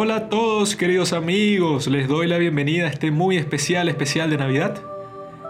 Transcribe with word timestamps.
Hola 0.00 0.14
a 0.14 0.28
todos 0.28 0.76
queridos 0.76 1.12
amigos, 1.12 1.88
les 1.88 2.06
doy 2.06 2.28
la 2.28 2.38
bienvenida 2.38 2.84
a 2.84 2.88
este 2.88 3.10
muy 3.10 3.36
especial 3.36 3.88
especial 3.88 4.30
de 4.30 4.36
Navidad, 4.36 4.80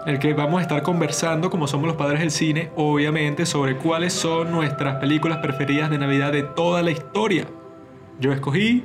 en 0.07 0.15
el 0.15 0.19
que 0.19 0.33
vamos 0.33 0.57
a 0.57 0.61
estar 0.63 0.81
conversando, 0.81 1.51
como 1.51 1.67
somos 1.67 1.85
los 1.85 1.97
padres 1.97 2.21
del 2.21 2.31
cine, 2.31 2.71
obviamente 2.75 3.45
sobre 3.45 3.75
cuáles 3.75 4.11
son 4.11 4.51
nuestras 4.51 4.95
películas 4.95 5.37
preferidas 5.37 5.91
de 5.91 5.99
Navidad 5.99 6.31
de 6.31 6.41
toda 6.41 6.81
la 6.81 6.89
historia. 6.89 7.45
Yo 8.19 8.33
escogí 8.33 8.83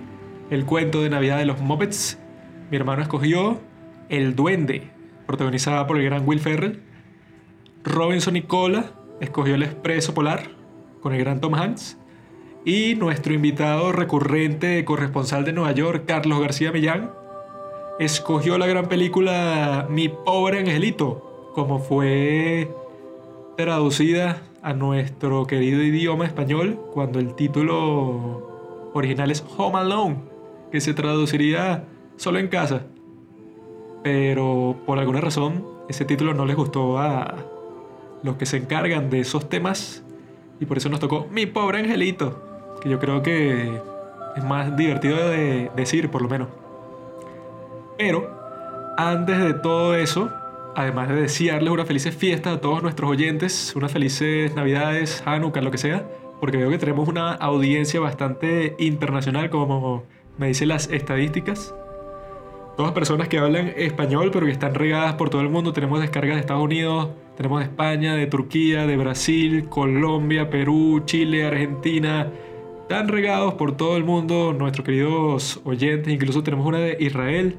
el 0.51 0.67
cuento 0.67 1.01
de 1.01 1.09
Navidad 1.09 1.39
de 1.39 1.47
los 1.47 1.59
Muppets, 1.61 2.19
mi 2.71 2.77
hermano 2.77 3.01
escogió 3.01 3.59
El 4.11 4.37
Duende, 4.37 4.91
protagonizada 5.27 5.87
por 5.87 5.97
el 5.97 6.05
gran 6.05 6.29
Will 6.29 6.41
Ferrell, 6.41 6.83
Robinson 7.85 8.37
y 8.37 8.43
Cola 8.43 8.93
escogió 9.19 9.55
El 9.55 9.63
Expreso 9.63 10.13
Polar, 10.13 10.43
con 11.01 11.15
el 11.15 11.21
gran 11.21 11.41
Tom 11.41 11.55
Hanks, 11.55 11.97
y 12.65 12.95
nuestro 12.95 13.35
invitado 13.35 13.93
recurrente 13.93 14.85
corresponsal 14.85 15.45
de 15.45 15.53
Nueva 15.53 15.73
York, 15.73 16.05
Carlos 16.07 16.41
García 16.41 16.73
Millán, 16.73 17.11
escogió 17.99 18.57
la 18.57 18.67
gran 18.67 18.89
película 18.89 19.87
Mi 19.91 20.09
pobre 20.09 20.61
angelito, 20.61 21.51
como 21.55 21.79
fue 21.79 22.71
traducida 23.57 24.43
a 24.63 24.73
nuestro 24.73 25.47
querido 25.47 25.83
idioma 25.83 26.25
español 26.25 26.81
cuando 26.93 27.19
el 27.19 27.35
título 27.35 28.91
original 28.95 29.31
es 29.31 29.45
Home 29.59 29.79
Alone, 29.79 30.17
que 30.73 30.81
se 30.81 30.95
traduciría 30.95 31.85
solo 32.17 32.39
en 32.39 32.49
casa. 32.49 32.87
Pero 34.03 34.77
por 34.87 34.99
alguna 34.99 35.21
razón 35.21 35.67
ese 35.91 36.07
título 36.07 36.33
no 36.33 36.47
les 36.47 36.57
gustó 36.57 36.99
a 36.99 37.37
los 38.23 38.37
que 38.37 38.47
se 38.47 38.57
encargan 38.57 39.11
de 39.11 39.21
esos 39.21 39.51
temas 39.51 40.03
y 40.61 40.65
por 40.65 40.79
eso 40.79 40.89
nos 40.89 40.99
tocó 41.01 41.27
Mi 41.31 41.45
pobre 41.45 41.81
angelito 41.81 42.54
que 42.85 42.91
yo 42.91 43.01
creo 43.01 43.23
que 43.23 43.81
es 44.37 44.45
más 44.45 44.77
divertido 44.77 45.29
de 45.29 45.71
decir, 45.75 46.11
por 46.11 46.23
lo 46.23 46.29
menos. 46.29 46.49
Pero, 47.99 48.31
antes 48.97 49.39
de 49.39 49.55
todo 49.55 49.97
eso, 49.97 50.31
además 50.77 51.09
de 51.09 51.15
desearles 51.23 51.73
una 51.73 51.85
feliz 51.85 52.09
fiesta 52.17 52.53
a 52.53 52.61
todos 52.61 52.83
nuestros 52.83 53.11
oyentes, 53.11 53.75
unas 53.75 53.91
felices 53.91 54.55
Navidades, 54.55 55.23
Hanukkah, 55.25 55.63
lo 55.63 55.71
que 55.71 55.79
sea, 55.79 56.05
porque 56.41 56.59
veo 56.59 56.71
que 56.71 56.79
tenemos 56.79 57.09
una 57.09 57.33
audiencia 57.33 58.01
bastante 58.01 58.77
internacional, 58.79 59.51
como 59.51 60.05
me 60.37 60.49
dicen 60.49 60.69
las 60.69 60.91
estadísticas. 60.91 61.75
Todas 62.77 62.93
personas 62.93 63.29
que 63.29 63.39
hablan 63.39 63.73
español, 63.77 64.31
pero 64.33 64.47
que 64.47 64.53
están 64.53 64.75
regadas 64.75 65.15
por 65.15 65.31
todo 65.31 65.41
el 65.41 65.49
mundo. 65.49 65.73
Tenemos 65.73 66.01
descargas 66.01 66.35
de 66.35 66.41
Estados 66.41 66.65
Unidos, 66.65 67.09
tenemos 67.37 67.61
de 67.61 67.67
España, 67.67 68.15
de 68.15 68.27
Turquía, 68.27 68.85
de 68.85 68.97
Brasil, 68.97 69.69
Colombia, 69.69 70.51
Perú, 70.51 71.03
Chile, 71.07 71.47
Argentina, 71.47 72.29
tan 72.89 73.09
regados 73.09 73.55
por 73.55 73.77
todo 73.77 73.97
el 73.97 74.05
mundo 74.05 74.53
nuestros 74.53 74.85
queridos 74.85 75.61
oyentes. 75.65 76.13
Incluso 76.13 76.43
tenemos 76.43 76.67
una 76.67 76.79
de 76.79 76.97
Israel. 77.01 77.57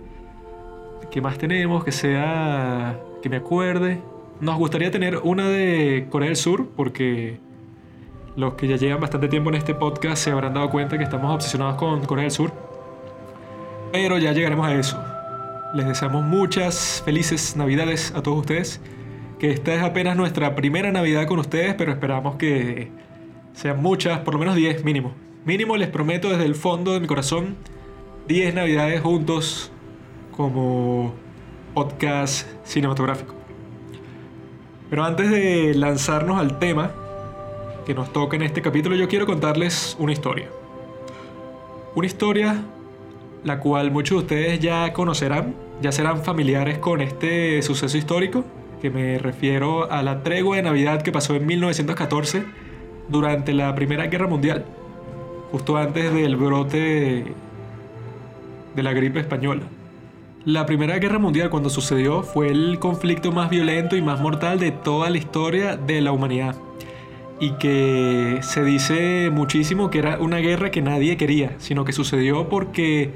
¿Qué 1.12 1.22
más 1.22 1.38
tenemos? 1.38 1.84
Que 1.84 1.92
sea. 1.92 3.00
que 3.22 3.30
me 3.30 3.38
acuerde. 3.38 4.00
Nos 4.42 4.58
gustaría 4.58 4.92
tener 4.92 5.18
una 5.24 5.50
de 5.50 6.08
Corea 6.10 6.28
del 6.28 6.36
Sur, 6.36 6.68
porque 6.76 7.40
los 8.36 8.56
que 8.56 8.68
ya 8.68 8.76
llevan 8.76 9.00
bastante 9.00 9.30
tiempo 9.30 9.50
en 9.50 9.56
este 9.56 9.74
podcast 9.74 10.22
se 10.22 10.32
habrán 10.32 10.54
dado 10.54 10.70
cuenta 10.70 10.98
que 10.98 11.06
estamos 11.06 11.34
obsesionados 11.34 11.76
con 11.76 12.06
Corea 12.06 12.24
del 12.24 12.32
Sur. 12.32 12.52
Pero 13.92 14.18
ya 14.18 14.34
llegaremos 14.34 14.68
a 14.68 14.76
eso. 14.76 15.02
Les 15.74 15.88
deseamos 15.88 16.24
muchas 16.24 17.02
felices 17.06 17.56
Navidades 17.56 18.14
a 18.16 18.22
todos 18.22 18.40
ustedes. 18.40 18.82
Que 19.40 19.52
esta 19.52 19.74
es 19.74 19.82
apenas 19.82 20.16
nuestra 20.18 20.56
primera 20.56 20.92
Navidad 20.92 21.28
con 21.28 21.40
ustedes, 21.40 21.76
pero 21.76 21.92
esperamos 21.92 22.36
que 22.36 22.92
sean 23.56 23.82
muchas, 23.82 24.20
por 24.20 24.34
lo 24.34 24.40
menos 24.40 24.56
10 24.56 24.84
mínimo. 24.84 25.14
Mínimo 25.46 25.78
les 25.78 25.90
prometo 25.90 26.30
desde 26.30 26.46
el 26.46 26.56
fondo 26.56 26.94
de 26.94 27.00
mi 27.00 27.08
corazón 27.08 27.56
10 28.28 28.54
navidades 28.54 29.02
juntos 29.02 29.72
como 30.36 31.14
podcast 31.74 32.48
cinematográfico. 32.64 33.34
Pero 34.90 35.04
antes 35.04 35.32
de 35.32 35.74
lanzarnos 35.74 36.40
al 36.40 36.60
tema 36.60 36.92
que 37.86 37.94
nos 37.94 38.12
toca 38.12 38.36
en 38.36 38.42
este 38.42 38.62
capítulo, 38.62 38.96
yo 38.96 39.08
quiero 39.08 39.26
contarles 39.26 39.96
una 40.00 40.12
historia. 40.12 40.50
Una 41.96 42.08
historia 42.08 42.62
la 43.44 43.60
cual 43.60 43.92
muchos 43.92 44.18
de 44.18 44.24
ustedes 44.24 44.60
ya 44.60 44.92
conocerán, 44.92 45.56
ya 45.82 45.92
serán 45.92 46.24
familiares 46.24 46.80
con 46.80 47.00
este 47.00 47.62
suceso 47.62 47.98
histórico, 47.98 48.44
que 48.82 48.90
me 48.90 49.20
refiero 49.20 49.92
a 49.92 50.02
la 50.02 50.24
tregua 50.24 50.58
de 50.58 50.64
Navidad 50.64 51.04
que 51.04 51.12
pasó 51.12 51.36
en 51.36 51.46
1914 51.46 52.65
durante 53.08 53.54
la 53.54 53.74
Primera 53.76 54.08
Guerra 54.08 54.28
Mundial, 54.28 54.66
justo 55.52 55.78
antes 55.78 56.14
del 56.14 56.36
brote 56.36 57.34
de 58.76 58.84
la 58.84 58.94
gripe 58.94 59.20
española. 59.20 59.64
La 60.46 60.66
Primera 60.66 61.00
Guerra 61.00 61.18
Mundial 61.18 61.50
cuando 61.50 61.70
sucedió 61.70 62.22
fue 62.22 62.50
el 62.50 62.78
conflicto 62.80 63.32
más 63.32 63.50
violento 63.50 63.96
y 63.96 64.02
más 64.02 64.20
mortal 64.22 64.60
de 64.60 64.72
toda 64.72 65.10
la 65.10 65.18
historia 65.18 65.76
de 65.76 66.02
la 66.02 66.12
humanidad. 66.12 66.56
Y 67.40 67.52
que 67.54 68.40
se 68.42 68.64
dice 68.64 69.30
muchísimo 69.32 69.90
que 69.90 70.00
era 70.00 70.20
una 70.20 70.38
guerra 70.38 70.72
que 70.72 70.82
nadie 70.82 71.18
quería, 71.18 71.56
sino 71.58 71.84
que 71.84 71.94
sucedió 71.94 72.48
porque 72.48 73.12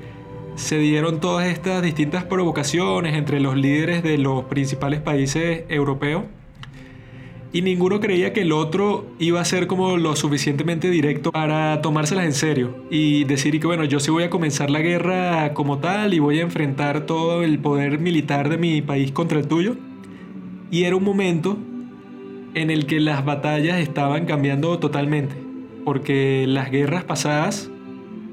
se 0.55 0.77
dieron 0.77 1.19
todas 1.19 1.47
estas 1.47 1.81
distintas 1.81 2.25
provocaciones 2.25 3.15
entre 3.15 3.39
los 3.39 3.55
líderes 3.55 4.03
de 4.03 4.17
los 4.17 4.45
principales 4.45 4.99
países 4.99 5.63
europeos 5.69 6.23
y 7.51 7.61
ninguno 7.63 7.99
creía 7.99 8.31
que 8.31 8.41
el 8.41 8.51
otro 8.51 9.07
iba 9.17 9.41
a 9.41 9.45
ser 9.45 9.65
como 9.65 9.97
lo 9.97 10.15
suficientemente 10.15 10.89
directo 10.89 11.31
para 11.31 11.81
tomárselas 11.81 12.25
en 12.25 12.33
serio 12.33 12.75
y 12.91 13.23
decir 13.23 13.59
que 13.59 13.65
bueno, 13.65 13.85
yo 13.85 13.99
sí 13.99 14.11
voy 14.11 14.23
a 14.23 14.29
comenzar 14.29 14.69
la 14.69 14.81
guerra 14.81 15.53
como 15.53 15.79
tal 15.79 16.13
y 16.13 16.19
voy 16.19 16.39
a 16.39 16.43
enfrentar 16.43 17.07
todo 17.07 17.41
el 17.41 17.57
poder 17.59 17.99
militar 17.99 18.49
de 18.49 18.57
mi 18.57 18.81
país 18.81 19.11
contra 19.11 19.39
el 19.39 19.47
tuyo. 19.47 19.75
Y 20.69 20.83
era 20.83 20.95
un 20.95 21.03
momento 21.03 21.57
en 22.53 22.69
el 22.69 22.85
que 22.85 22.99
las 22.99 23.25
batallas 23.25 23.79
estaban 23.79 24.25
cambiando 24.25 24.77
totalmente, 24.77 25.35
porque 25.85 26.45
las 26.47 26.69
guerras 26.69 27.03
pasadas, 27.03 27.71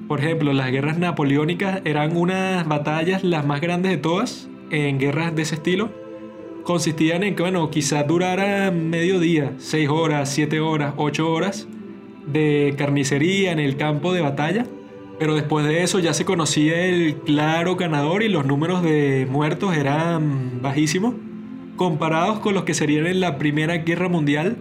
por 0.09 0.21
ejemplo, 0.21 0.53
las 0.53 0.71
guerras 0.71 0.99
napoleónicas 0.99 1.81
eran 1.87 2.15
unas 2.15 2.69
batallas 2.69 3.25
las 3.25 3.47
más 3.47 3.63
grandes 3.63 3.93
de 3.93 3.99
todas 3.99 4.49
en 4.71 4.99
guerras 4.99 5.35
de 5.35 5.43
ese 5.43 5.55
estilo 5.55 6.06
consistían 6.67 7.23
en 7.23 7.37
que, 7.37 7.43
bueno, 7.43 7.71
quizás 7.71 8.07
durara 8.07 8.73
medio 8.73 9.21
día, 9.21 9.53
6 9.59 9.89
horas, 9.89 10.29
7 10.31 10.61
horas, 10.61 10.95
8 10.97 11.33
horas 11.33 11.69
de 12.27 12.75
carnicería 12.77 13.53
en 13.53 13.61
el 13.61 13.77
campo 13.77 14.13
de 14.13 14.21
batalla. 14.21 14.67
Pero 15.19 15.35
después 15.35 15.65
de 15.65 15.83
eso 15.83 16.01
ya 16.01 16.13
se 16.13 16.27
conocía 16.27 16.85
el 16.85 17.15
claro 17.25 17.77
ganador 17.77 18.23
y 18.23 18.29
los 18.29 18.45
números 18.45 18.83
de 18.83 19.27
muertos 19.31 19.75
eran 19.77 20.61
bajísimos 20.61 21.15
comparados 21.77 22.41
con 22.41 22.53
los 22.53 22.65
que 22.65 22.75
serían 22.75 23.07
en 23.07 23.21
la 23.21 23.39
Primera 23.39 23.79
Guerra 23.79 24.09
Mundial, 24.09 24.57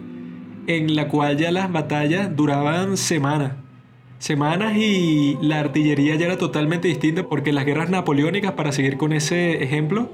en 0.68 0.94
la 0.94 1.08
cual 1.08 1.36
ya 1.36 1.50
las 1.50 1.70
batallas 1.72 2.34
duraban 2.36 2.96
semanas. 2.96 3.52
Semanas 4.18 4.76
y 4.76 5.36
la 5.42 5.58
artillería 5.58 6.14
ya 6.14 6.26
era 6.26 6.38
totalmente 6.38 6.88
distinta 6.88 7.24
porque 7.24 7.52
las 7.52 7.66
guerras 7.66 7.90
napoleónicas, 7.90 8.52
para 8.52 8.72
seguir 8.72 8.96
con 8.96 9.12
ese 9.12 9.62
ejemplo, 9.62 10.08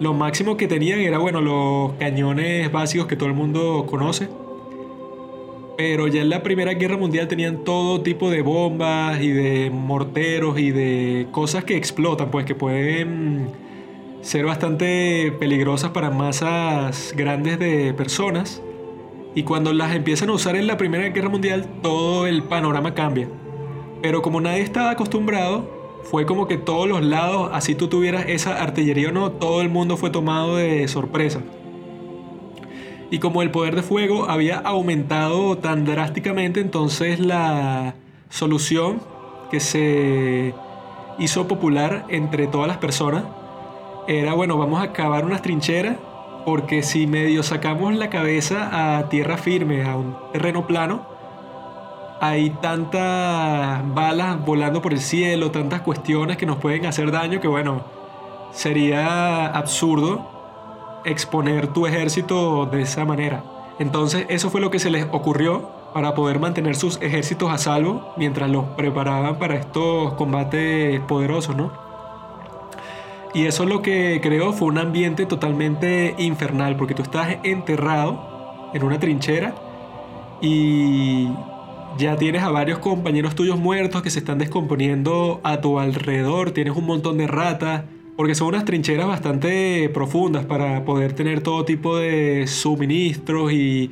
lo 0.00 0.12
máximo 0.14 0.56
que 0.56 0.66
tenían 0.66 1.00
era, 1.00 1.18
bueno, 1.18 1.40
los 1.40 1.92
cañones 1.98 2.70
básicos 2.72 3.06
que 3.06 3.16
todo 3.16 3.28
el 3.28 3.34
mundo 3.34 3.86
conoce. 3.88 4.28
Pero 5.76 6.06
ya 6.06 6.22
en 6.22 6.30
la 6.30 6.42
Primera 6.42 6.72
Guerra 6.74 6.96
Mundial 6.96 7.26
tenían 7.26 7.64
todo 7.64 8.00
tipo 8.00 8.30
de 8.30 8.42
bombas 8.42 9.20
y 9.20 9.30
de 9.30 9.70
morteros 9.70 10.58
y 10.58 10.70
de 10.70 11.26
cosas 11.32 11.64
que 11.64 11.76
explotan, 11.76 12.30
pues 12.30 12.44
que 12.44 12.54
pueden 12.54 13.48
ser 14.20 14.46
bastante 14.46 15.32
peligrosas 15.38 15.90
para 15.90 16.10
masas 16.10 17.12
grandes 17.16 17.58
de 17.58 17.92
personas. 17.92 18.62
Y 19.34 19.42
cuando 19.42 19.72
las 19.72 19.94
empiezan 19.94 20.28
a 20.28 20.32
usar 20.32 20.54
en 20.54 20.68
la 20.68 20.76
Primera 20.76 21.08
Guerra 21.08 21.28
Mundial, 21.28 21.66
todo 21.82 22.28
el 22.28 22.44
panorama 22.44 22.94
cambia. 22.94 23.28
Pero 24.00 24.22
como 24.22 24.40
nadie 24.40 24.60
estaba 24.60 24.90
acostumbrado, 24.90 25.83
fue 26.04 26.26
como 26.26 26.46
que 26.46 26.56
todos 26.56 26.88
los 26.88 27.02
lados, 27.02 27.50
así 27.52 27.74
tú 27.74 27.88
tuvieras 27.88 28.26
esa 28.28 28.62
artillería 28.62 29.08
o 29.08 29.12
no, 29.12 29.32
todo 29.32 29.62
el 29.62 29.68
mundo 29.68 29.96
fue 29.96 30.10
tomado 30.10 30.56
de 30.56 30.86
sorpresa. 30.88 31.40
Y 33.10 33.18
como 33.18 33.42
el 33.42 33.50
poder 33.50 33.76
de 33.76 33.82
fuego 33.82 34.28
había 34.28 34.58
aumentado 34.58 35.56
tan 35.58 35.84
drásticamente, 35.84 36.60
entonces 36.60 37.20
la 37.20 37.94
solución 38.28 39.00
que 39.50 39.60
se 39.60 40.54
hizo 41.18 41.46
popular 41.46 42.06
entre 42.08 42.46
todas 42.46 42.68
las 42.68 42.78
personas 42.78 43.24
era, 44.08 44.34
bueno, 44.34 44.58
vamos 44.58 44.82
a 44.82 44.92
cavar 44.92 45.24
unas 45.24 45.42
trincheras, 45.42 45.96
porque 46.44 46.82
si 46.82 47.06
medio 47.06 47.42
sacamos 47.42 47.94
la 47.94 48.10
cabeza 48.10 48.98
a 48.98 49.08
tierra 49.08 49.38
firme, 49.38 49.84
a 49.84 49.96
un 49.96 50.16
terreno 50.32 50.66
plano, 50.66 51.13
hay 52.20 52.50
tantas 52.50 53.82
balas 53.94 54.44
volando 54.44 54.80
por 54.80 54.92
el 54.92 55.00
cielo, 55.00 55.50
tantas 55.50 55.82
cuestiones 55.82 56.36
que 56.36 56.46
nos 56.46 56.56
pueden 56.56 56.86
hacer 56.86 57.10
daño 57.10 57.40
que 57.40 57.48
bueno, 57.48 57.82
sería 58.52 59.46
absurdo 59.46 61.02
exponer 61.04 61.68
tu 61.68 61.86
ejército 61.86 62.66
de 62.66 62.82
esa 62.82 63.04
manera. 63.04 63.42
Entonces 63.78 64.26
eso 64.28 64.50
fue 64.50 64.60
lo 64.60 64.70
que 64.70 64.78
se 64.78 64.90
les 64.90 65.06
ocurrió 65.10 65.68
para 65.92 66.14
poder 66.14 66.38
mantener 66.40 66.76
sus 66.76 67.00
ejércitos 67.02 67.50
a 67.50 67.58
salvo 67.58 68.12
mientras 68.16 68.50
los 68.50 68.64
preparaban 68.76 69.38
para 69.38 69.54
estos 69.54 70.14
combates 70.14 71.00
poderosos, 71.00 71.56
¿no? 71.56 71.72
Y 73.32 73.46
eso 73.46 73.66
lo 73.66 73.82
que 73.82 74.20
creó 74.22 74.52
fue 74.52 74.68
un 74.68 74.78
ambiente 74.78 75.26
totalmente 75.26 76.14
infernal, 76.18 76.76
porque 76.76 76.94
tú 76.94 77.02
estás 77.02 77.36
enterrado 77.42 78.70
en 78.72 78.84
una 78.84 79.00
trinchera 79.00 79.54
y 80.40 81.30
ya 81.98 82.16
tienes 82.16 82.42
a 82.42 82.50
varios 82.50 82.78
compañeros 82.78 83.34
tuyos 83.34 83.58
muertos 83.58 84.02
que 84.02 84.10
se 84.10 84.18
están 84.18 84.38
descomponiendo 84.38 85.40
a 85.44 85.60
tu 85.60 85.78
alrededor, 85.78 86.50
tienes 86.50 86.76
un 86.76 86.86
montón 86.86 87.18
de 87.18 87.26
ratas, 87.26 87.84
porque 88.16 88.34
son 88.34 88.48
unas 88.48 88.64
trincheras 88.64 89.06
bastante 89.06 89.88
profundas 89.92 90.44
para 90.44 90.84
poder 90.84 91.12
tener 91.14 91.40
todo 91.40 91.64
tipo 91.64 91.96
de 91.96 92.46
suministros 92.46 93.52
y 93.52 93.90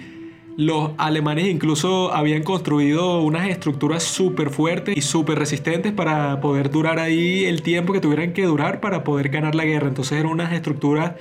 los 0.57 0.91
alemanes 0.99 1.47
incluso 1.47 2.13
habían 2.13 2.43
construido 2.43 3.23
unas 3.23 3.49
estructuras 3.49 4.03
súper 4.03 4.51
fuertes 4.51 4.97
y 4.97 5.01
súper 5.01 5.39
resistentes 5.39 5.93
para 5.93 6.41
poder 6.41 6.71
durar 6.71 6.99
ahí 6.99 7.45
el 7.47 7.63
tiempo 7.63 7.93
que 7.93 8.01
tuvieran 8.01 8.33
que 8.33 8.45
durar 8.45 8.81
para 8.81 9.03
poder 9.03 9.31
ganar 9.31 9.55
la 9.55 9.65
guerra. 9.65 9.89
Entonces 9.89 10.19
eran 10.19 10.31
unas 10.31 10.53
estructuras 10.53 11.13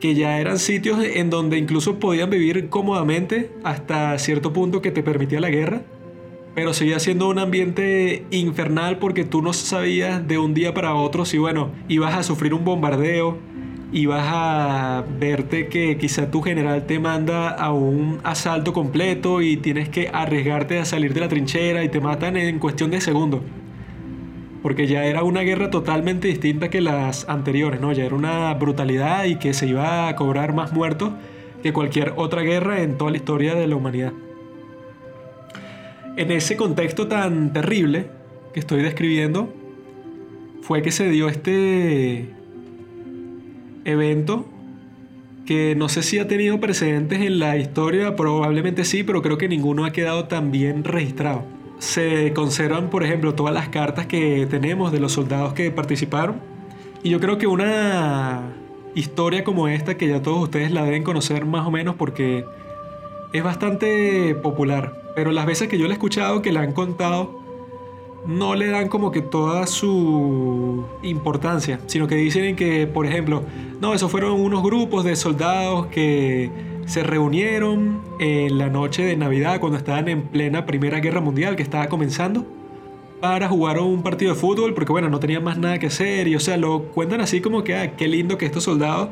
que 0.00 0.14
ya 0.14 0.40
eran 0.40 0.58
sitios 0.58 0.98
en 1.04 1.30
donde 1.30 1.58
incluso 1.58 1.98
podían 1.98 2.30
vivir 2.30 2.68
cómodamente 2.68 3.50
hasta 3.62 4.18
cierto 4.18 4.52
punto 4.52 4.82
que 4.82 4.90
te 4.90 5.02
permitía 5.02 5.40
la 5.40 5.50
guerra, 5.50 5.82
pero 6.54 6.74
seguía 6.74 6.98
siendo 6.98 7.28
un 7.28 7.38
ambiente 7.38 8.24
infernal 8.30 8.98
porque 8.98 9.24
tú 9.24 9.42
no 9.42 9.52
sabías 9.52 10.26
de 10.26 10.38
un 10.38 10.54
día 10.54 10.74
para 10.74 10.94
otro 10.94 11.24
si, 11.24 11.38
bueno, 11.38 11.70
ibas 11.88 12.14
a 12.14 12.22
sufrir 12.22 12.54
un 12.54 12.64
bombardeo, 12.64 13.38
ibas 13.92 14.24
a 14.26 15.04
verte 15.18 15.68
que 15.68 15.98
quizá 15.98 16.30
tu 16.30 16.42
general 16.42 16.86
te 16.86 16.98
manda 16.98 17.50
a 17.50 17.72
un 17.72 18.18
asalto 18.24 18.72
completo 18.72 19.42
y 19.42 19.58
tienes 19.58 19.88
que 19.88 20.08
arriesgarte 20.12 20.78
a 20.78 20.84
salir 20.84 21.12
de 21.12 21.20
la 21.20 21.28
trinchera 21.28 21.84
y 21.84 21.88
te 21.88 22.00
matan 22.00 22.36
en 22.36 22.58
cuestión 22.58 22.90
de 22.90 23.00
segundos 23.00 23.42
porque 24.62 24.86
ya 24.86 25.04
era 25.04 25.22
una 25.22 25.40
guerra 25.40 25.70
totalmente 25.70 26.28
distinta 26.28 26.68
que 26.68 26.80
las 26.80 27.28
anteriores, 27.28 27.80
¿no? 27.80 27.92
Ya 27.92 28.04
era 28.04 28.14
una 28.14 28.52
brutalidad 28.54 29.24
y 29.24 29.36
que 29.36 29.54
se 29.54 29.66
iba 29.66 30.08
a 30.08 30.16
cobrar 30.16 30.54
más 30.54 30.72
muertos 30.72 31.12
que 31.62 31.72
cualquier 31.72 32.14
otra 32.16 32.42
guerra 32.42 32.82
en 32.82 32.98
toda 32.98 33.10
la 33.10 33.16
historia 33.16 33.54
de 33.54 33.66
la 33.66 33.76
humanidad. 33.76 34.12
En 36.16 36.30
ese 36.30 36.56
contexto 36.56 37.06
tan 37.06 37.52
terrible 37.52 38.08
que 38.52 38.60
estoy 38.60 38.82
describiendo, 38.82 39.52
fue 40.62 40.82
que 40.82 40.90
se 40.90 41.08
dio 41.08 41.28
este 41.28 42.28
evento 43.84 44.46
que 45.46 45.74
no 45.74 45.88
sé 45.88 46.02
si 46.02 46.18
ha 46.18 46.28
tenido 46.28 46.60
precedentes 46.60 47.20
en 47.20 47.38
la 47.38 47.56
historia, 47.56 48.14
probablemente 48.14 48.84
sí, 48.84 49.02
pero 49.02 49.22
creo 49.22 49.38
que 49.38 49.48
ninguno 49.48 49.84
ha 49.84 49.92
quedado 49.92 50.24
tan 50.28 50.50
bien 50.50 50.84
registrado 50.84 51.59
se 51.80 52.32
conservan, 52.34 52.90
por 52.90 53.02
ejemplo, 53.02 53.34
todas 53.34 53.54
las 53.54 53.70
cartas 53.70 54.06
que 54.06 54.46
tenemos 54.48 54.92
de 54.92 55.00
los 55.00 55.12
soldados 55.12 55.54
que 55.54 55.70
participaron. 55.70 56.36
Y 57.02 57.08
yo 57.08 57.20
creo 57.20 57.38
que 57.38 57.46
una 57.46 58.52
historia 58.94 59.44
como 59.44 59.66
esta, 59.66 59.96
que 59.96 60.06
ya 60.06 60.22
todos 60.22 60.42
ustedes 60.42 60.70
la 60.72 60.84
deben 60.84 61.02
conocer 61.02 61.46
más 61.46 61.66
o 61.66 61.70
menos 61.70 61.96
porque 61.96 62.44
es 63.32 63.42
bastante 63.42 64.34
popular, 64.34 65.02
pero 65.16 65.32
las 65.32 65.46
veces 65.46 65.68
que 65.68 65.78
yo 65.78 65.86
la 65.86 65.92
he 65.92 65.94
escuchado, 65.94 66.42
que 66.42 66.52
la 66.52 66.60
han 66.60 66.72
contado, 66.72 67.40
no 68.26 68.54
le 68.54 68.66
dan 68.66 68.88
como 68.88 69.10
que 69.10 69.22
toda 69.22 69.66
su 69.66 70.84
importancia, 71.02 71.80
sino 71.86 72.06
que 72.06 72.16
dicen 72.16 72.56
que, 72.56 72.86
por 72.86 73.06
ejemplo, 73.06 73.42
no, 73.80 73.94
esos 73.94 74.10
fueron 74.10 74.32
unos 74.32 74.62
grupos 74.62 75.04
de 75.04 75.16
soldados 75.16 75.86
que 75.86 76.50
se 76.90 77.04
reunieron 77.04 78.00
en 78.18 78.58
la 78.58 78.68
noche 78.68 79.04
de 79.04 79.16
Navidad 79.16 79.60
cuando 79.60 79.78
estaban 79.78 80.08
en 80.08 80.22
plena 80.22 80.66
Primera 80.66 80.98
Guerra 80.98 81.20
Mundial 81.20 81.54
que 81.54 81.62
estaba 81.62 81.86
comenzando 81.86 82.44
para 83.20 83.48
jugar 83.48 83.78
un 83.78 84.02
partido 84.02 84.34
de 84.34 84.40
fútbol 84.40 84.74
porque 84.74 84.90
bueno, 84.90 85.08
no 85.08 85.20
tenían 85.20 85.44
más 85.44 85.56
nada 85.56 85.78
que 85.78 85.86
hacer 85.86 86.26
y 86.26 86.34
o 86.34 86.40
sea, 86.40 86.56
lo 86.56 86.86
cuentan 86.86 87.20
así 87.20 87.40
como 87.40 87.62
que 87.62 87.76
ah, 87.76 87.94
qué 87.94 88.08
lindo 88.08 88.38
que 88.38 88.44
estos 88.44 88.64
soldados 88.64 89.10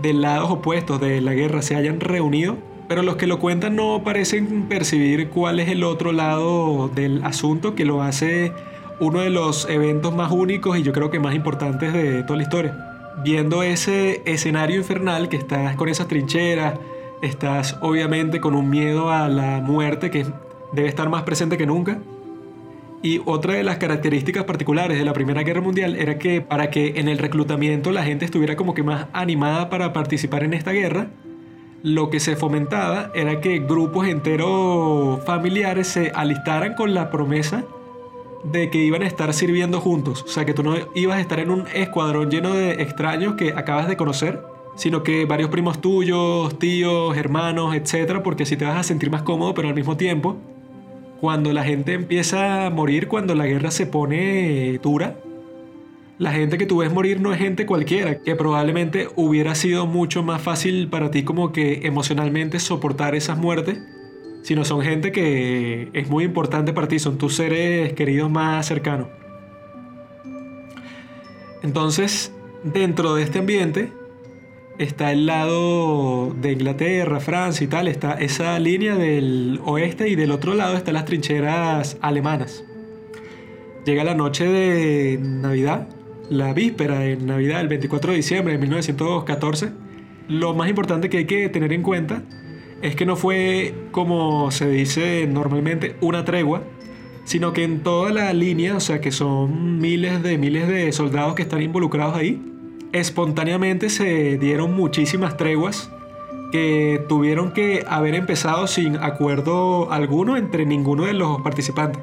de 0.00 0.12
lados 0.12 0.52
opuestos 0.52 1.00
de 1.00 1.20
la 1.20 1.34
guerra 1.34 1.62
se 1.62 1.74
hayan 1.74 1.98
reunido, 1.98 2.58
pero 2.86 3.02
los 3.02 3.16
que 3.16 3.26
lo 3.26 3.40
cuentan 3.40 3.74
no 3.74 4.02
parecen 4.04 4.68
percibir 4.68 5.30
cuál 5.30 5.58
es 5.58 5.68
el 5.68 5.82
otro 5.82 6.12
lado 6.12 6.92
del 6.94 7.24
asunto 7.24 7.74
que 7.74 7.84
lo 7.84 8.02
hace 8.02 8.52
uno 9.00 9.18
de 9.18 9.30
los 9.30 9.68
eventos 9.68 10.14
más 10.14 10.30
únicos 10.30 10.78
y 10.78 10.84
yo 10.84 10.92
creo 10.92 11.10
que 11.10 11.18
más 11.18 11.34
importantes 11.34 11.92
de 11.92 12.22
toda 12.22 12.36
la 12.36 12.44
historia. 12.44 12.86
Viendo 13.24 13.64
ese 13.64 14.22
escenario 14.26 14.76
infernal 14.76 15.28
que 15.28 15.36
estás 15.36 15.74
con 15.74 15.88
esas 15.88 16.06
trincheras, 16.06 16.74
estás 17.22 17.78
obviamente 17.80 18.40
con 18.40 18.54
un 18.54 18.70
miedo 18.70 19.10
a 19.10 19.28
la 19.28 19.60
muerte 19.60 20.10
que 20.10 20.26
debe 20.72 20.88
estar 20.88 21.08
más 21.08 21.22
presente 21.22 21.56
que 21.56 21.66
nunca. 21.66 21.98
Y 23.02 23.22
otra 23.24 23.54
de 23.54 23.62
las 23.62 23.78
características 23.78 24.44
particulares 24.44 24.98
de 24.98 25.04
la 25.04 25.14
Primera 25.14 25.42
Guerra 25.42 25.62
Mundial 25.62 25.96
era 25.96 26.18
que 26.18 26.42
para 26.42 26.70
que 26.70 27.00
en 27.00 27.08
el 27.08 27.18
reclutamiento 27.18 27.92
la 27.92 28.04
gente 28.04 28.26
estuviera 28.26 28.56
como 28.56 28.74
que 28.74 28.82
más 28.82 29.06
animada 29.12 29.70
para 29.70 29.92
participar 29.92 30.44
en 30.44 30.52
esta 30.52 30.72
guerra, 30.72 31.08
lo 31.82 32.10
que 32.10 32.20
se 32.20 32.36
fomentaba 32.36 33.10
era 33.14 33.40
que 33.40 33.60
grupos 33.60 34.06
enteros 34.06 35.24
familiares 35.24 35.88
se 35.88 36.12
alistaran 36.14 36.74
con 36.74 36.92
la 36.92 37.10
promesa 37.10 37.64
de 38.44 38.70
que 38.70 38.78
iban 38.78 39.02
a 39.02 39.06
estar 39.06 39.32
sirviendo 39.32 39.80
juntos. 39.80 40.22
O 40.22 40.28
sea, 40.28 40.44
que 40.44 40.52
tú 40.52 40.62
no 40.62 40.74
ibas 40.94 41.16
a 41.16 41.20
estar 41.20 41.40
en 41.40 41.50
un 41.50 41.64
escuadrón 41.74 42.30
lleno 42.30 42.54
de 42.54 42.82
extraños 42.82 43.34
que 43.34 43.54
acabas 43.54 43.88
de 43.88 43.96
conocer, 43.96 44.42
sino 44.80 45.02
que 45.02 45.26
varios 45.26 45.50
primos 45.50 45.82
tuyos, 45.82 46.58
tíos, 46.58 47.14
hermanos, 47.14 47.74
etcétera, 47.74 48.22
porque 48.22 48.44
así 48.44 48.56
te 48.56 48.64
vas 48.64 48.78
a 48.78 48.82
sentir 48.82 49.10
más 49.10 49.20
cómodo, 49.20 49.52
pero 49.52 49.68
al 49.68 49.74
mismo 49.74 49.98
tiempo, 49.98 50.38
cuando 51.20 51.52
la 51.52 51.64
gente 51.64 51.92
empieza 51.92 52.64
a 52.64 52.70
morir, 52.70 53.06
cuando 53.06 53.34
la 53.34 53.46
guerra 53.46 53.70
se 53.72 53.84
pone 53.84 54.78
dura, 54.82 55.18
la 56.16 56.32
gente 56.32 56.56
que 56.56 56.64
tú 56.64 56.78
ves 56.78 56.90
morir 56.90 57.20
no 57.20 57.30
es 57.34 57.38
gente 57.38 57.66
cualquiera, 57.66 58.22
que 58.22 58.34
probablemente 58.36 59.08
hubiera 59.16 59.54
sido 59.54 59.84
mucho 59.84 60.22
más 60.22 60.40
fácil 60.40 60.88
para 60.88 61.10
ti 61.10 61.24
como 61.24 61.52
que 61.52 61.80
emocionalmente 61.82 62.58
soportar 62.58 63.14
esas 63.14 63.36
muertes, 63.36 63.82
sino 64.42 64.64
son 64.64 64.80
gente 64.80 65.12
que 65.12 65.90
es 65.92 66.08
muy 66.08 66.24
importante 66.24 66.72
para 66.72 66.88
ti, 66.88 66.98
son 66.98 67.18
tus 67.18 67.34
seres 67.34 67.92
queridos 67.92 68.30
más 68.30 68.64
cercanos. 68.64 69.08
Entonces, 71.62 72.32
dentro 72.64 73.14
de 73.14 73.24
este 73.24 73.40
ambiente, 73.40 73.99
está 74.80 75.12
el 75.12 75.26
lado 75.26 76.32
de 76.40 76.52
Inglaterra, 76.52 77.20
Francia 77.20 77.64
y 77.64 77.68
tal, 77.68 77.86
está 77.86 78.14
esa 78.14 78.58
línea 78.58 78.96
del 78.96 79.60
oeste 79.66 80.08
y 80.08 80.14
del 80.14 80.30
otro 80.30 80.54
lado 80.54 80.74
están 80.74 80.94
las 80.94 81.04
trincheras 81.04 81.98
alemanas. 82.00 82.64
Llega 83.84 84.04
la 84.04 84.14
noche 84.14 84.46
de 84.48 85.18
Navidad, 85.20 85.86
la 86.30 86.54
víspera 86.54 87.00
de 87.00 87.18
Navidad, 87.18 87.60
el 87.60 87.68
24 87.68 88.12
de 88.12 88.16
diciembre 88.16 88.54
de 88.54 88.58
1914. 88.58 89.70
Lo 90.28 90.54
más 90.54 90.70
importante 90.70 91.10
que 91.10 91.18
hay 91.18 91.26
que 91.26 91.50
tener 91.50 91.74
en 91.74 91.82
cuenta 91.82 92.22
es 92.80 92.96
que 92.96 93.04
no 93.04 93.16
fue, 93.16 93.74
como 93.90 94.50
se 94.50 94.66
dice 94.70 95.26
normalmente, 95.26 95.96
una 96.00 96.24
tregua, 96.24 96.62
sino 97.24 97.52
que 97.52 97.64
en 97.64 97.82
toda 97.82 98.12
la 98.12 98.32
línea, 98.32 98.76
o 98.76 98.80
sea 98.80 99.02
que 99.02 99.12
son 99.12 99.78
miles 99.78 100.22
de 100.22 100.38
miles 100.38 100.68
de 100.68 100.90
soldados 100.92 101.34
que 101.34 101.42
están 101.42 101.60
involucrados 101.60 102.16
ahí, 102.16 102.42
espontáneamente 102.92 103.90
se 103.90 104.38
dieron 104.38 104.74
muchísimas 104.74 105.36
treguas 105.36 105.90
que 106.50 107.04
tuvieron 107.08 107.52
que 107.52 107.84
haber 107.88 108.14
empezado 108.14 108.66
sin 108.66 108.96
acuerdo 108.96 109.92
alguno 109.92 110.36
entre 110.36 110.66
ninguno 110.66 111.04
de 111.04 111.14
los 111.14 111.40
participantes. 111.42 112.02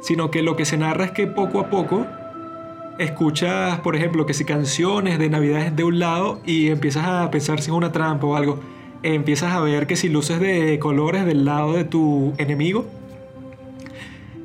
Sino 0.00 0.30
que 0.30 0.42
lo 0.42 0.56
que 0.56 0.64
se 0.64 0.76
narra 0.76 1.06
es 1.06 1.10
que 1.12 1.26
poco 1.26 1.60
a 1.60 1.70
poco 1.70 2.06
escuchas, 2.98 3.80
por 3.80 3.96
ejemplo, 3.96 4.26
que 4.26 4.34
si 4.34 4.44
canciones 4.44 5.18
de 5.18 5.28
Navidad 5.28 5.72
de 5.72 5.84
un 5.84 5.98
lado 5.98 6.40
y 6.44 6.68
empiezas 6.68 7.06
a 7.06 7.30
pensar 7.30 7.60
si 7.60 7.70
es 7.70 7.76
una 7.76 7.92
trampa 7.92 8.26
o 8.26 8.36
algo, 8.36 8.60
empiezas 9.02 9.52
a 9.52 9.60
ver 9.60 9.86
que 9.86 9.96
si 9.96 10.08
luces 10.08 10.40
de 10.40 10.78
colores 10.78 11.24
del 11.24 11.44
lado 11.44 11.74
de 11.74 11.84
tu 11.84 12.32
enemigo 12.38 12.86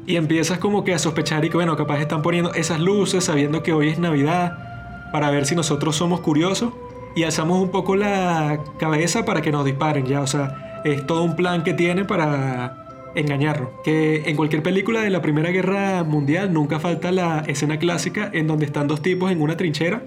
y 0.05 0.15
empiezas 0.15 0.59
como 0.59 0.83
que 0.83 0.93
a 0.93 0.99
sospechar 0.99 1.45
y 1.45 1.49
que 1.49 1.57
bueno, 1.57 1.75
capaz 1.75 1.99
están 1.99 2.21
poniendo 2.21 2.53
esas 2.53 2.79
luces 2.79 3.23
sabiendo 3.23 3.63
que 3.63 3.73
hoy 3.73 3.89
es 3.89 3.99
Navidad 3.99 4.68
para 5.11 5.29
ver 5.29 5.45
si 5.45 5.55
nosotros 5.55 5.95
somos 5.95 6.21
curiosos 6.21 6.73
y 7.15 7.23
alzamos 7.23 7.61
un 7.61 7.69
poco 7.69 7.95
la 7.95 8.59
cabeza 8.77 9.25
para 9.25 9.41
que 9.41 9.51
nos 9.51 9.65
disparen, 9.65 10.05
ya, 10.05 10.21
o 10.21 10.27
sea, 10.27 10.81
es 10.85 11.05
todo 11.05 11.23
un 11.23 11.35
plan 11.35 11.63
que 11.63 11.73
tiene 11.73 12.05
para 12.05 13.11
engañarnos. 13.15 13.69
Que 13.83 14.23
en 14.25 14.35
cualquier 14.35 14.63
película 14.63 15.01
de 15.01 15.09
la 15.09 15.21
Primera 15.21 15.49
Guerra 15.51 16.03
Mundial 16.03 16.53
nunca 16.53 16.79
falta 16.79 17.11
la 17.11 17.43
escena 17.47 17.79
clásica 17.79 18.29
en 18.31 18.47
donde 18.47 18.65
están 18.65 18.87
dos 18.87 19.01
tipos 19.01 19.31
en 19.31 19.41
una 19.41 19.57
trinchera 19.57 20.03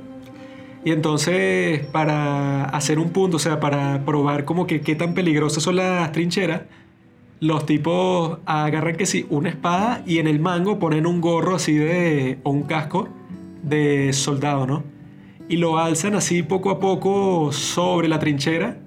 y 0.85 0.91
entonces 0.91 1.87
para 1.87 2.65
hacer 2.65 2.99
un 2.99 3.11
punto, 3.11 3.37
o 3.37 3.41
sea, 3.41 3.61
para 3.61 4.05
probar 4.05 4.45
como 4.45 4.67
que 4.67 4.81
qué 4.81 4.95
tan 4.97 5.15
peligrosas 5.15 5.63
son 5.63 5.77
las 5.77 6.11
trincheras, 6.13 6.63
los 7.41 7.67
tipos 7.67 8.39
agarran 8.47 8.97
que 8.97 9.07
sí, 9.07 9.27
una 9.31 9.49
espada 9.49 10.03
y 10.07 10.19
en 10.19 10.27
el 10.27 10.41
mango 10.41 10.79
ponen 10.79 11.07
un 11.07 11.21
gorro 11.21 11.57
así 11.57 11.75
de, 11.75 12.39
o 12.43 12.51
un 12.51 12.65
casco 12.65 13.09
de 13.63 14.13
soldado, 14.13 14.67
¿no? 14.67 14.83
Y 15.53 15.59
lo 15.59 15.77
alzan 15.77 16.15
así 16.15 16.43
poco 16.43 16.71
a 16.71 16.81
poco 16.81 17.53
sobre 17.53 18.09
la 18.09 18.19
trinchera 18.19 18.79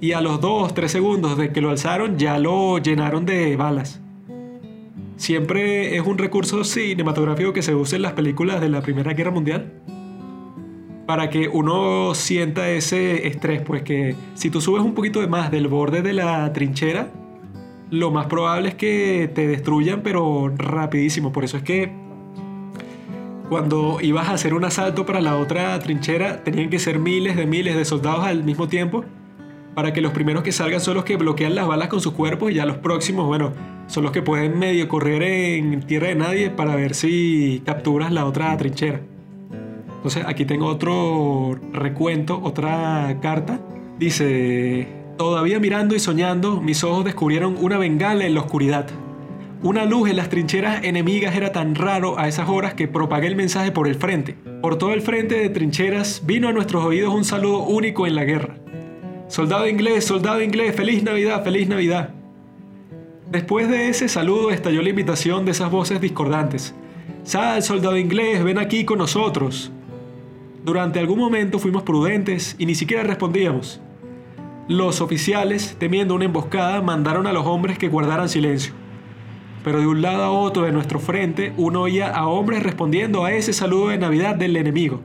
y 0.00 0.12
a 0.12 0.20
los 0.20 0.40
2, 0.40 0.72
3 0.72 0.92
segundos 0.92 1.36
de 1.36 1.50
que 1.50 1.60
lo 1.60 1.70
alzaron 1.70 2.16
ya 2.16 2.38
lo 2.38 2.78
llenaron 2.78 3.26
de 3.26 3.56
balas. 3.56 4.00
Siempre 5.16 5.96
es 5.96 6.06
un 6.06 6.16
recurso 6.16 6.62
cinematográfico 6.62 7.52
que 7.52 7.60
se 7.60 7.74
usa 7.74 7.96
en 7.96 8.02
las 8.02 8.12
películas 8.12 8.60
de 8.60 8.68
la 8.68 8.82
Primera 8.82 9.14
Guerra 9.14 9.32
Mundial 9.32 9.72
para 11.08 11.28
que 11.28 11.48
uno 11.48 12.14
sienta 12.14 12.70
ese 12.70 13.26
estrés, 13.26 13.62
pues 13.62 13.82
que 13.82 14.14
si 14.34 14.48
tú 14.48 14.60
subes 14.60 14.84
un 14.84 14.94
poquito 14.94 15.20
de 15.20 15.26
más 15.26 15.50
del 15.50 15.66
borde 15.66 16.02
de 16.02 16.12
la 16.12 16.52
trinchera, 16.52 17.10
lo 17.90 18.12
más 18.12 18.26
probable 18.26 18.68
es 18.68 18.74
que 18.76 19.28
te 19.34 19.48
destruyan, 19.48 20.02
pero 20.04 20.52
rapidísimo. 20.56 21.32
Por 21.32 21.42
eso 21.42 21.56
es 21.56 21.64
que 21.64 22.05
cuando 23.48 23.98
ibas 24.00 24.28
a 24.28 24.32
hacer 24.32 24.54
un 24.54 24.64
asalto 24.64 25.06
para 25.06 25.20
la 25.20 25.36
otra 25.36 25.78
trinchera, 25.78 26.42
tenían 26.42 26.68
que 26.70 26.78
ser 26.78 26.98
miles 26.98 27.36
de 27.36 27.46
miles 27.46 27.76
de 27.76 27.84
soldados 27.84 28.24
al 28.26 28.44
mismo 28.44 28.68
tiempo, 28.68 29.04
para 29.74 29.92
que 29.92 30.00
los 30.00 30.12
primeros 30.12 30.42
que 30.42 30.52
salgan 30.52 30.80
son 30.80 30.94
los 30.94 31.04
que 31.04 31.16
bloquean 31.16 31.54
las 31.54 31.66
balas 31.66 31.88
con 31.88 32.00
sus 32.00 32.12
cuerpos 32.14 32.50
y 32.50 32.54
ya 32.54 32.66
los 32.66 32.78
próximos, 32.78 33.26
bueno, 33.26 33.52
son 33.86 34.02
los 34.02 34.12
que 34.12 34.22
pueden 34.22 34.58
medio 34.58 34.88
correr 34.88 35.22
en 35.22 35.80
tierra 35.82 36.08
de 36.08 36.14
nadie 36.16 36.50
para 36.50 36.74
ver 36.74 36.94
si 36.94 37.62
capturas 37.64 38.10
la 38.10 38.24
otra 38.24 38.56
trinchera. 38.56 39.00
Entonces 39.96 40.24
aquí 40.26 40.44
tengo 40.44 40.66
otro 40.66 41.58
recuento, 41.72 42.40
otra 42.42 43.18
carta. 43.20 43.60
Dice, 43.98 44.88
todavía 45.16 45.60
mirando 45.60 45.94
y 45.94 45.98
soñando, 45.98 46.60
mis 46.60 46.82
ojos 46.84 47.04
descubrieron 47.04 47.56
una 47.60 47.78
bengala 47.78 48.24
en 48.24 48.34
la 48.34 48.40
oscuridad. 48.40 48.86
Una 49.62 49.86
luz 49.86 50.10
en 50.10 50.16
las 50.16 50.28
trincheras 50.28 50.84
enemigas 50.84 51.34
era 51.34 51.50
tan 51.50 51.74
raro 51.74 52.18
a 52.18 52.28
esas 52.28 52.46
horas 52.48 52.74
que 52.74 52.88
propagué 52.88 53.26
el 53.26 53.36
mensaje 53.36 53.72
por 53.72 53.88
el 53.88 53.94
frente. 53.94 54.36
Por 54.60 54.76
todo 54.76 54.92
el 54.92 55.00
frente 55.00 55.34
de 55.36 55.48
trincheras 55.48 56.22
vino 56.26 56.48
a 56.48 56.52
nuestros 56.52 56.84
oídos 56.84 57.14
un 57.14 57.24
saludo 57.24 57.60
único 57.60 58.06
en 58.06 58.14
la 58.14 58.24
guerra. 58.24 58.58
Soldado 59.28 59.66
inglés, 59.66 60.04
soldado 60.04 60.42
inglés, 60.42 60.76
feliz 60.76 61.02
Navidad, 61.02 61.42
feliz 61.42 61.68
Navidad. 61.68 62.10
Después 63.30 63.68
de 63.68 63.88
ese 63.88 64.08
saludo 64.08 64.50
estalló 64.50 64.82
la 64.82 64.90
invitación 64.90 65.46
de 65.46 65.52
esas 65.52 65.70
voces 65.70 66.02
discordantes. 66.02 66.74
Sal, 67.24 67.62
soldado 67.62 67.96
inglés, 67.96 68.44
ven 68.44 68.58
aquí 68.58 68.84
con 68.84 68.98
nosotros. 68.98 69.72
Durante 70.64 71.00
algún 71.00 71.18
momento 71.18 71.58
fuimos 71.58 71.82
prudentes 71.82 72.56
y 72.58 72.66
ni 72.66 72.74
siquiera 72.74 73.04
respondíamos. 73.04 73.80
Los 74.68 75.00
oficiales, 75.00 75.76
temiendo 75.78 76.14
una 76.14 76.26
emboscada, 76.26 76.82
mandaron 76.82 77.26
a 77.26 77.32
los 77.32 77.46
hombres 77.46 77.78
que 77.78 77.88
guardaran 77.88 78.28
silencio. 78.28 78.74
Pero 79.66 79.80
de 79.80 79.88
un 79.88 80.00
lado 80.00 80.22
a 80.22 80.30
otro 80.30 80.62
de 80.62 80.70
nuestro 80.70 81.00
frente, 81.00 81.52
uno 81.56 81.80
oía 81.80 82.10
a 82.10 82.28
hombres 82.28 82.62
respondiendo 82.62 83.24
a 83.24 83.32
ese 83.32 83.52
saludo 83.52 83.88
de 83.88 83.98
Navidad 83.98 84.36
del 84.36 84.56
enemigo. 84.56 85.00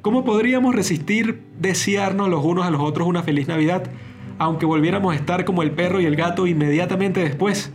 ¿Cómo 0.00 0.24
podríamos 0.24 0.74
resistir 0.74 1.42
desearnos 1.60 2.30
los 2.30 2.42
unos 2.42 2.64
a 2.64 2.70
los 2.70 2.80
otros 2.80 3.06
una 3.06 3.22
feliz 3.22 3.46
Navidad, 3.46 3.82
aunque 4.38 4.64
volviéramos 4.64 5.12
a 5.12 5.16
estar 5.16 5.44
como 5.44 5.62
el 5.62 5.72
perro 5.72 6.00
y 6.00 6.06
el 6.06 6.16
gato 6.16 6.46
inmediatamente 6.46 7.20
después? 7.20 7.74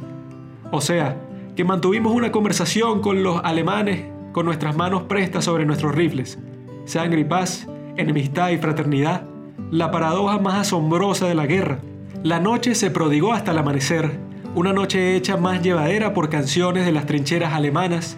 O 0.71 0.81
sea, 0.81 1.15
que 1.55 1.63
mantuvimos 1.63 2.11
una 2.11 2.31
conversación 2.31 3.01
con 3.01 3.21
los 3.21 3.41
alemanes 3.43 4.05
con 4.31 4.47
nuestras 4.47 4.75
manos 4.75 5.03
prestas 5.03 5.45
sobre 5.45 5.67
nuestros 5.67 5.93
rifles, 5.93 6.39
sangre 6.85 7.21
y 7.21 7.25
paz, 7.25 7.67
enemistad 7.97 8.49
y 8.49 8.57
fraternidad, 8.57 9.27
la 9.69 9.91
paradoja 9.91 10.39
más 10.39 10.55
asombrosa 10.55 11.27
de 11.27 11.35
la 11.35 11.45
guerra. 11.45 11.81
La 12.23 12.39
noche 12.39 12.73
se 12.73 12.89
prodigó 12.89 13.31
hasta 13.31 13.51
el 13.51 13.59
amanecer, 13.59 14.27
una 14.55 14.73
noche 14.73 15.15
hecha 15.15 15.37
más 15.37 15.61
llevadera 15.61 16.13
por 16.13 16.29
canciones 16.29 16.85
de 16.85 16.91
las 16.91 17.05
trincheras 17.05 17.53
alemanas, 17.53 18.17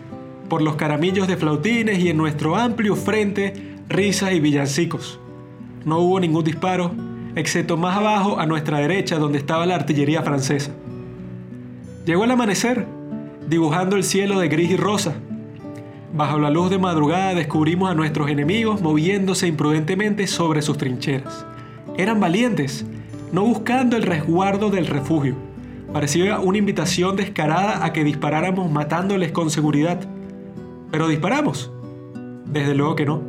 por 0.49 0.61
los 0.61 0.75
caramillos 0.75 1.27
de 1.27 1.37
flautines 1.37 1.99
y 1.99 2.09
en 2.09 2.17
nuestro 2.17 2.55
amplio 2.55 2.95
frente 2.95 3.53
risas 3.89 4.33
y 4.33 4.39
villancicos. 4.39 5.19
No 5.85 5.99
hubo 5.99 6.19
ningún 6.19 6.43
disparo, 6.43 6.91
excepto 7.35 7.77
más 7.77 7.97
abajo 7.97 8.39
a 8.39 8.45
nuestra 8.45 8.79
derecha 8.79 9.17
donde 9.17 9.37
estaba 9.37 9.65
la 9.65 9.75
artillería 9.75 10.23
francesa. 10.23 10.71
Llegó 12.05 12.23
el 12.23 12.31
amanecer, 12.31 12.85
dibujando 13.47 13.95
el 13.95 14.03
cielo 14.03 14.39
de 14.39 14.47
gris 14.47 14.71
y 14.71 14.77
rosa, 14.77 15.15
Bajo 16.13 16.39
la 16.39 16.49
luz 16.49 16.69
de 16.69 16.77
madrugada 16.77 17.33
descubrimos 17.33 17.89
a 17.89 17.93
nuestros 17.93 18.29
enemigos 18.29 18.81
moviéndose 18.81 19.47
imprudentemente 19.47 20.27
sobre 20.27 20.61
sus 20.61 20.77
trincheras. 20.77 21.45
Eran 21.97 22.19
valientes, 22.19 22.85
no 23.31 23.45
buscando 23.45 23.95
el 23.95 24.03
resguardo 24.03 24.69
del 24.69 24.87
refugio. 24.87 25.35
Parecía 25.93 26.39
una 26.39 26.57
invitación 26.57 27.17
descarada 27.17 27.83
a 27.83 27.91
que 27.91 28.05
disparáramos 28.05 28.71
matándoles 28.71 29.31
con 29.31 29.49
seguridad. 29.49 29.99
Pero 30.89 31.07
disparamos. 31.09 31.71
Desde 32.45 32.75
luego 32.75 32.95
que 32.95 33.05
no. 33.05 33.21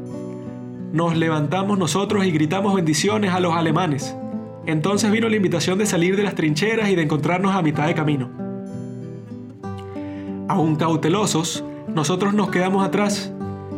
Nos 0.92 1.16
levantamos 1.16 1.78
nosotros 1.78 2.25
y 2.25 2.31
gritamos 2.31 2.75
bendiciones 2.75 3.33
a 3.33 3.40
los 3.40 3.54
alemanes. 3.54 4.16
Entonces 4.64 5.11
vino 5.11 5.28
la 5.28 5.37
invitación 5.37 5.78
de 5.78 5.87
salir 5.87 6.16
de 6.16 6.23
las 6.23 6.37
trincheras 6.37 6.88
y 6.88 6.95
de 6.95 7.02
encontrarnos 7.02 7.54
a 7.54 7.62
mitad 7.62 7.87
de 7.87 7.95
camino. 7.95 8.31
Aún 10.49 10.76
cautelosos, 10.76 11.64
nosotros 11.88 12.33
nos 12.35 12.50
quedamos 12.50 12.87
atrás, 12.87 13.33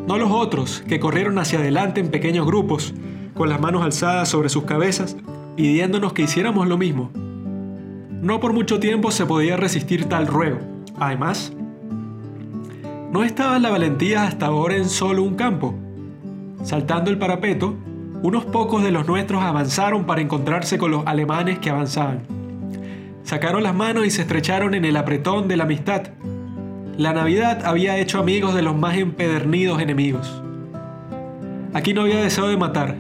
no 0.07 0.19
los 0.19 0.31
otros, 0.31 0.83
que 0.87 1.01
corrieron 1.01 1.39
hacia 1.39 1.59
adelante 1.59 2.01
en 2.01 2.11
pequeños 2.11 2.47
grupos, 2.47 2.93
con 3.33 3.49
las 3.49 3.61
manos 3.61 3.83
alzadas 3.83 4.29
sobre 4.29 4.51
sus 4.51 4.65
cabezas, 4.65 5.17
pidiéndonos 5.57 6.13
que 6.13 6.23
hiciéramos 6.23 6.69
lo 6.69 6.77
mismo. 6.77 7.11
No 8.25 8.41
por 8.41 8.55
mucho 8.55 8.81
tiempo 8.81 9.11
se 9.11 9.27
podía 9.27 9.59
resistir 9.59 10.07
tal 10.07 10.27
ruego. 10.27 10.59
Además, 10.99 11.53
no 13.13 13.23
estaba 13.23 13.59
la 13.59 13.69
valentía 13.69 14.25
hasta 14.25 14.47
ahora 14.47 14.77
en 14.77 14.89
solo 14.89 15.23
un 15.23 15.35
campo. 15.35 15.75
Saltando 16.63 17.11
el 17.11 17.19
parapeto, 17.19 17.75
unos 18.23 18.47
pocos 18.47 18.83
de 18.83 18.93
los 18.93 19.07
nuestros 19.07 19.43
avanzaron 19.43 20.07
para 20.07 20.23
encontrarse 20.23 20.79
con 20.79 20.91
los 20.91 21.07
alemanes 21.07 21.59
que 21.59 21.69
avanzaban. 21.69 22.23
Sacaron 23.25 23.63
las 23.63 23.75
manos 23.75 24.07
y 24.07 24.11
se 24.11 24.23
estrecharon 24.23 24.73
en 24.73 24.87
el 24.87 24.97
apretón 24.97 25.47
de 25.47 25.59
la 25.59 25.65
amistad, 25.65 26.05
la 26.97 27.13
Navidad 27.13 27.67
había 27.67 27.99
hecho 27.99 28.21
amigos 28.21 28.55
de 28.55 28.63
los 28.63 28.75
más 28.75 28.97
empedernidos 28.97 29.83
enemigos. 29.83 30.43
Aquí 31.75 31.93
no 31.93 32.03
había 32.03 32.23
deseo 32.23 32.49
de 32.49 32.57
matar, 32.57 32.97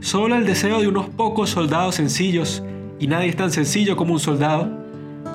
solo 0.00 0.36
el 0.36 0.44
deseo 0.44 0.78
de 0.80 0.88
unos 0.88 1.08
pocos 1.08 1.48
soldados 1.48 1.94
sencillos, 1.94 2.62
y 2.98 3.06
nadie 3.06 3.28
es 3.28 3.36
tan 3.36 3.50
sencillo 3.50 3.96
como 3.96 4.12
un 4.12 4.20
soldado, 4.20 4.68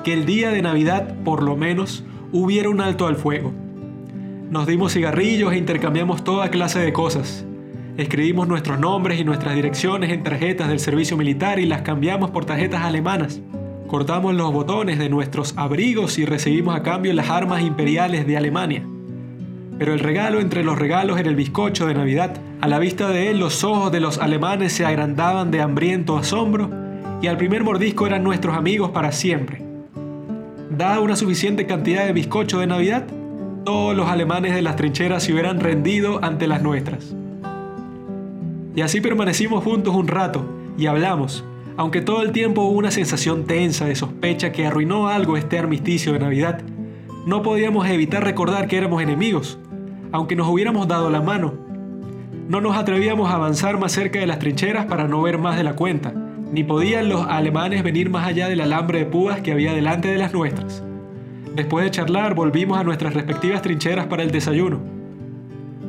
que 0.02 0.12
el 0.12 0.26
día 0.26 0.50
de 0.50 0.62
Navidad, 0.62 1.14
por 1.24 1.42
lo 1.42 1.56
menos, 1.56 2.04
hubiera 2.32 2.68
un 2.68 2.80
alto 2.80 3.06
al 3.06 3.16
fuego. 3.16 3.52
Nos 4.50 4.66
dimos 4.66 4.92
cigarrillos 4.92 5.52
e 5.52 5.56
intercambiamos 5.56 6.24
toda 6.24 6.50
clase 6.50 6.78
de 6.78 6.92
cosas. 6.92 7.44
Escribimos 7.96 8.48
nuestros 8.48 8.78
nombres 8.78 9.20
y 9.20 9.24
nuestras 9.24 9.54
direcciones 9.54 10.10
en 10.10 10.22
tarjetas 10.22 10.68
del 10.68 10.80
servicio 10.80 11.16
militar 11.16 11.58
y 11.58 11.66
las 11.66 11.82
cambiamos 11.82 12.30
por 12.30 12.44
tarjetas 12.44 12.82
alemanas. 12.82 13.40
Cortamos 13.86 14.34
los 14.34 14.52
botones 14.52 14.98
de 14.98 15.08
nuestros 15.08 15.54
abrigos 15.56 16.18
y 16.18 16.24
recibimos 16.24 16.76
a 16.76 16.82
cambio 16.82 17.12
las 17.14 17.30
armas 17.30 17.62
imperiales 17.62 18.26
de 18.26 18.36
Alemania. 18.36 18.82
Pero 19.78 19.92
el 19.92 20.00
regalo 20.00 20.40
entre 20.40 20.64
los 20.64 20.78
regalos 20.78 21.18
era 21.18 21.30
el 21.30 21.36
bizcocho 21.36 21.86
de 21.86 21.94
Navidad. 21.94 22.36
A 22.60 22.68
la 22.68 22.78
vista 22.78 23.08
de 23.08 23.30
él 23.30 23.38
los 23.38 23.64
ojos 23.64 23.90
de 23.90 24.00
los 24.00 24.18
alemanes 24.18 24.72
se 24.72 24.84
agrandaban 24.84 25.50
de 25.50 25.60
hambriento 25.60 26.16
asombro 26.16 26.83
y 27.24 27.26
al 27.26 27.38
primer 27.38 27.64
mordisco 27.64 28.06
eran 28.06 28.22
nuestros 28.22 28.54
amigos 28.54 28.90
para 28.90 29.10
siempre. 29.10 29.62
Dada 30.68 31.00
una 31.00 31.16
suficiente 31.16 31.64
cantidad 31.64 32.04
de 32.04 32.12
bizcocho 32.12 32.58
de 32.58 32.66
Navidad, 32.66 33.06
todos 33.64 33.96
los 33.96 34.10
alemanes 34.10 34.54
de 34.54 34.60
las 34.60 34.76
trincheras 34.76 35.22
se 35.22 35.32
hubieran 35.32 35.58
rendido 35.58 36.22
ante 36.22 36.46
las 36.46 36.60
nuestras. 36.60 37.16
Y 38.76 38.82
así 38.82 39.00
permanecimos 39.00 39.64
juntos 39.64 39.94
un 39.94 40.06
rato 40.06 40.44
y 40.76 40.84
hablamos, 40.84 41.46
aunque 41.78 42.02
todo 42.02 42.20
el 42.20 42.32
tiempo 42.32 42.60
hubo 42.60 42.76
una 42.76 42.90
sensación 42.90 43.44
tensa 43.44 43.86
de 43.86 43.94
sospecha 43.94 44.52
que 44.52 44.66
arruinó 44.66 45.08
algo 45.08 45.38
este 45.38 45.58
armisticio 45.58 46.12
de 46.12 46.18
Navidad, 46.18 46.60
no 47.24 47.40
podíamos 47.40 47.88
evitar 47.88 48.22
recordar 48.22 48.68
que 48.68 48.76
éramos 48.76 49.02
enemigos, 49.02 49.58
aunque 50.12 50.36
nos 50.36 50.46
hubiéramos 50.46 50.88
dado 50.88 51.08
la 51.08 51.22
mano. 51.22 51.54
No 52.50 52.60
nos 52.60 52.76
atrevíamos 52.76 53.30
a 53.30 53.36
avanzar 53.36 53.78
más 53.78 53.92
cerca 53.92 54.18
de 54.18 54.26
las 54.26 54.40
trincheras 54.40 54.84
para 54.84 55.08
no 55.08 55.22
ver 55.22 55.38
más 55.38 55.56
de 55.56 55.64
la 55.64 55.74
cuenta, 55.74 56.12
ni 56.54 56.62
podían 56.62 57.08
los 57.08 57.26
alemanes 57.26 57.82
venir 57.82 58.10
más 58.10 58.28
allá 58.28 58.48
del 58.48 58.60
alambre 58.60 59.00
de 59.00 59.06
púas 59.06 59.40
que 59.40 59.50
había 59.50 59.74
delante 59.74 60.06
de 60.06 60.18
las 60.18 60.32
nuestras. 60.32 60.84
Después 61.52 61.84
de 61.84 61.90
charlar, 61.90 62.36
volvimos 62.36 62.78
a 62.78 62.84
nuestras 62.84 63.12
respectivas 63.12 63.60
trincheras 63.60 64.06
para 64.06 64.22
el 64.22 64.30
desayuno. 64.30 64.78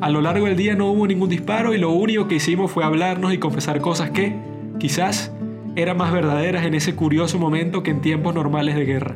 A 0.02 0.10
lo 0.10 0.22
largo 0.22 0.48
del 0.48 0.58
día 0.58 0.76
no 0.76 0.88
hubo 0.88 1.06
ningún 1.06 1.30
disparo 1.30 1.76
y 1.76 1.78
lo 1.78 1.92
único 1.92 2.28
que 2.28 2.36
hicimos 2.36 2.72
fue 2.72 2.84
hablarnos 2.84 3.32
y 3.32 3.38
confesar 3.38 3.80
cosas 3.80 4.10
que, 4.10 4.36
quizás, 4.80 5.32
eran 5.76 5.98
más 5.98 6.12
verdaderas 6.12 6.66
en 6.66 6.74
ese 6.74 6.96
curioso 6.96 7.38
momento 7.38 7.84
que 7.84 7.92
en 7.92 8.02
tiempos 8.02 8.34
normales 8.34 8.74
de 8.74 8.86
guerra. 8.86 9.14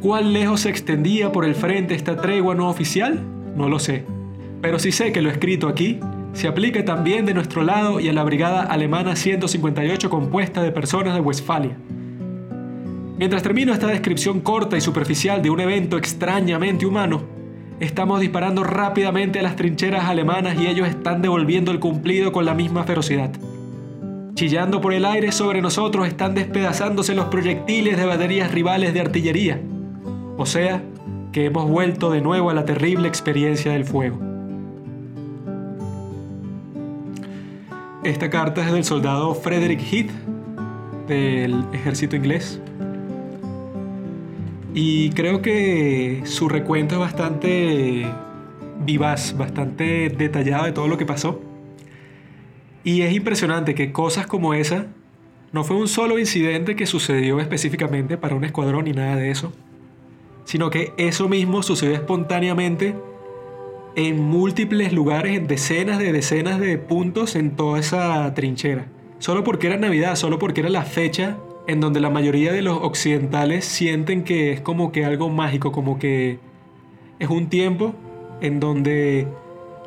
¿Cuán 0.00 0.32
lejos 0.32 0.60
se 0.60 0.70
extendía 0.70 1.32
por 1.32 1.44
el 1.44 1.56
frente 1.56 1.96
esta 1.96 2.16
tregua 2.16 2.54
no 2.54 2.68
oficial? 2.68 3.20
No 3.56 3.68
lo 3.68 3.80
sé. 3.80 4.04
Pero 4.60 4.78
sí 4.78 4.92
sé 4.92 5.10
que 5.10 5.20
lo 5.20 5.30
escrito 5.30 5.66
aquí 5.66 5.98
se 6.32 6.48
aplica 6.48 6.84
también 6.84 7.26
de 7.26 7.34
nuestro 7.34 7.62
lado 7.62 8.00
y 8.00 8.08
a 8.08 8.12
la 8.12 8.24
brigada 8.24 8.62
alemana 8.62 9.16
158 9.16 10.08
compuesta 10.08 10.62
de 10.62 10.72
personas 10.72 11.14
de 11.14 11.20
Westfalia. 11.20 11.76
Mientras 13.18 13.42
termino 13.42 13.72
esta 13.72 13.86
descripción 13.86 14.40
corta 14.40 14.76
y 14.76 14.80
superficial 14.80 15.42
de 15.42 15.50
un 15.50 15.60
evento 15.60 15.98
extrañamente 15.98 16.86
humano, 16.86 17.22
estamos 17.80 18.20
disparando 18.20 18.64
rápidamente 18.64 19.38
a 19.38 19.42
las 19.42 19.56
trincheras 19.56 20.06
alemanas 20.06 20.56
y 20.58 20.66
ellos 20.66 20.88
están 20.88 21.20
devolviendo 21.20 21.70
el 21.70 21.80
cumplido 21.80 22.32
con 22.32 22.46
la 22.46 22.54
misma 22.54 22.84
ferocidad. 22.84 23.30
Chillando 24.34 24.80
por 24.80 24.94
el 24.94 25.04
aire 25.04 25.30
sobre 25.30 25.60
nosotros 25.60 26.08
están 26.08 26.34
despedazándose 26.34 27.14
los 27.14 27.26
proyectiles 27.26 27.98
de 27.98 28.06
baterías 28.06 28.50
rivales 28.50 28.94
de 28.94 29.00
artillería. 29.00 29.60
O 30.38 30.46
sea, 30.46 30.82
que 31.30 31.44
hemos 31.44 31.68
vuelto 31.68 32.10
de 32.10 32.22
nuevo 32.22 32.48
a 32.48 32.54
la 32.54 32.64
terrible 32.64 33.06
experiencia 33.08 33.72
del 33.72 33.84
fuego. 33.84 34.31
Esta 38.04 38.30
carta 38.30 38.66
es 38.66 38.72
del 38.72 38.82
soldado 38.82 39.32
Frederick 39.32 39.80
Heath 39.80 40.10
del 41.06 41.64
ejército 41.72 42.16
inglés. 42.16 42.60
Y 44.74 45.10
creo 45.10 45.40
que 45.40 46.22
su 46.24 46.48
recuento 46.48 46.96
es 46.96 47.00
bastante 47.00 48.04
vivaz, 48.84 49.36
bastante 49.38 50.08
detallado 50.08 50.64
de 50.64 50.72
todo 50.72 50.88
lo 50.88 50.98
que 50.98 51.06
pasó. 51.06 51.40
Y 52.82 53.02
es 53.02 53.14
impresionante 53.14 53.76
que 53.76 53.92
cosas 53.92 54.26
como 54.26 54.52
esa 54.52 54.86
no 55.52 55.62
fue 55.62 55.76
un 55.76 55.86
solo 55.86 56.18
incidente 56.18 56.74
que 56.74 56.86
sucedió 56.86 57.38
específicamente 57.38 58.18
para 58.18 58.34
un 58.34 58.42
escuadrón 58.42 58.86
ni 58.86 58.92
nada 58.92 59.14
de 59.14 59.30
eso, 59.30 59.52
sino 60.44 60.70
que 60.70 60.92
eso 60.96 61.28
mismo 61.28 61.62
sucedió 61.62 61.94
espontáneamente 61.94 62.96
en 63.96 64.20
múltiples 64.20 64.92
lugares, 64.92 65.36
en 65.36 65.46
decenas 65.46 65.98
de 65.98 66.12
decenas 66.12 66.58
de 66.60 66.78
puntos 66.78 67.36
en 67.36 67.56
toda 67.56 67.78
esa 67.78 68.32
trinchera. 68.34 68.86
Solo 69.18 69.44
porque 69.44 69.68
era 69.68 69.76
Navidad, 69.76 70.16
solo 70.16 70.38
porque 70.38 70.60
era 70.60 70.70
la 70.70 70.82
fecha 70.82 71.38
en 71.66 71.80
donde 71.80 72.00
la 72.00 72.10
mayoría 72.10 72.52
de 72.52 72.62
los 72.62 72.78
occidentales 72.78 73.64
sienten 73.64 74.24
que 74.24 74.52
es 74.52 74.60
como 74.60 74.92
que 74.92 75.04
algo 75.04 75.28
mágico, 75.28 75.72
como 75.72 75.98
que 75.98 76.38
es 77.18 77.28
un 77.28 77.48
tiempo 77.48 77.94
en 78.40 78.58
donde 78.58 79.28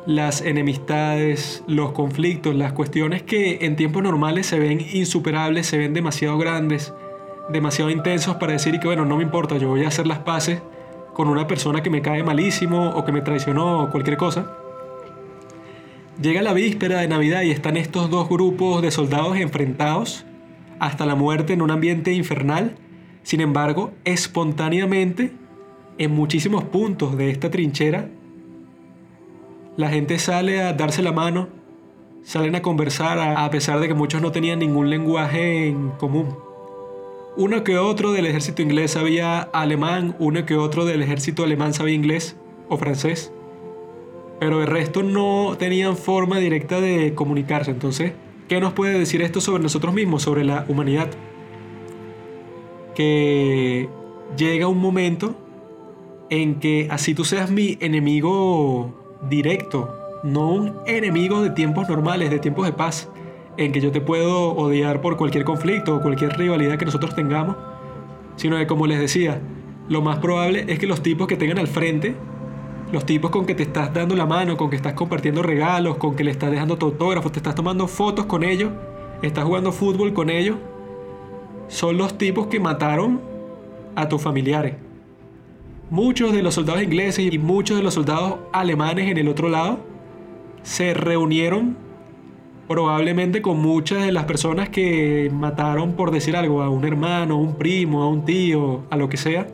las 0.06 0.40
enemistades, 0.40 1.64
los 1.66 1.92
conflictos, 1.92 2.54
las 2.54 2.72
cuestiones 2.72 3.22
que 3.22 3.58
en 3.66 3.76
tiempos 3.76 4.02
normales 4.02 4.46
se 4.46 4.58
ven 4.58 4.80
insuperables, 4.92 5.66
se 5.66 5.78
ven 5.78 5.92
demasiado 5.92 6.38
grandes, 6.38 6.94
demasiado 7.50 7.90
intensos 7.90 8.36
para 8.36 8.52
decir 8.52 8.78
que 8.78 8.86
bueno, 8.86 9.04
no 9.04 9.16
me 9.16 9.24
importa, 9.24 9.58
yo 9.58 9.68
voy 9.68 9.84
a 9.84 9.88
hacer 9.88 10.06
las 10.06 10.20
paces 10.20 10.62
con 11.16 11.28
una 11.30 11.46
persona 11.46 11.82
que 11.82 11.88
me 11.88 12.02
cae 12.02 12.22
malísimo 12.22 12.90
o 12.90 13.06
que 13.06 13.10
me 13.10 13.22
traicionó 13.22 13.80
o 13.80 13.90
cualquier 13.90 14.18
cosa. 14.18 14.52
Llega 16.20 16.42
la 16.42 16.52
víspera 16.52 17.00
de 17.00 17.08
Navidad 17.08 17.40
y 17.40 17.52
están 17.52 17.78
estos 17.78 18.10
dos 18.10 18.28
grupos 18.28 18.82
de 18.82 18.90
soldados 18.90 19.38
enfrentados 19.38 20.26
hasta 20.78 21.06
la 21.06 21.14
muerte 21.14 21.54
en 21.54 21.62
un 21.62 21.70
ambiente 21.70 22.12
infernal. 22.12 22.76
Sin 23.22 23.40
embargo, 23.40 23.92
espontáneamente, 24.04 25.32
en 25.96 26.10
muchísimos 26.10 26.64
puntos 26.64 27.16
de 27.16 27.30
esta 27.30 27.50
trinchera, 27.50 28.10
la 29.78 29.88
gente 29.88 30.18
sale 30.18 30.60
a 30.60 30.74
darse 30.74 31.02
la 31.02 31.12
mano, 31.12 31.48
salen 32.24 32.56
a 32.56 32.60
conversar 32.60 33.18
a, 33.18 33.50
pesar 33.50 33.80
de 33.80 33.88
que 33.88 33.94
muchos 33.94 34.20
no 34.20 34.32
tenían 34.32 34.58
ningún 34.58 34.90
lenguaje 34.90 35.68
en 35.68 35.92
común. 35.92 36.45
Uno 37.38 37.64
que 37.64 37.76
otro 37.76 38.12
del 38.12 38.24
ejército 38.24 38.62
inglés 38.62 38.92
sabía 38.92 39.40
alemán, 39.40 40.16
uno 40.18 40.46
que 40.46 40.56
otro 40.56 40.86
del 40.86 41.02
ejército 41.02 41.44
alemán 41.44 41.74
sabía 41.74 41.94
inglés 41.94 42.34
o 42.70 42.78
francés, 42.78 43.30
pero 44.40 44.62
el 44.62 44.66
resto 44.66 45.02
no 45.02 45.54
tenían 45.58 45.98
forma 45.98 46.38
directa 46.38 46.80
de 46.80 47.14
comunicarse. 47.14 47.70
Entonces, 47.70 48.12
¿qué 48.48 48.58
nos 48.58 48.72
puede 48.72 48.98
decir 48.98 49.20
esto 49.20 49.42
sobre 49.42 49.62
nosotros 49.62 49.92
mismos, 49.92 50.22
sobre 50.22 50.44
la 50.44 50.64
humanidad? 50.68 51.10
Que 52.94 53.90
llega 54.38 54.66
un 54.66 54.78
momento 54.78 55.36
en 56.30 56.58
que 56.58 56.88
así 56.90 57.14
tú 57.14 57.26
seas 57.26 57.50
mi 57.50 57.76
enemigo 57.80 59.18
directo, 59.28 59.94
no 60.22 60.52
un 60.52 60.74
enemigo 60.86 61.42
de 61.42 61.50
tiempos 61.50 61.86
normales, 61.86 62.30
de 62.30 62.38
tiempos 62.38 62.64
de 62.64 62.72
paz, 62.72 63.10
en 63.56 63.72
que 63.72 63.80
yo 63.80 63.90
te 63.90 64.00
puedo 64.00 64.54
odiar 64.54 65.00
por 65.00 65.16
cualquier 65.16 65.44
conflicto 65.44 65.96
o 65.96 66.00
cualquier 66.00 66.36
rivalidad 66.36 66.78
que 66.78 66.84
nosotros 66.84 67.14
tengamos, 67.14 67.56
sino 68.36 68.56
que 68.56 68.66
como 68.66 68.86
les 68.86 68.98
decía, 68.98 69.40
lo 69.88 70.02
más 70.02 70.18
probable 70.18 70.64
es 70.68 70.78
que 70.78 70.86
los 70.86 71.02
tipos 71.02 71.26
que 71.26 71.36
tengan 71.36 71.58
al 71.58 71.68
frente, 71.68 72.14
los 72.92 73.04
tipos 73.06 73.30
con 73.30 73.46
que 73.46 73.54
te 73.54 73.62
estás 73.62 73.92
dando 73.92 74.14
la 74.14 74.26
mano, 74.26 74.56
con 74.56 74.70
que 74.70 74.76
estás 74.76 74.92
compartiendo 74.94 75.42
regalos, 75.42 75.96
con 75.96 76.14
que 76.16 76.24
le 76.24 76.30
estás 76.30 76.50
dejando 76.50 76.76
tu 76.76 76.86
autógrafo, 76.86 77.30
te 77.30 77.38
estás 77.38 77.54
tomando 77.54 77.88
fotos 77.88 78.26
con 78.26 78.44
ellos, 78.44 78.72
estás 79.22 79.44
jugando 79.44 79.72
fútbol 79.72 80.12
con 80.12 80.30
ellos, 80.30 80.56
son 81.68 81.96
los 81.96 82.16
tipos 82.18 82.46
que 82.46 82.60
mataron 82.60 83.20
a 83.94 84.08
tus 84.08 84.22
familiares. 84.22 84.74
Muchos 85.88 86.32
de 86.32 86.42
los 86.42 86.54
soldados 86.54 86.82
ingleses 86.82 87.32
y 87.32 87.38
muchos 87.38 87.76
de 87.76 87.82
los 87.82 87.94
soldados 87.94 88.36
alemanes 88.52 89.08
en 89.08 89.18
el 89.18 89.28
otro 89.28 89.48
lado 89.48 89.78
se 90.62 90.94
reunieron 90.94 91.76
probablemente 92.68 93.42
con 93.42 93.60
muchas 93.60 94.04
de 94.04 94.12
las 94.12 94.24
personas 94.24 94.68
que 94.68 95.30
mataron 95.32 95.92
por 95.92 96.10
decir 96.10 96.36
algo 96.36 96.62
a 96.62 96.68
un 96.68 96.84
hermano, 96.84 97.34
a 97.34 97.38
un 97.38 97.54
primo, 97.54 98.02
a 98.02 98.08
un 98.08 98.24
tío, 98.24 98.82
a 98.90 98.96
lo 98.96 99.08
que 99.08 99.16
sea. 99.16 99.46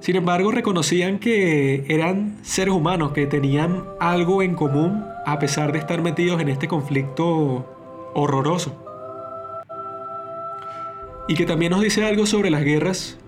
Sin 0.00 0.16
embargo, 0.16 0.52
reconocían 0.52 1.18
que 1.18 1.84
eran 1.88 2.38
seres 2.42 2.74
humanos, 2.74 3.12
que 3.12 3.26
tenían 3.26 3.84
algo 4.00 4.42
en 4.42 4.54
común 4.54 5.04
a 5.26 5.38
pesar 5.38 5.72
de 5.72 5.78
estar 5.78 6.02
metidos 6.02 6.40
en 6.40 6.48
este 6.48 6.68
conflicto 6.68 7.66
horroroso. 8.14 8.76
Y 11.26 11.34
que 11.34 11.44
también 11.44 11.72
nos 11.72 11.82
dice 11.82 12.06
algo 12.06 12.26
sobre 12.26 12.50
las 12.50 12.64
guerras 12.64 13.18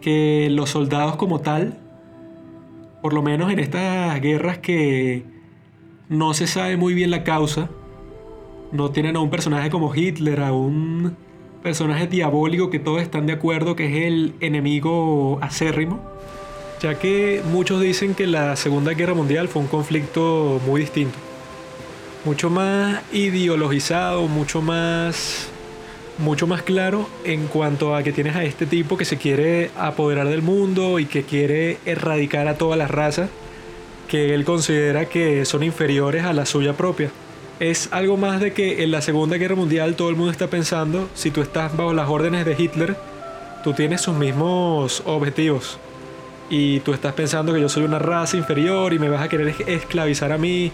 que 0.00 0.48
los 0.50 0.70
soldados 0.70 1.16
como 1.16 1.40
tal, 1.40 1.78
por 3.00 3.12
lo 3.12 3.22
menos 3.22 3.50
en 3.50 3.58
estas 3.58 4.20
guerras 4.20 4.58
que 4.58 5.24
no 6.08 6.34
se 6.34 6.46
sabe 6.46 6.76
muy 6.76 6.94
bien 6.94 7.10
la 7.10 7.24
causa, 7.24 7.70
no 8.72 8.90
tienen 8.90 9.16
a 9.16 9.20
un 9.20 9.30
personaje 9.30 9.70
como 9.70 9.94
Hitler, 9.94 10.40
a 10.40 10.52
un 10.52 11.16
personaje 11.62 12.06
diabólico 12.06 12.70
que 12.70 12.78
todos 12.78 13.02
están 13.02 13.26
de 13.26 13.32
acuerdo 13.32 13.76
que 13.76 13.86
es 13.86 14.06
el 14.06 14.34
enemigo 14.40 15.38
acérrimo, 15.42 16.00
ya 16.80 16.98
que 16.98 17.42
muchos 17.50 17.80
dicen 17.80 18.14
que 18.14 18.26
la 18.26 18.56
Segunda 18.56 18.92
Guerra 18.92 19.14
Mundial 19.14 19.48
fue 19.48 19.62
un 19.62 19.68
conflicto 19.68 20.60
muy 20.66 20.82
distinto, 20.82 21.18
mucho 22.24 22.50
más 22.50 23.02
ideologizado, 23.12 24.28
mucho 24.28 24.62
más 24.62 25.50
mucho 26.18 26.48
más 26.48 26.62
claro 26.62 27.08
en 27.24 27.46
cuanto 27.46 27.94
a 27.94 28.02
que 28.02 28.12
tienes 28.12 28.34
a 28.34 28.42
este 28.42 28.66
tipo 28.66 28.96
que 28.96 29.04
se 29.04 29.18
quiere 29.18 29.70
apoderar 29.78 30.26
del 30.26 30.42
mundo 30.42 30.98
y 30.98 31.06
que 31.06 31.22
quiere 31.22 31.78
erradicar 31.86 32.48
a 32.48 32.58
todas 32.58 32.76
las 32.76 32.90
razas 32.90 33.30
que 34.08 34.34
él 34.34 34.44
considera 34.44 35.06
que 35.08 35.44
son 35.44 35.62
inferiores 35.62 36.24
a 36.24 36.32
la 36.32 36.44
suya 36.44 36.72
propia. 36.72 37.10
Es 37.60 37.88
algo 37.90 38.16
más 38.16 38.40
de 38.40 38.52
que 38.52 38.84
en 38.84 38.92
la 38.92 39.02
Segunda 39.02 39.36
Guerra 39.36 39.56
Mundial 39.56 39.96
todo 39.96 40.10
el 40.10 40.16
mundo 40.16 40.30
está 40.30 40.46
pensando, 40.46 41.08
si 41.14 41.32
tú 41.32 41.42
estás 41.42 41.76
bajo 41.76 41.92
las 41.92 42.08
órdenes 42.08 42.46
de 42.46 42.54
Hitler, 42.56 42.96
tú 43.64 43.72
tienes 43.72 44.00
sus 44.00 44.14
mismos 44.14 45.02
objetivos. 45.06 45.78
Y 46.50 46.78
tú 46.80 46.92
estás 46.92 47.14
pensando 47.14 47.52
que 47.52 47.60
yo 47.60 47.68
soy 47.68 47.82
una 47.82 47.98
raza 47.98 48.36
inferior 48.36 48.92
y 48.92 49.00
me 49.00 49.08
vas 49.08 49.22
a 49.22 49.28
querer 49.28 49.56
esclavizar 49.66 50.30
a 50.30 50.38
mí. 50.38 50.70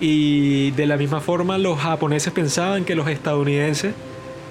Y 0.00 0.70
de 0.70 0.86
la 0.86 0.96
misma 0.96 1.20
forma 1.20 1.58
los 1.58 1.78
japoneses 1.78 2.32
pensaban 2.32 2.86
que 2.86 2.94
los 2.94 3.08
estadounidenses 3.08 3.94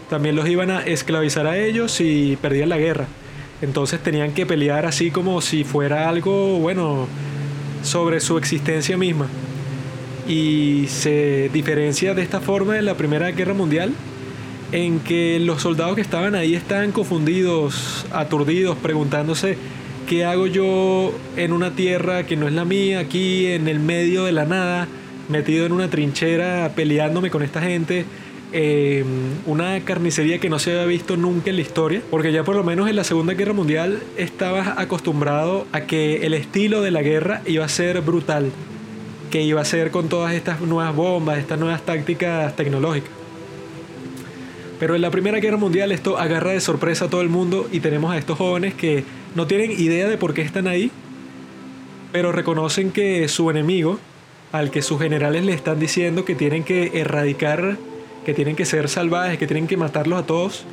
también 0.07 0.35
los 0.35 0.47
iban 0.47 0.69
a 0.69 0.83
esclavizar 0.83 1.47
a 1.47 1.57
ellos 1.57 1.99
y 1.99 2.37
perdían 2.41 2.69
la 2.69 2.77
guerra. 2.77 3.07
Entonces 3.63 4.01
tenían 4.01 4.33
que 4.33 4.45
pelear 4.45 4.85
así 4.85 5.09
como 5.09 5.41
si 5.41 5.63
fuera 5.63 6.07
algo, 6.09 6.59
bueno, 6.59 7.07
sobre 7.81 8.19
su 8.19 8.37
existencia 8.37 8.97
misma. 8.97 9.27
Y 10.31 10.87
se 10.87 11.49
diferencia 11.51 12.13
de 12.13 12.21
esta 12.21 12.39
forma 12.39 12.75
de 12.75 12.81
la 12.81 12.95
Primera 12.95 13.29
Guerra 13.31 13.53
Mundial, 13.53 13.91
en 14.71 15.01
que 15.01 15.41
los 15.41 15.61
soldados 15.61 15.95
que 15.95 16.01
estaban 16.01 16.35
ahí 16.35 16.55
estaban 16.55 16.93
confundidos, 16.93 18.05
aturdidos, 18.13 18.77
preguntándose, 18.77 19.57
¿qué 20.07 20.23
hago 20.23 20.47
yo 20.47 21.13
en 21.35 21.51
una 21.51 21.71
tierra 21.71 22.25
que 22.25 22.37
no 22.37 22.47
es 22.47 22.53
la 22.53 22.63
mía, 22.63 22.99
aquí 22.99 23.47
en 23.47 23.67
el 23.67 23.81
medio 23.81 24.23
de 24.23 24.31
la 24.31 24.45
nada, 24.45 24.87
metido 25.27 25.65
en 25.65 25.73
una 25.73 25.89
trinchera, 25.89 26.71
peleándome 26.77 27.29
con 27.29 27.43
esta 27.43 27.61
gente? 27.61 28.05
Em, 28.53 29.05
una 29.45 29.81
carnicería 29.81 30.39
que 30.39 30.49
no 30.49 30.59
se 30.59 30.71
había 30.71 30.85
visto 30.85 31.17
nunca 31.17 31.49
en 31.49 31.57
la 31.57 31.61
historia, 31.61 32.01
porque 32.09 32.31
ya 32.31 32.45
por 32.45 32.55
lo 32.55 32.63
menos 32.63 32.89
en 32.89 32.95
la 32.95 33.03
Segunda 33.03 33.33
Guerra 33.33 33.51
Mundial 33.51 34.01
estabas 34.15 34.77
acostumbrado 34.77 35.67
a 35.73 35.81
que 35.81 36.25
el 36.25 36.33
estilo 36.33 36.81
de 36.81 36.91
la 36.91 37.01
guerra 37.01 37.41
iba 37.45 37.65
a 37.65 37.69
ser 37.69 37.99
brutal, 37.99 38.49
que 39.31 39.41
iba 39.41 39.59
a 39.61 39.65
ser 39.65 39.89
con 39.89 40.09
todas 40.09 40.33
estas 40.33 40.61
nuevas 40.61 40.95
bombas, 40.95 41.39
estas 41.39 41.57
nuevas 41.57 41.81
tácticas 41.81 42.55
tecnológicas. 42.55 43.09
Pero 44.79 44.95
en 44.95 45.01
la 45.01 45.09
Primera 45.09 45.39
Guerra 45.39 45.57
Mundial 45.57 45.91
esto 45.91 46.17
agarra 46.19 46.51
de 46.51 46.59
sorpresa 46.59 47.05
a 47.05 47.09
todo 47.09 47.21
el 47.21 47.29
mundo 47.29 47.67
y 47.71 47.79
tenemos 47.79 48.11
a 48.11 48.17
estos 48.17 48.37
jóvenes 48.37 48.73
que 48.75 49.03
no 49.33 49.47
tienen 49.47 49.71
idea 49.71 50.07
de 50.07 50.17
por 50.17 50.33
qué 50.33 50.41
están 50.41 50.67
ahí, 50.67 50.91
pero 52.11 52.31
reconocen 52.31 52.91
que 52.91 53.27
su 53.27 53.49
enemigo, 53.49 53.99
al 54.51 54.69
que 54.69 54.81
sus 54.81 54.99
generales 54.99 55.45
le 55.45 55.53
están 55.53 55.79
diciendo 55.79 56.25
que 56.25 56.35
tienen 56.35 56.63
que 56.63 56.99
erradicar 56.99 57.77
que 58.25 58.33
tienen 58.33 58.55
que 58.55 58.65
ser 58.65 58.87
salvajes, 58.87 59.37
que 59.37 59.47
tienen 59.47 59.67
que 59.67 59.77
matarlos 59.77 60.19
a 60.19 60.25
todos, 60.25 60.63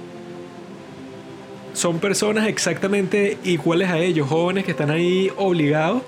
son 1.72 1.98
personas 1.98 2.48
exactamente 2.48 3.38
iguales 3.44 3.88
a 3.88 3.98
ellos, 3.98 4.28
jóvenes 4.28 4.64
que 4.64 4.72
están 4.72 4.90
ahí 4.90 5.30
obligados, 5.36 6.02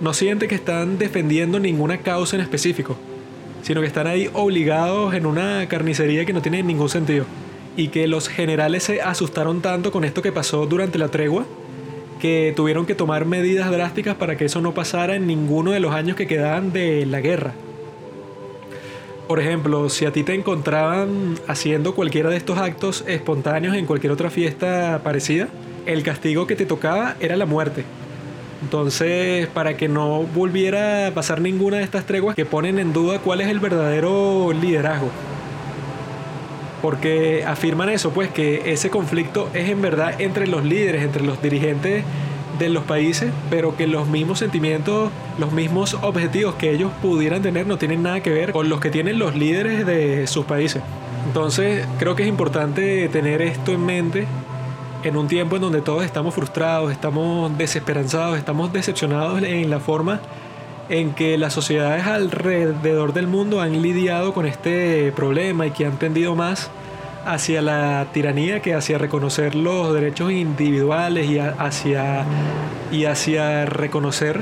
no 0.00 0.14
sienten 0.14 0.48
que 0.48 0.54
están 0.54 0.98
defendiendo 0.98 1.58
ninguna 1.58 1.98
causa 1.98 2.36
en 2.36 2.42
específico, 2.42 2.96
sino 3.62 3.80
que 3.80 3.86
están 3.86 4.06
ahí 4.06 4.30
obligados 4.32 5.14
en 5.14 5.26
una 5.26 5.66
carnicería 5.68 6.24
que 6.24 6.32
no 6.32 6.42
tiene 6.42 6.62
ningún 6.62 6.88
sentido. 6.88 7.24
Y 7.76 7.88
que 7.88 8.08
los 8.08 8.28
generales 8.28 8.84
se 8.84 9.00
asustaron 9.02 9.60
tanto 9.60 9.92
con 9.92 10.04
esto 10.04 10.22
que 10.22 10.32
pasó 10.32 10.66
durante 10.66 10.98
la 10.98 11.08
tregua 11.08 11.46
que 12.18 12.52
tuvieron 12.56 12.84
que 12.84 12.94
tomar 12.94 13.24
medidas 13.24 13.70
drásticas 13.70 14.16
para 14.16 14.36
que 14.36 14.44
eso 14.44 14.60
no 14.60 14.74
pasara 14.74 15.14
en 15.14 15.26
ninguno 15.26 15.70
de 15.70 15.80
los 15.80 15.94
años 15.94 16.16
que 16.16 16.26
quedaban 16.26 16.72
de 16.72 17.06
la 17.06 17.20
guerra. 17.20 17.54
Por 19.28 19.40
ejemplo, 19.40 19.88
si 19.88 20.06
a 20.06 20.12
ti 20.12 20.24
te 20.24 20.34
encontraban 20.34 21.38
haciendo 21.46 21.94
cualquiera 21.94 22.30
de 22.30 22.36
estos 22.36 22.58
actos 22.58 23.04
espontáneos 23.06 23.76
en 23.76 23.86
cualquier 23.86 24.12
otra 24.12 24.30
fiesta 24.30 25.00
parecida, 25.04 25.48
el 25.86 26.02
castigo 26.02 26.46
que 26.46 26.56
te 26.56 26.66
tocaba 26.66 27.16
era 27.20 27.36
la 27.36 27.46
muerte. 27.46 27.84
Entonces, 28.62 29.46
para 29.48 29.76
que 29.76 29.88
no 29.88 30.22
volviera 30.22 31.08
a 31.08 31.10
pasar 31.12 31.40
ninguna 31.40 31.78
de 31.78 31.84
estas 31.84 32.04
treguas 32.04 32.34
que 32.34 32.44
ponen 32.44 32.78
en 32.78 32.92
duda 32.92 33.20
cuál 33.20 33.40
es 33.40 33.48
el 33.48 33.60
verdadero 33.60 34.52
liderazgo. 34.52 35.10
Porque 36.82 37.44
afirman 37.46 37.88
eso, 37.88 38.10
pues 38.10 38.28
que 38.30 38.72
ese 38.72 38.90
conflicto 38.90 39.48
es 39.54 39.68
en 39.68 39.82
verdad 39.82 40.20
entre 40.20 40.46
los 40.46 40.64
líderes, 40.64 41.02
entre 41.02 41.24
los 41.24 41.40
dirigentes 41.42 42.04
de 42.58 42.68
los 42.68 42.84
países, 42.84 43.32
pero 43.50 43.76
que 43.76 43.86
los 43.86 44.08
mismos 44.08 44.40
sentimientos, 44.40 45.10
los 45.38 45.52
mismos 45.52 45.94
objetivos 46.02 46.54
que 46.56 46.70
ellos 46.70 46.90
pudieran 47.00 47.42
tener 47.42 47.66
no 47.66 47.78
tienen 47.78 48.02
nada 48.02 48.20
que 48.20 48.30
ver 48.30 48.52
con 48.52 48.68
los 48.68 48.80
que 48.80 48.90
tienen 48.90 49.18
los 49.18 49.36
líderes 49.36 49.86
de 49.86 50.26
sus 50.26 50.44
países. 50.44 50.82
Entonces 51.26 51.86
creo 51.98 52.16
que 52.16 52.24
es 52.24 52.28
importante 52.28 53.08
tener 53.08 53.42
esto 53.42 53.72
en 53.72 53.84
mente 53.84 54.26
en 55.04 55.16
un 55.16 55.28
tiempo 55.28 55.56
en 55.56 55.62
donde 55.62 55.80
todos 55.80 56.04
estamos 56.04 56.34
frustrados, 56.34 56.90
estamos 56.90 57.56
desesperanzados, 57.56 58.38
estamos 58.38 58.72
decepcionados 58.72 59.42
en 59.42 59.70
la 59.70 59.80
forma 59.80 60.20
en 60.88 61.12
que 61.12 61.36
las 61.38 61.52
sociedades 61.52 62.06
alrededor 62.06 63.12
del 63.12 63.26
mundo 63.26 63.60
han 63.60 63.82
lidiado 63.82 64.32
con 64.32 64.46
este 64.46 65.12
problema 65.12 65.66
y 65.66 65.70
que 65.70 65.86
han 65.86 65.98
tendido 65.98 66.34
más 66.34 66.70
hacia 67.26 67.60
la 67.60 68.06
tiranía 68.12 68.60
que 68.60 68.74
hacia 68.74 68.96
reconocer 68.96 69.54
los 69.54 69.92
derechos 69.92 70.32
individuales 70.32 71.28
y 71.28 71.38
hacia, 71.38 72.24
y 72.90 73.04
hacia 73.04 73.66
reconocer 73.66 74.40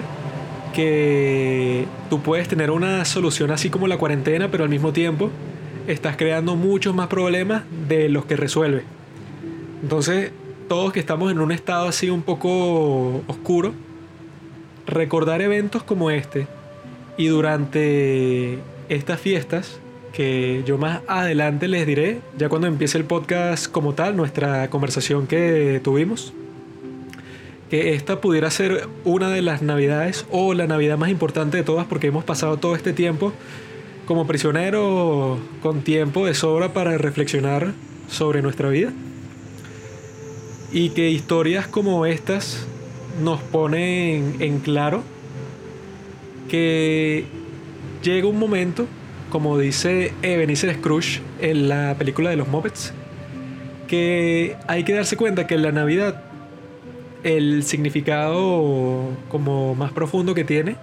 que 0.72 1.86
tú 2.10 2.20
puedes 2.20 2.48
tener 2.48 2.70
una 2.70 3.04
solución 3.04 3.50
así 3.50 3.70
como 3.70 3.88
la 3.88 3.96
cuarentena, 3.96 4.48
pero 4.50 4.62
al 4.62 4.70
mismo 4.70 4.92
tiempo 4.92 5.30
estás 5.88 6.16
creando 6.16 6.54
muchos 6.54 6.94
más 6.94 7.08
problemas 7.08 7.64
de 7.88 8.08
los 8.08 8.24
que 8.26 8.36
resuelve. 8.36 8.84
Entonces, 9.82 10.30
todos 10.68 10.92
que 10.92 11.00
estamos 11.00 11.30
en 11.30 11.40
un 11.40 11.52
estado 11.52 11.88
así 11.88 12.10
un 12.10 12.22
poco 12.22 13.22
oscuro, 13.26 13.74
recordar 14.86 15.40
eventos 15.40 15.82
como 15.82 16.10
este 16.10 16.46
y 17.16 17.28
durante 17.28 18.58
estas 18.88 19.20
fiestas 19.20 19.80
que 20.12 20.62
yo 20.64 20.78
más 20.78 21.02
adelante 21.08 21.68
les 21.68 21.86
diré, 21.86 22.20
ya 22.38 22.48
cuando 22.48 22.66
empiece 22.66 22.96
el 22.96 23.04
podcast 23.04 23.70
como 23.70 23.92
tal, 23.92 24.16
nuestra 24.16 24.70
conversación 24.70 25.26
que 25.26 25.80
tuvimos, 25.84 26.32
que 27.68 27.94
esta 27.94 28.20
pudiera 28.20 28.50
ser 28.50 28.88
una 29.04 29.28
de 29.28 29.42
las 29.42 29.60
navidades 29.60 30.24
o 30.30 30.54
la 30.54 30.66
navidad 30.66 30.96
más 30.96 31.10
importante 31.10 31.58
de 31.58 31.64
todas 31.64 31.86
porque 31.86 32.06
hemos 32.06 32.24
pasado 32.24 32.56
todo 32.56 32.74
este 32.76 32.92
tiempo 32.92 33.32
como 34.06 34.26
prisioneros 34.26 35.38
con 35.60 35.82
tiempo 35.82 36.24
de 36.26 36.34
sobra 36.34 36.72
para 36.72 36.96
reflexionar 36.96 37.72
sobre 38.08 38.40
nuestra 38.40 38.70
vida. 38.70 38.92
Y 40.72 40.90
que 40.90 41.10
historias 41.10 41.66
como 41.66 42.06
estas 42.06 42.66
nos 43.22 43.40
ponen 43.40 44.36
en 44.40 44.58
claro 44.58 45.02
que 46.48 47.24
llega 48.02 48.28
un 48.28 48.38
momento 48.38 48.86
como 49.30 49.58
dice 49.58 50.12
Ebenezer 50.22 50.74
Scrooge 50.76 51.20
en 51.40 51.68
la 51.68 51.96
película 51.98 52.30
de 52.30 52.36
los 52.36 52.48
Muppets, 52.48 52.92
que 53.88 54.56
hay 54.66 54.84
que 54.84 54.94
darse 54.94 55.16
cuenta 55.16 55.46
que 55.46 55.54
en 55.54 55.62
la 55.62 55.72
Navidad 55.72 56.22
el 57.24 57.64
significado 57.64 59.10
como 59.28 59.74
más 59.74 59.92
profundo 59.92 60.34
que 60.34 60.44
tiene 60.44 60.76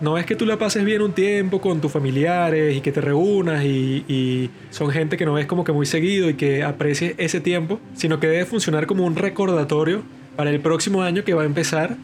no 0.00 0.18
es 0.18 0.26
que 0.26 0.36
tú 0.36 0.44
la 0.44 0.58
pases 0.58 0.84
bien 0.84 1.00
un 1.00 1.12
tiempo 1.12 1.60
con 1.60 1.80
tus 1.80 1.90
familiares 1.90 2.76
y 2.76 2.80
que 2.80 2.92
te 2.92 3.00
reúnas 3.00 3.64
y, 3.64 4.50
son 4.70 4.90
gente 4.90 5.16
que 5.16 5.24
no 5.24 5.32
ves 5.32 5.46
como 5.46 5.64
que 5.64 5.72
muy 5.72 5.86
seguido 5.86 6.28
y 6.28 6.34
que 6.34 6.62
aprecies 6.62 7.14
ese 7.16 7.40
tiempo, 7.40 7.80
sino 7.94 8.20
que 8.20 8.26
debe 8.26 8.44
funcionar 8.44 8.86
como 8.86 9.04
un 9.06 9.16
recordatorio 9.16 10.02
para 10.36 10.50
el 10.50 10.60
próximo 10.60 11.02
año 11.02 11.24
que 11.24 11.32
va 11.32 11.42
a 11.42 11.46
empezar 11.46 11.96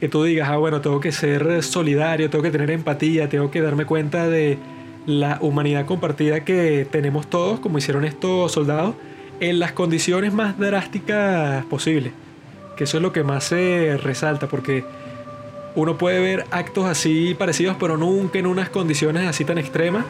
que 0.00 0.08
tú 0.08 0.24
digas, 0.24 0.48
ah, 0.50 0.58
bueno, 0.58 0.80
tengo 0.82 1.00
que 1.00 1.10
ser 1.10 1.62
solidario, 1.62 2.28
tengo 2.28 2.42
que 2.42 2.50
tener 2.50 2.70
empatía, 2.70 3.28
tengo 3.28 3.50
que 3.50 3.62
darme 3.62 3.86
cuenta 3.86 4.28
de 4.28 4.58
la 5.06 5.38
humanidad 5.40 5.86
compartida 5.86 6.44
que 6.44 6.86
tenemos 6.90 7.28
todos, 7.30 7.60
como 7.60 7.78
hicieron 7.78 8.04
estos 8.04 8.52
soldados, 8.52 8.94
en 9.40 9.58
las 9.58 9.72
condiciones 9.72 10.34
más 10.34 10.58
drásticas 10.58 11.64
posibles. 11.66 12.12
Que 12.76 12.84
eso 12.84 12.98
es 12.98 13.02
lo 13.02 13.12
que 13.12 13.22
más 13.22 13.44
se 13.44 13.96
resalta, 14.02 14.48
porque 14.48 14.84
uno 15.76 15.98
puede 15.98 16.20
ver 16.20 16.46
actos 16.50 16.86
así 16.86 17.36
parecidos, 17.38 17.76
pero 17.78 17.96
nunca 17.96 18.38
en 18.38 18.46
unas 18.46 18.70
condiciones 18.70 19.28
así 19.28 19.44
tan 19.44 19.58
extremas. 19.58 20.04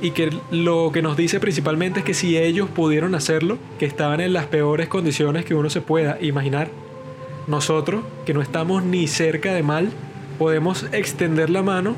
Y 0.00 0.10
que 0.10 0.36
lo 0.50 0.90
que 0.92 1.02
nos 1.02 1.16
dice 1.16 1.38
principalmente 1.38 2.00
es 2.00 2.04
que 2.04 2.14
si 2.14 2.36
ellos 2.36 2.68
pudieron 2.68 3.14
hacerlo, 3.14 3.58
que 3.78 3.86
estaban 3.86 4.20
en 4.20 4.32
las 4.32 4.46
peores 4.46 4.88
condiciones 4.88 5.44
que 5.44 5.54
uno 5.54 5.70
se 5.70 5.80
pueda 5.80 6.18
imaginar, 6.20 6.68
nosotros, 7.46 8.02
que 8.24 8.34
no 8.34 8.40
estamos 8.40 8.82
ni 8.82 9.06
cerca 9.06 9.52
de 9.52 9.62
mal, 9.62 9.90
podemos 10.38 10.86
extender 10.92 11.50
la 11.50 11.62
mano 11.62 11.94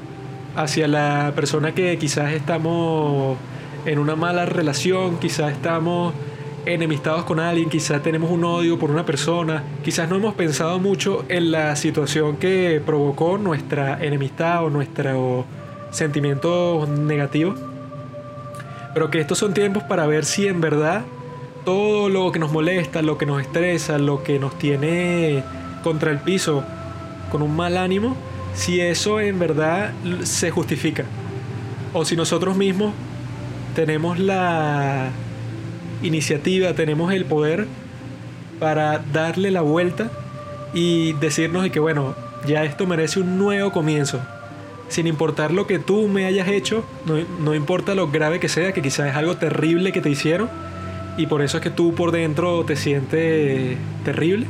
hacia 0.56 0.88
la 0.88 1.32
persona 1.34 1.74
que 1.74 1.96
quizás 1.96 2.32
estamos 2.32 3.38
en 3.86 3.98
una 3.98 4.16
mala 4.16 4.46
relación, 4.46 5.18
quizás 5.18 5.52
estamos 5.52 6.12
enemistados 6.66 7.24
con 7.24 7.40
alguien, 7.40 7.68
quizás 7.68 8.02
tenemos 8.02 8.30
un 8.30 8.44
odio 8.44 8.78
por 8.78 8.90
una 8.90 9.04
persona, 9.04 9.62
quizás 9.84 10.08
no 10.08 10.16
hemos 10.16 10.34
pensado 10.34 10.78
mucho 10.78 11.24
en 11.28 11.50
la 11.50 11.76
situación 11.76 12.36
que 12.36 12.82
provocó 12.84 13.38
nuestra 13.38 14.02
enemistad 14.04 14.64
o 14.64 14.70
nuestro 14.70 15.44
sentimiento 15.90 16.86
negativo, 16.86 17.54
pero 18.92 19.10
que 19.10 19.20
estos 19.20 19.38
son 19.38 19.54
tiempos 19.54 19.82
para 19.84 20.06
ver 20.06 20.24
si 20.24 20.46
en 20.46 20.60
verdad 20.60 21.02
todo 21.64 22.08
lo 22.08 22.30
que 22.32 22.38
nos 22.38 22.52
molesta, 22.52 23.02
lo 23.02 23.18
que 23.18 23.26
nos 23.26 23.40
estresa, 23.40 23.98
lo 23.98 24.22
que 24.22 24.38
nos 24.38 24.58
tiene 24.58 25.42
contra 25.82 26.10
el 26.10 26.18
piso 26.18 26.64
con 27.30 27.42
un 27.42 27.56
mal 27.56 27.76
ánimo, 27.76 28.16
si 28.54 28.80
eso 28.80 29.20
en 29.20 29.38
verdad 29.38 29.92
se 30.22 30.50
justifica. 30.50 31.04
O 31.92 32.04
si 32.04 32.16
nosotros 32.16 32.56
mismos 32.56 32.92
tenemos 33.74 34.18
la 34.18 35.10
iniciativa, 36.04 36.74
tenemos 36.74 37.12
el 37.12 37.24
poder 37.24 37.66
para 38.60 38.98
darle 39.12 39.50
la 39.50 39.62
vuelta 39.62 40.10
y 40.72 41.12
decirnos 41.14 41.68
que 41.70 41.80
bueno, 41.80 42.14
ya 42.46 42.64
esto 42.64 42.86
merece 42.86 43.20
un 43.20 43.38
nuevo 43.38 43.72
comienzo. 43.72 44.20
Sin 44.88 45.06
importar 45.06 45.50
lo 45.50 45.66
que 45.66 45.78
tú 45.78 46.08
me 46.08 46.26
hayas 46.26 46.46
hecho, 46.48 46.84
no, 47.06 47.16
no 47.42 47.54
importa 47.54 47.94
lo 47.94 48.10
grave 48.10 48.38
que 48.38 48.48
sea, 48.48 48.72
que 48.72 48.82
quizás 48.82 49.08
es 49.08 49.16
algo 49.16 49.36
terrible 49.36 49.92
que 49.92 50.00
te 50.00 50.10
hicieron, 50.10 50.48
y 51.16 51.26
por 51.26 51.42
eso 51.42 51.58
es 51.58 51.62
que 51.62 51.70
tú 51.70 51.94
por 51.94 52.12
dentro 52.12 52.64
te 52.64 52.76
sientes 52.76 53.76
terrible. 54.04 54.46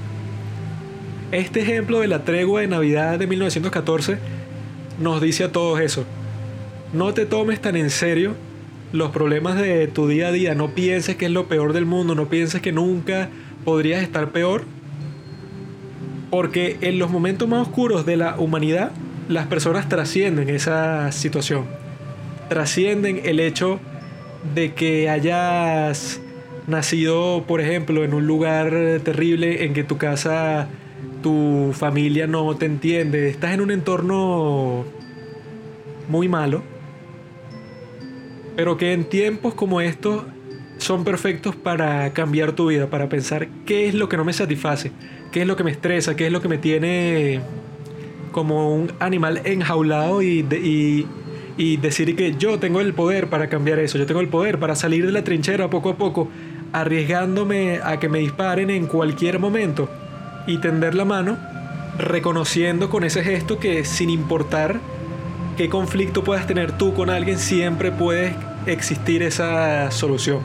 Este 1.31 1.61
ejemplo 1.61 2.01
de 2.01 2.09
la 2.09 2.25
tregua 2.25 2.61
de 2.61 2.67
Navidad 2.67 3.19
de 3.19 3.27
1914 3.27 4.19
nos 4.99 5.21
dice 5.21 5.45
a 5.45 5.53
todos 5.53 5.81
eso. 5.81 6.05
No 6.93 7.13
te 7.13 7.27
tomes 7.27 7.61
tan 7.61 7.77
en 7.77 7.91
serio 7.91 8.35
los 8.95 9.11
problemas 9.11 9.57
de 9.57 9.89
tu 9.89 10.07
día 10.07 10.29
a 10.29 10.33
día, 10.33 10.55
no 10.55 10.71
pienses 10.71 11.17
que 11.17 11.25
es 11.25 11.33
lo 11.33 11.49
peor 11.49 11.73
del 11.73 11.85
mundo, 11.85 12.15
no 12.15 12.29
pienses 12.29 12.63
que 12.63 12.71
nunca 12.71 13.29
podrías 13.65 14.01
estar 14.05 14.31
peor, 14.31 14.63
porque 16.31 16.77
en 16.81 17.01
los 17.01 17.11
momentos 17.11 17.49
más 17.49 17.67
oscuros 17.67 18.07
de 18.07 18.17
la 18.17 18.39
humanidad, 18.39 18.93
las 19.29 19.49
personas 19.49 19.89
trascienden 19.89 20.49
esa 20.49 21.11
situación, 21.11 21.65
trascienden 22.49 23.21
el 23.25 23.41
hecho 23.41 23.81
de 24.55 24.75
que 24.75 25.11
hayas 25.11 26.21
nacido, 26.69 27.43
por 27.49 27.61
ejemplo, 27.61 28.05
en 28.05 28.15
un 28.15 28.29
lugar 28.29 28.71
terrible 29.03 29.65
en 29.65 29.75
que 29.75 29.83
tu 29.83 29.99
casa, 29.99 30.69
tu 31.21 31.73
familia 31.73 32.29
no 32.29 32.55
te 32.55 32.67
entiende, 32.67 33.29
estás 33.29 33.55
en 33.55 33.61
un 33.61 33.73
entorno 33.73 34.85
muy 36.09 36.29
malo, 36.29 36.63
pero 38.57 38.77
que 38.77 38.93
en 38.93 39.05
tiempos 39.05 39.55
como 39.55 39.81
estos 39.81 40.25
son 40.79 41.05
perfectos 41.05 41.57
para 41.57 42.13
cambiar 42.13 42.53
tu 42.53 42.69
vida, 42.69 42.89
para 42.89 43.09
pensar 43.09 43.49
qué 43.67 43.89
es 43.89 43.95
lo 43.95 44.09
que 44.09 44.17
no 44.17 44.25
me 44.25 44.33
satisface, 44.33 44.93
qué 45.33 45.43
es 45.43 45.47
lo 45.47 45.57
que 45.57 45.65
me 45.65 45.71
estresa, 45.71 46.17
qué 46.17 46.27
es 46.27 46.33
lo 46.33 46.41
que 46.41 46.49
me 46.49 46.59
tiene 46.59 47.41
como 48.33 48.75
un 48.75 48.93
animal 48.99 49.41
enjaulado 49.45 50.21
y, 50.21 50.41
y, 50.41 51.07
y 51.57 51.77
decir 51.77 52.17
que 52.17 52.35
yo 52.35 52.59
tengo 52.59 52.81
el 52.81 52.93
poder 52.93 53.29
para 53.29 53.49
cambiar 53.49 53.79
eso, 53.79 53.97
yo 53.99 54.07
tengo 54.07 54.21
el 54.21 54.29
poder 54.29 54.59
para 54.59 54.75
salir 54.75 55.07
de 55.07 55.13
la 55.13 55.23
trinchera 55.23 55.71
poco 55.71 55.91
a 55.91 55.97
poco 55.97 56.29
arriesgándome 56.73 57.79
a 57.83 58.01
que 58.01 58.09
me 58.09 58.19
disparen 58.19 58.69
en 58.69 58.87
cualquier 58.87 59.39
momento 59.39 59.89
y 60.49 60.59
tender 60.59 60.97
la 60.97 61.05
mano, 61.05 61.39
reconociendo 61.99 62.91
con 62.91 63.05
ese 63.05 63.23
gesto 63.23 63.61
que 63.61 63.85
sin 63.85 64.11
importar 64.11 64.81
qué 65.57 65.69
conflicto 65.69 66.25
puedas 66.25 66.47
tener 66.47 66.73
tú 66.73 66.95
con 66.95 67.11
alguien, 67.11 67.39
siempre 67.39 67.93
puede 67.93 68.35
existir 68.67 69.23
esa 69.23 69.91
solución. 69.91 70.41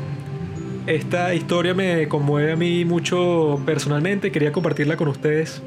Esta 0.86 1.34
historia 1.34 1.74
me 1.74 2.08
conmueve 2.08 2.52
a 2.52 2.56
mí 2.56 2.86
mucho 2.86 3.62
personalmente, 3.66 4.32
quería 4.32 4.52
compartirla 4.52 4.98
con 4.98 5.08
ustedes 5.08 5.62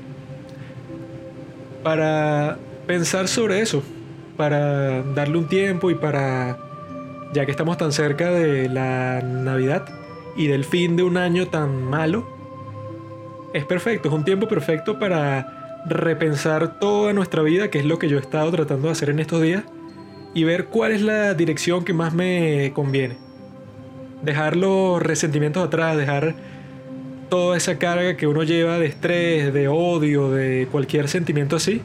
para 1.83 2.59
pensar 2.87 3.29
sobre 3.29 3.61
eso, 3.61 3.83
para 4.37 5.03
darle 5.03 5.39
un 5.39 5.49
tiempo 5.49 5.91
y 5.91 5.95
para, 5.95 6.59
ya 7.35 7.45
que 7.45 7.51
estamos 7.51 7.77
tan 7.79 7.93
cerca 7.93 8.31
de 8.31 8.69
la 8.69 9.21
Navidad 9.23 9.87
y 10.37 10.47
del 10.47 10.65
fin 10.65 10.97
de 10.97 11.03
un 11.03 11.17
año 11.17 11.49
tan 11.49 11.83
malo, 11.85 12.27
es 13.53 13.65
perfecto, 13.65 14.09
es 14.09 14.15
un 14.15 14.25
tiempo 14.25 14.49
perfecto 14.49 14.99
para 14.99 15.62
repensar 15.87 16.79
toda 16.79 17.13
nuestra 17.13 17.43
vida, 17.43 17.69
que 17.69 17.79
es 17.79 17.85
lo 17.85 17.99
que 17.99 18.09
yo 18.09 18.19
he 18.19 18.21
estado 18.21 18.51
tratando 18.51 18.89
de 18.89 18.93
hacer 18.93 19.11
en 19.11 19.19
estos 19.19 19.43
días, 19.43 19.65
y 20.35 20.45
ver 20.45 20.67
cuál 20.67 20.93
es 20.93 21.03
la 21.03 21.35
dirección 21.35 21.85
que 21.85 21.93
más 21.93 22.15
me 22.15 22.73
conviene. 22.75 23.17
Dejar 24.23 24.57
los 24.57 25.03
resentimientos 25.03 25.65
atrás, 25.67 25.97
dejar 25.97 26.35
toda 27.29 27.57
esa 27.57 27.79
carga 27.79 28.17
que 28.17 28.27
uno 28.27 28.43
lleva 28.43 28.79
de 28.79 28.87
estrés, 28.87 29.53
de 29.53 29.69
odio, 29.69 30.31
de 30.31 30.69
cualquier 30.71 31.09
sentimiento 31.09 31.57
así, 31.57 31.83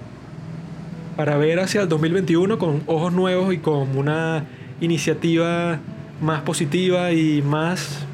para 1.15 1.37
ver 1.37 1.59
hacia 1.59 1.81
el 1.81 1.89
2021 1.89 2.59
con 2.59 2.83
ojos 2.85 3.11
nuevos 3.11 3.53
y 3.53 3.57
con 3.57 3.97
una 3.97 4.45
iniciativa 4.81 5.79
más 6.21 6.41
positiva 6.41 7.11
y 7.11 7.41
más 7.41 8.05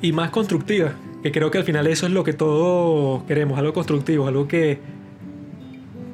y 0.00 0.12
más 0.12 0.30
constructiva, 0.30 0.92
que 1.22 1.32
creo 1.32 1.50
que 1.50 1.58
al 1.58 1.64
final 1.64 1.86
eso 1.86 2.06
es 2.06 2.12
lo 2.12 2.22
que 2.24 2.32
todos 2.32 3.22
queremos, 3.24 3.58
algo 3.58 3.72
constructivo, 3.72 4.28
algo 4.28 4.46
que 4.46 4.78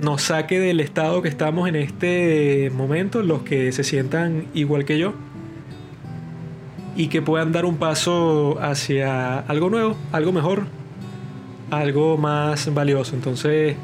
nos 0.01 0.23
saque 0.23 0.59
del 0.59 0.81
estado 0.81 1.23
que 1.23 1.29
estamos 1.29 1.69
en 1.69 1.77
este 1.77 2.71
momento, 2.75 3.23
los 3.23 3.43
que 3.43 3.71
se 3.73 3.85
sientan 3.85 4.47
igual 4.55 4.85
que 4.85 4.99
yo, 4.99 5.15
y 6.97 7.09
que 7.09 7.23
puedan 7.23 7.53
dar 7.53 7.65
un 7.65 7.77
paso 7.77 8.59
hacia 8.61 9.39
algo 9.41 9.71
nuevo, 9.71 9.97
algo 10.13 10.33
mejor, 10.33 10.65
algo 11.71 12.17
más 12.17 12.73
valioso. 12.73 13.15
Entonces, 13.15 13.77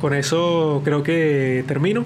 con 0.00 0.14
eso 0.14 0.82
creo 0.84 1.02
que 1.02 1.64
termino. 1.66 2.04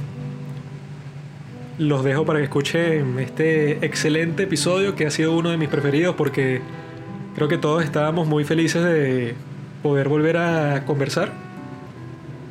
Los 1.79 2.05
dejo 2.05 2.25
para 2.25 2.39
que 2.39 2.45
escuchen 2.45 3.19
este 3.19 3.85
excelente 3.85 4.45
episodio 4.45 4.97
que 4.97 5.07
ha 5.07 5.11
sido 5.11 5.37
uno 5.37 5.51
de 5.51 5.59
mis 5.59 5.69
preferidos 5.69 6.15
porque 6.15 6.63
creo 7.35 7.49
que 7.49 7.59
todos 7.59 7.85
estábamos 7.85 8.27
muy 8.27 8.45
felices 8.45 8.83
de 8.83 9.35
poder 9.83 10.09
volver 10.09 10.39
a 10.39 10.85
conversar 10.87 11.46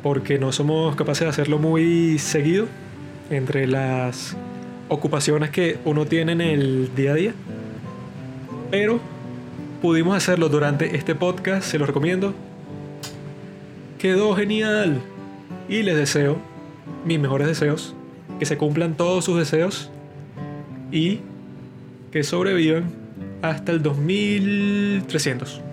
porque 0.06 0.38
no 0.38 0.52
somos 0.52 0.94
capaces 0.94 1.22
de 1.22 1.30
hacerlo 1.30 1.58
muy 1.58 2.20
seguido 2.20 2.66
entre 3.28 3.66
las 3.66 4.36
ocupaciones 4.88 5.50
que 5.50 5.80
uno 5.84 6.06
tiene 6.06 6.30
en 6.30 6.40
el 6.40 6.94
día 6.94 7.10
a 7.10 7.14
día. 7.14 7.34
Pero 8.70 9.00
pudimos 9.82 10.16
hacerlo 10.16 10.48
durante 10.48 10.94
este 10.94 11.16
podcast, 11.16 11.68
se 11.68 11.80
los 11.80 11.88
recomiendo. 11.88 12.34
Quedó 13.98 14.36
genial 14.36 15.00
y 15.68 15.82
les 15.82 15.96
deseo 15.96 16.38
mis 17.04 17.18
mejores 17.18 17.48
deseos, 17.48 17.96
que 18.38 18.46
se 18.46 18.56
cumplan 18.56 18.96
todos 18.96 19.24
sus 19.24 19.36
deseos 19.36 19.90
y 20.92 21.18
que 22.12 22.22
sobrevivan 22.22 22.92
hasta 23.42 23.72
el 23.72 23.82
2300. 23.82 25.65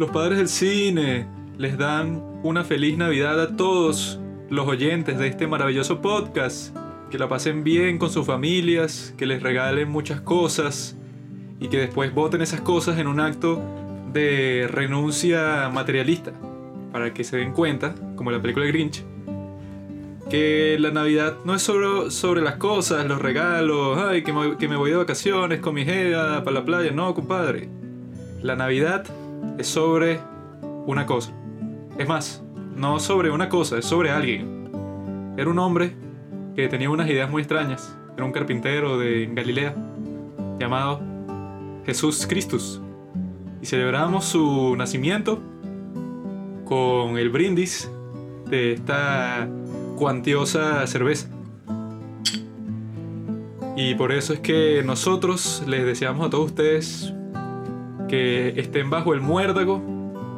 Los 0.00 0.08
padres 0.08 0.38
del 0.38 0.48
cine 0.48 1.28
les 1.58 1.76
dan 1.76 2.22
una 2.42 2.64
feliz 2.64 2.96
Navidad 2.96 3.38
a 3.38 3.54
todos 3.54 4.18
los 4.48 4.66
oyentes 4.66 5.18
de 5.18 5.26
este 5.26 5.46
maravilloso 5.46 6.00
podcast. 6.00 6.74
Que 7.10 7.18
la 7.18 7.28
pasen 7.28 7.64
bien 7.64 7.98
con 7.98 8.08
sus 8.08 8.24
familias, 8.24 9.12
que 9.18 9.26
les 9.26 9.42
regalen 9.42 9.90
muchas 9.90 10.22
cosas 10.22 10.96
y 11.60 11.68
que 11.68 11.76
después 11.76 12.14
voten 12.14 12.40
esas 12.40 12.62
cosas 12.62 12.98
en 12.98 13.08
un 13.08 13.20
acto 13.20 13.60
de 14.10 14.70
renuncia 14.72 15.68
materialista. 15.70 16.32
Para 16.92 17.12
que 17.12 17.22
se 17.22 17.36
den 17.36 17.52
cuenta, 17.52 17.94
como 18.16 18.30
la 18.30 18.40
película 18.40 18.64
Grinch, 18.64 19.04
que 20.30 20.78
la 20.80 20.92
Navidad 20.92 21.36
no 21.44 21.54
es 21.54 21.60
solo 21.60 22.10
sobre 22.10 22.40
las 22.40 22.56
cosas, 22.56 23.04
los 23.04 23.20
regalos, 23.20 23.98
ay, 23.98 24.22
que 24.22 24.32
me, 24.32 24.76
voy 24.76 24.92
de 24.92 24.96
vacaciones 24.96 25.60
con 25.60 25.74
mi 25.74 25.84
jeva 25.84 26.42
para 26.42 26.60
la 26.60 26.64
playa. 26.64 26.90
No, 26.90 27.12
compadre. 27.12 27.68
La 28.40 28.56
Navidad 28.56 29.04
es 29.58 29.66
sobre 29.66 30.20
una 30.86 31.06
cosa. 31.06 31.32
Es 31.98 32.08
más, 32.08 32.42
no 32.76 32.98
sobre 32.98 33.30
una 33.30 33.48
cosa, 33.48 33.78
es 33.78 33.84
sobre 33.84 34.10
alguien. 34.10 34.70
Era 35.36 35.50
un 35.50 35.58
hombre 35.58 35.94
que 36.54 36.68
tenía 36.68 36.90
unas 36.90 37.08
ideas 37.08 37.30
muy 37.30 37.42
extrañas. 37.42 37.96
Era 38.16 38.24
un 38.24 38.32
carpintero 38.32 38.98
de 38.98 39.30
Galilea 39.32 39.74
llamado 40.58 41.00
Jesús 41.84 42.26
Christus. 42.26 42.80
Y 43.62 43.66
celebramos 43.66 44.24
su 44.24 44.74
nacimiento 44.76 45.40
con 46.64 47.18
el 47.18 47.30
brindis 47.30 47.90
de 48.48 48.72
esta 48.72 49.48
cuantiosa 49.96 50.86
cerveza. 50.86 51.28
Y 53.76 53.94
por 53.94 54.12
eso 54.12 54.32
es 54.32 54.40
que 54.40 54.82
nosotros 54.84 55.62
les 55.66 55.84
deseamos 55.84 56.26
a 56.26 56.30
todos 56.30 56.46
ustedes 56.46 57.14
que 58.10 58.60
estén 58.60 58.90
bajo 58.90 59.14
el 59.14 59.20
muérdago 59.20 59.80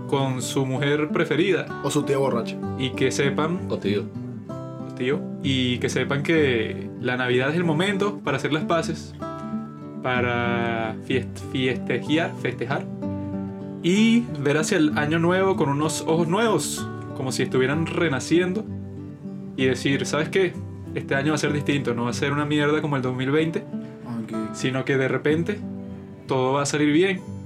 con 0.07 0.43
su 0.43 0.67
mujer 0.67 1.09
preferida. 1.09 1.65
O 1.83 1.91
su 1.91 2.03
tía 2.03 2.19
borracha. 2.19 2.55
Y 2.79 2.91
que 2.91 3.11
sepan. 3.11 3.61
O 3.71 3.79
tío. 3.79 4.05
Tío. 4.95 5.21
Y 5.43 5.79
que 5.79 5.89
sepan 5.89 6.23
que 6.23 6.91
la 7.01 7.17
Navidad 7.17 7.49
es 7.49 7.57
el 7.57 7.65
momento 7.65 8.19
para 8.19 8.37
hacer 8.37 8.53
las 8.53 8.65
paces. 8.65 9.15
Para 10.03 10.97
fiestejar, 11.07 12.33
festejar. 12.43 12.85
Y 13.83 14.25
ver 14.39 14.59
hacia 14.59 14.77
el 14.77 14.99
año 14.99 15.19
nuevo 15.19 15.57
con 15.57 15.71
unos 15.71 16.03
ojos 16.07 16.29
nuevos. 16.29 16.87
Como 17.17 17.33
si 17.33 17.45
estuvieran 17.45 17.87
renaciendo. 17.87 18.67
Y 19.57 19.65
decir, 19.65 20.05
¿sabes 20.05 20.29
qué? 20.29 20.53
Este 20.95 21.15
año 21.15 21.31
va 21.31 21.37
a 21.37 21.39
ser 21.39 21.55
distinto. 21.55 21.95
No 21.95 22.05
va 22.05 22.11
a 22.11 22.15
ser 22.15 22.33
una 22.33 22.45
mierda 22.45 22.83
como 22.83 22.97
el 22.97 23.03
2020. 23.03 23.65
Sino 24.53 24.85
que 24.85 24.99
de 24.99 25.09
repente 25.09 25.59
todo 26.27 26.53
va 26.53 26.63
a 26.63 26.67
salir 26.67 26.93
bien 26.93 27.42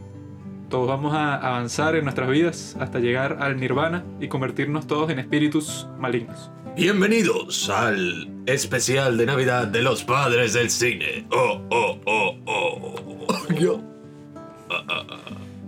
todos 0.69 0.89
vamos 0.89 1.15
a 1.15 1.35
avanzar 1.37 1.95
en 1.97 2.05
nuestras 2.05 2.29
vidas 2.29 2.77
hasta 2.81 2.99
llegar 2.99 3.39
al 3.41 3.59
nirvana 3.59 4.05
y 4.21 4.29
convertirnos 4.29 4.87
todos 4.87 5.11
en 5.11 5.19
espíritus 5.19 5.87
malignos. 5.99 6.51
Bienvenidos 6.77 7.71
al 7.71 8.29
especial 8.47 9.17
de 9.17 9.27
Navidad 9.27 9.69
de 9.69 9.83
los 9.83 10.05
padres 10.05 10.55
del 10.55 10.71
cine. 10.71 11.27
Oh, 11.31 11.63
oh, 11.71 12.01
oh, 12.05 12.37
oh. 12.47 13.55
Yo. 13.59 13.81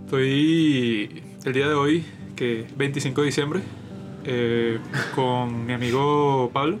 Estoy 0.05 1.23
el 1.45 1.53
día 1.53 1.67
de 1.67 1.73
hoy, 1.73 2.05
que 2.35 2.61
es 2.61 2.77
25 2.77 3.21
de 3.21 3.25
diciembre, 3.25 3.61
eh, 4.25 4.79
con 5.15 5.65
mi 5.65 5.73
amigo 5.73 6.49
Pablo. 6.53 6.79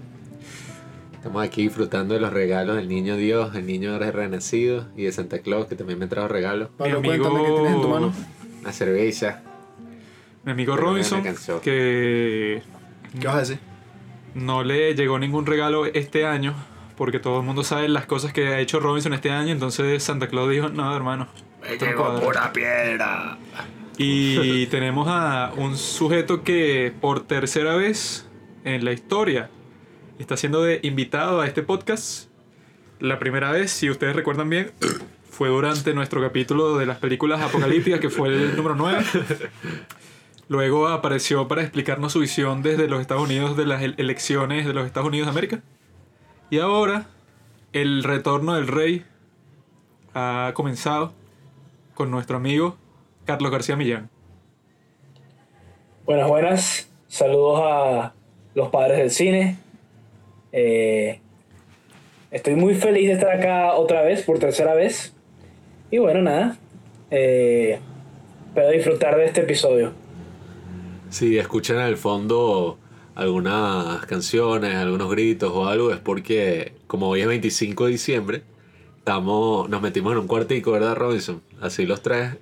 Estamos 1.19 1.43
aquí 1.43 1.63
disfrutando 1.63 2.13
de 2.13 2.21
los 2.21 2.31
regalos 2.31 2.77
del 2.77 2.87
niño 2.87 3.17
Dios, 3.17 3.53
el 3.53 3.65
niño 3.65 3.99
renacido 3.99 4.85
y 4.95 5.03
de 5.03 5.11
Santa 5.11 5.39
Claus 5.39 5.67
que 5.67 5.75
también 5.75 5.99
me 5.99 6.07
trajo 6.07 6.29
regalos. 6.29 6.69
Pablo, 6.77 7.01
Mi 7.01 7.09
amigo- 7.09 7.29
cuéntame 7.29 7.45
qué 7.45 7.53
tienes 7.55 7.73
en 7.75 7.81
tu 7.81 7.87
mano. 7.89 8.13
Una 8.61 8.71
cerveza. 8.71 9.41
Mi 10.45 10.53
amigo 10.53 10.75
Pero 10.75 10.87
Robinson, 10.87 11.21
me 11.21 11.33
que 11.61 12.61
¿Qué 13.19 13.27
vas 13.27 13.35
a 13.35 13.39
decir? 13.39 13.59
no 14.33 14.63
le 14.63 14.95
llegó 14.95 15.19
ningún 15.19 15.45
regalo 15.45 15.85
este 15.87 16.25
año, 16.25 16.53
porque 16.95 17.19
todo 17.19 17.41
el 17.41 17.45
mundo 17.45 17.65
sabe 17.65 17.89
las 17.89 18.05
cosas 18.05 18.31
que 18.31 18.47
ha 18.47 18.59
hecho 18.61 18.79
Robinson 18.79 19.13
este 19.13 19.29
año, 19.29 19.51
entonces 19.51 20.01
Santa 20.01 20.27
Claus 20.29 20.49
dijo, 20.49 20.69
no, 20.69 20.95
hermano. 20.95 21.27
esto 21.67 21.85
no 21.85 21.95
cuadra". 21.97 22.25
pura 22.25 22.53
piedra. 22.53 23.37
Y 23.97 24.67
tenemos 24.67 25.07
a 25.09 25.51
un 25.57 25.75
sujeto 25.75 26.43
que 26.43 26.93
por 27.01 27.27
tercera 27.27 27.75
vez 27.75 28.25
en 28.63 28.85
la 28.85 28.93
historia 28.93 29.49
está 30.19 30.37
siendo 30.37 30.61
de 30.63 30.79
invitado 30.83 31.41
a 31.41 31.47
este 31.47 31.63
podcast. 31.63 32.29
La 32.99 33.19
primera 33.19 33.51
vez, 33.51 33.71
si 33.71 33.89
ustedes 33.89 34.15
recuerdan 34.15 34.49
bien, 34.49 34.71
fue 35.29 35.49
durante 35.49 35.93
nuestro 35.93 36.21
capítulo 36.21 36.77
de 36.77 36.85
las 36.85 36.97
películas 36.97 37.41
apocalípticas, 37.41 37.99
que 37.99 38.09
fue 38.09 38.27
el 38.29 38.55
número 38.55 38.75
9. 38.75 39.03
Luego 40.49 40.87
apareció 40.87 41.47
para 41.47 41.61
explicarnos 41.61 42.13
su 42.13 42.19
visión 42.19 42.61
desde 42.63 42.87
los 42.87 43.01
Estados 43.01 43.23
Unidos 43.23 43.55
de 43.55 43.65
las 43.65 43.81
el- 43.83 43.95
elecciones 43.97 44.65
de 44.65 44.73
los 44.73 44.85
Estados 44.85 45.07
Unidos 45.07 45.27
de 45.27 45.31
América. 45.31 45.61
Y 46.49 46.59
ahora 46.59 47.05
el 47.71 48.03
retorno 48.03 48.55
del 48.55 48.67
rey 48.67 49.05
ha 50.15 50.51
comenzado 50.55 51.13
con 51.93 52.09
nuestro 52.09 52.37
amigo 52.37 52.77
Carlos 53.25 53.51
García 53.51 53.75
Millán. 53.75 54.09
Buenas, 56.05 56.27
buenas. 56.27 56.89
Saludos 57.07 57.61
a 57.63 58.13
los 58.55 58.69
padres 58.69 58.97
del 58.97 59.11
cine. 59.11 59.57
Eh, 60.51 61.19
estoy 62.31 62.55
muy 62.55 62.75
feliz 62.75 63.07
de 63.07 63.13
estar 63.13 63.31
acá 63.31 63.73
otra 63.75 64.01
vez, 64.01 64.23
por 64.23 64.39
tercera 64.39 64.73
vez. 64.73 65.13
Y 65.91 65.97
bueno, 65.97 66.21
nada. 66.21 66.57
Eh, 67.11 67.79
disfrutar 68.73 69.17
de 69.17 69.25
este 69.25 69.41
episodio. 69.41 69.93
Si 71.09 71.37
escuchan 71.37 71.77
al 71.77 71.97
fondo 71.97 72.77
algunas 73.15 74.05
canciones, 74.05 74.75
algunos 74.75 75.09
gritos 75.09 75.51
o 75.53 75.67
algo, 75.67 75.91
es 75.91 75.99
porque 75.99 76.73
como 76.87 77.09
hoy 77.09 77.21
es 77.21 77.27
25 77.27 77.85
de 77.85 77.91
diciembre, 77.91 78.43
estamos, 78.97 79.69
nos 79.69 79.81
metimos 79.81 80.13
en 80.13 80.19
un 80.19 80.27
cuartico, 80.27 80.71
¿verdad, 80.71 80.95
Robinson? 80.95 81.41
Así 81.61 81.85
los 81.85 82.01
tres. 82.01 82.37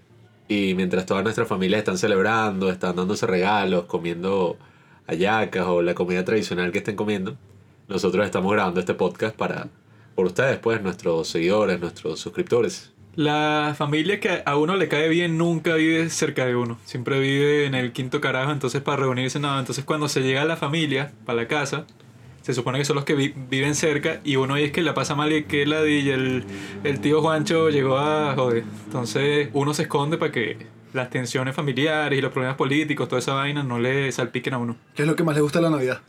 Y 0.50 0.74
mientras 0.76 1.06
todas 1.06 1.24
nuestras 1.24 1.48
familias 1.48 1.80
están 1.80 1.98
celebrando, 1.98 2.70
están 2.70 2.96
dándose 2.96 3.26
regalos, 3.26 3.86
comiendo 3.86 4.58
hallacas 5.08 5.66
o 5.68 5.82
la 5.82 5.94
comida 5.94 6.24
tradicional 6.26 6.72
que 6.72 6.80
estén 6.80 6.96
comiendo, 6.96 7.38
nosotros 7.88 8.26
estamos 8.26 8.52
grabando 8.52 8.80
este 8.80 8.94
podcast 8.94 9.36
para, 9.36 9.68
por 10.16 10.26
ustedes, 10.26 10.58
pues, 10.60 10.82
nuestros 10.82 11.28
seguidores, 11.28 11.80
nuestros 11.80 12.20
suscriptores. 12.20 12.94
La 13.16 13.74
familia 13.76 14.20
que 14.20 14.44
a 14.46 14.58
uno 14.58 14.76
le 14.76 14.88
cae 14.88 15.10
bien 15.10 15.38
nunca 15.40 15.74
vive 15.74 16.10
cerca 16.12 16.46
de 16.46 16.56
uno. 16.56 16.78
Siempre 16.86 17.20
vive 17.20 17.66
en 17.66 17.74
el 17.74 17.92
quinto 17.92 18.22
carajo. 18.22 18.52
Entonces, 18.52 18.82
para 18.82 18.98
reunirse, 18.98 19.40
nada. 19.40 19.60
Entonces, 19.60 19.84
cuando 19.86 20.08
se 20.08 20.22
llega 20.22 20.44
a 20.44 20.46
la 20.46 20.56
familia, 20.56 21.12
para 21.26 21.38
la 21.38 21.48
casa, 21.48 21.88
se 22.44 22.54
supone 22.54 22.78
que 22.78 22.86
son 22.86 22.96
los 22.96 23.06
que 23.06 23.16
vi- 23.16 23.34
viven 23.50 23.74
cerca. 23.74 24.22
Y 24.24 24.36
uno 24.36 24.54
ahí 24.54 24.66
es 24.66 24.72
que 24.72 24.84
la 24.84 24.94
pasa 24.94 25.16
mal 25.16 25.34
y 25.34 25.46
que 25.46 25.66
la 25.66 25.84
y 25.88 26.10
el, 26.10 26.44
el 26.84 27.00
tío 27.00 27.22
Juancho 27.24 27.70
llegó 27.72 27.98
a 27.98 28.36
joder. 28.36 28.64
Entonces, 28.86 29.50
uno 29.54 29.74
se 29.74 29.84
esconde 29.84 30.20
para 30.20 30.32
que 30.32 30.68
las 30.94 31.10
tensiones 31.10 31.56
familiares 31.56 32.20
y 32.20 32.22
los 32.22 32.32
problemas 32.32 32.56
políticos, 32.56 33.08
toda 33.10 33.18
esa 33.20 33.34
vaina, 33.34 33.64
no 33.64 33.80
le 33.80 34.12
salpiquen 34.12 34.54
a 34.54 34.60
uno. 34.60 34.78
¿Qué 34.94 35.02
es 35.02 35.08
lo 35.08 35.16
que 35.16 35.24
más 35.24 35.34
le 35.36 35.42
gusta 35.42 35.58
de 35.58 35.64
la 35.64 35.72
Navidad? 35.72 36.02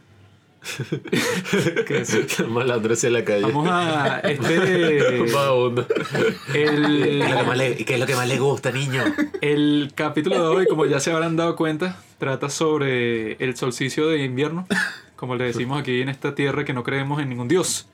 Que 1.87 1.99
es- 2.03 2.19
hacia 2.93 3.11
la 3.11 3.25
calle. 3.25 3.43
Vamos 3.43 3.69
a 3.71 4.21
este. 4.21 5.25
Vagabundo. 5.33 5.87
El, 6.55 7.23
¿Qué 7.87 7.95
es 7.95 8.01
lo 8.01 8.07
que 8.07 8.15
más 8.15 8.29
le 8.29 8.39
gusta, 8.39 8.71
niño? 8.71 9.03
El 9.41 9.93
capítulo 9.95 10.37
de 10.37 10.49
hoy, 10.49 10.67
como 10.67 10.87
ya 10.87 11.01
se 11.01 11.13
habrán 11.13 11.37
dado 11.37 11.57
cuenta, 11.57 12.01
trata 12.19 12.49
sobre 12.49 13.33
el 13.35 13.57
solsticio 13.57 14.09
de 14.09 14.25
invierno, 14.25 14.67
como 15.17 15.37
le 15.37 15.45
decimos 15.45 15.81
aquí 15.81 16.01
en 16.03 16.09
esta 16.09 16.35
tierra 16.35 16.65
que 16.65 16.73
no 16.73 16.83
creemos 16.83 17.21
en 17.21 17.29
ningún 17.29 17.49
dios. 17.49 17.89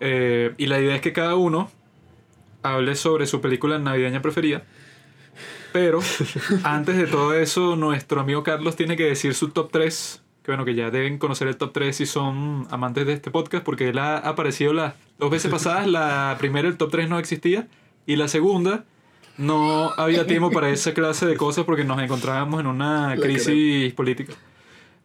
Eh, 0.00 0.54
y 0.58 0.66
la 0.66 0.80
idea 0.80 0.94
es 0.94 1.00
que 1.00 1.12
cada 1.12 1.34
uno 1.34 1.70
hable 2.62 2.94
sobre 2.94 3.26
su 3.26 3.40
película 3.40 3.78
navideña 3.78 4.22
preferida. 4.22 4.62
Pero 5.72 6.00
antes 6.64 6.96
de 6.96 7.06
todo 7.06 7.34
eso, 7.34 7.76
nuestro 7.76 8.20
amigo 8.20 8.42
Carlos 8.42 8.74
tiene 8.76 8.96
que 8.96 9.04
decir 9.04 9.34
su 9.34 9.48
top 9.50 9.70
3. 9.70 10.22
Que 10.48 10.52
bueno, 10.52 10.64
que 10.64 10.74
ya 10.74 10.90
deben 10.90 11.18
conocer 11.18 11.46
el 11.46 11.58
top 11.58 11.74
3 11.74 11.94
si 11.94 12.06
son 12.06 12.66
amantes 12.70 13.04
de 13.04 13.12
este 13.12 13.30
podcast, 13.30 13.62
porque 13.62 13.90
él 13.90 13.98
ha 13.98 14.16
aparecido 14.16 14.72
las 14.72 14.94
dos 15.18 15.30
veces 15.30 15.50
pasadas. 15.50 15.86
La 15.86 16.36
primera, 16.38 16.66
el 16.66 16.78
top 16.78 16.90
3 16.90 17.06
no 17.10 17.18
existía. 17.18 17.68
Y 18.06 18.16
la 18.16 18.28
segunda, 18.28 18.86
no 19.36 19.92
había 19.98 20.26
tiempo 20.26 20.50
para 20.50 20.70
esa 20.70 20.94
clase 20.94 21.26
de 21.26 21.36
cosas 21.36 21.66
porque 21.66 21.84
nos 21.84 22.00
encontrábamos 22.00 22.60
en 22.60 22.66
una 22.66 23.14
crisis 23.20 23.92
política. 23.92 24.32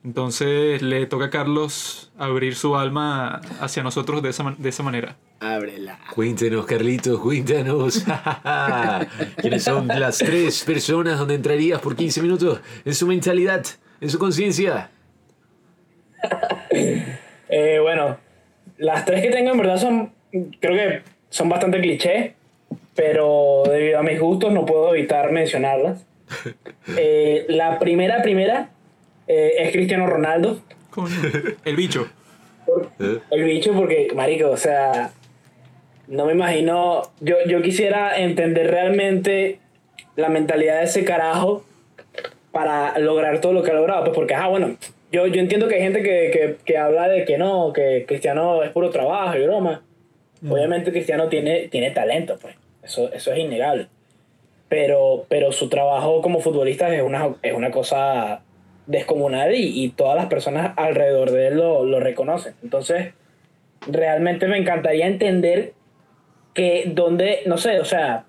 Entonces 0.05 0.81
le 0.81 1.07
toca 1.07 1.25
a 1.25 1.29
Carlos 1.29 2.09
abrir 2.17 2.55
su 2.55 2.77
alma 2.77 3.41
hacia 3.59 3.83
nosotros 3.83 4.23
de 4.23 4.29
esa, 4.29 4.43
man- 4.43 4.55
de 4.57 4.69
esa 4.69 4.81
manera. 4.81 5.17
Ábrela. 5.41 5.99
Cuéntenos, 6.15 6.65
Carlitos, 6.65 7.19
cuéntanos. 7.19 8.05
¿Quiénes 9.41 9.61
son 9.65 9.89
las 9.89 10.19
tres 10.19 10.63
personas 10.63 11.19
donde 11.19 11.35
entrarías 11.35 11.81
por 11.81 11.97
15 11.97 12.21
minutos 12.21 12.61
en 12.85 12.95
su 12.95 13.05
mentalidad, 13.07 13.65
en 13.99 14.09
su 14.09 14.17
conciencia? 14.17 14.89
Eh, 17.55 17.77
bueno, 17.79 18.17
las 18.77 19.05
tres 19.05 19.21
que 19.21 19.29
tengo 19.29 19.51
en 19.51 19.57
verdad 19.59 19.77
son, 19.77 20.11
creo 20.59 20.73
que 20.73 21.01
son 21.29 21.49
bastante 21.49 21.79
cliché, 21.79 22.33
pero 22.95 23.63
debido 23.67 23.99
a 23.99 24.01
mis 24.01 24.19
gustos 24.19 24.51
no 24.51 24.65
puedo 24.65 24.95
evitar 24.95 25.31
mencionarlas. 25.31 26.05
Eh, 26.97 27.45
la 27.47 27.79
primera, 27.79 28.21
primera, 28.21 28.69
eh, 29.27 29.53
es 29.59 29.71
Cristiano 29.71 30.05
Ronaldo. 30.05 30.59
Coño, 30.89 31.15
El 31.63 31.77
bicho. 31.77 32.09
¿Eh? 32.99 33.19
El 33.31 33.43
bicho, 33.43 33.73
porque, 33.73 34.09
marico, 34.13 34.49
o 34.49 34.57
sea, 34.57 35.11
no 36.07 36.25
me 36.25 36.33
imagino. 36.33 37.03
Yo, 37.21 37.37
yo 37.47 37.61
quisiera 37.61 38.17
entender 38.17 38.69
realmente 38.69 39.59
la 40.17 40.27
mentalidad 40.27 40.79
de 40.79 40.85
ese 40.85 41.05
carajo 41.05 41.63
para 42.51 42.97
lograr 42.99 43.39
todo 43.39 43.53
lo 43.53 43.63
que 43.63 43.71
ha 43.71 43.75
logrado. 43.75 44.03
Pues 44.03 44.15
porque, 44.15 44.35
ah, 44.35 44.47
bueno, 44.47 44.75
yo, 45.13 45.27
yo 45.27 45.39
entiendo 45.39 45.67
que 45.67 45.75
hay 45.75 45.81
gente 45.81 46.01
que, 46.01 46.31
que, 46.31 46.57
que 46.65 46.77
habla 46.77 47.07
de 47.07 47.23
que 47.23 47.37
no, 47.37 47.71
que 47.71 48.03
Cristiano 48.07 48.63
es 48.63 48.71
puro 48.71 48.89
trabajo 48.89 49.37
y 49.37 49.43
broma. 49.43 49.83
Obviamente 50.49 50.91
Cristiano 50.91 51.29
tiene, 51.29 51.67
tiene 51.69 51.91
talento, 51.91 52.37
pues. 52.41 52.55
Eso, 52.81 53.13
eso 53.13 53.31
es 53.31 53.37
innegable. 53.37 53.87
Pero, 54.67 55.25
pero 55.29 55.51
su 55.51 55.69
trabajo 55.69 56.21
como 56.23 56.39
futbolista 56.39 56.93
es 56.93 57.03
una, 57.03 57.35
es 57.43 57.53
una 57.53 57.69
cosa 57.69 58.41
descomunal 58.87 59.53
y, 59.53 59.83
y 59.83 59.89
todas 59.89 60.15
las 60.15 60.25
personas 60.25 60.73
alrededor 60.77 61.29
de 61.29 61.47
él 61.47 61.57
lo, 61.57 61.85
lo 61.85 61.99
reconocen. 61.99 62.55
Entonces, 62.63 63.13
realmente 63.85 64.47
me 64.47 64.57
encantaría 64.57 65.05
entender 65.05 65.73
que 66.55 66.85
dónde, 66.87 67.41
no 67.45 67.57
sé, 67.59 67.79
o 67.79 67.85
sea, 67.85 68.25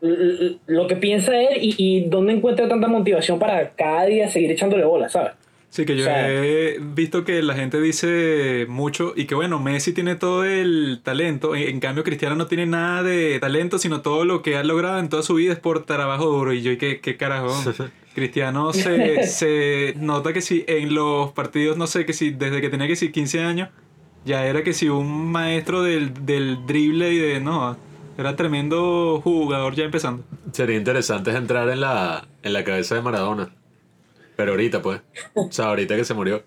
lo 0.00 0.86
que 0.86 0.96
piensa 0.96 1.38
él 1.38 1.58
y, 1.60 1.74
y 1.76 2.08
dónde 2.08 2.32
encuentra 2.32 2.66
tanta 2.66 2.88
motivación 2.88 3.38
para 3.38 3.70
cada 3.70 4.06
día 4.06 4.28
seguir 4.28 4.50
echándole 4.50 4.84
bola, 4.84 5.10
¿sabes? 5.10 5.32
Sí, 5.70 5.84
que 5.84 5.96
yo 5.96 6.02
O 6.02 6.06
sea- 6.06 6.28
he 6.32 6.78
visto 6.80 7.24
que 7.24 7.42
la 7.42 7.54
gente 7.54 7.78
dice 7.80 8.64
mucho 8.68 9.12
y 9.14 9.26
que 9.26 9.34
bueno, 9.34 9.58
Messi 9.58 9.92
tiene 9.92 10.16
todo 10.16 10.44
el 10.44 11.00
talento, 11.04 11.54
en, 11.54 11.68
en 11.68 11.80
cambio 11.80 12.04
Cristiano 12.04 12.36
no 12.36 12.46
tiene 12.46 12.64
nada 12.66 13.02
de 13.02 13.38
talento, 13.38 13.78
sino 13.78 14.00
todo 14.00 14.24
lo 14.24 14.40
que 14.42 14.56
ha 14.56 14.64
logrado 14.64 14.98
en 14.98 15.08
toda 15.10 15.22
su 15.22 15.34
vida 15.34 15.52
es 15.52 15.58
por 15.60 15.84
trabajo 15.84 16.24
duro. 16.26 16.52
Y 16.54 16.62
yo, 16.62 16.72
¿y 16.72 16.78
qué, 16.78 17.00
qué 17.00 17.16
carajo? 17.16 17.48
Cristiano 18.14 18.72
se, 18.72 19.26
se 19.26 19.94
nota 19.98 20.32
que 20.32 20.40
si 20.40 20.64
en 20.66 20.94
los 20.94 21.32
partidos, 21.32 21.76
no 21.76 21.86
sé, 21.86 22.04
que 22.06 22.12
si 22.14 22.30
desde 22.30 22.60
que 22.60 22.68
tenía 22.70 22.86
que 22.88 22.96
si 22.96 23.12
15 23.12 23.40
años, 23.40 23.68
ya 24.24 24.44
era 24.46 24.64
que 24.64 24.72
si 24.72 24.88
un 24.88 25.30
maestro 25.30 25.82
del, 25.82 26.12
del 26.26 26.66
drible 26.66 27.12
y 27.12 27.18
de, 27.18 27.40
no, 27.40 27.76
era 28.16 28.34
tremendo 28.34 29.20
jugador 29.22 29.74
ya 29.76 29.84
empezando. 29.84 30.24
Sería 30.52 30.76
interesante 30.76 31.30
entrar 31.30 31.68
en 31.68 31.80
la, 31.80 32.26
en 32.42 32.52
la 32.54 32.64
cabeza 32.64 32.96
de 32.96 33.02
Maradona. 33.02 33.50
Pero 34.38 34.52
ahorita, 34.52 34.80
pues. 34.80 35.00
O 35.34 35.50
sea, 35.50 35.64
ahorita 35.66 35.96
que 35.96 36.04
se 36.04 36.14
murió. 36.14 36.44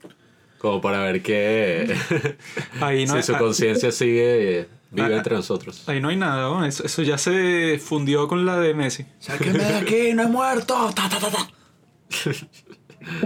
Como 0.60 0.80
para 0.80 1.00
ver 1.04 1.22
que 1.22 1.94
Ahí 2.82 3.06
no 3.06 3.12
si 3.12 3.18
hay- 3.18 3.24
su 3.24 3.36
conciencia 3.36 3.92
sigue 3.92 4.68
vive 4.92 5.14
Ah, 5.14 5.18
entre 5.18 5.36
nosotros. 5.36 5.84
Ahí 5.90 6.00
no 6.00 6.08
hay 6.08 6.16
nada, 6.16 6.44
¿no? 6.44 6.64
eso, 6.66 6.86
eso 6.86 7.02
ya 7.02 7.18
se 7.18 7.80
fundió 7.84 8.30
con 8.30 8.46
la 8.46 8.58
de 8.60 8.74
Messi. 8.74 9.06
Sáquenme 9.20 9.60
de 9.66 9.76
aquí, 9.76 10.14
no 10.14 10.24
he 10.24 10.28
muerto. 10.28 10.90
Ta, 10.96 11.10
ta, 11.10 11.20
ta, 11.20 11.30
ta. 11.32 11.50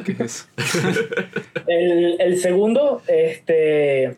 ¿Qué 0.04 0.14
es 0.14 0.20
eso? 0.20 0.46
El, 1.68 2.16
el 2.20 2.40
segundo, 2.40 3.04
este, 3.08 4.18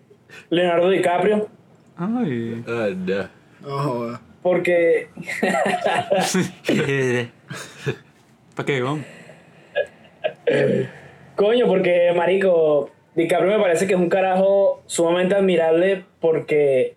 Leonardo 0.50 0.90
DiCaprio, 0.90 1.50
Ay. 1.98 2.64
Ah, 2.68 2.88
no. 2.96 3.30
Joda. 3.64 4.22
porque 4.44 5.10
¿Para 8.56 8.66
qué, 8.66 8.84
weón? 8.84 9.04
Coño, 11.36 11.68
porque, 11.68 12.12
marico, 12.16 12.90
DiCaprio 13.16 13.58
me 13.58 13.64
parece 13.64 13.88
que 13.88 13.94
es 13.94 14.00
un 14.00 14.10
carajo 14.10 14.82
sumamente 14.86 15.36
admirable 15.36 16.04
porque, 16.20 16.96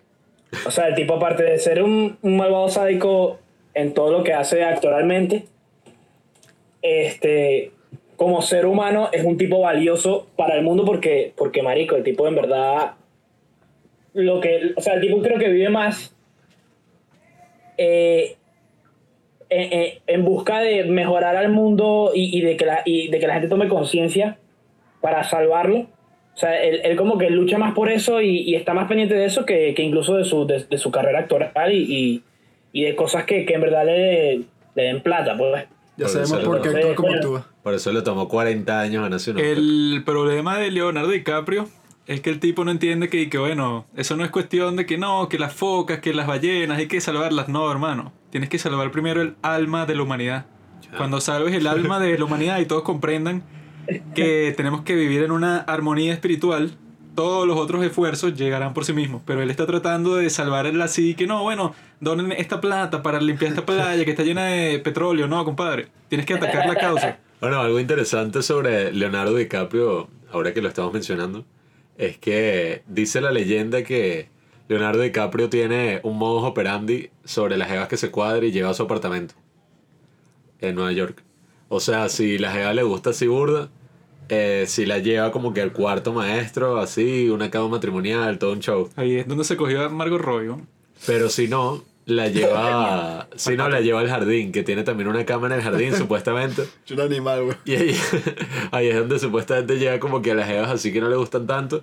o 0.67 0.71
sea, 0.71 0.89
el 0.89 0.95
tipo 0.95 1.15
aparte 1.15 1.43
de 1.43 1.59
ser 1.59 1.83
un, 1.83 2.19
malvado 2.23 2.69
sádico 2.69 3.39
en 3.75 3.95
todo 3.95 4.11
lo 4.11 4.25
que 4.25 4.35
hace 4.35 4.65
actoralmente, 4.65 5.45
este, 6.83 7.73
como 8.17 8.43
ser 8.43 8.67
humano 8.67 9.09
es 9.13 9.25
un 9.25 9.37
tipo 9.37 9.61
valioso 9.61 10.27
para 10.37 10.57
el 10.57 10.63
mundo 10.63 10.85
porque, 10.85 11.33
porque 11.37 11.63
marico, 11.63 11.97
el 11.97 12.03
tipo 12.03 12.27
en 12.27 12.35
verdad, 12.35 12.93
lo 14.13 14.41
que, 14.41 14.73
o 14.77 14.81
sea, 14.81 14.95
el 14.95 15.01
tipo 15.01 15.21
creo 15.23 15.39
que 15.39 15.49
vive 15.49 15.69
más 15.69 16.15
eh, 17.79 18.37
en, 19.51 19.73
en- 19.73 19.93
en 20.07 20.25
busca 20.25 20.61
de 20.61 20.85
mejorar 20.85 21.37
al 21.37 21.51
mundo 21.51 22.13
y, 22.15 22.37
y 22.39 22.41
de, 22.41 22.57
que 22.57 22.65
la, 22.67 22.83
y 22.85 23.09
de 23.09 23.19
que 23.19 23.27
la 23.27 23.35
gente 23.35 23.49
tome 23.49 23.69
conciencia 23.69 24.39
para 25.01 25.25
salvarlo. 25.25 25.87
O 26.35 26.37
sea, 26.41 26.63
él, 26.63 26.81
él 26.85 26.97
como 26.97 27.19
que 27.19 27.29
lucha 27.29 27.59
más 27.59 27.75
por 27.75 27.91
eso 27.91 28.21
y, 28.23 28.39
y 28.41 28.55
está 28.55 28.73
más 28.73 28.87
pendiente 28.89 29.15
de 29.15 29.27
eso 29.27 29.45
que, 29.45 29.75
que 29.75 29.83
incluso 29.83 30.17
de 30.17 30.25
su, 30.25 30.47
de, 30.47 30.65
de 30.65 30.79
su 30.79 30.91
carrera 30.91 31.19
actoral 31.21 31.73
y, 31.73 31.83
y, 31.83 32.23
y 32.73 32.85
de 32.85 32.95
cosas 32.97 33.25
que, 33.25 33.45
que 33.45 33.55
en 33.55 33.61
verdad 33.61 33.85
le, 33.85 34.37
le 34.75 34.83
den 34.83 35.03
plata, 35.03 35.37
pues. 35.37 35.65
Ya 35.97 36.07
Por 36.07 36.09
sabemos 36.09 36.39
por 36.45 36.63
qué 36.63 36.69
actúa 36.71 36.95
como 36.95 37.13
actúa. 37.13 37.47
Por 37.63 37.75
eso 37.75 37.93
le 37.93 38.01
tomó 38.01 38.27
40 38.29 38.81
años 38.81 39.03
ganarse 39.03 39.33
un 39.33 39.37
Oscar. 39.37 39.51
El 39.53 40.03
problema 40.07 40.57
de 40.59 40.71
Leonardo 40.71 41.11
DiCaprio 41.11 41.69
es 42.07 42.21
que 42.23 42.31
el 42.31 42.41
tipo 42.41 42.65
no 42.65 42.71
entiende 42.71 43.11
que, 43.11 43.29
que, 43.29 43.37
bueno, 43.37 43.85
eso 43.97 44.17
no 44.17 44.25
es 44.25 44.31
cuestión 44.31 44.77
de 44.77 44.87
que 44.87 44.97
no, 44.97 45.29
que 45.29 45.39
las 45.39 45.53
focas, 45.53 45.99
que 45.99 46.15
las 46.15 46.27
ballenas, 46.27 46.79
hay 46.79 46.87
que 46.87 47.01
salvarlas. 47.03 47.49
No, 47.49 47.71
hermano. 47.71 48.13
Tienes 48.31 48.49
que 48.49 48.59
salvar 48.59 48.91
primero 48.91 49.21
el 49.23 49.37
alma 49.43 49.87
de 49.87 49.95
la 49.95 50.03
humanidad. 50.03 50.47
Cuando 50.97 51.21
salves 51.21 51.55
el 51.55 51.67
alma 51.67 52.01
de 52.01 52.19
la 52.19 52.25
humanidad 52.25 52.59
y 52.59 52.67
todos 52.67 52.83
comprendan 52.83 53.43
que 54.15 54.53
tenemos 54.57 54.83
que 54.83 54.95
vivir 54.95 55.23
en 55.23 55.31
una 55.31 55.59
armonía 55.59 56.13
espiritual, 56.13 56.77
todos 57.15 57.47
los 57.47 57.59
otros 57.59 57.85
esfuerzos 57.85 58.35
llegarán 58.35 58.73
por 58.73 58.85
sí 58.85 58.93
mismos. 58.93 59.23
Pero 59.25 59.43
él 59.43 59.51
está 59.51 59.67
tratando 59.67 60.17
de 60.17 60.31
salvar 60.31 60.67
el 60.67 60.81
así 60.81 61.15
que 61.15 61.27
no, 61.27 61.43
bueno, 61.43 61.75
donen 62.01 62.33
esta 62.33 62.61
plata 62.61 63.03
para 63.03 63.21
limpiar 63.21 63.51
esta 63.51 63.67
playa 63.67 64.05
que 64.05 64.11
está 64.11 64.23
llena 64.23 64.47
de 64.47 64.79
petróleo. 64.79 65.27
No, 65.27 65.45
compadre. 65.45 65.89
Tienes 66.09 66.27
que 66.27 66.35
atacar 66.35 66.67
la 66.67 66.77
causa. 66.77 67.19
Bueno, 67.41 67.61
algo 67.61 67.81
interesante 67.81 68.43
sobre 68.43 68.93
Leonardo 68.93 69.35
DiCaprio, 69.35 70.09
ahora 70.33 70.53
que 70.53 70.61
lo 70.61 70.69
estamos 70.69 70.93
mencionando, 70.93 71.45
es 71.97 72.19
que 72.19 72.83
dice 72.87 73.21
la 73.21 73.31
leyenda 73.31 73.83
que 73.83 74.29
Leonardo 74.71 75.03
DiCaprio 75.03 75.51
tiene 75.51 75.99
un 76.05 76.17
modus 76.17 76.45
operandi 76.45 77.11
sobre 77.25 77.57
las 77.57 77.69
jevas 77.69 77.89
que 77.89 77.97
se 77.97 78.13
cuadra 78.13 78.47
y 78.47 78.53
lleva 78.53 78.71
a 78.71 78.75
su 78.75 78.85
apartamento 78.85 79.35
en 80.61 80.77
Nueva 80.77 80.93
York. 80.93 81.25
O 81.69 81.81
sea, 81.81 82.09
si 82.09 82.39
la 82.39 82.53
jeva 82.53 82.73
le 82.73 82.85
gusta 82.85 83.11
así 83.11 83.27
burda, 83.27 83.69
eh, 84.29 84.67
si 84.69 84.87
la 84.87 84.99
lleva 84.99 85.33
como 85.33 85.53
que 85.53 85.61
al 85.61 85.73
cuarto 85.73 86.13
maestro, 86.13 86.79
así, 86.79 87.29
una 87.31 87.51
cama 87.51 87.67
matrimonial, 87.67 88.39
todo 88.39 88.53
un 88.53 88.61
show. 88.61 88.89
Ahí 88.95 89.17
es 89.17 89.27
donde 89.27 89.43
se 89.43 89.57
cogió 89.57 89.83
a 89.83 89.89
Margot 89.89 90.21
Robbie. 90.21 90.55
Pero 91.05 91.31
si 91.31 91.49
no, 91.49 91.83
la 92.07 92.29
lleva, 92.29 93.29
si 93.35 93.57
no, 93.57 93.69
la 93.69 93.81
lleva 93.81 93.99
al 93.99 94.09
jardín, 94.09 94.53
que 94.53 94.63
tiene 94.63 94.85
también 94.85 95.09
una 95.09 95.27
cama 95.27 95.49
en 95.49 95.55
el 95.55 95.63
jardín, 95.63 95.95
supuestamente. 95.97 96.63
Es 96.87 96.93
un 96.93 97.01
animal, 97.01 97.43
güey. 97.43 97.57
Y 97.65 97.75
ahí, 97.75 97.97
ahí 98.71 98.87
es 98.87 98.97
donde 98.97 99.19
supuestamente 99.19 99.81
llega 99.81 99.99
como 99.99 100.23
que 100.23 100.31
a 100.31 100.35
las 100.37 100.47
jevas 100.47 100.71
así 100.71 100.93
que 100.93 101.01
no 101.01 101.09
le 101.09 101.17
gustan 101.17 101.49
tanto. 101.49 101.83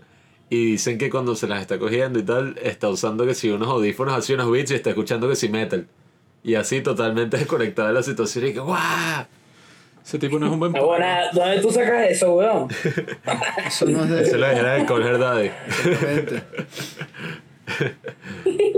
Y 0.49 0.71
dicen 0.71 0.97
que 0.97 1.09
cuando 1.09 1.35
se 1.35 1.47
las 1.47 1.61
está 1.61 1.77
cogiendo 1.77 2.19
y 2.19 2.23
tal, 2.23 2.57
está 2.61 2.89
usando 2.89 3.25
que 3.25 3.33
si 3.33 3.49
unos 3.49 3.67
audífonos 3.67 4.13
así, 4.13 4.33
unos 4.33 4.49
beats 4.49 4.71
y 4.71 4.75
está 4.75 4.91
escuchando 4.91 5.27
que 5.27 5.35
si 5.35 5.49
metal. 5.49 5.87
Y 6.43 6.55
así 6.55 6.81
totalmente 6.81 7.37
desconectada 7.39 7.89
de 7.89 7.93
la 7.95 8.03
situación 8.03 8.47
y 8.47 8.53
que 8.53 8.59
¡guau! 8.59 9.25
Ese 10.05 10.19
tipo 10.19 10.39
no 10.39 10.45
es 10.45 10.53
un 10.53 10.59
buen 10.59 10.77
Ah, 10.77 10.79
bueno, 10.79 11.05
¿Dónde 11.33 11.59
tú 11.59 11.69
sacas 11.69 12.09
eso, 12.09 12.33
weón? 12.33 12.69
Eso 13.67 13.85
no 13.87 14.05
es 14.05 14.09
de... 14.09 14.21
Eso 14.23 14.37
lo 14.37 14.49
dijera 14.49 14.77
el 14.77 14.85
Colher 14.87 15.19
Daddy. 15.19 15.51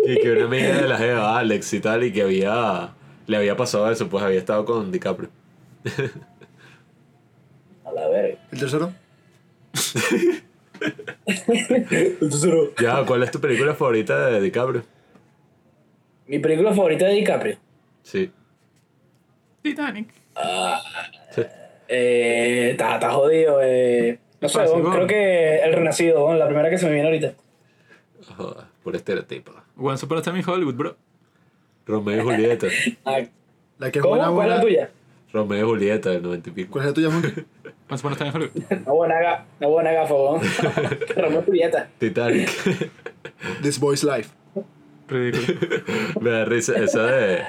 Y 0.07 0.15
que 0.19 0.31
una 0.31 0.45
amiga 0.45 0.81
de 0.81 0.87
la 0.87 0.97
jeva, 0.97 1.37
Alex 1.37 1.73
y 1.73 1.79
tal, 1.79 2.03
y 2.03 2.11
que 2.11 2.23
había 2.23 2.95
le 3.29 3.37
había 3.37 3.55
pasado 3.55 3.91
eso, 3.91 4.09
pues 4.09 4.23
había 4.23 4.39
estado 4.39 4.65
con 4.65 4.91
DiCaprio. 4.91 5.29
A 7.85 7.91
la 7.91 8.07
verga. 8.07 8.39
¿El 8.51 8.59
tercero? 8.59 8.91
Ya, 12.81 13.05
¿cuál 13.05 13.23
es 13.23 13.31
tu 13.31 13.39
película 13.39 13.73
favorita 13.75 14.27
de 14.29 14.41
DiCaprio? 14.41 14.83
Mi 16.27 16.39
película 16.39 16.73
favorita 16.73 17.05
de 17.07 17.13
DiCaprio. 17.15 17.57
Sí. 18.03 18.31
Titanic. 19.61 20.09
Eh, 21.87 22.69
está, 22.71 22.95
está 22.95 23.11
jodido. 23.11 23.59
Eh. 23.63 24.19
No 24.41 24.47
sé, 24.49 24.59
weón. 24.59 24.91
creo 24.91 25.07
que 25.07 25.57
El 25.59 25.73
Renacido, 25.73 26.25
weón, 26.25 26.39
la 26.39 26.45
primera 26.47 26.69
que 26.69 26.77
se 26.77 26.85
me 26.85 26.93
viene 26.93 27.07
ahorita. 27.07 27.33
Joder, 28.37 28.65
por 28.83 28.95
estereotipo. 28.95 29.53
Once 29.77 30.05
Upon 30.05 30.19
a 30.19 30.21
Time 30.21 30.39
in 30.39 30.45
Hollywood, 30.47 30.75
bro. 30.75 30.95
Romeo 31.85 32.17
y 32.19 32.23
Julieta. 32.23 32.67
Ah, 33.05 33.21
La 33.79 33.91
que 33.91 33.99
es 33.99 34.03
¿Cómo? 34.03 34.15
buena, 34.15 34.31
¿Cuál 34.31 34.49
es 34.51 34.55
la 34.55 34.61
tuya? 34.61 34.89
Romeo 35.33 35.59
y 35.59 35.63
Julieta 35.69 36.09
del 36.11 36.21
90 36.23 36.49
y 36.49 36.53
pico. 36.53 36.71
¿Cuál 36.71 36.85
es 36.85 36.89
la 36.89 36.93
tuya, 36.93 37.09
Juan? 37.09 37.45
Once 37.89 38.01
Upon 38.01 38.13
a 38.13 38.15
Time 38.15 38.27
in 38.27 38.33
Hollywood. 38.33 38.63
Una 38.71 38.91
buena, 38.93 39.15
ga- 39.21 39.45
una 39.59 39.67
buena 39.69 39.91
gafa, 39.91 40.13
weón. 40.13 40.41
Romeo 41.17 41.41
Julieta. 41.43 41.89
Titanic. 41.97 42.49
This 43.61 43.79
Boy's 43.79 44.03
Life. 44.03 44.29
Ridículo. 45.07 45.57
Me 46.21 46.29
da 46.29 46.45
risa. 46.45 46.73
Esa 46.77 47.03
de, 47.03 47.41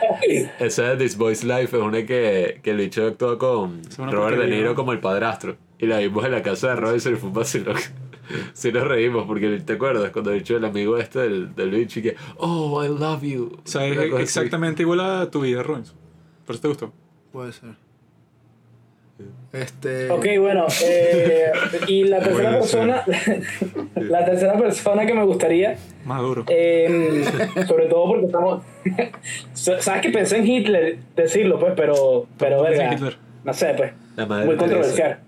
esa 0.60 0.82
de 0.94 0.96
This 0.96 1.16
Boy's 1.18 1.44
Life 1.44 1.76
es 1.76 1.82
una 1.82 2.06
que, 2.06 2.60
que 2.62 2.70
el 2.70 2.78
bicho 2.78 3.06
actuó 3.06 3.36
con 3.36 3.82
Robert 3.98 4.38
De 4.38 4.46
Niro 4.46 4.70
¿no? 4.70 4.74
como 4.74 4.92
el 4.92 5.00
padrastro. 5.00 5.56
Y 5.78 5.86
la 5.86 5.98
vimos 5.98 6.24
en 6.24 6.32
la 6.32 6.42
casa 6.42 6.68
de 6.70 6.76
Robert 6.76 7.04
y 7.04 7.16
fue 7.16 7.28
un 7.28 7.34
vacilón. 7.34 7.76
Sí 8.54 8.70
nos 8.72 8.84
reímos 8.86 9.26
porque 9.26 9.58
te 9.60 9.72
acuerdas 9.74 10.10
cuando 10.10 10.30
el 10.30 10.38
bicho 10.38 10.56
el 10.56 10.64
amigo 10.64 10.96
este 10.96 11.18
del, 11.18 11.54
del 11.54 11.70
bicho 11.70 11.98
y 11.98 12.02
que 12.02 12.16
Oh, 12.38 12.82
I 12.82 12.88
love 12.88 13.22
you. 13.22 13.58
O 13.62 13.66
sea, 13.68 13.84
es 13.86 13.94
cosa 13.96 14.14
así. 14.14 14.22
exactamente 14.22 14.82
igual 14.82 15.00
a 15.00 15.30
tu 15.30 15.40
vida, 15.42 15.62
Robinson. 15.62 15.96
Por 16.46 16.54
eso 16.54 16.62
te 16.62 16.68
gustó. 16.68 16.92
Puede 17.32 17.52
ser. 17.52 17.74
Este... 19.52 20.10
Ok, 20.10 20.26
bueno. 20.38 20.66
eh, 20.84 21.50
y 21.88 22.04
la 22.04 22.20
tercera 22.22 22.52
persona. 22.52 23.04
la 23.96 24.24
tercera 24.24 24.56
persona 24.56 25.06
que 25.06 25.14
me 25.14 25.24
gustaría. 25.24 25.76
Maduro. 26.04 26.44
eh, 26.48 27.24
sobre 27.66 27.86
todo 27.86 28.06
porque 28.06 28.26
estamos. 28.26 28.62
Sabes 29.52 30.02
que 30.02 30.10
pensé 30.10 30.38
en 30.38 30.46
Hitler 30.46 30.98
decirlo, 31.16 31.58
pues, 31.58 31.72
pero. 31.76 32.26
Pero, 32.38 32.58
¿Cómo 32.58 32.68
pensé 32.68 32.84
en 32.84 33.00
verga. 33.00 33.18
No 33.44 33.54
sé, 33.54 33.74
pues. 33.76 33.92
La 34.16 34.26
madre 34.26 34.46
Muy 34.46 34.56
controversial. 34.56 35.20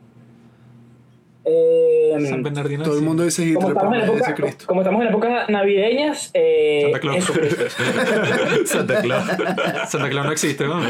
Eh, 1.45 2.17
San 2.29 2.43
Bernardino. 2.45 2.85
Todo 2.85 2.97
el 2.97 3.03
mundo 3.03 3.25
dice 3.25 3.43
como 3.55 3.71
Hitler, 3.71 3.77
estamos, 3.77 3.97
en 3.97 4.03
época, 4.03 4.67
como 4.67 4.81
estamos 4.83 5.03
en 5.03 5.09
épocas 5.09 5.49
navideñas, 5.49 6.31
eh, 6.35 6.83
Santa 6.83 7.01
Claus. 7.01 7.25
Santa 8.67 9.03
Claus. 9.03 9.27
Santa 9.89 10.09
Claus 10.11 10.27
no 10.27 10.33
existe, 10.33 10.65
¿no? 10.69 10.81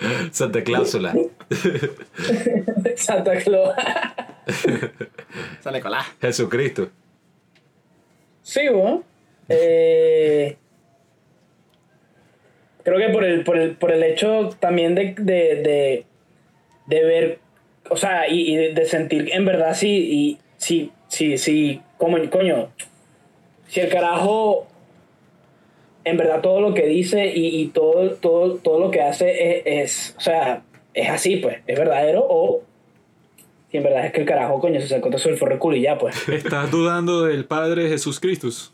Santa 0.30 0.62
Cláusula. 0.62 1.14
Santa 2.96 3.36
Claus. 3.38 3.74
San 5.60 5.74
Nicolás. 5.74 6.06
Jesucristo. 6.20 6.88
Sí, 8.42 8.62
¿no? 8.70 9.04
Eh, 9.48 10.56
creo 12.82 12.98
que 12.98 13.08
por 13.12 13.24
el, 13.24 13.44
por 13.44 13.58
el, 13.58 13.76
por 13.76 13.92
el 13.92 14.02
hecho 14.02 14.50
también 14.60 14.94
de, 14.94 15.14
de, 15.18 15.56
de, 15.56 16.04
de 16.86 17.04
ver, 17.04 17.38
o 17.88 17.96
sea, 17.96 18.28
y, 18.28 18.52
y 18.52 18.56
de, 18.56 18.74
de 18.74 18.84
sentir 18.86 19.30
en 19.32 19.44
verdad 19.44 19.74
sí, 19.74 19.88
y 19.88 20.38
sí, 20.56 20.92
sí, 21.08 21.36
sí, 21.36 21.82
como, 21.98 22.18
coño, 22.30 22.70
si 23.68 23.80
el 23.80 23.88
carajo, 23.88 24.66
en 26.04 26.16
verdad 26.16 26.40
todo 26.40 26.60
lo 26.60 26.74
que 26.74 26.86
dice 26.86 27.32
y, 27.34 27.60
y 27.60 27.66
todo, 27.68 28.10
todo, 28.12 28.54
todo 28.56 28.80
lo 28.80 28.90
que 28.90 29.02
hace 29.02 29.58
es, 29.58 29.62
es, 29.66 30.14
o 30.18 30.20
sea, 30.20 30.62
es 30.94 31.08
así, 31.08 31.36
pues, 31.36 31.58
es 31.66 31.78
verdadero, 31.78 32.24
o 32.28 32.62
si 33.70 33.76
en 33.76 33.84
verdad 33.84 34.06
es 34.06 34.12
que 34.12 34.20
el 34.20 34.26
carajo, 34.26 34.58
coño, 34.60 34.80
se 34.80 34.88
sacó 34.88 35.10
todo 35.10 35.28
el 35.28 35.36
forro 35.36 35.58
culo 35.58 35.76
y 35.76 35.82
ya, 35.82 35.98
pues. 35.98 36.28
Estás 36.28 36.70
dudando 36.70 37.24
del 37.24 37.44
Padre 37.44 37.88
Jesús 37.88 38.18
Cristus. 38.18 38.72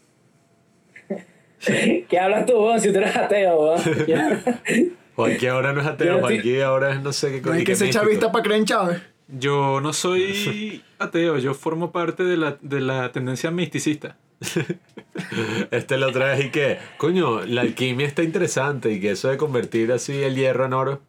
¿Qué 2.08 2.18
hablas 2.18 2.46
tú, 2.46 2.54
weón? 2.54 2.80
Si 2.80 2.92
tú 2.92 2.98
eres 2.98 3.16
ateo, 3.16 3.60
weón. 3.60 3.80
Juanqui 5.16 5.46
ahora 5.46 5.72
no 5.72 5.80
es 5.80 5.86
ateo, 5.86 6.20
Juanqui 6.20 6.60
ahora 6.60 6.92
es 6.92 7.02
no 7.02 7.12
sé 7.12 7.30
qué 7.30 7.36
No 7.38 7.42
cosa. 7.44 7.54
hay 7.56 7.64
que 7.64 7.74
ser 7.74 7.90
chavista 7.90 8.30
para 8.30 8.42
creer 8.44 8.60
en 8.60 8.66
Chávez. 8.66 9.02
Yo 9.28 9.80
no 9.80 9.92
soy 9.92 10.82
ateo, 10.98 11.38
yo 11.38 11.54
formo 11.54 11.90
parte 11.90 12.22
de 12.22 12.36
la, 12.36 12.58
de 12.60 12.80
la 12.80 13.10
tendencia 13.12 13.50
misticista. 13.50 14.16
Este 15.70 15.96
la 15.96 16.08
otra 16.08 16.26
vez 16.34 16.44
y 16.46 16.50
que, 16.50 16.78
coño, 16.98 17.44
la 17.46 17.62
alquimia 17.62 18.06
está 18.06 18.22
interesante 18.22 18.92
y 18.92 19.00
que 19.00 19.12
eso 19.12 19.28
de 19.28 19.36
convertir 19.38 19.90
así 19.92 20.22
el 20.22 20.34
hierro 20.36 20.66
en 20.66 20.72
oro 20.74 21.00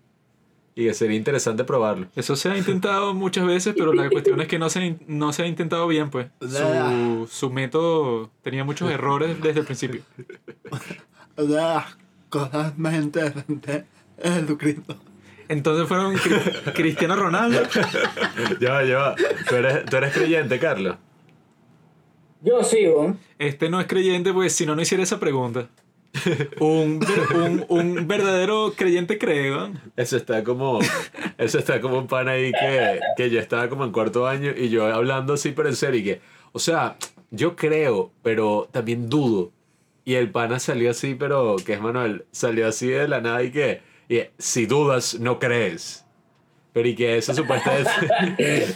y 0.76 0.86
que 0.86 0.94
sería 0.94 1.18
interesante 1.18 1.64
probarlo. 1.66 2.08
Eso 2.16 2.36
se 2.36 2.50
ha 2.50 2.58
intentado 2.58 3.14
muchas 3.14 3.46
veces, 3.46 3.74
pero 3.78 3.94
la 3.94 4.10
cuestión 4.10 4.40
es 4.42 4.48
que 4.48 4.60
no 4.60 4.70
se, 4.70 4.98
no 5.08 5.34
se 5.34 5.44
ha 5.44 5.48
intentado 5.48 5.88
bien, 5.88 6.10
pues. 6.10 6.28
Su, 6.40 7.28
su 7.30 7.50
método 7.50 8.30
tenía 8.44 8.64
muchos 8.64 8.90
errores 8.92 9.42
desde 9.42 9.60
el 9.62 9.66
principio. 9.66 10.02
Sea, 11.38 11.86
cosas 12.30 12.78
más 12.78 12.94
interesantes 12.96 13.84
es 14.18 14.34
Jesucristo. 14.34 14.96
Entonces 15.50 15.88
fueron 15.88 16.16
Cri- 16.16 16.74
Cristiano 16.74 17.16
Ronaldo. 17.16 17.60
Ya 18.62 18.72
va, 18.74 18.84
ya 18.86 18.98
va. 18.98 19.16
¿Tú 19.50 19.56
eres, 19.56 19.86
tú 19.86 19.98
eres 19.98 20.14
creyente, 20.14 20.60
Carlos? 20.60 20.96
Yo 22.42 22.64
sí, 22.64 22.88
weón. 22.88 23.20
Este 23.40 23.70
no 23.70 23.80
es 23.80 23.88
creyente, 23.88 24.32
pues 24.34 24.54
si 24.54 24.66
no, 24.66 24.76
no 24.76 24.82
hiciera 24.82 25.04
esa 25.04 25.20
pregunta. 25.20 25.68
Un, 26.60 27.00
un, 27.36 27.66
un 27.68 28.08
verdadero 28.08 28.74
creyente 28.76 29.20
cree, 29.20 29.52
¿no? 29.52 29.72
Eso 29.96 30.18
está 30.18 30.44
como, 30.44 30.80
eso 31.38 31.60
está 31.60 31.80
como 31.80 32.00
un 32.00 32.08
pan 32.08 32.28
ahí 32.28 32.52
que, 32.52 33.00
que 33.18 33.30
yo 33.30 33.40
estaba 33.40 33.70
como 33.70 33.84
en 33.84 33.92
cuarto 33.92 34.26
año 34.26 34.52
y 34.58 34.70
yo 34.70 34.88
hablando 34.92 35.34
así, 35.34 35.52
pero 35.52 35.70
en 35.70 35.76
serio, 35.76 36.00
y 36.00 36.04
que, 36.04 36.22
o 36.54 36.60
sea, 36.60 36.98
yo 37.30 37.56
creo, 37.56 38.12
pero 38.24 38.68
también 38.72 39.10
dudo. 39.10 39.52
Y 40.06 40.16
el 40.16 40.32
pana 40.32 40.58
salió 40.60 40.90
así, 40.90 41.14
pero, 41.14 41.58
que 41.58 41.74
es 41.74 41.82
Manuel, 41.82 42.26
salió 42.32 42.68
así 42.68 42.88
de 42.88 43.08
la 43.08 43.22
nada 43.22 43.44
y 43.44 43.52
que, 43.52 43.82
y, 44.10 44.22
si 44.40 44.66
dudas, 44.66 45.20
no 45.20 45.38
crees. 45.38 46.04
Pero 46.74 46.88
y 46.88 46.96
que 46.96 47.18
eso 47.18 47.34
supuestamente, 47.34 47.92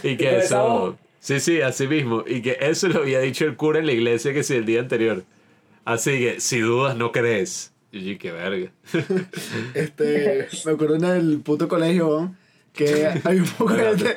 y 0.04 0.16
que 0.16 0.36
eso, 0.36 0.42
estamos- 0.44 0.94
sí, 1.22 1.40
sí, 1.40 1.60
así 1.62 1.86
mismo, 1.86 2.24
y 2.26 2.42
que 2.42 2.58
eso 2.60 2.88
lo 2.88 3.00
había 3.00 3.20
dicho 3.20 3.44
el 3.46 3.56
cura 3.56 3.78
en 3.78 3.86
la 3.86 3.92
iglesia 3.92 4.34
que 4.34 4.42
sí 4.42 4.54
el 4.54 4.66
día 4.66 4.80
anterior. 4.80 5.24
Así 5.84 6.18
que, 6.18 6.40
si 6.40 6.58
dudas, 6.60 6.96
no 6.96 7.12
crees. 7.12 7.72
Y 7.92 8.16
qué 8.16 8.32
verga. 8.32 8.72
Este, 9.74 10.48
me 10.64 10.72
acuerdo 10.72 10.96
en 10.96 11.04
el 11.04 11.40
puto 11.40 11.68
colegio, 11.68 12.34
que 12.72 13.06
hay 13.24 13.38
un 13.38 13.46
poco 13.46 13.74
de 13.74 13.96
gente 13.96 14.16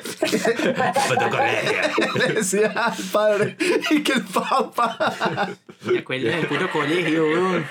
Puto 1.08 1.30
colegio. 1.30 2.12
que 2.12 2.18
le 2.18 2.34
decía 2.34 2.68
al 2.68 3.04
padre 3.12 3.56
y 3.90 4.02
que 4.02 4.12
el 4.12 4.22
papá. 4.24 5.54
¿Te 5.86 5.98
acuerdas 5.98 6.36
del 6.36 6.46
puto 6.46 6.70
colegio, 6.70 7.24
weón? 7.24 7.64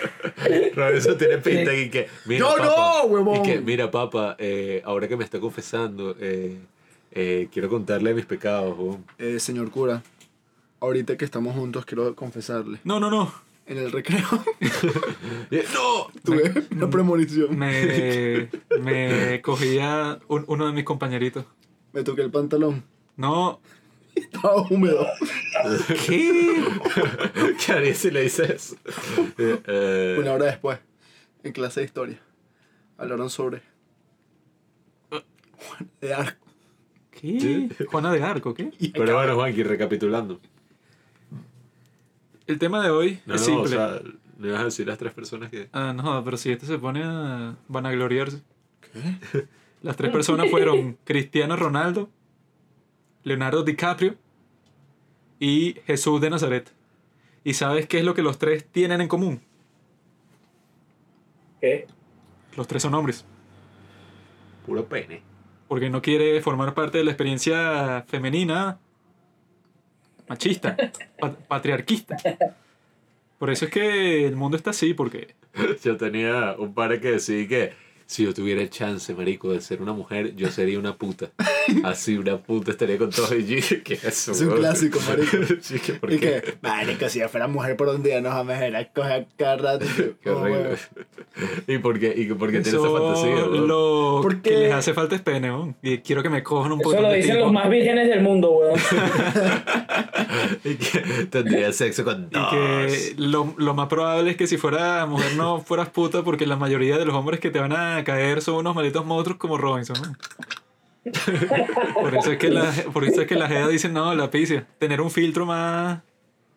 Robinson 0.75 1.17
tiene 1.17 1.37
pinta 1.39 1.73
y 1.73 1.89
que. 1.89 2.07
Mira, 2.25 2.39
Yo 2.39 2.55
papá, 2.55 2.65
no, 2.65 3.03
huevón. 3.05 3.39
Y 3.39 3.43
que, 3.43 3.61
mira, 3.61 3.89
papá, 3.89 4.35
eh, 4.37 4.81
ahora 4.85 5.07
que 5.07 5.17
me 5.17 5.23
está 5.23 5.39
confesando, 5.39 6.15
eh, 6.19 6.57
eh, 7.15 7.47
quiero 7.51 7.69
contarle 7.69 8.13
mis 8.13 8.25
pecados. 8.25 8.75
Eh, 9.17 9.39
señor 9.39 9.71
cura, 9.71 10.03
ahorita 10.79 11.17
que 11.17 11.25
estamos 11.25 11.55
juntos 11.55 11.85
quiero 11.85 12.13
confesarle. 12.15 12.79
No, 12.83 12.99
no, 12.99 13.09
no. 13.09 13.33
En 13.67 13.79
el 13.79 13.91
recreo 13.91 14.21
Y- 14.59 15.55
¡No! 15.73 16.11
tuve 16.23 16.53
una 16.69 16.87
premonición. 16.89 17.57
Me, 17.57 18.47
me 18.79 19.41
cogía 19.41 20.19
un- 20.27 20.45
uno 20.47 20.67
de 20.67 20.71
mis 20.73 20.83
compañeritos. 20.83 21.45
Me 21.91 22.03
toqué 22.03 22.21
el 22.21 22.29
pantalón. 22.29 22.83
No. 23.17 23.59
Estaba 24.13 24.61
húmedo. 24.69 25.05
¿Qué? 26.05 26.63
¿Qué 27.65 27.71
haría 27.71 27.95
si 27.95 28.11
le 28.11 28.21
dices? 28.21 28.75
Eh, 29.37 29.59
eh, 29.67 30.17
Una 30.19 30.33
hora 30.33 30.45
después, 30.45 30.79
en 31.43 31.51
clase 31.51 31.79
de 31.81 31.85
historia, 31.87 32.19
hablaron 32.97 33.29
sobre 33.29 33.61
Juan 35.09 35.89
de 36.01 36.13
Arco. 36.13 36.44
¿Qué? 37.19 37.69
Juana 37.89 38.11
de 38.11 38.21
Arco, 38.23 38.53
¿qué? 38.53 38.71
pero 38.93 39.15
bueno, 39.15 39.35
Juanqui, 39.35 39.63
recapitulando. 39.63 40.39
El 42.47 42.59
tema 42.59 42.83
de 42.83 42.89
hoy 42.91 43.19
No, 43.25 43.35
es 43.35 43.41
no, 43.41 43.45
simple. 43.47 43.63
o 43.63 43.67
sea, 43.67 44.01
no 44.37 44.47
ibas 44.47 44.61
a 44.61 44.65
decir 44.65 44.85
las 44.87 44.97
tres 44.97 45.13
personas 45.13 45.49
que. 45.49 45.69
Ah, 45.71 45.93
no, 45.95 46.23
pero 46.23 46.37
si 46.37 46.51
este 46.51 46.65
se 46.65 46.77
pone 46.77 47.01
a 47.03 47.55
vanagloriarse. 47.67 48.41
¿Qué? 48.81 49.45
Las 49.81 49.95
tres 49.97 50.11
personas 50.11 50.49
fueron 50.49 50.97
Cristiano 51.03 51.55
Ronaldo, 51.55 52.09
Leonardo 53.23 53.61
DiCaprio 53.63 54.15
y 55.39 55.75
Jesús 55.85 56.19
de 56.21 56.31
Nazaret. 56.31 56.71
¿Y 57.43 57.53
sabes 57.53 57.85
qué 57.85 57.99
es 57.99 58.03
lo 58.03 58.15
que 58.15 58.23
los 58.23 58.39
tres 58.39 58.65
tienen 58.65 58.99
en 59.01 59.07
común? 59.07 59.41
¿Qué? 61.61 61.85
Los 62.57 62.67
tres 62.67 62.81
son 62.81 62.95
hombres. 62.95 63.25
Puro 64.65 64.85
pene. 64.87 65.21
Porque 65.75 65.89
no 65.89 66.01
quiere 66.01 66.39
formar 66.41 66.73
parte 66.73 66.99
de 66.99 67.03
la 67.03 67.11
experiencia 67.11 68.05
femenina, 68.07 68.77
machista, 70.29 70.77
pa- 71.19 71.33
patriarquista. 71.49 72.15
Por 73.37 73.49
eso 73.49 73.65
es 73.65 73.71
que 73.71 74.25
el 74.25 74.37
mundo 74.37 74.55
está 74.55 74.69
así, 74.69 74.93
porque 74.93 75.35
Yo 75.83 75.97
tenía 75.97 76.55
un 76.57 76.73
par 76.73 76.97
que 77.01 77.11
decía 77.11 77.45
que 77.49 77.73
si 78.07 78.23
yo 78.23 78.33
tuviera 78.33 78.61
el 78.61 78.69
chance, 78.69 79.13
marico, 79.15 79.51
de 79.51 79.61
ser 79.61 79.81
una 79.81 79.93
mujer, 79.93 80.35
yo 80.35 80.49
sería 80.51 80.77
una 80.79 80.95
puta. 80.95 81.31
Así, 81.83 82.17
una 82.17 82.37
puta 82.37 82.71
estaría 82.71 82.97
con 82.97 83.09
todo 83.09 83.35
y 83.35 83.45
yo, 83.45 83.57
¿qué 83.83 83.93
es 83.95 84.03
eso? 84.03 84.31
Es 84.31 84.41
un 84.41 84.51
clásico, 84.51 84.99
marico. 85.07 85.37
Sí, 85.61 85.79
que 85.79 85.93
¿por 85.93 86.11
Y 86.13 86.19
qué? 86.19 86.41
que, 86.41 86.53
marico, 86.61 87.09
si 87.09 87.19
yo 87.19 87.29
fuera 87.29 87.47
mujer 87.47 87.75
por 87.75 87.87
un 87.89 88.03
día, 88.03 88.21
no 88.21 88.29
jamás 88.29 88.61
era 88.61 88.87
coger 88.93 89.27
cada 89.37 89.57
rato. 89.57 89.85
y 89.85 90.15
Qué 90.21 90.29
oh, 90.29 90.39
horrible. 90.41 90.77
¿Y 91.67 91.77
por 91.79 91.99
qué? 91.99 92.13
¿Y 92.15 92.25
por 92.33 92.51
qué 92.51 92.61
tiene 92.61 92.77
esa 92.77 92.87
eso 92.87 92.97
fantasía? 92.97 93.45
lo 93.47 94.19
¿Por 94.21 94.41
que 94.41 94.51
les 94.51 94.73
hace 94.73 94.93
falta 94.93 95.15
es 95.15 95.21
pene, 95.21 95.51
weón. 95.51 95.75
Y 95.81 95.97
quiero 95.99 96.21
que 96.23 96.29
me 96.29 96.43
cojan 96.43 96.71
un 96.71 96.79
Eso 96.79 96.89
poco 96.91 97.01
lo 97.01 97.09
de 97.09 97.17
dicen 97.17 97.31
tipo. 97.33 97.45
los 97.45 97.53
más 97.53 97.69
vírgenes 97.69 98.07
del 98.07 98.21
mundo, 98.21 98.51
weón. 98.51 98.79
Y 100.63 100.75
que 100.75 100.99
tendría 101.29 101.71
sexo 101.73 102.03
con 102.03 102.29
Y 102.31 102.35
dos. 102.35 102.49
que 102.51 103.13
lo, 103.17 103.53
lo 103.57 103.73
más 103.73 103.87
probable 103.87 104.31
es 104.31 104.37
que 104.37 104.47
si 104.47 104.57
fuera 104.57 105.05
mujer 105.05 105.35
no 105.35 105.61
fueras 105.61 105.89
puta 105.89 106.23
porque 106.23 106.45
la 106.45 106.55
mayoría 106.55 106.97
de 106.97 107.05
los 107.05 107.15
hombres 107.15 107.39
que 107.39 107.49
te 107.51 107.59
van 107.59 107.73
a 107.73 107.94
caer 108.03 108.41
son 108.41 108.55
unos 108.55 108.75
malditos 108.75 109.05
monstruos 109.05 109.39
como 109.39 109.57
Robinson. 109.57 109.95
¿no? 110.01 110.15
por, 112.01 112.15
eso 112.15 112.31
es 112.31 112.37
que 112.37 112.49
la, 112.49 112.71
por 112.91 113.05
eso 113.05 113.21
es 113.21 113.27
que 113.27 113.35
la 113.35 113.47
GEDA 113.47 113.67
dice, 113.67 113.89
no, 113.89 114.13
la 114.15 114.31
picia, 114.31 114.65
tener 114.79 115.01
un 115.01 115.11
filtro 115.11 115.45
más, 115.45 116.01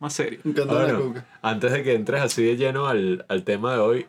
más 0.01 0.12
serio. 0.12 0.41
Bueno, 0.45 1.14
antes 1.43 1.72
de 1.72 1.82
que 1.82 1.95
entres 1.95 2.22
así 2.22 2.43
de 2.43 2.57
lleno 2.57 2.86
al, 2.86 3.26
al 3.28 3.45
tema 3.45 3.74
de 3.74 3.78
hoy, 3.78 4.07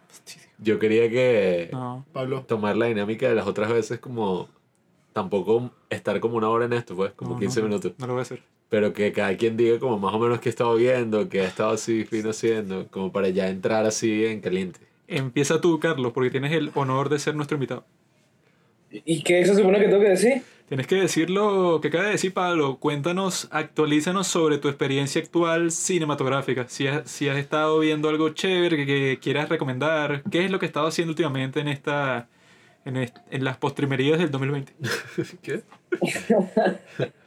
yo 0.58 0.80
quería 0.80 1.10
que 1.10 1.70
No. 1.72 2.06
Pablo. 2.14 2.44
tomar 2.48 2.78
la 2.78 2.86
dinámica 2.86 3.28
de 3.28 3.36
las 3.36 3.48
otras 3.48 3.72
veces 3.72 4.00
como 4.00 4.50
tampoco 5.14 5.72
estar 5.90 6.20
como 6.20 6.38
una 6.38 6.50
hora 6.50 6.66
en 6.66 6.74
esto, 6.74 6.96
pues, 6.96 7.12
como 7.14 7.34
no, 7.34 7.40
15 7.40 7.60
no, 7.60 7.68
minutos. 7.68 7.94
No 7.98 8.08
lo 8.08 8.14
voy 8.14 8.20
a 8.20 8.24
hacer. 8.24 8.44
Pero 8.70 8.94
que 8.94 9.12
cada 9.12 9.36
quien 9.36 9.58
diga 9.58 9.80
como 9.80 9.98
más 9.98 10.14
o 10.14 10.20
menos 10.20 10.40
qué 10.40 10.50
ha 10.50 10.52
estado 10.52 10.76
viendo, 10.76 11.28
qué 11.28 11.42
ha 11.42 11.48
estado 11.48 11.72
así 11.72 12.06
fino 12.06 12.30
haciendo, 12.30 12.88
como 12.90 13.12
para 13.12 13.30
ya 13.30 13.50
entrar 13.50 13.86
así 13.86 14.26
en 14.26 14.42
caliente. 14.42 14.80
Empieza 15.10 15.60
tú, 15.62 15.80
Carlos, 15.80 16.12
porque 16.14 16.30
tienes 16.30 16.52
el 16.54 16.72
honor 16.76 17.10
de 17.10 17.20
ser 17.20 17.36
nuestro 17.36 17.56
invitado. 17.56 17.86
¿Y 18.92 19.22
qué 19.22 19.46
se 19.46 19.56
supone 19.56 19.80
que 19.80 19.86
tengo 19.88 20.02
que 20.02 20.10
decir? 20.10 20.42
Tienes 20.68 20.88
que 20.88 20.96
decir 20.96 21.30
lo 21.30 21.80
que 21.82 21.88
acaba 21.90 22.06
de 22.06 22.12
decir 22.12 22.34
Pablo. 22.34 22.78
Cuéntanos, 22.80 23.48
actualízanos 23.52 24.28
sobre 24.28 24.58
tu 24.60 24.68
experiencia 24.68 25.22
actual 25.22 25.72
cinematográfica. 25.72 26.66
Si 26.70 26.88
has, 26.88 27.10
si 27.10 27.28
has 27.30 27.38
estado 27.38 27.80
viendo 27.80 28.10
algo 28.10 28.30
chévere 28.30 28.78
que, 28.78 28.86
que 28.86 29.20
quieras 29.22 29.50
recomendar, 29.50 30.24
¿qué 30.32 30.46
es 30.46 30.52
lo 30.52 30.60
que 30.60 30.66
has 30.68 30.70
estado 30.70 30.88
haciendo 30.88 31.12
últimamente 31.12 31.60
en 31.60 31.68
esta 31.68 32.28
en, 32.86 32.98
est- 32.98 33.18
en 33.32 33.44
las 33.44 33.58
postrimerías 33.58 34.20
del 34.20 34.32
2020? 34.32 34.74
¿Qué? 35.42 35.62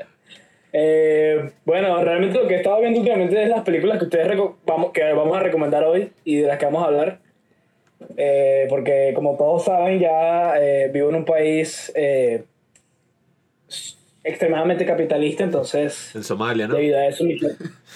Eh, 0.75 1.53
bueno, 1.67 2.03
realmente 2.03 2.39
lo 2.41 2.49
que 2.49 2.55
he 2.55 2.57
estado 2.57 2.81
viendo 2.81 2.99
últimamente 3.01 3.43
es 3.43 3.49
las 3.51 3.61
películas 3.63 3.99
que 3.99 4.05
ustedes 4.05 4.27
vamos, 4.65 4.91
que 4.93 5.03
vamos 5.13 5.37
a 5.37 5.41
recomendar 5.41 5.85
hoy 5.85 6.13
y 6.25 6.37
de 6.37 6.47
las 6.47 6.57
que 6.59 6.65
vamos 6.65 6.83
a 6.83 6.87
hablar. 6.87 7.19
Eh, 8.17 8.67
porque 8.69 9.13
como 9.15 9.37
todos 9.37 9.65
saben, 9.65 9.99
ya 10.01 10.55
eh, 10.61 10.91
vivo 10.93 11.09
en 11.11 11.17
un 11.17 11.25
país 11.25 11.91
eh, 11.95 12.45
extremadamente 14.25 14.85
capitalista, 14.87 15.45
entonces 15.45 16.15
En 16.15 16.23
Somalia, 16.25 16.69
¿no? 16.69 16.75
debido 16.75 16.99
a 16.99 17.07
eso 17.07 17.25
mi, 17.25 17.35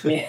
mi- 0.04 0.22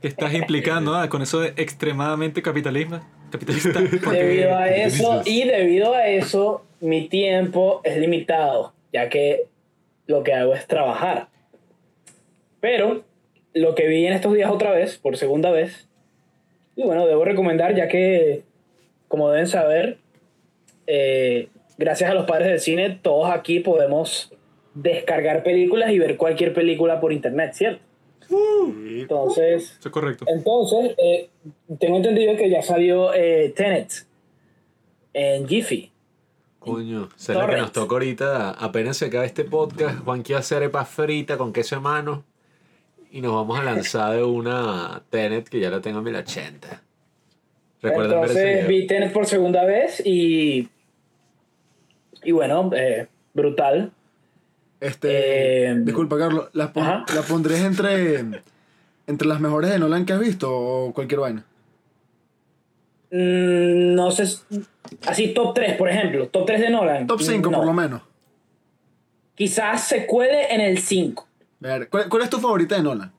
¿Qué 0.00 0.08
estás 0.08 0.32
implicando 0.34 0.94
ah, 0.94 1.08
con 1.08 1.22
eso 1.22 1.40
de 1.40 1.48
extremadamente 1.56 2.40
capitalismo? 2.42 3.00
Capitalista. 3.30 3.80
Debido 4.10 4.56
a 4.56 4.68
eso 4.68 5.22
y 5.24 5.44
debido 5.44 5.92
a 5.94 6.06
eso 6.06 6.64
mi 6.80 7.08
tiempo 7.08 7.80
es 7.84 7.96
limitado, 7.98 8.72
ya 8.92 9.08
que 9.08 9.46
lo 10.06 10.22
que 10.22 10.32
hago 10.34 10.54
es 10.54 10.66
trabajar. 10.66 11.28
Pero 12.60 13.02
lo 13.54 13.74
que 13.74 13.88
vi 13.88 14.06
en 14.06 14.12
estos 14.12 14.32
días 14.34 14.50
otra 14.50 14.70
vez, 14.70 14.96
por 14.98 15.16
segunda 15.16 15.50
vez, 15.50 15.88
y 16.76 16.84
bueno, 16.84 17.06
debo 17.06 17.24
recomendar, 17.24 17.74
ya 17.74 17.88
que, 17.88 18.42
como 19.08 19.30
deben 19.30 19.48
saber, 19.48 19.98
eh, 20.86 21.48
gracias 21.76 22.10
a 22.10 22.14
los 22.14 22.26
padres 22.26 22.48
del 22.48 22.60
cine, 22.60 22.98
todos 23.02 23.30
aquí 23.30 23.60
podemos 23.60 24.32
descargar 24.74 25.42
películas 25.42 25.90
y 25.90 25.98
ver 25.98 26.16
cualquier 26.16 26.54
película 26.54 27.00
por 27.00 27.12
internet, 27.12 27.52
¿cierto? 27.54 27.82
Entonces, 28.30 29.76
Eso 29.78 29.88
es 29.88 29.92
correcto. 29.92 30.26
entonces, 30.28 30.94
eh, 30.98 31.30
tengo 31.78 31.96
entendido 31.96 32.36
que 32.36 32.50
ya 32.50 32.62
salió 32.62 33.14
eh, 33.14 33.52
Tenet 33.56 34.06
en 35.14 35.48
Jiffy. 35.48 35.90
Coño, 36.58 37.08
será 37.16 37.46
que 37.48 37.56
nos 37.56 37.72
toca 37.72 37.94
ahorita, 37.94 38.50
apenas 38.50 38.98
se 38.98 39.06
acabe 39.06 39.26
este 39.26 39.44
podcast, 39.44 40.00
Juan 40.04 40.22
quiere 40.22 40.40
hacer 40.40 40.58
arepa 40.58 40.84
frita 40.84 41.38
con 41.38 41.52
queso 41.52 41.76
de 41.76 41.80
mano 41.80 42.24
y 43.10 43.20
nos 43.22 43.32
vamos 43.32 43.58
a 43.58 43.64
lanzar 43.64 44.16
de 44.16 44.24
una 44.24 45.02
Tenet 45.08 45.48
que 45.48 45.60
ya 45.60 45.70
la 45.70 45.80
tengo 45.80 45.98
en 45.98 46.04
1080. 46.04 46.82
Recuerden 47.82 48.20
ver 48.20 48.30
ese 48.30 48.40
Entonces 48.40 48.68
video. 48.68 48.80
vi 48.80 48.86
Tenet 48.86 49.12
por 49.12 49.26
segunda 49.26 49.64
vez 49.64 50.02
y. 50.04 50.68
Y 52.24 52.32
bueno, 52.32 52.70
eh, 52.74 53.06
brutal. 53.34 53.92
Este, 54.80 55.66
Eh, 55.70 55.74
disculpa, 55.80 56.18
Carlos, 56.18 56.48
¿la, 56.52 56.72
pon- 56.72 56.82
ajá. 56.82 57.04
¿la 57.14 57.22
pondrías 57.22 57.60
entre, 57.62 58.20
entre 59.06 59.28
las 59.28 59.40
mejores 59.40 59.70
de 59.70 59.78
Nolan 59.78 60.04
que 60.06 60.12
has 60.12 60.20
visto 60.20 60.48
o 60.52 60.92
cualquier 60.92 61.20
vaina? 61.20 61.44
Mm, 63.10 63.94
no 63.94 64.10
sé. 64.10 64.24
Así, 65.06 65.28
top 65.34 65.54
3, 65.54 65.76
por 65.76 65.88
ejemplo. 65.88 66.28
Top 66.28 66.46
3 66.46 66.60
de 66.60 66.70
Nolan. 66.70 67.06
Top 67.06 67.20
5 67.20 67.50
No. 67.50 67.58
por 67.58 67.66
lo 67.66 67.72
menos. 67.72 68.02
Quizás 69.34 69.86
se 69.86 70.06
cuele 70.06 70.52
en 70.52 70.60
el 70.60 70.78
5. 70.78 71.26
Ver, 71.60 71.88
¿cuál, 71.88 72.08
cuál 72.08 72.22
es 72.22 72.30
tu 72.30 72.38
favorita 72.38 72.76
de 72.76 72.82
Nolan? 72.82 73.12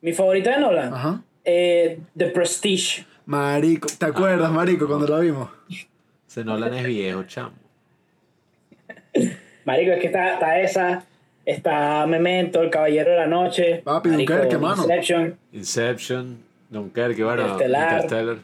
Mi 0.00 0.12
favorita 0.12 0.50
de 0.54 0.60
Nolan. 0.60 0.92
Ajá. 0.94 1.22
eh, 1.44 2.00
The 2.16 2.26
Prestige. 2.26 3.06
Marico, 3.26 3.88
¿te 3.98 4.06
acuerdas, 4.06 4.50
Marico, 4.52 4.86
cuando 4.86 5.06
la 5.08 5.18
vimos? 5.18 5.50
Ese 6.28 6.44
Nolan 6.44 6.72
es 6.74 6.86
viejo, 6.86 7.24
chamo. 7.24 7.52
Marico, 9.64 9.92
es 9.92 10.00
que 10.00 10.06
está, 10.06 10.34
está 10.34 10.60
esa. 10.60 11.04
Está 11.44 12.06
Memento, 12.06 12.62
El 12.62 12.70
Caballero 12.70 13.10
de 13.10 13.16
la 13.16 13.26
Noche. 13.26 13.82
Papi, 13.84 14.10
Marico, 14.10 14.32
Dunkerque, 14.32 14.58
mano. 14.58 14.82
Inception, 14.82 15.38
Inception, 15.52 16.38
Dunkerque, 16.70 17.24
bueno, 17.24 17.42
Interstellar. 17.42 17.92
Interstellar. 17.92 18.38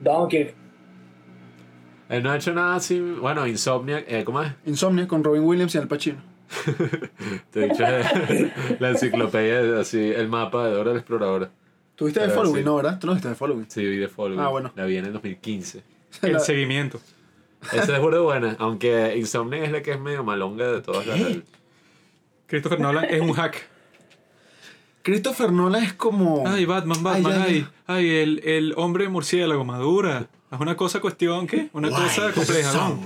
Dunkirk. 0.00 0.54
Él 2.08 2.22
no 2.22 2.30
ha 2.30 2.36
hecho 2.36 2.52
nada 2.52 2.76
así, 2.76 3.00
bueno, 3.00 3.46
Insomniac, 3.46 4.04
eh, 4.06 4.22
¿cómo 4.24 4.42
es? 4.42 4.52
Insomnia 4.64 5.08
con 5.08 5.24
Robin 5.24 5.42
Williams 5.42 5.74
y 5.74 5.78
Al 5.78 5.88
Pacino. 5.88 6.22
Te 7.50 7.64
he 7.64 7.68
dicho 7.68 7.84
eh, 7.84 8.52
la 8.80 8.90
enciclopedia, 8.90 9.80
así, 9.80 10.12
el 10.12 10.28
mapa 10.28 10.66
de 10.66 10.74
Dora 10.74 10.92
la 10.92 10.98
Exploradora. 10.98 11.50
¿Tuviste 11.96 12.20
de 12.20 12.28
Following? 12.28 12.56
sí. 12.58 12.64
No, 12.64 12.76
¿verdad? 12.76 12.98
Tú 13.00 13.06
no 13.08 13.14
viste 13.14 13.28
de 13.28 13.34
Following. 13.34 13.66
Sí, 13.70 13.84
vi 13.84 13.98
The 14.00 14.08
Following. 14.08 14.40
Ah, 14.40 14.48
bueno. 14.48 14.70
La 14.76 14.84
vi 14.84 14.96
en 14.98 15.06
el 15.06 15.12
2015. 15.12 15.82
El 16.22 16.32
La- 16.34 16.38
seguimiento. 16.40 17.00
Esa 17.72 17.96
es 17.96 18.00
burda 18.00 18.20
buena, 18.20 18.54
aunque 18.60 19.16
Insomnia 19.16 19.64
es 19.64 19.72
la 19.72 19.82
que 19.82 19.90
es 19.92 19.98
medio 20.00 20.22
malonga 20.22 20.70
de 20.70 20.82
todas 20.82 21.04
las. 21.06 21.18
Christopher 22.46 22.78
Nolan 22.78 23.06
es 23.06 23.20
un 23.20 23.32
hack. 23.32 23.66
Christopher 25.02 25.50
Nolan 25.52 25.82
es 25.82 25.92
como. 25.94 26.44
Ay, 26.46 26.64
Batman, 26.64 27.02
Batman, 27.02 27.32
Ay, 27.32 27.42
ay, 27.42 27.66
ay, 27.86 27.96
ay, 27.96 28.16
el, 28.22 28.42
el 28.44 28.74
hombre 28.76 29.08
murciélago 29.08 29.64
madura. 29.64 30.26
Es 30.52 30.60
una 30.60 30.76
cosa 30.76 31.00
cuestión, 31.00 31.46
¿qué? 31.48 31.68
Una 31.72 31.88
cosa 31.90 32.30
compleja, 32.32 32.72
¿no? 32.72 33.00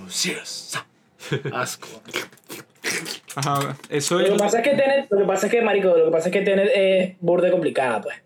Asco. 1.55 1.88
Ajá, 3.36 3.76
eso 3.88 4.18
Lo 4.18 4.26
es... 4.26 4.32
que 4.32 4.36
pasa 4.38 4.59
es 4.59 4.64
que 4.64 4.70
Tenet, 4.76 5.07
lo 5.11 5.18
que 5.18 5.24
pasa 5.24 5.47
es 5.47 5.53
que, 5.53 5.62
marico, 5.62 5.88
lo 5.97 6.05
que 6.07 6.11
pasa 6.11 6.28
es 6.28 6.32
que 6.32 6.41
Tenet 6.43 6.70
es 6.74 7.16
burde 7.20 7.51
complicada, 7.51 8.03
pues. 8.03 8.16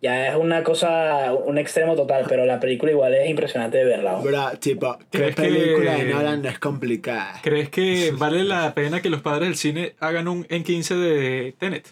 Ya 0.00 0.28
es 0.28 0.36
una 0.36 0.62
cosa, 0.62 1.32
un 1.34 1.58
extremo 1.58 1.96
total, 1.96 2.24
pero 2.28 2.46
la 2.46 2.60
película 2.60 2.92
igual 2.92 3.14
es 3.14 3.28
impresionante 3.28 3.78
de 3.78 3.84
verla. 3.84 4.12
¿no? 4.12 4.22
Bro, 4.22 4.50
tipo, 4.60 4.96
¿qué 5.10 5.18
¿Crees 5.18 5.34
que- 5.34 5.42
película 5.42 5.94
de 5.96 6.04
Nolan 6.04 6.42
no 6.42 6.48
es 6.48 6.58
complicada? 6.60 7.40
¿Crees 7.42 7.68
que 7.68 8.12
vale 8.16 8.44
la 8.44 8.74
pena 8.74 9.02
que 9.02 9.10
los 9.10 9.22
padres 9.22 9.48
del 9.48 9.56
cine 9.56 9.96
hagan 9.98 10.28
un 10.28 10.46
en 10.50 10.62
15 10.62 10.94
de 10.94 11.54
Tenet? 11.58 11.88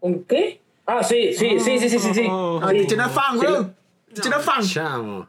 ¿Un 0.00 0.24
qué? 0.24 0.60
Ah, 0.86 1.02
sí, 1.02 1.32
sí, 1.34 1.58
sí, 1.60 1.78
sí, 1.78 1.88
sí, 1.88 1.98
sí. 1.98 2.14
sí. 2.14 2.26
Oh. 2.30 2.60
Ah, 2.62 2.70
Sí. 2.72 2.86
¿Tiene 2.86 3.08
fan, 3.08 3.38
bro? 3.38 3.70
¿Tiene 4.20 4.36
fan? 4.38 4.62
Chamo. 4.62 5.26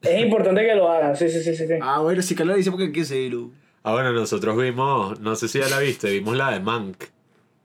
Es 0.00 0.20
importante 0.20 0.64
que 0.66 0.74
lo 0.74 0.90
hagan, 0.90 1.16
sí, 1.16 1.28
sí, 1.28 1.42
sí, 1.42 1.54
sí. 1.56 1.66
sí. 1.66 1.74
Ah, 1.80 2.00
bueno, 2.00 2.20
sí 2.22 2.34
que 2.34 2.44
lo 2.44 2.54
dice 2.54 2.70
porque 2.70 2.92
quise 2.92 3.18
ir. 3.18 3.36
Ah, 3.82 3.92
bueno, 3.92 4.12
nosotros 4.12 4.56
vimos, 4.56 5.18
no 5.20 5.34
sé 5.36 5.48
si 5.48 5.58
ya 5.60 5.68
la 5.68 5.78
viste, 5.78 6.10
vimos 6.10 6.36
la 6.36 6.50
de 6.52 6.60
Mank, 6.60 6.96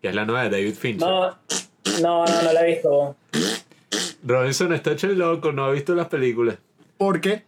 que 0.02 0.08
es 0.10 0.16
la 0.16 0.26
nueva 0.26 0.44
de 0.44 0.50
David 0.50 0.76
Fincher. 0.76 1.08
No, 1.08 1.38
no, 2.02 2.26
no, 2.26 2.42
no 2.44 2.54
la 2.54 2.66
he 2.68 2.72
visto. 2.76 3.16
Robinson 4.24 4.74
está 4.74 4.92
hecho 4.92 5.08
el 5.08 5.18
loco, 5.20 5.52
no 5.52 5.66
ha 5.66 5.72
visto 5.72 5.96
las 5.96 6.08
películas. 6.08 6.58
¿Por 6.98 7.22
qué? 7.22 7.44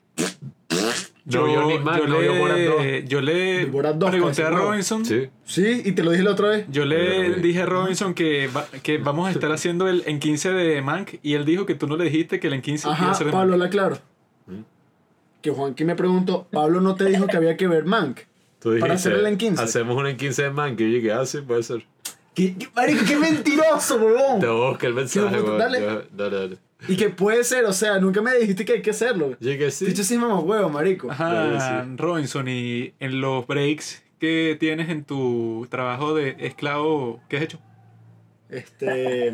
No 1.26 1.46
vio 1.46 1.66
ni 1.68 1.78
Mank, 1.80 2.08
no 2.08 2.18
vio 2.20 2.36
Borat 2.36 2.58
2. 2.60 2.82
le, 2.84 3.08
yo 3.08 3.22
le 3.22 3.66
Borat 3.66 3.96
2, 3.96 4.10
pregunté 4.10 4.44
a. 4.44 4.50
Robinson. 4.50 5.06
Sí. 5.06 5.30
Sí, 5.46 5.82
y 5.86 5.92
te 5.92 6.04
lo 6.04 6.12
dije 6.12 6.24
la 6.24 6.32
otra 6.32 6.50
vez. 6.50 6.66
Yo 6.70 6.84
le 6.86 7.30
No, 7.30 7.36
dije 7.38 7.62
a 7.62 7.66
Robinson 7.68 8.14
que, 8.16 8.48
va- 8.48 8.66
que 8.82 8.98
vamos 8.98 9.28
a 9.28 9.32
estar 9.32 9.52
haciendo 9.52 9.88
el 9.88 10.04
en 10.08 10.20
15 10.20 10.52
de 10.52 10.82
Mank 10.82 11.16
y 11.22 11.36
él 11.36 11.46
dijo 11.46 11.66
que 11.66 11.76
tú 11.76 11.88
no 11.88 11.96
le 11.96 12.06
dijiste 12.06 12.40
que 12.40 12.48
el 12.48 12.54
en 12.54 12.62
15 12.62 12.88
iba 12.88 12.94
Ajá, 12.96 13.12
a 13.12 13.14
ser 13.14 13.28
de 13.28 13.34
Pablo, 13.34 13.52
Mank. 13.52 13.62
la 13.64 13.70
claro. 13.70 13.98
Que 15.42 15.52
Juanqui 15.52 15.86
me 15.86 15.96
preguntó, 15.96 16.48
Pablo 16.52 16.82
no 16.82 16.96
te 16.96 17.06
dijo 17.06 17.28
que 17.28 17.38
había 17.38 17.56
que 17.58 17.68
ver 17.68 17.86
Mank. 17.86 18.20
Tú 18.60 18.70
dijiste, 18.72 18.82
Para 18.82 18.94
hacer 18.96 19.14
el 19.14 19.26
en 19.26 19.38
15. 19.38 19.64
Hacemos 19.64 19.98
un 19.98 20.08
en 20.08 20.18
15 20.18 20.44
de 20.44 20.50
Mank, 20.52 20.80
y 20.80 20.84
yo 20.84 20.90
llegué, 20.90 21.12
ah, 21.14 21.26
sí, 21.26 21.40
puede 21.42 21.64
ser. 21.64 21.86
¿Qué, 22.34 22.56
qué- 22.58 22.70
marico, 22.76 23.02
qué 23.06 23.16
mentiroso, 23.18 23.98
Te 23.98 24.04
huevón. 24.06 24.70
busca 24.72 24.88
el 24.88 24.94
mensaje, 24.94 25.36
¿Qué, 25.36 25.42
weón. 25.42 25.58
dale. 25.58 25.82
Yo- 25.82 26.02
Dale, 26.14 26.36
dale. 26.38 26.58
Y 26.88 26.96
que 26.98 27.10
puede 27.10 27.44
ser, 27.44 27.66
o 27.66 27.74
sea, 27.74 28.00
nunca 28.00 28.22
me 28.22 28.34
dijiste 28.36 28.66
que 28.66 28.74
hay 28.74 28.82
que 28.82 28.90
hacerlo. 28.90 29.32
Yo 29.40 29.50
llegué, 29.52 29.70
sí. 29.70 29.86
Dicho 29.86 30.02
así, 30.02 30.18
mamá 30.18 30.40
huevo, 30.40 30.70
marico. 30.70 31.12
Ajá, 31.12 31.84
sí. 31.86 31.96
Robinson, 31.98 32.48
y 32.48 32.94
en 33.00 33.22
los 33.22 33.46
breaks 33.46 34.02
que 34.20 34.58
tienes 34.60 34.90
en 34.90 35.04
tu 35.04 35.68
trabajo 35.70 36.16
de 36.16 36.36
esclavo, 36.40 37.22
¿qué 37.30 37.38
has 37.38 37.44
hecho? 37.44 37.60
Este. 38.50 39.32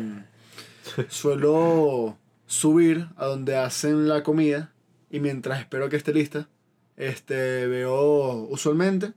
suelo 1.08 2.16
subir 2.46 3.08
a 3.16 3.26
donde 3.26 3.56
hacen 3.56 4.08
la 4.08 4.22
comida 4.22 4.72
y 5.10 5.20
mientras 5.20 5.60
espero 5.60 5.88
que 5.88 5.96
esté 5.96 6.12
lista, 6.12 6.48
este, 6.96 7.66
veo 7.66 8.46
usualmente 8.50 9.12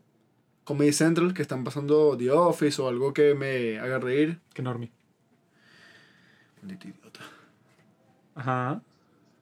Comedy 0.64 0.94
Central 0.94 1.34
que 1.34 1.42
están 1.42 1.64
pasando 1.64 2.16
The 2.18 2.32
Office 2.32 2.82
o 2.82 2.88
algo 2.88 3.14
que 3.14 3.34
me 3.36 3.80
haga 3.80 4.00
reír. 4.00 4.40
Que 4.54 4.62
normie. 4.62 4.92
Maldito 6.62 6.88
idiota. 6.88 7.20
Ajá. 8.36 8.82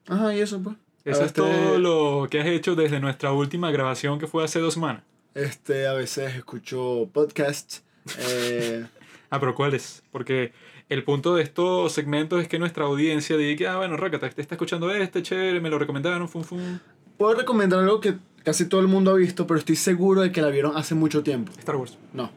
Ajá, 0.07 0.34
y 0.36 0.39
eso 0.39 0.61
pues. 0.61 0.76
Eso 1.05 1.24
es 1.24 1.34
veces- 1.34 1.34
todo 1.34 1.80
lo 1.80 2.28
que 2.30 2.39
has 2.41 2.47
hecho 2.47 2.76
desde 2.76 2.99
nuestra 2.99 3.32
última 3.32 3.72
grabación 3.72 4.20
que 4.20 4.28
fue 4.28 4.43
hace 4.43 4.59
dos 4.59 4.74
semanas. 4.74 5.03
Este, 5.34 5.88
a 5.88 5.93
veces 5.93 6.36
escucho 6.36 7.09
podcasts. 7.13 7.84
eh, 8.20 8.86
Ah, 9.32 9.39
pero 9.39 9.53
¿cuáles? 9.53 10.01
Porque 10.11 10.53
el 10.89 11.03
punto 11.03 11.36
de 11.36 11.43
estos 11.43 11.91
segmentos 11.93 12.41
es 12.41 12.47
que 12.47 12.57
nuestra 12.57 12.86
audiencia 12.86 13.38
diga 13.38 13.55
que, 13.57 13.67
ah, 13.67 13.78
bueno, 13.78 13.95
Rakata, 13.95 14.28
te 14.32 14.41
está 14.41 14.55
escuchando 14.55 14.89
este, 14.91 15.22
chévere, 15.22 15.61
me 15.61 15.70
lo 15.70 15.78
recomendaron, 15.78 16.28
fum, 16.28 16.43
fum. 16.43 16.80
Puedo 17.15 17.36
recomendar 17.36 17.80
algo 17.80 17.99
que 18.01 18.15
casi 18.43 18.65
todo 18.65 18.81
el 18.81 18.87
mundo 18.87 19.11
ha 19.11 19.15
visto, 19.15 19.47
pero 19.47 19.59
estoy 19.59 19.75
seguro 19.75 20.21
de 20.21 20.31
que 20.31 20.41
la 20.41 20.49
vieron 20.49 20.75
hace 20.75 20.95
mucho 20.95 21.23
tiempo. 21.23 21.51
Star 21.57 21.75
Wars. 21.75 21.97
No. 22.13 22.31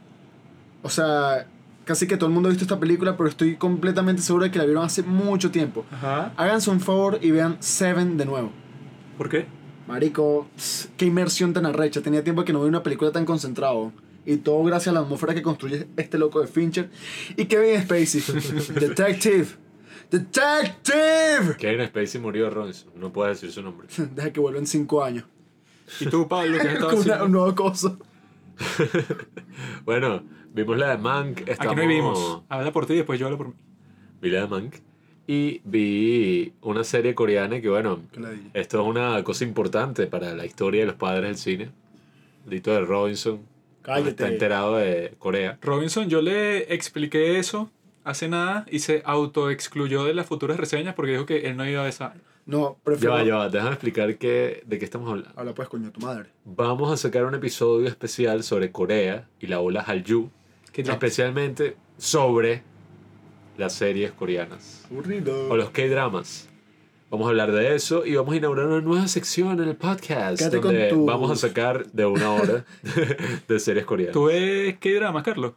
O 0.82 0.90
sea, 0.90 1.46
casi 1.84 2.06
que 2.06 2.16
todo 2.16 2.28
el 2.28 2.34
mundo 2.34 2.48
ha 2.48 2.50
visto 2.50 2.64
esta 2.64 2.80
película, 2.80 3.16
pero 3.16 3.28
estoy 3.28 3.56
completamente 3.56 4.22
seguro 4.22 4.44
de 4.44 4.50
que 4.50 4.58
la 4.58 4.64
vieron 4.64 4.84
hace 4.84 5.02
mucho 5.02 5.50
tiempo. 5.50 5.84
Ajá. 5.90 6.32
Háganse 6.36 6.70
un 6.70 6.80
favor 6.80 7.18
y 7.22 7.30
vean 7.30 7.56
Seven 7.60 8.16
de 8.16 8.24
nuevo. 8.24 8.50
¿Por 9.18 9.28
qué? 9.28 9.46
Marico, 9.86 10.48
tss, 10.56 10.90
qué 10.96 11.06
inmersión 11.06 11.52
tan 11.52 11.66
arrecha. 11.66 12.00
Tenía 12.00 12.22
tiempo 12.24 12.44
que 12.44 12.52
no 12.52 12.60
veía 12.60 12.70
una 12.70 12.82
película 12.82 13.12
tan 13.12 13.24
concentrado. 13.24 13.92
Y 14.24 14.36
todo 14.36 14.62
gracias 14.62 14.88
a 14.88 14.92
la 14.92 15.00
atmósfera 15.00 15.34
que 15.34 15.42
construye 15.42 15.88
este 15.96 16.18
loco 16.18 16.40
de 16.40 16.46
Fincher. 16.46 16.90
Y 17.36 17.46
Kevin 17.46 17.82
Spacey. 17.82 18.22
Detective. 18.80 19.48
Detective. 20.10 21.56
Kevin 21.58 21.86
Spacey 21.88 22.20
murió, 22.20 22.48
Robinson. 22.50 22.90
No 22.96 23.12
puedes 23.12 23.40
decir 23.40 23.52
su 23.52 23.62
nombre. 23.62 23.88
Deja 24.14 24.32
que 24.32 24.40
vuelva 24.40 24.60
en 24.60 24.66
cinco 24.66 25.02
años. 25.02 25.24
¿Y 26.00 26.06
tú, 26.06 26.28
Pablo, 26.28 26.58
qué 26.60 26.68
has 26.68 26.74
estado 26.74 26.90
una, 26.92 27.00
haciendo? 27.00 27.24
un 27.24 27.32
nuevo 27.32 27.54
cosa. 27.54 27.96
Bueno, 29.84 30.22
vimos 30.52 30.76
la 30.78 30.90
de 30.90 30.98
Mank. 30.98 31.40
Estamos... 31.40 31.72
Aquí 31.72 31.74
no 31.74 31.88
vivimos. 31.88 32.42
Habla 32.48 32.72
por 32.72 32.86
ti 32.86 32.94
y 32.94 32.96
después 32.96 33.18
yo 33.18 33.26
hablo 33.26 33.38
por 33.38 33.48
mí. 33.48 33.54
Vi 34.20 34.30
la 34.30 34.42
de 34.42 34.46
Mank. 34.46 34.76
Y 35.26 35.60
vi 35.64 36.52
una 36.62 36.84
serie 36.84 37.14
coreana 37.14 37.60
que, 37.60 37.68
bueno, 37.68 38.00
esto 38.54 38.80
es 38.80 38.86
una 38.86 39.22
cosa 39.24 39.44
importante 39.44 40.06
para 40.06 40.34
la 40.34 40.44
historia 40.44 40.80
de 40.80 40.86
los 40.86 40.96
padres 40.96 41.24
del 41.24 41.36
cine. 41.36 41.70
Lito 42.46 42.72
de 42.72 42.80
Robinson. 42.80 43.40
Cállate. 43.82 44.10
Está 44.10 44.28
enterado 44.28 44.76
de 44.76 45.14
Corea. 45.18 45.58
Robinson, 45.60 46.08
yo 46.08 46.22
le 46.22 46.72
expliqué 46.74 47.38
eso 47.38 47.70
hace 48.04 48.28
nada 48.28 48.66
y 48.70 48.80
se 48.80 49.02
autoexcluyó 49.04 50.04
de 50.04 50.14
las 50.14 50.26
futuras 50.26 50.56
reseñas 50.56 50.94
porque 50.94 51.12
dijo 51.12 51.26
que 51.26 51.48
él 51.48 51.56
no 51.56 51.68
iba 51.68 51.82
a 51.82 51.88
esa. 51.88 52.14
No, 52.44 52.76
Ya 52.78 52.84
prefiero. 52.84 53.14
va, 53.14 53.22
ya 53.24 53.36
va. 53.36 53.48
Déjame 53.48 53.72
explicar 53.72 54.16
qué, 54.18 54.62
de 54.66 54.78
qué 54.78 54.84
estamos 54.84 55.08
hablando. 55.08 55.30
Habla 55.38 55.54
pues, 55.54 55.68
coño, 55.68 55.90
tu 55.92 56.00
madre. 56.00 56.30
Vamos 56.44 56.92
a 56.92 56.96
sacar 56.96 57.24
un 57.24 57.34
episodio 57.34 57.86
especial 57.88 58.42
sobre 58.42 58.72
Corea 58.72 59.28
y 59.40 59.46
la 59.46 59.60
ola 59.60 59.82
Hallyu. 59.82 60.28
¿Qué 60.72 60.82
tal? 60.82 60.94
Especialmente 60.94 61.76
sobre 61.98 62.62
las 63.58 63.74
series 63.74 64.10
coreanas. 64.12 64.84
Aburrido. 64.90 65.48
o 65.50 65.56
los 65.56 65.70
K-dramas. 65.70 66.48
Vamos 67.10 67.26
a 67.26 67.30
hablar 67.30 67.52
de 67.52 67.74
eso 67.76 68.06
y 68.06 68.14
vamos 68.16 68.32
a 68.32 68.36
inaugurar 68.38 68.66
una 68.66 68.80
nueva 68.80 69.06
sección 69.06 69.60
en 69.60 69.68
el 69.68 69.76
podcast 69.76 70.38
Quédate 70.38 70.56
con 70.62 70.72
donde 70.72 70.88
tus- 70.88 71.04
vamos 71.06 71.30
a 71.30 71.36
sacar 71.36 71.84
de 71.92 72.06
una 72.06 72.32
hora 72.32 72.64
de 73.48 73.60
series 73.60 73.84
coreanas. 73.84 74.14
¿Tú 74.14 74.24
ves 74.24 74.78
qué 74.78 74.94
drama, 74.94 75.22
Carlos? 75.22 75.52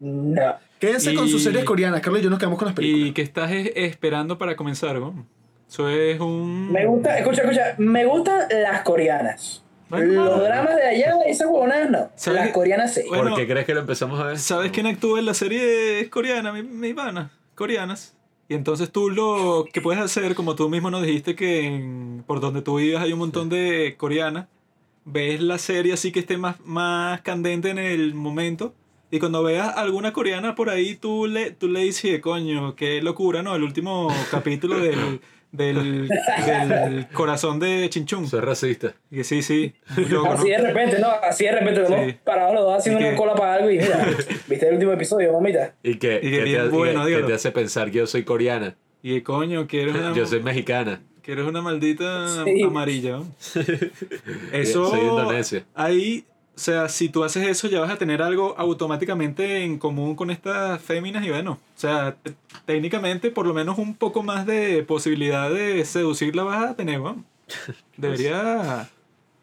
No. 0.00 0.42
Quédense 0.80 1.14
con 1.14 1.26
Y- 1.26 1.30
sus 1.30 1.42
series 1.42 1.64
coreanas. 1.64 2.00
Carlos 2.00 2.20
y 2.20 2.24
yo 2.24 2.30
nos 2.30 2.38
quedamos 2.40 2.58
con 2.58 2.66
las 2.66 2.74
películas. 2.74 3.08
¿Y 3.08 3.12
qué 3.12 3.22
estás 3.22 3.50
es- 3.52 3.70
esperando 3.76 4.36
para 4.36 4.56
comenzar? 4.56 4.98
¿no? 4.98 5.24
Eso 5.68 5.88
es 5.88 6.20
un... 6.20 6.70
Me 6.72 6.86
gusta, 6.86 7.18
escucha, 7.18 7.42
escucha, 7.42 7.74
me 7.78 8.04
gustan 8.04 8.42
las 8.62 8.82
coreanas. 8.82 9.62
Bueno, 9.88 10.24
Los 10.24 10.42
dramas 10.42 10.76
de 10.76 10.82
allá, 10.86 11.14
esas 11.26 11.48
huevonadas 11.48 11.90
no. 11.90 12.32
Las 12.32 12.50
coreanas 12.50 12.94
sí. 12.94 13.02
Bueno, 13.08 13.30
¿Por 13.30 13.38
qué 13.38 13.46
crees 13.46 13.66
que 13.66 13.74
lo 13.74 13.80
empezamos 13.80 14.18
a 14.20 14.24
ver? 14.24 14.38
¿Sabes 14.38 14.72
quién 14.72 14.86
actúa 14.86 15.18
en 15.20 15.26
la 15.26 15.34
serie 15.34 16.08
coreana, 16.10 16.52
mi, 16.52 16.62
mi 16.62 16.92
pana? 16.94 17.30
Coreanas. 17.54 18.16
Y 18.48 18.54
entonces 18.54 18.90
tú 18.90 19.10
lo 19.10 19.66
que 19.72 19.80
puedes 19.80 20.00
hacer, 20.00 20.34
como 20.34 20.54
tú 20.54 20.68
mismo 20.68 20.90
nos 20.90 21.02
dijiste 21.02 21.34
que 21.34 21.66
en- 21.66 22.24
por 22.26 22.40
donde 22.40 22.62
tú 22.62 22.76
vives 22.76 23.00
hay 23.00 23.12
un 23.12 23.18
montón 23.18 23.48
de 23.48 23.94
coreanas, 23.96 24.46
ves 25.04 25.40
la 25.40 25.58
serie 25.58 25.92
así 25.92 26.10
que 26.12 26.20
esté 26.20 26.36
más, 26.36 26.56
más 26.64 27.20
candente 27.22 27.70
en 27.70 27.78
el 27.78 28.14
momento. 28.14 28.74
Y 29.10 29.20
cuando 29.20 29.42
veas 29.44 29.76
alguna 29.76 30.12
coreana 30.12 30.56
por 30.56 30.68
ahí, 30.68 30.96
tú 30.96 31.26
le, 31.26 31.52
tú 31.52 31.68
le 31.68 31.80
dices, 31.80 32.20
coño, 32.20 32.74
qué 32.74 33.00
locura, 33.02 33.42
¿no? 33.42 33.54
El 33.54 33.62
último 33.62 34.08
capítulo 34.32 34.78
del, 34.80 35.20
del, 35.56 36.08
del 36.08 37.06
corazón 37.12 37.58
de 37.58 37.88
Chinchun. 37.90 38.26
Soy 38.28 38.40
racista. 38.40 38.94
Y 39.10 39.16
que 39.16 39.24
sí, 39.24 39.42
sí. 39.42 39.74
muy 39.96 40.04
loco, 40.10 40.26
¿no? 40.28 40.32
Así 40.34 40.48
de 40.50 40.58
repente, 40.58 40.98
¿no? 40.98 41.08
Así 41.08 41.44
de 41.44 41.52
repente 41.52 41.86
Sí. 41.86 41.92
hemos 41.92 42.14
parado 42.24 42.54
los 42.54 42.62
dos 42.64 42.78
haciendo 42.78 43.00
Y 43.00 43.02
que- 43.04 43.08
una 43.10 43.18
cola 43.18 43.34
para 43.34 43.54
algo 43.54 43.70
y 43.70 43.78
mira, 43.78 44.06
¿viste 44.48 44.68
el 44.68 44.74
último 44.74 44.92
episodio, 44.92 45.32
mamita? 45.32 45.74
Y 45.82 45.96
que, 45.98 46.20
Y 46.22 46.30
que 46.30 46.40
te, 46.44 46.68
bueno, 46.68 47.04
que- 47.06 47.16
que 47.16 47.22
te 47.22 47.32
hace 47.34 47.50
pensar 47.52 47.90
que 47.90 47.98
yo 47.98 48.06
soy 48.06 48.24
coreana. 48.24 48.76
Y 49.02 49.14
que, 49.14 49.22
coño, 49.22 49.66
que 49.66 49.82
eres 49.82 49.94
una... 49.94 50.12
Yo 50.14 50.26
soy 50.26 50.42
mexicana. 50.42 51.00
Que 51.22 51.32
eres 51.32 51.44
una 51.44 51.60
maldita 51.62 52.44
Sí. 52.44 52.62
amarilla. 52.62 53.16
¿no? 53.18 53.26
Eso. 54.52 54.90
Soy 54.90 55.00
Indonesia. 55.00 55.64
Ahí, 55.74 56.24
o 56.56 56.58
sea, 56.58 56.88
si 56.88 57.08
tú 57.10 57.22
haces 57.22 57.46
eso, 57.46 57.68
ya 57.68 57.80
vas 57.80 57.90
a 57.90 57.98
tener 57.98 58.22
algo 58.22 58.54
automáticamente 58.58 59.62
en 59.62 59.78
común 59.78 60.14
con 60.16 60.30
estas 60.30 60.80
féminas 60.80 61.24
y 61.24 61.28
bueno, 61.30 61.52
o 61.52 61.78
sea, 61.78 62.16
técnicamente 62.64 63.30
por 63.30 63.46
lo 63.46 63.52
menos 63.54 63.76
un 63.78 63.94
poco 63.94 64.22
más 64.22 64.46
de 64.46 64.82
posibilidad 64.82 65.50
de 65.50 65.84
seducirla 65.84 66.44
vas 66.44 66.70
a 66.70 66.74
tener, 66.76 67.00
¿no? 67.00 67.22
Debería 67.98 68.88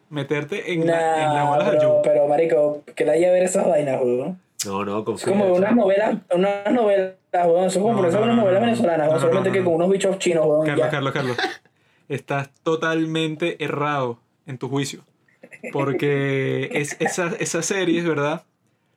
meterte 0.09 0.73
en, 0.73 0.85
la, 0.87 1.23
en 1.23 1.33
la 1.33 1.43
Nah, 1.43 1.49
bola 1.49 1.71
pero, 1.71 2.01
pero 2.03 2.27
marico, 2.27 2.83
que 2.95 3.05
la 3.05 3.13
haya 3.13 3.31
ver 3.31 3.43
esas 3.43 3.67
vainas, 3.67 4.01
weón. 4.01 4.39
No, 4.65 4.85
no, 4.85 4.99
Es 4.99 5.03
confía. 5.05 5.27
como 5.33 5.53
unas 5.53 5.75
novelas, 5.75 6.17
unas 6.33 6.71
novelas, 6.71 7.13
weón. 7.33 7.69
Son 7.69 7.81
como 7.83 8.01
No, 8.01 8.01
no, 8.03 8.07
unas 8.07 8.27
no, 8.27 8.35
novelas 8.35 8.61
no. 8.61 8.65
venezolanas, 8.67 9.07
weón. 9.07 9.09
No, 9.09 9.13
no, 9.13 9.19
Solamente 9.19 9.49
no, 9.49 9.53
que 9.53 9.63
con 9.63 9.73
unos 9.75 9.89
bichos 9.89 10.17
chinos, 10.19 10.45
weón. 10.45 10.65
Carlos, 10.65 10.85
ya. 10.85 10.89
Carlos, 10.91 11.13
Carlos. 11.13 11.37
Estás 12.09 12.49
totalmente 12.63 13.63
errado 13.63 14.19
en 14.45 14.57
tu 14.57 14.67
juicio. 14.69 15.03
Porque 15.71 16.69
es, 16.73 16.97
esas, 16.99 17.39
esas 17.39 17.65
series, 17.65 18.05
¿verdad? 18.05 18.45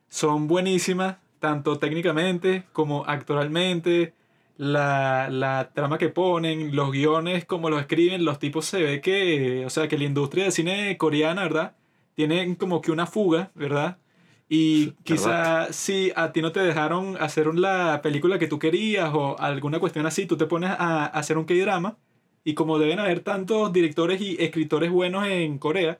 Son 0.09 0.47
buenísimas, 0.47 1.17
tanto 1.39 1.79
técnicamente 1.79 2.63
como 2.73 3.05
actoralmente. 3.05 4.13
La, 4.57 5.29
la 5.29 5.69
trama 5.73 5.99
que 5.99 6.09
ponen, 6.09 6.75
los 6.75 6.91
guiones, 6.91 7.45
como 7.45 7.69
los 7.69 7.79
escriben, 7.79 8.25
los 8.25 8.39
tipos 8.39 8.65
se 8.65 8.81
ve 8.81 9.01
que, 9.01 9.63
o 9.67 9.69
sea, 9.69 9.87
que 9.87 9.99
la 9.99 10.05
industria 10.05 10.45
de 10.45 10.51
cine 10.51 10.97
coreana, 10.97 11.43
¿verdad? 11.43 11.75
Tienen 12.15 12.55
como 12.55 12.81
que 12.81 12.91
una 12.91 13.05
fuga, 13.05 13.51
¿verdad? 13.53 13.97
Y 14.49 14.93
quizá 15.03 15.71
si 15.71 16.11
a 16.15 16.31
ti 16.31 16.41
no 16.41 16.51
te 16.51 16.61
dejaron 16.61 17.17
hacer 17.21 17.53
la 17.53 18.01
película 18.01 18.39
que 18.39 18.47
tú 18.47 18.57
querías 18.57 19.11
o 19.13 19.37
alguna 19.39 19.79
cuestión 19.79 20.07
así, 20.07 20.25
tú 20.25 20.37
te 20.37 20.47
pones 20.47 20.71
a, 20.71 20.75
a 20.75 21.05
hacer 21.05 21.37
un 21.37 21.45
K-drama 21.45 21.97
y 22.43 22.53
como 22.53 22.79
deben 22.79 22.99
haber 22.99 23.19
tantos 23.19 23.73
directores 23.73 24.21
y 24.21 24.37
escritores 24.39 24.89
buenos 24.89 25.27
en 25.27 25.59
Corea, 25.59 25.99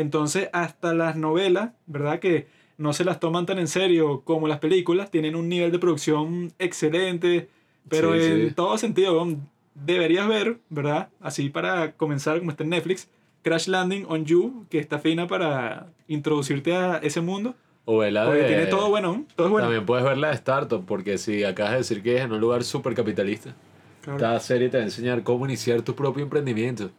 entonces 0.00 0.48
hasta 0.52 0.94
las 0.94 1.16
novelas, 1.16 1.70
¿verdad? 1.86 2.20
Que 2.20 2.46
no 2.76 2.92
se 2.92 3.04
las 3.04 3.18
toman 3.20 3.44
tan 3.46 3.58
en 3.58 3.66
serio 3.68 4.22
como 4.24 4.46
las 4.48 4.58
películas, 4.60 5.10
tienen 5.10 5.34
un 5.34 5.48
nivel 5.48 5.72
de 5.72 5.78
producción 5.78 6.52
excelente, 6.58 7.48
pero 7.88 8.14
Sí, 8.14 8.20
en 8.24 8.48
sí. 8.48 8.54
todo 8.54 8.78
sentido, 8.78 9.26
deberías 9.74 10.28
ver, 10.28 10.58
¿verdad? 10.68 11.08
Así 11.20 11.50
para 11.50 11.92
comenzar, 11.92 12.38
como 12.38 12.50
está 12.52 12.62
en 12.64 12.70
Netflix, 12.70 13.08
Crash 13.42 13.66
Landing 13.68 14.04
on 14.08 14.24
You, 14.24 14.66
que 14.70 14.78
está 14.78 14.98
fina 14.98 15.26
para 15.26 15.88
introducirte 16.06 16.74
a 16.74 16.98
ese 16.98 17.20
mundo. 17.20 17.54
O 17.84 18.04
la 18.04 18.26
Porque 18.26 18.42
de... 18.42 18.48
tiene 18.48 18.66
todo 18.66 18.90
bueno, 18.90 19.24
todo 19.34 19.46
es 19.46 19.50
bueno. 19.50 19.66
También 19.66 19.86
puedes 19.86 20.04
ver 20.04 20.18
la 20.18 20.28
de 20.28 20.34
Startup, 20.34 20.84
porque 20.84 21.18
si 21.18 21.42
acabas 21.44 21.72
de 21.72 21.78
decir 21.78 22.02
que 22.02 22.16
es 22.16 22.22
en 22.22 22.32
un 22.32 22.40
lugar 22.40 22.62
súper 22.64 22.94
capitalista, 22.94 23.54
Claro. 24.02 24.16
esta 24.18 24.40
serie 24.40 24.68
te 24.68 24.76
va 24.76 24.82
a 24.82 24.86
enseñar 24.86 25.22
cómo 25.22 25.44
iniciar 25.44 25.82
tu 25.82 25.94
propio 25.94 26.22
emprendimiento. 26.22 26.90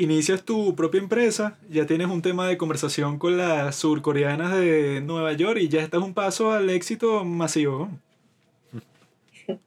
Inicias 0.00 0.44
tu 0.44 0.76
propia 0.76 1.00
empresa, 1.00 1.58
ya 1.68 1.84
tienes 1.84 2.06
un 2.06 2.22
tema 2.22 2.46
de 2.46 2.56
conversación 2.56 3.18
con 3.18 3.36
las 3.36 3.74
surcoreanas 3.74 4.56
de 4.56 5.00
Nueva 5.00 5.32
York 5.32 5.58
y 5.60 5.68
ya 5.68 5.82
estás 5.82 6.00
un 6.00 6.14
paso 6.14 6.52
al 6.52 6.70
éxito 6.70 7.24
masivo. 7.24 7.90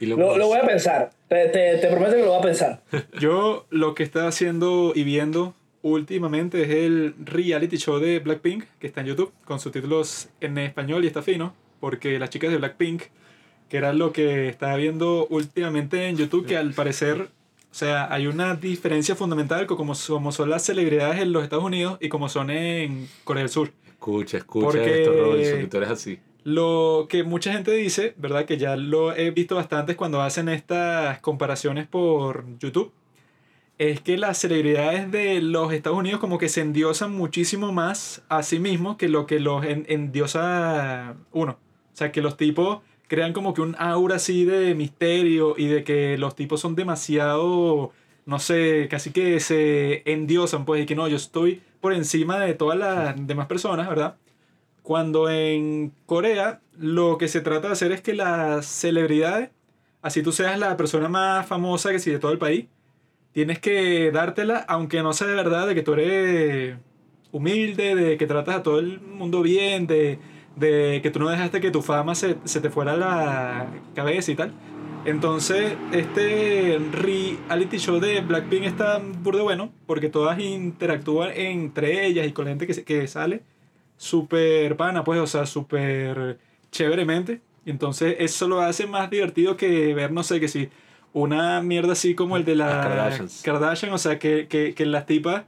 Y 0.00 0.06
lo, 0.06 0.16
Lo, 0.16 0.38
lo 0.38 0.46
voy 0.46 0.58
a 0.58 0.66
pensar. 0.66 1.10
Te, 1.28 1.48
te, 1.48 1.78
te 1.78 1.86
prometo 1.88 2.12
que 2.12 2.22
lo 2.22 2.28
voy 2.30 2.38
a 2.38 2.42
pensar. 2.42 2.82
Yo 3.20 3.66
lo 3.70 3.94
que 3.94 4.02
estaba 4.02 4.28
haciendo 4.28 4.92
y 4.94 5.02
viendo 5.02 5.54
últimamente 5.82 6.62
es 6.62 6.70
el 6.70 7.14
reality 7.24 7.76
show 7.76 7.98
de 7.98 8.18
Blackpink, 8.20 8.64
que 8.78 8.86
está 8.86 9.00
en 9.00 9.08
YouTube, 9.08 9.32
con 9.44 9.60
subtítulos 9.60 10.28
en 10.40 10.56
español 10.58 11.04
y 11.04 11.08
está 11.08 11.20
fino, 11.22 11.54
porque 11.80 12.18
las 12.18 12.30
chicas 12.30 12.50
de 12.50 12.58
Blackpink, 12.58 13.02
que 13.68 13.76
era 13.76 13.92
lo 13.92 14.12
que 14.12 14.48
estaba 14.48 14.76
viendo 14.76 15.26
últimamente 15.28 16.08
en 16.08 16.16
YouTube, 16.16 16.46
que 16.46 16.56
al 16.56 16.72
parecer, 16.74 17.28
o 17.74 17.76
sea, 17.76 18.06
hay 18.14 18.28
una 18.28 18.54
diferencia 18.54 19.16
fundamental 19.16 19.66
como, 19.66 19.94
como 20.06 20.30
son 20.30 20.48
las 20.48 20.62
celebridades 20.64 21.20
en 21.20 21.32
los 21.32 21.42
Estados 21.42 21.64
Unidos 21.64 21.98
y 22.00 22.08
como 22.08 22.28
son 22.28 22.50
en 22.50 23.08
Corea 23.24 23.42
del 23.42 23.50
Sur. 23.50 23.72
Escucha, 23.88 24.36
escucha 24.38 24.66
Porque- 24.66 25.02
esto, 25.02 25.12
Robinson, 25.12 25.58
que 25.58 25.66
tú 25.66 25.76
eres 25.78 25.90
así. 25.90 26.20
Lo 26.44 27.08
que 27.10 27.24
mucha 27.24 27.52
gente 27.52 27.72
dice, 27.72 28.14
¿verdad? 28.16 28.44
Que 28.44 28.58
ya 28.58 28.76
lo 28.76 29.12
he 29.12 29.32
visto 29.32 29.56
bastante 29.56 29.96
cuando 29.96 30.22
hacen 30.22 30.48
estas 30.48 31.18
comparaciones 31.18 31.88
por 31.88 32.44
YouTube, 32.60 32.92
es 33.78 34.00
que 34.00 34.18
las 34.18 34.38
celebridades 34.38 35.10
de 35.10 35.42
los 35.42 35.72
Estados 35.72 35.98
Unidos 35.98 36.20
como 36.20 36.38
que 36.38 36.48
se 36.48 36.60
endiosan 36.60 37.10
muchísimo 37.10 37.72
más 37.72 38.22
a 38.28 38.44
sí 38.44 38.60
mismos 38.60 38.98
que 38.98 39.08
lo 39.08 39.26
que 39.26 39.40
los 39.40 39.64
en- 39.64 39.84
endiosa 39.88 41.16
uno. 41.32 41.52
O 41.92 41.96
sea, 41.96 42.12
que 42.12 42.22
los 42.22 42.36
tipos 42.36 42.82
crean 43.08 43.32
como 43.32 43.54
que 43.54 43.60
un 43.60 43.76
aura 43.78 44.16
así 44.16 44.44
de 44.44 44.74
misterio 44.74 45.54
y 45.56 45.66
de 45.66 45.84
que 45.84 46.18
los 46.18 46.34
tipos 46.34 46.60
son 46.60 46.74
demasiado, 46.74 47.92
no 48.26 48.38
sé, 48.38 48.88
casi 48.90 49.10
que 49.12 49.40
se 49.40 50.02
endiosan, 50.10 50.64
pues, 50.64 50.82
y 50.82 50.86
que 50.86 50.94
no, 50.96 51.08
yo 51.08 51.16
estoy 51.16 51.62
por 51.80 51.92
encima 51.92 52.40
de 52.40 52.54
todas 52.54 52.78
las 52.78 53.26
demás 53.26 53.46
personas, 53.46 53.88
¿verdad? 53.88 54.16
Cuando 54.82 55.30
en 55.30 55.92
Corea 56.06 56.60
lo 56.78 57.18
que 57.18 57.28
se 57.28 57.40
trata 57.40 57.68
de 57.68 57.72
hacer 57.74 57.92
es 57.92 58.00
que 58.02 58.14
las 58.14 58.66
celebridades, 58.66 59.50
así 60.02 60.22
tú 60.22 60.32
seas 60.32 60.58
la 60.58 60.76
persona 60.76 61.08
más 61.08 61.46
famosa 61.46 61.90
que 61.92 61.98
sí 61.98 62.10
de 62.10 62.18
todo 62.18 62.32
el 62.32 62.38
país, 62.38 62.66
tienes 63.32 63.58
que 63.58 64.10
dártela, 64.12 64.64
aunque 64.68 65.02
no 65.02 65.12
sea 65.12 65.26
de 65.26 65.34
verdad, 65.34 65.66
de 65.66 65.74
que 65.74 65.82
tú 65.82 65.94
eres 65.94 66.76
humilde, 67.32 67.94
de 67.94 68.16
que 68.16 68.26
tratas 68.26 68.56
a 68.56 68.62
todo 68.62 68.78
el 68.78 69.00
mundo 69.00 69.42
bien, 69.42 69.86
de, 69.86 70.18
de 70.56 71.00
que 71.02 71.10
tú 71.10 71.18
no 71.18 71.28
dejaste 71.28 71.60
que 71.60 71.70
tu 71.70 71.82
fama 71.82 72.14
se, 72.14 72.36
se 72.44 72.60
te 72.60 72.70
fuera 72.70 72.92
a 72.92 72.96
la 72.96 73.66
cabeza 73.94 74.32
y 74.32 74.34
tal. 74.36 74.52
Entonces, 75.04 75.74
este 75.92 76.80
reality 76.92 77.76
show 77.78 78.00
de 78.00 78.20
Blackpink 78.22 78.64
está 78.64 78.98
burdo 78.98 79.44
bueno, 79.44 79.70
porque 79.86 80.08
todas 80.08 80.38
interactúan 80.38 81.30
entre 81.34 82.06
ellas 82.06 82.26
y 82.26 82.32
con 82.32 82.46
la 82.46 82.52
gente 82.52 82.66
que, 82.66 82.84
que 82.84 83.06
sale 83.06 83.42
súper 83.96 84.76
pana, 84.76 85.04
pues, 85.04 85.20
o 85.20 85.26
sea, 85.26 85.46
súper 85.46 86.38
chéveremente. 86.70 87.40
Entonces 87.66 88.16
eso 88.18 88.48
lo 88.48 88.60
hace 88.60 88.86
más 88.86 89.10
divertido 89.10 89.56
que 89.56 89.94
ver, 89.94 90.12
no 90.12 90.22
sé, 90.22 90.40
que 90.40 90.48
si 90.48 90.68
una 91.12 91.62
mierda 91.62 91.92
así 91.92 92.14
como 92.14 92.36
el 92.36 92.44
de 92.44 92.56
la 92.56 92.66
Las 92.66 92.86
Kardashians. 92.86 93.42
Kardashian, 93.42 93.92
o 93.92 93.98
sea, 93.98 94.18
que, 94.18 94.48
que, 94.48 94.74
que 94.74 94.86
las 94.86 95.06
tipas, 95.06 95.44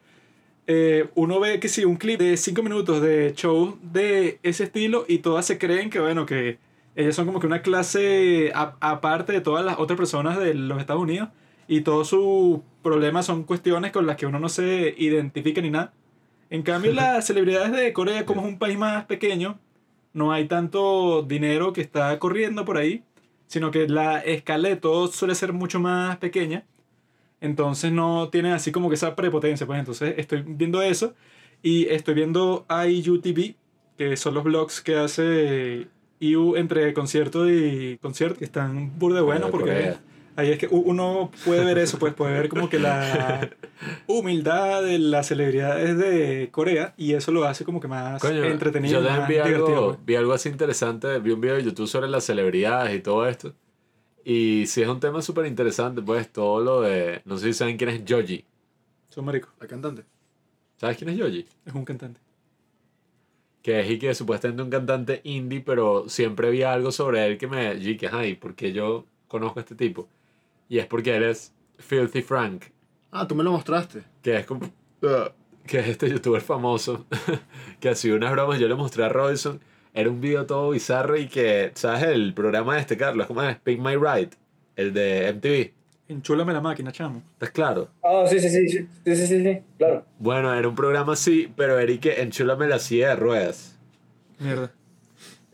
eh, 0.66 1.08
uno 1.14 1.38
ve 1.40 1.60
que 1.60 1.68
si 1.68 1.84
un 1.84 1.96
clip 1.96 2.18
de 2.20 2.36
5 2.36 2.62
minutos 2.62 3.00
de 3.00 3.32
show 3.34 3.78
de 3.82 4.38
ese 4.42 4.64
estilo 4.64 5.04
y 5.08 5.18
todas 5.18 5.46
se 5.46 5.58
creen 5.58 5.90
que, 5.90 6.00
bueno, 6.00 6.26
que 6.26 6.58
ellas 6.96 7.14
son 7.14 7.26
como 7.26 7.40
que 7.40 7.46
una 7.46 7.62
clase 7.62 8.50
a- 8.54 8.76
aparte 8.80 9.32
de 9.32 9.40
todas 9.40 9.64
las 9.64 9.78
otras 9.78 9.96
personas 9.96 10.38
de 10.38 10.54
los 10.54 10.78
Estados 10.80 11.02
Unidos 11.02 11.28
y 11.68 11.82
todos 11.82 12.08
sus 12.08 12.60
problemas 12.82 13.26
son 13.26 13.44
cuestiones 13.44 13.92
con 13.92 14.06
las 14.06 14.16
que 14.16 14.26
uno 14.26 14.38
no 14.38 14.48
se 14.48 14.94
identifica 14.98 15.60
ni 15.60 15.70
nada. 15.70 15.92
En 16.50 16.62
cambio, 16.62 16.92
las 16.94 17.26
celebridades 17.26 17.72
de 17.72 17.92
Corea, 17.92 18.24
como 18.26 18.40
es 18.42 18.46
un 18.48 18.58
país 18.58 18.78
más 18.78 19.04
pequeño, 19.06 19.58
no 20.14 20.32
hay 20.32 20.46
tanto 20.46 21.22
dinero 21.22 21.72
que 21.72 21.80
está 21.82 22.18
corriendo 22.18 22.64
por 22.64 22.78
ahí, 22.78 23.02
sino 23.46 23.70
que 23.70 23.86
la 23.88 24.18
escala 24.20 24.68
de 24.70 24.76
todo 24.76 25.08
suele 25.08 25.34
ser 25.34 25.52
mucho 25.52 25.78
más 25.78 26.16
pequeña. 26.16 26.64
Entonces 27.40 27.92
no 27.92 28.28
tienen 28.30 28.52
así 28.52 28.72
como 28.72 28.88
que 28.88 28.94
esa 28.94 29.14
prepotencia. 29.16 29.66
Pues 29.66 29.78
entonces 29.78 30.14
estoy 30.18 30.42
viendo 30.46 30.82
eso 30.82 31.14
y 31.62 31.86
estoy 31.88 32.14
viendo 32.14 32.66
IUTV, 32.70 33.54
que 33.98 34.16
son 34.16 34.34
los 34.34 34.44
blogs 34.44 34.80
que 34.80 34.96
hace 34.96 35.86
IU 36.20 36.56
entre 36.56 36.92
concierto 36.94 37.48
y 37.50 37.98
concierto, 38.00 38.38
que 38.38 38.44
están 38.44 38.98
burde 38.98 39.20
buenos 39.20 39.46
de 39.46 39.50
porque 39.52 39.66
Corea. 39.70 40.00
ahí 40.36 40.50
es 40.50 40.58
que 40.58 40.66
uno 40.70 41.30
puede 41.44 41.64
ver 41.64 41.76
eso, 41.78 41.98
pues 41.98 42.14
puede 42.14 42.32
ver 42.32 42.48
como 42.48 42.68
que 42.70 42.78
la 42.78 43.50
humildad 44.06 44.82
de 44.82 44.98
las 44.98 45.26
celebridades 45.28 45.96
de 45.98 46.48
Corea 46.50 46.94
y 46.96 47.12
eso 47.12 47.32
lo 47.32 47.44
hace 47.44 47.64
como 47.64 47.80
que 47.80 47.88
más 47.88 48.20
Coño, 48.20 48.44
entretenido. 48.44 49.02
yo 49.02 49.08
más 49.10 49.28
vi 49.28 49.36
algo, 49.38 49.86
pues. 49.88 50.06
vi 50.06 50.14
algo 50.16 50.32
así 50.32 50.48
interesante, 50.48 51.18
vi 51.18 51.32
un 51.32 51.40
video 51.40 51.56
de 51.56 51.64
YouTube 51.64 51.86
sobre 51.86 52.08
las 52.08 52.24
celebridades 52.24 52.94
y 52.96 53.00
todo 53.00 53.26
esto. 53.28 53.52
Y 54.28 54.66
sí 54.66 54.82
es 54.82 54.88
un 54.88 54.98
tema 54.98 55.22
súper 55.22 55.46
interesante, 55.46 56.02
pues 56.02 56.32
todo 56.32 56.60
lo 56.60 56.80
de... 56.80 57.22
No 57.24 57.38
sé 57.38 57.46
si 57.46 57.52
saben 57.52 57.76
quién 57.76 57.90
es 57.90 58.02
Joji. 58.08 58.44
Son 59.08 59.24
marico, 59.24 59.50
La 59.60 59.68
cantante. 59.68 60.02
¿Sabes 60.78 60.96
quién 60.96 61.10
es 61.10 61.20
Joji? 61.20 61.46
es 61.64 61.72
un 61.74 61.84
cantante. 61.84 62.18
Que 63.62 63.80
es 63.80 63.88
y 63.90 63.98
que 64.00 64.12
supuestamente 64.16 64.62
un 64.64 64.70
cantante 64.70 65.20
indie, 65.22 65.60
pero 65.60 66.08
siempre 66.08 66.50
vi 66.50 66.62
algo 66.64 66.90
sobre 66.90 67.24
él 67.24 67.38
que 67.38 67.46
me... 67.46 67.74
Y 67.76 67.96
que, 67.96 68.08
ay, 68.08 68.34
porque 68.34 68.72
yo 68.72 69.04
conozco 69.28 69.60
a 69.60 69.62
este 69.62 69.76
tipo. 69.76 70.08
Y 70.68 70.78
es 70.78 70.86
porque 70.86 71.14
él 71.14 71.22
es 71.22 71.52
Filthy 71.78 72.22
Frank, 72.22 72.64
Ah, 73.12 73.28
tú 73.28 73.36
me 73.36 73.44
lo 73.44 73.52
mostraste. 73.52 74.02
que 74.22 74.38
es 74.38 74.44
como... 74.46 74.66
uh, 75.02 75.30
que 75.68 75.78
es 75.78 75.86
este 75.86 76.10
youtuber 76.10 76.42
famoso, 76.42 77.06
que 77.80 77.90
hacía 77.90 78.14
unas 78.14 78.32
bromas, 78.32 78.58
yo 78.58 78.66
le 78.66 78.74
mostré 78.74 79.04
a 79.04 79.08
Robinson, 79.08 79.60
era 79.96 80.10
un 80.10 80.20
video 80.20 80.44
todo 80.44 80.70
bizarro 80.72 81.16
y 81.16 81.26
que, 81.26 81.70
¿sabes? 81.72 82.02
El 82.02 82.34
programa 82.34 82.74
de 82.74 82.82
este, 82.82 82.98
Carlos, 82.98 83.26
¿cómo 83.26 83.42
es? 83.42 83.56
Pick 83.56 83.80
My 83.80 83.96
Ride, 83.96 84.28
el 84.76 84.92
de 84.92 85.32
MTV. 85.32 85.72
Enchúlame 86.12 86.52
la 86.52 86.60
máquina, 86.60 86.92
chamo. 86.92 87.22
¿Estás 87.32 87.50
claro? 87.50 87.88
Ah, 88.02 88.10
oh, 88.10 88.28
sí, 88.28 88.38
sí, 88.38 88.50
sí, 88.50 88.68
sí, 88.68 88.86
sí, 89.06 89.16
sí, 89.16 89.42
sí, 89.42 89.58
claro. 89.78 90.04
Bueno, 90.18 90.54
era 90.54 90.68
un 90.68 90.74
programa 90.74 91.14
así, 91.14 91.50
pero 91.56 91.78
Eric, 91.78 92.04
enchúlame 92.18 92.66
la 92.66 92.78
silla 92.78 93.08
de 93.08 93.16
ruedas. 93.16 93.78
Mierda. 94.38 94.70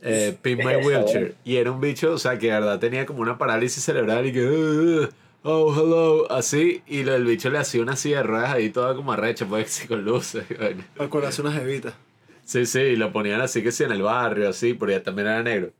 Eh, 0.02 0.36
My 0.44 0.84
Wheelchair. 0.84 1.26
¿eh? 1.28 1.34
Y 1.44 1.56
era 1.58 1.70
un 1.70 1.80
bicho, 1.80 2.12
o 2.12 2.18
sea, 2.18 2.36
que 2.36 2.48
de 2.48 2.54
verdad 2.54 2.80
tenía 2.80 3.06
como 3.06 3.20
una 3.22 3.38
parálisis 3.38 3.84
cerebral 3.84 4.26
y 4.26 4.32
que. 4.32 4.44
Uh, 4.44 5.08
oh, 5.44 5.72
hello, 5.72 6.32
así. 6.32 6.82
Y 6.88 7.08
el 7.08 7.26
bicho 7.26 7.48
le 7.48 7.58
hacía 7.58 7.80
una 7.80 7.94
silla 7.94 8.16
de 8.16 8.22
ruedas 8.24 8.50
ahí 8.50 8.70
toda 8.70 8.96
como 8.96 9.12
arrecha, 9.12 9.46
pues, 9.46 9.84
con 9.88 10.04
luces. 10.04 10.46
Al 10.98 11.08
corazón 11.08 11.46
unas 11.46 11.62
evitas. 11.62 11.94
Sí, 12.44 12.66
sí, 12.66 12.80
y 12.80 12.96
lo 12.96 13.12
ponían 13.12 13.40
así 13.40 13.62
que 13.62 13.72
sí 13.72 13.84
en 13.84 13.92
el 13.92 14.02
barrio, 14.02 14.48
así, 14.48 14.74
porque 14.74 15.00
también 15.00 15.28
era 15.28 15.42
negro. 15.42 15.72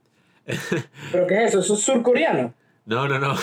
¿Pero 1.11 1.27
qué 1.27 1.43
es 1.43 1.49
eso? 1.49 1.59
¿Eso 1.59 1.73
es 1.75 1.81
surcoreano? 1.81 2.53
No, 2.85 3.07
no, 3.07 3.19
no. 3.19 3.35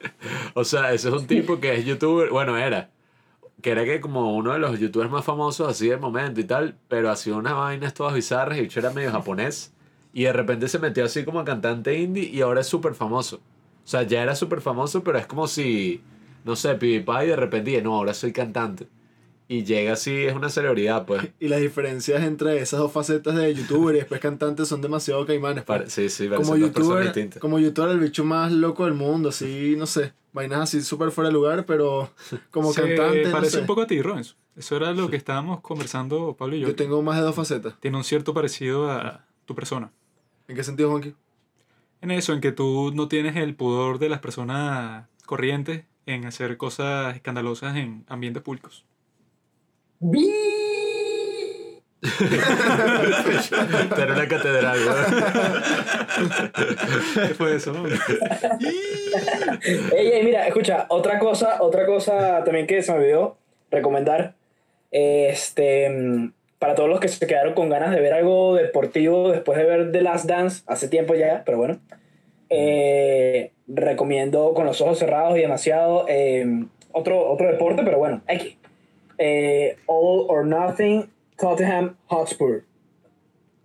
o 0.54 0.64
sea, 0.64 0.92
ese 0.92 1.08
es 1.08 1.14
un 1.14 1.26
tipo 1.26 1.58
que 1.60 1.74
es 1.74 1.84
youtuber. 1.84 2.30
Bueno, 2.30 2.56
era. 2.56 2.90
Que 3.62 3.70
era 3.70 3.84
que 3.84 4.00
como 4.00 4.36
uno 4.36 4.52
de 4.52 4.58
los 4.58 4.78
youtubers 4.78 5.10
más 5.10 5.24
famosos 5.24 5.68
así 5.68 5.88
del 5.88 5.98
momento 5.98 6.40
y 6.40 6.44
tal, 6.44 6.76
pero 6.88 7.10
hacía 7.10 7.34
unas 7.34 7.54
vainas 7.54 7.94
todas 7.94 8.14
bizarras 8.14 8.58
y 8.58 8.62
bicho 8.62 8.80
era 8.80 8.90
medio 8.90 9.10
japonés. 9.10 9.72
Y 10.12 10.24
de 10.24 10.32
repente 10.32 10.68
se 10.68 10.78
metió 10.78 11.04
así 11.04 11.24
como 11.24 11.44
cantante 11.44 11.98
indie 11.98 12.24
y 12.24 12.40
ahora 12.40 12.60
es 12.60 12.66
súper 12.66 12.94
famoso. 12.94 13.36
O 13.84 13.86
sea, 13.86 14.02
ya 14.02 14.22
era 14.22 14.34
súper 14.36 14.60
famoso, 14.60 15.02
pero 15.02 15.18
es 15.18 15.26
como 15.26 15.48
si, 15.48 16.02
no 16.44 16.56
sé, 16.56 16.74
PewDiePie 16.74 17.26
de 17.28 17.36
repente 17.36 17.70
dije, 17.70 17.82
no, 17.82 17.96
ahora 17.96 18.14
soy 18.14 18.32
cantante. 18.32 18.86
Y 19.54 19.62
llega 19.62 19.92
así, 19.92 20.24
es 20.24 20.34
una 20.34 20.48
celebridad, 20.48 21.06
pues. 21.06 21.28
Y 21.38 21.46
las 21.46 21.60
diferencias 21.60 22.24
entre 22.24 22.60
esas 22.60 22.80
dos 22.80 22.90
facetas 22.90 23.36
de 23.36 23.54
youtuber 23.54 23.94
y 23.94 23.98
después 23.98 24.20
cantante 24.20 24.64
son 24.64 24.80
demasiado 24.80 25.24
caimanes. 25.24 25.62
pues. 25.62 25.92
Sí, 25.92 26.08
sí, 26.08 26.24
como 26.24 26.38
parecen 26.38 26.60
dos 26.60 26.70
personas 26.70 26.74
youtuber, 26.74 27.04
distintas. 27.04 27.40
como 27.40 27.58
youtuber 27.60 27.90
el 27.90 28.00
bicho 28.00 28.24
más 28.24 28.50
loco 28.50 28.84
del 28.84 28.94
mundo, 28.94 29.28
así, 29.28 29.76
no 29.78 29.86
sé, 29.86 30.12
vainas 30.32 30.60
así 30.60 30.82
súper 30.82 31.12
fuera 31.12 31.28
de 31.28 31.34
lugar, 31.34 31.66
pero 31.66 32.10
como 32.50 32.74
cantante, 32.74 33.26
no 33.26 33.30
parece 33.30 33.52
sé. 33.52 33.60
un 33.60 33.66
poco 33.66 33.82
a 33.82 33.86
ti, 33.86 34.02
Robinson. 34.02 34.36
Eso 34.56 34.76
era 34.76 34.92
lo 34.92 35.08
que 35.08 35.16
estábamos 35.16 35.60
conversando 35.60 36.34
Pablo 36.36 36.56
y 36.56 36.60
yo. 36.60 36.68
Yo 36.68 36.74
tengo 36.74 37.00
más 37.02 37.16
de 37.16 37.22
dos 37.22 37.36
facetas. 37.36 37.74
Tiene 37.78 37.96
un 37.96 38.04
cierto 38.04 38.34
parecido 38.34 38.90
a 38.90 39.24
tu 39.44 39.54
persona. 39.54 39.92
¿En 40.48 40.56
qué 40.56 40.64
sentido, 40.64 40.90
Juanqui? 40.90 41.14
En 42.00 42.10
eso, 42.10 42.32
en 42.32 42.40
que 42.40 42.50
tú 42.50 42.90
no 42.92 43.06
tienes 43.06 43.36
el 43.36 43.54
pudor 43.54 44.00
de 44.00 44.08
las 44.08 44.18
personas 44.18 45.06
corrientes 45.26 45.84
en 46.06 46.24
hacer 46.26 46.56
cosas 46.56 47.14
escandalosas 47.14 47.76
en 47.76 48.04
ambientes 48.08 48.42
públicos. 48.42 48.84
Era 53.96 54.12
una 54.12 54.28
catedral, 54.28 54.78
güey. 54.84 54.96
¿Qué 57.28 57.34
fue 57.34 57.56
eso? 57.56 57.72
no? 57.72 57.86
Ey, 59.96 60.08
ey, 60.08 60.22
mira, 60.24 60.46
escucha, 60.46 60.84
otra 60.88 61.18
cosa, 61.18 61.62
otra 61.62 61.86
cosa 61.86 62.44
también 62.44 62.66
que 62.66 62.82
se 62.82 62.92
me 62.92 62.98
olvidó 62.98 63.38
recomendar. 63.70 64.34
Este, 64.90 65.90
para 66.58 66.74
todos 66.74 66.88
los 66.90 67.00
que 67.00 67.08
se 67.08 67.26
quedaron 67.26 67.54
con 67.54 67.68
ganas 67.70 67.90
de 67.92 68.00
ver 68.00 68.12
algo 68.12 68.54
deportivo 68.54 69.30
después 69.30 69.58
de 69.58 69.64
ver 69.64 69.90
The 69.92 70.02
Last 70.02 70.26
Dance, 70.26 70.62
hace 70.66 70.88
tiempo 70.88 71.14
ya, 71.14 71.42
pero 71.46 71.58
bueno. 71.58 71.80
eh, 72.50 73.52
recomiendo 73.66 74.52
con 74.54 74.66
los 74.66 74.80
ojos 74.82 74.98
cerrados 74.98 75.36
y 75.38 75.40
demasiado 75.40 76.04
eh, 76.08 76.46
otro, 76.92 77.30
otro 77.30 77.50
deporte, 77.50 77.82
pero 77.84 77.98
bueno, 77.98 78.22
aquí. 78.28 78.58
Eh, 79.18 79.76
All 79.86 80.26
or 80.28 80.44
Nothing 80.46 81.10
Tottenham 81.36 81.96
Hotspur. 82.06 82.62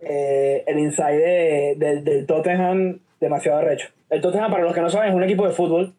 Eh, 0.00 0.64
el 0.66 0.78
inside 0.78 1.16
de- 1.18 1.74
del- 1.76 2.04
del 2.04 2.26
Tottenham 2.26 2.98
demasiado 3.20 3.58
arrecho. 3.58 3.88
El 4.08 4.20
Tottenham, 4.20 4.50
para 4.50 4.64
los 4.64 4.74
que 4.74 4.80
no 4.80 4.88
saben, 4.90 5.10
es 5.10 5.14
un 5.14 5.22
equipo 5.24 5.46
de 5.46 5.52
fútbol. 5.52 5.92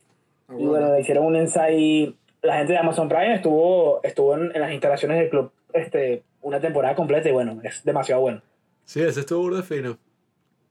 Ah, 0.47 0.53
Y 0.57 0.65
bueno, 0.65 0.91
le 0.93 1.01
hicieron 1.01 1.25
un 1.25 1.35
inside. 1.35 2.13
La 2.41 2.57
gente 2.57 2.73
de 2.73 2.79
Amazon 2.79 3.07
Prime 3.07 3.35
estuvo, 3.35 4.01
estuvo 4.03 4.35
en, 4.35 4.51
en 4.55 4.61
las 4.61 4.71
instalaciones 4.71 5.19
del 5.19 5.29
club 5.29 5.51
este, 5.73 6.23
una 6.41 6.59
temporada 6.59 6.95
completa 6.95 7.29
y 7.29 7.31
bueno, 7.31 7.59
es 7.63 7.83
demasiado 7.83 8.21
bueno. 8.21 8.41
Sí, 8.83 9.01
ese 9.01 9.19
estuvo 9.19 9.41
burda 9.43 9.61
fino. 9.61 9.97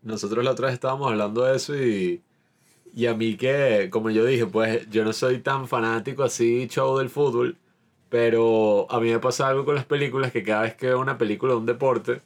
Nosotros 0.02 0.44
la 0.44 0.50
otra 0.50 0.66
vez 0.66 0.74
estábamos 0.74 1.08
hablando 1.10 1.44
de 1.44 1.56
eso 1.56 1.76
y, 1.76 2.20
y 2.94 3.06
a 3.06 3.14
mí 3.14 3.36
que, 3.36 3.88
como 3.90 4.10
yo 4.10 4.24
dije, 4.24 4.46
pues 4.46 4.90
yo 4.90 5.04
no 5.04 5.12
soy 5.12 5.38
tan 5.38 5.68
fanático 5.68 6.24
así 6.24 6.66
show 6.68 6.98
del 6.98 7.08
fútbol, 7.08 7.56
pero 8.10 8.86
a 8.90 9.00
mí 9.00 9.10
me 9.10 9.20
pasa 9.20 9.48
algo 9.48 9.64
con 9.64 9.76
las 9.76 9.86
películas 9.86 10.32
que 10.32 10.42
cada 10.42 10.62
vez 10.62 10.74
que 10.74 10.86
veo 10.88 11.00
una 11.00 11.16
película 11.16 11.52
de 11.54 11.58
un 11.60 11.66
deporte, 11.66 12.20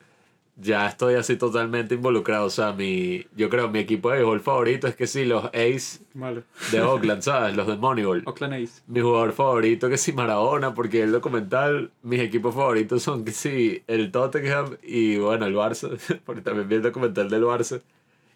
ya 0.56 0.86
estoy 0.86 1.14
así 1.14 1.36
totalmente 1.36 1.94
involucrado. 1.94 2.46
O 2.46 2.50
sea, 2.50 2.72
mi, 2.72 3.26
yo 3.36 3.50
creo 3.50 3.68
mi 3.68 3.80
equipo 3.80 4.10
de 4.10 4.16
béisbol 4.16 4.40
favorito 4.40 4.86
es 4.86 4.96
que 4.96 5.06
sí, 5.06 5.24
los 5.24 5.46
Ace 5.46 6.00
Malo. 6.14 6.42
de 6.72 6.80
Oakland, 6.80 7.22
¿sabes? 7.22 7.56
Los 7.56 7.66
de 7.66 7.76
Moneyball. 7.76 8.22
Oakland 8.26 8.54
Ace. 8.54 8.82
Mi 8.86 9.00
jugador 9.00 9.32
favorito 9.32 9.88
que 9.88 9.98
sí 9.98 10.12
Maradona, 10.12 10.74
porque 10.74 11.02
el 11.02 11.12
documental, 11.12 11.90
mis 12.02 12.20
equipos 12.20 12.54
favoritos 12.54 13.02
son 13.02 13.24
que 13.24 13.32
sí 13.32 13.82
el 13.86 14.10
Tottenham 14.10 14.76
y 14.82 15.18
bueno, 15.18 15.46
el 15.46 15.54
Barça, 15.54 15.98
porque 16.24 16.42
también 16.42 16.68
vi 16.68 16.76
el 16.76 16.82
documental 16.82 17.28
del 17.28 17.44
Barça. 17.44 17.82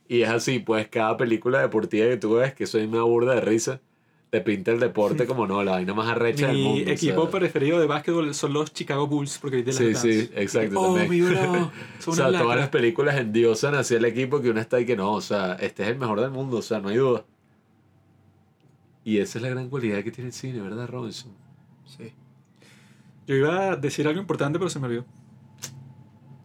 Y 0.08 0.22
es 0.22 0.30
así, 0.30 0.58
pues 0.58 0.88
cada 0.88 1.16
película 1.16 1.60
deportiva 1.60 2.06
que 2.08 2.16
tú 2.16 2.34
ves, 2.34 2.54
que 2.54 2.66
soy 2.66 2.84
una 2.84 3.02
burda 3.02 3.34
de 3.34 3.42
risa, 3.42 3.80
te 4.30 4.40
pinta 4.42 4.72
el 4.72 4.78
deporte 4.80 5.26
como 5.26 5.46
no, 5.46 5.64
la 5.64 5.72
vaina 5.72 5.94
más 5.94 6.08
arrecha 6.08 6.48
del 6.48 6.56
Mi 6.56 6.64
mundo. 6.64 6.90
o 6.90 6.92
equipo 6.92 7.22
sea. 7.22 7.30
preferido 7.40 7.80
de 7.80 7.86
básquetbol 7.86 8.34
son 8.34 8.52
los 8.52 8.72
Chicago 8.74 9.06
Bulls 9.06 9.38
porque 9.38 9.56
viste 9.62 9.72
Sí, 9.72 9.92
las 9.92 10.02
sí, 10.02 10.08
Dance. 10.26 10.42
exacto, 10.42 10.80
Oh, 10.80 10.94
también. 10.96 11.10
mi 11.10 11.20
bro. 11.22 11.70
Son 11.98 12.12
O 12.12 12.16
sea, 12.16 12.30
todas 12.38 12.58
las 12.58 12.68
películas 12.68 13.16
endiosan 13.16 13.74
hacia 13.74 13.96
el 13.96 14.04
equipo 14.04 14.40
que 14.42 14.50
uno 14.50 14.60
está 14.60 14.78
y 14.80 14.84
que 14.86 14.96
no, 14.96 15.12
o 15.12 15.20
sea, 15.22 15.54
este 15.54 15.82
es 15.84 15.88
el 15.88 15.96
mejor 15.98 16.20
del 16.20 16.30
mundo, 16.30 16.58
o 16.58 16.62
sea, 16.62 16.78
no 16.80 16.88
hay 16.90 16.96
duda. 16.96 17.24
Y 19.04 19.18
esa 19.18 19.38
es 19.38 19.42
la 19.42 19.48
gran 19.48 19.70
cualidad 19.70 20.02
que 20.04 20.10
tiene 20.10 20.28
el 20.28 20.34
cine, 20.34 20.60
¿verdad, 20.60 20.86
Robinson? 20.88 21.32
Sí. 21.86 22.12
Yo 23.26 23.34
iba 23.34 23.72
a 23.72 23.76
decir 23.76 24.06
algo 24.06 24.20
importante, 24.20 24.58
pero 24.58 24.68
se 24.68 24.78
me 24.78 24.86
olvidó. 24.88 25.06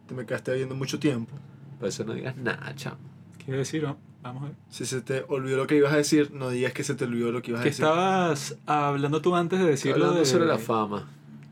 Te 0.08 0.14
me 0.14 0.26
quedaste 0.26 0.54
viendo 0.56 0.74
mucho 0.76 0.98
tiempo. 1.00 1.34
Por 1.80 1.90
eso 1.90 2.06
no 2.06 2.14
digas 2.14 2.38
nada, 2.38 2.74
chamo. 2.76 2.98
¿Qué 3.38 3.46
iba 3.48 3.56
a 3.56 3.60
decir? 3.60 3.84
no? 3.84 3.98
Vamos 4.24 4.44
a 4.44 4.46
ver. 4.48 4.56
Si 4.70 4.86
se 4.86 5.02
te 5.02 5.24
olvidó 5.28 5.58
lo 5.58 5.68
que 5.68 5.76
ibas 5.76 5.94
a 5.94 5.98
decir, 5.98 6.32
no 6.32 6.50
digas 6.50 6.74
que 6.74 6.84
se 6.84 6.96
te 6.96 7.04
olvidó 7.04 7.32
lo 7.32 7.42
que 7.42 7.52
ibas 7.52 7.60
a 7.62 7.64
Que 7.64 7.70
decir. 7.70 7.84
estabas 7.86 8.56
hablando 8.66 9.22
tú 9.22 9.36
antes 9.36 9.60
de 9.60 9.66
decirlo 9.68 9.96
Hablando 10.06 10.20
de... 10.20 10.26
sobre 10.26 10.46
la 10.46 10.58
fama 10.58 11.10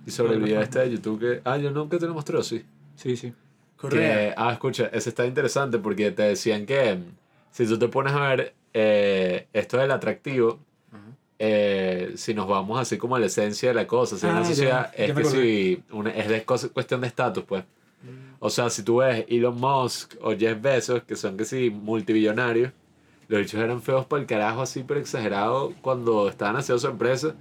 y 0.07 0.11
sobre 0.11 0.33
el 0.35 0.41
video 0.41 0.61
este 0.61 0.79
de 0.79 0.91
YouTube 0.91 1.19
que... 1.19 1.41
Ah, 1.43 1.57
yo 1.57 1.69
nunca 1.71 1.97
te 1.99 2.07
lo 2.07 2.13
mostré, 2.13 2.37
¿o 2.37 2.43
sí. 2.43 2.63
Sí, 2.95 3.15
sí. 3.17 3.33
Correa. 3.77 4.29
Que, 4.29 4.33
ah, 4.37 4.53
escucha, 4.53 4.89
ese 4.93 5.09
está 5.09 5.25
interesante 5.25 5.77
porque 5.79 6.11
te 6.11 6.23
decían 6.23 6.65
que 6.65 6.95
mm, 6.95 7.03
si 7.51 7.65
tú 7.67 7.77
te 7.77 7.87
pones 7.89 8.13
a 8.13 8.19
ver 8.29 8.53
eh, 8.73 9.47
esto 9.53 9.77
del 9.77 9.91
atractivo, 9.91 10.59
eh, 11.39 12.13
si 12.17 12.33
nos 12.35 12.47
vamos 12.47 12.79
así 12.79 12.97
como 12.97 13.15
a 13.15 13.19
la 13.19 13.25
esencia 13.25 13.69
de 13.69 13.75
la 13.75 13.87
cosa, 13.87 14.15
si 14.17 14.27
Ah, 14.27 14.31
una 14.31 14.41
ya, 14.43 14.47
sociedad 14.47 14.91
ya 14.95 15.03
es 15.05 15.13
que 15.13 15.25
si 15.25 15.83
una- 15.91 16.11
es 16.11 16.29
de 16.29 16.43
cuestión 16.45 17.01
de 17.01 17.07
estatus, 17.07 17.43
pues. 17.43 17.63
O 18.43 18.49
sea, 18.49 18.71
si 18.71 18.81
tú 18.81 18.97
ves 18.97 19.23
Elon 19.29 19.55
Musk 19.59 20.15
o 20.19 20.35
Jeff 20.35 20.59
Bezos, 20.59 21.03
que 21.03 21.15
son 21.15 21.37
que 21.37 21.45
sí 21.45 21.69
multibillonarios, 21.69 22.73
los 23.27 23.39
bichos 23.39 23.61
eran 23.61 23.83
feos 23.83 24.07
para 24.07 24.19
el 24.21 24.27
carajo 24.27 24.63
así, 24.63 24.83
pero 24.83 24.99
exagerado 24.99 25.73
cuando 25.83 26.27
estaban 26.27 26.55
haciendo 26.55 26.79
su 26.79 26.87
empresa 26.87 27.35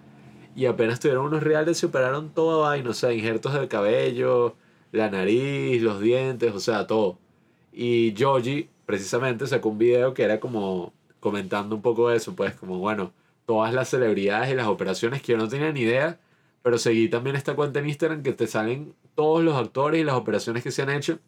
y 0.54 0.66
apenas 0.66 1.00
tuvieron 1.00 1.24
unos 1.24 1.42
reales 1.42 1.78
se 1.78 1.86
operaron 1.86 2.28
toda 2.34 2.68
vaina, 2.68 2.90
o 2.90 2.92
sea, 2.92 3.14
injertos 3.14 3.54
del 3.54 3.66
cabello, 3.68 4.56
la 4.92 5.08
nariz, 5.10 5.80
los 5.80 6.02
dientes, 6.02 6.54
o 6.54 6.60
sea, 6.60 6.86
todo. 6.86 7.18
Y 7.72 8.14
Joji 8.18 8.68
precisamente 8.84 9.46
sacó 9.46 9.70
un 9.70 9.78
video 9.78 10.12
que 10.12 10.24
era 10.24 10.38
como 10.38 10.92
comentando 11.18 11.76
un 11.76 11.82
poco 11.82 12.10
eso, 12.10 12.36
pues 12.36 12.54
como 12.54 12.78
bueno, 12.78 13.14
todas 13.46 13.72
las 13.72 13.88
celebridades 13.88 14.52
y 14.52 14.54
las 14.54 14.66
operaciones 14.66 15.22
que 15.22 15.32
yo 15.32 15.38
no 15.38 15.48
tenía 15.48 15.72
ni 15.72 15.80
idea, 15.80 16.20
pero 16.62 16.76
seguí 16.76 17.08
también 17.08 17.36
esta 17.36 17.54
cuenta 17.56 17.78
en 17.78 17.88
Instagram 17.88 18.22
que 18.22 18.32
te 18.34 18.46
salen 18.46 18.94
todos 19.20 19.44
los 19.44 19.54
actores 19.54 20.00
y 20.00 20.04
las 20.04 20.14
operaciones 20.14 20.62
que 20.62 20.70
se 20.70 20.80
han 20.80 20.88
hecho. 20.88 21.18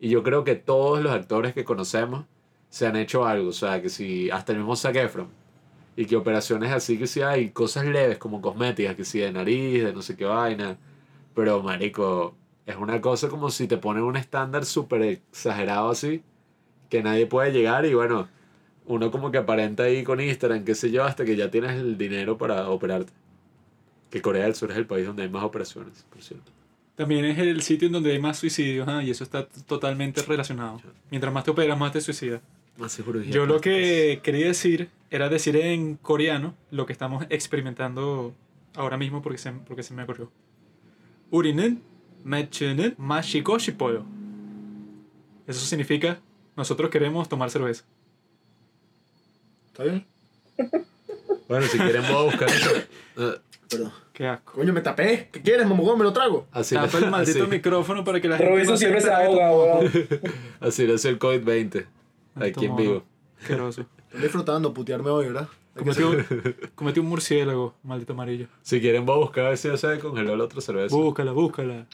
Y 0.00 0.08
yo 0.08 0.22
creo 0.22 0.42
que 0.42 0.54
todos 0.54 1.02
los 1.02 1.12
actores 1.12 1.52
que 1.52 1.64
conocemos 1.64 2.24
se 2.70 2.86
han 2.86 2.96
hecho 2.96 3.26
algo, 3.26 3.50
o 3.50 3.52
sea, 3.52 3.82
que 3.82 3.90
si 3.90 4.30
hasta 4.30 4.52
el 4.52 4.58
mismo 4.58 4.74
Zac 4.74 4.96
Efron. 4.96 5.28
Y 5.94 6.06
que 6.06 6.16
operaciones 6.16 6.72
así 6.72 6.96
que 6.96 7.06
si 7.06 7.20
hay 7.20 7.50
cosas 7.50 7.84
leves 7.84 8.16
como 8.16 8.40
cosméticas, 8.40 8.96
que 8.96 9.04
si 9.04 9.18
de 9.18 9.30
nariz, 9.32 9.84
de 9.84 9.92
no 9.92 10.00
sé 10.00 10.16
qué 10.16 10.24
vaina. 10.24 10.78
Pero, 11.34 11.62
marico, 11.62 12.34
es 12.64 12.76
una 12.76 13.02
cosa 13.02 13.28
como 13.28 13.50
si 13.50 13.68
te 13.68 13.76
ponen 13.76 14.02
un 14.02 14.16
estándar 14.16 14.64
súper 14.64 15.02
exagerado 15.02 15.90
así, 15.90 16.22
que 16.88 17.02
nadie 17.02 17.26
puede 17.26 17.52
llegar 17.52 17.84
y 17.84 17.92
bueno, 17.92 18.28
uno 18.86 19.10
como 19.10 19.30
que 19.30 19.36
aparenta 19.38 19.82
ahí 19.82 20.04
con 20.04 20.22
Instagram, 20.22 20.64
qué 20.64 20.74
sé 20.74 20.90
yo, 20.90 21.04
hasta 21.04 21.26
que 21.26 21.36
ya 21.36 21.50
tienes 21.50 21.72
el 21.72 21.98
dinero 21.98 22.38
para 22.38 22.70
operarte. 22.70 23.12
Que 24.10 24.22
Corea 24.22 24.44
del 24.44 24.54
Sur 24.54 24.70
es 24.70 24.78
el 24.78 24.86
país 24.86 25.06
donde 25.06 25.24
hay 25.24 25.28
más 25.28 25.44
operaciones, 25.44 26.06
por 26.10 26.22
cierto. 26.22 26.50
También 26.94 27.24
es 27.24 27.38
el 27.38 27.62
sitio 27.62 27.86
en 27.86 27.92
donde 27.92 28.12
hay 28.12 28.18
más 28.18 28.38
suicidios, 28.38 28.86
ah, 28.88 29.02
y 29.02 29.10
eso 29.10 29.24
está 29.24 29.46
totalmente 29.66 30.22
relacionado. 30.22 30.80
Mientras 31.10 31.32
más 31.32 31.44
te 31.44 31.50
operas, 31.50 31.78
más 31.78 31.92
te 31.92 32.00
suicidas. 32.00 32.40
Más 32.76 32.98
Yo 33.28 33.46
lo 33.46 33.60
que 33.60 34.20
quería 34.22 34.46
decir 34.46 34.88
era 35.10 35.28
decir 35.28 35.56
en 35.56 35.96
coreano 35.96 36.54
lo 36.70 36.86
que 36.86 36.92
estamos 36.92 37.26
experimentando 37.28 38.34
ahora 38.74 38.96
mismo 38.96 39.20
porque 39.20 39.38
se, 39.38 39.52
porque 39.52 39.82
se 39.82 39.94
me 39.94 40.04
ocurrió. 40.04 40.30
Urinen, 41.30 41.82
mechenen, 42.24 42.94
mashikoshipollo. 42.98 44.04
Eso 45.46 45.60
significa 45.66 46.20
nosotros 46.56 46.90
queremos 46.90 47.28
tomar 47.28 47.50
cerveza. 47.50 47.84
¿Está 49.68 49.84
bien? 49.84 50.06
Bueno, 51.52 51.66
si 51.66 51.78
quieren 51.78 52.02
voy 52.02 52.16
a 52.16 52.22
buscar 52.22 52.48
eso. 52.48 52.70
Eh, 53.18 53.34
Perdón. 53.68 53.92
Qué 54.14 54.26
asco. 54.26 54.52
Coño, 54.54 54.72
me 54.72 54.80
tapé. 54.80 55.28
¿Qué 55.30 55.42
quieres, 55.42 55.66
mamogón? 55.66 55.98
Me 55.98 56.04
lo 56.04 56.12
trago. 56.14 56.46
Así 56.50 56.74
Tapa 56.74 56.96
el 56.96 57.10
maldito 57.10 57.42
así- 57.42 57.50
micrófono 57.50 58.04
para 58.04 58.20
que 58.22 58.28
la 58.28 58.38
gente 58.38 58.50
Robinson 58.50 58.72
no 58.74 58.78
siempre 58.78 59.00
se 59.02 59.12
ahoga, 59.12 59.50
weón. 59.52 59.90
Así 60.60 60.86
lo 60.86 60.94
hace 60.94 61.10
el 61.10 61.18
COVID-20. 61.18 61.86
Maldito 62.34 62.60
Aquí 62.60 62.66
en 62.66 62.76
vivo. 62.76 63.02
Asqueroso. 63.38 63.84
Estoy 64.06 64.22
disfrutando 64.22 64.72
putearme 64.72 65.10
hoy, 65.10 65.26
¿verdad? 65.26 65.46
Ser- 65.92 66.70
cometió 66.74 67.02
un 67.02 67.08
murciélago, 67.10 67.74
maldito 67.82 68.14
amarillo. 68.14 68.46
Si 68.62 68.80
quieren 68.80 69.04
voy 69.04 69.16
a 69.16 69.18
buscar 69.20 69.44
a 69.44 69.48
ver 69.50 69.58
si 69.58 69.68
ya 69.68 69.76
se 69.76 69.98
congeló 69.98 70.34
la 70.36 70.44
otra 70.44 70.60
cerveza. 70.62 70.94
Búscala, 70.96 71.32
búscala. 71.32 71.86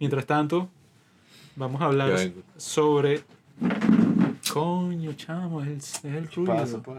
Mientras 0.00 0.26
tanto, 0.26 0.68
vamos 1.54 1.80
a 1.82 1.84
hablar 1.86 2.16
sobre. 2.56 3.22
Coño, 4.52 5.12
chamo, 5.14 5.62
es 5.62 5.68
el, 5.68 5.76
es 5.76 6.04
el 6.04 6.28
ruido. 6.32 6.82
pues. 6.84 6.98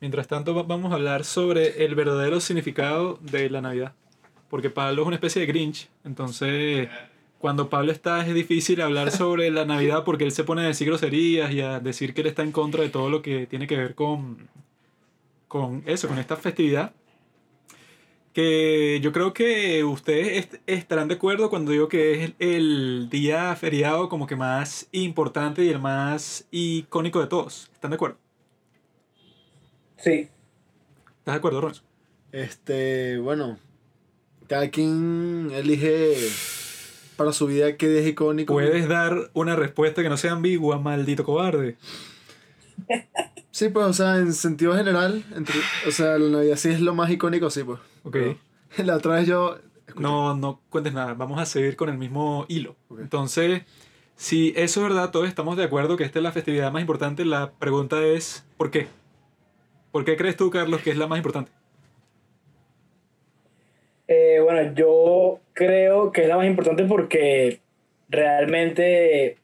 Mientras 0.00 0.28
tanto, 0.28 0.54
va- 0.54 0.62
vamos 0.62 0.92
a 0.92 0.96
hablar 0.96 1.24
sobre 1.24 1.84
el 1.84 1.94
verdadero 1.94 2.40
significado 2.40 3.18
de 3.22 3.48
la 3.50 3.60
Navidad. 3.60 3.94
Porque 4.50 4.70
Pablo 4.70 5.02
es 5.02 5.06
una 5.08 5.16
especie 5.16 5.40
de 5.40 5.46
Grinch. 5.46 5.88
Entonces, 6.04 6.88
cuando 7.38 7.68
Pablo 7.70 7.92
está 7.92 8.26
es 8.26 8.34
difícil 8.34 8.80
hablar 8.80 9.10
sobre 9.10 9.50
la 9.50 9.64
Navidad 9.64 10.04
porque 10.04 10.24
él 10.24 10.32
se 10.32 10.44
pone 10.44 10.62
a 10.62 10.66
decir 10.66 10.86
groserías 10.88 11.52
y 11.52 11.60
a 11.60 11.80
decir 11.80 12.14
que 12.14 12.20
él 12.20 12.26
está 12.28 12.42
en 12.42 12.52
contra 12.52 12.82
de 12.82 12.88
todo 12.90 13.08
lo 13.10 13.22
que 13.22 13.46
tiene 13.46 13.66
que 13.66 13.76
ver 13.76 13.94
con, 13.94 14.48
con 15.48 15.82
eso, 15.86 16.08
con 16.08 16.18
esta 16.18 16.36
festividad. 16.36 16.92
Que 18.32 19.00
yo 19.02 19.12
creo 19.12 19.32
que 19.32 19.82
ustedes 19.82 20.36
est- 20.44 20.54
estarán 20.66 21.08
de 21.08 21.14
acuerdo 21.14 21.48
cuando 21.48 21.72
digo 21.72 21.88
que 21.88 22.22
es 22.24 22.32
el 22.38 23.08
día 23.10 23.56
feriado 23.56 24.10
como 24.10 24.26
que 24.26 24.36
más 24.36 24.88
importante 24.92 25.64
y 25.64 25.70
el 25.70 25.78
más 25.78 26.46
icónico 26.50 27.18
de 27.20 27.28
todos. 27.28 27.70
¿Están 27.72 27.92
de 27.92 27.94
acuerdo? 27.94 28.18
Sí. 29.98 30.28
¿Estás 31.18 31.34
de 31.34 31.38
acuerdo, 31.38 31.60
Ronzo? 31.60 31.82
Este, 32.32 33.18
bueno, 33.18 33.58
cada 34.48 34.70
quien 34.70 35.50
elige 35.52 36.14
para 37.16 37.32
su 37.32 37.46
vida 37.46 37.76
qué 37.76 37.88
día 37.88 38.00
es 38.00 38.06
icónico. 38.06 38.52
Puedes 38.52 38.88
dar 38.88 39.30
una 39.32 39.56
respuesta 39.56 40.02
que 40.02 40.08
no 40.08 40.16
sea 40.16 40.32
ambigua, 40.32 40.78
maldito 40.78 41.24
cobarde. 41.24 41.76
Sí, 43.50 43.70
pues, 43.70 43.86
o 43.86 43.92
sea, 43.92 44.18
en 44.18 44.34
sentido 44.34 44.76
general, 44.76 45.24
entre, 45.34 45.54
o 45.88 45.90
sea, 45.90 46.18
la 46.18 46.28
Navidad 46.28 46.56
sí 46.56 46.68
es 46.68 46.80
lo 46.80 46.94
más 46.94 47.10
icónico, 47.10 47.48
sí, 47.48 47.64
pues. 47.64 47.80
Ok. 48.04 48.12
Pero 48.12 48.86
La 48.86 48.96
otra 48.96 49.14
vez 49.14 49.26
yo... 49.26 49.58
No, 49.96 50.36
no 50.36 50.60
cuentes 50.68 50.92
nada, 50.92 51.14
vamos 51.14 51.40
a 51.40 51.46
seguir 51.46 51.74
con 51.74 51.88
el 51.88 51.96
mismo 51.96 52.44
hilo. 52.48 52.76
Entonces, 52.98 53.62
si 54.14 54.52
eso 54.56 54.80
es 54.80 54.88
verdad, 54.88 55.10
todos 55.10 55.26
estamos 55.26 55.56
de 55.56 55.64
acuerdo 55.64 55.96
que 55.96 56.04
esta 56.04 56.18
es 56.18 56.22
la 56.22 56.32
festividad 56.32 56.70
más 56.70 56.82
importante, 56.82 57.24
la 57.24 57.52
pregunta 57.52 58.04
es, 58.04 58.44
¿por 58.58 58.70
qué? 58.70 58.88
¿Por 59.96 60.04
qué 60.04 60.14
crees 60.18 60.36
tú, 60.36 60.50
Carlos, 60.50 60.82
que 60.82 60.90
es 60.90 60.98
la 60.98 61.06
más 61.06 61.16
importante? 61.16 61.50
Eh, 64.08 64.40
bueno, 64.44 64.74
yo 64.74 65.40
creo 65.54 66.12
que 66.12 66.20
es 66.24 66.28
la 66.28 66.36
más 66.36 66.46
importante 66.46 66.84
porque 66.84 67.60
realmente 68.10 69.26
eh, 69.28 69.38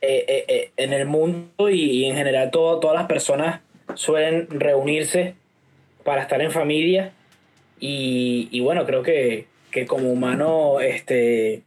eh, 0.00 0.72
en 0.78 0.94
el 0.94 1.04
mundo 1.04 1.68
y, 1.68 1.82
y 1.82 2.04
en 2.06 2.16
general 2.16 2.50
todo- 2.50 2.80
todas 2.80 2.96
las 2.96 3.06
personas 3.06 3.60
suelen 3.92 4.48
reunirse 4.48 5.34
para 6.02 6.22
estar 6.22 6.40
en 6.40 6.50
familia 6.50 7.12
y, 7.78 8.48
y 8.50 8.60
bueno, 8.60 8.86
creo 8.86 9.02
que, 9.02 9.48
que 9.70 9.84
como 9.84 10.10
humano, 10.10 10.80
este, 10.80 11.60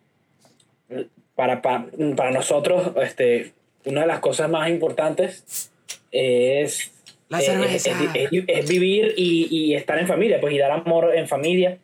para, 1.36 1.62
para, 1.62 1.86
para 2.18 2.32
nosotros, 2.32 2.94
este, 3.00 3.54
una 3.86 4.02
de 4.02 4.08
las 4.08 4.22
cosas 4.22 4.50
más 4.50 4.72
importantes 4.72 5.72
es 6.12 6.91
La 7.32 7.40
eh, 7.40 7.42
cerveza. 7.44 7.76
Es, 8.14 8.32
es- 8.32 8.44
es 8.48 8.70
vivir 8.70 9.14
y, 9.18 9.48
y 9.50 9.74
estar 9.76 9.98
en 9.98 10.06
familia, 10.08 10.40
pues 10.40 10.54
y 10.54 10.58
dar 10.60 10.72
amor 10.72 11.16
en 11.16 11.28
familia. 11.28 11.78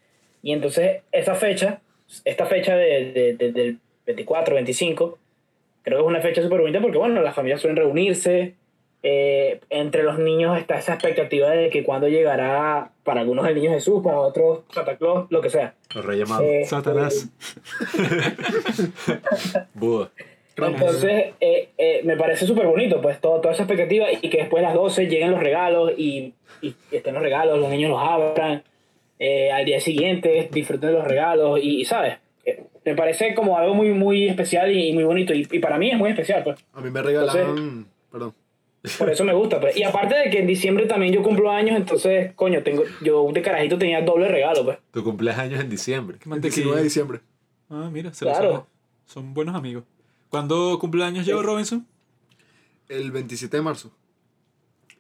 Y 0.44 0.52
entonces 0.54 1.02
esa 1.12 1.34
fecha, 1.36 1.80
esta 2.26 2.46
fecha 2.46 2.76
de, 2.76 3.12
de- 3.12 3.34
de- 3.34 3.52
del 3.52 3.80
24, 4.06 4.54
25, 4.56 5.18
creo 5.84 5.98
que 5.98 6.04
es 6.04 6.08
una 6.08 6.22
fecha 6.22 6.42
súper 6.44 6.60
bonita 6.62 6.80
porque, 6.82 6.98
bueno, 6.98 7.22
las 7.22 7.34
familias 7.36 7.62
suelen 7.62 7.78
reunirse. 7.78 8.54
eh, 9.04 9.60
entre 9.70 10.02
los 10.04 10.18
niños 10.20 10.58
está 10.58 10.78
esa 10.80 10.94
expectativa 10.96 11.52
de 11.52 11.70
que 11.70 11.84
cuando 11.84 12.08
llegará, 12.10 12.92
para 13.04 13.22
algunos 13.22 13.48
el 13.48 13.56
niño 13.56 13.70
Jesús, 13.72 14.02
para 14.04 14.20
otros 14.20 14.62
Santa 14.74 14.98
Claus, 14.98 15.28
lo 15.30 15.40
que 15.40 15.50
sea. 15.50 15.76
Los 15.94 16.04
Reyes 16.04 16.28
Magos. 16.28 16.46
Eh, 16.46 16.66
Satanás. 16.66 17.30
Buda. 19.74 20.12
Entonces, 20.58 21.34
eh, 21.40 21.70
eh, 21.78 22.02
me 22.04 22.18
parece 22.18 22.46
súper 22.48 22.66
bonito, 22.66 23.00
pues, 23.02 23.20
todo, 23.22 23.40
toda 23.42 23.54
esa 23.54 23.64
expectativa 23.64 24.08
y 24.12 24.30
que 24.30 24.40
después 24.40 24.64
a 24.64 24.68
las 24.70 24.76
12 24.76 25.06
lleguen 25.08 25.32
los 25.32 25.40
regalos 25.40 25.92
y, 25.98 26.34
y 26.62 26.74
estén 26.92 27.14
los 27.14 27.22
regalos, 27.24 27.60
los 27.60 27.70
niños 27.70 27.92
los 27.92 28.00
abran, 28.02 28.64
eh, 29.20 29.52
al 29.52 29.66
día 29.66 29.80
siguiente 29.80 30.50
disfruten 30.52 30.90
de 30.90 30.96
los 30.98 31.08
regalos 31.08 31.60
y, 31.62 31.86
¿sabes? 31.86 32.16
Eh, 32.46 32.64
Me 32.86 32.96
parece 32.96 33.36
como 33.36 33.58
algo 33.58 33.74
muy, 33.76 33.90
muy 33.92 34.28
especial 34.28 34.72
y, 34.72 34.88
y 34.90 34.94
muy 34.94 35.04
bonito 35.04 35.34
y, 35.34 35.48
y 35.52 35.60
para 35.60 35.78
mí 35.78 35.92
es 35.92 35.98
muy 35.98 36.10
especial, 36.10 36.44
pues. 36.44 36.58
A 36.74 36.82
mí 36.82 36.90
me 36.90 37.02
regalaron... 37.02 37.88
Perdón. 38.12 38.34
Por 38.98 39.10
eso 39.10 39.26
me 39.26 39.34
gusta, 39.34 39.60
pues. 39.60 39.76
Y 39.76 39.84
aparte 39.84 40.16
de 40.16 40.30
que 40.30 40.40
en 40.40 40.48
diciembre 40.48 40.86
también 40.86 41.12
yo 41.14 41.22
cumplo 41.22 41.52
años, 41.52 41.76
entonces, 41.76 42.32
coño, 42.36 42.64
tengo, 42.64 42.84
yo 43.04 43.28
de 43.34 43.42
carajito 43.42 43.78
tenía 43.78 44.02
doble 44.02 44.28
regalo, 44.30 44.64
pues. 44.64 44.78
Tu 44.92 45.04
cumpleaños 45.04 45.60
en 45.60 45.70
diciembre. 45.70 46.18
Qué 46.20 46.30
19 46.30 46.42
de 46.42 46.50
mantequilla. 46.50 46.84
diciembre. 46.84 47.20
Ah, 47.70 47.90
mira, 47.92 48.14
se 48.14 48.24
lo 48.24 48.32
Claro. 48.32 48.52
sabe. 48.52 48.64
Son 49.06 49.34
buenos 49.34 49.56
amigos. 49.56 49.84
¿Cuándo 50.30 50.78
cumpleaños 50.80 51.26
yo, 51.26 51.42
Robinson? 51.42 51.88
El 52.90 53.12
27 53.12 53.58
de 53.58 53.64
marzo. 53.64 53.92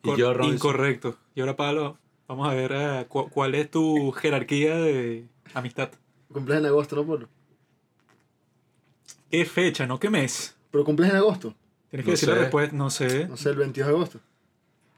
Y 0.03 0.07
Cor- 0.09 0.17
yo, 0.17 0.33
Robinson. 0.33 0.55
Incorrecto. 0.55 1.17
Y 1.35 1.41
ahora, 1.41 1.55
Pablo, 1.55 1.97
vamos 2.27 2.47
a 2.49 2.53
ver 2.53 2.71
eh, 2.73 3.05
cu- 3.07 3.29
cuál 3.29 3.55
es 3.55 3.69
tu 3.69 4.11
jerarquía 4.17 4.75
de 4.75 5.27
amistad. 5.53 5.89
Cumples 6.31 6.59
en 6.59 6.65
agosto, 6.65 6.95
¿no, 6.95 7.05
Pablo? 7.05 7.27
¿Qué 9.29 9.45
fecha, 9.45 9.85
no 9.85 9.99
qué 9.99 10.09
mes? 10.09 10.55
Pero 10.71 10.83
cumples 10.85 11.09
en 11.09 11.17
agosto. 11.17 11.53
Tienes 11.89 12.05
que 12.05 12.11
No 12.11 12.13
decir 12.13 12.29
la 12.29 12.35
sé. 12.35 12.41
respuesta, 12.41 12.75
no 12.75 12.89
sé. 12.89 13.27
No 13.27 13.37
sé, 13.37 13.49
el 13.49 13.55
22 13.57 13.87
de 13.87 13.93
agosto. 13.95 14.19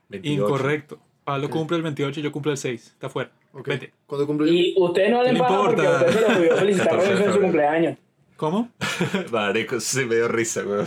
28. 0.09 0.41
Incorrecto. 0.43 0.99
Pablo 1.23 1.49
cumple 1.49 1.77
el 1.77 1.83
28 1.83 2.19
y 2.19 2.23
yo 2.23 2.31
cumplo 2.31 2.51
el 2.51 2.57
6. 2.57 2.87
Está 2.87 3.09
fuera. 3.09 3.31
Ok. 3.53 3.67
Vete. 3.67 3.93
¿Cuándo 4.07 4.25
cumplo 4.25 4.47
yo? 4.47 4.53
Y 4.53 4.73
ustedes 4.77 5.11
no 5.11 5.23
¿Qué 5.23 5.33
le 5.33 5.39
pagan 5.39 5.57
porque 5.65 5.81
importa? 5.81 5.99
a 6.05 6.09
ustedes 6.09 6.15
se 6.15 6.21
los 6.21 6.37
olvidó 6.37 6.57
felicitar 6.57 6.87
14 6.89 7.07
de 7.07 7.11
en 7.11 7.17
su 7.17 7.23
febrero. 7.23 7.41
cumpleaños. 7.41 7.97
¿Cómo? 8.39 8.69
Marico, 9.33 9.81
sí 9.81 10.05
me 10.05 10.15
dio 10.15 10.29
risa, 10.29 10.61
le 10.63 10.85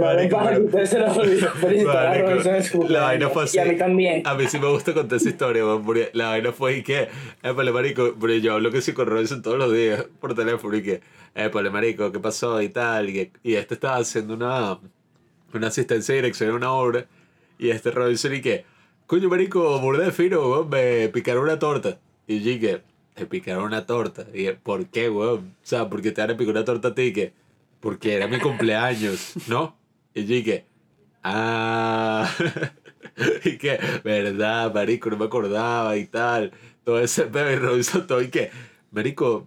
Marico, 0.00 0.38
ustedes 0.64 0.88
se 0.88 0.98
los 0.98 1.14
olvidó 1.18 1.50
la 2.88 3.02
vaina 3.02 3.28
fue 3.28 3.44
así. 3.44 3.58
Y 3.58 3.60
a 3.60 3.64
mí 3.66 3.76
también. 3.76 4.22
A 4.26 4.34
mí 4.34 4.46
sí 4.48 4.58
me 4.58 4.68
gusta 4.68 4.94
contar 4.94 5.18
esa 5.18 5.28
historia, 5.28 5.62
güey, 5.64 5.78
porque 5.84 6.10
la 6.14 6.28
vaina 6.28 6.52
fue 6.52 6.78
y 6.78 6.82
que, 6.82 7.08
épale, 7.42 7.72
marico, 7.72 8.14
pero 8.18 8.34
yo 8.36 8.54
hablo 8.54 8.70
que 8.70 8.80
sí 8.80 8.94
con 8.94 9.06
Robinson 9.06 9.42
todos 9.42 9.58
los 9.58 9.70
días 9.70 10.06
por 10.18 10.34
teléfono 10.34 10.74
y 10.78 10.82
que, 10.82 11.02
épale, 11.34 11.68
marico, 11.68 12.10
¿qué 12.10 12.20
pasó? 12.20 12.62
Y 12.62 12.70
tal, 12.70 13.10
y, 13.10 13.12
que- 13.12 13.32
y 13.42 13.54
este 13.56 13.74
estaba 13.74 13.96
haciendo 13.98 14.32
una, 14.32 14.78
una 15.52 15.66
asistencia 15.66 16.14
de 16.14 16.22
dirección 16.22 16.52
a 16.52 16.54
una 16.54 16.72
obra, 16.72 17.04
y 17.58 17.68
este 17.68 17.90
Robinson 17.90 18.34
y 18.34 18.40
que, 18.40 18.64
coño, 19.06 19.28
marico, 19.28 19.78
burda 19.78 20.04
de 20.06 20.12
fino, 20.12 20.64
güey, 20.64 21.02
me 21.02 21.08
picaron 21.10 21.42
una 21.44 21.58
torta. 21.58 21.98
Y 22.26 22.40
yo 22.40 22.52
y 22.52 22.60
que, 22.60 22.80
te 23.14 23.26
picaron 23.26 23.64
una 23.64 23.86
torta. 23.86 24.26
Y 24.32 24.44
yo, 24.44 24.58
¿por 24.58 24.86
qué, 24.86 25.08
güey? 25.08 25.28
O 25.28 25.42
sea, 25.62 25.88
¿por 25.88 26.02
qué 26.02 26.12
te 26.12 26.20
van 26.20 26.30
a 26.30 26.36
picar 26.36 26.54
una 26.54 26.64
torta 26.64 26.88
a 26.88 26.94
ti? 26.94 27.02
Y 27.02 27.12
que, 27.12 27.32
porque 27.80 28.14
era 28.14 28.26
mi 28.26 28.38
cumpleaños, 28.38 29.34
¿no? 29.48 29.76
Y 30.14 30.24
yo 30.24 30.44
que, 30.44 30.64
ah... 31.22 32.30
y 33.44 33.58
que, 33.58 33.78
verdad, 34.04 34.72
marico, 34.72 35.10
no 35.10 35.16
me 35.16 35.26
acordaba 35.26 35.96
y 35.96 36.06
tal. 36.06 36.52
Todo 36.84 37.00
ese 37.00 37.24
bebé 37.24 37.56
Robinson, 37.56 38.06
todo 38.06 38.22
y 38.22 38.28
que, 38.28 38.50
marico, 38.90 39.46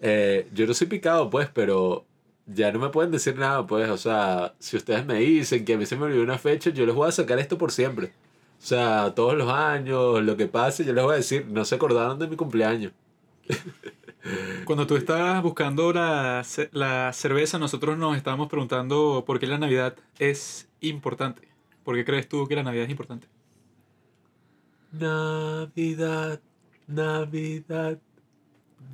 eh, 0.00 0.48
yo 0.52 0.66
no 0.66 0.74
soy 0.74 0.86
picado, 0.86 1.30
pues, 1.30 1.48
pero 1.52 2.06
ya 2.46 2.72
no 2.72 2.78
me 2.78 2.88
pueden 2.88 3.10
decir 3.10 3.36
nada, 3.36 3.66
pues. 3.66 3.88
O 3.90 3.98
sea, 3.98 4.54
si 4.58 4.76
ustedes 4.76 5.04
me 5.06 5.18
dicen 5.20 5.64
que 5.64 5.74
a 5.74 5.78
mí 5.78 5.86
se 5.86 5.96
me 5.96 6.04
olvidó 6.04 6.22
una 6.22 6.38
fecha, 6.38 6.70
yo 6.70 6.86
les 6.86 6.94
voy 6.94 7.08
a 7.08 7.12
sacar 7.12 7.38
esto 7.38 7.58
por 7.58 7.72
siempre. 7.72 8.12
O 8.62 8.64
sea, 8.64 9.12
todos 9.16 9.36
los 9.36 9.50
años, 9.50 10.22
lo 10.22 10.36
que 10.36 10.46
pase, 10.46 10.84
yo 10.84 10.92
les 10.92 11.02
voy 11.02 11.14
a 11.14 11.16
decir, 11.16 11.46
no 11.48 11.64
se 11.64 11.74
acordaron 11.74 12.16
de 12.20 12.28
mi 12.28 12.36
cumpleaños. 12.36 12.92
Cuando 14.64 14.86
tú 14.86 14.94
estabas 14.96 15.42
buscando 15.42 15.92
la, 15.92 16.46
la 16.70 17.12
cerveza, 17.12 17.58
nosotros 17.58 17.98
nos 17.98 18.16
estábamos 18.16 18.48
preguntando 18.48 19.24
por 19.26 19.40
qué 19.40 19.48
la 19.48 19.58
Navidad 19.58 19.96
es 20.20 20.68
importante. 20.80 21.48
¿Por 21.82 21.96
qué 21.96 22.04
crees 22.04 22.28
tú 22.28 22.46
que 22.46 22.54
la 22.54 22.62
Navidad 22.62 22.84
es 22.84 22.90
importante? 22.90 23.26
Navidad, 24.92 26.40
Navidad, 26.86 27.98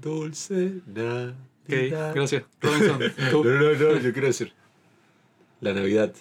dulce 0.00 0.80
Navidad. 0.86 1.34
Ok, 1.64 2.14
gracias. 2.14 2.44
Robinson. 2.62 3.00
No, 3.32 3.44
no, 3.44 3.72
no, 3.74 3.98
yo 3.98 4.12
quiero 4.14 4.28
decir. 4.28 4.54
La 5.60 5.74
Navidad 5.74 6.14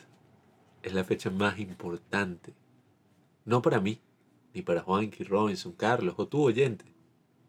es 0.83 0.93
la 0.93 1.05
fecha 1.05 1.29
más 1.29 1.57
importante. 1.59 2.51
No 3.47 3.61
para 3.61 3.79
mí, 3.79 4.01
ni 4.53 4.61
para 4.61 4.81
Juanqui, 4.81 5.23
Robinson, 5.23 5.71
Carlos, 5.71 6.15
o 6.17 6.27
tú, 6.27 6.43
oyente, 6.43 6.83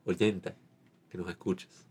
oyenta, 0.05 0.55
que 1.11 1.18
nos 1.18 1.28
escuchas. 1.28 1.88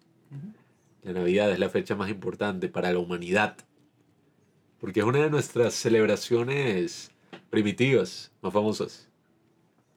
La 1.04 1.12
Navidad 1.12 1.52
es 1.52 1.60
la 1.60 1.68
fecha 1.68 1.94
más 1.94 2.10
importante 2.10 2.70
para 2.70 2.94
la 2.94 3.00
humanidad. 3.00 3.58
Porque 4.80 5.02
es 5.02 5.06
una 5.06 5.20
de 5.20 5.30
nuestras 5.30 5.74
celebraciones 5.74 7.12
primitivas, 7.50 8.32
más 8.42 8.54
famosas. 8.54 9.10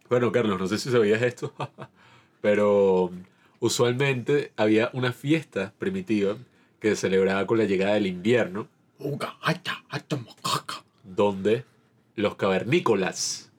Bueno, 0.09 0.33
Carlos, 0.33 0.59
no 0.59 0.67
sé 0.67 0.79
si 0.79 0.91
sabías 0.91 1.23
esto, 1.23 1.55
pero 2.41 3.13
usualmente 3.61 4.53
había 4.57 4.91
una 4.93 5.13
fiesta 5.13 5.73
primitiva 5.79 6.37
que 6.81 6.89
se 6.91 6.97
celebraba 6.97 7.47
con 7.47 7.59
la 7.59 7.65
llegada 7.65 7.95
del 7.95 8.09
invierno, 8.09 8.67
donde 11.05 11.65
los 12.17 12.35
cavernícolas 12.35 13.50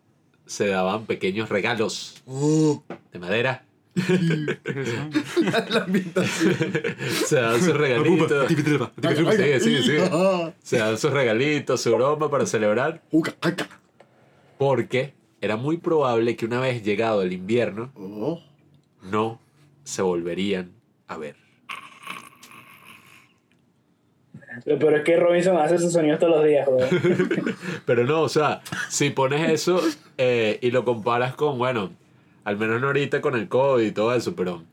se 0.52 0.68
daban 0.68 1.06
pequeños 1.06 1.48
regalos 1.48 2.22
Oh, 2.28 2.84
de 3.14 3.20
madera. 3.20 3.64
la 5.70 5.84
ambientación. 5.86 6.56
Se 7.26 7.36
daban 7.38 7.62
sus 7.62 7.74
regalitos. 7.76 8.48
Sí, 8.50 9.60
sí, 9.60 9.84
sí. 9.84 9.98
Ah, 10.12 10.52
Se 10.62 10.78
daban 10.78 10.98
sus 10.98 11.12
regalitos, 11.12 11.82
su 11.82 11.94
broma 11.96 12.30
para 12.30 12.46
celebrar, 12.46 13.02
porque 14.58 15.14
era 15.42 15.56
muy 15.58 15.78
probable 15.78 16.36
que 16.36 16.46
una 16.46 16.60
vez 16.60 16.84
llegado 16.84 17.22
el 17.22 17.32
invierno 17.34 17.92
Oh, 17.96 18.42
no 19.04 19.40
se 19.86 20.02
volverían 20.02 20.72
a 21.08 21.18
ver. 21.18 21.36
Lo 24.66 24.78
peor 24.80 24.96
es 24.96 25.04
que 25.04 25.16
Robinson 25.18 25.58
hace 25.58 25.78
sus 25.80 25.94
sonidos 25.94 26.20
todos 26.20 26.36
los 26.38 26.46
días, 26.46 26.66
joder. 26.68 26.90
Pero 27.86 28.04
no, 28.06 28.22
o 28.22 28.30
sea, 28.30 28.62
si 28.90 29.10
pones 29.10 29.50
eso 29.50 29.82
eh, 30.18 30.60
y 30.62 30.72
lo 30.72 30.84
comparas 30.86 31.36
con, 31.36 31.58
bueno, 31.58 31.92
al 32.44 32.58
menos 32.58 32.82
no 32.82 32.88
ahorita 32.88 33.22
con 33.22 33.36
el 33.36 33.48
COVID 33.48 33.84
y 33.86 33.92
todo 33.92 34.14
eso, 34.16 34.36
pero. 34.36 34.64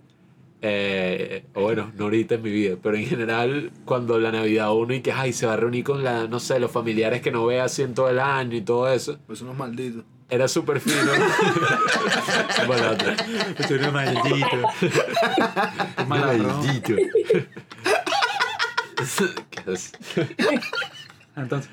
eh, 0.62 1.44
o 1.54 1.60
bueno, 1.62 1.92
no 1.96 2.04
ahorita 2.04 2.34
en 2.36 2.42
mi 2.42 2.50
vida, 2.50 2.76
pero 2.82 2.96
en 2.96 3.06
general, 3.06 3.70
cuando 3.84 4.18
la 4.18 4.32
Navidad 4.32 4.72
uno 4.74 4.94
y 4.94 5.00
que, 5.02 5.12
ay, 5.12 5.32
se 5.32 5.46
va 5.46 5.52
a 5.52 5.56
reunir 5.56 5.84
con 5.84 6.02
la, 6.02 6.26
no 6.26 6.40
sé, 6.40 6.58
los 6.58 6.70
familiares 6.72 7.20
que 7.22 7.30
no 7.30 7.46
ve 7.46 7.60
así 7.60 7.82
en 7.82 7.94
todo 7.94 8.08
el 8.10 8.18
año 8.18 8.56
y 8.56 8.62
todo 8.62 8.90
eso, 8.92 9.18
Pues 9.26 9.40
unos 9.42 9.56
malditos. 9.56 10.04
era 10.30 10.48
súper 10.48 10.80
fino. 10.80 10.96
bueno, 12.66 12.90
otra. 12.90 13.16
Malandro. 16.08 16.48
Maldito. 16.56 16.94
¿Qué 19.50 19.72
es? 19.72 19.92
Entonces, 21.36 21.70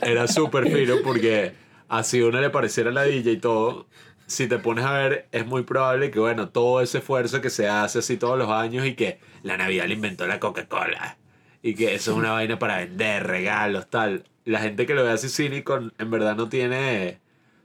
Era 0.00 0.28
súper 0.28 0.70
fino 0.70 0.96
porque 1.02 1.54
así 1.88 2.22
uno 2.22 2.40
le 2.40 2.50
pareciera 2.50 2.90
la 2.90 3.02
DJ 3.02 3.32
y 3.32 3.36
todo. 3.38 3.86
Si 4.26 4.46
te 4.46 4.58
pones 4.58 4.84
a 4.84 4.92
ver, 4.92 5.28
es 5.32 5.46
muy 5.46 5.62
probable 5.62 6.10
que, 6.10 6.20
bueno, 6.20 6.50
todo 6.50 6.80
ese 6.82 6.98
esfuerzo 6.98 7.40
que 7.40 7.50
se 7.50 7.68
hace 7.68 8.00
así 8.00 8.16
todos 8.16 8.38
los 8.38 8.50
años 8.50 8.86
y 8.86 8.94
que 8.94 9.18
la 9.42 9.56
Navidad 9.56 9.86
le 9.86 9.94
inventó 9.94 10.26
la 10.26 10.38
Coca-Cola 10.38 11.16
y 11.62 11.74
que 11.74 11.94
eso 11.94 12.12
es 12.12 12.16
una 12.16 12.32
vaina 12.32 12.58
para 12.58 12.78
vender, 12.78 13.26
regalos, 13.26 13.88
tal. 13.88 14.24
La 14.44 14.60
gente 14.60 14.86
que 14.86 14.94
lo 14.94 15.04
ve 15.04 15.10
así 15.10 15.28
cínico 15.28 15.78
en 15.98 16.10
verdad 16.10 16.36
no 16.36 16.48
tiene, 16.48 17.20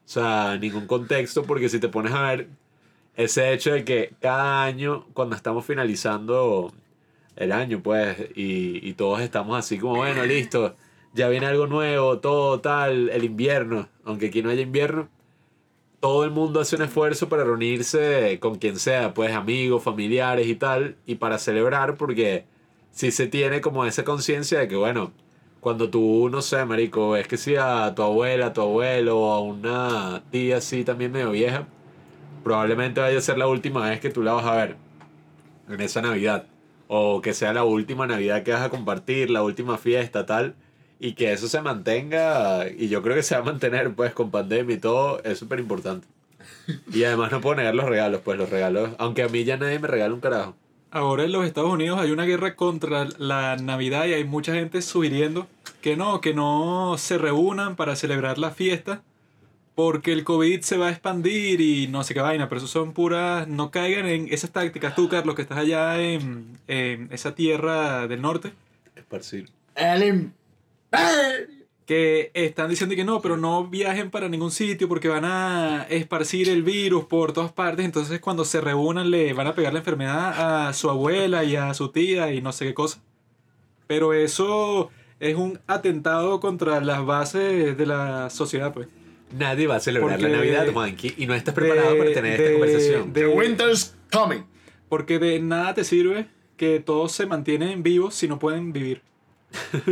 o 0.05 0.09
sea, 0.09 0.57
ningún 0.57 0.87
contexto 0.87 1.43
porque 1.43 1.69
si 1.69 1.79
te 1.79 1.89
pones 1.89 2.13
a 2.13 2.21
ver 2.21 2.47
ese 3.15 3.53
hecho 3.53 3.73
de 3.73 3.85
que 3.85 4.13
cada 4.21 4.63
año, 4.63 5.05
cuando 5.13 5.35
estamos 5.35 5.65
finalizando 5.65 6.73
el 7.35 7.51
año, 7.51 7.81
pues, 7.81 8.17
y, 8.35 8.87
y 8.87 8.93
todos 8.93 9.21
estamos 9.21 9.57
así 9.57 9.77
como, 9.79 9.97
bueno, 9.97 10.25
listo, 10.25 10.75
ya 11.13 11.29
viene 11.29 11.45
algo 11.47 11.67
nuevo, 11.67 12.19
todo 12.19 12.59
tal, 12.59 13.09
el 13.09 13.23
invierno, 13.23 13.87
aunque 14.03 14.27
aquí 14.27 14.41
no 14.41 14.49
haya 14.49 14.61
invierno, 14.61 15.09
todo 15.99 16.25
el 16.25 16.31
mundo 16.31 16.59
hace 16.59 16.75
un 16.75 16.81
esfuerzo 16.81 17.29
para 17.29 17.45
reunirse 17.45 18.37
con 18.41 18.55
quien 18.55 18.77
sea, 18.77 19.13
pues 19.13 19.33
amigos, 19.33 19.83
familiares 19.83 20.47
y 20.47 20.55
tal, 20.55 20.97
y 21.05 21.15
para 21.15 21.37
celebrar, 21.37 21.95
porque 21.97 22.45
si 22.91 23.11
se 23.11 23.27
tiene 23.27 23.61
como 23.61 23.85
esa 23.85 24.03
conciencia 24.03 24.59
de 24.59 24.67
que, 24.67 24.75
bueno, 24.75 25.13
cuando 25.61 25.89
tú, 25.89 26.27
no 26.29 26.41
sé, 26.41 26.65
marico, 26.65 27.11
ves 27.11 27.27
que 27.27 27.37
si 27.37 27.55
a 27.55 27.93
tu 27.95 28.01
abuela, 28.03 28.47
a 28.47 28.53
tu 28.53 28.61
abuelo, 28.61 29.31
a 29.31 29.39
una 29.39 30.23
tía 30.29 30.57
así 30.57 30.83
también 30.83 31.11
medio 31.13 31.31
vieja, 31.31 31.67
probablemente 32.43 32.99
vaya 32.99 33.17
a 33.17 33.21
ser 33.21 33.37
la 33.37 33.47
última 33.47 33.89
vez 33.89 34.01
que 34.01 34.09
tú 34.09 34.23
la 34.23 34.33
vas 34.33 34.45
a 34.45 34.55
ver 34.55 34.75
en 35.69 35.79
esa 35.79 36.01
Navidad. 36.01 36.47
O 36.95 37.21
que 37.21 37.33
sea 37.33 37.53
la 37.53 37.63
última 37.63 38.05
Navidad 38.05 38.43
que 38.43 38.51
vas 38.51 38.61
a 38.61 38.69
compartir, 38.69 39.31
la 39.31 39.41
última 39.41 39.79
fiesta, 39.79 40.27
tal. 40.27 40.53
Y 40.99 41.13
que 41.13 41.33
eso 41.33 41.47
se 41.47 41.59
mantenga, 41.59 42.67
y 42.69 42.87
yo 42.87 43.01
creo 43.01 43.15
que 43.15 43.23
se 43.23 43.33
va 43.33 43.41
a 43.41 43.43
mantener 43.43 43.95
pues 43.95 44.13
con 44.13 44.29
pandemia 44.29 44.75
y 44.75 44.79
todo, 44.79 45.19
es 45.23 45.39
súper 45.39 45.59
importante. 45.59 46.07
Y 46.93 47.03
además 47.03 47.31
no 47.31 47.41
puedo 47.41 47.55
negar 47.55 47.73
los 47.73 47.89
regalos, 47.89 48.21
pues 48.23 48.37
los 48.37 48.49
regalos, 48.51 48.91
aunque 48.99 49.23
a 49.23 49.27
mí 49.27 49.43
ya 49.43 49.57
nadie 49.57 49.79
me 49.79 49.87
regala 49.87 50.13
un 50.13 50.19
carajo. 50.19 50.55
ahora 50.91 51.23
en 51.23 51.31
los 51.31 51.45
Estados 51.45 51.71
Unidos 51.71 51.99
hay 51.99 52.11
una 52.11 52.25
guerra 52.25 52.55
contra 52.55 53.07
la 53.17 53.55
Navidad 53.57 54.05
y 54.05 54.13
hay 54.13 54.23
mucha 54.23 54.53
gente 54.53 54.83
sugiriendo 54.83 55.47
que 55.81 55.97
no, 55.97 56.21
que 56.21 56.35
no 56.35 56.95
se 56.99 57.17
reúnan 57.17 57.75
para 57.75 57.95
celebrar 57.95 58.37
la 58.37 58.51
fiesta 58.51 59.01
porque 59.75 60.13
el 60.13 60.23
COVID 60.23 60.61
se 60.61 60.77
va 60.77 60.87
a 60.87 60.91
expandir 60.91 61.61
y 61.61 61.87
no 61.87 62.03
sé 62.03 62.13
qué 62.13 62.21
vaina, 62.21 62.49
pero 62.49 62.59
eso 62.59 62.67
son 62.67 62.93
puras, 62.93 63.47
no 63.47 63.71
caigan 63.71 64.05
en 64.07 64.31
esas 64.31 64.51
tácticas. 64.51 64.95
Tú, 64.95 65.09
Carlos, 65.09 65.35
que 65.35 65.41
estás 65.41 65.57
allá 65.57 65.99
en, 66.01 66.57
en 66.67 67.09
esa 67.11 67.33
tierra 67.35 68.07
del 68.07 68.21
norte, 68.21 68.53
Esparcir. 68.95 69.49
Que 71.85 72.31
están 72.33 72.69
diciendo 72.69 72.95
que 72.95 73.03
no, 73.03 73.21
pero 73.21 73.35
no 73.35 73.67
viajen 73.67 74.09
para 74.09 74.29
ningún 74.29 74.51
sitio 74.51 74.87
porque 74.87 75.09
van 75.09 75.25
a 75.25 75.83
esparcir 75.89 76.47
el 76.47 76.63
virus 76.63 77.05
por 77.05 77.33
todas 77.33 77.51
partes. 77.51 77.85
Entonces, 77.85 78.19
cuando 78.21 78.45
se 78.45 78.61
reúnan, 78.61 79.11
le 79.11 79.33
van 79.33 79.47
a 79.47 79.55
pegar 79.55 79.73
la 79.73 79.79
enfermedad 79.79 80.67
a 80.67 80.73
su 80.73 80.89
abuela 80.89 81.43
y 81.43 81.55
a 81.55 81.73
su 81.73 81.89
tía 81.89 82.31
y 82.31 82.41
no 82.41 82.51
sé 82.51 82.65
qué 82.65 82.73
cosa. 82.73 83.01
Pero 83.87 84.13
eso 84.13 84.91
es 85.19 85.35
un 85.35 85.59
atentado 85.67 86.39
contra 86.39 86.79
las 86.79 87.05
bases 87.05 87.77
de 87.77 87.85
la 87.85 88.29
sociedad, 88.29 88.73
pues. 88.73 88.87
Nadie 89.37 89.67
va 89.67 89.75
a 89.77 89.79
celebrar 89.79 90.17
Porque 90.19 90.31
la 90.31 90.37
Navidad, 90.37 90.67
Monkey, 90.71 91.13
y 91.17 91.25
no 91.25 91.33
estás 91.33 91.53
preparado 91.53 91.93
de- 91.93 91.97
para 91.99 92.13
tener 92.13 92.37
de- 92.37 92.45
esta 92.45 92.51
conversación. 92.59 93.13
de- 93.13 93.21
The 93.21 93.27
winter's 93.27 93.95
coming. 94.11 94.43
Porque 94.89 95.17
de 95.19 95.39
nada 95.39 95.73
te 95.73 95.83
sirve 95.83 96.27
que 96.57 96.79
todos 96.79 97.11
se 97.13 97.25
mantienen 97.25 97.81
vivos 97.83 98.13
si 98.15 98.27
no 98.27 98.37
pueden 98.39 98.71
vivir. 98.73 99.01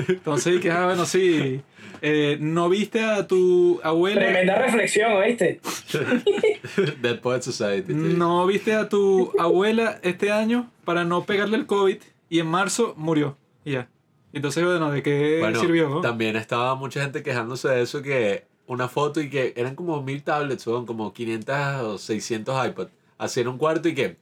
Entonces, 0.08 0.60
que, 0.60 0.72
ah, 0.72 0.86
bueno, 0.86 1.06
sí. 1.06 1.62
eh, 2.02 2.38
no 2.40 2.68
viste 2.70 3.04
a 3.04 3.28
tu 3.28 3.80
abuela. 3.84 4.22
Tremenda 4.22 4.56
reflexión, 4.56 5.12
¿oíste? 5.14 5.60
Dead 7.02 7.20
Poet 7.20 7.42
Society. 7.42 7.94
No 7.94 8.46
viste 8.48 8.74
a 8.74 8.90
tu 8.90 9.32
abuela 9.40 10.00
este 10.04 10.32
año 10.32 10.70
para 10.86 11.04
no 11.04 11.26
pegarle 11.26 11.58
el 11.58 11.66
COVID 11.66 11.98
y 12.30 12.40
en 12.40 12.48
marzo 12.48 12.94
murió. 12.98 13.38
Y 13.66 13.74
ya. 13.74 13.90
Entonces, 14.34 14.64
bueno, 14.64 14.92
¿de 14.92 15.04
qué 15.04 15.38
Bueno, 15.42 15.60
sirvió? 15.60 15.90
no? 15.90 16.02
también 16.02 16.36
estaba 16.38 16.74
mucha 16.76 17.02
gente 17.02 17.22
quejándose 17.22 17.68
de 17.68 17.82
eso, 17.82 18.02
que 18.02 18.46
una 18.68 18.88
foto 18.88 19.22
y 19.22 19.30
que 19.30 19.54
eran 19.56 19.76
como 19.76 20.02
mil 20.02 20.24
tablets, 20.24 20.64
son 20.64 20.86
como 20.86 21.14
500 21.14 21.56
o 21.82 21.98
600 21.98 22.68
iPad, 22.68 22.88
así 23.18 23.42
en 23.42 23.48
un 23.48 23.58
cuarto 23.58 23.90
y 23.90 23.96
que 23.96 24.18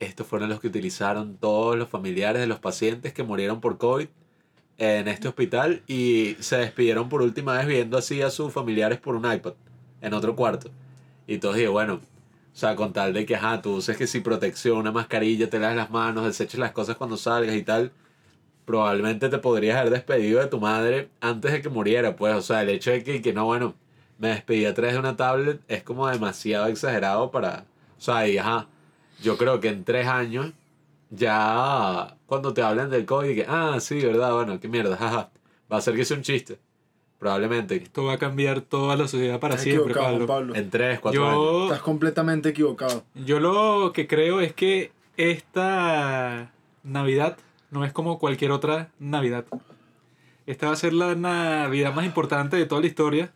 estos 0.00 0.26
fueron 0.26 0.48
los 0.48 0.60
que 0.60 0.68
utilizaron 0.68 1.36
todos 1.36 1.76
los 1.76 1.88
familiares 1.88 2.40
de 2.40 2.46
los 2.46 2.58
pacientes 2.58 3.12
que 3.12 3.22
murieron 3.22 3.60
por 3.60 3.78
COVID 3.78 4.08
en 4.78 5.08
este 5.08 5.28
hospital 5.28 5.82
y 5.86 6.36
se 6.40 6.56
despidieron 6.56 7.08
por 7.10 7.20
última 7.20 7.58
vez 7.58 7.66
viendo 7.66 7.98
así 7.98 8.22
a 8.22 8.30
sus 8.30 8.52
familiares 8.52 8.98
por 8.98 9.14
un 9.14 9.30
iPad 9.30 9.52
en 10.00 10.14
otro 10.14 10.34
cuarto. 10.34 10.70
Y 11.26 11.38
todos 11.38 11.56
dije, 11.56 11.68
bueno, 11.68 12.00
o 12.52 12.56
sea, 12.56 12.74
con 12.76 12.92
tal 12.92 13.12
de 13.12 13.26
que, 13.26 13.36
ajá, 13.36 13.60
tú 13.62 13.76
uses 13.76 13.96
que 13.96 14.06
si 14.06 14.20
protección, 14.20 14.78
una 14.78 14.90
mascarilla, 14.90 15.50
te 15.50 15.58
laves 15.58 15.76
las 15.76 15.90
manos, 15.90 16.24
deseches 16.24 16.58
las 16.58 16.72
cosas 16.72 16.96
cuando 16.96 17.16
salgas 17.16 17.54
y 17.54 17.62
tal, 17.62 17.92
probablemente 18.70 19.28
te 19.28 19.38
podrías 19.38 19.78
haber 19.78 19.92
despedido 19.92 20.38
de 20.38 20.46
tu 20.46 20.60
madre 20.60 21.08
antes 21.20 21.50
de 21.50 21.60
que 21.60 21.68
muriera, 21.68 22.14
pues, 22.14 22.36
o 22.36 22.40
sea, 22.40 22.62
el 22.62 22.68
hecho 22.68 22.92
de 22.92 23.02
que, 23.02 23.20
que 23.20 23.32
no, 23.32 23.46
bueno, 23.46 23.74
me 24.18 24.28
despedí 24.28 24.64
a 24.64 24.72
través 24.74 24.92
de 24.92 25.00
una 25.00 25.16
tablet 25.16 25.60
es 25.66 25.82
como 25.82 26.06
demasiado 26.06 26.66
exagerado 26.68 27.32
para, 27.32 27.64
o 27.98 28.00
sea, 28.00 28.28
y 28.28 28.38
ajá, 28.38 28.68
yo 29.20 29.36
creo 29.36 29.58
que 29.58 29.70
en 29.70 29.82
tres 29.82 30.06
años, 30.06 30.52
ya 31.10 32.16
cuando 32.26 32.54
te 32.54 32.62
hablan 32.62 32.90
del 32.90 33.06
COVID, 33.06 33.34
que, 33.34 33.46
ah, 33.48 33.78
sí, 33.80 34.00
verdad, 34.06 34.34
bueno, 34.34 34.60
qué 34.60 34.68
mierda, 34.68 34.96
jaja, 34.96 35.30
va 35.72 35.78
a 35.78 35.80
ser 35.80 35.96
que 35.96 36.04
sea 36.04 36.16
un 36.16 36.22
chiste, 36.22 36.60
probablemente, 37.18 37.74
Esto 37.74 38.04
va 38.04 38.12
a 38.12 38.18
cambiar 38.18 38.60
toda 38.60 38.94
la 38.94 39.08
sociedad 39.08 39.40
para 39.40 39.54
Estás 39.54 39.64
siempre, 39.64 39.90
equivocado, 39.90 40.26
Pablo. 40.26 40.54
En 40.54 40.70
tres, 40.70 41.00
cuatro 41.00 41.26
años. 41.26 41.34
Yo, 41.34 41.64
Estás 41.64 41.82
completamente 41.82 42.50
equivocado. 42.50 43.02
yo 43.16 43.40
lo 43.40 43.90
que 43.92 44.06
creo 44.06 44.40
es 44.40 44.52
que 44.52 44.92
esta 45.16 46.52
Navidad 46.84 47.36
no 47.70 47.84
es 47.84 47.92
como 47.92 48.18
cualquier 48.18 48.52
otra 48.52 48.90
Navidad. 48.98 49.44
Esta 50.46 50.66
va 50.66 50.72
a 50.72 50.76
ser 50.76 50.92
la 50.92 51.14
Navidad 51.14 51.94
más 51.94 52.04
importante 52.04 52.56
de 52.56 52.66
toda 52.66 52.80
la 52.80 52.86
historia. 52.86 53.32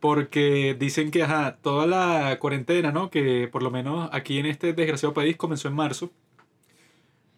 Porque 0.00 0.76
dicen 0.78 1.10
que 1.10 1.22
ajá, 1.22 1.56
toda 1.62 1.86
la 1.86 2.38
cuarentena, 2.38 2.92
¿no? 2.92 3.10
Que 3.10 3.48
por 3.48 3.62
lo 3.62 3.70
menos 3.70 4.08
aquí 4.12 4.38
en 4.38 4.46
este 4.46 4.72
desgraciado 4.72 5.14
país 5.14 5.36
comenzó 5.36 5.68
en 5.68 5.74
marzo. 5.74 6.10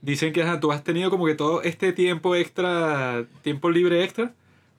Dicen 0.01 0.33
que 0.33 0.43
ajá, 0.43 0.61
tú 0.61 0.73
has 0.73 0.85
tenido 0.85 1.11
como 1.11 1.27
que 1.27 1.35
todo 1.35 1.63
este 1.63 1.93
tiempo 1.93 2.35
extra, 2.37 3.27
tiempo 3.43 3.71
libre 3.71 4.05
extra 4.05 4.33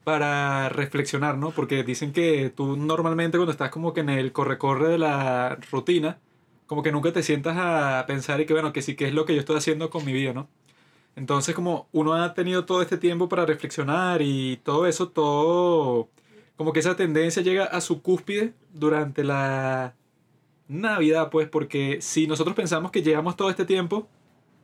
para 0.03 0.69
reflexionar, 0.69 1.37
¿no? 1.37 1.51
Porque 1.51 1.83
dicen 1.83 2.13
que 2.13 2.49
tú 2.49 2.77
normalmente 2.77 3.37
cuando 3.37 3.51
estás 3.51 3.69
como 3.69 3.93
que 3.93 4.01
en 4.01 4.09
el 4.09 4.31
corre-corre 4.31 4.87
de 4.87 4.97
la 4.97 5.57
rutina, 5.71 6.19
como 6.67 6.83
que 6.83 6.91
nunca 6.91 7.11
te 7.11 7.23
sientas 7.23 7.57
a 7.59 8.05
pensar 8.07 8.39
y 8.41 8.45
que 8.45 8.53
bueno, 8.53 8.73
que 8.73 8.81
sí, 8.81 8.95
que 8.95 9.07
es 9.07 9.13
lo 9.13 9.25
que 9.25 9.33
yo 9.33 9.39
estoy 9.39 9.57
haciendo 9.57 9.89
con 9.89 10.05
mi 10.05 10.13
vida, 10.13 10.33
¿no? 10.33 10.47
Entonces 11.15 11.55
como 11.55 11.87
uno 11.91 12.13
ha 12.13 12.33
tenido 12.33 12.65
todo 12.65 12.81
este 12.81 12.97
tiempo 12.97 13.29
para 13.29 13.45
reflexionar 13.45 14.21
y 14.21 14.57
todo 14.63 14.87
eso, 14.87 15.09
todo, 15.09 16.09
como 16.55 16.73
que 16.73 16.79
esa 16.79 16.95
tendencia 16.95 17.41
llega 17.43 17.65
a 17.65 17.81
su 17.81 18.01
cúspide 18.01 18.53
durante 18.73 19.23
la 19.23 19.95
Navidad, 20.67 21.29
pues, 21.31 21.49
porque 21.49 21.99
si 22.01 22.27
nosotros 22.27 22.55
pensamos 22.55 22.91
que 22.91 23.01
llevamos 23.01 23.35
todo 23.35 23.49
este 23.49 23.65
tiempo 23.65 24.07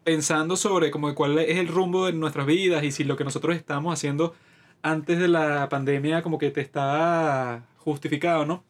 pensando 0.03 0.55
sobre 0.55 0.91
como 0.91 1.13
cuál 1.15 1.39
es 1.39 1.57
el 1.57 1.67
rumbo 1.67 2.05
de 2.05 2.13
nuestras 2.13 2.45
vidas 2.45 2.83
y 2.83 2.91
si 2.91 3.03
lo 3.03 3.17
que 3.17 3.23
nosotros 3.23 3.55
estamos 3.55 3.91
haciendo 3.93 4.35
antes 4.83 5.19
de 5.19 5.27
la 5.27 5.67
pandemia 5.69 6.21
como 6.21 6.37
que 6.37 6.51
te 6.51 6.61
está 6.61 7.65
justificado, 7.79 8.45
¿no? 8.45 8.63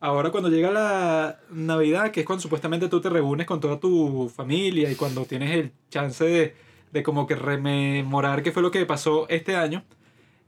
Ahora 0.00 0.30
cuando 0.30 0.48
llega 0.48 0.70
la 0.70 1.40
Navidad, 1.50 2.10
que 2.10 2.20
es 2.20 2.26
cuando 2.26 2.42
supuestamente 2.42 2.88
tú 2.88 3.00
te 3.00 3.10
reúnes 3.10 3.46
con 3.46 3.60
toda 3.60 3.78
tu 3.78 4.28
familia 4.34 4.90
y 4.90 4.96
cuando 4.96 5.24
tienes 5.26 5.50
el 5.52 5.72
chance 5.90 6.24
de, 6.24 6.56
de 6.92 7.02
como 7.02 7.26
que 7.26 7.34
rememorar 7.36 8.42
qué 8.42 8.52
fue 8.52 8.62
lo 8.62 8.70
que 8.70 8.84
pasó 8.86 9.26
este 9.28 9.56
año, 9.56 9.84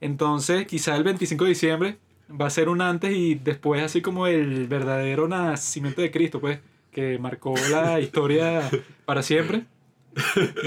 entonces 0.00 0.66
quizá 0.66 0.96
el 0.96 1.04
25 1.04 1.44
de 1.44 1.48
diciembre 1.50 1.98
va 2.30 2.46
a 2.46 2.50
ser 2.50 2.68
un 2.68 2.80
antes 2.80 3.12
y 3.14 3.34
después 3.36 3.82
así 3.82 4.00
como 4.02 4.26
el 4.26 4.66
verdadero 4.66 5.28
nacimiento 5.28 6.00
de 6.00 6.10
Cristo, 6.10 6.40
pues, 6.40 6.58
que 6.90 7.18
marcó 7.18 7.54
la 7.70 8.00
historia 8.00 8.68
para 9.04 9.22
siempre. 9.22 9.64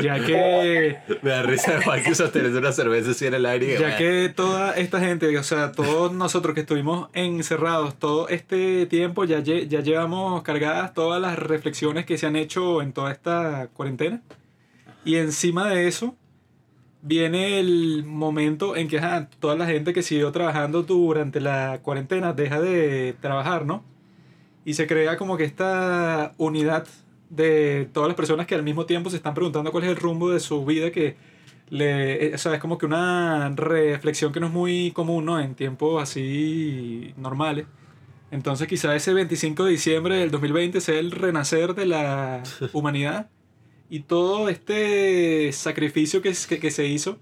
Ya 0.01 0.19
que, 0.25 0.97
Me 1.21 1.29
da 1.29 1.43
risa 1.43 1.79
Juan 1.83 2.03
que 2.03 2.15
sosteniendo 2.15 2.57
una 2.57 2.71
cerveza 2.71 3.11
así 3.11 3.27
en 3.27 3.35
el 3.35 3.45
aire. 3.45 3.77
ya 3.79 3.95
que 3.95 4.31
toda 4.35 4.73
esta 4.75 4.99
gente, 4.99 5.37
o 5.37 5.43
sea, 5.43 5.71
todos 5.71 6.11
nosotros 6.13 6.55
que 6.55 6.61
estuvimos 6.61 7.09
encerrados 7.13 7.93
todo 7.95 8.27
este 8.29 8.87
tiempo, 8.87 9.23
ya, 9.25 9.39
lle- 9.41 9.67
ya 9.67 9.81
llevamos 9.81 10.41
cargadas 10.41 10.93
todas 10.95 11.21
las 11.21 11.37
reflexiones 11.37 12.05
que 12.07 12.17
se 12.17 12.25
han 12.25 12.35
hecho 12.35 12.81
en 12.81 12.91
toda 12.93 13.11
esta 13.11 13.67
cuarentena. 13.73 14.21
Y 15.05 15.15
encima 15.17 15.69
de 15.69 15.87
eso, 15.87 16.15
viene 17.03 17.59
el 17.59 18.03
momento 18.03 18.75
en 18.75 18.87
que 18.87 18.99
toda 19.39 19.55
la 19.55 19.67
gente 19.67 19.93
que 19.93 20.01
siguió 20.01 20.31
trabajando 20.31 20.81
durante 20.81 21.39
la 21.39 21.79
cuarentena 21.83 22.33
deja 22.33 22.59
de 22.59 23.15
trabajar, 23.21 23.67
¿no? 23.67 23.83
Y 24.65 24.73
se 24.73 24.87
crea 24.87 25.15
como 25.15 25.37
que 25.37 25.43
esta 25.43 26.33
unidad 26.37 26.87
de 27.29 27.87
todas 27.93 28.07
las 28.07 28.15
personas 28.15 28.47
que 28.47 28.55
al 28.55 28.63
mismo 28.63 28.87
tiempo 28.87 29.11
se 29.11 29.17
están 29.17 29.35
preguntando 29.35 29.71
cuál 29.71 29.83
es 29.83 29.91
el 29.91 29.97
rumbo 29.97 30.31
de 30.31 30.39
su 30.39 30.65
vida, 30.65 30.89
que 30.89 31.15
le, 31.69 32.27
eh, 32.27 32.33
o 32.33 32.37
sea, 32.39 32.55
es 32.55 32.59
como 32.59 32.79
que 32.79 32.87
una 32.87 33.49
reflexión 33.55 34.33
que 34.33 34.39
no 34.39 34.47
es 34.47 34.53
muy 34.53 34.91
común, 34.91 35.25
¿no? 35.25 35.39
En 35.39 35.53
tiempos 35.53 36.01
así 36.01 37.13
normales. 37.17 37.67
Entonces 38.31 38.67
quizá 38.67 38.95
ese 38.95 39.13
25 39.13 39.65
de 39.65 39.71
diciembre 39.71 40.15
del 40.17 40.31
2020 40.31 40.81
sea 40.81 40.97
el 40.99 41.11
renacer 41.11 41.75
de 41.75 41.85
la 41.85 42.41
humanidad 42.73 43.29
y 43.89 44.01
todo 44.01 44.49
este 44.49 45.51
sacrificio 45.51 46.21
que, 46.21 46.33
que 46.33 46.71
se 46.71 46.87
hizo, 46.87 47.17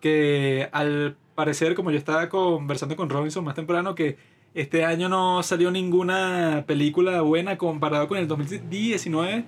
que 0.00 0.68
al 0.72 1.16
parecer, 1.34 1.74
como 1.74 1.90
yo 1.90 1.98
estaba 1.98 2.28
conversando 2.28 2.96
con 2.96 3.10
Robinson 3.10 3.44
más 3.44 3.54
temprano, 3.54 3.94
que 3.94 4.16
este 4.54 4.84
año 4.84 5.08
no 5.08 5.42
salió 5.42 5.70
ninguna 5.70 6.64
película 6.66 7.20
buena 7.20 7.58
comparado 7.58 8.08
con 8.08 8.18
el 8.18 8.26
2019, 8.26 9.44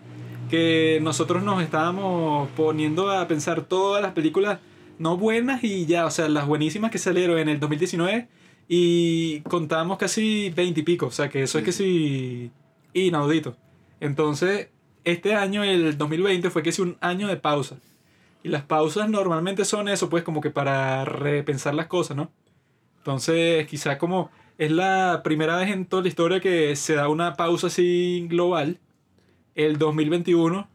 que 0.50 1.00
nosotros 1.02 1.42
nos 1.42 1.62
estábamos 1.62 2.48
poniendo 2.56 3.10
a 3.10 3.26
pensar 3.26 3.62
todas 3.62 4.02
las 4.02 4.12
películas 4.12 4.58
no 4.98 5.16
buenas 5.16 5.64
y 5.64 5.86
ya, 5.86 6.04
o 6.04 6.10
sea, 6.10 6.28
las 6.28 6.46
buenísimas 6.46 6.90
que 6.90 6.98
salieron 6.98 7.38
en 7.38 7.48
el 7.48 7.58
2019 7.58 8.28
y 8.68 9.40
contamos 9.40 9.96
casi 9.96 10.50
20 10.50 10.80
y 10.80 10.82
pico, 10.82 11.06
o 11.06 11.10
sea, 11.10 11.30
que 11.30 11.42
eso 11.42 11.58
es 11.58 11.64
que 11.64 11.72
sí 11.72 12.50
inaudito. 12.92 13.56
Entonces, 13.98 14.68
este 15.04 15.34
año, 15.34 15.64
el 15.64 15.96
2020, 15.96 16.50
fue 16.50 16.62
que 16.62 16.72
sí 16.72 16.82
un 16.82 16.96
año 17.00 17.28
de 17.28 17.36
pausa. 17.36 17.76
Y 18.42 18.48
las 18.48 18.62
pausas 18.62 19.08
normalmente 19.08 19.64
son 19.64 19.88
eso, 19.88 20.08
pues 20.08 20.24
como 20.24 20.40
que 20.40 20.50
para 20.50 21.04
repensar 21.04 21.74
las 21.74 21.86
cosas, 21.86 22.16
¿no? 22.16 22.30
Entonces, 22.98 23.66
quizá 23.66 23.98
como 23.98 24.30
es 24.58 24.70
la 24.70 25.22
primera 25.24 25.56
vez 25.56 25.70
en 25.70 25.86
toda 25.86 26.02
la 26.02 26.08
historia 26.08 26.40
que 26.40 26.76
se 26.76 26.94
da 26.94 27.08
una 27.08 27.34
pausa 27.34 27.68
así 27.68 28.26
global, 28.28 28.78
el 29.54 29.78
2021 29.78 30.68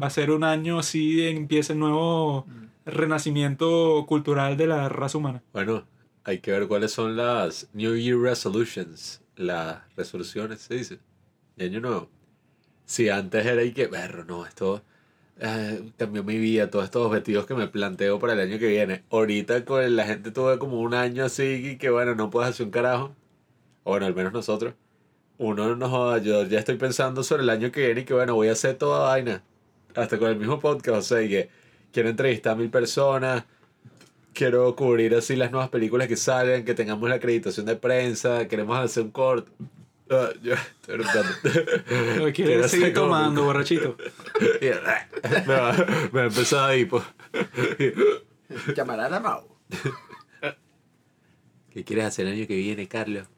va 0.00 0.06
a 0.06 0.10
ser 0.10 0.30
un 0.30 0.44
año 0.44 0.78
así 0.78 1.16
de 1.16 1.30
empieza 1.30 1.72
el 1.72 1.78
nuevo 1.78 2.46
renacimiento 2.84 4.04
cultural 4.06 4.56
de 4.56 4.66
la 4.66 4.88
raza 4.88 5.18
humana. 5.18 5.42
Bueno, 5.52 5.84
hay 6.24 6.38
que 6.38 6.52
ver 6.52 6.68
cuáles 6.68 6.92
son 6.92 7.16
las 7.16 7.68
New 7.72 7.96
Year 7.96 8.18
Resolutions, 8.18 9.22
las 9.36 9.78
resoluciones, 9.96 10.60
se 10.60 10.74
dice, 10.74 10.98
de 11.56 11.64
año 11.64 11.80
nuevo. 11.80 12.10
Si 12.90 13.08
antes 13.08 13.46
era 13.46 13.62
y 13.62 13.70
que, 13.72 13.86
berro, 13.86 14.24
no, 14.24 14.44
esto 14.44 14.82
eh, 15.38 15.92
cambió 15.96 16.24
mi 16.24 16.38
vida, 16.38 16.70
todos 16.70 16.86
estos 16.86 17.06
objetivos 17.06 17.46
que 17.46 17.54
me 17.54 17.68
planteo 17.68 18.18
para 18.18 18.32
el 18.32 18.40
año 18.40 18.58
que 18.58 18.66
viene. 18.66 19.04
Ahorita 19.10 19.64
con 19.64 19.94
la 19.94 20.04
gente 20.06 20.32
tuvo 20.32 20.58
como 20.58 20.80
un 20.80 20.94
año 20.94 21.24
así 21.24 21.44
y 21.44 21.78
que, 21.78 21.88
bueno, 21.90 22.16
no 22.16 22.30
puedes 22.30 22.50
hacer 22.50 22.66
un 22.66 22.72
carajo. 22.72 23.14
O 23.84 23.92
bueno, 23.92 24.06
al 24.06 24.14
menos 24.16 24.32
nosotros. 24.32 24.74
Uno 25.38 25.76
no 25.76 25.88
joda, 25.88 26.18
yo 26.18 26.44
ya 26.46 26.58
estoy 26.58 26.78
pensando 26.78 27.22
sobre 27.22 27.44
el 27.44 27.50
año 27.50 27.70
que 27.70 27.86
viene 27.86 28.00
y 28.00 28.04
que, 28.04 28.14
bueno, 28.14 28.34
voy 28.34 28.48
a 28.48 28.52
hacer 28.54 28.76
toda 28.76 29.08
vaina. 29.08 29.44
Hasta 29.94 30.18
con 30.18 30.28
el 30.28 30.36
mismo 30.36 30.58
podcast, 30.58 30.98
o 30.98 31.02
sea, 31.02 31.22
y 31.22 31.28
que 31.28 31.48
quiero 31.92 32.08
entrevistar 32.08 32.54
a 32.54 32.56
mil 32.56 32.70
personas, 32.70 33.44
quiero 34.34 34.74
cubrir 34.74 35.14
así 35.14 35.36
las 35.36 35.52
nuevas 35.52 35.70
películas 35.70 36.08
que 36.08 36.16
salen, 36.16 36.64
que 36.64 36.74
tengamos 36.74 37.08
la 37.08 37.16
acreditación 37.16 37.66
de 37.66 37.76
prensa, 37.76 38.48
queremos 38.48 38.76
hacer 38.78 39.04
un 39.04 39.12
corto. 39.12 39.52
Ah, 40.12 40.30
yo 40.42 40.54
estoy 40.54 40.94
eructando. 40.96 41.30
Quiere 41.44 42.32
Quiero 42.32 42.68
seguir 42.68 42.92
tomando, 42.92 43.44
borrachito. 43.44 43.96
Y- 44.60 44.66
me, 45.46 45.54
va, 45.54 45.86
me 46.12 46.20
ha 46.22 46.24
empezado 46.24 46.66
ahí, 46.66 46.84
pues. 46.84 47.04
Llamará 48.74 49.06
a 49.14 49.20
Mau. 49.20 49.44
¿Qué 51.72 51.84
quieres 51.84 52.06
hacer 52.06 52.26
el 52.26 52.34
año 52.34 52.46
que 52.48 52.56
viene, 52.56 52.88
Carlos? 52.88 53.28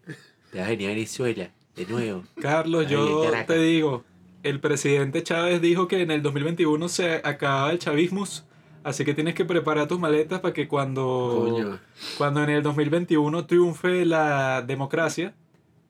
Te 0.51 0.59
vas 0.59 0.67
a 0.67 0.71
venir 0.71 0.87
a 0.89 0.95
Venezuela, 0.95 1.51
de 1.77 1.87
nuevo. 1.87 2.25
Carlos, 2.41 2.87
Ahí 2.87 2.93
yo 2.93 3.23
Caracas. 3.25 3.47
te 3.49 3.59
digo, 3.63 4.05
el 4.43 4.59
presidente 4.61 5.23
Chávez 5.23 5.61
dijo 5.61 5.87
que 5.89 6.01
en 6.01 6.11
el 6.11 6.23
2021 6.23 6.89
se 6.89 7.17
acababa 7.23 7.71
el 7.73 7.79
chavismus, 7.79 8.45
así 8.85 9.05
que 9.05 9.13
tienes 9.13 9.35
que 9.35 9.45
preparar 9.45 9.87
tus 9.89 9.99
maletas 10.01 10.41
para 10.41 10.55
que 10.55 10.67
cuando, 10.69 11.49
Coño. 11.51 11.79
cuando 12.17 12.43
en 12.43 12.49
el 12.51 12.63
2021 12.63 13.45
triunfe 13.47 14.07
la 14.07 14.63
democracia, 14.63 15.35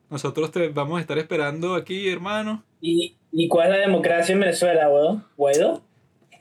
nosotros 0.09 0.51
te 0.51 0.69
vamos 0.69 0.97
a 0.97 1.01
estar 1.01 1.17
esperando 1.17 1.75
aquí, 1.75 2.09
hermano. 2.09 2.63
¿Y, 2.81 3.15
¿Y 3.31 3.47
cuál 3.47 3.71
es 3.71 3.79
la 3.79 3.85
democracia 3.85 4.33
en 4.33 4.39
Venezuela, 4.41 4.89
weón? 4.89 5.25
¿Guaidó? 5.37 5.81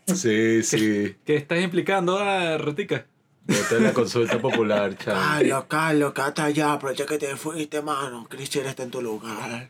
Sí, 0.06 0.62
sí. 0.62 1.16
¿Qué 1.24 1.36
estás 1.36 1.60
implicando 1.62 2.18
a 2.18 2.59
Ratica? 2.59 3.06
Esta 3.48 3.76
es 3.76 3.82
la 3.82 3.93
consulta 3.93 4.39
popular, 4.39 4.97
chaval. 4.98 5.40
Carlos, 5.40 5.64
Carlos, 5.68 6.12
quédate 6.12 6.43
allá, 6.43 6.78
pero 6.80 6.93
ya 6.93 7.06
que 7.06 7.18
te 7.18 7.36
fuiste, 7.36 7.82
mano. 7.82 8.26
Cristian 8.28 8.66
está 8.66 8.82
en 8.82 8.90
tu 8.90 9.01
lugar. 9.02 9.68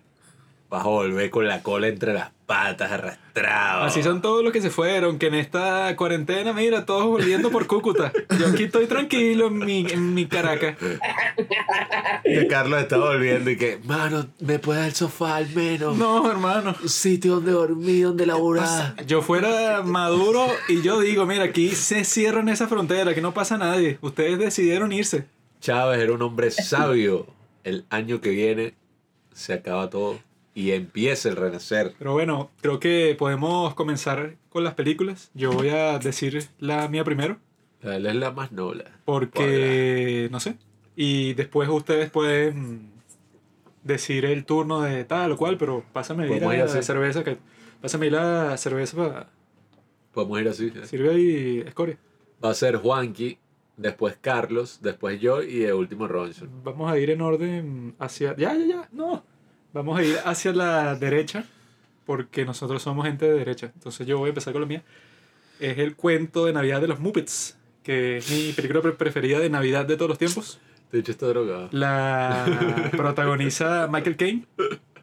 Vas 0.73 0.87
a 0.87 0.89
volver 0.89 1.29
con 1.29 1.47
la 1.47 1.63
cola 1.63 1.87
entre 1.87 2.15
las 2.15 2.31
patas, 2.47 2.91
arrastrado. 2.91 3.83
Así 3.83 4.03
son 4.03 4.23
todos 4.23 4.43
los 4.43 4.55
que 4.55 4.63
se 4.63 4.71
fueron, 4.71 5.19
que 5.19 5.27
en 5.27 5.35
esta 5.35 5.95
cuarentena, 5.97 6.55
mira, 6.55 6.87
todos 6.87 7.05
volviendo 7.05 7.51
por 7.51 7.67
Cúcuta. 7.67 8.11
Yo 8.41 8.47
aquí 8.47 8.65
estoy 8.65 8.87
tranquilo 8.87 9.49
en 9.49 9.59
mi, 9.59 9.87
en 9.91 10.15
mi 10.15 10.25
Caracas. 10.25 10.79
Que 12.25 12.47
Carlos 12.47 12.81
está 12.81 12.97
volviendo 12.97 13.51
y 13.51 13.59
que, 13.59 13.81
mano, 13.85 14.29
¿me 14.41 14.59
puedes 14.59 14.81
dar 14.81 14.89
el 14.89 14.95
sofá 14.95 15.37
al 15.37 15.51
menos? 15.51 15.95
No, 15.99 16.31
hermano. 16.31 16.75
Un 16.83 16.89
sitio 16.89 17.35
donde 17.35 17.53
dormir, 17.53 18.07
donde 18.07 18.25
laburar. 18.25 18.97
Yo 19.05 19.21
fuera 19.21 19.83
Maduro 19.83 20.47
y 20.69 20.81
yo 20.81 21.01
digo, 21.01 21.27
mira, 21.27 21.45
aquí 21.45 21.69
se 21.73 22.03
cierran 22.05 22.49
esa 22.49 22.67
frontera, 22.67 23.11
aquí 23.11 23.21
no 23.21 23.35
pasa 23.35 23.59
nadie. 23.59 23.99
Ustedes 24.01 24.39
decidieron 24.39 24.91
irse. 24.91 25.27
Chávez 25.61 26.01
era 26.01 26.15
un 26.15 26.23
hombre 26.23 26.51
sabio. 26.51 27.27
El 27.63 27.85
año 27.91 28.23
que 28.23 28.31
viene 28.31 28.73
se 29.35 29.53
acaba 29.53 29.91
todo 29.91 30.19
y 30.55 30.73
empieza 30.73 31.29
el 31.29 31.37
renacer. 31.37 31.95
Pero 31.99 32.13
bueno, 32.13 32.51
creo 32.61 32.79
que 32.81 33.15
podemos 33.19 33.75
comenzar 33.75 34.37
con 34.51 34.65
las 34.65 34.75
películas. 34.75 35.31
Yo 35.35 35.53
voy 35.53 35.71
a 35.71 35.99
decir 35.99 36.49
la 36.59 36.89
mía 36.89 37.05
primero, 37.05 37.39
La 37.81 37.99
de 37.99 38.09
es 38.09 38.15
la 38.17 38.31
más 38.33 38.53
noble. 38.53 38.85
porque 39.07 40.29
no 40.31 40.41
sé. 40.41 40.57
Y 40.95 41.33
después 41.35 41.69
ustedes 41.71 42.11
pueden 42.11 42.91
decir 43.83 44.25
el 44.25 44.45
turno 44.45 44.83
de 44.83 45.05
tal 45.05 45.33
o 45.33 45.37
cual, 45.37 45.57
pero 45.57 45.85
pásame 45.93 46.25
ahí 46.25 46.39
la 46.41 46.69
cerveza 46.83 47.25
que 47.25 47.39
pásame 47.81 48.07
ahí 48.07 48.11
la 48.13 48.57
cerveza 48.57 48.97
para 48.97 49.29
Podemos 50.13 50.41
ir 50.41 50.49
así. 50.49 50.67
¿eh? 50.75 50.87
sirve 50.87 51.11
ahí 51.11 51.65
escoria. 51.67 51.97
Va 52.45 52.51
a 52.51 52.55
ser 52.55 52.77
Juanqui, 52.77 53.39
después 53.79 54.19
Carlos, 54.21 54.81
después 54.83 55.19
yo 55.21 55.43
y 55.43 55.61
de 55.61 55.73
último 55.73 56.07
Robinson. 56.07 56.51
Vamos 56.63 56.93
a 56.93 56.99
ir 56.99 57.09
en 57.11 57.23
orden 57.23 57.95
hacia. 57.99 58.37
Ya, 58.37 58.53
ya, 58.55 58.67
ya. 58.67 58.89
No. 58.93 59.25
Vamos 59.73 59.99
a 59.99 60.03
ir 60.03 60.17
hacia 60.25 60.53
la 60.53 60.95
derecha. 60.95 61.45
Porque 62.05 62.45
nosotros 62.45 62.83
somos 62.83 63.07
gente 63.07 63.27
de 63.27 63.35
derecha. 63.39 63.71
Entonces 63.75 64.07
yo 64.07 64.19
voy 64.19 64.27
a 64.27 64.29
empezar 64.31 64.53
con 64.53 64.63
la 64.63 64.69
mía. 64.69 64.83
Es 65.61 65.79
el 65.79 65.95
cuento 65.95 66.47
de 66.47 66.53
Navidad 66.53 66.81
de 66.81 66.89
los 66.89 66.99
Muppets. 66.99 67.57
Que 67.85 68.17
es 68.19 68.31
mi 68.31 68.53
película 68.53 68.81
pre- 68.83 68.93
preferida 68.93 69.39
de 69.39 69.49
Navidad 69.51 69.87
de 69.87 69.97
todos 69.97 70.09
los 70.09 70.19
tiempos. 70.19 70.59
De 70.91 70.99
hecho, 70.99 71.13
está 71.13 71.27
drogado. 71.27 71.69
La 71.71 72.91
protagoniza 72.93 73.89
Michael 73.91 74.17
Caine. 74.17 74.47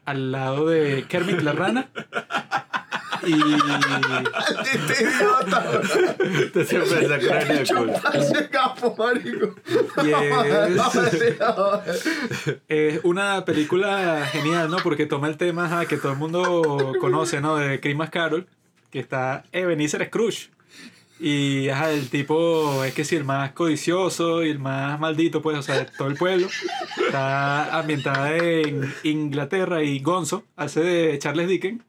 Al 0.04 0.30
lado 0.30 0.68
de 0.68 1.04
Kermit 1.08 1.40
la 1.40 1.52
rana. 1.52 1.88
Y. 3.26 3.34
Este 4.72 5.04
idiota. 5.04 5.80
Te 6.52 6.64
siempre 6.64 7.04
en 7.04 7.12
el 7.12 7.68
culo. 7.68 7.92
Ese 8.14 8.48
capo, 8.48 8.94
marico. 8.96 9.54
Y 10.04 10.10
es- 12.68 13.00
una 13.04 13.44
película 13.44 14.26
genial, 14.30 14.70
¿no? 14.70 14.78
Porque 14.78 15.06
toma 15.06 15.28
el 15.28 15.36
tema 15.36 15.66
ajá, 15.66 15.86
que 15.86 15.96
todo 15.96 16.12
el 16.12 16.18
mundo 16.18 16.92
conoce, 17.00 17.40
¿no? 17.40 17.56
De 17.56 17.80
Christmas 17.80 18.10
Carol, 18.10 18.46
que 18.90 19.00
está 19.00 19.44
Ebenezer 19.52 20.06
Scrooge. 20.06 20.50
Y 21.22 21.68
ajá, 21.68 21.90
el 21.90 22.08
tipo 22.08 22.82
es 22.84 22.94
que 22.94 23.04
sí, 23.04 23.14
el 23.16 23.24
más 23.24 23.52
codicioso 23.52 24.42
y 24.42 24.50
el 24.50 24.58
más 24.58 24.98
maldito, 24.98 25.42
pues, 25.42 25.58
o 25.58 25.62
sea, 25.62 25.78
de 25.80 25.84
todo 25.84 26.08
el 26.08 26.16
pueblo. 26.16 26.48
Está 27.04 27.78
ambientada 27.78 28.34
en 28.36 28.94
Inglaterra 29.02 29.82
y 29.82 30.00
Gonzo 30.00 30.44
hace 30.56 30.80
de 30.80 31.18
Charles 31.18 31.48
Dickens 31.48 31.82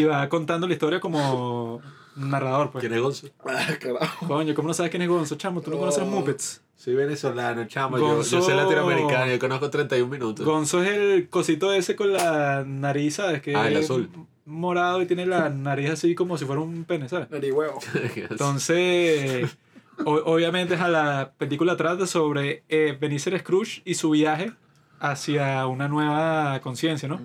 y 0.00 0.04
va 0.04 0.28
contando 0.28 0.66
la 0.66 0.72
historia 0.74 1.00
como 1.00 1.80
narrador, 2.16 2.70
pues. 2.70 2.80
¿Quién 2.82 2.92
es 2.94 3.00
Gonzo? 3.00 3.28
Ah, 3.46 3.66
carajo. 3.80 4.26
Coño, 4.26 4.54
¿cómo 4.54 4.68
no 4.68 4.74
sabes 4.74 4.90
quién 4.90 5.02
es 5.02 5.08
Gonzo, 5.08 5.36
chamo? 5.36 5.60
¿Tú 5.60 5.70
no 5.70 5.78
conoces 5.78 6.06
Muppets? 6.06 6.62
Soy 6.76 6.94
venezolano, 6.94 7.66
chamo. 7.66 7.96
Yo, 7.98 8.06
yo 8.08 8.22
Gonzo- 8.22 8.42
soy 8.42 8.54
latinoamericano, 8.56 9.32
yo 9.32 9.38
conozco 9.38 9.70
31 9.70 10.10
minutos. 10.10 10.44
Gonzo 10.44 10.82
es 10.82 10.90
el 10.90 11.28
cosito 11.28 11.72
ese 11.72 11.96
con 11.96 12.12
la 12.12 12.64
nariz, 12.66 13.14
¿sabes? 13.16 13.40
Que 13.42 13.54
Ah, 13.56 13.68
el 13.68 13.76
azul. 13.78 14.10
morado 14.44 15.00
y 15.02 15.06
tiene 15.06 15.26
la 15.26 15.48
nariz 15.48 15.90
así 15.90 16.14
como 16.14 16.36
si 16.38 16.44
fuera 16.44 16.60
un 16.60 16.84
pene, 16.84 17.08
¿sabes? 17.08 17.30
Narihuevo. 17.30 17.78
Entonces, 18.30 19.56
o- 20.04 20.22
obviamente 20.32 20.74
a 20.76 20.88
la 20.88 21.32
película 21.38 21.76
trata 21.76 22.06
sobre 22.06 22.62
eh, 22.68 22.98
Scrooge 23.38 23.82
y 23.84 23.94
su 23.94 24.10
viaje 24.10 24.52
hacia 25.00 25.66
una 25.66 25.88
nueva 25.88 26.60
conciencia, 26.60 27.08
¿no? 27.08 27.20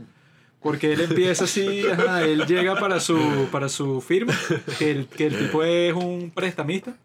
Porque 0.61 0.93
él 0.93 1.01
empieza 1.01 1.45
así, 1.45 1.83
ajá, 1.87 2.23
él 2.23 2.45
llega 2.45 2.79
para 2.79 2.99
su, 2.99 3.47
para 3.51 3.67
su 3.67 3.99
firma, 3.99 4.37
que 4.77 4.91
el, 4.91 5.07
que 5.07 5.25
el 5.25 5.37
tipo 5.37 5.63
es 5.63 5.93
un 5.93 6.31
prestamista. 6.31 6.95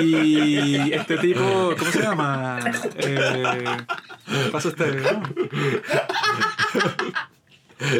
Y 0.00 0.92
este 0.92 1.16
tipo, 1.18 1.74
¿cómo 1.78 1.90
se 1.90 2.02
llama? 2.02 2.58
Eh, 2.96 3.64
¿qué 4.26 4.50
pasa 4.50 4.72
no? 4.78 5.22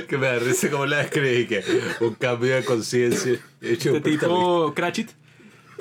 que 0.09 0.19
me 0.19 0.27
da 0.27 0.39
risa 0.39 0.71
como 0.71 0.87
la 0.87 0.99
describí, 0.99 1.47
que 1.47 1.65
un 2.01 2.15
cambio 2.15 2.55
de 2.55 2.65
conciencia. 2.65 3.41
hecho 3.61 3.97
Este 3.97 4.11
tipo, 4.11 4.73
Cratchit, 4.75 5.11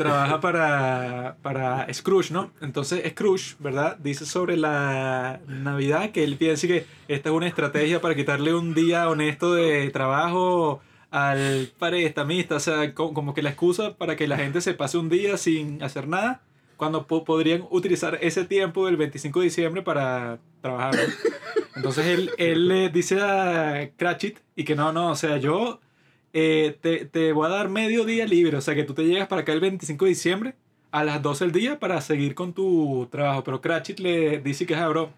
trabaja 0.04 0.40
para, 0.40 1.38
para 1.42 1.92
Scrooge, 1.94 2.32
¿no? 2.32 2.52
Entonces 2.62 3.04
Scrooge, 3.12 3.56
¿verdad? 3.60 3.98
Dice 3.98 4.26
sobre 4.26 4.58
la 4.58 5.40
Navidad 5.48 6.12
que 6.12 6.24
él 6.24 6.36
piensa 6.38 6.68
que 6.68 6.86
esta 7.08 7.30
es 7.30 7.36
una 7.36 7.48
estrategia 7.48 8.02
para 8.02 8.16
quitarle 8.16 8.54
un 8.54 8.74
día 8.74 9.10
honesto 9.10 9.54
de 9.54 9.90
trabajo 9.92 10.82
al 11.12 11.72
prestamista. 11.80 12.56
O 12.56 12.60
sea, 12.60 12.94
co- 12.94 13.14
como 13.14 13.34
que 13.34 13.42
la 13.42 13.50
excusa 13.50 13.96
para 13.96 14.16
que 14.16 14.28
la 14.28 14.38
gente 14.38 14.62
se 14.62 14.74
pase 14.74 14.98
un 14.98 15.10
día 15.10 15.38
sin 15.38 15.82
hacer 15.84 16.08
nada, 16.08 16.42
cuando 16.78 17.06
po- 17.08 17.24
podrían 17.24 17.64
utilizar 17.70 18.18
ese 18.22 18.46
tiempo 18.46 18.86
del 18.86 18.98
25 18.98 19.40
de 19.40 19.46
diciembre 19.46 19.82
para 19.82 20.40
trabajar. 20.62 20.96
Entonces 21.76 22.06
él, 22.08 22.32
él 22.38 22.68
le 22.68 22.90
dice 22.90 23.20
a 23.22 23.90
Cratchit 23.98 24.40
y 24.56 24.64
que 24.64 24.76
no, 24.76 24.92
no, 24.92 25.12
o 25.12 25.16
sea, 25.16 25.38
yo 25.38 25.80
eh, 26.34 26.78
te, 26.82 27.06
te 27.06 27.34
voy 27.34 27.48
a 27.48 27.50
dar 27.50 27.70
medio 27.70 28.06
día 28.06 28.26
libre, 28.26 28.58
o 28.58 28.62
sea 28.62 28.76
que 28.76 28.84
tú 28.84 28.94
te 28.94 29.04
llegas 29.04 29.28
para 29.28 29.42
acá 29.42 29.54
el 29.54 29.60
25 29.60 30.06
de 30.06 30.10
diciembre 30.10 30.56
a 30.92 31.04
las 31.04 31.22
12 31.22 31.46
del 31.46 31.54
día 31.54 31.80
para 31.80 32.00
seguir 32.02 32.36
con 32.36 32.54
tu 32.54 33.08
trabajo. 33.12 33.44
Pero 33.44 33.62
Cratchit 33.62 34.00
le 34.00 34.40
dice 34.40 34.66
que, 34.66 34.76
ah, 34.76 34.88
bro, 34.88 35.12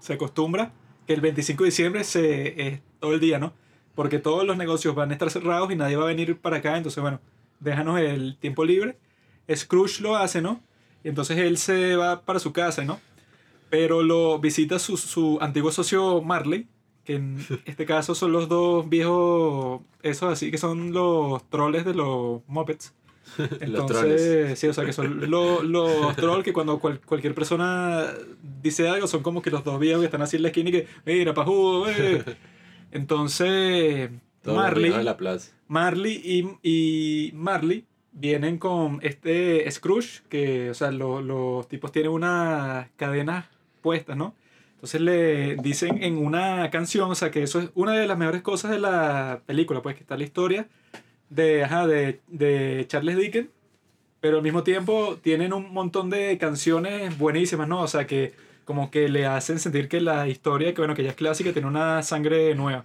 se 0.00 0.14
acostumbra 0.14 0.72
que 1.06 1.14
el 1.14 1.20
25 1.20 1.64
de 1.64 1.70
diciembre 1.70 2.04
se, 2.04 2.68
es 2.68 2.80
todo 2.98 3.14
el 3.14 3.20
día, 3.20 3.38
¿no? 3.38 3.52
Porque 3.94 4.18
todos 4.18 4.46
los 4.46 4.56
negocios 4.56 4.94
van 4.94 5.10
a 5.10 5.12
estar 5.12 5.30
cerrados 5.30 5.70
y 5.70 5.76
nadie 5.76 5.96
va 5.96 6.04
a 6.04 6.06
venir 6.06 6.38
para 6.38 6.58
acá, 6.58 6.76
entonces, 6.76 7.02
bueno, 7.02 7.20
déjanos 7.60 8.00
el 8.00 8.36
tiempo 8.38 8.64
libre. 8.64 8.96
Scrooge 9.54 10.00
lo 10.00 10.16
hace, 10.16 10.40
¿no? 10.40 10.62
Y 11.04 11.08
entonces 11.08 11.38
él 11.38 11.58
se 11.58 11.96
va 11.96 12.22
para 12.22 12.38
su 12.38 12.52
casa, 12.52 12.84
¿no? 12.84 13.00
Pero 13.70 14.02
lo 14.02 14.38
visita 14.38 14.78
su, 14.78 14.96
su 14.96 15.38
antiguo 15.40 15.72
socio 15.72 16.22
Marley, 16.22 16.68
que 17.04 17.14
en 17.16 17.38
este 17.64 17.84
caso 17.86 18.14
son 18.14 18.32
los 18.32 18.48
dos 18.48 18.88
viejos, 18.88 19.80
esos 20.02 20.32
así 20.32 20.50
que 20.50 20.58
son 20.58 20.92
los 20.92 21.48
troles 21.50 21.84
de 21.84 21.94
los 21.94 22.40
Muppets. 22.46 22.94
Entonces, 23.60 23.98
troles. 23.98 24.58
sí, 24.58 24.66
o 24.66 24.72
sea 24.74 24.84
que 24.84 24.92
son 24.92 25.30
lo- 25.30 25.62
los 25.62 26.16
trolls 26.16 26.44
que 26.44 26.52
cuando 26.52 26.78
cual- 26.80 27.00
cualquier 27.00 27.34
persona 27.34 28.06
dice 28.62 28.88
algo 28.88 29.06
son 29.06 29.22
como 29.22 29.40
que 29.42 29.50
los 29.50 29.64
dos 29.64 29.78
viejos 29.80 30.00
que 30.00 30.06
están 30.06 30.22
así 30.22 30.36
en 30.36 30.42
la 30.42 30.48
esquina 30.48 30.68
y 30.70 30.72
que, 30.72 30.86
mira, 31.06 31.32
pajú, 31.34 31.86
eh". 31.86 32.22
Entonces, 32.92 34.10
los 34.44 34.56
Marley, 34.56 34.84
niños 34.84 34.98
de 34.98 35.04
la 35.04 35.16
plaza. 35.16 35.50
Marley 35.68 36.20
y, 36.24 36.48
y 36.62 37.32
Marley 37.34 37.84
vienen 38.12 38.58
con 38.58 38.98
este 39.02 39.68
Scrooge, 39.70 40.20
que, 40.28 40.70
o 40.70 40.74
sea, 40.74 40.90
lo- 40.90 41.22
los 41.22 41.66
tipos 41.68 41.90
tienen 41.90 42.12
unas 42.12 42.88
cadenas 42.96 43.46
puestas, 43.80 44.16
¿no? 44.16 44.34
Entonces 44.82 45.00
le 45.00 45.54
dicen 45.62 46.02
en 46.02 46.18
una 46.18 46.68
canción, 46.70 47.08
o 47.08 47.14
sea, 47.14 47.30
que 47.30 47.44
eso 47.44 47.60
es 47.60 47.70
una 47.74 47.92
de 47.92 48.04
las 48.08 48.18
mejores 48.18 48.42
cosas 48.42 48.72
de 48.72 48.80
la 48.80 49.40
película, 49.46 49.80
pues 49.80 49.94
que 49.94 50.02
está 50.02 50.16
la 50.16 50.24
historia 50.24 50.66
de, 51.30 51.62
ajá, 51.62 51.86
de, 51.86 52.18
de 52.26 52.84
Charles 52.88 53.16
Dickens, 53.16 53.48
pero 54.20 54.38
al 54.38 54.42
mismo 54.42 54.64
tiempo 54.64 55.20
tienen 55.22 55.52
un 55.52 55.72
montón 55.72 56.10
de 56.10 56.36
canciones 56.36 57.16
buenísimas, 57.16 57.68
¿no? 57.68 57.80
O 57.80 57.86
sea, 57.86 58.08
que 58.08 58.32
como 58.64 58.90
que 58.90 59.08
le 59.08 59.24
hacen 59.24 59.60
sentir 59.60 59.88
que 59.88 60.00
la 60.00 60.26
historia, 60.26 60.74
que 60.74 60.80
bueno, 60.80 60.96
que 60.96 61.04
ya 61.04 61.10
es 61.10 61.16
clásica, 61.16 61.52
tiene 61.52 61.68
una 61.68 62.02
sangre 62.02 62.52
nueva. 62.56 62.84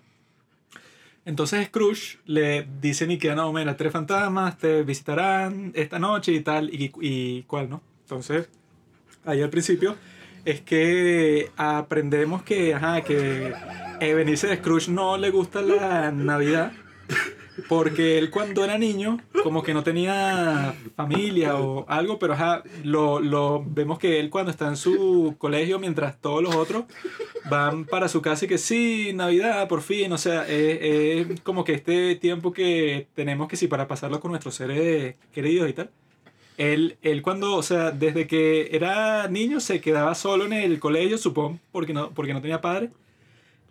Entonces 1.25 1.65
Scrooge 1.65 2.19
le 2.25 2.67
dicen 2.79 3.09
y 3.09 3.17
que 3.17 3.33
no, 3.33 3.51
mira, 3.51 3.75
tres 3.75 3.91
fantasmas 3.91 4.59
te 4.59 4.83
visitarán 4.83 5.71
esta 5.73 5.97
noche 5.97 6.31
y 6.31 6.41
tal, 6.41 6.69
y, 6.71 6.91
y 7.01 7.41
cuál, 7.47 7.71
¿no? 7.71 7.81
Entonces, 8.03 8.49
ahí 9.25 9.41
al 9.41 9.49
principio 9.49 9.95
es 10.47 10.61
que 10.61 11.51
aprendemos 11.57 12.41
que, 12.41 12.73
ajá, 12.73 13.01
que 13.01 13.53
Ebenezer 13.99 14.57
Scrooge 14.57 14.89
no 14.89 15.17
le 15.17 15.29
gusta 15.29 15.61
la 15.61 16.09
Navidad 16.11 16.71
porque 17.67 18.17
él 18.17 18.29
cuando 18.29 18.63
era 18.63 18.77
niño 18.77 19.19
como 19.43 19.61
que 19.61 19.73
no 19.73 19.83
tenía 19.83 20.73
familia 20.95 21.57
o 21.57 21.85
algo, 21.89 22.17
pero 22.17 22.33
ajá, 22.33 22.63
lo, 22.85 23.19
lo 23.19 23.61
vemos 23.67 23.99
que 23.99 24.21
él 24.21 24.29
cuando 24.29 24.51
está 24.51 24.69
en 24.69 24.77
su 24.77 25.35
colegio 25.37 25.79
mientras 25.79 26.17
todos 26.21 26.41
los 26.41 26.55
otros 26.55 26.85
van 27.49 27.83
para 27.83 28.07
su 28.07 28.21
casa 28.21 28.45
y 28.45 28.47
que 28.47 28.57
sí, 28.57 29.11
Navidad, 29.13 29.67
por 29.67 29.81
fin, 29.81 30.13
o 30.13 30.17
sea, 30.17 30.47
es, 30.47 31.27
es 31.29 31.41
como 31.41 31.65
que 31.65 31.73
este 31.73 32.15
tiempo 32.15 32.53
que 32.53 33.07
tenemos 33.15 33.49
que 33.49 33.57
sí 33.57 33.67
para 33.67 33.89
pasarlo 33.89 34.21
con 34.21 34.31
nuestros 34.31 34.55
seres 34.55 35.15
queridos 35.33 35.69
y 35.69 35.73
tal. 35.73 35.91
Él, 36.57 36.97
él 37.03 37.21
cuando, 37.21 37.55
o 37.55 37.63
sea, 37.63 37.91
desde 37.91 38.25
que 38.25 38.69
era 38.71 39.27
niño 39.27 39.59
se 39.59 39.79
quedaba 39.79 40.15
solo 40.15 40.45
en 40.45 40.53
el 40.53 40.79
colegio, 40.79 41.17
supongo, 41.17 41.59
porque 41.71 41.93
no, 41.93 42.09
porque 42.11 42.33
no 42.33 42.41
tenía 42.41 42.61
padre. 42.61 42.89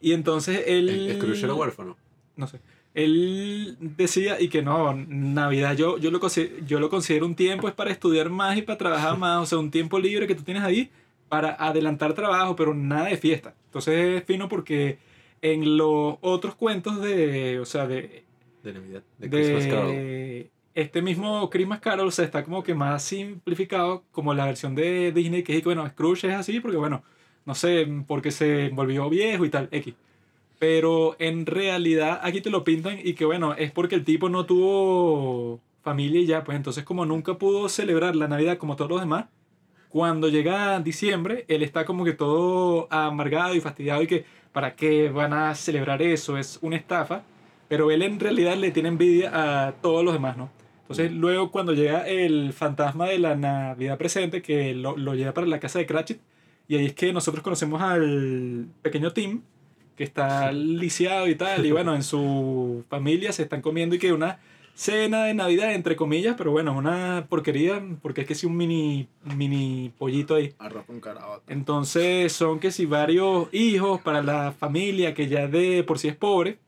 Y 0.01 0.13
entonces 0.13 0.63
él... 0.67 1.17
Scrooge 1.17 1.45
era 1.45 1.55
huérfano. 1.55 1.97
No 2.37 2.47
sé. 2.47 2.61
Él 2.95 3.77
decía 3.81 4.41
y 4.41 4.49
que 4.49 4.63
no, 4.63 4.95
Navidad 4.95 5.77
yo, 5.77 5.99
yo, 5.99 6.11
lo, 6.11 6.21
yo 6.67 6.81
lo 6.81 6.89
considero 6.89 7.27
un 7.27 7.35
tiempo 7.35 7.69
es 7.69 7.75
para 7.75 7.91
estudiar 7.91 8.31
más 8.31 8.57
y 8.57 8.63
para 8.63 8.79
trabajar 8.79 9.19
más, 9.19 9.43
o 9.43 9.47
sea, 9.47 9.59
un 9.59 9.71
tiempo 9.71 9.99
libre 9.99 10.27
que 10.27 10.35
tú 10.35 10.45
tienes 10.45 10.63
ahí 10.63 10.91
para 11.29 11.55
adelantar 11.55 12.15
trabajo, 12.15 12.57
pero 12.57 12.73
nada 12.73 13.09
de 13.09 13.17
fiesta. 13.17 13.55
Entonces 13.67 14.21
es 14.21 14.25
fino 14.25 14.49
porque 14.49 14.99
en 15.43 15.77
los 15.77 16.17
otros 16.21 16.55
cuentos 16.55 17.03
de, 17.03 17.59
o 17.61 17.65
sea, 17.65 17.87
de, 17.87 18.23
De 18.63 18.73
Navidad. 18.73 19.03
De 19.19 19.29
Christmas 19.29 19.67
Carol. 19.67 20.47
Este 20.77 21.01
mismo 21.01 21.49
Christmas 21.49 21.81
Carol, 21.81 22.09
o 22.09 22.11
sea, 22.11 22.27
está 22.27 22.45
como 22.45 22.63
que 22.63 22.75
más 22.75 23.03
simplificado 23.03 24.05
como 24.13 24.35
la 24.35 24.45
versión 24.45 24.75
de 24.75 25.11
Disney, 25.11 25.43
que 25.43 25.57
es 25.57 25.63
que, 25.63 25.65
bueno, 25.65 25.89
Scrooge 25.89 26.29
es 26.29 26.35
así 26.35 26.61
porque, 26.61 26.77
bueno, 26.77 27.03
no 27.47 27.55
sé, 27.55 27.89
porque 28.07 28.31
se 28.31 28.69
volvió 28.69 29.09
viejo 29.09 29.47
y 29.47 29.51
tal, 29.51 29.69
X. 29.73 29.95
Pero 30.59 31.17
en 31.19 31.47
realidad 31.47 32.21
aquí 32.23 32.43
te 32.43 32.51
lo 32.51 32.63
pintan 32.63 32.99
y 33.03 33.15
que, 33.15 33.25
bueno, 33.25 33.55
es 33.55 33.73
porque 33.73 33.95
el 33.95 34.05
tipo 34.05 34.29
no 34.29 34.45
tuvo 34.45 35.61
familia 35.83 36.21
y 36.21 36.27
ya, 36.27 36.45
pues 36.45 36.57
entonces 36.57 36.85
como 36.85 37.07
nunca 37.07 37.39
pudo 37.39 37.71
celebrar 37.71 38.15
la 38.15 38.29
Navidad 38.29 38.59
como 38.59 38.77
todos 38.77 38.91
los 38.91 39.01
demás, 39.01 39.27
cuando 39.89 40.29
llega 40.29 40.79
diciembre, 40.81 41.47
él 41.49 41.63
está 41.63 41.87
como 41.87 42.05
que 42.05 42.13
todo 42.13 42.87
amargado 42.91 43.55
y 43.55 43.61
fastidiado 43.61 44.03
y 44.03 44.07
que, 44.07 44.27
¿para 44.53 44.77
qué 44.77 45.09
van 45.09 45.33
a 45.33 45.55
celebrar 45.55 46.03
eso? 46.03 46.37
Es 46.37 46.59
una 46.61 46.77
estafa. 46.77 47.23
Pero 47.69 47.91
él 47.91 48.03
en 48.03 48.21
realidad 48.21 48.57
le 48.57 48.71
tiene 48.71 48.91
envidia 48.91 49.31
a 49.69 49.73
todos 49.73 50.05
los 50.05 50.13
demás, 50.13 50.37
¿no? 50.37 50.51
Entonces 50.87 51.11
luego 51.11 51.51
cuando 51.51 51.73
llega 51.73 52.07
el 52.07 52.53
fantasma 52.53 53.07
de 53.07 53.19
la 53.19 53.35
Navidad 53.35 53.99
presente, 53.99 54.41
que 54.41 54.73
lo, 54.73 54.97
lo 54.97 55.15
lleva 55.15 55.35
para 55.35 55.49
la 55.49 55.59
casa 55.59 55.81
de 55.81 55.87
Cratchit, 55.87 56.21
y 56.69 56.77
ahí 56.77 56.87
es 56.87 56.95
que 56.95 57.13
nosotros 57.13 57.43
conocemos 57.43 57.83
al 57.83 58.67
pequeño 58.83 59.13
Tim, 59.13 59.43
que 59.97 60.05
está 60.05 60.53
lisiado 60.53 61.27
y 61.29 61.35
tal, 61.35 61.67
y 61.67 61.73
bueno, 61.73 61.95
en 61.95 62.03
su 62.03 62.85
familia 62.89 63.33
se 63.33 63.43
están 63.43 63.63
comiendo 63.63 63.97
y 63.97 63.99
que 63.99 64.13
una 64.13 64.39
cena 64.77 65.25
de 65.25 65.35
Navidad, 65.35 65.73
entre 65.73 65.97
comillas, 65.97 66.37
pero 66.37 66.53
bueno, 66.53 66.77
una 66.77 67.27
porquería, 67.29 67.83
porque 68.03 68.21
es 68.21 68.27
que 68.27 68.35
sí 68.35 68.47
un 68.47 68.57
mini, 68.57 69.09
mini 69.25 69.91
pollito 69.99 70.35
ahí. 70.35 70.55
Arroz 70.59 70.85
con 70.85 71.01
caraota. 71.01 71.53
Entonces 71.53 72.33
son 72.33 72.61
que 72.61 72.71
si 72.71 72.85
varios 72.85 73.49
hijos 73.53 74.01
para 74.03 74.23
la 74.23 74.53
familia 74.53 75.15
que 75.15 75.29
ya 75.29 75.49
de 75.49 75.83
por 75.83 75.99
sí 75.99 76.09
es 76.09 76.17
pobre. 76.17 76.59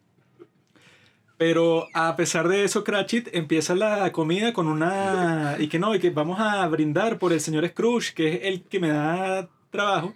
Pero 1.38 1.88
a 1.94 2.16
pesar 2.16 2.48
de 2.48 2.64
eso, 2.64 2.82
Cratchit 2.82 3.28
empieza 3.32 3.76
la 3.76 4.10
comida 4.10 4.52
con 4.52 4.66
una... 4.66 5.54
Y 5.60 5.68
que 5.68 5.78
no, 5.78 5.94
y 5.94 6.00
que 6.00 6.10
vamos 6.10 6.40
a 6.40 6.66
brindar 6.66 7.18
por 7.18 7.32
el 7.32 7.40
señor 7.40 7.66
Scrooge, 7.68 8.12
que 8.12 8.34
es 8.34 8.40
el 8.42 8.64
que 8.64 8.80
me 8.80 8.88
da 8.88 9.48
trabajo. 9.70 10.14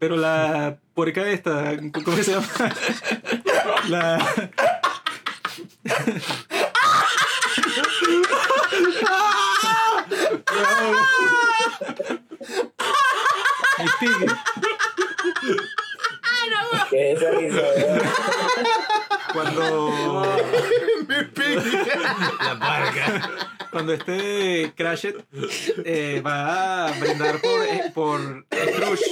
Pero 0.00 0.16
la 0.16 0.78
puerca 0.92 1.28
esta, 1.30 1.76
¿cómo 2.04 2.16
se 2.16 2.32
llama? 2.32 2.46
La... 3.88 4.18
Mi 13.78 13.86
piggy. 14.00 14.26
¿Qué 16.90 17.12
es 17.12 17.20
risa, 19.42 19.52
weón? 19.52 20.24
Cuando... 20.24 20.26
La 22.40 22.58
parca. 22.58 23.48
cuando 23.70 23.92
este 23.92 24.72
Cratchit 24.76 25.16
eh, 25.84 26.22
va 26.24 26.86
a 26.86 27.00
brindar 27.00 27.40
por, 27.40 27.62
eh, 27.62 27.90
por 27.92 28.46
Scrooge 28.52 29.04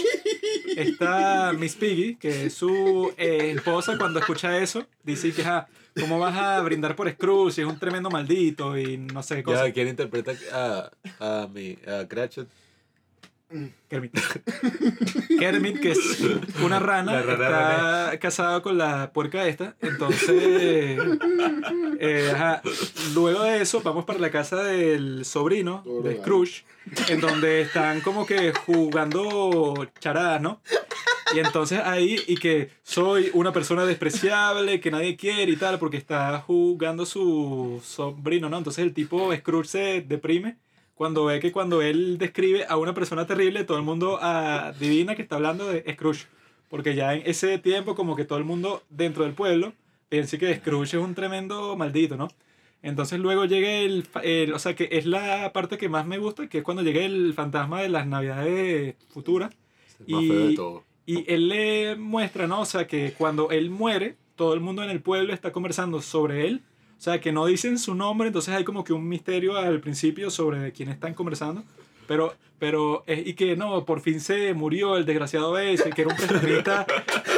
está 0.77 1.53
Miss 1.53 1.75
Piggy, 1.75 2.15
que 2.17 2.47
es 2.47 2.55
su 2.55 3.13
eh, 3.17 3.55
esposa, 3.57 3.99
cuando 3.99 4.21
escucha 4.21 4.57
eso, 4.59 4.87
dice 5.03 5.33
que, 5.33 5.43
ah, 5.45 5.67
¿cómo 5.99 6.19
vas 6.19 6.37
a 6.37 6.61
brindar 6.61 6.95
por 6.95 7.11
Scrooge? 7.11 7.63
Es 7.63 7.67
un 7.67 7.79
tremendo 7.79 8.11
maldito 8.11 8.79
y 8.79 8.99
no 8.99 9.23
sé 9.23 9.37
qué 9.37 9.43
cosa. 9.43 9.67
Ya, 9.67 9.73
¿quién 9.73 9.89
interpreta 9.89 10.33
a, 10.53 10.91
a 11.19 11.49
mi 11.49 11.77
a 11.87 12.07
Cratchit? 12.07 12.47
Kermit. 13.89 14.19
Kermit, 15.39 15.81
que 15.81 15.93
es 15.93 16.21
una 16.63 16.79
rana, 16.79 17.21
está 17.21 18.19
casado 18.21 18.63
con 18.63 18.79
la 18.79 19.13
puerca 19.13 19.47
esta. 19.47 19.77
Entonces, 19.81 20.31
eh, 22.01 22.33
ajá. 22.35 22.63
luego 23.15 23.43
de 23.43 23.63
eso, 23.63 23.83
vamos 23.83 24.05
para 24.05 24.19
la 24.19 24.31
casa 24.31 24.63
del 24.63 25.25
sobrino 25.25 25.85
de 26.03 26.17
Scrooge, 26.17 26.65
en 27.09 27.21
donde 27.21 27.63
están 27.63 28.01
como 28.01 28.27
que 28.27 28.53
jugando 28.53 29.89
charadas, 30.01 30.41
¿no? 30.41 30.61
Y 31.35 31.39
entonces 31.39 31.81
ahí, 31.81 32.17
y 32.27 32.37
que 32.37 32.71
soy 32.83 33.31
una 33.33 33.53
persona 33.53 33.87
despreciable, 33.87 34.81
que 34.81 34.91
nadie 34.91 35.17
quiere 35.17 35.53
y 35.53 35.57
tal, 35.57 35.79
porque 35.79 35.97
está 35.97 36.39
jugando 36.41 37.07
su 37.07 37.81
sobrino, 37.83 38.51
¿no? 38.51 38.59
Entonces 38.59 38.85
el 38.85 38.93
tipo 38.93 39.35
Scrooge 39.35 39.69
se 39.69 40.01
deprime 40.03 40.59
cuando 40.95 41.25
ve 41.25 41.41
que 41.41 41.53
cuando 41.53 41.83
él 41.83 42.19
describe 42.19 42.65
a 42.69 42.77
una 42.77 42.95
persona 42.95 43.27
terrible, 43.27 43.65
todo 43.65 43.79
el 43.79 43.83
mundo 43.85 44.19
adivina 44.23 45.15
que 45.15 45.23
está 45.23 45.37
hablando 45.37 45.67
de 45.69 45.85
Scrooge. 45.95 46.27
Porque 46.69 46.95
ya 46.95 47.15
en 47.15 47.23
ese 47.27 47.59
tiempo, 47.59 47.95
como 47.95 48.17
que 48.17 48.25
todo 48.25 48.39
el 48.39 48.45
mundo 48.45 48.83
dentro 48.89 49.25
del 49.25 49.35
pueblo 49.35 49.73
piensa 50.09 50.39
que 50.39 50.55
Scrooge 50.57 50.97
es 50.97 51.03
un 51.03 51.15
tremendo 51.15 51.77
maldito, 51.77 52.17
¿no? 52.17 52.29
Entonces 52.83 53.21
luego 53.21 53.45
llega 53.45 53.71
el, 53.71 54.07
el- 54.23 54.53
O 54.55 54.59
sea, 54.59 54.75
que 54.75 54.89
es 54.93 55.07
la 55.07 55.53
parte 55.53 55.79
que 55.79 55.89
más 55.89 56.07
me 56.07 56.19
gusta, 56.19 56.49
que 56.49 56.59
es 56.59 56.65
cuando 56.65 56.83
llega 56.83 57.05
el 57.05 57.33
fantasma 57.35 57.81
de 57.83 57.89
las 57.89 58.07
navidades 58.07 58.95
futuras. 59.11 59.55
Más 60.09 60.23
feo 60.27 60.47
de 60.49 60.55
todo. 60.57 60.85
Y 61.07 61.25
él 61.33 61.49
le 61.49 61.97
muestra, 61.97 62.47
¿no? 62.47 62.61
O 62.61 62.65
sea, 62.65 62.87
que 62.87 63.13
cuando 63.17 63.51
él 63.51 63.71
muere, 63.71 64.17
todo 64.37 64.55
el 64.55 64.61
mundo 64.61 64.83
en 64.83 64.91
el 64.91 65.01
pueblo 65.01 65.33
está 65.33 65.53
conversando 65.53 66.01
sobre 66.01 66.47
él. 66.47 66.63
O 67.03 67.05
sea, 67.05 67.21
que 67.21 67.33
no 67.33 67.47
dicen 67.47 67.81
su 67.81 67.97
nombre, 67.97 68.29
entonces 68.29 68.55
hay 68.55 68.63
como 68.63 68.85
que 68.85 68.93
un 68.93 69.09
misterio 69.09 69.57
al 69.57 69.81
principio 69.81 70.31
sobre 70.31 70.71
quién 70.71 70.89
están 70.89 71.15
conversando. 71.15 71.65
Pero, 72.07 72.33
pero, 72.61 73.03
eh, 73.09 73.21
y 73.27 73.35
que 73.35 73.57
no, 73.57 73.85
por 73.85 74.01
fin 74.01 74.21
se 74.21 74.55
murió 74.55 74.97
el 74.97 75.05
desgraciado 75.05 75.59
ese, 75.59 75.91
que 75.91 76.03
era 76.03 76.11
un 76.13 76.17
prestamista 76.17 76.87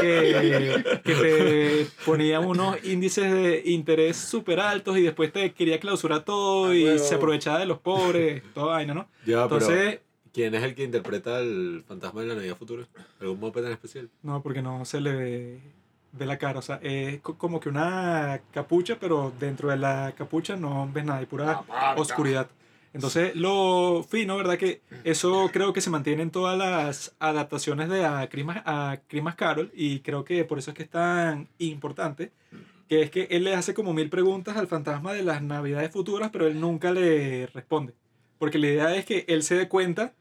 que, 0.03 1.01
que 1.03 1.15
te 1.15 1.87
ponía 2.05 2.41
unos 2.41 2.77
índices 2.85 3.33
de 3.33 3.63
interés 3.65 4.19
súper 4.19 4.61
altos 4.61 4.99
y 4.99 5.01
después 5.01 5.33
te 5.33 5.53
quería 5.55 5.81
clausurar 5.81 6.27
todo 6.27 6.67
Ah, 6.67 6.75
y 6.77 6.85
huevo. 6.85 6.99
se 6.99 7.15
aprovechaba 7.15 7.59
de 7.59 7.65
los 7.65 7.79
pobres, 7.79 8.43
toda 8.53 8.67
vaina, 8.75 8.93
¿no? 8.93 9.09
Ya, 9.25 9.49
pero 9.49 9.61
Entonces, 9.63 10.01
¿quién 10.35 10.55
es 10.55 10.63
el 10.63 10.75
que 10.75 10.85
interpreta 10.85 11.39
al 11.39 11.85
fantasma 11.89 12.21
de 12.21 12.27
la 12.27 12.35
Navidad 12.35 12.59
Futura? 12.59 12.87
¿Algún 13.19 13.41
moped 13.41 13.65
en 13.65 13.73
especial? 13.73 14.11
No, 14.23 14.43
porque 14.43 14.61
no 14.61 14.85
se 14.85 15.01
le 15.01 15.13
ve 15.15 15.59
de 16.17 16.27
la 16.27 16.39
cara. 16.39 16.59
O 16.59 16.63
sea, 16.63 16.79
es 16.83 17.21
co- 17.21 17.37
como 17.37 17.61
que 17.61 17.69
una 17.69 18.41
capucha, 18.53 18.97
pero 19.01 19.33
dentro 19.39 19.69
de 19.71 19.77
la 19.77 20.13
capucha 20.17 20.57
no 20.57 20.89
ves 20.93 21.05
nada, 21.05 21.19
hay 21.21 21.27
pura 21.27 21.63
oscuridad. 21.97 22.49
Entonces, 22.93 23.35
lo 23.35 24.05
fino, 24.09 24.37
¿verdad? 24.37 24.57
Que 24.57 24.81
eso 25.03 25.51
creo 25.53 25.73
que 25.73 25.81
se 25.81 25.91
mantiene 25.91 26.23
en 26.23 26.31
todas 26.31 26.57
las 26.57 27.15
adaptaciones 27.19 27.89
de 27.89 28.05
A 28.05 28.29
Christmas, 28.29 28.63
a 28.65 28.99
Christmas 29.09 29.35
Carol 29.35 29.71
y 29.75 29.99
creo 30.01 30.25
que 30.25 30.45
por 30.45 30.59
eso 30.59 30.71
es 30.71 30.77
que 30.77 30.85
es 30.85 30.91
tan 30.91 31.49
importante, 31.59 32.31
que 32.89 33.03
es 33.03 33.11
que 33.11 33.27
él 33.31 33.43
le 33.45 33.55
hace 33.57 33.75
como 33.75 33.93
mil 33.95 34.11
preguntas 34.11 34.57
al 34.57 34.69
fantasma 34.69 35.13
de 35.13 35.25
las 35.25 35.43
navidades 35.43 35.91
futuras, 35.91 36.31
pero 36.33 36.47
él 36.47 36.61
nunca 36.61 36.93
le 36.93 37.47
responde. 37.49 37.95
Porque 38.39 38.59
la 38.59 38.69
idea 38.69 38.95
es 38.95 39.05
que 39.05 39.25
él 39.27 39.43
se 39.43 39.57
dé 39.57 39.69
cuenta 39.69 40.13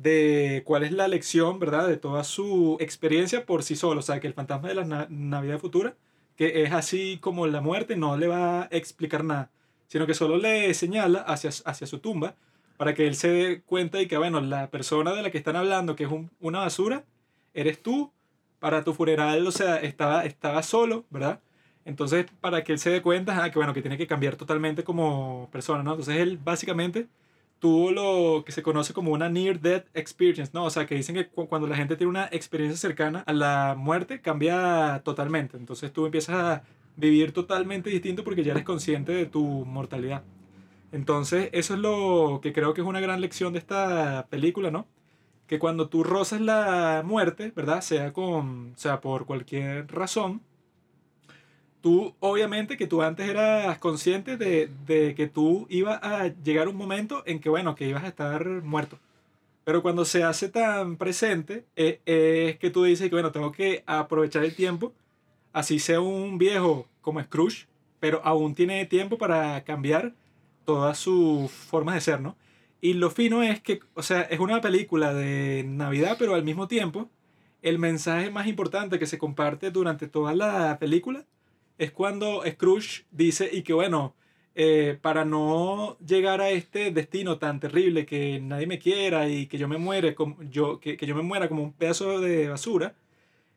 de 0.00 0.62
cuál 0.66 0.82
es 0.82 0.92
la 0.92 1.08
lección, 1.08 1.58
¿verdad? 1.60 1.86
De 1.88 1.96
toda 1.96 2.24
su 2.24 2.76
experiencia 2.80 3.46
por 3.46 3.62
sí 3.62 3.76
solo. 3.76 4.00
O 4.00 4.02
sea, 4.02 4.20
que 4.20 4.26
el 4.26 4.34
fantasma 4.34 4.68
de 4.68 4.74
la 4.74 4.84
na- 4.84 5.06
Navidad 5.08 5.58
futura, 5.60 5.96
que 6.36 6.62
es 6.64 6.72
así 6.72 7.18
como 7.20 7.46
la 7.46 7.60
muerte, 7.60 7.96
no 7.96 8.16
le 8.16 8.26
va 8.26 8.62
a 8.64 8.68
explicar 8.72 9.24
nada, 9.24 9.50
sino 9.86 10.06
que 10.06 10.14
solo 10.14 10.36
le 10.36 10.74
señala 10.74 11.20
hacia, 11.20 11.50
hacia 11.64 11.86
su 11.86 11.98
tumba 12.00 12.34
para 12.76 12.94
que 12.94 13.06
él 13.06 13.14
se 13.14 13.28
dé 13.28 13.62
cuenta 13.62 14.00
y 14.00 14.08
que, 14.08 14.18
bueno, 14.18 14.40
la 14.40 14.68
persona 14.70 15.12
de 15.14 15.22
la 15.22 15.30
que 15.30 15.38
están 15.38 15.54
hablando, 15.56 15.94
que 15.96 16.04
es 16.04 16.10
un- 16.10 16.30
una 16.40 16.58
basura, 16.60 17.04
eres 17.54 17.82
tú. 17.82 18.12
Para 18.58 18.82
tu 18.82 18.94
funeral, 18.94 19.46
o 19.46 19.50
sea, 19.52 19.76
estaba, 19.76 20.24
estaba 20.24 20.62
solo, 20.62 21.04
¿verdad? 21.10 21.38
Entonces, 21.84 22.24
para 22.40 22.64
que 22.64 22.72
él 22.72 22.78
se 22.78 22.88
dé 22.88 23.02
cuenta, 23.02 23.44
ah, 23.44 23.50
que 23.50 23.58
bueno, 23.58 23.74
que 23.74 23.82
tiene 23.82 23.98
que 23.98 24.06
cambiar 24.06 24.36
totalmente 24.36 24.84
como 24.84 25.50
persona, 25.52 25.82
¿no? 25.82 25.90
Entonces, 25.92 26.16
él 26.16 26.38
básicamente 26.42 27.06
tuvo 27.64 27.90
lo 27.92 28.44
que 28.44 28.52
se 28.52 28.62
conoce 28.62 28.92
como 28.92 29.12
una 29.12 29.30
near 29.30 29.58
death 29.60 29.86
experience, 29.94 30.52
¿no? 30.54 30.64
O 30.66 30.70
sea, 30.70 30.86
que 30.86 30.94
dicen 30.96 31.14
que 31.14 31.28
cu- 31.28 31.48
cuando 31.48 31.66
la 31.68 31.76
gente 31.76 31.96
tiene 31.96 32.10
una 32.10 32.26
experiencia 32.30 32.76
cercana 32.78 33.20
a 33.26 33.32
la 33.32 33.74
muerte, 33.78 34.20
cambia 34.20 35.00
totalmente. 35.04 35.56
Entonces 35.56 35.92
tú 35.92 36.04
empiezas 36.06 36.36
a 36.36 36.64
vivir 36.96 37.32
totalmente 37.32 37.88
distinto 37.90 38.22
porque 38.24 38.44
ya 38.44 38.52
eres 38.52 38.64
consciente 38.64 39.12
de 39.12 39.26
tu 39.26 39.42
mortalidad. 39.64 40.24
Entonces, 40.92 41.50
eso 41.52 41.74
es 41.74 41.80
lo 41.80 42.40
que 42.42 42.52
creo 42.52 42.74
que 42.74 42.82
es 42.82 42.86
una 42.86 43.00
gran 43.00 43.20
lección 43.20 43.52
de 43.54 43.60
esta 43.60 44.26
película, 44.30 44.70
¿no? 44.70 44.88
Que 45.46 45.58
cuando 45.58 45.88
tú 45.88 46.04
rozas 46.04 46.40
la 46.40 47.02
muerte, 47.04 47.52
¿verdad? 47.56 47.82
Sea 47.82 48.12
con, 48.12 48.74
sea, 48.76 49.00
por 49.00 49.26
cualquier 49.26 49.88
razón, 49.92 50.42
tú, 51.84 52.14
obviamente, 52.18 52.78
que 52.78 52.86
tú 52.86 53.02
antes 53.02 53.28
eras 53.28 53.76
consciente 53.76 54.38
de, 54.38 54.70
de 54.86 55.14
que 55.14 55.28
tú 55.28 55.66
ibas 55.68 56.02
a 56.02 56.28
llegar 56.28 56.66
un 56.66 56.76
momento 56.76 57.22
en 57.26 57.40
que, 57.40 57.50
bueno, 57.50 57.74
que 57.74 57.86
ibas 57.86 58.04
a 58.04 58.08
estar 58.08 58.46
muerto. 58.62 58.98
Pero 59.64 59.82
cuando 59.82 60.06
se 60.06 60.24
hace 60.24 60.48
tan 60.48 60.96
presente, 60.96 61.66
eh, 61.76 62.00
es 62.06 62.58
que 62.58 62.70
tú 62.70 62.84
dices 62.84 63.10
que, 63.10 63.14
bueno, 63.14 63.32
tengo 63.32 63.52
que 63.52 63.84
aprovechar 63.84 64.44
el 64.46 64.54
tiempo, 64.54 64.94
así 65.52 65.78
sea 65.78 66.00
un 66.00 66.38
viejo 66.38 66.88
como 67.02 67.22
Scrooge, 67.22 67.66
pero 68.00 68.22
aún 68.24 68.54
tiene 68.54 68.86
tiempo 68.86 69.18
para 69.18 69.62
cambiar 69.64 70.14
todas 70.64 70.96
sus 70.96 71.50
formas 71.50 71.96
de 71.96 72.00
ser, 72.00 72.22
¿no? 72.22 72.34
Y 72.80 72.94
lo 72.94 73.10
fino 73.10 73.42
es 73.42 73.60
que, 73.60 73.80
o 73.92 74.02
sea, 74.02 74.22
es 74.22 74.40
una 74.40 74.62
película 74.62 75.12
de 75.12 75.64
Navidad, 75.66 76.16
pero 76.18 76.34
al 76.34 76.44
mismo 76.44 76.66
tiempo, 76.66 77.10
el 77.60 77.78
mensaje 77.78 78.30
más 78.30 78.46
importante 78.46 78.98
que 78.98 79.06
se 79.06 79.18
comparte 79.18 79.70
durante 79.70 80.08
toda 80.08 80.34
la 80.34 80.78
película 80.78 81.26
es 81.78 81.90
cuando 81.92 82.42
Scrooge 82.46 83.04
dice, 83.10 83.48
y 83.52 83.62
que 83.62 83.72
bueno, 83.72 84.14
eh, 84.56 84.98
para 85.02 85.24
no 85.24 85.98
llegar 85.98 86.40
a 86.40 86.50
este 86.50 86.92
destino 86.92 87.38
tan 87.38 87.58
terrible 87.58 88.06
que 88.06 88.38
nadie 88.40 88.68
me 88.68 88.78
quiera 88.78 89.28
y 89.28 89.48
que 89.48 89.58
yo 89.58 89.66
me 89.66 89.78
muere 89.78 90.14
como 90.14 90.40
yo 90.44 90.78
que, 90.78 90.96
que 90.96 91.06
yo 91.06 91.16
me 91.16 91.22
muera 91.22 91.48
como 91.48 91.64
un 91.64 91.72
pedazo 91.72 92.20
de 92.20 92.48
basura 92.48 92.94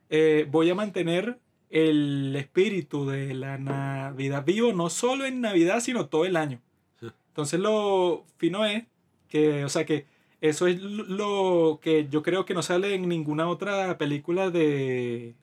eh, 0.09 0.47
voy 0.49 0.71
a 0.71 0.75
mantener 0.75 1.37
el 1.69 2.35
espíritu 2.35 3.05
de 3.05 3.35
la 3.35 3.59
Navidad 3.59 4.43
vivo 4.43 4.73
no 4.73 4.89
solo 4.89 5.25
en 5.25 5.39
Navidad 5.39 5.81
sino 5.81 6.07
todo 6.07 6.25
el 6.25 6.35
año. 6.35 6.61
Entonces 7.01 7.59
lo 7.59 8.25
fino 8.37 8.65
es 8.65 8.85
que 9.29 9.65
o 9.65 9.69
sea 9.69 9.85
que 9.85 10.07
eso 10.41 10.65
es 10.65 10.81
lo 10.81 11.79
que 11.79 12.07
yo 12.09 12.23
creo 12.23 12.45
que 12.45 12.55
no 12.55 12.63
sale 12.63 12.95
en 12.95 13.07
ninguna 13.07 13.47
otra 13.49 13.99
película 13.99 14.49
de 14.49 15.35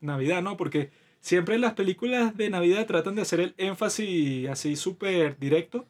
Navidad 0.00 0.42
no 0.42 0.56
porque 0.56 0.90
siempre 1.20 1.58
las 1.58 1.74
películas 1.74 2.36
de 2.36 2.50
Navidad 2.50 2.86
tratan 2.86 3.14
de 3.16 3.22
hacer 3.22 3.40
el 3.40 3.54
énfasis 3.58 4.48
así 4.48 4.76
súper 4.76 5.38
directo 5.38 5.86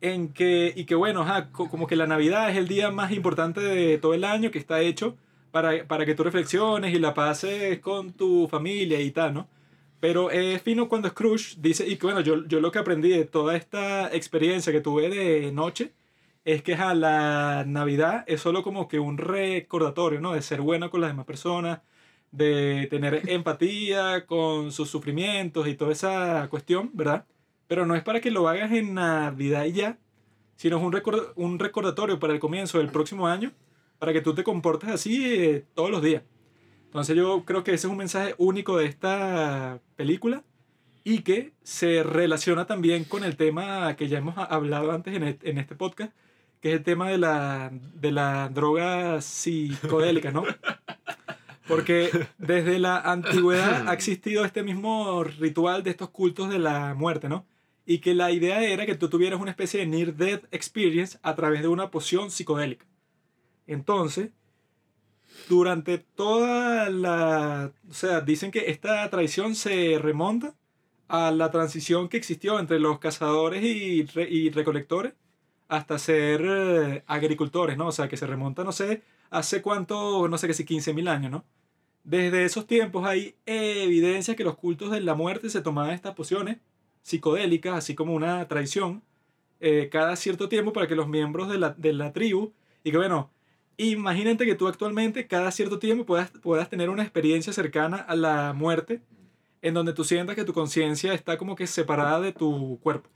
en 0.00 0.32
que, 0.32 0.72
y 0.76 0.84
que 0.86 0.94
bueno, 0.94 1.22
ajá, 1.22 1.50
co- 1.52 1.68
como 1.70 1.86
que 1.86 1.96
la 1.96 2.06
Navidad 2.06 2.50
es 2.50 2.56
el 2.56 2.68
día 2.68 2.90
más 2.90 3.12
importante 3.12 3.60
de 3.60 3.98
todo 3.98 4.14
el 4.14 4.24
año 4.24 4.50
que 4.50 4.58
está 4.58 4.80
hecho 4.80 5.16
para, 5.50 5.86
para 5.86 6.04
que 6.06 6.14
tú 6.14 6.24
reflexiones 6.24 6.94
y 6.94 6.98
la 6.98 7.14
pases 7.14 7.78
con 7.80 8.12
tu 8.12 8.48
familia 8.48 9.00
y 9.00 9.10
tal, 9.10 9.34
¿no? 9.34 9.48
Pero 10.00 10.30
es 10.30 10.60
fino 10.62 10.88
cuando 10.88 11.08
Scrooge 11.08 11.56
dice, 11.58 11.86
y 11.88 11.96
que 11.96 12.06
bueno, 12.06 12.20
yo, 12.20 12.46
yo 12.46 12.60
lo 12.60 12.70
que 12.70 12.78
aprendí 12.78 13.08
de 13.10 13.24
toda 13.24 13.56
esta 13.56 14.14
experiencia 14.14 14.72
que 14.72 14.80
tuve 14.82 15.08
de 15.08 15.50
noche 15.52 15.92
es 16.44 16.62
que 16.62 16.76
la 16.76 17.64
Navidad 17.66 18.24
es 18.26 18.40
solo 18.42 18.62
como 18.62 18.86
que 18.88 18.98
un 19.00 19.16
recordatorio, 19.18 20.20
¿no? 20.20 20.32
De 20.34 20.42
ser 20.42 20.60
bueno 20.60 20.90
con 20.90 21.00
las 21.00 21.10
demás 21.10 21.24
personas, 21.26 21.80
de 22.36 22.86
tener 22.90 23.22
empatía 23.30 24.26
con 24.26 24.72
sus 24.72 24.90
sufrimientos 24.90 25.68
y 25.68 25.74
toda 25.74 25.92
esa 25.92 26.48
cuestión, 26.50 26.90
¿verdad? 26.94 27.24
Pero 27.66 27.86
no 27.86 27.94
es 27.94 28.02
para 28.02 28.20
que 28.20 28.30
lo 28.30 28.48
hagas 28.48 28.72
en 28.72 28.94
Navidad 28.94 29.64
y 29.66 29.72
ya, 29.72 29.98
sino 30.56 30.76
es 30.78 30.82
un, 30.82 30.92
record- 30.92 31.32
un 31.36 31.58
recordatorio 31.58 32.18
para 32.18 32.32
el 32.32 32.40
comienzo 32.40 32.78
del 32.78 32.88
próximo 32.88 33.26
año, 33.26 33.52
para 33.98 34.12
que 34.12 34.20
tú 34.20 34.34
te 34.34 34.44
comportes 34.44 34.90
así 34.90 35.24
eh, 35.24 35.64
todos 35.74 35.90
los 35.90 36.02
días. 36.02 36.22
Entonces 36.86 37.16
yo 37.16 37.44
creo 37.44 37.64
que 37.64 37.72
ese 37.74 37.86
es 37.86 37.90
un 37.90 37.96
mensaje 37.98 38.34
único 38.38 38.76
de 38.78 38.86
esta 38.86 39.80
película 39.96 40.42
y 41.04 41.18
que 41.20 41.52
se 41.62 42.02
relaciona 42.02 42.66
también 42.66 43.04
con 43.04 43.24
el 43.24 43.36
tema 43.36 43.94
que 43.96 44.08
ya 44.08 44.18
hemos 44.18 44.36
ha- 44.38 44.44
hablado 44.44 44.92
antes 44.92 45.14
en 45.14 45.22
en 45.42 45.58
este 45.58 45.74
podcast, 45.74 46.12
que 46.60 46.70
es 46.70 46.76
el 46.78 46.82
tema 46.84 47.08
de 47.10 47.18
la, 47.18 47.70
de 47.72 48.10
la 48.12 48.48
droga 48.48 49.20
psicodélica, 49.20 50.30
¿no? 50.32 50.44
Porque 51.68 52.10
desde 52.38 52.78
la 52.78 52.98
antigüedad 53.00 53.88
ha 53.88 53.92
existido 53.94 54.44
este 54.44 54.62
mismo 54.62 55.24
ritual 55.24 55.82
de 55.82 55.90
estos 55.90 56.10
cultos 56.10 56.50
de 56.50 56.58
la 56.58 56.94
muerte, 56.94 57.28
¿no? 57.28 57.46
Y 57.86 57.98
que 57.98 58.14
la 58.14 58.30
idea 58.30 58.62
era 58.62 58.86
que 58.86 58.94
tú 58.94 59.08
tuvieras 59.08 59.40
una 59.40 59.50
especie 59.50 59.80
de 59.80 59.86
near-death 59.86 60.44
experience 60.50 61.18
a 61.22 61.34
través 61.34 61.60
de 61.62 61.68
una 61.68 61.90
poción 61.90 62.30
psicodélica. 62.30 62.86
Entonces, 63.66 64.30
durante 65.48 65.98
toda 65.98 66.88
la... 66.90 67.72
O 67.88 67.92
sea, 67.92 68.20
dicen 68.20 68.50
que 68.50 68.70
esta 68.70 69.08
tradición 69.10 69.54
se 69.54 69.98
remonta 70.00 70.54
a 71.08 71.30
la 71.30 71.50
transición 71.50 72.08
que 72.08 72.16
existió 72.16 72.58
entre 72.58 72.78
los 72.80 72.98
cazadores 72.98 73.62
y, 73.62 74.04
re- 74.04 74.28
y 74.30 74.50
recolectores 74.50 75.12
hasta 75.68 75.98
ser 75.98 76.42
eh, 76.44 77.04
agricultores, 77.06 77.76
¿no? 77.76 77.88
O 77.88 77.92
sea, 77.92 78.08
que 78.08 78.16
se 78.16 78.26
remonta, 78.26 78.64
no 78.64 78.72
sé, 78.72 79.02
hace 79.34 79.62
cuánto, 79.62 80.28
no 80.28 80.38
sé 80.38 80.46
qué 80.46 80.54
si 80.54 80.64
15.000 80.64 81.08
años, 81.08 81.30
¿no? 81.30 81.44
Desde 82.04 82.44
esos 82.44 82.66
tiempos 82.66 83.06
hay 83.06 83.34
evidencia 83.46 84.36
que 84.36 84.44
los 84.44 84.56
cultos 84.56 84.90
de 84.90 85.00
la 85.00 85.14
muerte 85.14 85.50
se 85.50 85.62
tomaban 85.62 85.92
estas 85.92 86.14
pociones 86.14 86.58
psicodélicas, 87.02 87.74
así 87.74 87.94
como 87.94 88.14
una 88.14 88.46
tradición, 88.48 89.02
eh, 89.60 89.88
cada 89.90 90.16
cierto 90.16 90.48
tiempo 90.48 90.72
para 90.72 90.86
que 90.86 90.94
los 90.96 91.08
miembros 91.08 91.48
de 91.48 91.58
la, 91.58 91.70
de 91.70 91.92
la 91.92 92.12
tribu, 92.12 92.52
y 92.84 92.90
que 92.90 92.96
bueno, 92.96 93.30
imagínate 93.76 94.46
que 94.46 94.54
tú 94.54 94.68
actualmente 94.68 95.26
cada 95.26 95.50
cierto 95.50 95.78
tiempo 95.78 96.06
puedas, 96.06 96.30
puedas 96.30 96.70
tener 96.70 96.90
una 96.90 97.02
experiencia 97.02 97.52
cercana 97.52 97.96
a 97.96 98.14
la 98.16 98.52
muerte, 98.52 99.02
en 99.62 99.74
donde 99.74 99.94
tú 99.94 100.04
sientas 100.04 100.36
que 100.36 100.44
tu 100.44 100.52
conciencia 100.52 101.14
está 101.14 101.38
como 101.38 101.56
que 101.56 101.66
separada 101.66 102.20
de 102.20 102.32
tu 102.32 102.78
cuerpo. 102.82 103.08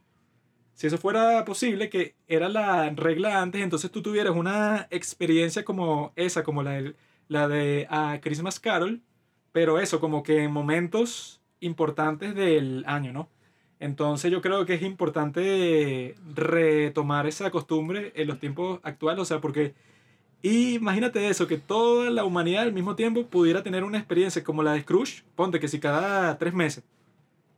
Si 0.79 0.87
eso 0.87 0.97
fuera 0.99 1.45
posible, 1.45 1.89
que 1.91 2.15
era 2.29 2.49
la 2.49 2.91
regla 2.91 3.43
antes, 3.43 3.63
entonces 3.63 3.91
tú 3.91 4.01
tuvieras 4.01 4.35
una 4.37 4.87
experiencia 4.91 5.65
como 5.65 6.13
esa, 6.15 6.45
como 6.45 6.63
la, 6.63 6.73
del- 6.73 6.97
la 7.29 7.49
de 7.49 7.87
a 7.91 8.21
Christmas 8.23 8.61
Carol, 8.61 9.01
pero 9.53 9.81
eso, 9.81 9.99
como 10.01 10.23
que 10.23 10.45
en 10.45 10.53
momentos 10.53 11.41
importantes 11.61 12.35
del 12.37 12.85
año, 12.87 13.13
¿no? 13.13 13.29
Entonces 13.81 14.31
yo 14.31 14.41
creo 14.41 14.67
que 14.67 14.75
es 14.75 14.83
importante 14.83 16.15
retomar 16.35 17.27
esa 17.27 17.51
costumbre 17.51 18.13
en 18.15 18.29
los 18.29 18.39
tiempos 18.39 18.79
actuales, 18.85 19.23
o 19.23 19.25
sea, 19.25 19.41
porque 19.41 19.75
imagínate 20.43 21.29
eso, 21.29 21.47
que 21.49 21.59
toda 21.59 22.11
la 22.11 22.25
humanidad 22.25 22.63
al 22.65 22.73
mismo 22.73 22.95
tiempo 22.97 23.27
pudiera 23.27 23.63
tener 23.65 23.85
una 23.85 23.99
experiencia 23.99 24.45
como 24.45 24.63
la 24.63 24.75
de 24.75 24.83
Scrooge, 24.83 25.25
ponte 25.35 25.61
que 25.61 25.69
si 25.69 25.81
cada 25.81 26.39
tres 26.39 26.55
meses. 26.55 26.85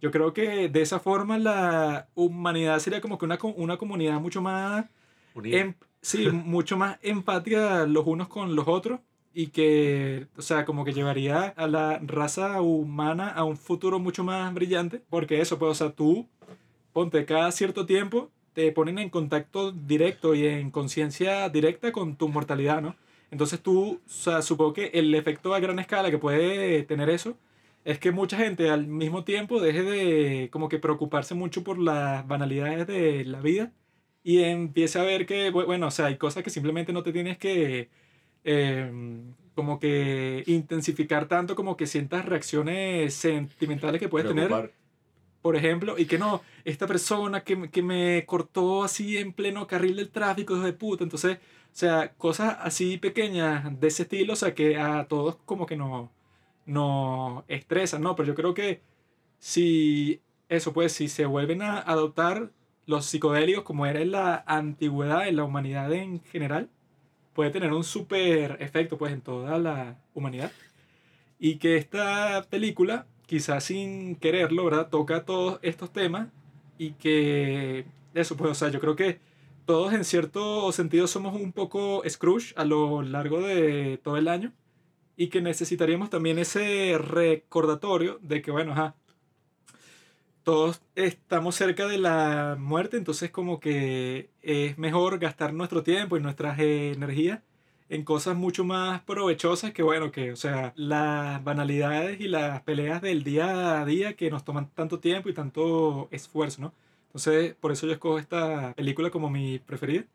Yo 0.01 0.11
creo 0.11 0.33
que 0.33 0.69
de 0.69 0.83
esa 0.83 0.99
forma 1.01 1.39
la 1.39 2.09
humanidad 2.15 2.79
sería 2.79 3.01
como 3.01 3.19
que 3.19 3.27
una, 3.27 3.39
una 3.57 3.77
comunidad 3.77 4.21
mucho 4.21 4.41
más 4.41 4.87
Unida. 5.35 5.59
em- 5.59 5.75
sí, 6.01 6.29
mucho 6.33 6.77
más 6.77 6.99
empática 7.03 7.87
los 7.87 8.07
unos 8.07 8.29
con 8.29 8.55
los 8.57 8.67
otros 8.69 9.01
y 9.33 9.49
que, 9.49 10.27
o 10.37 10.43
sea, 10.43 10.65
como 10.65 10.85
que 10.85 10.93
llevaría 10.93 11.49
a 11.57 11.67
la 11.69 12.01
raza 12.03 12.61
humana 12.61 13.29
a 13.31 13.45
un 13.45 13.57
futuro 13.57 13.99
mucho 14.01 14.25
más 14.25 14.53
brillante, 14.55 15.03
porque 15.09 15.41
eso, 15.41 15.59
pues, 15.59 15.71
o 15.71 15.75
sea, 15.75 15.93
tú, 15.93 16.27
ponte, 16.93 17.25
cada 17.25 17.53
cierto 17.53 17.87
tiempo 17.87 18.31
te 18.55 18.73
ponen 18.73 18.99
en 18.99 19.11
contacto 19.11 19.71
directo 19.71 20.35
y 20.35 20.47
en 20.47 20.71
conciencia 20.71 21.49
directa 21.49 21.93
con 21.93 22.17
tu 22.17 22.29
mortalidad, 22.29 22.83
¿no? 22.83 22.97
Entonces 23.31 23.61
tú, 23.61 24.01
o 24.05 24.11
sea, 24.11 24.43
supongo 24.43 24.73
que 24.73 24.87
el 24.95 25.15
efecto 25.15 25.55
a 25.55 25.61
gran 25.61 25.79
escala 25.79 26.11
que 26.11 26.19
puede 26.19 26.83
tener 26.83 27.09
eso 27.11 27.37
es 27.85 27.99
que 27.99 28.13
mucha 28.13 28.37
gente 28.37 28.71
al 28.71 28.87
mismo 28.87 29.25
tiempo 29.25 29.61
deje 29.61 29.83
de 29.83 30.51
como 30.53 30.69
que 30.69 30.79
preocuparse 30.79 31.35
mucho 31.35 31.65
por 31.65 31.79
las 31.79 32.27
banalidades 32.27 32.87
de 32.87 33.25
la 33.25 33.41
vida 33.41 33.73
y 34.23 34.43
empiece 34.43 34.99
a 34.99 35.03
ver 35.03 35.27
que, 35.27 35.53
bu- 35.53 35.67
bueno, 35.67 35.87
o 35.89 35.91
sea, 35.91 36.07
hay 36.07 36.17
cosas 36.19 36.43
que 36.45 36.51
simplemente 36.51 36.93
no 36.93 37.03
te 37.03 37.13
tienes 37.13 37.39
que 37.39 37.91
eh, 38.45 38.91
como 39.55 39.79
que 39.81 40.45
intensificar 40.47 41.29
tanto 41.29 41.55
como 41.57 41.77
que 41.77 41.87
sientas 41.87 42.25
reacciones 42.25 43.15
sentimentales 43.15 44.01
que 44.01 44.09
puedes 44.09 44.27
tener 44.29 44.49
por 45.43 45.57
ejemplo, 45.57 45.97
y 45.99 46.07
que 46.07 46.19
no, 46.19 46.43
esta 46.65 46.87
persona 46.87 47.43
que, 47.45 47.57
me- 47.57 47.71
que 47.71 47.83
me 47.83 48.25
cortó 48.27 48.85
así 48.85 49.17
en 49.19 49.33
pleno 49.33 49.67
carril 49.67 49.97
del 49.97 50.11
tráfico, 50.11 50.55
hijo 50.55 50.65
de 50.65 50.73
puta. 50.75 51.05
Entonces, 51.05 51.39
o 51.39 51.41
sea, 51.73 52.13
cosas 52.15 52.57
así 52.61 52.99
pequeñas 52.99 53.79
de 53.81 53.89
ese 53.89 54.03
estilo, 54.05 54.35
o 54.35 54.37
sea, 54.37 54.55
que 54.55 54.77
a 54.79 55.07
todos 55.09 55.37
como 55.47 55.67
que 55.67 55.77
nos 56.71 57.35
no 57.35 57.45
estresan, 57.49 58.03
¿no? 58.03 58.17
Pero 58.17 58.29
yo 58.29 58.35
creo 58.35 58.55
que 58.55 58.81
si 59.39 60.21
eso, 60.49 60.73
pues, 60.73 60.93
si 60.93 61.09
se 61.09 61.27
vuelven 61.27 61.63
a 61.63 61.79
adoptar 61.81 62.53
los 62.87 63.07
psicodélicos 63.07 63.65
como 63.65 63.87
era 63.87 64.01
en 64.01 64.13
la 64.13 64.45
antigüedad, 64.47 65.29
en 65.29 65.37
la 65.37 65.45
humanidad 65.45 65.93
en 65.93 66.23
general, 66.25 66.71
puede 67.35 67.51
tener 67.51 67.73
un 67.73 67.85
súper 67.85 68.57
efecto, 68.61 68.99
pues, 68.99 69.13
en 69.13 69.21
toda 69.23 69.59
la 69.59 69.99
humanidad. 70.15 70.53
Y 71.39 71.57
que 71.57 71.77
esta 71.77 72.45
película, 72.51 73.07
quizás 73.27 73.65
sin 73.65 74.17
quererlo, 74.17 74.65
¿verdad? 74.65 74.91
Toca 74.91 75.25
todos 75.25 75.59
estos 75.63 75.93
temas 75.93 76.29
y 76.79 76.93
que 76.93 77.87
eso, 78.15 78.37
pues, 78.37 78.51
o 78.53 78.55
sea, 78.55 78.69
yo 78.71 78.81
creo 78.81 78.97
que 78.97 79.21
todos 79.67 79.93
en 79.95 80.05
cierto 80.05 80.73
sentido 80.73 81.07
somos 81.07 81.35
un 81.41 81.53
poco 81.53 82.03
Scrooge 82.09 82.55
a 82.57 82.65
lo 82.65 83.03
largo 83.03 83.41
de 83.41 83.99
todo 84.03 84.17
el 84.17 84.29
año 84.29 84.53
y 85.21 85.29
que 85.29 85.43
necesitaríamos 85.43 86.09
también 86.09 86.39
ese 86.39 86.97
recordatorio 86.97 88.19
de 88.23 88.41
que, 88.41 88.51
bueno, 88.51 88.73
ajá, 88.73 88.95
todos 90.45 90.81
estamos 90.95 91.57
cerca 91.57 91.87
de 91.87 91.99
la 91.99 92.57
muerte, 92.59 92.97
entonces 92.97 93.31
como 93.31 93.61
que 93.61 94.31
es 94.41 94.79
mejor 94.79 95.19
gastar 95.19 95.53
nuestro 95.53 95.83
tiempo 95.83 96.17
y 96.17 96.21
nuestras 96.21 96.59
energías 96.59 97.41
en 97.91 98.03
cosas 98.03 98.35
mucho 98.35 98.65
más 98.65 99.03
provechosas 99.03 99.73
que, 99.73 99.83
bueno, 99.83 100.11
que, 100.11 100.33
o 100.33 100.37
sea, 100.37 100.73
las 100.75 101.45
banalidades 101.45 102.19
y 102.19 102.27
las 102.27 102.63
peleas 102.63 103.03
del 103.03 103.23
día 103.23 103.83
a 103.83 103.85
día 103.85 104.17
que 104.17 104.31
nos 104.31 104.43
toman 104.43 104.71
tanto 104.71 105.01
tiempo 105.01 105.29
y 105.29 105.35
tanto 105.35 106.09
esfuerzo, 106.13 106.63
¿no? 106.63 106.73
Entonces, 107.09 107.55
por 107.61 107.73
eso 107.73 107.87
yo 107.87 107.93
escojo 107.93 108.19
esta 108.19 108.73
película 108.75 109.11
como 109.11 109.29
mi 109.29 109.59
preferida. 109.59 110.07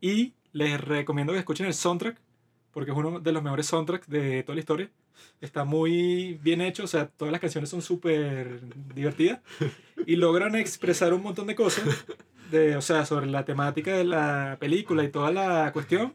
Y 0.00 0.34
les 0.52 0.80
recomiendo 0.80 1.32
que 1.32 1.40
escuchen 1.40 1.66
el 1.66 1.74
soundtrack, 1.74 2.16
porque 2.72 2.90
es 2.90 2.96
uno 2.96 3.20
de 3.20 3.32
los 3.32 3.42
mejores 3.42 3.66
soundtracks 3.66 4.08
de 4.08 4.42
toda 4.42 4.54
la 4.54 4.60
historia. 4.60 4.90
Está 5.40 5.64
muy 5.64 6.38
bien 6.42 6.60
hecho, 6.60 6.84
o 6.84 6.86
sea, 6.86 7.06
todas 7.06 7.32
las 7.32 7.40
canciones 7.40 7.70
son 7.70 7.82
súper 7.82 8.60
divertidas 8.94 9.40
y 10.06 10.16
logran 10.16 10.54
expresar 10.56 11.14
un 11.14 11.22
montón 11.22 11.46
de 11.46 11.54
cosas, 11.54 11.84
de, 12.50 12.76
o 12.76 12.82
sea, 12.82 13.04
sobre 13.04 13.26
la 13.26 13.44
temática 13.44 13.96
de 13.96 14.04
la 14.04 14.56
película 14.58 15.04
y 15.04 15.10
toda 15.10 15.30
la 15.30 15.72
cuestión 15.72 16.14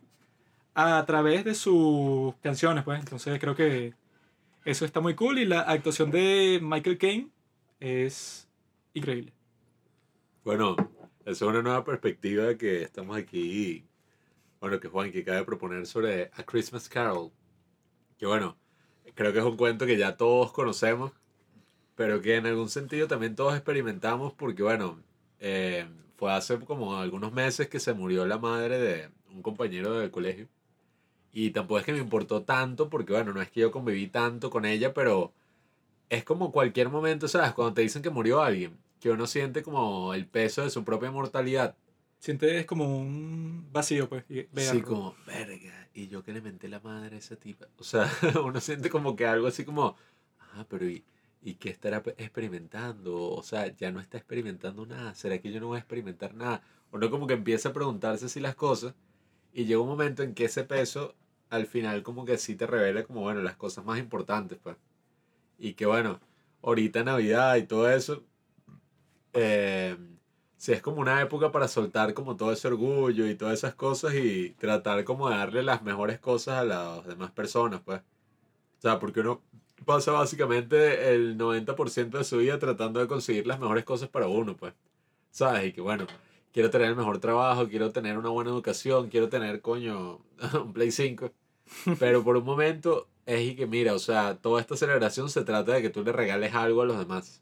a 0.74 1.04
través 1.06 1.44
de 1.46 1.56
sus 1.56 2.36
canciones, 2.44 2.84
pues. 2.84 3.00
Entonces 3.00 3.40
creo 3.40 3.56
que 3.56 3.94
eso 4.66 4.86
está 4.86 5.00
muy 5.00 5.16
cool 5.16 5.40
y 5.40 5.46
la 5.46 5.62
actuación 5.62 6.12
de 6.12 6.60
Michael 6.62 6.98
Caine 6.98 7.30
es 7.80 8.48
increíble. 8.94 9.32
Bueno, 10.44 10.76
esa 11.22 11.32
es 11.32 11.42
una 11.42 11.62
nueva 11.62 11.84
perspectiva 11.84 12.56
que 12.56 12.84
estamos 12.84 13.18
aquí. 13.18 13.87
Bueno, 14.60 14.80
que 14.80 14.88
Juan 14.88 15.12
que 15.12 15.22
acaba 15.22 15.38
de 15.38 15.46
proponer 15.46 15.86
sobre 15.86 16.32
A 16.34 16.44
Christmas 16.44 16.90
Carol. 16.90 17.32
Que 18.18 18.26
bueno, 18.26 18.58
creo 19.16 19.34
que 19.34 19.40
es 19.40 19.46
un 19.46 19.58
cuento 19.58 19.86
que 19.86 19.98
ya 19.98 20.18
todos 20.18 20.52
conocemos, 20.52 21.12
pero 21.96 22.22
que 22.22 22.36
en 22.36 22.48
algún 22.48 22.70
sentido 22.70 23.08
también 23.08 23.36
todos 23.36 23.56
experimentamos 23.56 24.34
porque 24.34 24.64
bueno, 24.64 25.00
eh, 25.40 25.88
fue 26.18 26.32
hace 26.34 26.60
como 26.60 26.98
algunos 26.98 27.32
meses 27.34 27.70
que 27.70 27.80
se 27.80 27.94
murió 27.94 28.26
la 28.26 28.40
madre 28.40 28.80
de 28.80 29.10
un 29.32 29.42
compañero 29.42 30.00
del 30.00 30.12
colegio. 30.12 30.48
Y 31.32 31.52
tampoco 31.52 31.80
es 31.80 31.86
que 31.86 31.94
me 31.94 32.00
importó 32.00 32.44
tanto 32.44 32.90
porque 32.90 33.14
bueno, 33.14 33.34
no 33.34 33.42
es 33.42 33.52
que 33.52 33.62
yo 33.62 33.72
conviví 33.72 34.08
tanto 34.08 34.50
con 34.50 34.66
ella, 34.66 34.94
pero 34.94 35.34
es 36.10 36.24
como 36.24 36.52
cualquier 36.52 36.90
momento, 36.90 37.28
¿sabes? 37.28 37.54
Cuando 37.54 37.76
te 37.76 37.82
dicen 37.82 38.02
que 38.02 38.10
murió 38.10 38.42
alguien, 38.42 38.78
que 39.00 39.12
uno 39.12 39.28
siente 39.28 39.64
como 39.64 40.14
el 40.14 40.26
peso 40.28 40.64
de 40.64 40.70
su 40.70 40.84
propia 40.84 41.12
mortalidad. 41.12 41.76
Sientes 42.20 42.66
como 42.66 42.98
un 43.00 43.70
vacío, 43.72 44.10
pues. 44.10 44.26
y- 44.30 44.48
Sí, 44.72 44.82
como, 44.82 45.16
verga, 45.26 45.88
y 45.94 46.08
yo 46.08 46.24
que 46.24 46.34
le 46.34 46.42
menté 46.42 46.68
la 46.68 46.80
madre 46.80 47.16
a 47.16 47.20
esa 47.20 47.36
tipa. 47.36 47.68
O 47.78 47.84
sea, 47.84 48.10
uno 48.44 48.60
siente 48.60 48.90
como 48.90 49.16
que 49.16 49.26
algo 49.26 49.48
así 49.48 49.64
como, 49.66 49.96
ah, 50.40 50.66
pero 50.70 50.88
¿y, 50.90 51.04
¿y 51.42 51.56
qué 51.56 51.70
estará 51.70 52.02
pe- 52.04 52.16
experimentando? 52.18 53.16
O 53.32 53.44
sea, 53.44 53.68
ya 53.76 53.92
no 53.92 54.00
está 54.00 54.18
experimentando 54.18 54.86
nada. 54.86 55.14
¿Será 55.16 55.40
que 55.40 55.52
yo 55.52 55.60
no 55.60 55.68
voy 55.68 55.78
a 55.78 55.80
experimentar 55.80 56.34
nada? 56.34 56.62
Uno 56.92 57.10
como 57.12 57.28
que 57.28 57.34
empieza 57.36 57.70
a 57.70 57.74
preguntarse 57.74 58.26
así 58.26 58.40
las 58.40 58.56
cosas 58.56 58.96
y 59.54 59.66
llega 59.66 59.80
un 59.82 59.88
momento 59.90 60.24
en 60.24 60.34
que 60.34 60.46
ese 60.46 60.64
peso 60.64 61.16
al 61.50 61.66
final 61.68 62.04
como 62.04 62.26
que 62.26 62.38
sí 62.38 62.56
te 62.56 62.68
revela 62.68 63.04
como, 63.04 63.22
bueno, 63.22 63.42
las 63.42 63.56
cosas 63.58 63.86
más 63.86 64.00
importantes, 64.00 64.58
pues. 64.62 64.76
Y 65.60 65.74
que 65.74 65.86
bueno, 65.86 66.20
ahorita 66.64 67.04
Navidad 67.04 67.56
y 67.58 67.64
todo 67.64 67.90
eso, 67.92 68.24
eh, 69.34 69.98
sí 70.58 70.74
es 70.74 70.82
como 70.82 71.02
una 71.02 71.22
época 71.22 71.52
para 71.52 71.68
soltar 71.68 72.14
como 72.14 72.36
todo 72.36 72.52
ese 72.52 72.68
orgullo 72.68 73.28
y 73.28 73.36
todas 73.36 73.54
esas 73.60 73.76
cosas 73.76 74.16
y 74.16 74.52
tratar 74.60 75.04
como 75.04 75.30
de 75.30 75.38
darle 75.38 75.64
las 75.64 75.84
mejores 75.84 76.20
cosas 76.20 76.60
a 76.60 76.64
las 76.66 77.06
demás 77.06 77.32
personas, 77.32 77.82
pues. 77.86 78.02
O 78.02 78.82
sea, 78.82 79.00
porque 79.00 79.22
uno 79.22 79.42
pasa 79.86 80.12
básicamente 80.12 81.14
el 81.14 81.38
90% 81.38 82.18
de 82.18 82.24
su 82.24 82.38
vida 82.38 82.60
tratando 82.60 83.00
de 83.00 83.08
conseguir 83.08 83.48
las 83.48 83.60
mejores 83.60 83.86
cosas 83.86 84.10
para 84.10 84.28
uno, 84.28 84.58
pues. 84.58 84.74
¿Sabes? 85.32 85.68
Y 85.68 85.74
que 85.74 85.82
bueno, 85.82 86.08
quiero 86.54 86.70
tener 86.70 86.90
el 86.90 86.96
mejor 86.96 87.20
trabajo, 87.20 87.68
quiero 87.70 87.92
tener 87.92 88.18
una 88.18 88.30
buena 88.30 88.50
educación, 88.52 89.10
quiero 89.10 89.30
tener, 89.30 89.62
coño, 89.62 90.20
un 90.54 90.74
Play 90.74 90.92
5. 90.92 91.32
Pero 92.00 92.24
por 92.24 92.38
un 92.38 92.46
momento 92.46 93.08
es 93.26 93.42
y 93.42 93.56
que 93.56 93.68
mira, 93.68 93.94
o 93.94 94.00
sea, 94.00 94.38
toda 94.38 94.62
esta 94.62 94.76
celebración 94.78 95.30
se 95.30 95.44
trata 95.44 95.74
de 95.74 95.82
que 95.82 95.90
tú 95.90 96.04
le 96.04 96.12
regales 96.12 96.56
algo 96.56 96.82
a 96.82 96.86
los 96.86 96.98
demás. 96.98 97.42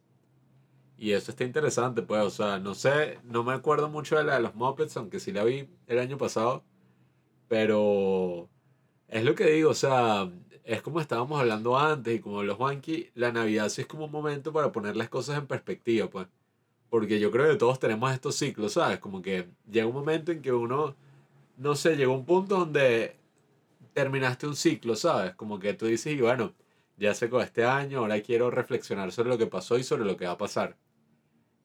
Y 0.97 1.11
eso 1.11 1.31
está 1.31 1.43
interesante, 1.43 2.01
pues, 2.03 2.21
o 2.23 2.29
sea, 2.29 2.59
no 2.59 2.73
sé, 2.73 3.19
no 3.23 3.43
me 3.43 3.53
acuerdo 3.53 3.89
mucho 3.89 4.15
de 4.17 4.23
la 4.23 4.35
de 4.35 4.41
los 4.41 4.55
Muppets, 4.55 4.95
aunque 4.97 5.19
sí 5.19 5.31
la 5.33 5.43
vi 5.43 5.69
el 5.87 5.99
año 5.99 6.17
pasado, 6.17 6.63
pero 7.47 8.49
Es 9.07 9.25
lo 9.25 9.35
que 9.35 9.45
digo, 9.51 9.71
o 9.71 9.75
sea, 9.75 10.31
es 10.65 10.81
como 10.83 11.01
estábamos 11.01 11.39
hablando 11.39 11.77
antes 11.79 12.15
y 12.15 12.19
como 12.21 12.43
los 12.43 12.57
Juanqui, 12.57 13.11
la 13.15 13.31
Navidad 13.31 13.69
sí 13.69 13.81
es 13.83 13.87
como 13.87 14.05
un 14.05 14.11
momento 14.11 14.53
para 14.53 14.71
poner 14.73 14.97
las 14.97 15.09
cosas 15.09 15.37
en 15.39 15.47
perspectiva, 15.47 16.09
pues. 16.09 16.27
Porque 16.89 17.19
yo 17.19 17.31
creo 17.31 17.51
que 17.51 17.57
todos 17.57 17.79
tenemos 17.79 18.11
estos 18.13 18.35
ciclos, 18.35 18.73
¿sabes? 18.73 18.99
Como 18.99 19.21
que 19.21 19.49
llega 19.69 19.87
un 19.87 19.93
momento 19.95 20.31
en 20.31 20.41
que 20.41 20.53
uno, 20.53 20.95
no 21.57 21.75
sé, 21.75 21.97
llega 21.97 22.11
un 22.11 22.25
punto 22.25 22.57
donde 22.59 23.17
terminaste 23.93 24.47
un 24.47 24.55
ciclo, 24.55 24.95
¿sabes? 24.95 25.35
Como 25.35 25.59
que 25.59 25.73
tú 25.73 25.85
dices, 25.87 26.19
bueno, 26.21 26.53
ya 26.97 27.13
sé 27.15 27.29
con 27.29 27.41
este 27.41 27.65
año, 27.65 27.99
ahora 27.99 28.21
quiero 28.21 28.51
reflexionar 28.51 29.11
sobre 29.11 29.29
lo 29.29 29.37
que 29.37 29.47
pasó 29.47 29.77
y 29.77 29.83
sobre 29.83 30.05
lo 30.05 30.17
que 30.17 30.25
va 30.25 30.33
a 30.33 30.37
pasar. 30.37 30.77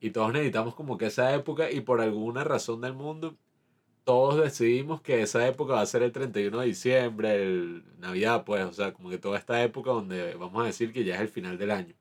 Y 0.01 0.09
todos 0.09 0.33
necesitamos 0.33 0.75
como 0.75 0.97
que 0.97 1.05
esa 1.05 1.33
época 1.33 1.71
y 1.71 1.79
por 1.81 2.01
alguna 2.01 2.43
razón 2.43 2.81
del 2.81 2.93
mundo, 2.93 3.35
todos 4.03 4.41
decidimos 4.43 4.99
que 5.01 5.21
esa 5.21 5.47
época 5.47 5.75
va 5.75 5.81
a 5.81 5.85
ser 5.85 6.01
el 6.01 6.11
31 6.11 6.59
de 6.59 6.65
diciembre, 6.65 7.35
el 7.43 7.83
Navidad, 7.99 8.43
pues, 8.43 8.65
o 8.65 8.73
sea, 8.73 8.93
como 8.93 9.09
que 9.11 9.19
toda 9.19 9.37
esta 9.37 9.61
época 9.63 9.91
donde 9.91 10.33
vamos 10.35 10.63
a 10.63 10.65
decir 10.65 10.91
que 10.91 11.03
ya 11.03 11.15
es 11.15 11.21
el 11.21 11.29
final 11.29 11.57
del 11.57 11.69
año. 11.71 11.93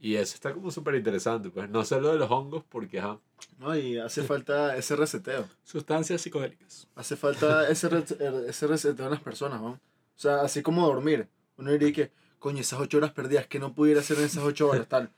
Y 0.00 0.14
eso 0.14 0.34
está 0.34 0.52
como 0.54 0.70
súper 0.70 0.94
interesante, 0.94 1.50
pues, 1.50 1.68
no 1.68 1.84
sé 1.84 2.00
lo 2.00 2.12
de 2.12 2.18
los 2.18 2.30
hongos 2.30 2.64
porque, 2.68 3.00
ajá, 3.00 3.18
No, 3.58 3.76
y 3.76 3.98
hace 3.98 4.22
falta 4.22 4.76
ese 4.76 4.94
reseteo. 4.96 5.44
Sustancias 5.64 6.22
psicodélicas. 6.22 6.86
Hace 6.94 7.16
falta 7.16 7.68
ese, 7.68 7.88
re- 7.88 8.04
ese 8.48 8.66
reseteo 8.68 9.06
en 9.06 9.10
las 9.10 9.20
personas, 9.20 9.60
¿no? 9.60 9.70
O 9.72 9.80
sea, 10.20 10.40
así 10.42 10.62
como 10.62 10.86
dormir. 10.86 11.28
Uno 11.56 11.72
diría 11.72 11.92
que, 11.92 12.12
coño, 12.38 12.60
esas 12.60 12.80
ocho 12.80 12.98
horas 12.98 13.10
perdidas, 13.12 13.46
que 13.48 13.58
no 13.58 13.74
pudiera 13.74 14.00
hacer 14.00 14.18
en 14.18 14.24
esas 14.24 14.44
ocho 14.44 14.68
horas, 14.70 14.88
tal. 14.88 15.10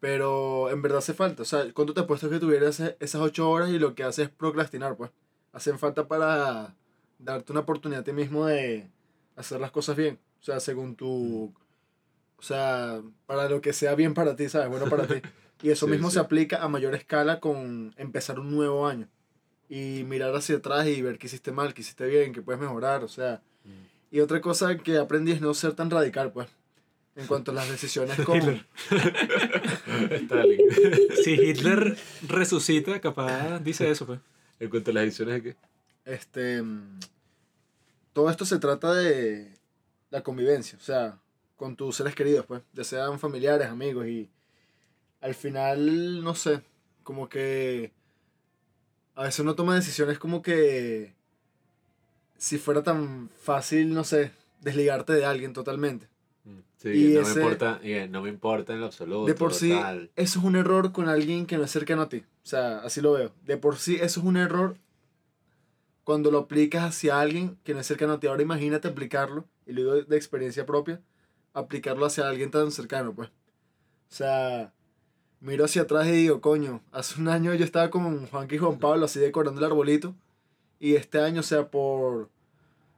Pero 0.00 0.70
en 0.70 0.80
verdad 0.82 0.98
hace 0.98 1.14
falta. 1.14 1.42
O 1.42 1.44
sea, 1.44 1.72
¿cuánto 1.72 1.92
te 1.94 2.00
apuesto 2.00 2.30
que 2.30 2.38
tuvieras 2.38 2.78
e- 2.80 2.96
esas 3.00 3.20
ocho 3.20 3.50
horas 3.50 3.70
y 3.70 3.78
lo 3.78 3.94
que 3.94 4.04
haces 4.04 4.26
es 4.28 4.30
procrastinar, 4.30 4.96
pues? 4.96 5.10
Hacen 5.52 5.78
falta 5.78 6.06
para 6.06 6.74
darte 7.18 7.52
una 7.52 7.62
oportunidad 7.62 8.02
a 8.02 8.04
ti 8.04 8.12
mismo 8.12 8.46
de 8.46 8.88
hacer 9.36 9.60
las 9.60 9.70
cosas 9.72 9.96
bien. 9.96 10.18
O 10.40 10.44
sea, 10.44 10.60
según 10.60 10.94
tu... 10.94 11.52
O 12.36 12.42
sea, 12.42 13.02
para 13.26 13.48
lo 13.48 13.60
que 13.60 13.72
sea 13.72 13.96
bien 13.96 14.14
para 14.14 14.36
ti, 14.36 14.48
¿sabes? 14.48 14.68
Bueno 14.68 14.86
para 14.88 15.06
ti. 15.06 15.14
Y 15.60 15.70
eso 15.70 15.86
Sí, 15.86 15.90
mismo 15.92 16.08
sí. 16.08 16.14
se 16.14 16.20
aplica 16.20 16.62
a 16.62 16.68
mayor 16.68 16.94
escala 16.94 17.40
con 17.40 17.92
empezar 17.96 18.38
un 18.38 18.52
nuevo 18.52 18.86
año. 18.86 19.08
Y 19.68 20.04
mirar 20.06 20.32
hacia 20.36 20.58
atrás 20.58 20.86
y 20.86 21.02
ver 21.02 21.18
qué 21.18 21.26
hiciste 21.26 21.50
mal, 21.50 21.74
qué 21.74 21.80
hiciste 21.80 22.06
bien, 22.06 22.32
qué 22.32 22.42
puedes 22.42 22.60
mejorar, 22.60 23.02
o 23.02 23.08
sea. 23.08 23.42
Y 24.12 24.20
otra 24.20 24.40
cosa 24.40 24.78
que 24.78 24.98
aprendí 24.98 25.32
es 25.32 25.40
no 25.40 25.52
ser 25.54 25.72
tan 25.72 25.90
radical, 25.90 26.30
pues. 26.30 26.46
En 27.18 27.26
cuanto 27.26 27.50
a 27.50 27.54
las 27.54 27.68
decisiones 27.68 28.16
con... 28.24 28.36
Hitler. 28.36 28.64
Stalin. 30.22 30.60
Si 31.24 31.32
Hitler 31.32 31.96
resucita, 32.28 33.00
capaz 33.00 33.58
dice 33.58 33.90
eso, 33.90 34.06
pues. 34.06 34.20
en 34.60 34.70
cuanto 34.70 34.92
a 34.92 34.94
las 34.94 35.02
ediciones 35.02 35.34
de 35.34 35.42
qué. 35.42 35.56
Este... 36.04 36.62
mm, 36.62 37.00
Todo 38.12 38.30
esto 38.30 38.44
se 38.44 38.58
trata 38.60 38.94
de 38.94 39.52
la 40.10 40.22
convivencia, 40.22 40.78
o 40.78 40.80
sea, 40.80 41.18
con 41.56 41.74
tus 41.74 41.96
seres 41.96 42.14
queridos, 42.14 42.46
pues. 42.46 42.62
Ya 42.72 42.84
sean 42.84 43.18
familiares, 43.18 43.66
amigos 43.68 44.06
y... 44.06 44.30
Al 45.20 45.34
final, 45.34 46.22
no 46.22 46.36
sé, 46.36 46.62
como 47.02 47.28
que... 47.28 47.90
A 49.16 49.24
veces 49.24 49.40
uno 49.40 49.56
toma 49.56 49.74
decisiones 49.74 50.20
como 50.20 50.40
que... 50.40 51.14
Si 52.36 52.58
fuera 52.58 52.84
tan 52.84 53.28
fácil, 53.42 53.92
no 53.92 54.04
sé, 54.04 54.30
desligarte 54.60 55.14
de 55.14 55.24
alguien 55.24 55.52
totalmente. 55.52 56.06
Sí, 56.78 56.88
Y 56.90 57.14
no, 57.14 57.20
ese- 57.22 57.34
me 57.34 57.40
importa, 57.42 57.80
que 57.82 58.08
no 58.08 58.22
me 58.22 58.28
importa 58.28 58.72
en 58.72 58.80
lo 58.80 58.86
absoluto. 58.86 59.26
De 59.26 59.34
por 59.34 59.52
sí, 59.52 59.70
tal. 59.70 60.10
eso 60.16 60.38
es 60.38 60.44
un 60.44 60.54
error 60.56 60.92
con 60.92 61.08
alguien 61.08 61.44
que 61.44 61.58
no 61.58 61.64
es 61.64 61.70
cercano 61.72 62.02
a 62.02 62.08
ti. 62.08 62.18
O 62.18 62.46
sea, 62.46 62.78
así 62.78 63.00
lo 63.00 63.12
veo. 63.12 63.32
De 63.44 63.56
por 63.56 63.76
sí, 63.78 63.96
eso 63.96 64.20
es 64.20 64.26
un 64.26 64.36
error 64.36 64.76
cuando 66.04 66.30
lo 66.30 66.38
aplicas 66.38 66.84
hacia 66.84 67.20
alguien 67.20 67.58
que 67.64 67.74
no 67.74 67.80
es 67.80 67.86
cercano 67.86 68.14
a 68.14 68.20
ti. 68.20 68.26
Ahora 68.28 68.42
imagínate 68.42 68.88
aplicarlo, 68.88 69.44
y 69.66 69.72
lo 69.72 69.80
digo 69.94 70.06
de 70.08 70.16
experiencia 70.16 70.64
propia, 70.64 71.00
aplicarlo 71.52 72.06
hacia 72.06 72.28
alguien 72.28 72.50
tan 72.50 72.70
cercano, 72.70 73.12
pues. 73.12 73.28
O 73.28 74.14
sea, 74.14 74.72
miro 75.40 75.64
hacia 75.64 75.82
atrás 75.82 76.06
y 76.06 76.12
digo, 76.12 76.40
coño, 76.40 76.80
hace 76.92 77.20
un 77.20 77.28
año 77.28 77.52
yo 77.54 77.64
estaba 77.64 77.90
con 77.90 78.26
Juanqui 78.26 78.54
y 78.54 78.58
Juan 78.58 78.78
Pablo 78.78 79.04
así 79.04 79.18
decorando 79.18 79.58
el 79.60 79.66
arbolito, 79.66 80.14
y 80.80 80.94
este 80.94 81.20
año, 81.20 81.40
o 81.40 81.44
sea, 81.44 81.68
por, 81.70 82.30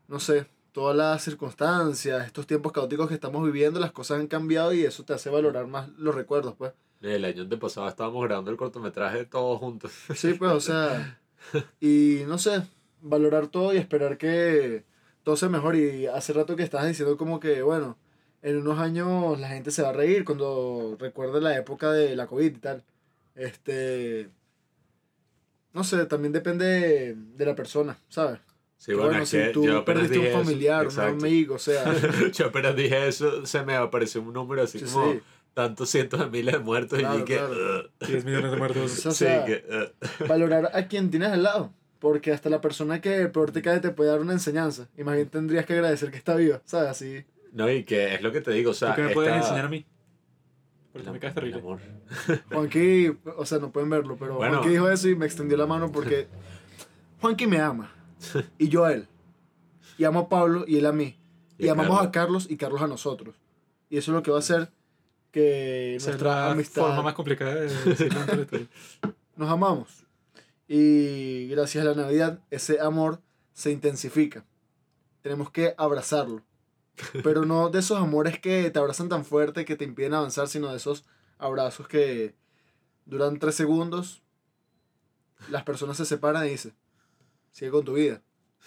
no 0.06 0.20
sé, 0.20 0.46
todas 0.72 0.96
las 0.96 1.22
circunstancias, 1.22 2.26
estos 2.26 2.46
tiempos 2.46 2.72
caóticos 2.72 3.08
que 3.08 3.14
estamos 3.14 3.44
viviendo, 3.44 3.80
las 3.80 3.92
cosas 3.92 4.20
han 4.20 4.26
cambiado 4.26 4.72
y 4.72 4.84
eso 4.84 5.04
te 5.04 5.12
hace 5.12 5.30
valorar 5.30 5.66
más 5.66 5.88
los 5.98 6.14
recuerdos, 6.14 6.54
pues. 6.56 6.72
El 7.00 7.24
año 7.24 7.42
antepasado 7.42 7.88
estábamos 7.88 8.22
grabando 8.24 8.50
el 8.50 8.56
cortometraje 8.56 9.24
todos 9.24 9.58
juntos. 9.58 9.92
Sí, 10.14 10.34
pues, 10.34 10.52
o 10.52 10.60
sea, 10.60 11.18
y 11.80 12.22
no 12.26 12.38
sé, 12.38 12.62
valorar 13.00 13.48
todo 13.48 13.72
y 13.72 13.78
esperar 13.78 14.18
que 14.18 14.84
todo 15.22 15.36
sea 15.36 15.48
mejor. 15.48 15.76
Y 15.76 16.06
hace 16.06 16.32
rato 16.32 16.56
que 16.56 16.62
estabas 16.62 16.88
diciendo 16.88 17.16
como 17.16 17.40
que, 17.40 17.62
bueno, 17.62 17.96
en 18.42 18.58
unos 18.58 18.78
años 18.78 19.38
la 19.40 19.48
gente 19.48 19.70
se 19.70 19.82
va 19.82 19.90
a 19.90 19.92
reír 19.92 20.24
cuando 20.24 20.96
recuerde 20.98 21.40
la 21.40 21.56
época 21.56 21.92
de 21.92 22.16
la 22.16 22.26
COVID 22.26 22.56
y 22.56 22.58
tal. 22.58 22.84
Este, 23.34 24.30
no 25.72 25.84
sé, 25.84 26.04
también 26.06 26.32
depende 26.32 27.14
de 27.14 27.46
la 27.46 27.54
persona, 27.54 27.98
¿sabes? 28.08 28.40
Sí, 28.80 28.92
Que 28.92 28.96
bueno, 28.96 29.18
es 29.22 29.28
si 29.28 29.36
que 29.36 29.48
tú 29.50 29.66
yo 29.66 29.84
perdiste 29.84 30.16
un 30.16 30.24
dije 30.24 30.28
eso- 30.34 30.42
familiar, 30.42 30.88
un 30.88 31.00
amigo, 31.00 31.54
o 31.56 31.58
sea, 31.58 31.84
yo 32.32 32.46
apenas 32.46 32.74
dije 32.74 33.08
eso, 33.08 33.44
se 33.44 33.62
me 33.62 33.74
apareció 33.76 34.22
un 34.22 34.32
número 34.32 34.62
así 34.62 34.78
Sí, 34.78 34.86
como 34.86 35.12
sí. 35.12 35.20
tantos 35.52 35.90
cientos 35.90 36.18
de 36.18 36.26
miles 36.30 36.54
de 36.54 36.60
muertos 36.60 36.98
Claro, 36.98 37.18
y 37.18 37.24
que... 37.24 37.36
claro. 37.36 37.52
"Ugh". 38.00 38.08
10 38.08 38.24
millones 38.24 38.50
de 38.52 38.56
muertos. 38.56 39.06
o 39.06 39.10
sí, 39.10 39.18
sea, 39.18 39.44
que... 39.44 39.62
"Ugh". 39.68 40.26
valorar 40.28 40.70
a 40.72 40.86
quien 40.88 41.10
tienes 41.10 41.28
al 41.30 41.42
lado. 41.42 41.72
Porque 41.98 42.32
hasta 42.32 42.48
la 42.48 42.62
persona 42.62 43.02
que 43.02 43.26
peor 43.28 43.50
te 43.52 43.60
cae 43.60 43.80
te 43.80 43.90
puede 43.90 44.08
dar 44.08 44.20
una 44.20 44.32
enseñanza. 44.32 44.88
Imagínate, 44.96 45.32
tendrías 45.32 45.66
que 45.66 45.74
agradecer 45.74 46.10
que 46.10 46.16
está 46.16 46.34
viva, 46.34 46.62
¿sabes? 46.64 46.88
Así. 46.88 47.26
No, 47.52 47.70
y 47.70 47.84
que 47.84 48.14
es 48.14 48.22
lo 48.22 48.32
que 48.32 48.40
te 48.40 48.52
digo, 48.52 48.70
o 48.70 48.74
sea... 48.74 48.94
¿Tú 48.94 49.02
qué 49.02 49.08
me 49.08 49.12
puedes 49.12 49.30
esta- 49.34 49.42
enseñar 49.44 49.66
a 49.66 49.68
mí? 49.68 49.84
Porque 50.94 51.10
me 51.10 51.18
caes 51.20 51.34
terrible. 51.34 51.58
amor. 51.60 51.78
Juanqui, 52.50 53.12
o 53.36 53.44
sea, 53.44 53.58
no 53.58 53.70
pueden 53.70 53.90
verlo, 53.90 54.16
pero 54.18 54.36
Bueno. 54.36 54.54
Juanqui 54.54 54.70
dijo 54.70 54.88
eso 54.90 55.08
y 55.10 55.14
me 55.14 55.26
extendió 55.26 55.58
la 55.58 55.66
mano 55.66 55.92
porque 55.92 56.26
Juanqui 57.20 57.46
me 57.46 57.60
ama. 57.60 57.92
Y 58.58 58.68
yo 58.68 58.84
a 58.84 58.92
él. 58.92 59.08
Y 59.98 60.04
amo 60.04 60.20
a 60.20 60.28
Pablo 60.28 60.64
y 60.66 60.76
él 60.78 60.86
a 60.86 60.92
mí. 60.92 61.16
Y 61.58 61.66
Y, 61.66 61.68
a 61.68 61.72
amamos 61.72 61.90
Carlos. 61.96 62.08
a 62.08 62.12
Carlos 62.12 62.46
y 62.50 62.56
Carlos 62.56 62.82
a 62.82 62.86
nosotros. 62.86 63.34
Y 63.88 63.98
eso 63.98 64.12
es 64.12 64.14
lo 64.14 64.22
que 64.22 64.30
va 64.30 64.38
a 64.38 64.40
hacer 64.40 64.70
que 65.30 65.96
nuestra 66.04 66.50
amistad 66.50 66.82
forma 66.82 67.02
más 67.02 67.14
complicada 67.14 67.54
de 67.54 67.68
decirlo 67.84 68.20
entre 68.20 68.40
ustedes. 68.42 68.68
nos 69.36 69.48
amamos. 69.50 70.04
Y 70.68 71.48
gracias 71.48 71.84
a 71.84 71.88
la 71.88 71.94
Navidad 71.94 72.40
ese 72.50 72.80
amor 72.80 73.20
se 73.52 73.70
intensifica. 73.70 74.44
Tenemos 75.22 75.50
que 75.50 75.74
abrazarlo. 75.76 76.42
Pero 77.22 77.44
no 77.44 77.70
de 77.70 77.78
esos 77.78 77.98
amores 77.98 78.38
que 78.38 78.70
te 78.70 78.78
abrazan 78.78 79.08
tan 79.08 79.24
fuerte 79.24 79.64
que 79.64 79.76
te 79.76 79.84
impiden 79.84 80.14
avanzar, 80.14 80.48
sino 80.48 80.68
de 80.70 80.76
esos 80.76 81.04
abrazos 81.38 81.88
que 81.88 82.34
duran 83.06 83.38
tres 83.38 83.54
segundos, 83.54 84.22
las 85.48 85.62
personas 85.64 85.96
se 85.96 86.04
separan 86.04 86.46
y 86.46 86.50
dicen, 86.50 86.74
sigue 87.52 87.70
con 87.70 87.84
tu 87.84 87.94
vida. 87.94 88.22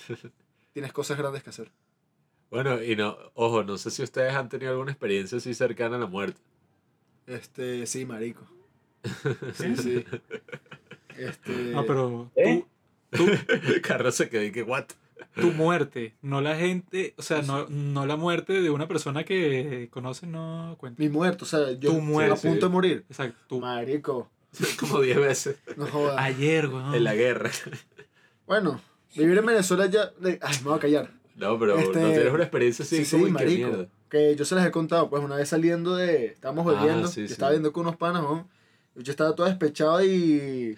Tienes 0.73 0.91
cosas 0.93 1.17
grandes 1.17 1.43
que 1.43 1.49
hacer. 1.51 1.71
Bueno, 2.49 2.81
y 2.83 2.95
no, 2.95 3.17
ojo, 3.33 3.63
no 3.63 3.77
sé 3.77 3.89
si 3.91 4.03
ustedes 4.03 4.33
han 4.33 4.49
tenido 4.49 4.71
alguna 4.71 4.91
experiencia 4.91 5.37
así 5.37 5.53
cercana 5.53 5.95
a 5.95 5.99
la 5.99 6.07
muerte. 6.07 6.39
Este, 7.27 7.85
sí, 7.87 8.05
marico. 8.05 8.47
Sí, 9.53 9.75
sí. 9.75 10.05
Este, 11.17 11.51
No, 11.71 11.85
pero 11.85 12.31
¿Eh? 12.35 12.63
Carlos 13.83 14.15
se 14.15 14.29
quedó 14.29 14.43
y 14.43 14.51
que, 14.51 14.63
¿what? 14.63 14.85
tu, 15.35 15.41
tu 15.41 15.51
muerte, 15.51 16.15
no 16.21 16.41
la 16.41 16.55
gente, 16.55 17.13
o 17.17 17.21
sea, 17.21 17.41
no, 17.41 17.67
no 17.69 18.05
la 18.05 18.15
muerte 18.17 18.61
de 18.61 18.69
una 18.69 18.87
persona 18.87 19.23
que 19.23 19.87
conoces, 19.91 20.29
no 20.29 20.75
cuenta. 20.79 21.01
mi 21.01 21.09
muerto, 21.09 21.45
o 21.45 21.47
sea, 21.47 21.71
yo 21.73 21.91
Tu 21.91 22.01
muerte, 22.01 22.33
a 22.33 22.35
punto 22.41 22.55
sí. 22.55 22.61
de 22.61 22.69
morir. 22.69 23.05
Exacto, 23.09 23.39
tú. 23.47 23.59
Marico, 23.59 24.29
Como 24.79 25.01
10 25.01 25.17
veces 25.17 25.57
no 25.77 25.87
jodas. 25.87 26.15
Ayer, 26.19 26.67
weón. 26.67 26.93
en 26.95 27.03
la 27.03 27.15
guerra. 27.15 27.51
Bueno, 28.47 28.79
vivir 29.15 29.37
en 29.37 29.45
Venezuela 29.45 29.85
ya. 29.87 30.11
Ay, 30.23 30.55
me 30.63 30.69
voy 30.69 30.77
a 30.77 30.79
callar. 30.79 31.11
No, 31.35 31.57
pero 31.57 31.77
Este, 31.77 31.99
no 31.99 32.09
tienes 32.11 32.33
una 32.33 32.43
experiencia 32.43 32.83
así 32.85 32.97
Sí, 32.97 33.05
sí, 33.05 33.11
como, 33.15 33.23
¿y 33.23 33.27
qué 33.27 33.33
marico. 33.33 33.67
mierda? 33.69 33.87
Que 34.09 34.35
yo 34.35 34.45
se 34.45 34.53
las 34.55 34.65
he 34.67 34.71
contado, 34.71 35.09
pues 35.09 35.23
una 35.23 35.35
vez 35.35 35.49
saliendo 35.49 35.95
de. 35.95 36.27
Estábamos 36.27 36.67
Ah, 36.67 36.79
bebiendo, 36.79 37.07
sí, 37.07 37.21
yo 37.21 37.27
sí. 37.27 37.33
estaba 37.33 37.51
viendo 37.51 37.73
con 37.73 37.81
unos 37.87 37.95
panas, 37.97 38.21
¿no? 38.21 38.47
Yo 38.95 39.11
estaba 39.11 39.33
todo 39.33 39.47
despechado 39.47 40.03
y. 40.03 40.77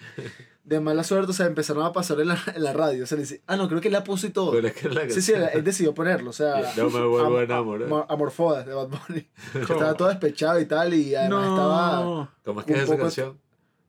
De 0.64 0.80
mala 0.80 1.04
suerte, 1.04 1.30
o 1.30 1.34
sea, 1.34 1.46
empezaron 1.46 1.86
a 1.86 1.94
pasar 1.94 2.20
en 2.22 2.30
la, 2.30 2.40
en 2.56 2.64
la 2.64 2.74
radio. 2.74 3.04
O 3.04 3.06
sea, 3.08 3.18
le 3.18 3.22
dice, 3.24 3.44
ah, 3.46 3.56
no, 3.56 3.68
creo 3.68 3.82
que 3.82 3.92
la 3.92 4.04
puso 4.04 4.26
y 4.26 4.32
todo. 4.32 4.52
Pero 4.52 4.68
es 4.70 4.74
que 4.74 4.90
la 4.90 5.08
Sí, 5.10 5.22
sí, 5.22 5.34
él, 5.34 5.64
decidió 5.64 5.94
ponerlo, 5.94 6.32
o 6.32 6.34
sea. 6.34 6.56
No 6.78 6.90
me 6.90 7.06
vuelvo 7.06 7.38
a 7.38 7.42
am- 7.42 7.44
enamorar. 7.44 7.88
am- 7.94 8.06
Amorfodas 8.10 8.66
de 8.66 8.74
Bad 8.74 8.88
Bunny. 8.88 9.28
Estaba 9.54 9.94
todo 9.96 10.08
despechado 10.08 10.60
y 10.60 10.66
tal, 10.66 10.94
y 10.96 11.14
además 11.14 11.50
estaba. 11.50 12.00
No. 12.02 12.32
¿Cómo 12.44 12.62
es 12.62 12.66
que 12.66 12.74
es 12.74 12.80
esa 12.80 12.98
canción? 12.98 13.38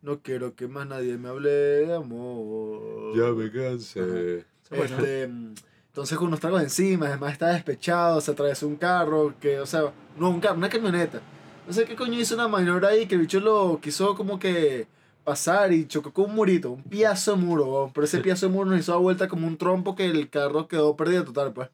No 0.06 0.20
quiero 0.22 0.54
que 0.54 0.68
más 0.68 0.86
nadie 0.86 1.18
me 1.18 1.30
hable 1.30 1.50
de 1.50 1.92
amor. 1.92 3.12
Ya 3.16 3.32
me 3.32 3.50
cansé. 3.50 4.44
Bueno. 4.70 4.98
Este, 4.98 5.24
entonces 5.24 6.16
con 6.16 6.28
unos 6.28 6.38
tragos 6.38 6.62
encima, 6.62 7.08
además 7.08 7.32
estaba 7.32 7.54
despechado, 7.54 8.20
se 8.20 8.30
atravesó 8.30 8.68
un 8.68 8.76
carro, 8.76 9.34
que, 9.40 9.58
o 9.58 9.66
sea, 9.66 9.92
no 10.16 10.30
un 10.30 10.38
carro, 10.38 10.58
una 10.58 10.68
camioneta. 10.68 11.20
No 11.66 11.72
sé 11.72 11.86
qué 11.86 11.96
coño 11.96 12.20
hizo 12.20 12.36
una 12.36 12.46
maniobra 12.46 12.90
ahí, 12.90 13.06
que 13.06 13.16
el 13.16 13.22
bicho 13.22 13.40
lo 13.40 13.80
quiso 13.82 14.14
como 14.14 14.38
que 14.38 14.86
pasar 15.24 15.72
y 15.72 15.88
chocó 15.88 16.12
con 16.12 16.26
un 16.26 16.36
murito, 16.36 16.70
un 16.70 16.84
piazo 16.84 17.34
de 17.34 17.42
muro, 17.42 17.90
pero 17.92 18.04
ese 18.04 18.20
piazo 18.20 18.46
de 18.46 18.52
muro 18.52 18.70
nos 18.70 18.78
hizo 18.78 18.92
dar 18.92 19.00
vuelta 19.00 19.26
como 19.26 19.48
un 19.48 19.56
trompo 19.56 19.96
que 19.96 20.06
el 20.06 20.30
carro 20.30 20.68
quedó 20.68 20.94
perdido 20.94 21.24
total, 21.24 21.52
pues. 21.52 21.68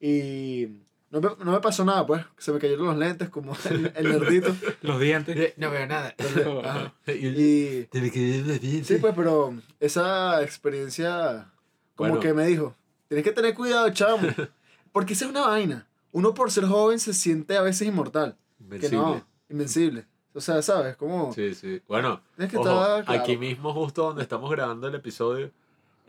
Y 0.00 0.66
no 1.10 1.20
me, 1.20 1.28
no 1.44 1.52
me 1.52 1.60
pasó 1.60 1.84
nada, 1.84 2.06
pues. 2.06 2.24
Se 2.38 2.52
me 2.52 2.58
cayeron 2.58 2.86
los 2.86 2.96
lentes 2.96 3.28
como 3.30 3.56
el, 3.68 3.92
el 3.96 4.04
nerdito. 4.20 4.54
Los 4.82 5.00
dientes. 5.00 5.54
No 5.56 5.70
veo 5.70 5.86
nada. 5.86 6.14
Y- 7.06 7.84
Te 7.84 8.00
me 8.00 8.10
quedé 8.10 8.42
de 8.42 8.84
sí, 8.84 8.96
pues, 9.00 9.12
pero 9.16 9.54
esa 9.80 10.42
experiencia 10.42 11.50
como 11.96 12.10
Bueno. 12.10 12.20
que 12.20 12.32
me 12.32 12.46
dijo, 12.46 12.74
tienes 13.08 13.24
que 13.24 13.32
tener 13.32 13.54
cuidado, 13.54 13.90
chamo. 13.90 14.28
Porque 14.92 15.12
esa 15.14 15.24
es 15.26 15.30
una 15.30 15.46
vaina. 15.46 15.86
Uno 16.12 16.34
por 16.34 16.50
ser 16.50 16.64
joven 16.64 16.98
se 16.98 17.12
siente 17.14 17.56
a 17.56 17.62
veces 17.62 17.86
inmortal. 17.86 18.36
Que 18.58 18.64
Invencible. 18.64 18.96
no, 18.98 19.26
invencible. 19.48 20.06
O 20.34 20.40
sea, 20.40 20.60
¿sabes? 20.62 20.96
Como... 20.96 21.32
Sí, 21.32 21.54
sí. 21.54 21.80
Bueno, 21.88 22.20
que 22.36 22.56
ojo, 22.56 22.68
estar 22.68 23.04
claro. 23.04 23.20
aquí 23.22 23.36
mismo, 23.36 23.72
justo 23.72 24.02
donde 24.04 24.22
estamos 24.22 24.50
grabando 24.50 24.86
el 24.88 24.94
episodio, 24.94 25.50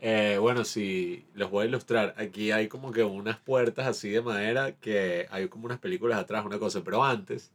eh, 0.04 0.36
bueno, 0.38 0.64
si 0.64 1.24
los 1.32 1.48
voy 1.48 1.62
a 1.62 1.68
ilustrar, 1.68 2.16
aquí 2.18 2.50
hay 2.50 2.66
como 2.66 2.90
que 2.90 3.04
unas 3.04 3.38
puertas 3.38 3.86
así 3.86 4.10
de 4.10 4.20
madera 4.20 4.72
que 4.72 5.28
hay 5.30 5.46
como 5.46 5.66
unas 5.66 5.78
películas 5.78 6.18
atrás, 6.18 6.44
una 6.44 6.58
cosa, 6.58 6.82
pero 6.82 7.04
antes, 7.04 7.52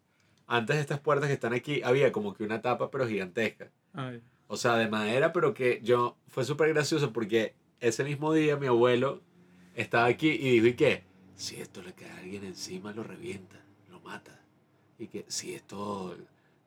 antes 0.48 0.78
de 0.78 0.82
estas 0.82 1.02
puertas 1.02 1.28
que 1.28 1.34
están 1.34 1.52
aquí, 1.54 1.82
había 1.84 2.14
como 2.14 2.34
que 2.34 2.46
una 2.46 2.62
tapa, 2.62 2.90
pero 2.90 3.06
gigantesca. 3.06 3.70
Ay. 3.94 4.22
O 4.48 4.56
sea, 4.56 4.78
de 4.78 4.88
madera, 4.88 5.34
pero 5.34 5.54
que 5.54 5.82
yo, 5.84 6.16
fue 6.30 6.46
súper 6.46 6.70
gracioso 6.70 7.12
porque 7.12 7.54
ese 7.82 8.06
mismo 8.06 8.32
día 8.32 8.56
mi 8.56 8.68
abuelo 8.68 9.22
estaba 9.76 10.06
aquí 10.06 10.30
y 10.30 10.52
dijo, 10.52 10.68
¿y 10.68 10.74
qué? 10.76 11.04
Si 11.36 11.60
esto 11.60 11.82
le 11.82 11.92
cae 11.92 12.12
a 12.12 12.18
alguien 12.20 12.46
encima, 12.46 12.94
lo 12.94 13.04
revienta, 13.04 13.62
lo 13.90 14.00
mata. 14.00 14.40
Y 14.98 15.08
que 15.08 15.26
si 15.28 15.54
esto 15.54 16.16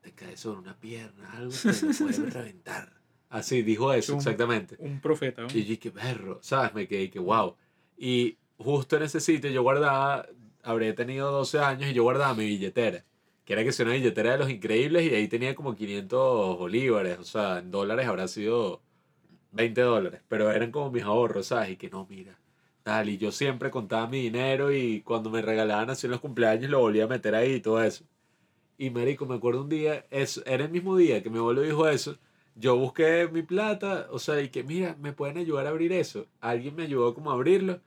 te 0.03 0.13
cae 0.13 0.37
sobre 0.37 0.59
una 0.59 0.79
pierna, 0.79 1.33
algo 1.33 1.53
te 1.53 1.87
lo 1.87 1.95
puede 1.95 2.31
reventar. 2.31 3.00
Así, 3.31 3.63
dijo 3.63 3.93
eso, 3.93 4.13
Un- 4.13 4.19
exactamente. 4.19 4.77
Un 4.79 5.01
profeta. 5.01 5.43
¿no? 5.43 5.49
Y 5.55 5.63
yo 5.63 5.69
dije, 5.71 5.91
perro, 5.91 6.39
¿sabes? 6.43 6.75
Me 6.75 6.87
quedé 6.87 7.09
que, 7.11 7.19
wow. 7.19 7.55
Y 7.97 8.37
justo 8.59 8.97
en 8.97 9.05
ese 9.05 9.21
sitio 9.21 9.51
yo 9.51 9.63
guardaba, 9.63 10.27
habré 10.63 10.93
tenido 10.93 11.31
12 11.31 11.61
años 11.61 11.91
y 11.91 11.95
yo 11.95 12.03
guardaba 12.03 12.35
mi 12.35 12.45
billetera. 12.45 13.05
Que 13.45 13.55
era 13.55 13.65
que 13.65 13.73
sea 13.73 13.87
una 13.87 13.95
billetera 13.95 14.33
de 14.33 14.39
los 14.39 14.51
increíbles 14.51 15.11
y 15.11 15.15
ahí 15.15 15.27
tenía 15.29 15.55
como 15.55 15.75
500 15.75 16.59
bolívares. 16.59 17.19
O 17.19 17.25
sea, 17.25 17.59
en 17.59 17.71
dólares 17.71 18.07
habrá 18.07 18.29
sido 18.29 18.83
20 19.53 19.81
dólares. 19.81 20.21
Pero 20.29 20.51
eran 20.51 20.71
como 20.71 20.91
mis 20.91 21.05
ahorros, 21.05 21.47
¿sabes? 21.47 21.71
Y 21.71 21.77
que 21.77 21.89
no, 21.89 22.07
mira. 22.11 22.37
Tal, 22.83 23.09
y 23.11 23.19
yo 23.19 23.31
siempre 23.31 23.71
contaba 23.71 24.07
mi 24.09 24.23
dinero 24.23 24.73
y 24.73 25.03
cuando 25.03 25.31
me 25.31 25.43
regalaban 25.43 25.91
así 25.91 26.07
en 26.07 26.13
los 26.13 26.21
cumpleaños 26.21 26.71
lo 26.71 26.81
volvía 26.81 27.05
a 27.05 27.09
meter 27.09 27.35
ahí 27.35 27.55
y 27.55 27.61
todo 27.61 27.83
eso. 27.83 28.05
Y 28.79 28.89
marico, 28.91 29.27
me 29.27 29.35
acuerdo 29.35 29.61
un 29.63 29.69
día, 29.69 30.07
eso, 30.11 30.43
era 30.47 30.65
el 30.65 30.71
mismo 30.71 30.97
día 30.97 31.23
que 31.23 31.29
mi 31.29 31.37
abuelo 31.39 31.61
dijo 31.61 31.87
eso, 31.87 32.17
yo 32.61 32.77
busqué 32.77 33.29
mi 33.33 33.43
plata, 33.43 34.07
o 34.11 34.19
sea, 34.19 34.41
y 34.41 34.51
que 34.51 34.63
mira, 34.63 34.97
me 35.01 35.13
pueden 35.13 35.39
ayudar 35.39 35.67
a 35.67 35.71
abrir 35.71 35.93
eso. 35.93 36.27
Alguien 36.41 36.77
me 36.77 36.85
ayudó 36.85 37.15
como 37.15 37.31
a 37.31 37.35
abrirlo, 37.35 37.81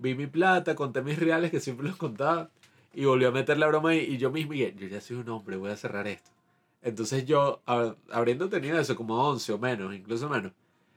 vi 0.00 0.14
mi 0.14 0.26
plata, 0.26 0.74
conté 0.74 1.02
mis 1.02 1.18
reales 1.18 1.50
que 1.50 1.60
siempre 1.60 1.86
los 1.88 1.96
contaba 1.96 2.50
y 2.94 3.04
volví 3.04 3.26
a 3.26 3.30
meter 3.30 3.58
la 3.58 3.66
broma 3.68 3.90
ahí 3.90 4.00
y 4.00 4.16
yo 4.16 4.30
mismo, 4.30 4.54
y 4.54 4.60
yo 4.74 4.86
ya 4.88 5.00
soy 5.00 5.18
un 5.18 5.28
hombre, 5.28 5.56
voy 5.56 5.70
a 5.70 5.76
cerrar 5.76 6.08
esto. 6.08 6.30
Entonces 6.82 7.26
yo, 7.26 7.60
habiendo 8.10 8.48
tenido 8.48 8.78
eso 8.78 8.96
como 8.96 9.28
11 9.28 9.52
o 9.52 9.58
menos, 9.58 9.94
incluso 9.94 10.28
menos, 10.28 10.52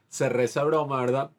cerré 0.08 0.44
esa 0.44 0.64
broma, 0.64 1.00
¿verdad? 1.00 1.30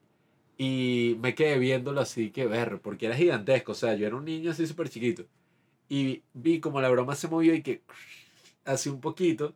Y 0.57 1.17
me 1.21 1.33
quedé 1.33 1.57
viéndolo 1.57 2.01
así, 2.01 2.29
que 2.29 2.45
ver, 2.45 2.79
porque 2.81 3.07
era 3.07 3.15
gigantesco, 3.15 3.71
o 3.71 3.75
sea, 3.75 3.95
yo 3.95 4.05
era 4.05 4.15
un 4.15 4.25
niño 4.25 4.51
así 4.51 4.67
súper 4.67 4.89
chiquito. 4.89 5.25
Y 5.89 6.23
vi 6.33 6.59
como 6.59 6.81
la 6.81 6.89
broma 6.89 7.15
se 7.15 7.27
movió 7.27 7.53
y 7.55 7.63
que 7.63 7.81
así 8.65 8.89
un 8.89 9.01
poquito, 9.01 9.55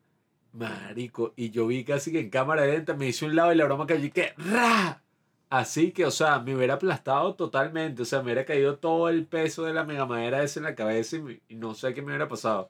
marico, 0.58 1.34
y 1.36 1.52
yo 1.52 1.68
vi 1.68 1.84
casi 1.84 2.12
que 2.12 2.20
en 2.20 2.30
cámara 2.30 2.66
lenta 2.66 2.94
me 2.96 3.08
hice 3.08 3.26
un 3.26 3.36
lado 3.36 3.54
y 3.54 3.56
la 3.56 3.66
broma 3.66 3.86
cayó 3.88 4.06
y 4.06 4.12
que 4.12 4.34
¡ra! 4.38 5.04
Así 5.50 5.92
que, 5.94 6.06
o 6.06 6.12
sea, 6.12 6.40
me 6.40 6.56
hubiera 6.56 6.76
aplastado 6.76 7.36
totalmente, 7.36 8.02
o 8.02 8.06
sea, 8.06 8.20
me 8.20 8.26
hubiera 8.26 8.46
caído 8.46 8.78
todo 8.80 9.10
el 9.10 9.26
peso 9.28 9.64
de 9.64 9.74
la 9.74 9.86
mega 9.86 10.06
madera 10.06 10.44
en 10.44 10.64
la 10.64 10.76
cabeza 10.76 11.18
y 11.48 11.56
no 11.56 11.74
sé 11.74 11.94
qué 11.94 12.02
me 12.02 12.10
hubiera 12.10 12.28
pasado. 12.28 12.70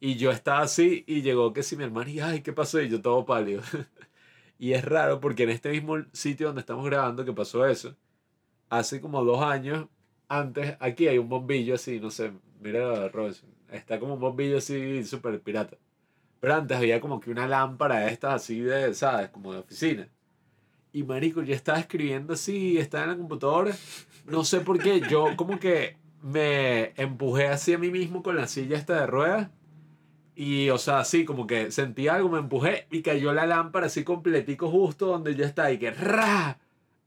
Y 0.00 0.16
yo 0.16 0.30
estaba 0.30 0.60
así 0.62 1.04
y 1.06 1.22
llegó 1.22 1.52
que 1.52 1.62
si 1.62 1.76
mi 1.76 1.84
hermano 1.84 2.10
y 2.10 2.20
ay, 2.20 2.42
¿qué 2.42 2.52
pasó? 2.52 2.80
Y 2.80 2.88
yo 2.88 3.00
todo 3.02 3.24
pálido. 3.24 3.62
y 4.58 4.72
es 4.72 4.84
raro 4.84 5.20
porque 5.20 5.44
en 5.44 5.50
este 5.50 5.70
mismo 5.70 5.96
sitio 6.12 6.48
donde 6.48 6.60
estamos 6.60 6.84
grabando 6.86 7.24
que 7.24 7.32
pasó 7.32 7.66
eso, 7.66 7.96
hace 8.70 9.00
como 9.00 9.24
dos 9.24 9.42
años 9.42 9.88
antes, 10.28 10.76
aquí 10.80 11.08
hay 11.08 11.18
un 11.18 11.28
bombillo 11.28 11.74
así, 11.76 12.00
no 12.00 12.10
sé, 12.10 12.32
mira 12.60 13.08
Robinson, 13.08 13.48
está 13.70 14.00
como 14.00 14.14
un 14.14 14.20
bombillo 14.20 14.58
así 14.58 15.04
súper 15.04 15.40
pirata. 15.40 15.76
Pero 16.40 16.54
antes 16.54 16.76
había 16.76 17.00
como 17.00 17.20
que 17.20 17.30
una 17.30 17.46
lámpara 17.46 18.00
de 18.00 18.12
estas 18.12 18.34
así 18.34 18.60
de, 18.60 18.94
¿sabes? 18.94 19.30
Como 19.30 19.52
de 19.52 19.60
oficina. 19.60 20.08
Y 20.92 21.02
marico, 21.02 21.42
yo 21.42 21.54
estaba 21.54 21.78
escribiendo 21.78 22.34
así, 22.34 22.78
estaba 22.78 23.04
en 23.04 23.10
la 23.10 23.16
computadora, 23.16 23.74
no 24.26 24.44
sé 24.44 24.60
por 24.60 24.78
qué, 24.78 25.02
yo 25.10 25.36
como 25.36 25.58
que 25.58 25.96
me 26.22 26.92
empujé 26.96 27.48
así 27.48 27.74
a 27.74 27.78
mí 27.78 27.90
mismo 27.90 28.22
con 28.22 28.36
la 28.36 28.46
silla 28.46 28.76
esta 28.76 29.00
de 29.00 29.06
ruedas. 29.06 29.50
Y, 30.34 30.68
o 30.70 30.78
sea, 30.78 31.00
así 31.00 31.24
como 31.24 31.46
que 31.46 31.70
sentí 31.70 32.08
algo, 32.08 32.28
me 32.28 32.38
empujé 32.38 32.86
y 32.90 33.02
cayó 33.02 33.32
la 33.32 33.46
lámpara 33.46 33.86
así 33.86 34.04
completico 34.04 34.70
justo 34.70 35.06
donde 35.06 35.34
yo 35.34 35.44
estaba 35.44 35.70
y 35.70 35.78
que 35.78 35.90
¡ra! 35.90 36.58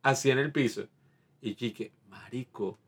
Así 0.01 0.31
en 0.31 0.39
el 0.39 0.51
piso. 0.51 0.87
Y 1.41 1.55
chique, 1.55 1.91
marico, 2.09 2.79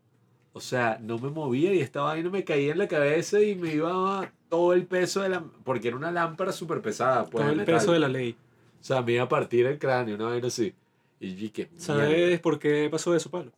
o 0.54 0.60
sea, 0.60 0.98
no 1.00 1.18
me 1.18 1.30
movía 1.30 1.72
y 1.72 1.80
estaba 1.80 2.12
ahí, 2.12 2.22
no 2.22 2.30
me 2.30 2.44
caía 2.44 2.72
en 2.72 2.78
la 2.78 2.88
cabeza 2.88 3.40
y 3.40 3.54
me 3.54 3.74
iba 3.74 4.30
todo 4.48 4.74
el 4.74 4.86
peso 4.86 5.22
de 5.22 5.30
la... 5.30 5.42
Porque 5.64 5.88
era 5.88 5.96
una 5.96 6.12
lámpara 6.12 6.52
súper 6.52 6.82
pesada, 6.82 7.24
pues. 7.24 7.42
Todo 7.42 7.52
el 7.52 7.58
metal. 7.58 7.74
peso 7.74 7.92
de 7.92 7.98
la 7.98 8.08
ley. 8.08 8.36
O 8.80 8.84
sea, 8.84 9.00
me 9.00 9.12
iba 9.12 9.24
a 9.24 9.28
partir 9.28 9.66
el 9.66 9.78
cráneo, 9.78 10.16
una 10.16 10.26
vaina 10.26 10.48
así. 10.48 10.74
Y 11.20 11.36
chique, 11.36 11.70
¿Sabes 11.76 12.38
por 12.40 12.58
qué 12.58 12.88
pasó 12.90 13.14
eso, 13.14 13.30
Pablo? 13.30 13.52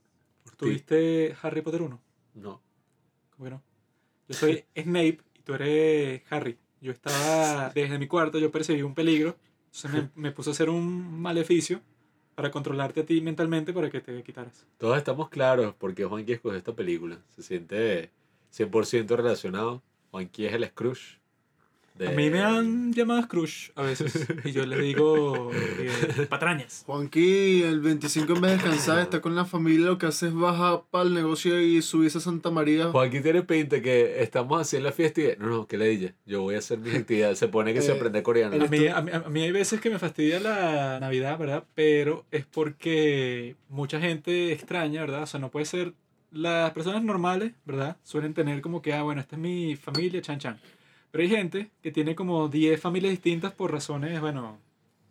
¿Tuviste 0.56 1.34
Harry 1.42 1.62
Potter 1.62 1.82
1? 1.82 2.00
No. 2.34 2.60
¿Cómo 3.30 3.44
que 3.44 3.50
no? 3.50 3.62
Yo 4.28 4.34
soy 4.34 4.64
Snape 4.76 5.18
y 5.34 5.42
tú 5.42 5.54
eres 5.54 6.22
Harry. 6.30 6.58
Yo 6.80 6.92
estaba 6.92 7.70
desde 7.70 7.98
mi 7.98 8.06
cuarto, 8.06 8.38
yo 8.38 8.52
percibí 8.52 8.82
un 8.82 8.94
peligro. 8.94 9.36
Entonces 9.72 9.90
me, 9.90 10.10
me 10.28 10.30
puse 10.30 10.50
a 10.50 10.52
hacer 10.52 10.70
un 10.70 11.20
maleficio 11.20 11.80
para 12.34 12.50
controlarte 12.50 13.00
a 13.00 13.06
ti 13.06 13.20
mentalmente 13.20 13.72
para 13.72 13.90
que 13.90 14.00
te 14.00 14.22
quitaras. 14.22 14.66
Todos 14.78 14.98
estamos 14.98 15.28
claros 15.28 15.74
porque 15.78 16.04
Juanqui 16.04 16.32
escogió 16.32 16.58
esta 16.58 16.74
película. 16.74 17.18
Se 17.34 17.42
siente 17.42 18.10
100% 18.52 19.16
relacionado. 19.16 19.82
Juanqui 20.10 20.46
es 20.46 20.54
el 20.54 20.64
Scrooge. 20.66 21.18
De- 21.94 22.08
A 22.08 22.10
mí 22.10 22.28
me 22.30 22.40
han 22.40 22.92
llamado 22.92 23.22
Scrooge 23.22 23.72
a 23.76 23.82
veces 23.82 24.26
y 24.44 24.52
yo 24.52 24.66
les 24.66 24.80
digo 24.80 25.50
eh, 25.52 26.26
patrañas. 26.28 26.82
Juanqui, 26.86 27.62
el 27.62 27.80
25 27.80 28.34
en 28.34 28.40
vez 28.40 28.50
de 28.52 28.56
descansar, 28.56 28.98
está 29.00 29.20
con 29.20 29.34
la 29.34 29.44
familia, 29.44 29.86
lo 29.86 29.98
que 29.98 30.06
hace 30.06 30.26
es 30.28 30.34
bajar 30.34 30.82
para 30.90 31.04
el 31.04 31.14
negocio 31.14 31.60
y 31.60 31.80
subirse 31.82 32.18
a 32.18 32.20
Santa 32.20 32.50
María. 32.50 32.86
Juanqui 32.90 33.20
tiene 33.20 33.42
pinta 33.42 33.80
que 33.80 34.22
estamos 34.22 34.60
así 34.60 34.76
en 34.76 34.82
la 34.84 34.92
fiesta 34.92 35.20
y... 35.20 35.36
No, 35.38 35.46
no, 35.46 35.66
que 35.66 35.78
le 35.78 35.88
dije. 35.88 36.14
Yo 36.26 36.42
voy 36.42 36.56
a 36.56 36.58
hacer 36.58 36.78
mis 36.78 36.94
actividades. 36.94 37.38
Se 37.38 37.48
pone 37.48 37.72
que 37.74 37.82
se 37.82 37.92
Eh, 37.92 37.96
aprende 37.96 38.22
coreano. 38.22 38.56
A 38.64 38.68
mí, 38.68 38.86
a, 38.88 39.00
mí, 39.00 39.10
a 39.12 39.20
mí 39.28 39.42
hay 39.42 39.52
veces 39.52 39.80
que 39.80 39.90
me 39.90 39.98
fastidia 39.98 40.40
la 40.40 40.98
Navidad, 41.00 41.38
¿verdad? 41.38 41.64
Pero 41.74 42.24
es 42.30 42.44
porque 42.46 43.56
mucha 43.68 44.00
gente 44.00 44.52
extraña, 44.52 45.00
¿verdad? 45.02 45.22
O 45.22 45.26
sea, 45.26 45.40
no 45.40 45.50
puede 45.50 45.66
ser... 45.66 45.94
Las 46.32 46.72
personas 46.72 47.04
normales, 47.04 47.52
¿verdad? 47.64 47.96
Suelen 48.02 48.34
tener 48.34 48.60
como 48.60 48.82
que, 48.82 48.92
ah, 48.92 49.02
bueno, 49.04 49.20
esta 49.20 49.36
es 49.36 49.40
mi 49.42 49.76
familia, 49.76 50.20
chan 50.20 50.40
chan. 50.40 50.58
Pero 51.14 51.22
hay 51.22 51.30
gente 51.30 51.70
que 51.80 51.92
tiene 51.92 52.16
como 52.16 52.48
10 52.48 52.80
familias 52.80 53.12
distintas 53.12 53.52
por 53.52 53.70
razones, 53.70 54.20
bueno, 54.20 54.58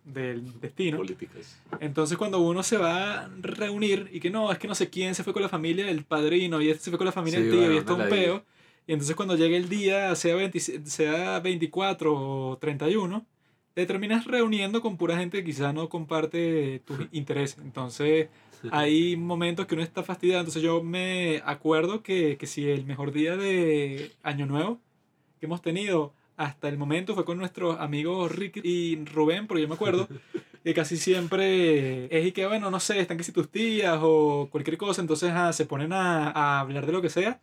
del 0.03 0.59
destino. 0.59 0.97
Políticas. 0.97 1.61
Entonces 1.79 2.17
cuando 2.17 2.39
uno 2.41 2.61
se 2.61 2.75
va 2.75 3.21
a 3.21 3.29
reunir 3.39 4.09
y 4.11 4.19
que 4.19 4.29
no, 4.29 4.51
es 4.51 4.57
que 4.57 4.67
no 4.67 4.75
sé 4.75 4.89
quién 4.89 5.15
se 5.15 5.23
fue 5.23 5.31
con 5.31 5.41
la 5.41 5.47
familia 5.47 5.85
del 5.85 6.03
padrino 6.03 6.61
y 6.61 6.69
este 6.69 6.83
se 6.83 6.89
fue 6.89 6.97
con 6.97 7.05
la 7.05 7.13
familia 7.13 7.39
Sí, 7.39 7.45
del 7.45 7.53
tío 7.53 7.61
bueno, 7.61 7.75
y 7.75 7.77
esto 7.77 7.93
es 7.93 8.03
un 8.03 8.09
peo. 8.09 8.43
Y 8.85 8.91
entonces 8.91 9.15
cuando 9.15 9.37
llegue 9.37 9.55
el 9.55 9.69
día, 9.69 10.13
sea, 10.15 10.35
20 10.35 10.59
sea 10.59 11.39
24 11.39 12.13
o 12.13 12.57
31, 12.57 13.25
te 13.73 13.85
terminas 13.85 14.25
reuniendo 14.25 14.81
con 14.81 14.97
pura 14.97 15.15
gente 15.15 15.37
que 15.37 15.45
quizás 15.45 15.73
no 15.73 15.87
comparte 15.87 16.81
tus 16.83 16.97
intereses. 17.13 17.59
Entonces 17.63 18.27
hay 18.71 19.15
momentos 19.15 19.67
que 19.67 19.75
uno 19.75 19.83
está 19.85 20.03
fastidiado. 20.03 20.41
Entonces 20.41 20.63
yo 20.63 20.83
me 20.83 21.41
acuerdo 21.45 22.03
que, 22.03 22.35
que 22.37 22.45
si 22.45 22.67
el 22.67 22.83
mejor 22.85 23.13
día 23.13 23.37
de 23.37 24.11
Año 24.21 24.45
Nuevo 24.47 24.81
que 25.43 25.47
hemos 25.47 25.61
tenido 25.61 26.13
hasta 26.37 26.69
el 26.69 26.77
momento 26.77 27.15
fue 27.15 27.25
con 27.25 27.37
nuestros 27.37 27.77
amigos 27.81 28.33
Ricky 28.33 28.61
y 28.63 29.03
Rubén, 29.03 29.45
porque 29.45 29.61
yo 29.61 29.67
me 29.67 29.75
acuerdo 29.75 30.07
que 30.63 30.73
casi 30.73 30.95
siempre 30.95 32.05
es 32.17 32.25
y 32.25 32.31
que, 32.31 32.47
bueno, 32.47 32.71
no 32.71 32.79
sé, 32.79 33.01
están 33.01 33.17
que 33.17 33.25
si 33.25 33.33
tus 33.33 33.49
tías 33.49 33.99
o 34.01 34.47
cualquier 34.49 34.77
cosa, 34.77 35.01
entonces 35.01 35.33
ah, 35.35 35.51
se 35.51 35.65
ponen 35.65 35.91
a, 35.91 36.29
a 36.29 36.61
hablar 36.61 36.85
de 36.85 36.93
lo 36.93 37.01
que 37.01 37.09
sea. 37.09 37.41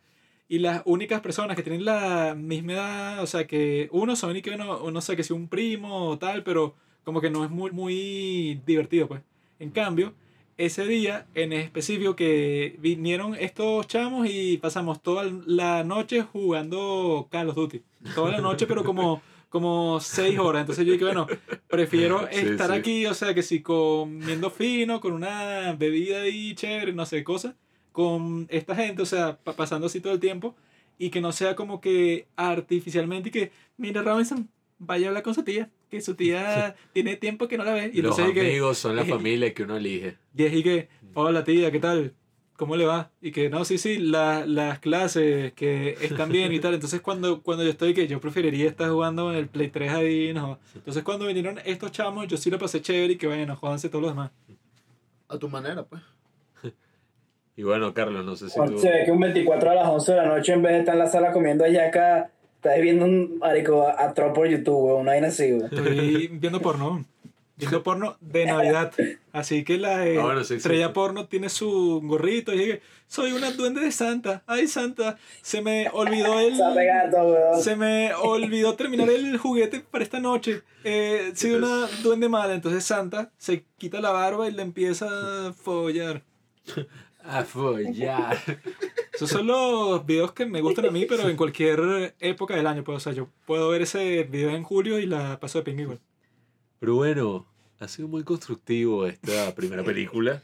Y 0.49 0.57
las 0.57 0.81
únicas 0.85 1.21
personas 1.21 1.55
que 1.55 1.61
tienen 1.61 1.85
la 1.85 2.33
misma 2.35 2.73
edad, 2.73 3.21
o 3.21 3.27
sea, 3.27 3.45
que 3.45 3.87
uno 3.91 4.15
son 4.15 4.35
y 4.35 4.41
que 4.41 4.49
uno, 4.49 4.89
no 4.89 5.01
sé, 5.01 5.15
que 5.15 5.23
si 5.23 5.31
un 5.31 5.47
primo 5.47 6.07
o 6.07 6.17
tal, 6.17 6.41
pero 6.41 6.73
como 7.03 7.21
que 7.21 7.29
no 7.29 7.45
es 7.45 7.51
muy, 7.51 7.69
muy 7.69 8.59
divertido, 8.65 9.07
pues. 9.07 9.21
En 9.59 9.69
cambio, 9.69 10.15
ese 10.65 10.85
día 10.85 11.25
en 11.35 11.53
específico 11.53 12.15
que 12.15 12.75
vinieron 12.79 13.35
estos 13.35 13.87
chamos 13.87 14.27
y 14.29 14.57
pasamos 14.57 15.01
toda 15.01 15.23
la 15.45 15.83
noche 15.83 16.21
jugando 16.23 17.27
Call 17.31 17.49
of 17.49 17.55
Duty. 17.55 17.81
Toda 18.15 18.31
la 18.31 18.41
noche, 18.41 18.65
pero 18.67 18.83
como, 18.83 19.21
como 19.49 19.99
seis 19.99 20.37
horas. 20.39 20.61
Entonces 20.61 20.85
yo 20.85 20.93
dije, 20.93 21.05
bueno, 21.05 21.27
prefiero 21.67 22.27
Sí, 22.31 22.39
estar 22.47 22.69
sí. 22.71 22.75
aquí, 22.77 23.05
o 23.05 23.13
sea, 23.13 23.33
que 23.33 23.43
si 23.43 23.61
comiendo 23.61 24.49
fino, 24.49 25.01
con 25.01 25.13
una 25.13 25.73
bebida 25.73 26.21
ahí 26.21 26.53
chévere, 26.55 26.93
no 26.93 27.05
sé, 27.05 27.23
cosas, 27.23 27.55
con 27.91 28.47
esta 28.49 28.75
gente, 28.75 29.01
o 29.01 29.05
sea, 29.05 29.37
pa- 29.37 29.53
pasando 29.53 29.87
así 29.87 29.99
todo 29.99 30.13
el 30.13 30.19
tiempo, 30.19 30.55
y 30.97 31.09
que 31.09 31.21
no 31.21 31.31
sea 31.31 31.55
como 31.55 31.81
que 31.81 32.27
artificialmente 32.35 33.29
y 33.29 33.31
que, 33.31 33.51
mira, 33.77 34.01
Robinson, 34.03 34.47
vaya 34.83 35.05
a 35.05 35.09
hablar 35.09 35.23
con 35.23 35.33
su 35.35 35.43
tía, 35.43 35.69
que 35.89 36.01
su 36.01 36.15
tía 36.15 36.75
tiene 36.93 37.15
tiempo 37.15 37.47
que 37.47 37.57
no 37.57 37.63
la 37.63 37.73
ve. 37.73 37.91
Y 37.93 38.01
Los 38.01 38.17
entonces 38.17 38.29
y 38.29 38.33
que, 38.33 38.47
amigos 38.51 38.77
son 38.79 38.95
la 38.95 39.05
familia 39.05 39.53
que 39.53 39.63
uno 39.63 39.77
elige. 39.77 40.17
y 40.35 40.43
es 40.43 40.53
y 40.53 40.63
que, 40.63 40.89
hola 41.13 41.43
tía, 41.43 41.71
¿qué 41.71 41.79
tal? 41.79 42.13
¿Cómo 42.57 42.75
le 42.75 42.85
va? 42.85 43.09
Y 43.21 43.31
que, 43.31 43.49
no, 43.49 43.65
sí, 43.65 43.77
sí, 43.79 43.97
la- 43.97 44.45
las 44.45 44.77
clases 44.79 45.53
que 45.53 45.97
están 46.01 46.29
bien 46.31 46.51
y 46.53 46.59
tal. 46.59 46.73
Entonces 46.75 47.01
cuando, 47.01 47.41
cuando 47.41 47.63
yo 47.63 47.69
estoy, 47.71 47.93
que 47.95 48.07
yo 48.07 48.19
preferiría 48.19 48.67
estar 48.67 48.89
jugando 48.89 49.31
en 49.31 49.37
el 49.39 49.47
Play 49.47 49.69
3 49.69 49.91
ahí, 49.91 50.33
no. 50.33 50.59
Entonces 50.75 51.01
cuando 51.03 51.25
vinieron 51.25 51.59
estos 51.65 51.91
chamos, 51.91 52.27
yo 52.27 52.37
sí 52.37 52.49
lo 52.51 52.59
pasé 52.59 52.81
chévere 52.81 53.13
y 53.13 53.17
que 53.17 53.27
bueno, 53.27 53.55
jódanse 53.55 53.89
todos 53.89 54.03
los 54.03 54.11
demás. 54.11 54.31
A 55.27 55.37
tu 55.39 55.47
manera, 55.49 55.83
pues. 55.83 56.01
Y 57.55 57.63
bueno, 57.63 57.93
Carlos, 57.93 58.23
no 58.25 58.35
sé 58.35 58.49
si 58.49 58.55
Cuando 58.55 58.75
tú... 58.75 58.81
Se 58.81 58.89
ve 58.89 59.05
que 59.05 59.11
un 59.11 59.19
24 59.19 59.71
a 59.71 59.75
las 59.75 59.87
11 59.89 60.11
de 60.11 60.17
la 60.17 60.25
noche, 60.27 60.53
en 60.53 60.61
vez 60.61 60.71
de 60.73 60.79
estar 60.79 60.95
en 60.95 60.99
la 60.99 61.07
sala 61.07 61.31
comiendo 61.31 61.65
acá 61.65 62.31
estás 62.61 62.79
viendo 62.79 63.05
un 63.05 63.39
marico 63.39 63.87
a 63.87 64.13
troll 64.13 64.33
por 64.33 64.47
YouTube, 64.47 64.85
weón, 64.85 65.01
una 65.01 65.13
vaina 65.13 65.27
así, 65.29 65.51
weón. 65.51 65.65
Estoy 65.73 66.27
viendo 66.27 66.61
porno. 66.61 67.03
Viendo 67.57 67.81
porno 67.81 68.17
de 68.21 68.45
Navidad. 68.45 68.93
Así 69.31 69.63
que 69.63 69.77
la 69.77 70.05
eh, 70.07 70.17
Ah, 70.19 70.23
bueno, 70.23 70.41
sí, 70.41 70.49
sí, 70.49 70.53
estrella 70.55 70.87
sí. 70.87 70.93
porno 70.93 71.27
tiene 71.27 71.49
su 71.49 72.01
gorrito 72.03 72.53
y 72.53 72.59
dice, 72.59 72.81
soy 73.07 73.31
una 73.31 73.51
duende 73.51 73.81
de 73.81 73.91
Santa. 73.91 74.43
Ay, 74.45 74.67
Santa, 74.67 75.17
se 75.41 75.61
me 75.61 75.89
olvidó 75.91 76.39
el... 76.39 76.53
Weón. 76.53 77.61
Se 77.61 77.75
me 77.75 78.13
olvidó 78.13 78.75
terminar 78.75 79.09
el 79.09 79.37
juguete 79.37 79.79
para 79.79 80.03
esta 80.03 80.19
noche. 80.19 80.61
Eh, 80.83 81.31
soy 81.35 81.51
una 81.51 81.87
duende 82.03 82.29
mala. 82.29 82.53
Entonces 82.53 82.83
Santa 82.83 83.31
se 83.37 83.63
quita 83.77 84.01
la 84.01 84.11
barba 84.11 84.47
y 84.47 84.51
le 84.51 84.61
empieza 84.61 85.07
a 85.47 85.53
follar. 85.53 86.21
A 87.23 87.43
follar. 87.43 88.37
Esos 89.13 89.29
son 89.29 89.47
los 89.47 90.05
videos 90.05 90.31
que 90.33 90.45
me 90.45 90.61
gustan 90.61 90.85
a 90.85 90.91
mí, 90.91 91.05
pero 91.07 91.29
en 91.29 91.37
cualquier 91.37 92.15
época 92.19 92.55
del 92.55 92.67
año. 92.67 92.83
Pues, 92.83 92.97
o 92.97 92.99
sea, 92.99 93.13
yo 93.13 93.29
puedo 93.45 93.69
ver 93.69 93.83
ese 93.83 94.23
video 94.23 94.51
en 94.51 94.63
julio 94.63 94.99
y 94.99 95.05
la 95.05 95.39
paso 95.39 95.59
de 95.59 95.65
ping 95.65 95.79
igual. 95.79 95.99
Pero 96.79 96.95
bueno, 96.95 97.45
ha 97.79 97.87
sido 97.87 98.07
muy 98.07 98.23
constructivo 98.23 99.05
esta 99.05 99.53
primera 99.55 99.83
película. 99.83 100.41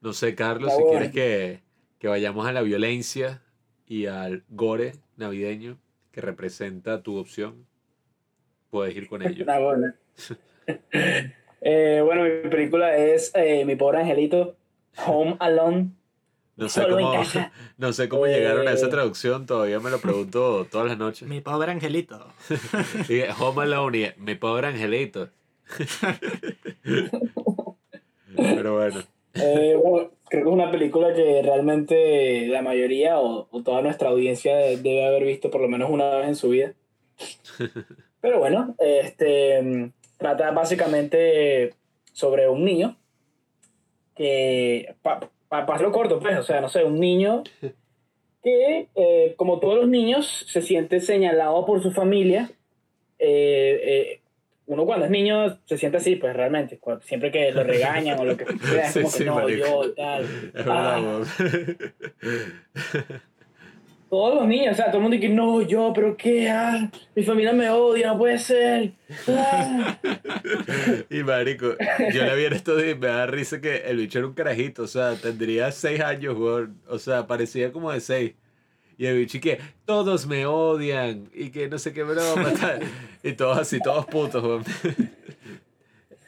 No 0.00 0.12
sé, 0.12 0.34
Carlos, 0.34 0.70
Está 0.70 0.76
si 0.76 0.82
bueno. 0.82 0.98
quieres 0.98 1.12
que, 1.12 1.60
que 1.98 2.08
vayamos 2.08 2.46
a 2.46 2.52
la 2.52 2.62
violencia 2.62 3.42
y 3.86 4.06
al 4.06 4.44
gore 4.48 4.92
navideño 5.16 5.78
que 6.12 6.20
representa 6.20 7.02
tu 7.02 7.16
opción, 7.16 7.66
puedes 8.70 8.94
ir 8.96 9.08
con 9.08 9.22
ello. 9.22 9.46
Eh, 11.64 12.02
bueno, 12.04 12.24
mi 12.24 12.50
película 12.50 12.96
es 12.96 13.30
eh, 13.36 13.64
Mi 13.64 13.76
pobre 13.76 13.98
angelito, 13.98 14.56
Home 15.06 15.36
Alone. 15.38 15.90
No 16.56 16.68
sé 16.68 16.82
Solo 16.82 16.96
cómo, 16.96 17.22
no 17.78 17.92
sé 17.92 18.08
cómo 18.08 18.26
Eh. 18.26 18.34
llegaron 18.34 18.68
a 18.68 18.72
esa 18.72 18.90
traducción, 18.90 19.46
todavía 19.46 19.80
me 19.80 19.90
lo 19.90 19.98
pregunto 20.00 20.66
todas 20.70 20.86
las 20.88 20.98
noches. 20.98 21.26
Mi 21.28 21.40
pobre 21.40 21.72
angelito. 21.72 22.26
Y 23.08 23.22
Home 23.40 23.62
Alone 23.62 23.98
y 23.98 24.20
mi 24.20 24.34
pobre 24.34 24.66
angelito. 24.68 25.28
Pero 28.36 28.74
bueno, 28.74 29.02
Eh, 29.34 29.76
bueno, 29.82 30.10
creo 30.28 30.42
que 30.44 30.48
es 30.50 30.54
una 30.54 30.70
película 30.70 31.14
que 31.14 31.40
realmente 31.42 32.46
la 32.48 32.60
mayoría 32.62 33.18
o, 33.18 33.48
o 33.50 33.62
toda 33.62 33.80
nuestra 33.82 34.10
audiencia 34.10 34.54
debe 34.56 35.06
haber 35.06 35.24
visto 35.24 35.50
por 35.50 35.60
lo 35.62 35.68
menos 35.68 35.90
una 35.90 36.16
vez 36.16 36.28
en 36.28 36.36
su 36.36 36.50
vida. 36.50 36.72
Pero 38.20 38.38
bueno, 38.38 38.74
este 38.78 39.90
trata 40.18 40.50
básicamente 40.52 41.74
sobre 42.12 42.48
un 42.48 42.64
niño 42.64 42.96
que, 44.14 44.94
para 45.52 45.66
pa, 45.66 45.72
pasarlo 45.74 45.92
corto, 45.92 46.18
pues, 46.18 46.38
o 46.38 46.42
sea, 46.42 46.62
no 46.62 46.70
sé, 46.70 46.82
un 46.82 46.98
niño 46.98 47.42
que, 48.42 48.88
eh, 48.94 49.34
como 49.36 49.60
todos 49.60 49.76
los 49.76 49.88
niños, 49.88 50.46
se 50.48 50.62
siente 50.62 50.98
señalado 51.00 51.66
por 51.66 51.82
su 51.82 51.92
familia. 51.92 52.50
Eh, 53.18 53.80
eh, 53.84 54.20
uno 54.66 54.86
cuando 54.86 55.04
es 55.04 55.10
niño 55.10 55.58
se 55.66 55.76
siente 55.76 55.98
así, 55.98 56.16
pues 56.16 56.34
realmente, 56.34 56.78
cuando- 56.78 57.04
siempre 57.04 57.30
que 57.30 57.52
lo 57.52 57.62
regañan 57.64 58.18
o 58.18 58.24
lo 58.24 58.36
que 58.36 58.46
sea, 58.46 58.54
es 58.86 58.92
Sí, 58.92 59.00
como 59.00 59.12
que 59.12 59.18
sí, 59.18 59.24
no, 59.24 59.34
marico. 59.34 59.84
yo 59.84 59.92
tal. 59.94 60.22
es. 60.24 60.64
Ah. 60.66 61.22
todos 64.12 64.34
los 64.34 64.46
niños, 64.46 64.74
o 64.74 64.76
sea, 64.76 64.88
todo 64.88 64.98
el 64.98 65.02
mundo 65.04 65.16
dice, 65.16 65.30
no, 65.30 65.62
yo, 65.62 65.90
pero 65.94 66.14
qué, 66.14 66.46
ah, 66.50 66.90
mi 67.16 67.22
familia 67.22 67.54
me 67.54 67.70
odia, 67.70 68.08
no 68.08 68.18
puede 68.18 68.38
ser. 68.38 68.92
Y 71.08 71.22
marico, 71.22 71.74
yo 72.12 72.26
la 72.26 72.34
vi 72.34 72.44
en 72.44 72.50
días 72.50 72.62
y 72.90 72.94
me 72.94 73.06
da 73.06 73.26
risa 73.26 73.62
que 73.62 73.76
el 73.76 73.96
bicho 73.96 74.18
era 74.18 74.28
un 74.28 74.34
carajito, 74.34 74.82
o 74.82 74.86
sea, 74.86 75.14
tendría 75.14 75.72
seis 75.72 76.00
años. 76.02 76.36
O 76.88 76.98
sea, 76.98 77.26
parecía 77.26 77.72
como 77.72 77.90
de 77.90 78.00
seis. 78.00 78.34
Y 78.98 79.06
el 79.06 79.16
bicho 79.16 79.40
que 79.40 79.58
todos 79.86 80.26
me 80.26 80.44
odian 80.44 81.30
y 81.32 81.48
que 81.48 81.68
no 81.70 81.78
sé 81.78 81.94
qué 81.94 82.02
broma. 82.02 82.52
tal. 82.60 82.80
Y 83.22 83.32
todos 83.32 83.56
así, 83.56 83.80
todos 83.80 84.04
putos, 84.04 84.44
weón. 84.44 84.64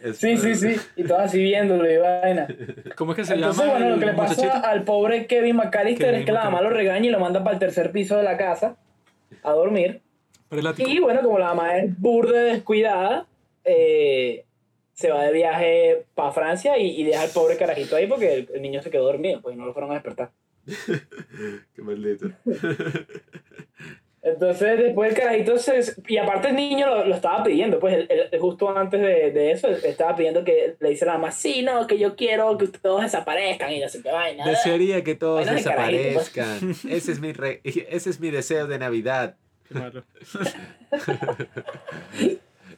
Es- 0.04 0.18
Sí, 0.18 0.36
sí, 0.36 0.54
sí, 0.54 0.76
y 0.96 1.04
todos 1.04 1.22
así 1.22 1.42
viéndolo 1.42 1.90
y 1.90 1.96
vaina. 1.96 2.46
¿Cómo 2.96 3.12
es 3.12 3.16
que 3.16 3.24
se 3.24 3.34
Entonces, 3.34 3.64
llama? 3.64 3.78
bueno, 3.78 3.94
lo 3.94 3.98
que 4.00 4.06
le 4.06 4.12
pasa 4.12 4.34
muchachito? 4.42 4.66
al 4.66 4.84
pobre 4.84 5.26
Kevin 5.26 5.56
McAllister 5.56 6.06
Kevin 6.08 6.20
es 6.20 6.26
que 6.26 6.32
la 6.32 6.44
mamá 6.44 6.60
lo 6.60 6.70
regaña 6.70 7.06
y 7.06 7.10
lo 7.10 7.18
manda 7.20 7.42
para 7.42 7.54
el 7.54 7.60
tercer 7.60 7.90
piso 7.90 8.16
de 8.16 8.22
la 8.22 8.36
casa 8.36 8.76
a 9.42 9.52
dormir. 9.52 10.02
Y 10.78 11.00
bueno, 11.00 11.22
como 11.22 11.38
la 11.38 11.46
mamá 11.54 11.78
es 11.78 11.98
burde 11.98 12.38
descuidada, 12.38 13.26
eh, 13.64 14.44
se 14.92 15.10
va 15.10 15.24
de 15.24 15.32
viaje 15.32 16.04
para 16.14 16.30
Francia 16.32 16.78
y, 16.78 17.00
y 17.00 17.04
deja 17.04 17.22
al 17.22 17.30
pobre 17.30 17.56
carajito 17.56 17.96
ahí 17.96 18.06
porque 18.06 18.34
el, 18.34 18.48
el 18.54 18.62
niño 18.62 18.80
se 18.82 18.90
quedó 18.90 19.04
dormido, 19.04 19.40
pues 19.40 19.56
y 19.56 19.58
no 19.58 19.64
lo 19.66 19.72
fueron 19.72 19.90
a 19.90 19.94
despertar. 19.94 20.30
Qué 21.74 21.82
maldito. 21.82 22.28
Entonces 24.26 24.78
después 24.78 25.10
el 25.10 25.16
carajito 25.18 25.58
se... 25.58 25.82
Y 26.08 26.16
aparte 26.16 26.48
el 26.48 26.56
niño 26.56 26.86
lo, 26.86 27.04
lo 27.04 27.14
estaba 27.14 27.44
pidiendo, 27.44 27.78
pues 27.78 27.94
él- 27.94 28.08
él- 28.10 28.40
justo 28.40 28.74
antes 28.74 28.98
de, 29.00 29.30
de 29.32 29.50
eso, 29.52 29.68
estaba 29.68 30.16
pidiendo 30.16 30.42
que 30.44 30.76
le 30.80 30.88
dice 30.88 31.04
a 31.04 31.08
la 31.08 31.12
mamá, 31.14 31.30
sí, 31.30 31.60
no, 31.62 31.86
que 31.86 31.98
yo 31.98 32.16
quiero 32.16 32.56
que 32.56 32.66
todos 32.68 33.02
desaparezcan 33.02 33.70
y 33.72 33.80
no 33.80 33.88
sé 33.90 34.02
qué 34.02 34.10
vaina. 34.10 34.46
Desearía 34.46 35.04
que 35.04 35.14
todos 35.14 35.44
carajito, 35.44 35.70
pues. 36.14 36.34
desaparezcan. 36.34 36.90
Ese 36.90 37.12
es, 37.12 37.20
mi 37.20 37.32
re- 37.32 37.60
ese 37.64 38.10
es 38.10 38.18
mi 38.18 38.30
deseo 38.30 38.66
de 38.66 38.78
Navidad. 38.78 39.36
Qué 39.68 39.74
malo. 39.78 40.04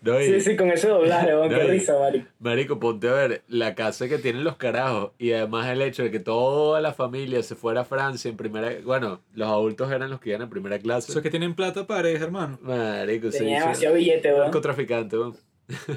No, 0.06 0.20
y- 0.20 0.26
Sí, 0.26 0.40
sí, 0.40 0.56
con 0.56 0.70
ese 0.70 0.88
doblaje, 0.88 1.26
weón, 1.36 1.48
qué 1.50 1.56
No, 1.56 1.64
y- 1.64 1.68
risa, 1.68 1.98
marico. 1.98 2.26
Marico, 2.38 2.80
ponte 2.80 3.08
a 3.08 3.12
ver 3.12 3.42
la 3.48 3.74
casa 3.74 4.08
que 4.08 4.18
tienen 4.18 4.44
los 4.44 4.56
carajos 4.56 5.12
y 5.18 5.32
además 5.32 5.68
el 5.68 5.82
hecho 5.82 6.02
de 6.02 6.10
que 6.10 6.20
toda 6.20 6.80
la 6.80 6.92
familia 6.94 7.42
se 7.42 7.54
fuera 7.56 7.82
a 7.82 7.84
Francia 7.84 8.28
en 8.30 8.36
primera... 8.36 8.70
Bueno, 8.84 9.20
los 9.34 9.48
adultos 9.48 9.90
eran 9.90 10.10
los 10.10 10.20
que 10.20 10.30
iban 10.30 10.42
en 10.42 10.50
primera 10.50 10.78
clase. 10.78 11.10
Esos 11.10 11.22
que 11.22 11.30
tienen 11.30 11.54
plata 11.54 11.86
pareja, 11.86 12.24
hermano. 12.24 12.58
Marico, 12.62 13.30
sí. 13.32 13.38
Tenía 13.38 13.56
sí. 13.58 13.62
demasiado 13.62 13.94
billete, 13.96 14.28
weón. 14.30 14.40
Narcotraficante, 14.44 15.18
weón. 15.18 15.36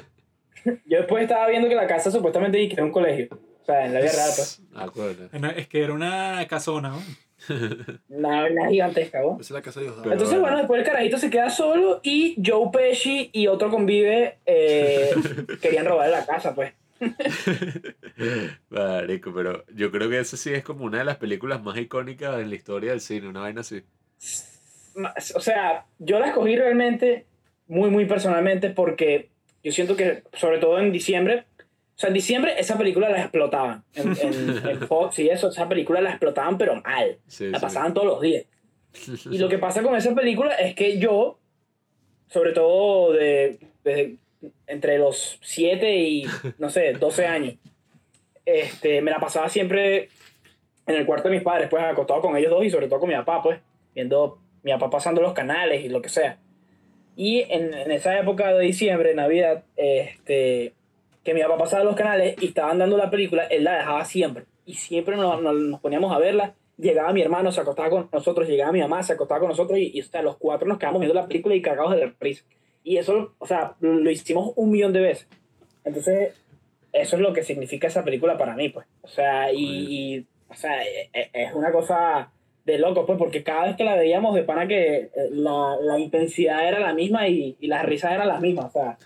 Yo 0.86 0.98
después 0.98 1.22
estaba 1.22 1.48
viendo 1.48 1.68
que 1.68 1.74
la 1.74 1.86
casa 1.86 2.10
supuestamente 2.10 2.62
era 2.72 2.84
un 2.84 2.92
colegio. 2.92 3.28
O 3.62 3.64
sea, 3.64 3.86
en 3.86 3.94
la 3.94 4.00
vida 4.00 4.12
real, 4.12 4.30
pues. 4.36 4.62
Ah. 4.74 4.90
Una- 5.32 5.50
Es 5.52 5.68
que 5.68 5.82
era 5.82 5.92
una 5.92 6.44
casona, 6.48 6.90
¿no? 6.90 7.02
Una, 8.08 8.44
una 8.46 8.68
gigantesca, 8.68 9.20
weón. 9.24 9.40
Esa 9.40 9.42
es 9.42 9.50
la 9.50 9.62
casa 9.62 9.80
de 9.80 9.86
Dios. 9.86 9.96
Pero- 10.02 10.12
Entonces, 10.12 10.38
bueno, 10.40 10.56
después 10.58 10.80
el 10.80 10.86
carajito 10.86 11.16
se 11.18 11.30
queda 11.30 11.50
solo 11.50 12.00
y 12.02 12.36
Joe 12.44 12.68
Pesci 12.72 13.30
y 13.32 13.46
otro 13.46 13.70
convive 13.70 14.38
eh, 14.46 15.10
querían 15.62 15.86
robarle 15.86 16.12
la 16.16 16.26
casa, 16.26 16.54
pues. 16.54 16.72
Marico, 18.68 19.32
pero 19.34 19.64
yo 19.74 19.90
creo 19.90 20.08
que 20.10 20.18
esa 20.20 20.36
sí 20.36 20.52
es 20.52 20.62
como 20.62 20.84
una 20.84 20.98
de 20.98 21.04
las 21.04 21.16
películas 21.16 21.62
más 21.62 21.76
icónicas 21.78 22.38
en 22.40 22.50
la 22.50 22.54
historia 22.56 22.90
del 22.90 23.00
cine, 23.00 23.28
una 23.28 23.40
vaina 23.40 23.62
así. 23.62 23.82
O 25.34 25.40
sea, 25.40 25.86
yo 25.98 26.18
la 26.18 26.26
escogí 26.28 26.56
realmente 26.56 27.26
muy, 27.68 27.90
muy 27.90 28.04
personalmente 28.06 28.70
porque 28.70 29.30
yo 29.62 29.72
siento 29.72 29.96
que, 29.96 30.24
sobre 30.34 30.58
todo 30.58 30.78
en 30.78 30.92
diciembre, 30.92 31.44
sea, 32.00 32.08
en 32.08 32.14
diciembre 32.14 32.54
esa 32.58 32.76
película 32.78 33.08
la 33.10 33.20
explotaban. 33.20 33.84
En, 33.94 34.08
en- 34.22 34.68
en 34.68 34.80
Fox 34.86 35.18
y 35.18 35.28
eso, 35.28 35.48
esa 35.50 35.68
película 35.68 36.00
la 36.00 36.10
explotaban, 36.10 36.56
pero 36.58 36.80
mal. 36.82 37.18
Sí, 37.26 37.48
la 37.48 37.58
sí. 37.58 37.62
pasaban 37.62 37.92
todos 37.94 38.06
los 38.06 38.20
días. 38.20 38.44
Y 39.30 39.38
lo 39.38 39.48
que 39.48 39.58
pasa 39.58 39.82
con 39.82 39.94
esa 39.94 40.14
película 40.14 40.54
es 40.56 40.74
que 40.74 40.98
yo, 40.98 41.38
sobre 42.28 42.52
todo 42.52 43.12
de, 43.12 43.58
de- 43.84 44.16
entre 44.66 44.98
los 44.98 45.38
7 45.42 45.96
y, 45.98 46.26
no 46.58 46.70
sé, 46.70 46.92
12 46.94 47.26
años, 47.26 47.54
este, 48.46 49.02
me 49.02 49.10
la 49.10 49.20
pasaba 49.20 49.48
siempre 49.48 50.08
en 50.86 50.94
el 50.96 51.06
cuarto 51.06 51.28
de 51.28 51.34
mis 51.34 51.44
padres, 51.44 51.68
pues 51.68 51.82
acostado 51.84 52.20
con 52.20 52.36
ellos 52.36 52.50
dos 52.50 52.64
y 52.64 52.70
sobre 52.70 52.88
todo 52.88 53.00
con 53.00 53.08
mi 53.10 53.14
papá, 53.14 53.42
pues, 53.42 53.60
viendo 53.94 54.38
mi 54.62 54.72
papá 54.72 54.90
pasando 54.90 55.20
los 55.20 55.34
canales 55.34 55.84
y 55.84 55.88
lo 55.88 56.00
que 56.02 56.08
sea. 56.08 56.38
Y 57.16 57.40
en, 57.52 57.74
en 57.74 57.90
esa 57.92 58.18
época 58.18 58.52
de 58.54 58.64
diciembre, 58.64 59.14
Navidad, 59.14 59.64
este, 59.76 60.72
que 61.24 61.34
mi 61.34 61.42
papá 61.42 61.58
pasaba 61.58 61.84
los 61.84 61.96
canales 61.96 62.36
y 62.40 62.46
estaban 62.46 62.78
dando 62.78 62.96
la 62.96 63.10
película, 63.10 63.44
él 63.44 63.64
la 63.64 63.76
dejaba 63.78 64.04
siempre. 64.04 64.44
Y 64.66 64.74
siempre 64.74 65.16
nos, 65.16 65.40
nos- 65.42 65.54
nos 65.54 65.80
poníamos 65.80 66.12
a 66.14 66.18
verla. 66.18 66.54
Llegaba 66.78 67.12
mi 67.12 67.20
hermano, 67.20 67.52
se 67.52 67.60
acostaba 67.60 67.90
con 67.90 68.08
nosotros, 68.10 68.48
llegaba 68.48 68.72
mi 68.72 68.80
mamá, 68.80 69.02
se 69.02 69.12
acostaba 69.12 69.40
con 69.40 69.50
nosotros 69.50 69.78
y, 69.78 69.90
y, 69.94 70.00
o 70.00 70.04
sea, 70.04 70.22
los 70.22 70.36
cuatro 70.38 70.66
nos 70.66 70.78
quedamos 70.78 71.00
viendo 71.00 71.14
la 71.14 71.26
película 71.26 71.54
y 71.54 71.60
cagados 71.62 71.90
de 71.94 72.06
la 72.06 72.14
risa. 72.18 72.44
Y 72.82 72.96
eso, 72.96 73.34
o 73.38 73.46
sea, 73.46 73.74
lo, 73.80 73.94
lo 73.94 74.10
hicimos 74.10 74.52
un 74.56 74.70
millón 74.70 74.92
de 74.94 75.00
veces. 75.00 75.28
Entonces, 75.84 76.34
eso 76.92 77.16
es 77.16 77.22
lo 77.22 77.32
que 77.34 77.42
significa 77.42 77.88
esa 77.88 78.02
película 78.02 78.38
para 78.38 78.54
mí, 78.56 78.70
pues. 78.70 78.86
O 79.02 79.08
sea, 79.08 79.52
y, 79.52 80.16
y 80.16 80.26
O 80.48 80.54
sea, 80.54 80.82
e- 80.82 81.10
e- 81.12 81.30
es 81.34 81.52
una 81.54 81.70
cosa 81.70 82.32
de 82.64 82.78
loco, 82.78 83.04
pues, 83.04 83.18
porque 83.18 83.42
cada 83.42 83.66
vez 83.66 83.76
que 83.76 83.84
la 83.84 83.96
veíamos, 83.96 84.34
de 84.34 84.42
pana 84.44 84.66
que 84.66 84.96
eh, 84.96 85.10
la, 85.32 85.76
la 85.82 85.98
intensidad 85.98 86.66
era 86.66 86.78
la 86.80 86.94
misma 86.94 87.28
y, 87.28 87.56
y 87.60 87.66
las 87.66 87.84
risas 87.84 88.12
eran 88.12 88.28
las 88.28 88.40
mismas. 88.40 88.66
O 88.66 88.70
sea, 88.70 88.96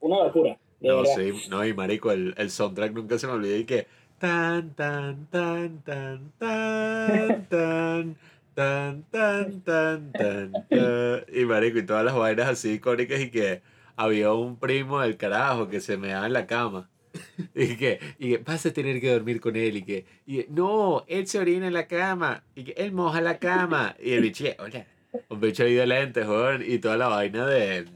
una 0.00 0.22
locura 0.24 0.56
no, 0.84 1.04
sí, 1.04 1.32
no, 1.50 1.64
y 1.64 1.74
marico, 1.74 2.12
el, 2.12 2.34
el 2.36 2.50
soundtrack 2.50 2.92
nunca 2.92 3.18
se 3.18 3.26
me 3.26 3.32
olvidó 3.32 3.56
y 3.56 3.64
que 3.64 3.86
tan, 4.18 4.74
tan, 4.74 5.26
tan, 5.26 5.82
tan, 5.82 6.32
tan, 6.38 7.46
tan. 7.48 8.16
Tan, 8.54 9.02
tan, 9.10 9.60
tan, 9.62 10.12
tan, 10.12 10.52
tan, 10.68 11.24
y 11.32 11.44
marico, 11.44 11.78
y 11.78 11.82
todas 11.82 12.04
las 12.04 12.14
vainas 12.14 12.48
así 12.48 12.74
icónicas 12.74 13.20
y 13.20 13.28
que 13.28 13.62
había 13.96 14.32
un 14.32 14.56
primo 14.60 15.00
del 15.00 15.16
carajo 15.16 15.68
que 15.68 15.80
se 15.80 15.96
me 15.96 16.08
daba 16.08 16.26
en 16.26 16.32
la 16.32 16.46
cama. 16.46 16.88
Y 17.54 17.76
que, 17.76 18.00
y 18.18 18.30
que 18.30 18.38
vas 18.38 18.64
a 18.66 18.72
tener 18.72 19.00
que 19.00 19.12
dormir 19.12 19.40
con 19.40 19.56
él. 19.56 19.76
Y 19.78 19.82
que, 19.82 20.06
y 20.26 20.38
que, 20.38 20.46
no, 20.50 21.04
él 21.08 21.26
se 21.26 21.38
orina 21.38 21.66
en 21.66 21.72
la 21.72 21.86
cama. 21.86 22.44
Y 22.54 22.64
que 22.64 22.72
él 22.76 22.92
moja 22.92 23.20
la 23.20 23.38
cama. 23.38 23.96
Y 24.02 24.12
el 24.12 24.22
bicho, 24.22 24.44
hola. 24.58 24.86
Un 25.28 25.40
bicho 25.40 25.64
ahí 25.64 25.74
de 25.74 25.86
lentes, 25.86 26.26
joder. 26.26 26.68
Y 26.68 26.78
toda 26.78 26.96
la 26.96 27.08
vaina 27.08 27.46
de, 27.46 27.86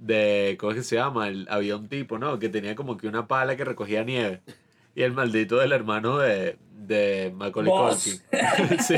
de, 0.00 0.56
¿cómo 0.58 0.72
es 0.72 0.78
que 0.78 0.82
se 0.84 0.96
llama? 0.96 1.28
El, 1.28 1.46
había 1.50 1.76
un 1.76 1.88
tipo, 1.88 2.18
¿no? 2.18 2.38
Que 2.38 2.48
tenía 2.48 2.74
como 2.74 2.96
que 2.96 3.06
una 3.06 3.28
pala 3.28 3.56
que 3.56 3.64
recogía 3.64 4.02
nieve. 4.02 4.40
Y 4.94 5.02
el 5.02 5.12
maldito 5.12 5.58
del 5.58 5.70
hermano 5.72 6.18
de, 6.18 6.56
de 6.72 7.32
Macaulay. 7.36 7.70
Culkin. 7.72 8.20
sí. 8.82 8.94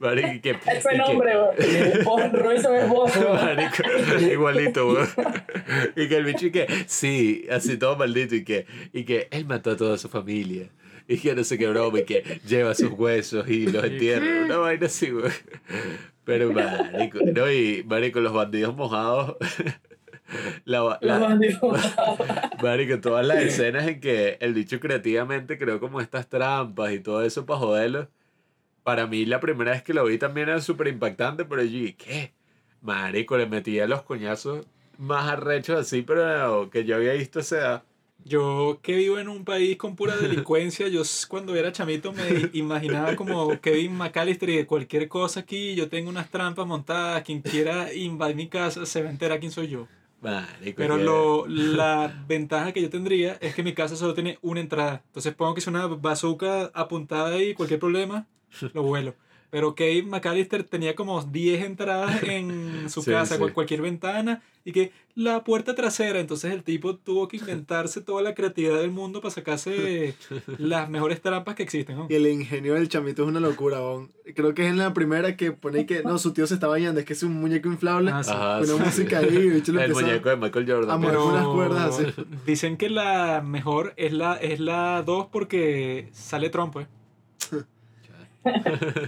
Marico, 0.00 0.28
y 0.32 0.40
que, 0.40 0.48
y 0.66 0.76
Ese 0.76 0.88
que- 0.88 0.98
nombre. 0.98 1.32
Vos, 2.04 2.32
Robinson 2.32 2.74
es 2.74 2.88
vos. 2.88 3.12
Marico, 3.16 3.82
igualito, 4.20 4.88
weón. 4.92 5.08
Y 5.94 6.08
que 6.08 6.16
el 6.16 6.24
bicho 6.24 6.46
y 6.46 6.50
que, 6.50 6.66
sí, 6.86 7.46
así 7.50 7.76
todo 7.76 7.96
maldito, 7.96 8.34
y 8.34 8.42
que, 8.44 8.66
y 8.92 9.04
que 9.04 9.28
él 9.30 9.44
mató 9.46 9.70
a 9.72 9.76
toda 9.76 9.96
su 9.98 10.08
familia. 10.08 10.70
Y 11.06 11.18
que 11.18 11.34
no 11.34 11.44
sé 11.44 11.58
qué 11.58 11.68
broma, 11.68 12.00
y 12.00 12.04
que 12.04 12.40
lleva 12.46 12.74
sus 12.74 12.90
huesos 12.90 13.48
y 13.48 13.66
los 13.66 13.84
entierra. 13.84 14.44
Una 14.46 14.56
vaina 14.56 14.86
así, 14.86 15.12
weón. 15.12 15.30
Pero 16.24 16.52
marico, 16.52 17.18
no, 17.34 17.50
y 17.50 17.84
marico, 17.84 18.20
los 18.20 18.32
bandidos 18.32 18.74
mojados. 18.74 19.36
La, 20.64 20.98
la, 21.02 21.18
Los 21.18 21.20
bandidos. 21.20 21.96
Marico, 22.62 22.98
todas 22.98 23.26
las 23.26 23.38
escenas 23.38 23.86
en 23.86 24.00
que 24.00 24.38
el 24.40 24.54
bicho 24.54 24.80
creativamente 24.80 25.58
creó 25.58 25.78
como 25.78 26.00
estas 26.00 26.28
trampas 26.28 26.92
y 26.92 27.00
todo 27.00 27.22
eso 27.22 27.44
para 27.44 27.60
joderlo. 27.60 28.08
Para 28.82 29.06
mí 29.06 29.26
la 29.26 29.38
primera 29.38 29.72
vez 29.72 29.82
que 29.82 29.92
lo 29.94 30.04
vi 30.04 30.16
también 30.18 30.48
era 30.48 30.60
súper 30.60 30.88
impactante, 30.88 31.44
pero 31.44 31.62
yo 31.62 31.70
dije, 31.70 31.96
¿qué? 31.96 32.32
Marico, 32.80 33.36
le 33.36 33.46
metía 33.46 33.86
los 33.86 34.02
coñazos 34.02 34.66
más 34.98 35.30
arrechos 35.30 35.78
así, 35.78 36.02
pero 36.02 36.70
que 36.70 36.84
yo 36.84 36.96
había 36.96 37.12
visto 37.12 37.40
esa 37.40 37.56
edad. 37.58 37.82
Yo 38.24 38.78
que 38.82 38.96
vivo 38.96 39.18
en 39.18 39.28
un 39.28 39.44
país 39.44 39.76
con 39.76 39.96
pura 39.96 40.16
delincuencia, 40.16 40.88
yo 40.88 41.02
cuando 41.28 41.54
era 41.54 41.72
chamito 41.72 42.12
me 42.12 42.48
imaginaba 42.54 43.16
como 43.16 43.60
Kevin 43.60 43.96
McAllister 43.96 44.48
y 44.48 44.56
de 44.56 44.66
cualquier 44.66 45.08
cosa 45.08 45.40
aquí, 45.40 45.74
yo 45.74 45.88
tengo 45.88 46.08
unas 46.08 46.30
trampas 46.30 46.66
montadas, 46.66 47.22
quien 47.22 47.42
quiera 47.42 47.92
invadir 47.92 48.36
mi 48.36 48.48
casa 48.48 48.86
se 48.86 49.02
va 49.02 49.08
a 49.08 49.12
enterar 49.12 49.40
quién 49.40 49.52
soy 49.52 49.68
yo. 49.68 49.86
Marico, 50.22 50.78
Pero 50.78 50.96
lo, 50.96 51.46
la 51.46 52.24
ventaja 52.26 52.72
que 52.72 52.80
yo 52.80 52.88
tendría 52.88 53.34
es 53.42 53.54
que 53.54 53.62
mi 53.62 53.74
casa 53.74 53.94
solo 53.94 54.14
tiene 54.14 54.38
una 54.40 54.60
entrada. 54.60 55.02
Entonces 55.08 55.34
pongo 55.34 55.52
que 55.52 55.60
es 55.60 55.66
una 55.66 55.86
bazooka 55.86 56.70
apuntada 56.72 57.34
ahí, 57.34 57.52
cualquier 57.52 57.78
problema, 57.78 58.26
lo 58.72 58.82
vuelo. 58.84 59.14
Pero 59.54 59.76
Kevin 59.76 60.08
McAllister 60.10 60.64
tenía 60.64 60.96
como 60.96 61.22
10 61.22 61.62
entradas 61.62 62.20
en 62.24 62.90
su 62.90 63.02
Sí, 63.02 63.12
casa, 63.12 63.34
sí. 63.36 63.38
cual- 63.38 63.52
cualquier 63.52 63.82
ventana, 63.82 64.42
y 64.64 64.72
que 64.72 64.90
la 65.14 65.44
puerta 65.44 65.76
trasera. 65.76 66.18
Entonces 66.18 66.52
el 66.52 66.64
tipo 66.64 66.96
tuvo 66.96 67.28
que 67.28 67.36
inventarse 67.36 68.00
toda 68.00 68.20
la 68.20 68.34
creatividad 68.34 68.80
del 68.80 68.90
mundo 68.90 69.20
para 69.20 69.32
sacarse 69.32 70.16
las 70.58 70.90
mejores 70.90 71.22
trampas 71.22 71.54
que 71.54 71.62
existen. 71.62 71.96
¿no? 71.96 72.06
Y 72.10 72.14
el 72.16 72.26
ingenio 72.26 72.74
del 72.74 72.88
chamito 72.88 73.22
es 73.22 73.28
una 73.28 73.38
locura, 73.38 73.78
bon. 73.78 74.10
Creo 74.34 74.54
que 74.54 74.64
es 74.64 74.70
en 74.70 74.78
la 74.78 74.92
primera 74.92 75.36
que 75.36 75.52
pone 75.52 75.86
que 75.86 76.02
no, 76.02 76.18
su 76.18 76.32
tío 76.32 76.48
se 76.48 76.54
está 76.54 76.66
bañando, 76.66 76.98
es 76.98 77.06
que 77.06 77.12
es 77.12 77.22
un 77.22 77.34
muñeco 77.34 77.68
inflable. 77.68 78.10
Ah, 78.12 78.24
sí. 78.24 78.32
Ajá, 78.34 78.58
con 78.58 78.70
una 78.74 78.90
sí. 78.90 79.02
música 79.02 79.18
ahí, 79.20 79.28
el 79.66 79.74
le 79.76 79.84
El 79.84 79.92
muñeco 79.92 80.30
de 80.30 80.36
Michael 80.36 80.66
Jordan. 80.68 80.90
a 80.90 80.96
unas 81.22 81.46
cuerdas 81.46 82.00
así. 82.00 82.06
Dicen 82.44 82.76
que 82.76 82.90
la 82.90 83.40
mejor 83.40 83.92
es 83.96 84.12
la, 84.12 84.34
es 84.34 84.58
la 84.58 85.04
2 85.06 85.28
porque 85.30 86.08
sale 86.10 86.50
Trump, 86.50 86.72
pues. 86.72 86.88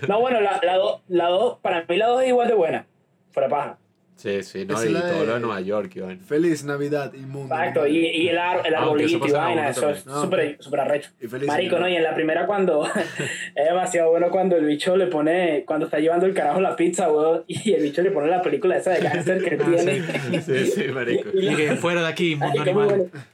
No, 0.09 0.21
bueno, 0.21 0.41
la 0.41 0.53
2, 0.55 0.61
la 0.63 0.77
dos, 0.77 1.01
la 1.09 1.29
dos, 1.29 1.59
para 1.61 1.85
mí 1.89 1.97
la 1.97 2.07
2 2.07 2.23
es 2.23 2.29
igual 2.29 2.49
de 2.49 2.55
buena. 2.55 2.87
Fuera 3.33 3.49
paja. 3.49 3.79
Sí, 4.17 4.43
sí, 4.43 4.65
no, 4.65 4.75
Esa 4.81 4.89
y 4.89 4.95
todo 4.95 5.21
de- 5.21 5.27
lo 5.27 5.35
de 5.35 5.41
Nueva 5.41 5.61
York, 5.61 5.95
Iván. 5.97 6.21
Feliz 6.21 6.65
Navidad, 6.65 7.13
inmundo. 7.13 7.55
Exacto, 7.55 7.87
y, 7.87 7.99
y 7.99 8.29
el, 8.31 8.39
ar, 8.39 8.67
el 8.67 8.75
Ah, 8.75 8.79
arbolito 8.79 9.27
y 9.29 9.31
vaina, 9.31 9.69
eso 9.69 9.81
también. 9.83 9.99
es 9.99 10.07
No, 10.07 10.23
súper 10.23 10.57
súper 10.59 10.81
arrecho. 10.81 11.11
Y 11.21 11.27
feliz 11.29 11.47
Marico. 11.47 11.79
¿no? 11.79 11.87
Y 11.87 11.97
en 11.97 12.03
la 12.03 12.15
primera 12.15 12.47
cuando 12.47 12.87
es 13.55 13.65
demasiado 13.67 14.09
bueno 14.09 14.31
cuando 14.31 14.57
el 14.57 14.65
bicho 14.65 14.97
le 14.97 15.09
pone, 15.09 15.65
cuando 15.67 15.85
está 15.85 15.99
llevando 15.99 16.25
el 16.25 16.33
carajo 16.33 16.63
la 16.63 16.75
pizza, 16.77 17.13
weón, 17.13 17.45
y 17.47 17.75
el 17.75 17.83
bicho 17.83 18.01
le 18.01 18.11
pone 18.11 18.29
la 18.29 18.41
película 18.41 18.79
esa 18.79 18.93
de 18.93 19.01
cáncer 19.01 19.45
que 19.45 19.55
Ah, 19.63 19.67
tiene. 19.69 20.41
Sí, 20.41 20.65
sí, 20.67 20.85
marico. 20.89 21.29
Y 21.35 21.55
que 21.55 21.77
fuera 21.77 22.01
de 22.01 22.09
aquí, 22.09 22.37
mundo 22.37 22.55
Ay, 22.59 22.65
qué 22.65 22.73
muy 22.73 22.83
animal. 22.85 23.11
bueno. 23.11 23.25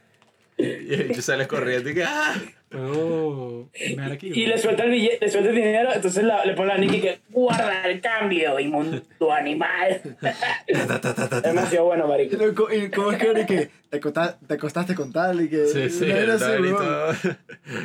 Y 0.57 0.93
el 0.95 1.03
bicho 1.07 1.21
sale 1.21 1.47
corriendo 1.47 1.89
y 1.89 1.93
que, 1.93 2.03
¡ah! 2.03 2.33
Puedo 2.77 3.69
mear 3.95 4.11
aquí. 4.11 4.31
Y 4.33 4.47
le 4.47 4.57
suelta 4.57 4.83
el 4.83 4.91
billete, 4.91 5.19
le 5.25 5.31
suelta 5.31 5.49
el 5.49 5.55
dinero, 5.55 5.89
entonces 5.93 6.23
la- 6.23 6.43
le 6.43 6.53
pone 6.53 6.71
a 6.73 6.77
Nicky 6.77 7.01
que 7.01 7.19
guarda 7.29 7.85
el 7.87 8.01
cambio, 8.01 8.59
inmundo 8.59 9.03
animal. 9.31 10.01
demasiado 11.43 11.85
bueno, 11.85 12.07
marico. 12.07 12.35
Y 12.73 12.75
¿Y 12.85 12.89
cómo 12.89 13.11
es 13.11 13.17
que 13.19 13.31
y 13.31 13.45
te, 13.89 13.97
acosta- 13.97 14.37
te 14.47 14.53
acostaste 14.55 14.95
con 14.95 15.11
tal 15.11 15.41
y 15.41 15.49
que... 15.49 15.67
Sí, 15.67 15.89
sí, 15.89 16.11
así, 16.11 16.45
y 16.63 16.69
todo. 16.71 17.13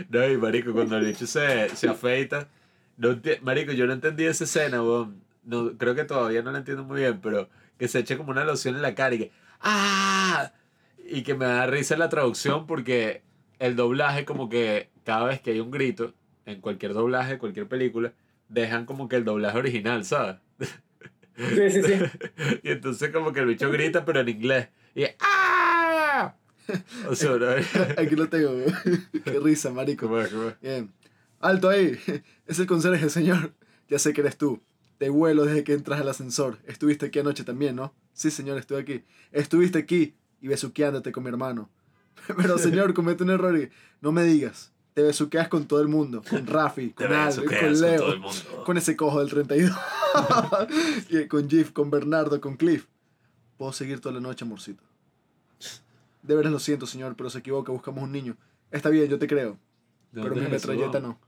No, 0.08 0.28
y 0.28 0.36
marico, 0.38 0.72
cuando 0.72 0.96
el 0.96 1.06
bicho 1.06 1.26
se, 1.26 1.68
se 1.70 1.88
afeita. 1.88 2.48
No 2.96 3.18
marico, 3.42 3.72
yo 3.72 3.86
no 3.86 3.92
entendí 3.92 4.24
esa 4.24 4.44
escena, 4.44 4.82
weón. 4.82 5.22
No, 5.44 5.72
creo 5.78 5.94
que 5.94 6.04
todavía 6.04 6.42
no 6.42 6.50
la 6.52 6.58
entiendo 6.58 6.84
muy 6.84 7.00
bien, 7.00 7.20
pero 7.20 7.48
que 7.78 7.88
se 7.88 8.00
eche 8.00 8.16
como 8.16 8.30
una 8.30 8.44
loción 8.44 8.74
en 8.76 8.82
la 8.82 8.94
cara 8.94 9.14
y 9.14 9.18
que. 9.18 9.30
¡Ah! 9.60 10.52
Y 11.10 11.22
que 11.22 11.34
me 11.34 11.46
da 11.46 11.66
risa 11.66 11.96
la 11.96 12.08
traducción 12.08 12.66
porque 12.66 13.22
el 13.58 13.76
doblaje, 13.76 14.24
como 14.24 14.48
que 14.48 14.90
cada 15.04 15.26
vez 15.26 15.40
que 15.40 15.52
hay 15.52 15.60
un 15.60 15.70
grito, 15.70 16.14
en 16.46 16.60
cualquier 16.60 16.94
doblaje, 16.94 17.38
cualquier 17.38 17.68
película, 17.68 18.12
dejan 18.48 18.86
como 18.86 19.08
que 19.08 19.16
el 19.16 19.24
doblaje 19.24 19.58
original, 19.58 20.04
¿sabes? 20.04 20.36
Sí, 21.36 21.70
sí, 21.70 21.82
sí. 21.82 21.92
Y 22.62 22.70
entonces 22.70 23.10
como 23.10 23.32
que 23.32 23.40
el 23.40 23.46
bicho 23.46 23.70
grita, 23.70 24.04
pero 24.04 24.20
en 24.20 24.28
inglés. 24.28 24.68
Y 24.94 25.04
¡ah! 25.20 26.34
O 27.08 27.14
sea, 27.14 27.36
¿no? 27.36 27.46
Aquí 27.96 28.16
lo 28.16 28.28
tengo. 28.28 28.50
Qué 29.24 29.40
risa, 29.40 29.70
marico. 29.70 30.06
¿Cómo 30.06 30.20
es, 30.20 30.28
cómo 30.28 30.48
es? 30.48 30.60
Bien. 30.60 30.92
Alto 31.40 31.68
ahí. 31.68 31.98
Es 32.46 32.58
el 32.58 32.66
conserje, 32.66 33.08
señor. 33.08 33.52
Ya 33.88 33.98
sé 33.98 34.12
que 34.12 34.20
eres 34.20 34.36
tú. 34.36 34.60
Te 34.98 35.08
vuelo 35.08 35.44
desde 35.44 35.64
que 35.64 35.72
entras 35.72 36.00
al 36.00 36.08
ascensor. 36.08 36.58
Estuviste 36.66 37.06
aquí 37.06 37.20
anoche 37.20 37.44
también, 37.44 37.76
¿no? 37.76 37.94
Sí, 38.12 38.30
señor, 38.30 38.58
estuve 38.58 38.80
aquí. 38.80 39.04
Estuviste 39.30 39.78
aquí 39.78 40.16
y 40.40 40.48
besuqueándote 40.48 41.12
con 41.12 41.22
mi 41.22 41.30
hermano. 41.30 41.70
Pero, 42.36 42.58
señor, 42.58 42.94
comete 42.94 43.24
un 43.24 43.30
error 43.30 43.56
y 43.58 43.70
no 44.00 44.12
me 44.12 44.22
digas. 44.24 44.72
Te 44.94 45.02
besuqueas 45.02 45.48
con 45.48 45.66
todo 45.66 45.80
el 45.80 45.88
mundo. 45.88 46.22
Con 46.28 46.46
Rafi, 46.46 46.90
con 46.90 47.12
Al, 47.12 47.26
besuqueas 47.26 47.60
con 47.60 47.70
con 47.70 47.80
Leo. 47.80 48.18
mundo. 48.18 48.64
Con 48.64 48.76
ese 48.76 48.96
cojo 48.96 49.20
del 49.20 49.30
32. 49.30 49.76
y 51.10 51.26
con 51.26 51.48
Jeff, 51.48 51.72
con 51.72 51.90
Bernardo, 51.90 52.40
con 52.40 52.56
Cliff. 52.56 52.86
Puedo 53.56 53.72
seguir 53.72 54.00
toda 54.00 54.14
la 54.14 54.20
noche, 54.20 54.44
amorcito. 54.44 54.82
De 56.22 56.34
veras 56.34 56.52
lo 56.52 56.58
siento, 56.58 56.86
señor, 56.86 57.14
pero 57.16 57.30
se 57.30 57.38
equivoca. 57.38 57.72
Buscamos 57.72 58.02
un 58.02 58.12
niño. 58.12 58.36
Está 58.70 58.88
bien, 58.90 59.08
yo 59.08 59.18
te 59.18 59.26
creo. 59.26 59.58
¿De 60.12 60.22
Pero 60.22 60.34
mi 60.34 60.42
metralleta 60.42 61.00
no. 61.00 61.18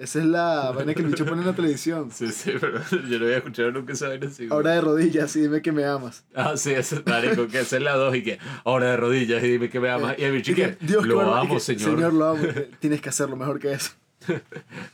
Esa 0.00 0.18
es 0.20 0.24
la 0.24 0.70
vaina 0.74 0.94
que 0.94 1.02
el 1.02 1.08
bicho 1.08 1.26
pone 1.26 1.42
en 1.42 1.46
la 1.46 1.54
televisión. 1.54 2.10
Sí, 2.10 2.28
sí, 2.28 2.52
pero 2.58 2.80
yo 3.08 3.18
no 3.18 3.26
había 3.26 3.36
escuchado 3.36 3.70
nunca 3.70 3.92
esa 3.92 4.08
vaina 4.08 4.28
así. 4.28 4.48
Ahora 4.50 4.70
de 4.72 4.80
rodillas 4.80 5.36
y 5.36 5.42
dime 5.42 5.60
que 5.60 5.72
me 5.72 5.84
amas. 5.84 6.24
Ah, 6.34 6.56
sí, 6.56 6.72
ese 6.72 6.96
es 6.96 7.06
marico, 7.06 7.46
que 7.48 7.60
esa 7.60 7.76
es 7.76 7.82
la 7.82 7.96
dos 7.96 8.16
y 8.16 8.22
que 8.22 8.38
ahora 8.64 8.92
de 8.92 8.96
rodillas 8.96 9.44
y 9.44 9.48
dime 9.48 9.68
que 9.68 9.78
me 9.78 9.90
amas. 9.90 10.18
Y 10.18 10.24
el 10.24 10.32
bicho 10.32 10.52
Y 10.52 10.54
que, 10.54 10.76
Dios, 10.80 11.06
lo 11.06 11.16
y 11.16 11.38
amo, 11.38 11.54
que, 11.54 11.60
señor. 11.60 11.90
Señor, 11.90 12.14
lo 12.14 12.26
amo. 12.28 12.42
Tienes 12.80 13.02
que 13.02 13.10
hacerlo 13.10 13.36
mejor 13.36 13.60
que 13.60 13.72
eso. 13.72 13.90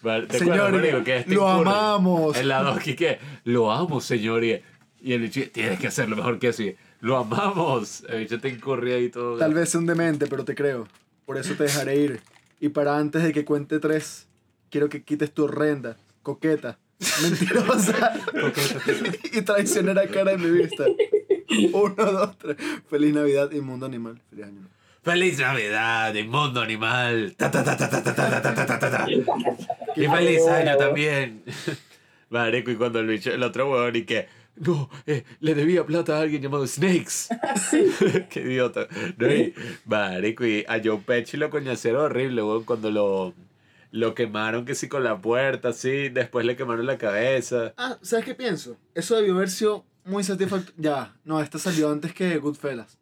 Vale, 0.03 0.27
¿Te 0.27 0.39
Señor, 0.39 0.59
acuerdas, 0.59 0.81
marico, 0.81 1.05
que 1.05 1.17
este 1.19 1.35
lo 1.35 1.51
incurre 1.51 1.71
amamos. 1.71 2.37
En 2.37 2.49
la 2.49 2.63
dos 2.63 2.87
y 2.87 2.97
que, 2.97 3.19
lo 3.45 3.71
amo, 3.71 4.01
señor. 4.01 4.45
Y, 4.45 4.61
y 5.01 5.13
el 5.13 5.21
bicho, 5.21 5.41
tienes 5.53 5.79
que 5.79 5.87
hacerlo 5.87 6.17
mejor 6.17 6.39
que 6.39 6.49
eso. 6.49 6.63
Y, 6.63 6.77
lo 7.01 7.17
amamos. 7.19 8.05
El 8.09 8.21
bicho 8.21 8.41
te 8.41 8.49
incurre 8.49 8.95
ahí 8.95 9.09
todo. 9.09 9.37
Tal 9.39 9.55
vez 9.55 9.71
sea 9.71 9.81
un 9.81 9.87
demente, 9.87 10.27
pero 10.27 10.45
te 10.45 10.55
creo. 10.55 10.89
Por 11.25 11.39
eso 11.39 11.55
te 11.55 11.65
dejaré 11.65 11.97
ir. 11.97 12.21
Y 12.61 12.71
para 12.71 12.97
antes 12.99 13.23
de 13.23 13.33
que 13.33 13.45
cuente 13.45 13.79
tres, 13.81 14.27
quiero 14.71 14.89
que 14.89 15.03
quites 15.03 15.33
tu 15.33 15.45
horrenda, 15.45 15.97
coqueta, 16.23 16.79
mentirosa 17.23 18.13
y 19.33 19.43
traicionera 19.43 20.07
cara 20.09 20.33
de 20.33 20.39
mi 20.39 20.51
vista. 20.51 20.85
Uno, 21.73 21.95
dos, 21.95 22.39
tres. 22.39 22.57
Feliz 22.89 23.15
Navidad, 23.15 23.51
inmundo 23.53 23.87
animal. 23.87 24.21
Feliz 24.31 24.47
año. 24.47 24.69
Feliz 25.03 25.39
Navidad, 25.39 26.15
inmundo 26.15 26.61
animal. 26.61 27.35
Ta, 27.37 27.51
ta, 27.51 27.63
ta, 27.63 27.77
ta, 27.77 27.89
ta, 27.89 28.03
ta, 28.03 28.15
ta, 28.15 28.43
ta, 28.43 28.55
ta, 28.55 28.67
ta, 28.67 28.79
ta, 28.79 28.91
ta. 28.91 29.07
Y 29.95 30.07
feliz 30.07 30.47
año 30.49 30.77
también. 30.77 31.45
Marico, 32.29 32.71
y 32.73 32.77
cuando 32.77 32.99
el 32.99 33.07
bicho, 33.07 33.33
el 33.33 33.43
otro 33.43 33.71
weón, 33.71 33.95
y 33.95 34.03
que, 34.03 34.27
no, 34.57 34.91
eh, 35.07 35.23
le 35.39 35.55
debía 35.55 35.87
plata 35.87 36.19
a 36.19 36.23
alguien 36.23 36.43
llamado 36.43 36.67
Snakes. 36.67 37.29
Qué 38.31 38.41
idiota. 38.41 38.89
No, 39.17 39.33
y, 39.33 39.55
marico, 39.85 40.45
y 40.45 40.65
a 40.67 40.81
Joe 40.83 40.99
Pesci 40.99 41.37
lo 41.37 41.51
coñacero 41.51 42.03
horrible, 42.03 42.43
weón, 42.43 42.65
cuando 42.65 42.91
lo, 42.91 43.33
lo 43.97 44.15
quemaron 44.15 44.67
que 44.67 44.75
sí 44.75 44.89
con 44.89 45.03
la 45.05 45.21
puerta, 45.21 45.73
sí, 45.73 46.11
después 46.11 46.45
le 46.45 46.55
quemaron 46.55 46.85
la 46.87 46.99
cabeza. 46.99 47.73
Ah, 47.79 47.99
¿sabes 48.03 48.27
qué 48.27 48.35
pienso? 48.35 48.77
Eso 48.95 49.17
debió 49.17 49.35
haber 49.35 49.49
sido 49.49 49.87
muy 50.05 50.23
satisfactorio. 50.23 50.75
Ya, 50.77 51.17
no, 51.25 51.41
esta 51.41 51.59
salió 51.59 51.91
antes 51.91 52.13
que 52.13 52.37
Goodfellas. 52.37 52.99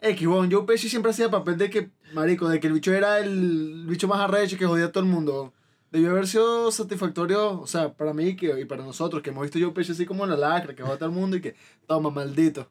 X, 0.00 0.26
bueno, 0.28 0.48
Joe 0.54 0.66
Pesci 0.66 0.90
siempre 0.90 1.12
hacía 1.12 1.30
papel 1.30 1.56
de 1.56 1.70
que, 1.70 1.90
marico, 2.12 2.46
de 2.48 2.60
que 2.60 2.66
el 2.66 2.74
bicho 2.74 2.92
era 2.92 3.20
el 3.20 3.86
bicho 3.88 4.06
más 4.06 4.20
arrecho 4.20 4.58
que 4.58 4.66
jodía 4.66 4.86
a 4.86 4.92
todo 4.92 5.02
el 5.02 5.08
mundo. 5.08 5.54
Debió 5.90 6.10
haber 6.10 6.26
sido 6.26 6.70
satisfactorio, 6.70 7.60
o 7.60 7.66
sea, 7.66 7.94
para 7.94 8.12
mí 8.12 8.36
que, 8.36 8.60
y 8.60 8.64
para 8.66 8.84
nosotros, 8.84 9.22
que 9.22 9.30
hemos 9.30 9.44
visto 9.44 9.58
Joe 9.58 9.72
Pesci 9.72 9.92
así 9.92 10.04
como 10.04 10.24
en 10.24 10.30
la 10.30 10.36
lacra, 10.36 10.74
que 10.74 10.82
joda 10.82 10.96
a 10.96 10.98
todo 10.98 11.08
el 11.08 11.14
mundo 11.14 11.38
y 11.38 11.40
que, 11.40 11.54
toma, 11.86 12.10
maldito. 12.10 12.68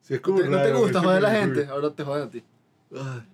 Sí, 0.00 0.14
es 0.14 0.22
¿No 0.26 0.36
te, 0.36 0.48
no 0.48 0.62
te 0.62 0.72
gusta 0.72 1.02
joder 1.02 1.18
a 1.18 1.28
la 1.28 1.30
gente? 1.32 1.66
Ahora 1.66 1.90
te 1.90 2.02
joden 2.02 2.28
a 2.28 2.30
ti. 2.30 2.42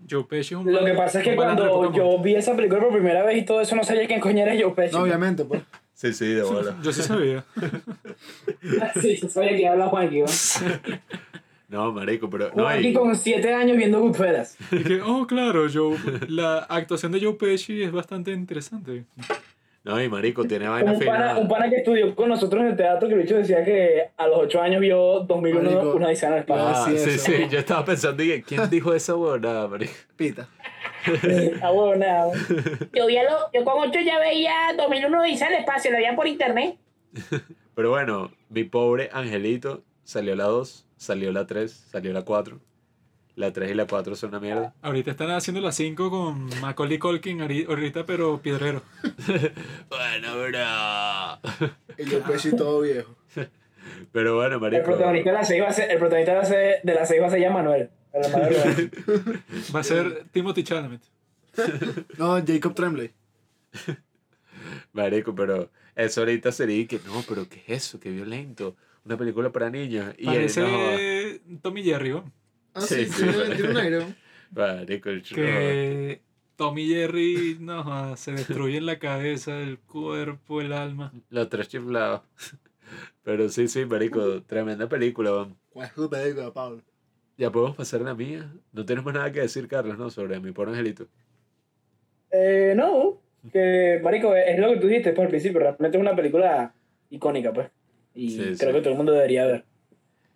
Joe 0.09 0.25
Pesci 0.25 0.55
es 0.55 0.61
un 0.61 0.73
Lo 0.73 0.85
que 0.85 0.95
pasa 0.95 1.19
es 1.21 1.25
que 1.25 1.37
cuando 1.37 1.93
yo 1.93 2.19
vi 2.23 2.35
esa 2.35 2.57
película 2.57 2.81
por 2.81 2.93
primera 2.93 3.25
vez 3.25 3.39
y 3.39 3.45
todo 3.45 3.61
eso, 3.61 3.77
no 3.77 3.85
sabía 3.85 4.07
quién 4.07 4.21
coño 4.21 4.43
era 4.43 4.53
Joe 4.61 4.73
Pesci. 4.75 4.97
No, 4.97 5.03
obviamente, 5.03 5.45
pues. 5.45 5.63
Sí, 5.93 6.15
sí, 6.15 6.29
de 6.29 6.43
bola. 6.43 6.77
Yo 6.83 6.93
sí 6.93 7.03
sabía. 7.03 7.45
sí, 9.01 9.17
yo 9.17 9.29
sabía 9.29 9.57
que 9.57 9.69
habla 9.69 9.89
Juanqui, 9.89 10.21
¿no? 10.21 10.27
No, 11.69 11.93
marico, 11.93 12.29
pero... 12.29 12.51
No, 12.57 12.65
Juanqui 12.65 12.89
y- 12.89 12.93
con 12.95 13.15
7 13.15 13.55
años 13.55 13.77
viendo 13.77 14.01
Goodfellas. 14.01 14.57
Y 14.73 14.83
que, 14.83 15.01
oh, 15.03 15.25
claro, 15.27 15.67
Joe, 15.73 15.97
la 16.27 16.59
actuación 16.61 17.13
de 17.13 17.21
Joe 17.21 17.35
Pesci 17.35 17.83
es 17.83 17.93
bastante 17.93 18.33
interesante. 18.33 19.05
No, 19.85 20.03
y 20.03 20.09
marico, 20.09 20.45
tiene 20.45 20.69
vaina 20.69 20.93
Un 20.93 20.99
pana, 20.99 21.29
fina. 21.31 21.39
un 21.39 21.49
pana 21.49 21.71
que 21.71 21.77
estudió 21.77 22.15
con 22.15 22.29
nosotros 22.29 22.61
en 22.63 22.69
el 22.69 22.77
teatro, 22.77 23.09
que 23.09 23.15
el 23.15 23.23
bicho 23.23 23.37
decía 23.37 23.65
que 23.65 24.11
a 24.17 24.27
los 24.27 24.39
8 24.41 24.61
años 24.61 24.81
vio 24.81 25.21
2001 25.21 25.63
Marico. 25.71 25.97
una 25.97 26.09
diseña 26.11 26.29
en 26.33 26.35
el 26.35 26.41
espacio. 26.41 26.67
Ah, 26.69 26.85
sí, 26.91 26.99
sí, 26.99 27.11
eso. 27.11 27.25
sí, 27.33 27.47
yo 27.51 27.59
estaba 27.59 27.85
pensando, 27.85 28.23
dije, 28.23 28.43
¿quién 28.43 28.69
dijo 28.69 28.93
esa 28.93 29.17
huevonada, 29.17 29.67
marico? 29.69 29.93
Pita. 30.17 30.49
Ah, 31.63 31.71
bueno, 31.71 31.97
nada. 32.05 32.31
Yo, 32.93 33.07
vi 33.07 33.17
a 33.17 33.23
lo- 33.25 33.51
yo 33.55 33.65
con 33.65 33.89
8 33.89 34.01
ya 34.05 34.19
veía 34.19 34.53
2001 34.77 35.23
dice 35.23 35.47
el 35.47 35.55
espacio, 35.55 35.91
lo 35.91 35.97
veía 35.97 36.15
por 36.15 36.27
internet. 36.27 36.77
Pero 37.75 37.91
bueno, 37.91 38.31
mi 38.51 38.65
pobre 38.65 39.09
angelito 39.13 39.83
salió 40.05 40.37
la 40.37 40.45
2, 40.45 40.87
salió 40.97 41.33
la 41.33 41.47
3, 41.47 41.71
salió 41.73 42.13
la 42.13 42.23
4. 42.23 42.59
La 43.41 43.53
3 43.53 43.71
y 43.71 43.75
la 43.75 43.87
4 43.87 44.15
son 44.17 44.31
una 44.31 44.41
mierda. 44.41 44.75
Ahorita 44.83 45.11
están 45.13 45.31
haciendo 45.31 45.61
las 45.63 45.75
5 45.77 46.11
con 46.11 46.49
Macaulay 46.61 46.99
Culkin 46.99 47.41
ahori- 47.41 47.67
ahorita, 47.69 48.05
pero 48.05 48.41
piedrero. 48.43 48.83
Bueno, 49.89 50.37
bro. 50.37 51.69
Y 51.99 52.05
Joe 52.11 52.21
Pesci 52.27 52.55
todo 52.57 52.83
viejo. 52.83 53.17
Pero 54.13 54.37
bueno, 54.37 54.57
El 54.57 54.61
marico. 54.61 54.85
protagonista 54.85 55.31
de 55.31 55.37
la 55.37 55.45
6 55.45 55.63
va 55.63 55.69
a 55.69 55.73
ser, 55.73 55.91
el 55.91 55.99
protagonista 55.99 56.33
de 56.33 56.39
la 56.39 56.45
seis- 56.45 56.81
de 56.83 56.95
la 56.95 57.07
6 57.07 57.23
va 57.23 57.27
a 57.27 57.31
ser 57.31 57.41
ya 57.41 57.51
Manuel. 57.51 57.91
el. 58.13 58.91
Va 59.75 59.81
a 59.81 59.85
ser 59.85 60.25
Timothy 60.33 60.63
Chalamet. 60.65 61.01
No, 62.19 62.35
Jacob 62.47 62.75
Tremblay. 62.75 63.13
Marico, 64.93 65.35
pero 65.35 65.71
eso 65.97 66.21
ahorita 66.21 66.53
sería 66.53 66.87
que 66.87 67.01
no, 67.07 67.23
pero 67.29 67.49
¿qué 67.49 67.63
es 67.67 67.85
eso? 67.87 68.01
Qué 68.01 68.11
violento. 68.11 68.77
Una 69.05 69.17
película 69.17 69.51
para 69.51 69.71
niños. 69.71 70.15
Y 70.19 70.23
él, 70.29 70.35
Parece 70.35 71.41
Tommy 71.63 71.83
Jerry, 71.83 72.11
¿no? 72.11 72.31
Ah, 72.75 72.81
Sí, 72.81 73.07
sí, 73.07 73.11
sí, 73.13 73.57
tiene, 73.57 75.25
Que 75.35 76.23
Tommy 76.57 76.87
Jerry 76.89 77.57
no, 77.61 77.83
joda, 77.85 78.17
se 78.17 78.33
destruye 78.33 78.79
en 78.79 78.87
la 78.87 78.99
cabeza, 78.99 79.59
el 79.61 79.79
cuerpo, 79.79 80.61
el 80.61 80.73
alma. 80.73 81.13
los 81.31 81.49
tres 81.49 81.69
chiflados. 81.69 82.23
Pero 83.23 83.49
sí, 83.49 83.69
sí, 83.69 83.85
marico, 83.87 84.43
tremenda 84.43 84.89
película, 84.89 85.31
weón. 85.33 85.57
¿Cuál 85.71 85.87
es 85.87 85.95
tu 85.95 86.09
película, 86.11 86.53
Pablo? 86.53 86.83
Ya 87.37 87.51
podemos 87.51 87.77
pasar 87.77 88.01
a 88.03 88.05
la 88.05 88.15
mía. 88.15 88.53
No 88.73 88.85
tenemos 88.85 89.07
más 89.07 89.15
nada 89.15 89.33
que 89.33 89.41
decir, 89.41 89.67
Carlos, 89.69 89.97
¿no? 89.99 90.11
Sobre 90.11 90.39
mi 90.41 90.53
pobre 90.53 90.73
angelito. 90.73 91.07
Eh, 92.31 92.75
no, 92.77 93.21
que 93.53 94.01
marico, 94.03 94.35
es 94.35 94.59
lo 94.59 94.71
que 94.71 94.77
tú 94.77 94.87
dijiste 94.87 95.13
pues, 95.13 95.25
al 95.25 95.31
principio, 95.31 95.61
realmente 95.61 95.97
es 95.97 96.01
una 96.01 96.15
película 96.15 96.75
icónica, 97.11 97.53
pues. 97.53 97.71
Y 98.15 98.31
Sí, 98.31 98.37
creo 98.37 98.55
sí. 98.57 98.67
que 98.73 98.81
todo 98.81 98.91
el 98.91 98.97
mundo 98.97 99.13
debería 99.13 99.47
ver. 99.47 99.65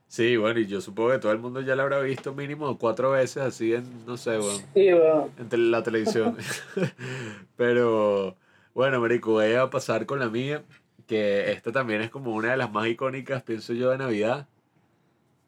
Sí, 0.07 0.37
bueno, 0.37 0.61
y 0.61 0.67
yo 0.67 0.81
supongo 0.81 1.11
que 1.11 1.19
todo 1.19 1.33
el 1.33 1.39
mundo 1.39 1.61
ya 1.61 1.75
la 1.75 1.83
habrá 1.83 2.01
visto 2.01 2.35
mínimo 2.35 2.79
cuatro 2.79 3.11
veces 3.11 3.43
así 3.43 3.75
en, 3.75 4.07
no 4.07 4.17
sé, 4.17 4.39
weón. 4.39 4.63
Sí, 4.75 4.93
bueno. 4.93 5.31
en 5.51 5.71
la 5.71 5.83
televisión. 5.83 6.37
Pero 7.57 8.37
bueno, 8.75 9.01
Marico, 9.01 9.33
voy 9.33 9.53
a 9.55 9.71
pasar 9.71 10.07
con 10.07 10.19
la 10.19 10.29
mía, 10.29 10.65
que 11.07 11.53
esta 11.53 11.73
también 11.73 12.01
es 12.01 12.11
como 12.11 12.35
una 12.35 12.53
de 12.53 12.57
las 12.57 12.73
más 12.73 12.87
icónicas, 12.87 13.43
pienso 13.43 13.73
yo, 13.73 13.91
de 13.91 13.99
Navidad. 13.99 14.49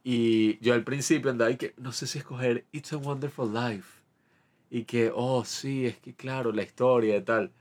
Y 0.04 0.58
yo 0.60 0.74
al 0.74 0.84
principio 0.84 1.32
andaba 1.32 1.50
y 1.50 1.56
que 1.56 1.74
no 1.76 1.90
sé 1.92 2.06
si 2.06 2.18
escoger 2.18 2.64
It's 2.70 2.92
a 2.92 2.96
Wonderful 2.96 3.52
Life. 3.52 4.02
Y 4.70 4.84
que, 4.84 5.10
oh, 5.14 5.44
sí, 5.44 5.86
es 5.86 5.98
que 5.98 6.14
claro, 6.14 6.52
la 6.52 6.62
historia 6.62 7.16
y 7.16 7.22
tal. 7.22 7.52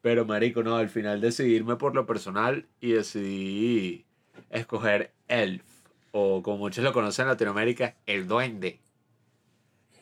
Pero, 0.00 0.24
Marico, 0.24 0.62
no, 0.62 0.76
al 0.76 0.88
final 0.88 1.20
decidí 1.20 1.54
irme 1.54 1.76
por 1.76 1.94
lo 1.94 2.06
personal 2.06 2.66
y 2.80 2.92
decidí 2.92 4.06
escoger 4.50 5.12
Elf. 5.26 5.64
O 6.12 6.42
como 6.42 6.58
muchos 6.58 6.82
lo 6.84 6.92
conocen 6.92 7.24
en 7.24 7.28
Latinoamérica, 7.30 7.96
El 8.06 8.26
Duende. 8.26 8.80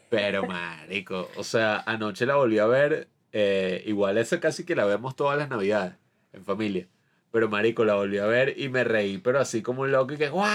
Pero, 0.09 0.47
marico, 0.47 1.29
o 1.37 1.43
sea, 1.45 1.83
anoche 1.87 2.27
la 2.27 2.37
volví 2.37 2.59
a 2.59 2.67
ver. 2.67 3.09
eh, 3.33 3.83
igual 3.87 4.17
esa 4.19 4.41
casi 4.41 4.65
que 4.65 4.77
la 4.77 4.85
vemos 4.87 5.15
todas 5.17 5.37
las 5.37 5.51
navidades, 5.51 5.95
en 6.33 6.45
familia. 6.45 6.89
Pero, 7.33 7.49
marico, 7.49 7.85
la 7.85 7.95
volví 7.97 8.17
a 8.19 8.27
ver 8.27 8.55
y 8.59 8.69
me 8.69 8.83
reí, 8.85 9.19
pero 9.19 9.41
así 9.41 9.61
como 9.63 9.83
un 9.83 9.93
loco 9.93 10.15
y 10.15 10.17
que 10.17 10.31
¡guau! 10.31 10.49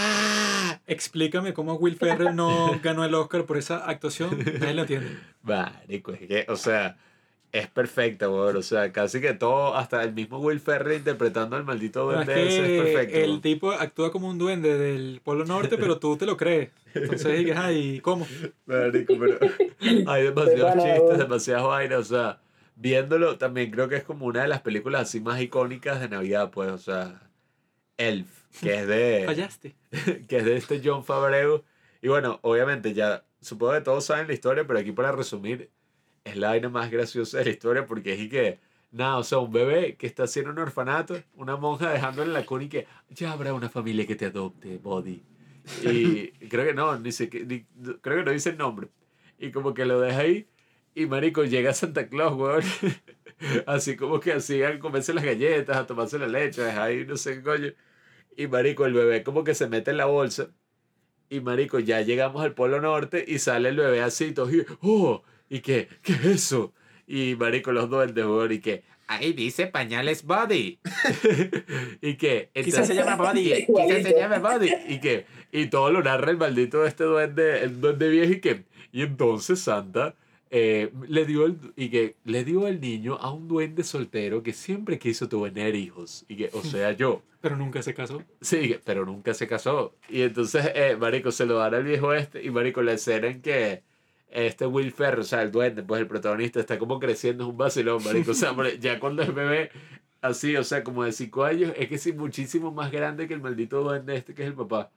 Explícame 0.88 1.54
cómo 1.54 1.76
Will 1.76 1.96
Ferrell 1.98 2.36
no 2.36 2.80
ganó 2.82 3.06
el 3.06 3.14
Oscar 3.14 3.46
por 3.46 3.58
esa 3.58 3.78
actuación. 3.86 4.40
Nadie 4.60 4.74
lo 4.74 4.82
entiende. 4.84 5.18
Marico, 5.44 6.14
es 6.14 6.20
que, 6.28 6.46
o 6.48 6.56
sea, 6.56 6.98
es 7.52 7.68
perfecta, 7.68 8.30
weón. 8.30 8.56
O 8.58 8.62
sea, 8.62 8.92
casi 8.92 9.22
que 9.22 9.34
todo, 9.34 9.76
hasta 9.76 10.04
el 10.04 10.14
mismo 10.14 10.40
Will 10.40 10.60
Ferrell 10.60 10.98
interpretando 10.98 11.56
al 11.56 11.64
maldito 11.64 12.10
es 12.12 12.26
duende 12.26 12.48
ese 12.48 12.60
es 12.60 12.68
que 12.68 12.92
perfecto. 12.92 13.18
el 13.18 13.30
weón. 13.30 13.42
tipo 13.42 13.72
actúa 13.72 14.12
como 14.12 14.30
un 14.30 14.38
duende 14.38 14.78
del 14.78 15.22
Polo 15.24 15.46
Norte, 15.46 15.78
pero 15.78 16.00
tú 16.00 16.18
te 16.18 16.26
lo 16.26 16.38
crees. 16.38 16.70
Entonces 16.94 17.40
dices, 17.40 17.58
ay, 17.58 18.00
¿cómo? 18.02 18.28
Marico, 18.66 19.16
pero 19.20 19.40
hay 20.08 20.24
demasiados 20.24 20.84
chistes, 20.84 21.18
demasiadas 21.18 21.64
vainas, 21.66 22.00
o 22.00 22.04
sea, 22.04 22.42
viéndolo 22.76 23.38
también 23.38 23.72
creo 23.72 23.88
que 23.88 23.96
es 23.96 24.04
como 24.04 24.26
una 24.26 24.42
de 24.42 24.48
las 24.48 24.62
películas 24.62 25.04
así 25.04 25.20
más 25.20 25.42
icónicas 25.42 26.00
de 26.00 26.10
Navidad, 26.10 26.52
pues, 26.52 26.72
o 26.72 26.78
sea, 26.78 27.30
Elf, 27.98 28.28
que 28.62 28.76
es 28.76 28.88
de, 28.88 29.24
Fallaste. 29.28 29.76
que 30.28 30.38
es 30.38 30.46
de 30.46 30.58
este 30.58 30.82
John 30.84 31.04
Favreau. 31.04 31.64
Y 32.02 32.08
bueno, 32.08 32.40
obviamente 32.42 32.94
ya, 32.94 33.24
supongo 33.42 33.74
que 33.74 33.82
todos 33.82 34.06
saben 34.06 34.28
la 34.28 34.34
historia, 34.34 34.66
pero 34.66 34.80
aquí 34.80 34.92
para 34.92 35.12
resumir, 35.12 35.70
es 36.24 36.36
la 36.38 36.50
vaina 36.50 36.70
más 36.70 36.92
graciosa 36.92 37.40
de 37.40 37.46
la 37.46 37.52
historia 37.52 37.86
porque 37.86 38.14
es 38.14 38.30
que, 38.30 38.60
nada, 38.92 39.18
o 39.18 39.24
sea, 39.24 39.40
un 39.40 39.52
bebé 39.52 39.96
que 39.98 40.08
está 40.08 40.24
haciendo 40.24 40.52
un 40.52 40.60
orfanato, 40.60 41.16
una 41.36 41.58
monja 41.58 41.92
dejándole 41.92 42.28
en 42.30 42.34
la 42.34 42.46
cuna 42.46 42.64
y 42.66 42.70
que 42.70 42.88
ya 43.10 43.32
habrá 43.32 43.54
una 43.54 43.70
familia 43.70 44.06
que 44.08 44.16
te 44.16 44.26
adopte, 44.28 44.78
Body. 44.78 45.24
Y 45.84 46.28
creo 46.50 46.66
que 46.66 46.74
no, 46.74 46.98
ni 47.00 47.12
qué- 47.12 47.46
ni- 47.46 47.66
creo 48.02 48.18
que 48.20 48.24
no 48.24 48.32
dice 48.32 48.50
el 48.52 48.58
nombre. 48.58 48.90
Y 49.40 49.52
como 49.52 49.74
que 49.74 49.86
lo 49.86 50.00
deja 50.02 50.20
ahí 50.20 50.48
y 50.96 51.06
marico 51.06 51.44
llega 51.46 51.74
Santa 51.74 52.08
Claus, 52.08 52.34
weón. 52.38 52.62
Así 53.66 53.96
como 53.96 54.20
que 54.20 54.34
así 54.34 54.62
a 54.64 54.78
comerse 54.80 55.14
las 55.14 55.24
galletas, 55.24 55.76
a 55.78 55.88
tomarse 55.88 56.20
la 56.20 56.28
leche, 56.28 56.64
ahí 56.64 57.06
no 57.06 57.18
sé 57.18 57.36
qué 57.38 57.42
coño. 57.44 57.74
Y 58.38 58.48
marico, 58.48 58.86
el 58.86 58.94
bebé 58.94 59.24
como 59.24 59.44
que 59.44 59.56
se 59.56 59.68
mete 59.68 59.92
en 59.92 59.98
la 59.98 60.06
bolsa. 60.06 60.50
Y 61.30 61.40
marico, 61.42 61.80
ya 61.80 62.02
llegamos 62.02 62.44
al 62.44 62.54
Polo 62.54 62.82
Norte 62.82 63.24
y 63.28 63.40
sale 63.40 63.70
el 63.70 63.78
bebé 63.78 64.02
así, 64.02 64.34
todo, 64.34 64.52
y, 64.54 64.66
oh, 64.82 65.24
¿y 65.52 65.60
qué? 65.60 65.90
¿Qué 66.02 66.14
es 66.14 66.26
eso? 66.26 66.74
Y 67.06 67.36
marico, 67.36 67.72
los 67.72 67.90
duendes, 67.90 68.26
weón, 68.26 68.54
y 68.54 68.60
que, 68.60 68.84
ahí 69.08 69.34
dice 69.34 69.68
pañales 69.68 70.24
body. 70.24 70.80
y 72.02 72.16
que, 72.16 72.50
Quizás 72.54 72.88
se 72.88 72.96
llama 72.96 73.18
Body. 73.18 73.66
Quizás 73.68 74.04
se 74.04 74.16
llama 74.18 74.40
body. 74.40 74.72
Y 74.88 75.00
que, 75.00 75.26
y 75.52 75.68
todo 75.68 75.92
lo 75.92 76.02
narra 76.02 76.32
el 76.32 76.38
maldito 76.38 76.86
este 76.86 77.04
duende, 77.04 77.64
el 77.64 77.82
duende 77.82 78.10
viejo, 78.10 78.32
y 78.32 78.40
que, 78.40 78.64
y 78.94 79.02
entonces 79.02 79.60
Santa 79.60 80.16
eh, 80.50 80.92
le 81.08 81.26
dio 81.26 81.46
el, 81.46 81.58
y 81.76 81.90
que 81.90 82.16
le 82.24 82.46
dio 82.46 82.68
el 82.68 82.80
niño 82.80 83.16
a 83.16 83.32
un 83.32 83.48
duende 83.48 83.84
soltero 83.84 84.44
que 84.44 84.54
siempre 84.54 85.00
quiso 85.00 85.28
tener 85.28 85.76
hijos. 85.76 86.26
Y 86.30 86.38
que, 86.38 86.50
o 86.54 86.62
sea, 86.64 86.94
yo. 86.94 87.24
Pero 87.42 87.58
nunca 87.58 87.82
se 87.82 87.94
casó. 87.94 88.24
Sí, 88.40 88.78
pero 88.86 89.06
nunca 89.06 89.34
se 89.34 89.48
casó. 89.48 89.96
Y 90.08 90.22
entonces, 90.22 90.72
eh, 90.76 90.96
Marico, 90.98 91.32
se 91.32 91.46
lo 91.46 91.58
dan 91.58 91.74
al 91.74 91.84
viejo 91.84 92.14
este. 92.14 92.44
Y 92.44 92.52
Marico, 92.52 92.82
la 92.82 92.94
escena 92.94 93.28
en 93.28 93.42
que 93.42 93.82
este 94.32 94.66
Will 94.66 94.92
Ferrell, 94.92 95.22
o 95.22 95.24
sea, 95.24 95.42
el 95.42 95.52
duende, 95.52 95.84
pues 95.84 96.02
el 96.02 96.08
protagonista, 96.08 96.60
está 96.60 96.80
como 96.80 97.00
creciendo, 97.00 97.44
es 97.44 97.50
un 97.50 97.58
vacilón, 97.58 98.04
Marico. 98.04 98.32
O 98.32 98.34
sea, 98.34 98.56
ya 98.80 99.00
cuando 99.00 99.22
es 99.22 99.34
bebé, 99.34 99.72
así, 100.22 100.56
o 100.56 100.64
sea, 100.64 100.84
como 100.84 101.04
de 101.04 101.12
5 101.12 101.44
años, 101.44 101.74
es 101.78 101.90
que 101.90 101.98
sí, 101.98 102.14
muchísimo 102.14 102.72
más 102.72 102.92
grande 102.92 103.28
que 103.28 103.34
el 103.34 103.42
maldito 103.42 103.82
duende 103.82 104.16
este 104.16 104.34
que 104.34 104.44
es 104.44 104.48
el 104.48 104.56
papá. 104.56 104.90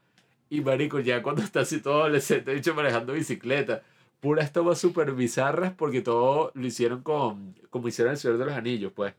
Y 0.51 0.61
Marico, 0.61 1.01
ya 1.01 1.23
cuando 1.23 1.43
está 1.43 1.61
así 1.61 1.81
todo 1.81 2.03
adolescente, 2.03 2.53
de 2.53 2.59
hecho, 2.59 2.75
manejando 2.75 3.13
bicicleta. 3.13 3.83
Puras 4.21 4.53
tomas 4.53 4.79
súper 4.79 5.13
bizarras 5.13 5.73
porque 5.75 6.01
todo 6.01 6.51
lo 6.55 6.67
hicieron 6.67 7.03
con, 7.03 7.55
como 7.71 7.89
hicieron 7.89 8.13
el 8.13 8.19
Señor 8.19 8.39
de 8.39 8.47
los 8.47 8.55
Anillos, 8.55 8.93
pues, 8.95 9.15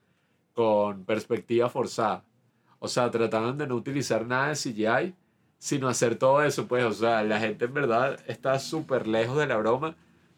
con 0.53 1.05
perspectiva 1.05 1.69
forzada. 1.69 2.23
O 2.79 2.87
sea, 2.87 3.11
trataban 3.11 3.57
de 3.57 3.67
no 3.67 3.75
utilizar 3.75 4.25
nada 4.25 4.49
de 4.49 4.55
CGI, 4.55 5.13
sino 5.57 5.87
hacer 5.87 6.15
todo 6.15 6.43
eso, 6.43 6.67
pues, 6.67 6.83
o 6.83 6.93
sea, 6.93 7.23
la 7.23 7.39
gente 7.39 7.65
en 7.65 7.73
verdad 7.73 8.19
está 8.27 8.57
súper 8.59 9.07
lejos 9.07 9.37
de 9.37 9.47
la 9.47 9.57
broma, 9.57 9.95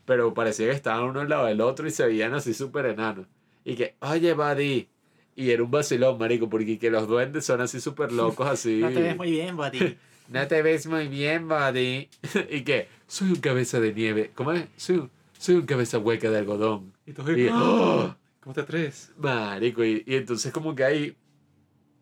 pero 0.07 0.33
parecía 0.33 0.67
que 0.67 0.71
estaban 0.71 1.03
uno 1.03 1.19
al 1.19 1.27
lado 1.27 1.47
del 1.47 1.59
otro 1.59 1.85
y 1.85 1.91
se 1.91 2.05
veían 2.05 2.33
así 2.33 2.53
súper 2.53 2.85
enanos. 2.85 3.27
y 3.65 3.75
que, 3.75 3.95
oye, 3.99 4.33
buddy. 4.33 4.87
Y 5.35 5.51
era 5.51 5.61
un 5.61 5.69
vacilón, 5.69 6.17
marico, 6.17 6.49
porque 6.49 6.79
que 6.79 6.89
los 6.89 7.09
duendes 7.09 7.45
son 7.45 7.59
así 7.59 7.81
súper 7.81 8.13
locos, 8.13 8.47
así. 8.47 8.79
No 8.81 8.89
te 8.89 9.01
ves 9.01 9.17
muy 9.17 9.31
bien, 9.31 9.57
buddy. 9.57 9.97
No 10.29 10.47
te 10.47 10.61
ves 10.61 10.87
muy 10.87 11.07
bien, 11.09 11.49
buddy. 11.49 12.09
y 12.49 12.61
que, 12.61 12.87
soy 13.05 13.31
un 13.31 13.35
cabeza 13.35 13.81
de 13.81 13.93
nieve. 13.93 14.31
¿Cómo 14.33 14.53
es? 14.53 14.65
Soy 14.77 14.97
un, 14.97 15.11
soy 15.37 15.55
un 15.55 15.65
cabeza 15.65 15.99
hueca 15.99 16.29
de 16.31 16.37
algodón. 16.37 16.93
Y 17.05 17.11
todos, 17.11 17.37
Y, 17.37 17.49
¡Oh! 17.51 18.15
¿cómo 18.39 18.53
te 18.53 18.61
atreves? 18.61 19.11
Marico, 19.17 19.83
y, 19.83 20.03
y 20.07 20.15
entonces 20.15 20.53
como 20.53 20.73
que 20.73 20.85
ahí 20.85 21.17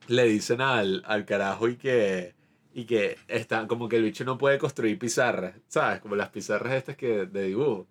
le 0.08 0.26
dicen 0.26 0.62
al, 0.62 1.02
al 1.08 1.26
carajo 1.26 1.68
y 1.68 1.76
que, 1.76 2.36
y 2.74 2.86
que 2.86 3.18
está, 3.28 3.68
como 3.68 3.90
que 3.90 3.96
el 3.96 4.04
bicho 4.04 4.24
no 4.26 4.38
puede 4.38 4.60
construir 4.60 5.00
pizarras, 5.00 5.56
¿sabes? 5.68 6.02
Como 6.02 6.16
las 6.16 6.30
pizarras 6.30 6.74
estas 6.74 6.96
que 6.96 7.26
de 7.26 7.44
dibujo, 7.48 7.88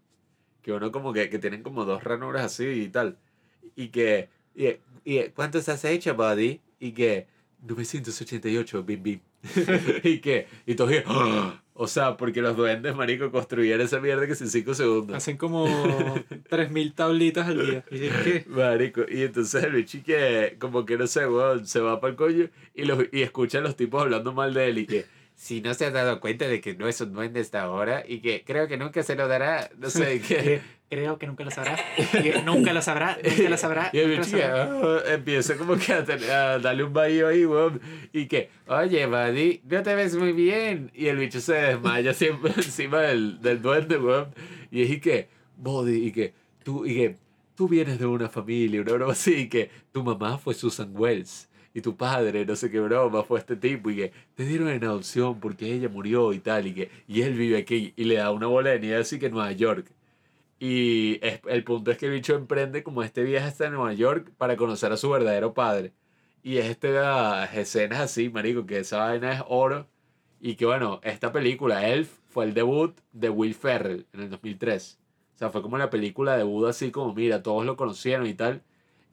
que 0.65 0.73
uno 0.73 0.91
como 0.91 1.13
que, 1.13 1.29
que 1.29 1.39
tienen 1.39 1.63
como 1.63 1.85
dos 1.85 2.03
ranuras 2.03 2.43
así 2.43 2.65
y 2.65 2.89
tal, 2.89 3.19
y 3.77 3.89
que, 3.89 4.31
y, 4.57 4.79
y 5.05 5.23
¿cuántos 5.29 5.69
has 5.69 5.85
hecho, 5.85 6.15
buddy? 6.15 6.61
Y 6.81 6.93
que 6.93 7.27
988, 7.61 8.83
bim 8.83 9.03
bim. 9.03 9.21
y 10.03 10.19
que, 10.21 10.47
y 10.65 10.75
todos, 10.75 10.91
¡ah! 11.07 11.63
o 11.75 11.87
sea, 11.87 12.17
porque 12.17 12.41
los 12.41 12.57
duendes, 12.57 12.97
marico, 12.97 13.31
construyeron 13.31 13.83
esa 13.83 14.01
mierda 14.01 14.27
que 14.27 14.33
es 14.33 14.41
en 14.41 14.49
5 14.49 14.73
segundos. 14.75 15.17
Hacen 15.17 15.37
como 15.37 15.67
3.000 15.67 16.95
tablitas 16.95 17.47
al 17.49 17.67
día. 17.67 17.85
Y. 17.91 18.49
Marico, 18.49 19.03
y 19.07 19.23
entonces 19.23 19.65
el 19.65 19.73
bicho 19.73 19.99
que, 20.03 20.57
como 20.59 20.87
que 20.87 20.97
no 20.97 21.07
sé, 21.07 21.27
weón, 21.27 21.67
se 21.67 21.81
va 21.81 22.01
para 22.01 22.13
el 22.13 22.17
coño 22.17 22.49
y, 22.75 22.85
los, 22.85 23.05
y 23.13 23.21
escucha 23.21 23.59
a 23.59 23.61
los 23.61 23.77
tipos 23.77 24.01
hablando 24.01 24.33
mal 24.33 24.55
de 24.55 24.69
él 24.69 24.79
y 24.79 24.87
que, 24.87 25.05
si 25.35 25.61
no 25.61 25.75
se 25.75 25.87
ha 25.87 25.91
dado 25.91 26.21
cuenta 26.21 26.47
de 26.49 26.61
que 26.61 26.75
no 26.75 26.89
es 26.89 27.01
un 27.01 27.13
duende 27.13 27.41
hasta 27.41 27.63
ahora 27.63 28.05
y 28.07 28.21
que 28.21 28.45
creo 28.45 28.69
que 28.69 28.77
nunca 28.77 29.03
se 29.03 29.17
lo 29.17 29.29
dará, 29.29 29.71
no 29.79 29.91
sé, 29.91 30.21
que... 30.21 30.61
Creo 30.91 31.19
que 31.19 31.27
nunca 31.27 31.43
lo 31.45 31.51
sabrá. 31.51 31.77
Nunca 32.45 32.73
lo 32.73 32.81
sabrá, 32.81 33.19
nunca 33.25 33.49
lo 33.49 33.57
sabrá. 33.57 33.91
Y 33.93 34.23
sabrá. 34.25 34.63
ah, 34.65 34.99
empieza 35.09 35.57
como 35.57 35.77
que 35.77 35.93
a, 35.93 36.05
tener- 36.05 36.31
a 36.31 36.59
darle 36.61 36.85
un 36.85 36.93
bahío 36.93 37.27
ahí, 37.27 37.45
weón, 37.45 37.81
y 38.13 38.27
que, 38.27 38.51
oye, 38.69 39.07
buddy, 39.07 39.61
no 39.65 39.83
te 39.83 39.95
ves 39.97 40.15
muy 40.15 40.33
bien. 40.33 40.93
Y 40.95 41.07
el 41.07 41.17
bicho 41.17 41.41
se 41.41 41.55
desmaya 41.55 42.13
siempre 42.15 42.53
encima 42.57 43.01
del, 43.01 43.41
del 43.41 43.61
duende, 43.61 43.97
weón. 43.99 44.29
Y 44.71 44.83
es 44.83 45.01
que, 45.01 45.29
buddy, 45.57 46.07
y 46.07 46.13
que, 46.13 46.35
tú, 46.63 46.87
y 46.87 46.95
que, 46.95 47.17
tú 47.57 47.67
vienes 47.67 47.99
de 47.99 48.07
una 48.07 48.29
familia, 48.29 48.83
una 48.83 48.93
broma 48.93 49.13
así, 49.15 49.35
y 49.35 49.49
que 49.49 49.71
tu 49.91 50.05
mamá 50.05 50.39
fue 50.39 50.55
Susan 50.55 50.93
Wells. 50.95 51.49
Y 51.75 51.83
tu 51.83 51.97
padre, 51.97 52.47
no 52.47 52.57
sé 52.57 52.71
qué 52.71 52.81
broma, 52.81 53.25
fue 53.25 53.39
este 53.41 53.57
tipo, 53.57 53.91
y 53.91 53.97
que 53.97 54.13
te 54.35 54.45
dieron 54.47 54.69
en 54.71 54.85
adopción 54.85 55.41
porque 55.41 55.73
ella 55.73 55.89
murió 55.91 56.33
y 56.33 56.39
tal, 56.41 56.67
y 56.69 56.75
que, 56.75 56.91
y 57.09 57.23
él 57.23 57.35
vive 57.35 57.59
aquí, 57.59 57.93
y 57.97 58.05
le 58.05 58.15
da 58.17 58.31
una 58.33 58.47
bola 58.47 58.71
de 58.71 58.81
nieve 58.81 58.97
así 59.01 59.19
que 59.19 59.27
en 59.27 59.33
Nueva 59.33 59.53
York. 59.53 59.91
Y 60.59 61.19
es- 61.27 61.41
el 61.49 61.65
punto 61.65 61.91
es 61.91 61.99
que 61.99 62.07
el 62.07 62.13
bicho 62.13 62.35
emprende 62.35 62.83
como 62.83 63.03
este 63.03 63.23
viaje 63.25 63.47
hasta 63.47 63.69
Nueva 63.71 63.93
York 63.93 64.31
para 64.39 64.57
conocer 64.57 64.93
a 64.93 64.97
su 64.97 65.11
verdadero 65.11 65.55
padre. 65.55 65.93
Y 66.43 66.59
es 66.59 66.67
estas 66.67 67.55
escenas 67.57 68.01
así, 68.01 68.29
marico, 68.31 68.67
que 68.67 68.79
esa 68.79 68.99
vaina 68.99 69.33
es 69.33 69.43
oro. 69.49 69.89
Y 70.41 70.57
que 70.57 70.67
bueno, 70.67 71.01
esta 71.03 71.33
película, 71.33 71.89
Elf, 71.89 72.19
fue 72.29 72.45
el 72.45 72.55
debut 72.55 72.97
de 73.13 73.31
Will 73.31 73.55
Ferrell 73.55 74.07
en 74.13 74.21
el 74.21 74.31
2003. 74.31 75.01
O 75.35 75.39
sea, 75.39 75.51
fue 75.51 75.63
como 75.63 75.79
la 75.79 75.91
película 75.91 76.37
debut 76.37 76.67
así 76.69 76.91
como, 76.91 77.15
mira, 77.15 77.43
todos 77.43 77.65
lo 77.67 77.77
conocieron 77.77 78.27
y 78.27 78.35
tal. 78.35 78.63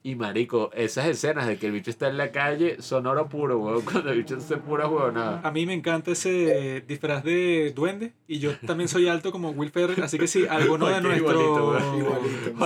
Y 0.03 0.15
marico, 0.15 0.71
esas 0.73 1.05
escenas 1.05 1.45
de 1.45 1.57
que 1.57 1.67
el 1.67 1.73
bicho 1.73 1.91
está 1.91 2.07
en 2.07 2.17
la 2.17 2.31
calle 2.31 2.81
son 2.81 3.05
oro 3.05 3.29
puro, 3.29 3.59
weón. 3.59 3.81
Cuando 3.85 4.09
el 4.09 4.17
bicho 4.17 4.37
hace 4.37 4.57
pura 4.57 4.87
huevonada. 4.87 5.41
A 5.43 5.51
mí 5.51 5.65
me 5.67 5.73
encanta 5.73 6.11
ese 6.11 6.83
disfraz 6.87 7.23
de 7.23 7.71
duende 7.75 8.13
y 8.27 8.39
yo 8.39 8.55
también 8.65 8.87
soy 8.87 9.07
alto 9.07 9.31
como 9.31 9.51
Will 9.51 9.69
Ferrell, 9.69 10.01
así 10.03 10.17
que 10.17 10.25
si 10.27 10.47
alguno 10.47 10.87
de 10.87 11.01
nuestros 11.01 11.83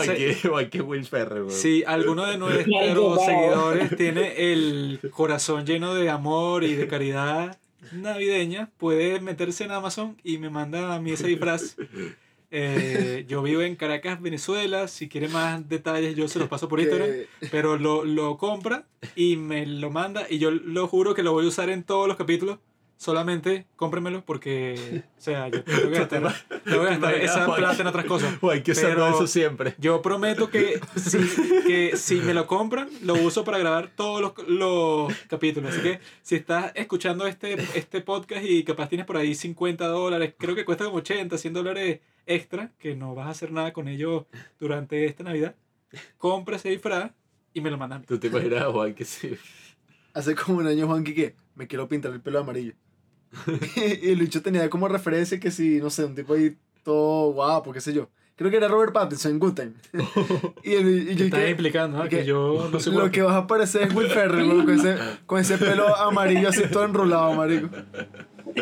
Sí. 0.05 0.49
que, 0.71 0.81
Will 0.81 1.05
Ferrell, 1.05 1.43
weón. 1.43 1.51
si 1.51 1.83
alguno 1.83 2.25
de 2.25 2.37
nuestros 2.37 3.25
seguidores 3.25 3.97
tiene 3.97 4.51
el 4.53 4.99
corazón 5.11 5.65
lleno 5.65 5.93
de 5.93 6.09
amor 6.09 6.63
y 6.63 6.75
de 6.75 6.87
caridad 6.87 7.57
navideña, 7.91 8.69
puede 8.77 9.19
meterse 9.19 9.65
en 9.65 9.71
Amazon 9.71 10.17
y 10.23 10.37
me 10.37 10.49
manda 10.49 10.95
a 10.95 10.99
mí 11.01 11.11
ese 11.11 11.27
disfraz. 11.27 11.75
Eh, 12.57 13.25
yo 13.27 13.41
vivo 13.41 13.61
en 13.63 13.75
Caracas, 13.75 14.21
Venezuela. 14.21 14.87
Si 14.87 15.09
quiere 15.09 15.27
más 15.27 15.67
detalles, 15.67 16.15
yo 16.15 16.29
se 16.29 16.39
los 16.39 16.47
paso 16.47 16.69
por 16.69 16.79
Instagram. 16.79 17.09
Pero 17.51 17.77
lo, 17.77 18.05
lo 18.05 18.37
compra 18.37 18.85
y 19.13 19.35
me 19.35 19.65
lo 19.65 19.89
manda. 19.89 20.25
Y 20.29 20.39
yo 20.39 20.51
lo 20.51 20.87
juro 20.87 21.13
que 21.13 21.21
lo 21.21 21.33
voy 21.33 21.43
a 21.43 21.49
usar 21.49 21.69
en 21.69 21.83
todos 21.83 22.07
los 22.07 22.15
capítulos. 22.15 22.59
Solamente 22.97 23.65
cómprenmelo 23.75 24.23
porque, 24.23 25.03
o 25.17 25.21
sea, 25.21 25.49
yo 25.49 25.65
tengo 25.65 25.91
que 25.91 25.99
gastar, 25.99 26.33
tengo 26.63 26.83
que 26.83 26.89
gastar 26.91 27.13
esa 27.21 27.53
plata 27.53 27.81
en 27.81 27.87
otras 27.87 28.05
cosas. 28.05 28.33
Ay, 28.41 28.63
que 28.63 28.73
Pero 28.73 29.05
eso 29.09 29.27
siempre. 29.27 29.75
Yo 29.77 30.01
prometo 30.01 30.49
que 30.49 30.79
si, 30.95 31.17
que 31.67 31.97
si 31.97 32.21
me 32.21 32.33
lo 32.33 32.47
compran, 32.47 32.87
lo 33.01 33.15
uso 33.15 33.43
para 33.43 33.57
grabar 33.57 33.91
todos 33.93 34.21
los, 34.21 34.47
los 34.47 35.13
capítulos. 35.27 35.73
Así 35.73 35.81
que 35.81 35.99
si 36.21 36.35
estás 36.35 36.71
escuchando 36.73 37.27
este, 37.27 37.55
este 37.77 37.99
podcast 37.99 38.45
y 38.45 38.63
capaz 38.63 38.87
tienes 38.87 39.05
por 39.05 39.17
ahí 39.17 39.35
50 39.35 39.85
dólares, 39.87 40.33
creo 40.37 40.55
que 40.55 40.63
cuesta 40.63 40.85
como 40.85 40.99
80, 40.99 41.37
100 41.37 41.53
dólares 41.53 41.99
extra, 42.25 42.71
que 42.77 42.95
no 42.95 43.15
vas 43.15 43.27
a 43.27 43.31
hacer 43.31 43.51
nada 43.51 43.73
con 43.73 43.87
ellos 43.87 44.25
durante 44.59 45.05
esta 45.05 45.23
Navidad, 45.23 45.55
compra 46.17 46.57
ese 46.57 46.69
disfraz 46.69 47.11
y 47.53 47.61
me 47.61 47.71
lo 47.71 47.77
mandan. 47.77 47.97
a 47.97 47.99
mí. 47.99 48.05
Tú 48.07 48.19
te 48.19 48.27
imaginas, 48.27 48.65
Juan, 48.65 48.93
que 48.93 49.05
sí. 49.05 49.35
Hace 50.13 50.35
como 50.35 50.59
un 50.59 50.67
año, 50.67 50.87
Juan, 50.87 51.03
que 51.03 51.35
me 51.55 51.67
quiero 51.67 51.87
pintar 51.87 52.11
el 52.13 52.21
pelo 52.21 52.39
amarillo. 52.39 52.73
y 53.75 54.09
el 54.09 54.19
bicho 54.19 54.41
tenía 54.41 54.69
como 54.69 54.87
referencia 54.87 55.39
que 55.39 55.51
si, 55.51 55.79
no 55.79 55.89
sé, 55.89 56.05
un 56.05 56.15
tipo 56.15 56.33
ahí 56.33 56.57
todo 56.83 57.33
guapo, 57.33 57.73
qué 57.73 57.81
sé 57.81 57.93
yo. 57.93 58.09
Creo 58.37 58.51
que 58.51 58.57
era 58.57 58.67
Robert 58.67 58.91
Pattinson 58.91 59.31
en 59.31 59.39
Good 59.39 59.53
Time. 59.53 59.73
y, 60.63 60.73
el, 60.73 61.09
y 61.09 61.15
yo 61.15 61.25
Estás 61.25 61.39
que, 61.39 61.49
implicando 61.51 61.97
¿no? 61.97 62.03
que, 62.03 62.09
que 62.09 62.25
yo 62.25 62.69
no 62.71 62.79
soy 62.79 62.93
lo 62.93 63.09
que 63.09 63.21
vas 63.21 63.35
a 63.35 63.47
parecer 63.47 63.83
es 63.83 63.95
Will 63.95 64.09
Ferrell, 64.09 64.65
con 64.65 64.71
ese, 64.71 64.97
con 65.25 65.39
ese 65.39 65.57
pelo 65.57 65.95
amarillo 65.95 66.49
así 66.49 66.63
todo 66.69 66.83
enrolado, 66.83 67.33
marico. 67.33 67.69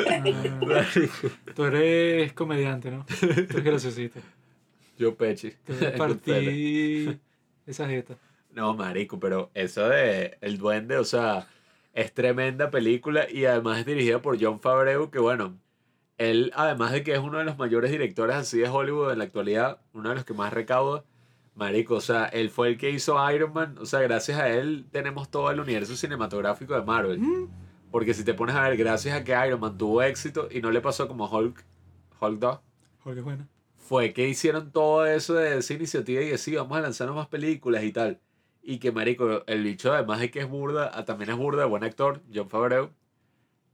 Ah, 0.07 0.23
tú 1.55 1.65
eres 1.65 2.33
comediante, 2.33 2.91
¿no? 2.91 3.05
Tú 3.19 3.25
eres 3.25 3.63
graciosito. 3.63 4.19
Yo 4.97 5.15
pechi. 5.15 5.51
Te 5.65 5.89
partir 5.97 7.19
esa 7.65 7.87
jeta. 7.87 8.15
No, 8.51 8.73
marico, 8.75 9.19
pero 9.19 9.49
eso 9.53 9.89
de 9.89 10.37
El 10.41 10.57
Duende, 10.57 10.97
o 10.97 11.03
sea, 11.03 11.47
es 11.93 12.13
tremenda 12.13 12.69
película 12.69 13.27
y 13.29 13.45
además 13.45 13.79
es 13.79 13.85
dirigida 13.85 14.21
por 14.21 14.41
John 14.41 14.59
Favreau, 14.59 15.09
que 15.09 15.19
bueno, 15.19 15.57
él, 16.17 16.51
además 16.55 16.91
de 16.91 17.03
que 17.03 17.13
es 17.13 17.19
uno 17.19 17.39
de 17.39 17.45
los 17.45 17.57
mayores 17.57 17.89
directores 17.89 18.35
así 18.35 18.59
de 18.59 18.69
Hollywood 18.69 19.11
en 19.11 19.17
la 19.19 19.23
actualidad, 19.23 19.81
uno 19.93 20.09
de 20.09 20.15
los 20.15 20.25
que 20.25 20.35
más 20.35 20.53
recauda, 20.53 21.03
marico, 21.55 21.95
o 21.95 22.01
sea, 22.01 22.25
él 22.25 22.51
fue 22.51 22.69
el 22.69 22.77
que 22.77 22.91
hizo 22.91 23.17
Iron 23.31 23.53
Man, 23.53 23.77
o 23.79 23.85
sea, 23.85 24.01
gracias 24.01 24.39
a 24.39 24.49
él 24.49 24.85
tenemos 24.91 25.29
todo 25.29 25.49
el 25.49 25.59
universo 25.59 25.95
cinematográfico 25.95 26.75
de 26.75 26.83
Marvel. 26.83 27.19
Porque 27.93 28.15
si 28.15 28.23
te 28.23 28.33
pones 28.33 28.55
a 28.55 28.67
ver, 28.67 28.75
gracias 28.75 29.15
a 29.15 29.23
que 29.23 29.33
Iron 29.47 29.59
Man 29.59 29.77
tuvo 29.77 30.01
éxito 30.01 30.47
y 30.49 30.61
no 30.61 30.71
le 30.71 30.81
pasó 30.81 31.07
como 31.07 31.27
Hulk, 31.29 31.63
Hulk 32.19 32.39
2, 32.39 32.59
Jorge, 33.03 33.21
bueno. 33.21 33.47
fue 33.77 34.13
que 34.13 34.27
hicieron 34.27 34.71
todo 34.71 35.05
eso 35.05 35.35
de 35.35 35.59
esa 35.59 35.73
iniciativa 35.75 36.19
y 36.23 36.29
decir, 36.29 36.55
vamos 36.57 36.75
a 36.75 36.81
lanzarnos 36.81 37.15
más 37.15 37.27
películas 37.27 37.83
y 37.83 37.91
tal. 37.91 38.19
Y 38.63 38.79
que, 38.79 38.91
marico, 38.91 39.43
el 39.45 39.63
bicho, 39.63 39.93
además 39.93 40.21
de 40.21 40.31
que 40.31 40.39
es 40.39 40.49
burda, 40.49 40.89
ah, 40.91 41.05
también 41.05 41.29
es 41.29 41.37
burda, 41.37 41.65
buen 41.65 41.83
actor, 41.83 42.23
John 42.33 42.49
Favreau. 42.49 42.89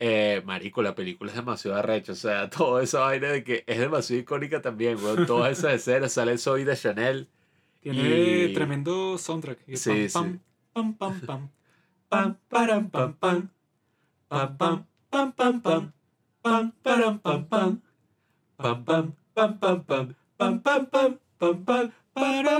Eh, 0.01 0.41
marico, 0.45 0.81
la 0.81 0.95
película 0.95 1.29
es 1.31 1.37
demasiado 1.37 1.77
arrecha. 1.77 2.11
O 2.11 2.15
sea, 2.15 2.49
toda 2.49 2.83
esa 2.83 2.99
vaina 2.99 3.29
de 3.29 3.43
que 3.45 3.63
es 3.67 3.79
demasiado 3.79 4.19
icónica 4.21 4.61
también, 4.61 4.97
weón. 5.01 5.25
Todas 5.27 5.57
esas 5.57 5.75
escenas, 5.75 6.11
sale 6.11 6.37
Zoe 6.37 6.65
de 6.65 6.75
Chanel. 6.75 7.29
Tiene 7.79 8.47
Y- 8.49 8.53
tremendo 8.53 9.17
soundtrack. 9.17 9.59
Y 9.67 9.77
Sí, 9.77 10.07
pam, 10.11 10.33
sí. 10.33 10.39
Pam, 10.73 10.93
pam, 10.95 10.97
pam, 10.97 11.21
pam. 11.25 11.49
Pam, 12.09 12.37
param, 12.49 12.89
pam, 12.89 13.13
pam. 13.13 13.49
Pam, 14.29 14.55
pam, 14.57 14.85
pam, 15.11 15.31
pam, 15.31 15.59
pam. 15.61 15.93
Pam, 16.43 16.71
param, 16.83 17.17
pam, 17.19 17.43
pam. 17.45 17.81
Pam, 18.57 18.83
pam, 18.85 19.15
pam, 19.33 19.57
pam, 19.57 19.83
pam. 19.83 20.15
Pam, 20.37 20.59
pam, 20.61 20.85
pam, 20.85 21.19
pam, 21.39 21.63
pam. 21.65 21.91
Para, 22.13 22.59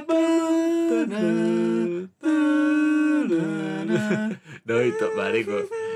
No, 4.66 4.84
y 4.84 4.92
to- 4.98 5.12
marico. 5.16 5.52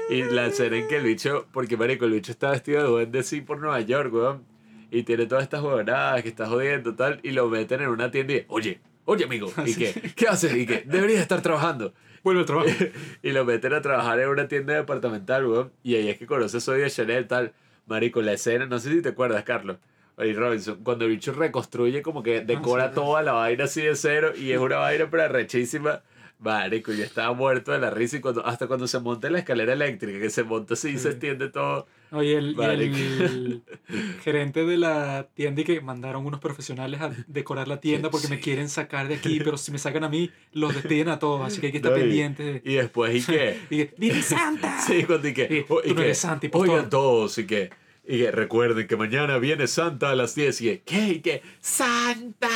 Y 0.10 0.24
la 0.24 0.48
escena 0.48 0.78
en 0.78 0.88
que 0.88 0.98
el 0.98 1.04
bicho, 1.04 1.46
porque 1.52 1.78
marico, 1.78 2.06
el 2.06 2.12
bicho 2.12 2.32
está 2.32 2.52
vestido 2.52 2.84
de 2.84 2.90
duende 2.90 3.20
así 3.20 3.42
por 3.42 3.60
Nueva 3.60 3.80
York, 3.82 4.14
weón. 4.14 4.44
Y 4.92 5.04
tiene 5.04 5.26
todas 5.26 5.44
estas 5.44 5.62
huevonadas 5.64 6.22
que 6.22 6.30
está 6.30 6.48
jodiendo 6.48 6.96
tal. 6.96 7.20
Y 7.24 7.32
lo 7.32 7.48
meten 7.50 7.82
en 7.82 7.90
una 7.90 8.12
tienda 8.12 8.34
y, 8.34 8.46
oye, 8.48 8.80
oye 9.06 9.24
amigo. 9.26 9.52
¿Y 9.66 9.74
qué? 9.76 10.14
¿Qué 10.16 10.28
haces? 10.28 10.56
¿Y 10.56 10.66
qué? 10.66 10.84
Deberías 10.86 11.22
estar 11.22 11.42
trabajando. 11.42 11.94
Vuelve 12.24 12.42
al 12.42 12.46
trabajo. 12.46 12.70
y 13.22 13.32
lo 13.32 13.46
meten 13.46 13.74
a 13.74 13.82
trabajar 13.82 14.20
en 14.20 14.30
una 14.30 14.48
tienda 14.48 14.74
departamental, 14.74 15.46
weón. 15.46 15.72
Y 15.84 15.96
ahí 15.96 16.10
es 16.10 16.18
que 16.18 16.26
conoce 16.26 16.62
Soy 16.62 16.82
de 16.82 16.90
Chanel, 16.90 17.28
tal. 17.28 17.54
Marico, 17.86 18.22
la 18.22 18.34
escena, 18.34 18.66
no 18.66 18.80
sé 18.80 18.92
si 18.92 19.02
te 19.02 19.10
acuerdas, 19.10 19.44
Carlos. 19.44 19.78
Oye, 20.16 20.34
Robinson, 20.34 20.84
cuando 20.84 21.06
el 21.06 21.12
bicho 21.12 21.34
reconstruye, 21.34 22.02
como 22.02 22.24
que 22.24 22.42
decora 22.42 22.90
sí. 22.90 22.96
toda 22.96 23.24
la 23.24 23.34
vaina 23.34 23.64
así 23.64 23.82
de 23.82 23.96
cero 23.96 24.32
y 24.36 24.52
es 24.52 24.60
una 24.60 24.78
vaina 24.78 25.10
pero 25.10 25.28
rechísima. 25.28 26.02
Marico, 26.40 26.92
yo 26.92 27.04
estaba 27.04 27.34
muerto 27.34 27.72
de 27.72 27.80
la 27.80 27.90
risa 27.90 28.18
y 28.18 28.20
cuando, 28.20 28.46
hasta 28.46 28.68
cuando 28.68 28.86
se 28.88 29.00
monta 29.00 29.28
en 29.28 29.34
la 29.34 29.40
escalera 29.40 29.74
eléctrica, 29.74 30.20
que 30.20 30.30
se 30.30 30.44
monta 30.44 30.76
así 30.76 30.90
y 30.90 30.98
se 30.98 31.10
extiende 31.10 31.50
todo. 31.50 31.88
Oye, 32.14 32.38
el, 32.38 32.52
y 32.52 32.56
Marico. 32.56 32.96
el 32.96 33.64
gerente 34.24 34.66
de 34.66 34.78
la 34.78 35.28
tienda 35.34 35.62
y 35.62 35.64
que 35.66 35.82
mandaron 35.82 36.26
unos 36.26 36.40
profesionales 36.40 37.02
a 37.02 37.12
decorar 37.28 37.68
la 37.68 37.80
tienda 37.80 38.10
porque 38.12 38.28
me 38.28 38.40
quieren 38.40 38.70
sacar 38.70 39.08
de 39.08 39.16
aquí, 39.16 39.40
pero 39.44 39.58
si 39.58 39.72
me 39.72 39.80
sacan 39.80 40.04
a 40.04 40.10
mí, 40.10 40.30
los 40.52 40.74
despiden 40.76 41.10
a 41.10 41.18
todos, 41.20 41.46
así 41.46 41.60
que 41.60 41.66
hay 41.68 41.72
que 41.72 41.78
estar 41.80 41.92
No, 41.92 41.98
y- 41.98 42.02
pendientes. 42.02 42.64
de- 42.64 42.72
Y 42.72 42.76
después, 42.76 43.16
¿y 43.16 43.26
qué? 43.32 43.60
Y 43.70 43.78
que, 43.78 43.94
¡Vive 43.98 44.22
Santa! 44.22 44.80
Sí, 44.88 45.04
cuando 45.06 45.28
y 45.28 45.34
que, 45.34 45.48
Sí, 45.48 45.66
o- 45.70 45.82
tú 45.82 45.90
y 45.90 45.94
no 45.94 46.02
eres 46.02 46.18
Santa, 46.20 46.46
impostor. 46.46 46.70
oigan 46.70 46.90
todos, 46.90 47.38
y 47.40 47.46
que, 47.48 47.70
y 48.08 48.18
que 48.20 48.32
recuerden 48.32 48.86
que 48.88 48.96
mañana 48.96 49.38
viene 49.40 49.66
Santa 49.68 50.12
a 50.12 50.16
las 50.16 50.36
10 50.36 50.62
y 50.62 50.66
que, 50.66 50.82
¿qué? 50.84 51.08
Y 51.14 51.20
que, 51.22 51.42
¡Santa! 51.62 52.48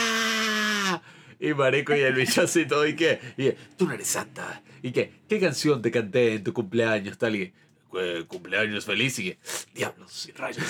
Y 1.39 1.53
marico, 1.53 1.95
y 1.95 1.99
el 1.99 2.13
bicho 2.13 2.41
así 2.41 2.65
todo, 2.65 2.88
y 2.88 2.95
que, 2.95 3.19
y 3.38 3.43
que, 3.43 3.57
tú 3.77 3.85
no 3.88 3.93
eres 3.93 4.07
Santa. 4.07 4.63
Y 4.81 4.91
que, 4.91 5.11
¿qué 5.27 5.39
canción 5.39 5.81
te 5.81 5.91
canté 5.91 6.35
en 6.35 6.43
tu 6.43 6.53
cumpleaños? 6.53 7.17
Tal 7.17 7.35
y 7.35 7.39
que, 7.39 7.53
"Eh, 7.99 8.25
cumpleaños 8.27 8.85
feliz 8.85 9.17
y 9.19 9.31
que, 9.31 9.37
diablos 9.73 10.27
y 10.29 10.31
rayos. 10.31 10.65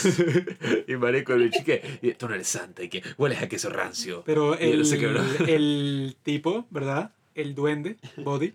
y 0.88 0.96
marico, 0.96 1.34
el 1.34 1.52
que, 1.52 2.16
tú 2.18 2.28
no 2.28 2.36
eres 2.36 2.48
Santa 2.48 2.84
y 2.84 2.90
que, 2.90 3.04
hueles 3.18 3.42
a 3.42 3.48
queso 3.48 3.70
rancio. 3.70 4.24
Pero 4.26 4.58
el, 4.60 6.16
tipo, 6.24 6.66
¿verdad? 6.70 7.12
El 7.36 7.56
duende, 7.56 7.98
Body, 8.18 8.54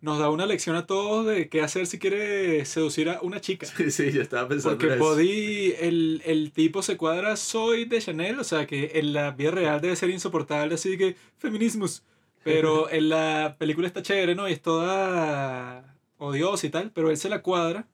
nos 0.00 0.18
da 0.18 0.28
una 0.28 0.44
lección 0.44 0.76
a 0.76 0.86
todos 0.86 1.26
de 1.26 1.48
qué 1.48 1.62
hacer 1.62 1.86
si 1.86 1.98
quiere 1.98 2.64
seducir 2.66 3.08
a 3.08 3.20
una 3.22 3.40
chica. 3.40 3.66
Sí, 3.66 3.90
sí, 3.90 4.12
yo 4.12 4.20
estaba 4.20 4.48
pensando 4.48 4.76
Porque 4.76 4.92
en 4.92 5.00
eso. 5.00 5.04
Body, 5.04 5.74
el, 5.80 6.22
el 6.26 6.52
tipo 6.52 6.82
se 6.82 6.96
cuadra, 6.96 7.36
soy 7.36 7.86
de 7.86 8.00
Chanel, 8.00 8.38
o 8.38 8.44
sea 8.44 8.66
que 8.66 8.92
en 8.94 9.12
la 9.14 9.30
vida 9.30 9.52
real 9.52 9.80
debe 9.80 9.96
ser 9.96 10.10
insoportable, 10.10 10.74
así 10.74 10.98
que 10.98 11.16
feminismos. 11.38 12.02
Pero 12.42 12.90
en 12.90 13.08
la 13.08 13.56
película 13.58 13.86
está 13.86 14.02
chévere, 14.02 14.34
¿no? 14.34 14.46
Y 14.46 14.52
es 14.52 14.60
toda 14.60 15.93
odiosa 16.18 16.66
y 16.66 16.70
tal, 16.70 16.90
pero 16.92 17.10
él 17.10 17.16
se 17.16 17.28
la 17.28 17.42
cuadra 17.42 17.86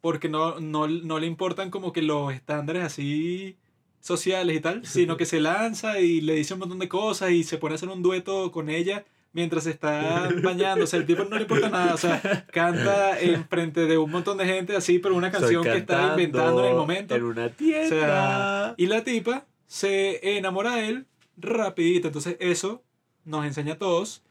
porque 0.00 0.28
no, 0.28 0.60
no, 0.60 0.88
no 0.88 1.18
le 1.18 1.26
importan 1.26 1.70
como 1.70 1.92
que 1.92 2.02
los 2.02 2.32
estándares 2.32 2.82
así 2.82 3.56
sociales 4.00 4.56
y 4.56 4.60
tal, 4.60 4.86
sino 4.86 5.16
que 5.16 5.26
se 5.26 5.40
lanza 5.40 6.00
y 6.00 6.20
le 6.20 6.34
dice 6.34 6.54
un 6.54 6.60
montón 6.60 6.78
de 6.78 6.88
cosas 6.88 7.30
y 7.32 7.44
se 7.44 7.58
pone 7.58 7.74
a 7.74 7.76
hacer 7.76 7.88
un 7.88 8.02
dueto 8.02 8.50
con 8.50 8.70
ella 8.70 9.04
mientras 9.32 9.66
está 9.66 10.28
bañando. 10.42 10.84
O 10.84 10.86
sea, 10.86 10.98
el 10.98 11.06
tipo 11.06 11.24
no 11.24 11.36
le 11.36 11.42
importa 11.42 11.68
nada. 11.68 11.94
O 11.94 11.98
sea, 11.98 12.46
canta 12.50 13.20
en 13.20 13.46
frente 13.46 13.86
de 13.86 13.98
un 13.98 14.10
montón 14.10 14.38
de 14.38 14.46
gente 14.46 14.74
así, 14.74 14.98
pero 14.98 15.14
una 15.14 15.30
canción 15.30 15.62
que 15.62 15.76
está 15.76 16.10
inventando 16.10 16.64
en 16.64 16.70
el 16.70 16.76
momento. 16.76 17.14
En 17.14 17.24
una 17.24 17.46
O 17.46 17.50
tienda. 17.50 17.88
sea, 17.88 18.74
y 18.78 18.86
la 18.86 19.04
tipa 19.04 19.46
se 19.66 20.36
enamora 20.36 20.76
de 20.76 20.88
él 20.88 21.06
rapidito. 21.36 22.08
Entonces 22.08 22.36
eso 22.40 22.82
nos 23.24 23.44
enseña 23.44 23.74
a 23.74 23.78
todos 23.78 24.22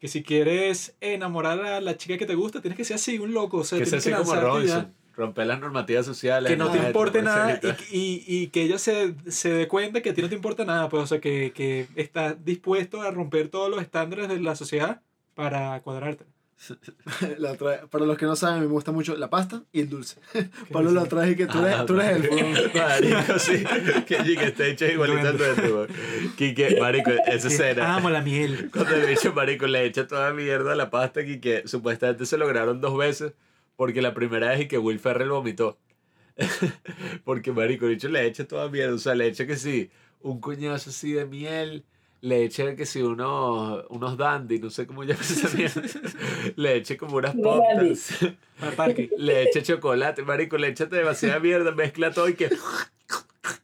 que 0.00 0.08
si 0.08 0.22
quieres 0.22 0.96
enamorar 1.00 1.64
a 1.64 1.80
la 1.80 1.96
chica 1.96 2.16
que 2.16 2.26
te 2.26 2.34
gusta, 2.34 2.60
tienes 2.60 2.76
que 2.76 2.84
ser 2.84 2.96
así, 2.96 3.18
un 3.18 3.34
loco. 3.34 3.58
O 3.58 3.64
sea, 3.64 3.78
que 3.78 3.84
tienes 3.84 4.04
que 4.04 4.14
hace 4.14 4.22
como 4.22 4.34
lanzarte 4.34 4.66
ya. 4.66 4.74
Robinson. 4.74 4.94
Romper 5.16 5.46
las 5.48 5.58
normativas 5.60 6.06
sociales. 6.06 6.48
Que 6.48 6.56
no 6.56 6.70
te 6.70 6.78
importe 6.78 7.22
nada 7.22 7.60
y, 7.90 8.22
y 8.24 8.46
que 8.48 8.62
ella 8.62 8.78
se, 8.78 9.16
se 9.26 9.50
dé 9.50 9.66
cuenta 9.66 10.00
que 10.00 10.10
a 10.10 10.14
ti 10.14 10.22
no 10.22 10.28
te 10.28 10.36
importa 10.36 10.64
nada. 10.64 10.88
Pues, 10.88 11.02
o 11.02 11.06
sea, 11.06 11.20
que, 11.20 11.52
que 11.52 11.88
estás 11.96 12.44
dispuesto 12.44 13.02
a 13.02 13.10
romper 13.10 13.48
todos 13.48 13.68
los 13.68 13.82
estándares 13.82 14.28
de 14.28 14.38
la 14.38 14.54
sociedad 14.54 15.00
para 15.34 15.80
cuadrarte. 15.80 16.24
La 17.38 17.54
para 17.54 18.04
los 18.04 18.18
que 18.18 18.26
no 18.26 18.34
saben, 18.34 18.60
me 18.60 18.66
gusta 18.66 18.90
mucho 18.90 19.16
la 19.16 19.30
pasta 19.30 19.62
y 19.72 19.80
el 19.80 19.88
dulce. 19.88 20.20
Pablo 20.72 20.90
la 20.90 21.06
traje 21.06 21.36
que 21.36 21.46
tú 21.46 21.58
eres, 21.64 21.78
Ah, 21.78 21.86
tú 21.86 22.00
eres 22.00 22.24
el. 22.24 22.72
Marico, 22.74 23.38
sí. 23.38 23.64
Que, 24.06 24.16
que 24.16 24.44
está 24.46 24.66
hecho 24.66 24.86
igualito 24.86 25.28
al 25.28 25.38
duende. 25.38 25.94
Quique, 26.36 26.78
marico, 26.80 27.10
esa 27.26 27.48
escena. 27.48 27.94
Amo 27.94 28.10
la 28.10 28.22
miel. 28.22 28.70
Cuando 28.72 28.94
el 28.96 29.06
bicho, 29.06 29.32
marico, 29.32 29.66
le 29.66 29.84
echa 29.84 30.06
toda 30.06 30.32
mierda 30.32 30.72
a 30.72 30.76
la 30.76 30.90
pasta 30.90 31.22
y 31.22 31.38
que 31.40 31.62
supuestamente 31.66 32.26
se 32.26 32.36
lograron 32.38 32.80
dos 32.80 32.96
veces. 32.96 33.32
Porque 33.76 34.02
la 34.02 34.12
primera 34.12 34.48
vez 34.48 34.62
y 34.62 34.68
que 34.68 34.78
Will 34.78 34.98
Ferrell 34.98 35.30
vomitó. 35.30 35.78
porque, 37.24 37.52
marico, 37.52 37.86
el 37.86 37.92
bicho 37.92 38.08
le 38.08 38.26
echa 38.26 38.46
toda 38.46 38.68
mierda. 38.68 38.94
O 38.94 38.98
sea, 38.98 39.14
le 39.14 39.28
echa 39.28 39.46
que 39.46 39.56
sí, 39.56 39.90
un 40.20 40.40
coñazo 40.40 40.90
así 40.90 41.12
de 41.12 41.24
miel. 41.24 41.84
Le 42.20 42.44
echa 42.44 42.74
que 42.74 42.84
sí, 42.84 43.00
unos, 43.00 43.84
unos 43.90 44.16
dandy, 44.16 44.58
no 44.58 44.70
sé 44.70 44.86
cómo 44.86 45.04
llamas 45.04 45.30
esa 45.30 45.56
mierda. 45.56 45.82
le 46.56 46.76
echa 46.76 46.96
como 46.96 47.16
unas 47.16 47.34
potas. 47.36 48.22
Le 49.16 49.42
echa 49.44 49.62
chocolate, 49.62 50.22
marico, 50.22 50.58
le 50.58 50.68
echa 50.68 50.86
demasiada 50.86 51.38
mierda, 51.38 51.70
mezcla 51.72 52.10
todo 52.12 52.28
y 52.28 52.34
que... 52.34 52.50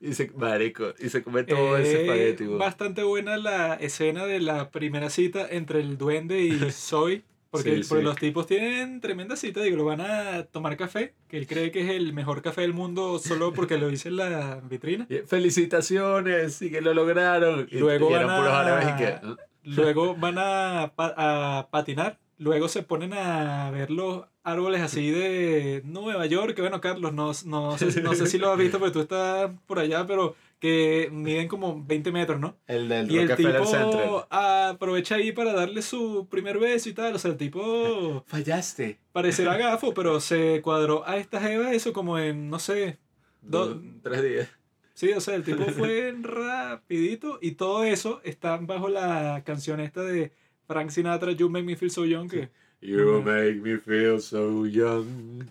Y 0.01 0.15
se, 0.15 0.31
marico, 0.37 0.95
y 0.99 1.09
se 1.09 1.23
come 1.23 1.45
todo 1.45 1.77
ese 1.77 1.97
Eh, 1.97 2.03
espagueti, 2.03 2.45
weón. 2.45 2.59
bastante 2.59 3.03
buena 3.03 3.37
la 3.37 3.75
escena 3.75 4.25
de 4.27 4.41
la 4.41 4.71
primera 4.71 5.11
cita 5.11 5.47
entre 5.51 5.81
el 5.81 5.99
duende 5.99 6.41
y 6.43 6.59
Zoe. 6.71 7.23
Porque, 7.55 7.83
Sí, 7.83 7.89
porque 7.89 8.03
sí. 8.03 8.05
los 8.09 8.17
tipos 8.17 8.47
tienen 8.49 9.01
tremenda 9.01 9.37
cita, 9.37 9.61
digo, 9.63 9.77
lo 9.77 9.85
van 9.85 10.01
a 10.01 10.43
tomar 10.43 10.77
café, 10.77 11.15
que 11.29 11.39
él 11.39 11.47
cree 11.47 11.71
que 11.71 11.83
es 11.83 11.91
el 11.91 12.13
mejor 12.13 12.43
café 12.43 12.63
del 12.63 12.73
mundo 12.73 13.21
solo 13.21 13.53
porque 13.53 13.79
lo 13.79 13.87
dice 13.89 14.09
en 14.09 14.17
la 14.17 14.61
vitrina. 14.69 15.07
Y, 15.09 15.19
Felicitaciones, 15.25 16.61
y 16.63 16.71
que 16.71 16.81
lo 16.81 16.95
lograron. 16.95 17.69
Y, 17.71 17.79
Luego 17.79 18.11
y 18.11 18.15
van 18.15 18.29
a-. 18.31 19.37
Luego 19.63 20.15
van 20.17 20.35
a, 20.39 20.93
pa- 20.97 21.15
a 21.17 21.69
patinar, 21.71 22.19
luego 22.39 22.69
se 22.69 22.83
ponen 22.83 23.15
a 23.15 23.71
ver 23.71 23.91
los 23.91 24.25
árboles 24.43 24.83
así 24.83 25.11
de 25.11 25.81
Nueva 25.85 26.27
York, 26.27 26.55
que 26.55 26.61
bueno, 26.61 26.81
Carlos, 26.83 27.15
no, 27.15 27.33
no, 27.47 27.79
sé, 27.79 28.03
no 28.03 28.15
sé 28.15 28.27
si 28.27 28.37
lo 28.39 28.51
has 28.53 28.59
visto, 28.59 28.79
porque 28.81 28.93
tú 28.93 29.01
estás 29.01 29.51
por 29.67 29.79
allá, 29.79 30.07
pero 30.07 30.35
que 30.65 31.11
miden 31.13 31.47
como 31.47 31.85
20 31.85 32.11
metros, 32.11 32.41
¿no? 32.41 32.57
El 32.67 32.89
del 32.89 33.11
Y 33.11 33.19
el 33.19 33.29
Center. 33.29 33.61
tipo 33.91 34.27
aprovecha 34.31 35.17
ahí 35.17 35.31
para 35.31 35.53
darle 35.53 35.83
su 35.83 36.27
primer 36.31 36.59
beso 36.59 36.89
y 36.89 36.95
tal. 36.95 37.15
O 37.15 37.19
sea, 37.19 37.33
el 37.33 37.37
tipo 37.37 38.25
Fallaste. 38.29 38.99
parecerá 39.13 39.57
gafo, 39.59 39.93
pero 39.93 40.21
se 40.21 40.63
cuadró 40.63 41.07
a 41.07 41.19
esta 41.19 41.39
jeva 41.39 41.75
eso 41.75 41.93
como 41.93 42.19
en, 42.19 42.49
no 42.49 42.59
sé. 42.59 42.99
do- 43.43 43.75
Dos, 43.75 43.83
tres 44.03 44.23
días. 44.23 44.49
sí, 44.95 45.13
o 45.13 45.21
sea, 45.21 45.35
el 45.35 45.45
tipo 45.45 45.65
fue 45.79 46.15
rapidito 46.19 47.39
y 47.43 47.53
todo 47.53 47.85
eso 47.85 48.23
está 48.25 48.57
bajo 48.57 48.89
la 48.89 49.43
canción 49.45 49.81
esta 49.81 50.03
de 50.03 50.33
Frank 50.67 50.89
Sinatra, 50.89 51.33
You 51.33 51.51
Make 51.51 51.65
Me 51.67 51.77
Feel 51.77 51.91
So 51.91 52.07
Young, 52.07 52.31
que 52.31 52.49
You 52.81 53.21
make 53.23 53.57
me 53.61 53.77
feel 53.77 54.19
so 54.19 54.65
young. 54.67 55.45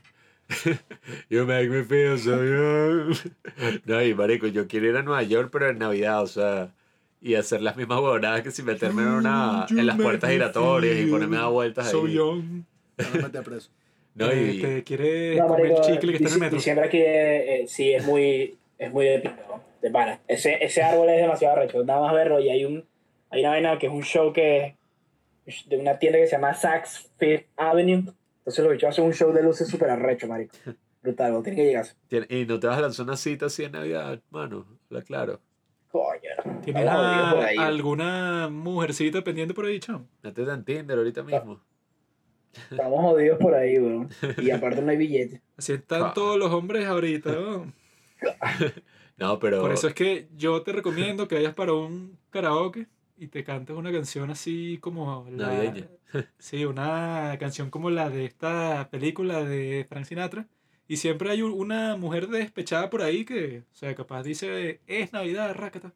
you 1.29 1.45
make 1.45 1.69
me 1.69 1.83
feel 1.83 2.17
so 2.17 2.43
young. 2.43 3.15
No, 3.85 4.01
y 4.01 4.13
marico, 4.13 4.47
yo 4.47 4.67
quiero 4.67 4.87
ir 4.87 4.97
a 4.97 5.03
Nueva 5.03 5.23
York, 5.23 5.49
pero 5.51 5.69
en 5.69 5.79
Navidad, 5.79 6.21
o 6.21 6.27
sea, 6.27 6.73
y 7.21 7.35
hacer 7.35 7.61
las 7.61 7.77
mismas 7.77 7.99
huevonadas 7.99 8.41
que 8.41 8.51
si 8.51 8.63
meterme 8.63 9.03
en 9.03 9.07
una 9.09 9.65
en 9.69 9.85
las 9.85 9.97
puertas 9.97 10.29
me 10.29 10.35
giratorias 10.35 10.97
y 10.97 11.05
ponerme 11.05 11.37
a 11.37 11.41
dar 11.41 11.51
vueltas 11.51 11.89
So 11.89 12.05
ahí. 12.05 12.13
Young. 12.13 12.63
No 13.33 13.43
preso. 13.43 13.69
Eh, 14.19 14.51
y 14.53 14.61
te 14.61 14.83
quiere 14.83 15.37
No, 15.37 15.47
comer 15.47 15.71
marico, 15.71 15.81
chicle 15.87 16.11
que 16.11 16.17
está 16.23 16.29
en 16.29 16.33
el 16.35 16.39
metro. 16.39 16.57
Diciembre 16.57 16.85
aquí 16.85 16.99
eh, 16.99 17.61
eh, 17.61 17.65
sí 17.67 17.93
es 17.93 18.05
muy, 18.05 18.59
es 18.77 18.91
muy 18.91 19.05
de 19.05 19.19
pino, 19.21 19.63
de 19.81 19.89
pana. 19.89 20.19
Ese, 20.27 20.63
ese 20.63 20.83
árbol 20.83 21.09
es 21.09 21.19
demasiado 21.19 21.55
arrecho. 21.57 21.83
Nada 21.83 22.01
más 22.01 22.13
verlo 22.13 22.39
y 22.39 22.47
hay 22.51 22.63
un 22.63 22.85
hay 23.31 23.39
una 23.39 23.49
vaina 23.49 23.79
que 23.79 23.87
es 23.87 23.91
un 23.91 24.03
show 24.03 24.31
que 24.31 24.75
de 25.65 25.77
una 25.77 25.97
tienda 25.97 26.19
que 26.19 26.27
se 26.27 26.33
llama 26.33 26.53
Saks 26.53 27.09
Fifth 27.17 27.47
Avenue. 27.57 28.03
Entonces 28.43 28.63
los 28.63 28.73
bichos 28.73 28.89
hacen 28.89 29.05
un 29.05 29.13
show 29.13 29.31
de 29.31 29.41
luces 29.43 29.67
súper 29.67 29.89
arrecho, 29.89 30.27
marico. 30.27 30.55
Brutal, 31.01 31.31
vos 31.33 31.43
tiene 31.43 31.57
que 31.57 31.65
llegar. 31.65 31.85
y 32.29 32.45
no 32.45 32.59
te 32.59 32.67
vas 32.67 32.77
a 32.77 32.81
lanzar 32.81 33.05
una 33.05 33.17
cita 33.17 33.45
así 33.47 33.63
en 33.63 33.71
Navidad, 33.73 34.21
mano, 34.29 34.65
la 34.89 35.01
claro. 35.01 35.39
Coño. 35.89 36.61
¿Tienes 36.63 36.87
a- 36.87 37.31
por 37.35 37.45
ahí. 37.45 37.57
alguna 37.57 38.49
mujercita 38.49 39.23
pendiente 39.23 39.53
por 39.53 39.65
ahí, 39.65 39.79
chamo? 39.79 40.07
Métete 40.23 40.51
en 40.51 40.63
Tinder 40.65 40.97
ahorita 40.97 41.23
mismo. 41.23 41.61
Estamos 42.71 43.01
jodidos 43.01 43.39
por 43.39 43.53
ahí, 43.55 43.79
weón. 43.79 44.09
Y 44.37 44.51
aparte 44.51 44.81
no 44.81 44.91
hay 44.91 44.97
billete. 44.97 45.41
Así 45.57 45.73
están 45.73 46.03
Ah. 46.03 46.11
todos 46.13 46.37
los 46.37 46.51
hombres 46.51 46.85
ahorita. 46.85 47.31
¿no? 47.35 47.73
No, 49.17 49.37
pero 49.37 49.61
Por 49.61 49.71
eso 49.71 49.87
es 49.87 49.93
que 49.93 50.27
yo 50.35 50.63
te 50.63 50.71
recomiendo 50.71 51.27
que 51.27 51.35
vayas 51.35 51.53
para 51.53 51.73
un 51.73 52.17
karaoke 52.31 52.87
y 53.17 53.27
te 53.27 53.43
cantes 53.43 53.75
una 53.75 53.91
canción 53.91 54.29
así 54.31 54.77
como 54.81 55.27
la, 55.31 55.47
Navideña. 55.47 55.87
sí, 56.39 56.65
una 56.65 57.35
canción 57.39 57.69
como 57.69 57.89
la 57.89 58.09
de 58.09 58.25
esta 58.25 58.89
película 58.91 59.43
de 59.43 59.85
Frank 59.87 60.05
Sinatra. 60.05 60.47
Y 60.87 60.97
siempre 60.97 61.29
hay 61.29 61.41
un- 61.41 61.53
una 61.53 61.95
mujer 61.95 62.27
despechada 62.27 62.89
por 62.89 63.01
ahí 63.01 63.23
que, 63.23 63.59
o 63.71 63.75
sea, 63.75 63.95
capaz 63.95 64.23
dice, 64.23 64.81
es 64.85 65.13
Navidad, 65.13 65.53
rácata. 65.55 65.93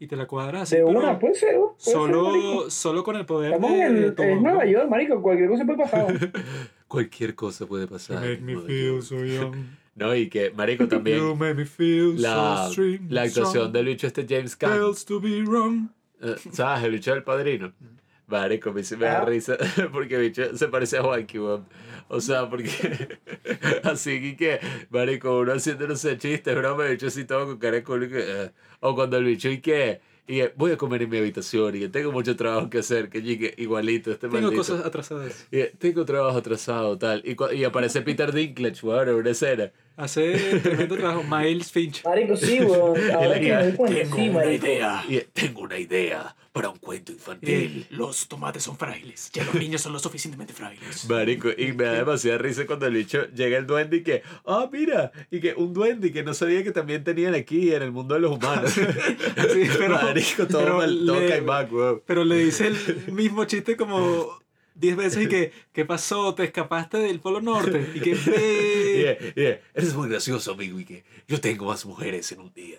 Y 0.00 0.08
te 0.08 0.16
la 0.16 0.26
cuadras 0.26 0.62
así, 0.62 0.76
De 0.76 0.84
una, 0.84 1.16
puede 1.20 1.34
ser, 1.36 1.54
puede 1.54 1.74
ser, 1.78 1.96
marico. 1.96 2.10
solo, 2.10 2.70
solo 2.70 3.04
con 3.04 3.14
el 3.14 3.24
poder 3.24 3.52
Estamos 3.52 3.70
de 3.78 3.82
en, 4.08 4.14
tu 4.16 4.22
en. 4.24 4.42
Nueva 4.42 4.66
York, 4.66 4.88
marico. 4.90 5.22
Cualquier 5.22 5.48
cosa 5.48 5.64
puede 5.64 5.78
pasar. 5.78 6.32
cualquier 6.88 7.34
cosa 7.36 7.66
puede 7.66 7.86
pasar. 7.86 8.20
make 8.20 8.40
me 8.40 8.56
feel 8.62 8.86
York. 8.94 9.02
so 9.02 9.24
young. 9.24 9.54
No, 9.94 10.14
y 10.16 10.30
que, 10.30 10.50
marico, 10.52 10.88
también 10.88 11.18
You 11.18 11.36
make 11.36 11.52
me 11.54 11.66
feel 11.66 12.20
la, 12.20 12.70
so 12.74 12.80
la 13.10 13.22
actuación 13.22 13.70
del 13.74 13.84
bicho 13.84 14.06
este 14.06 14.24
James 14.26 14.56
Caan. 14.56 14.72
Fails 14.72 15.04
to 15.04 15.20
be 15.20 15.42
wrong. 15.42 15.90
Eh, 16.22 16.36
¿Sabes? 16.52 16.84
El 16.84 16.92
bicho 16.92 17.12
del 17.12 17.22
padrino. 17.24 17.72
Marico, 18.28 18.70
a 18.70 18.72
mí 18.72 18.82
sí 18.82 18.96
me 18.96 19.04
da 19.06 19.20
Ah. 19.20 19.24
risa 19.26 19.56
porque 19.92 20.14
el 20.14 20.20
bicho 20.22 20.56
se 20.56 20.68
parece 20.68 20.96
a 20.98 21.02
Juanqui, 21.02 21.38
weón. 21.38 21.66
O 22.08 22.20
sea, 22.20 22.48
porque 22.48 22.70
así 23.84 24.36
que, 24.36 24.60
marico, 24.90 25.38
uno 25.38 25.52
haciendo 25.52 25.86
no 25.86 25.96
sé 25.96 26.16
chistes, 26.18 26.56
broma, 26.56 26.84
el 26.86 26.92
bicho 26.92 27.08
así 27.08 27.24
todo 27.24 27.46
con 27.46 27.58
cara 27.58 27.80
de 27.80 27.84
eh, 28.12 28.50
O 28.80 28.94
cuando 28.94 29.16
el 29.18 29.24
bicho 29.24 29.48
y 29.50 29.60
que... 29.60 30.00
Y 30.24 30.36
que 30.36 30.52
voy 30.56 30.70
a 30.70 30.76
comer 30.76 31.02
en 31.02 31.10
mi 31.10 31.18
habitación 31.18 31.74
y 31.74 31.88
tengo 31.88 32.12
mucho 32.12 32.36
trabajo 32.36 32.70
que 32.70 32.78
hacer, 32.78 33.08
que 33.10 33.22
llegue 33.22 33.54
igualito 33.58 34.12
este 34.12 34.28
Tengo 34.28 34.40
maldito. 34.40 34.56
cosas 34.56 34.86
atrasadas. 34.86 35.48
Y 35.50 35.64
tengo 35.78 36.04
trabajo 36.04 36.38
atrasado, 36.38 36.96
tal. 36.96 37.22
Y, 37.26 37.36
y 37.56 37.64
aparece 37.64 38.02
Peter 38.02 38.32
Dinklage, 38.32 38.86
weón, 38.86 39.08
en 39.08 39.14
una 39.16 39.30
escena. 39.30 39.72
Hace 39.96 40.58
tremendo 40.60 40.96
trabajo. 40.96 41.22
Miles 41.22 41.70
Finch. 41.70 42.04
Marico, 42.04 42.36
sí, 42.36 42.60
weón. 42.60 42.98
Ahora 43.14 43.38
que 43.40 43.54
me 43.54 43.62
doy 43.64 43.72
cuenta, 43.72 43.98
Tengo 44.02 44.16
sí, 44.16 44.28
una 44.28 44.38
marico. 44.40 44.66
idea. 44.66 45.04
Y 45.08 45.20
Tengo 45.32 45.60
una 45.62 45.78
idea 45.78 46.36
para 46.52 46.68
un 46.68 46.76
cuento 46.78 47.12
infantil. 47.12 47.86
Los 47.90 48.28
tomates 48.28 48.62
son 48.62 48.76
frágiles. 48.76 49.30
Ya 49.32 49.42
los 49.44 49.54
niños 49.54 49.80
son 49.80 49.92
lo 49.94 49.98
suficientemente 49.98 50.52
frágiles. 50.52 51.08
Marico, 51.08 51.48
y 51.56 51.72
me 51.72 51.84
da 51.84 51.92
demasiada 51.94 52.36
risa 52.38 52.66
cuando 52.66 52.86
el 52.86 52.94
bicho 52.94 53.26
llega 53.34 53.56
el 53.56 53.66
duende 53.66 53.98
y 53.98 54.02
que, 54.02 54.22
ah, 54.44 54.68
mira, 54.70 55.12
y 55.30 55.40
que 55.40 55.54
un 55.54 55.72
duende 55.72 56.08
y 56.08 56.12
que 56.12 56.22
no 56.22 56.34
sabía 56.34 56.62
que 56.62 56.70
también 56.72 57.04
tenían 57.04 57.34
aquí 57.34 57.72
en 57.72 57.82
el 57.82 57.90
mundo 57.92 58.14
de 58.14 58.20
los 58.20 58.32
humanos. 58.36 58.72
Sí, 59.52 59.68
pero- 59.78 59.94
Marico, 60.02 60.46
todo 60.46 60.62
pero 60.62 60.76
mal, 60.78 61.02
todo 61.06 61.20
le- 61.20 61.28
caimán, 61.28 61.68
weón. 61.74 62.02
Pero 62.06 62.24
le 62.24 62.36
dice 62.36 62.66
el 62.68 63.12
mismo 63.12 63.44
chiste 63.44 63.76
como 63.76 64.41
10 64.74 64.96
veces 64.96 65.24
y 65.24 65.28
que, 65.28 65.52
¿qué 65.72 65.84
pasó? 65.84 66.34
¿Te 66.34 66.44
escapaste 66.44 66.98
del 66.98 67.20
Polo 67.20 67.40
Norte? 67.40 67.90
Y 67.94 68.00
que, 68.00 68.14
"Ve". 68.14 68.22
que- 68.24 69.28
y 69.28 69.34
que, 69.34 69.60
Eres 69.74 69.94
muy 69.94 70.08
gracioso, 70.08 70.52
amigo, 70.52 70.78
y 70.80 70.84
que 70.84 71.04
yo 71.28 71.40
tengo 71.40 71.66
más 71.66 71.84
mujeres 71.86 72.30
en 72.32 72.40
un 72.40 72.52
día 72.52 72.78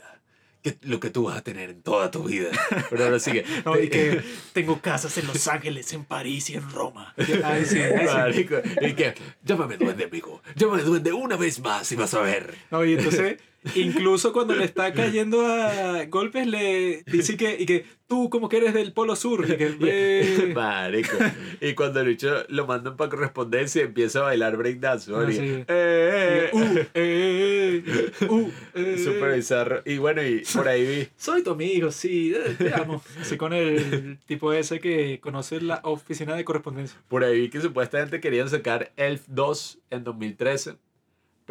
que 0.61 0.77
lo 0.83 0.97
que 1.01 1.09
tú 1.09 1.23
vas 1.25 1.35
a 1.37 1.41
tener 1.41 1.69
en 1.71 1.81
toda 1.81 2.09
tu 2.09 2.23
vida. 2.23 2.49
Pero 2.89 3.03
ahora 3.03 3.19
sigue. 3.19 3.43
No, 3.65 3.77
y 3.77 3.89
que, 3.89 4.21
Tengo 4.53 4.79
casas 4.79 5.17
en 5.17 5.27
Los 5.27 5.47
Ángeles, 5.49 5.91
en 5.91 6.05
París 6.05 6.49
y 6.49 6.53
en 6.55 6.69
Roma. 6.71 7.13
ay, 7.43 7.65
sí, 7.65 7.79
ay, 7.81 8.33
sí. 8.33 8.45
Y 8.81 8.93
que, 8.93 9.13
Llámame 9.43 9.75
duende, 9.77 10.05
amigo. 10.05 10.41
Llámame 10.55 10.83
duende 10.83 11.11
una 11.11 11.35
vez 11.35 11.59
más 11.59 11.91
y 11.91 11.97
vas 11.97 12.13
a 12.13 12.21
ver. 12.21 12.55
No, 12.71 12.85
y 12.85 12.93
entonces, 12.93 13.39
incluso 13.75 14.33
cuando 14.33 14.55
le 14.55 14.65
está 14.65 14.93
cayendo 14.93 15.45
a 15.45 16.05
golpes, 16.05 16.47
le 16.47 17.03
dice 17.07 17.37
que, 17.37 17.57
y 17.59 17.65
que 17.65 17.85
tú 18.07 18.29
como 18.29 18.49
que 18.49 18.57
eres 18.57 18.73
del 18.73 18.93
Polo 18.93 19.15
Sur. 19.15 19.45
Y 19.49 19.55
que. 19.57 20.51
Marico. 20.55 21.17
Y 21.61 21.73
cuando 21.73 22.01
el 22.01 22.07
bicho 22.07 22.43
lo 22.49 22.67
mandan 22.67 22.95
para 22.97 23.09
correspondencia 23.09 23.81
empieza 23.83 24.19
a 24.19 24.23
bailar 24.23 24.57
breakdance, 24.57 25.11
weón, 25.11 25.27
Ah, 25.29 25.31
sí. 25.31 25.39
eh, 25.41 25.65
eh, 25.67 26.49
Uh, 26.53 26.77
eh, 26.77 27.83
eh, 27.85 28.25
uh, 28.29 28.49
eh. 28.75 28.97
Súper 29.03 29.35
bizarro. 29.35 29.81
Y 29.85 29.97
bueno, 29.97 30.21
y 30.23 30.43
por 30.53 30.67
ahí 30.67 30.85
vi. 30.85 31.07
Soy 31.17 31.43
tu 31.43 31.51
amigo, 31.51 31.91
sí, 31.91 32.33
eh, 32.35 32.55
te 32.57 32.73
amo. 32.73 33.01
Así 33.19 33.37
con 33.37 33.53
el 33.53 34.19
tipo 34.25 34.53
ese 34.53 34.79
que 34.79 35.19
conoce 35.21 35.61
la 35.61 35.79
oficina 35.83 36.35
de 36.35 36.43
correspondencia. 36.45 36.99
Por 37.07 37.23
ahí 37.23 37.41
vi 37.41 37.49
que 37.49 37.61
supuestamente 37.61 38.19
querían 38.19 38.49
sacar 38.49 38.91
Elf 38.97 39.23
2 39.27 39.79
en 39.89 40.03
2013. 40.03 40.75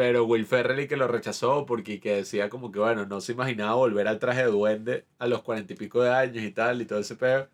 Pero 0.03 0.25
Will 0.25 0.47
Ferrell 0.47 0.81
y 0.81 0.89
que 0.89 0.97
lo 0.97 1.07
rechazó 1.07 1.65
porque 1.65 2.01
que 2.01 2.17
decía 2.17 2.49
como 2.49 2.73
que 2.73 2.81
bueno, 2.81 3.07
no 3.07 3.21
se 3.21 3.33
imaginaba 3.35 3.77
volver 3.77 4.09
al 4.09 4.19
traje 4.19 4.41
de 4.41 4.51
duende 4.51 5.05
a 5.21 5.29
los 5.29 5.43
cuarenta 5.43 5.75
y 5.75 5.77
pico 5.77 6.03
de 6.03 6.11
años 6.11 6.43
y 6.43 6.51
tal 6.51 6.83
y 6.83 6.87
todo 6.87 6.99
ese 6.99 7.15
pedo. 7.15 7.47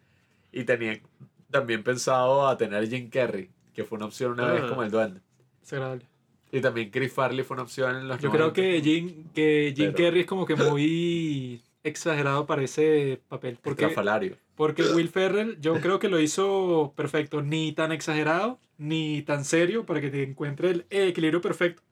Y 0.50 0.64
tenían 0.64 1.02
también 1.50 1.82
pensado 1.82 2.48
a 2.48 2.56
tener 2.56 2.82
a 2.82 2.86
Jim 2.86 3.10
Carrey, 3.10 3.50
que 3.74 3.84
fue 3.84 3.96
una 3.96 4.06
opción 4.06 4.32
una 4.32 4.50
vez 4.50 4.62
Ah. 4.64 4.68
como 4.70 4.82
el 4.82 4.90
duende. 4.90 5.20
Es 5.62 5.70
agradable. 5.74 6.06
Y 6.50 6.62
también 6.62 6.88
Chris 6.90 7.12
Farley 7.12 7.44
fue 7.44 7.54
una 7.56 7.64
opción 7.64 7.94
en 7.96 8.08
los 8.08 8.18
Yo 8.18 8.30
creo 8.30 8.46
90. 8.46 8.54
que 8.62 8.80
Jim, 8.80 9.24
que 9.34 9.74
Jim 9.76 9.92
Pero- 9.92 10.06
Carrey 10.06 10.20
es 10.22 10.26
como 10.26 10.46
que 10.46 10.56
muy 10.56 11.60
exagerado 11.84 12.46
para 12.46 12.62
ese 12.62 13.20
papel. 13.28 13.58
Porque, 13.62 13.94
porque 14.56 14.82
Will 14.94 15.10
Ferrell 15.10 15.58
yo 15.60 15.78
creo 15.82 15.98
que 15.98 16.08
lo 16.08 16.18
hizo 16.18 16.94
perfecto. 16.96 17.42
Ni 17.42 17.72
tan 17.72 17.92
exagerado, 17.92 18.58
ni 18.78 19.20
tan 19.20 19.44
serio 19.44 19.84
para 19.84 20.00
que 20.00 20.08
te 20.08 20.22
encuentre 20.22 20.70
el 20.70 20.86
equilibrio 20.88 21.42
perfecto. 21.42 21.82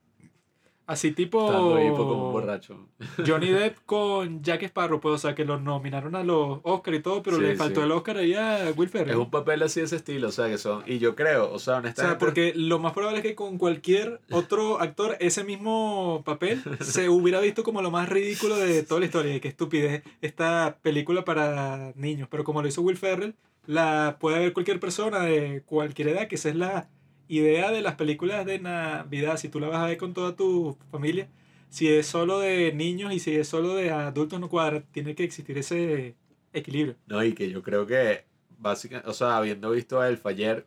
Así 0.87 1.11
tipo 1.11 1.81
hipo 1.81 1.97
como 1.97 2.27
un 2.27 2.33
borracho. 2.33 2.89
Johnny 3.27 3.51
Depp 3.51 3.79
con 3.85 4.41
Jack 4.41 4.63
Sparrow, 4.63 5.01
pues, 5.01 5.17
o 5.17 5.19
sea, 5.19 5.35
que 5.35 5.45
lo 5.45 5.59
nominaron 5.59 6.15
a 6.15 6.23
los 6.23 6.61
Oscar 6.63 6.95
y 6.95 7.03
todo, 7.03 7.25
pero 7.25 7.39
Sí, 7.39 7.43
le 7.43 7.57
faltó 7.57 7.81
sí. 7.81 7.87
el 7.87 7.93
Oscar 7.93 8.19
ahí 8.19 8.35
a 8.35 8.73
Will 8.77 8.89
Ferrell. 8.89 9.11
Es 9.11 9.17
un 9.17 9.31
papel 9.31 9.63
así 9.65 9.81
de 9.81 9.87
ese 9.87 9.97
estilo, 9.97 10.29
o 10.29 10.31
sea, 10.31 10.49
que 10.49 10.59
son... 10.59 10.85
Y 10.87 10.99
yo 10.99 11.17
creo, 11.17 11.53
o 11.53 11.59
sea, 11.59 11.75
O 11.75 11.79
honestamente... 11.79 12.03
sea, 12.03 12.19
porque 12.19 12.53
lo 12.55 12.79
más 12.79 12.93
probable 12.93 13.19
es 13.19 13.25
que 13.25 13.35
con 13.35 13.59
cualquier 13.59 14.21
otro 14.31 14.81
actor 14.81 15.17
ese 15.19 15.43
mismo 15.43 16.23
papel 16.25 16.63
se 16.81 17.09
hubiera 17.09 17.41
visto 17.41 17.65
como 17.65 17.83
lo 17.83 17.91
más 17.91 18.09
ridículo 18.09 18.57
de 18.57 18.85
toda 18.85 19.01
la 19.01 19.07
historia. 19.07 19.35
Y 19.35 19.41
qué 19.41 19.49
estupidez 19.49 20.05
esta 20.21 20.79
película 20.83 21.25
para 21.25 21.93
niños. 21.97 22.29
Pero 22.31 22.45
como 22.45 22.63
lo 22.63 22.69
hizo 22.69 22.83
Will 22.83 22.97
Ferrell, 22.97 23.35
la 23.67 24.19
puede 24.21 24.39
ver 24.39 24.53
cualquier 24.53 24.79
persona 24.79 25.21
de 25.21 25.63
cualquier 25.67 26.09
edad, 26.09 26.29
que 26.29 26.37
esa 26.37 26.49
es 26.49 26.55
la 26.55 26.89
idea 27.29 27.71
de 27.71 27.83
las 27.83 27.95
películas 27.95 28.47
de 28.47 28.59
Navidad. 28.59 29.37
Si 29.37 29.49
tú 29.49 29.61
la 29.61 29.69
vas 29.69 29.83
a 29.83 29.87
ver 29.87 29.97
con 29.97 30.15
toda 30.15 30.37
tu 30.37 30.77
familia, 30.91 31.29
si 31.69 31.89
es 31.89 32.07
solo 32.07 32.39
de 32.39 32.73
niños 32.73 33.13
y 33.13 33.19
si 33.19 33.35
es 33.35 33.49
solo 33.49 33.75
de 33.75 33.91
adultos 33.91 34.41
no 34.41 34.49
cuadra, 34.49 34.83
tiene 34.93 35.15
que 35.15 35.25
existir 35.25 35.59
ese 35.59 36.15
equilibrio. 36.53 36.97
No, 37.07 37.23
y 37.23 37.35
que 37.35 37.51
yo 37.51 37.63
creo 37.63 37.87
que, 37.87 38.25
básicamente, 38.59 39.11
o 39.11 39.15
sea, 39.15 39.37
habiendo 39.37 39.71
visto 39.71 40.01
a 40.01 40.09
Elf 40.09 40.25
ayer, 40.27 40.67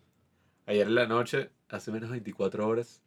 ayer 0.65 0.87
en 0.87 0.95
la 0.95 1.07
noche, 1.07 1.49
hace 1.69 1.91
menos 1.91 2.09
de 2.09 2.13
24 2.13 2.67
horas, 2.67 3.01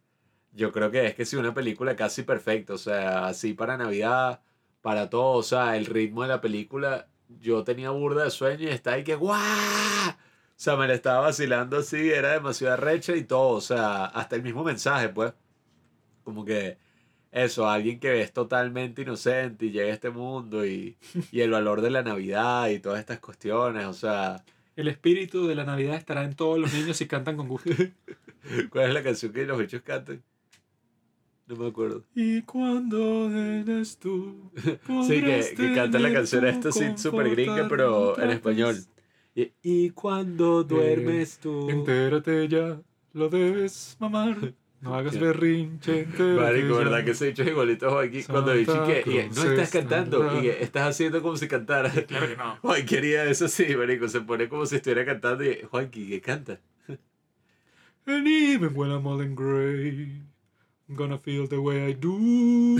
yo 0.52 0.72
creo 0.72 0.90
que 0.90 1.06
es 1.06 1.14
que 1.14 1.24
sí, 1.24 1.36
una 1.36 1.54
película 1.54 1.96
casi 1.96 2.22
perfecta, 2.22 2.74
o 2.74 2.78
sea, 2.78 3.26
así 3.26 3.54
para 3.54 3.76
Navidad, 3.76 4.40
para 4.80 5.08
todo, 5.08 5.32
o 5.32 5.42
sea, 5.42 5.76
el 5.76 5.86
ritmo 5.86 6.22
de 6.22 6.28
la 6.28 6.40
película, 6.40 7.08
yo 7.40 7.64
tenía 7.64 7.90
burda 7.90 8.24
de 8.24 8.30
sueño 8.30 8.64
y 8.64 8.68
está 8.68 8.92
ahí 8.92 9.04
que 9.04 9.14
¡guau! 9.14 9.38
O 10.62 10.64
sea, 10.64 10.76
me 10.76 10.86
la 10.86 10.94
estaba 10.94 11.22
vacilando 11.22 11.76
así, 11.76 12.10
era 12.10 12.34
demasiado 12.34 12.76
recha 12.76 13.16
y 13.16 13.24
todo, 13.24 13.48
o 13.48 13.60
sea, 13.60 14.04
hasta 14.04 14.36
el 14.36 14.44
mismo 14.44 14.62
mensaje, 14.62 15.08
pues, 15.08 15.34
como 16.22 16.44
que 16.44 16.78
eso, 17.32 17.68
alguien 17.68 17.98
que 17.98 18.20
es 18.20 18.32
totalmente 18.32 19.02
inocente 19.02 19.66
y 19.66 19.70
llega 19.72 19.90
a 19.90 19.94
este 19.94 20.10
mundo 20.10 20.64
y, 20.64 20.96
y 21.32 21.40
el 21.40 21.50
valor 21.50 21.80
de 21.80 21.90
la 21.90 22.04
Navidad 22.04 22.68
y 22.68 22.78
todas 22.78 23.00
estas 23.00 23.18
cuestiones, 23.18 23.86
o 23.86 23.92
sea, 23.92 24.44
El 24.76 24.86
espíritu 24.86 25.48
de 25.48 25.56
la 25.56 25.64
Navidad 25.64 25.96
estará 25.96 26.22
en 26.22 26.36
todos 26.36 26.60
los 26.60 26.72
niños 26.72 26.96
si 26.96 27.08
cantan 27.08 27.36
con 27.36 27.48
gusto. 27.48 27.68
¿cuál 28.70 28.86
es 28.86 28.94
la 28.94 29.02
canción 29.02 29.32
que 29.32 29.44
los 29.44 29.58
bichos 29.58 29.82
cantan? 29.82 30.22
No 31.48 31.56
me 31.56 31.66
acuerdo. 31.66 32.04
Y 32.14 32.42
cuando 32.42 33.28
eres 33.36 33.98
tú. 33.98 34.52
Sí, 35.08 35.22
que, 35.22 35.54
que 35.56 35.74
canta 35.74 35.98
la 35.98 36.12
canción 36.12 36.46
esta 36.46 36.68
así 36.68 36.96
súper 36.96 37.30
gringa, 37.30 37.66
pero 37.68 38.16
en 38.16 38.30
español. 38.30 38.76
Y, 39.34 39.52
y 39.62 39.90
cuando 39.90 40.62
duermes 40.62 41.38
tú. 41.38 41.70
Entérate 41.70 42.48
ya, 42.48 42.80
lo 43.14 43.28
debes 43.28 43.96
mamar. 43.98 44.54
No 44.82 44.96
hagas 44.96 45.18
berrinche, 45.18 46.00
entérate 46.00 46.40
Marico, 46.40 46.74
¿verdad 46.76 47.04
que 47.04 47.12
ese 47.12 47.26
dicho 47.26 47.44
igualito 47.44 47.86
a 47.86 47.90
Joaquín? 47.92 48.24
Cuando 48.28 48.52
Santa 48.64 48.86
que 48.86 49.00
y 49.00 49.02
que, 49.04 49.22
no 49.28 49.30
estás 49.30 49.58
está 49.60 49.78
cantando 49.78 50.38
y 50.38 50.42
que 50.42 50.62
estás 50.62 50.88
haciendo 50.88 51.22
como 51.22 51.36
si 51.36 51.46
cantara. 51.46 51.88
Claro 51.90 52.28
que 52.28 52.36
no. 52.36 52.56
Juan 52.62 52.84
quería 52.84 53.24
eso 53.24 53.46
sí, 53.46 53.76
marico, 53.76 54.08
se 54.08 54.20
pone 54.22 54.48
como 54.48 54.66
si 54.66 54.76
estuviera 54.76 55.04
cantando 55.04 55.44
y 55.44 55.60
Juanqui, 55.70 56.08
¿qué 56.08 56.20
canta? 56.20 56.60
And 58.04 58.26
even 58.26 58.72
when 58.74 58.90
I'm 58.90 59.06
all 59.06 59.22
in 59.22 59.36
gray, 59.36 60.20
I'm 60.88 60.96
gonna 60.96 61.18
feel 61.18 61.46
the 61.48 61.58
way 61.58 61.88
I 61.88 61.94
do 61.94 62.76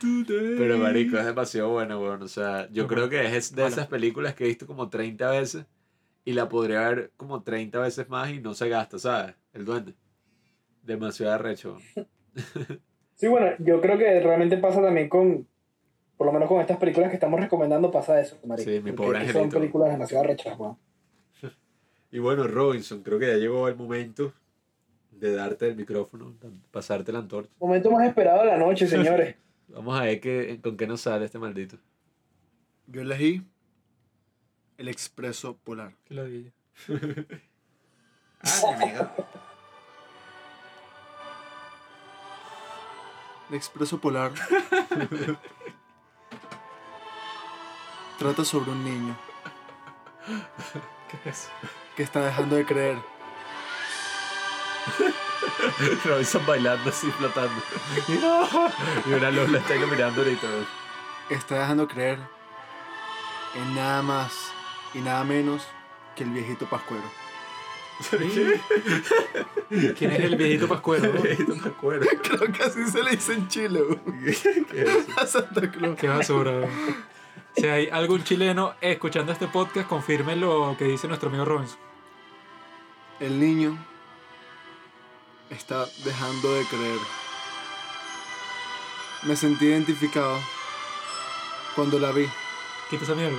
today. 0.00 0.56
Pero 0.56 0.78
marico, 0.78 1.18
es 1.18 1.26
demasiado 1.26 1.68
bueno, 1.68 2.00
weón. 2.00 2.22
O 2.22 2.28
sea, 2.28 2.70
yo 2.72 2.86
creo 2.86 3.10
que 3.10 3.36
es 3.36 3.54
de 3.54 3.60
Bueno. 3.60 3.74
esas 3.76 3.86
películas 3.88 4.34
que 4.34 4.44
he 4.44 4.48
visto 4.48 4.66
como 4.66 4.88
30 4.88 5.30
veces 5.30 5.66
y 6.24 6.32
la 6.32 6.48
podría 6.48 6.88
ver 6.88 7.12
como 7.16 7.42
30 7.42 7.78
veces 7.80 8.08
más 8.08 8.30
y 8.30 8.40
no 8.40 8.54
se 8.54 8.68
gasta, 8.68 8.98
¿sabes? 8.98 9.34
El 9.52 9.64
duende. 9.64 9.94
Demasiado 10.82 11.32
arrecho. 11.34 11.78
Sí, 13.16 13.28
bueno, 13.28 13.52
yo 13.60 13.80
creo 13.80 13.96
que 13.96 14.20
realmente 14.20 14.56
pasa 14.58 14.82
también 14.82 15.08
con, 15.08 15.46
por 16.16 16.26
lo 16.26 16.32
menos 16.32 16.48
con 16.48 16.60
estas 16.60 16.78
películas 16.78 17.10
que 17.10 17.14
estamos 17.14 17.38
recomendando, 17.38 17.88
pasa 17.90 18.20
eso, 18.20 18.36
marico. 18.44 18.68
Sí, 18.68 18.80
mi 18.80 18.90
Porque 18.90 18.94
pobre 18.96 19.18
Son 19.20 19.28
angelito. 19.28 19.58
películas 19.60 19.90
demasiado 19.92 20.24
rechas, 20.24 20.58
weón. 20.58 20.76
Y 22.10 22.18
bueno, 22.18 22.46
Robinson, 22.48 23.04
creo 23.04 23.20
que 23.20 23.28
ya 23.28 23.36
llegó 23.36 23.68
el 23.68 23.76
momento 23.76 24.32
de 25.12 25.32
darte 25.32 25.68
el 25.68 25.76
micrófono, 25.76 26.34
pasarte 26.72 27.12
la 27.12 27.20
antorcha. 27.20 27.52
Momento 27.60 27.90
más 27.92 28.06
esperado 28.06 28.40
de 28.40 28.46
la 28.46 28.58
noche, 28.58 28.88
señores. 28.88 29.36
Vamos 29.68 29.98
a 29.98 30.02
ver 30.02 30.20
qué, 30.20 30.60
con 30.60 30.76
qué 30.76 30.86
nos 30.88 31.00
sale 31.00 31.24
este 31.24 31.38
maldito. 31.38 31.76
Yo 32.88 33.00
elegí 33.00 33.42
el 34.78 34.88
expreso 34.88 35.56
polar. 35.56 35.92
Qué 36.04 36.14
ladilla. 36.14 36.50
Ah, 38.42 38.60
amigo. 38.74 39.10
El 43.50 43.56
expreso 43.56 44.00
polar 44.00 44.32
trata 48.18 48.42
sobre 48.44 48.70
un 48.70 48.82
niño 48.84 49.14
¿Qué 51.22 51.28
es? 51.28 51.50
que 51.94 52.02
está 52.04 52.20
dejando 52.24 52.56
de 52.56 52.64
creer 52.64 52.96
Robinson 56.04 56.46
bailando 56.46 56.88
así, 56.90 57.10
flotando. 57.12 57.62
y 59.06 59.12
una 59.12 59.30
luz 59.30 59.50
la 59.50 59.58
está 59.58 59.74
mirando 59.74 60.22
ahorita. 60.22 60.46
está 61.28 61.58
dejando 61.60 61.86
de 61.86 61.92
creer 61.94 62.18
en 63.54 63.74
nada 63.74 64.00
más 64.02 64.53
y 64.94 65.00
nada 65.00 65.24
menos 65.24 65.66
que 66.16 66.24
el 66.24 66.30
viejito 66.30 66.66
pascuero. 66.66 67.04
¿Quién 69.68 70.10
es 70.10 70.20
el 70.20 70.36
viejito 70.36 70.66
pascuero? 70.68 71.12
No 71.12 71.54
me 71.56 71.68
acuerdo. 71.68 72.06
Creo 72.22 72.52
que 72.52 72.62
así 72.62 72.84
se 72.90 73.02
le 73.02 73.12
dice 73.12 73.34
en 73.34 73.48
Chile. 73.48 73.80
¿Qué 74.70 74.82
es 74.82 75.06
a 75.16 75.26
Santa 75.26 75.70
Claus. 75.70 75.96
Qué 75.96 76.08
basura. 76.08 76.52
güey. 76.60 76.70
Si 77.56 77.66
hay 77.66 77.88
algún 77.88 78.24
chileno 78.24 78.74
escuchando 78.80 79.30
este 79.32 79.46
podcast, 79.46 79.88
confirme 79.88 80.34
lo 80.34 80.74
que 80.76 80.84
dice 80.86 81.06
nuestro 81.06 81.28
amigo 81.28 81.44
Robinson. 81.44 81.78
El 83.20 83.38
niño 83.38 83.78
está 85.50 85.86
dejando 86.04 86.52
de 86.52 86.64
creer. 86.64 86.98
Me 89.22 89.36
sentí 89.36 89.66
identificado 89.66 90.40
cuando 91.76 91.98
la 92.00 92.10
vi. 92.10 92.26
Quita 92.90 93.04
esa 93.04 93.14
mierda. 93.14 93.38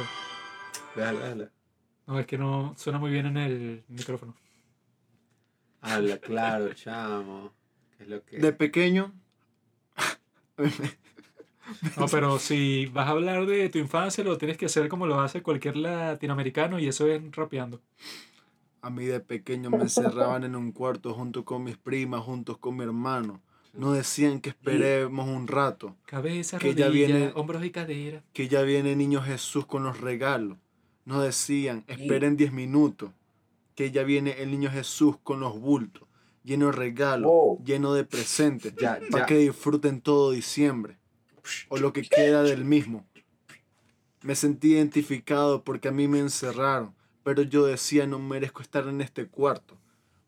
Déjala, 0.96 1.20
déjala. 1.20 1.52
No, 2.08 2.20
es 2.20 2.26
que 2.28 2.38
no 2.38 2.74
suena 2.78 3.00
muy 3.00 3.12
bien 3.12 3.26
en 3.26 3.38
el 3.38 3.84
micrófono. 3.88 4.36
Habla 5.82 6.18
claro, 6.20 6.74
chamo. 6.74 7.52
¿Qué 7.98 8.04
es 8.04 8.10
lo 8.10 8.24
que.? 8.24 8.38
De 8.38 8.54
pequeño, 8.54 9.14
No, 11.98 12.06
pero 12.12 12.38
si 12.38 12.86
vas 12.88 13.08
a 13.08 13.12
hablar 13.12 13.46
de 13.48 13.70
tu 13.70 13.80
infancia, 13.80 14.24
lo 14.24 14.38
tienes 14.38 14.58
que 14.58 14.68
hacer 14.68 14.88
como 14.88 15.08
lo 15.08 15.20
hace 15.20 15.42
cualquier 15.42 15.76
latinoamericano 15.78 16.78
y 16.80 16.88
eso 16.88 17.08
es 17.08 17.22
rapeando. 17.36 17.82
a 18.84 18.92
mí 18.92 19.06
de 19.06 19.20
pequeño 19.20 19.72
me 19.72 19.78
encerraban 19.82 20.44
en 20.44 20.56
un 20.56 20.72
cuarto 20.72 21.14
junto 21.16 21.44
con 21.44 21.64
mis 21.64 21.76
primas, 21.76 22.22
juntos 22.22 22.60
con 22.60 22.76
mi 22.78 22.84
hermano. 22.84 23.42
No 23.74 23.92
decían 23.94 24.40
que 24.42 24.50
esperemos 24.52 25.28
un 25.28 25.48
rato, 25.48 25.96
Cabeza, 26.06 26.60
Que 26.60 26.76
ya 26.76 26.86
rodilla, 26.88 27.08
viene- 27.08 27.32
hombros 27.34 27.66
y 27.66 27.72
cadera. 27.72 28.22
que 28.32 28.48
ya 28.48 28.62
viene 28.62 28.96
niño 28.96 29.22
Jesús 29.24 29.66
con 29.66 29.84
los 29.84 30.00
regalos. 30.02 30.58
No 31.06 31.22
decían, 31.22 31.84
esperen 31.88 32.36
10 32.36 32.52
minutos, 32.52 33.12
que 33.76 33.92
ya 33.92 34.04
viene 34.04 34.42
el 34.42 34.52
niño 34.52 34.72
Jesús 34.72 35.18
con 35.22 35.40
los 35.40 35.60
bultos, 35.60 36.08
lleno 36.44 36.68
de 36.68 36.72
regalos, 36.72 37.32
lleno 37.64 37.94
de 37.94 38.04
presentes, 38.06 38.74
Ya, 38.80 39.00
para 39.12 39.24
ya. 39.24 39.26
que 39.28 39.38
disfruten 39.38 40.02
todo 40.02 40.32
diciembre, 40.32 40.98
o 41.70 41.78
lo 41.78 41.94
que 41.94 42.02
queda 42.04 42.42
del 42.44 42.66
mismo. 42.66 43.06
Me 44.24 44.34
sentí 44.36 44.74
identificado 44.74 45.64
porque 45.64 45.90
a 45.90 45.92
mí 45.92 46.08
me 46.08 46.20
encerraron, 46.20 46.96
pero 47.24 47.44
yo 47.44 47.66
decía 47.66 48.08
no 48.08 48.18
merezco 48.18 48.64
estar 48.64 48.88
en 48.88 49.02
este 49.02 49.28
cuarto, 49.28 49.78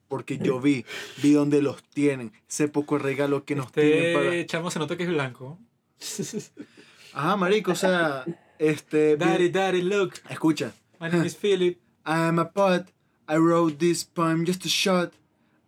porque 0.07 0.37
yo 0.37 0.61
vi, 0.61 0.85
vi 1.23 1.33
donde 1.33 1.63
los 1.63 1.81
tienen, 1.83 2.31
ese 2.47 2.67
poco 2.67 2.99
regalo 2.99 3.45
que 3.45 3.55
nos 3.55 3.71
tienen 3.71 4.13
para... 4.13 4.35
Este 4.35 4.45
chamo 4.45 4.69
se 4.69 4.77
nota 4.77 4.95
que 4.95 5.03
es 5.03 5.09
blanco. 5.09 5.57
Ajá, 7.13 7.35
marico, 7.35 7.71
o 7.71 7.75
sea, 7.75 8.25
este... 8.59 9.17
Daddy, 9.17 9.49
daddy, 9.49 9.81
look. 9.81 10.21
Escucha, 10.29 10.71
My 10.99 11.09
name 11.09 11.25
is 11.25 11.35
Philip. 11.35 11.77
I 12.05 12.27
am 12.27 12.39
a 12.39 12.45
poet. 12.45 12.87
I 13.27 13.37
wrote 13.37 13.77
this 13.79 14.03
poem 14.03 14.45
just 14.45 14.65
a 14.65 14.69
shot. 14.69 15.13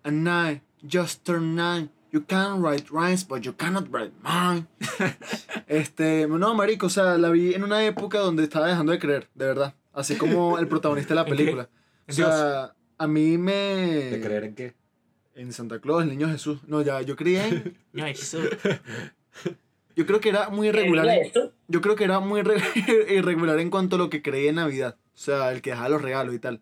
And 0.04 0.28
I 0.30 0.62
just 0.86 1.26
turned 1.26 1.56
nine. 1.56 1.90
You 2.12 2.22
can 2.22 2.62
write 2.62 2.90
rhymes, 2.90 3.24
but 3.24 3.46
you 3.46 3.54
cannot 3.54 3.92
write 3.92 4.14
mine. 4.24 4.68
este, 5.68 6.28
no, 6.28 6.56
marico, 6.56 6.88
o 6.88 6.90
sea, 6.90 7.18
la 7.18 7.30
vi 7.30 7.54
en 7.54 7.64
una 7.64 7.84
época 7.84 8.20
donde 8.20 8.44
estaba 8.44 8.68
dejando 8.68 8.92
de 8.92 9.00
creer, 9.00 9.30
de 9.36 9.46
verdad. 9.46 9.76
Así 9.94 10.16
como 10.16 10.58
el 10.58 10.68
protagonista 10.68 11.10
de 11.10 11.16
la 11.16 11.22
¿En 11.28 11.28
qué? 11.28 11.36
película. 11.36 11.64
O 11.64 12.04
¿En 12.08 12.16
sea, 12.16 12.74
a 12.98 13.08
mí 13.08 13.38
me... 13.38 13.54
¿De 13.54 14.22
creer 14.22 14.44
en 14.46 14.56
qué? 14.56 14.74
En 15.36 15.54
Santa 15.54 15.80
Claus, 15.80 16.04
el 16.04 16.10
niño 16.10 16.28
Jesús. 16.30 16.60
No, 16.66 16.82
ya, 16.82 17.02
yo 17.02 17.16
creía 17.16 17.48
en... 17.48 17.78
No, 17.94 18.06
eso. 18.08 18.40
Yo 20.00 20.06
creo 20.06 20.22
que 20.22 20.30
era 20.30 20.48
muy 20.50 20.70
¿El 20.70 20.76
irregular. 20.78 21.10
en-? 21.10 21.52
Yo 21.68 21.82
creo 21.82 21.96
que 21.98 22.06
era 22.06 22.22
muy 22.22 22.42
re- 22.42 22.56
irregular 23.14 23.60
en 23.60 23.70
cuanto 23.70 23.98
a 23.98 24.00
lo 24.00 24.10
que 24.10 24.22
creía 24.22 24.50
en 24.50 24.56
Navidad. 24.56 24.96
O 25.14 25.18
sea, 25.18 25.52
el 25.52 25.62
que 25.62 25.72
dejaba 25.72 25.90
los 25.90 26.02
regalos 26.02 26.34
y 26.34 26.40
tal. 26.40 26.62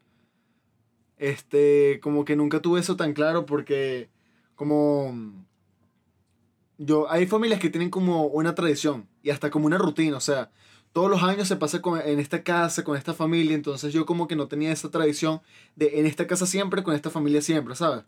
Este, 1.17 1.99
como 2.01 2.25
que 2.25 2.35
nunca 2.35 2.61
tuve 2.63 2.79
eso 2.79 2.95
tan 2.95 3.13
claro 3.13 3.45
porque, 3.45 4.09
como. 4.55 5.45
Yo, 6.79 7.11
hay 7.11 7.27
familias 7.27 7.59
que 7.59 7.69
tienen 7.69 7.91
como 7.91 8.25
una 8.25 8.55
tradición 8.55 9.07
y 9.21 9.29
hasta 9.29 9.51
como 9.51 9.67
una 9.67 9.77
rutina. 9.77 10.17
O 10.17 10.21
sea, 10.21 10.49
todos 10.91 11.11
los 11.11 11.21
años 11.21 11.47
se 11.47 11.57
pasa 11.57 11.79
con- 11.79 12.01
en 12.01 12.19
esta 12.19 12.41
casa, 12.43 12.83
con 12.83 12.97
esta 12.97 13.13
familia. 13.13 13.53
Entonces 13.53 13.93
yo, 13.93 14.07
como 14.07 14.27
que 14.27 14.35
no 14.35 14.47
tenía 14.47 14.71
esa 14.71 14.89
tradición 14.89 15.41
de 15.75 15.99
en 15.99 16.07
esta 16.07 16.25
casa 16.25 16.47
siempre, 16.47 16.81
con 16.81 16.95
esta 16.95 17.11
familia 17.11 17.41
siempre, 17.43 17.75
¿sabes? 17.75 18.03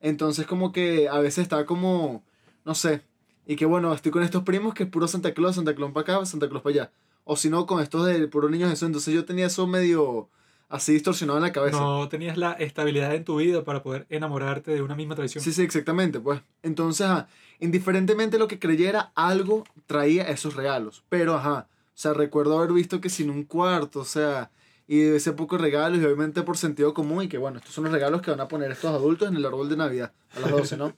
Entonces, 0.00 0.46
como 0.46 0.70
que 0.70 1.08
a 1.08 1.18
veces 1.18 1.42
estaba 1.42 1.66
como. 1.66 2.22
No 2.64 2.76
sé, 2.76 3.02
y 3.48 3.56
que 3.56 3.64
bueno, 3.64 3.94
estoy 3.94 4.12
con 4.12 4.22
estos 4.22 4.42
primos 4.42 4.74
que 4.74 4.82
es 4.84 4.90
puro 4.90 5.08
Santa 5.08 5.32
Claus, 5.32 5.56
Santa 5.56 5.74
Claus 5.74 5.90
para 5.92 6.18
acá, 6.18 6.26
Santa 6.26 6.50
Claus 6.50 6.62
para 6.62 6.74
allá. 6.74 6.92
O 7.24 7.34
si 7.34 7.48
no, 7.48 7.64
con 7.66 7.82
estos 7.82 8.04
de 8.06 8.28
puro 8.28 8.50
niños 8.50 8.68
Jesús. 8.68 8.86
Entonces 8.86 9.14
yo 9.14 9.24
tenía 9.24 9.46
eso 9.46 9.66
medio 9.66 10.28
así 10.68 10.92
distorsionado 10.92 11.38
en 11.38 11.44
la 11.44 11.52
cabeza. 11.52 11.80
No 11.80 12.06
tenías 12.10 12.36
la 12.36 12.52
estabilidad 12.52 13.14
en 13.14 13.24
tu 13.24 13.36
vida 13.36 13.64
para 13.64 13.82
poder 13.82 14.06
enamorarte 14.10 14.70
de 14.70 14.82
una 14.82 14.94
misma 14.94 15.14
tradición. 15.14 15.42
Sí, 15.42 15.52
sí, 15.52 15.62
exactamente, 15.62 16.20
pues. 16.20 16.42
Entonces, 16.62 17.06
ajá, 17.06 17.28
indiferentemente 17.58 18.36
de 18.36 18.38
lo 18.38 18.48
que 18.48 18.58
creyera, 18.58 19.12
algo 19.14 19.64
traía 19.86 20.24
esos 20.24 20.54
regalos. 20.54 21.02
Pero, 21.08 21.34
ajá, 21.34 21.68
o 21.70 21.90
sea, 21.94 22.12
recuerdo 22.12 22.58
haber 22.58 22.72
visto 22.72 23.00
que 23.00 23.08
sin 23.08 23.30
un 23.30 23.44
cuarto, 23.44 24.00
o 24.00 24.04
sea, 24.04 24.50
y 24.88 25.02
ese 25.02 25.34
poco 25.34 25.58
regalos, 25.58 26.00
y 26.00 26.04
obviamente 26.06 26.42
por 26.42 26.56
sentido 26.56 26.94
común, 26.94 27.24
y 27.24 27.28
que 27.28 27.36
bueno, 27.36 27.58
estos 27.58 27.74
son 27.74 27.84
los 27.84 27.92
regalos 27.92 28.22
que 28.22 28.30
van 28.30 28.40
a 28.40 28.48
poner 28.48 28.72
estos 28.72 28.90
adultos 28.90 29.28
en 29.28 29.36
el 29.36 29.44
árbol 29.44 29.68
de 29.68 29.76
Navidad, 29.76 30.12
a 30.34 30.40
las 30.40 30.50
12, 30.50 30.76
¿no? 30.78 30.94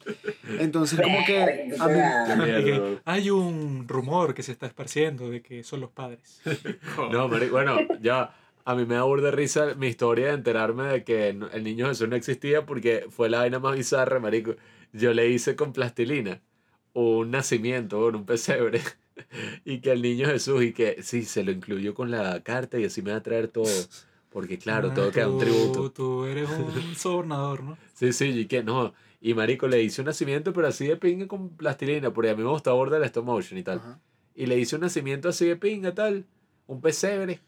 Entonces, 0.61 1.01
como 1.01 1.19
que 1.27 1.75
a 1.79 1.89
mí, 1.89 3.01
hay 3.05 3.31
un 3.31 3.89
rumor 3.89 4.33
que 4.33 4.45
se 4.45 4.53
está 4.53 4.67
esparciendo 4.67 5.29
de 5.29 5.43
que 5.43 5.65
son 5.65 5.81
los 5.81 5.91
padres. 5.91 6.41
No, 7.11 7.29
marico, 7.29 7.53
bueno, 7.53 7.79
ya. 8.01 8.35
A 8.65 8.75
mí 8.75 8.85
me 8.85 8.95
da 8.95 9.03
burda 9.03 9.27
de 9.27 9.31
risa 9.33 9.75
mi 9.75 9.89
historia 9.89 10.29
de 10.29 10.35
enterarme 10.35 10.85
de 10.85 11.03
que 11.03 11.29
el 11.31 11.65
niño 11.65 11.89
Jesús 11.89 12.09
no 12.09 12.15
existía 12.15 12.67
porque 12.67 13.07
fue 13.11 13.29
la 13.29 13.39
vaina 13.39 13.59
más 13.59 13.75
bizarra, 13.75 14.21
marico. 14.21 14.55
Yo 14.93 15.13
le 15.13 15.29
hice 15.29 15.57
con 15.57 15.73
plastilina 15.73 16.41
un 16.93 17.31
nacimiento, 17.31 18.07
un 18.07 18.25
pesebre. 18.25 18.81
Y 19.65 19.81
que 19.81 19.93
el 19.93 20.03
niño 20.03 20.27
Jesús, 20.27 20.63
y 20.63 20.73
que 20.73 21.03
sí, 21.03 21.25
se 21.25 21.45
lo 21.45 21.53
incluyó 21.53 21.95
con 21.95 22.11
la 22.11 22.43
carta 22.43 22.79
y 22.79 22.85
así 22.85 23.03
me 23.03 23.13
va 23.13 23.19
a 23.19 23.23
traer 23.23 23.49
todo. 23.49 23.67
Porque 24.31 24.59
claro, 24.59 24.91
Ah, 24.91 24.95
todo 24.95 25.11
queda 25.11 25.29
un 25.29 25.39
tributo. 25.41 25.91
Tú 25.91 26.25
eres 26.25 26.49
un 26.51 26.95
sobornador, 26.97 27.63
¿no? 27.65 27.79
Sí, 27.95 28.13
sí, 28.13 28.27
y 28.27 28.47
que 28.47 28.63
no. 28.63 28.95
Y 29.21 29.35
marico, 29.35 29.69
le 29.69 29.83
hice 29.83 30.01
un 30.01 30.07
nacimiento, 30.07 30.53
pero 30.53 30.69
así 30.69 30.87
de 30.87 30.97
pinga 30.97 31.27
con 31.27 31.51
plastilina, 31.51 32.13
porque 32.13 32.31
a 32.31 32.35
mí 32.37 32.43
me 32.43 32.49
gusta 32.49 32.73
burda 32.73 32.97
el 32.97 33.05
stop 33.05 33.25
motion 33.25 33.59
y 33.59 33.63
tal. 33.63 33.79
Ajá. 33.79 34.01
Y 34.35 34.47
le 34.47 34.59
hice 34.59 34.77
un 34.77 34.83
nacimiento 34.83 35.29
así 35.29 35.47
de 35.47 35.57
pinga, 35.57 35.95
tal. 35.95 36.25
Un 36.67 36.81
pesebre. 36.81 37.41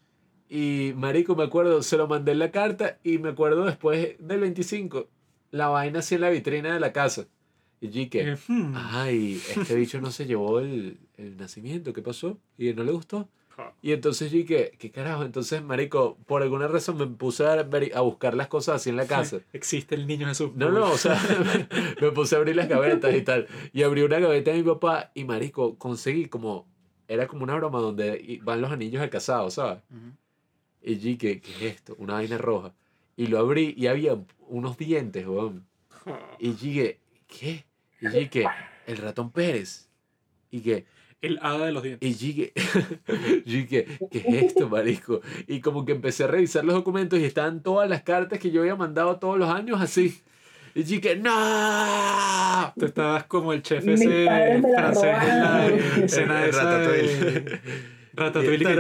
Y 0.49 0.93
marico, 0.97 1.35
me 1.35 1.45
acuerdo, 1.45 1.83
se 1.83 1.97
lo 1.97 2.07
mandé 2.09 2.33
en 2.33 2.41
la 2.41 2.51
carta 2.51 2.99
y 3.03 3.17
me 3.19 3.31
acuerdo 3.31 3.65
después 3.65 4.17
del 4.19 4.41
25, 4.41 5.09
la 5.51 5.69
vaina 5.69 6.01
así 6.01 6.17
en 6.17 6.21
la 6.21 6.29
vitrina 6.29 6.75
de 6.75 6.81
la 6.81 6.93
casa. 6.93 7.27
Y 7.85 8.07
que, 8.07 8.33
Eh, 8.33 8.37
hmm. 8.47 8.73
ay, 8.77 9.43
este 9.57 9.75
bicho 9.75 10.01
no 10.01 10.11
se 10.13 10.25
llevó 10.25 10.61
el, 10.61 10.99
el 11.17 11.37
nacimiento, 11.37 11.93
¿qué 11.93 12.01
pasó? 12.01 12.39
Y 12.57 12.73
no 12.75 12.85
le 12.85 12.93
gustó. 12.93 13.29
Y 13.83 13.93
entonces 13.93 14.33
yo 14.33 14.45
que, 14.47 14.73
¿qué 14.79 14.91
carajo? 14.91 15.25
Entonces, 15.25 15.63
marico, 15.63 16.17
por 16.27 16.43
alguna 16.43 16.69
razón 16.69 16.97
me 16.97 17.07
puse 17.07 17.45
a, 17.45 17.63
ver- 17.65 17.93
a 17.95 18.01
buscar 18.01 18.35
las 18.35 18.47
cosas 18.49 18.77
así 18.77 18.91
en 18.91 18.97
la 18.97 19.07
casa. 19.07 19.41
Existe 19.53 19.95
el 19.95 20.07
niño 20.07 20.27
Jesús. 20.29 20.53
No, 20.55 20.71
no, 20.71 20.91
o 20.91 20.97
sea, 20.97 21.21
me 22.01 22.11
puse 22.13 22.35
a 22.35 22.39
abrir 22.39 22.57
las 22.57 22.69
gavetas 22.69 23.15
y 23.15 23.23
tal. 23.23 23.47
Y 23.73 23.83
abrí 23.83 24.03
una 24.03 24.19
gaveta 24.21 24.53
de 24.53 24.59
mi 24.59 24.63
papá 24.63 25.11
y, 25.15 25.25
marico, 25.25 25.77
conseguí 25.77 26.27
como... 26.27 26.67
Era 27.09 27.27
como 27.27 27.43
una 27.45 27.55
broma 27.57 27.79
donde 27.81 28.41
van 28.43 28.61
los 28.63 28.71
anillos 28.73 29.03
de 29.03 29.11
casado, 29.11 29.51
¿sabes? 29.51 29.81
Y 30.83 30.97
yo, 30.99 31.19
¿qué, 31.19 31.41
¿qué 31.41 31.53
es 31.67 31.75
esto? 31.75 31.95
Una 31.99 32.15
vaina 32.15 32.39
roja. 32.39 32.73
Y 33.17 33.27
lo 33.27 33.39
abrí 33.39 33.75
y 33.77 33.87
había 33.89 34.17
unos 34.49 34.79
dientes, 34.79 35.27
weón. 35.27 35.67
Y 36.39 36.53
dije, 36.53 37.01
¿qué? 37.27 37.65
Y 38.03 38.09
dije, 38.09 38.45
el 38.87 38.97
ratón 38.99 39.31
Pérez. 39.33 39.89
Y 40.51 40.61
que, 40.61 40.85
El 41.23 41.39
hada 41.41 41.67
de 41.67 41.73
los 41.73 41.83
dientes. 41.83 42.09
y 42.11 42.15
dije, 42.15 42.53
dije, 43.47 43.87
¿qué 44.11 44.19
es 44.19 44.43
esto, 44.45 44.69
marico? 44.69 45.21
Y 45.47 45.61
como 45.61 45.85
que 45.85 45.93
empecé 45.93 46.25
a 46.25 46.27
revisar 46.27 46.65
los 46.65 46.75
documentos 46.75 47.19
y 47.19 47.25
estaban 47.25 47.63
todas 47.63 47.89
las 47.89 48.03
cartas 48.03 48.39
que 48.39 48.51
yo 48.51 48.61
había 48.63 48.77
mandado 48.77 49.19
todos 49.19 49.39
los 49.39 49.49
años 49.49 49.81
así. 49.81 50.21
Y 50.75 50.83
dije, 50.85 51.17
¡No! 51.17 52.73
Tú 52.79 52.87
estabas 52.87 53.25
como 53.25 53.53
el 53.53 53.63
chef 53.63 53.85
Mis 53.85 54.01
ese 54.01 54.25
francés 54.75 55.05
en 55.23 55.33
la 55.43 55.67
escena 56.05 56.41
de... 56.41 57.61
Ratatouille. 58.15 58.63
que- 58.67 58.73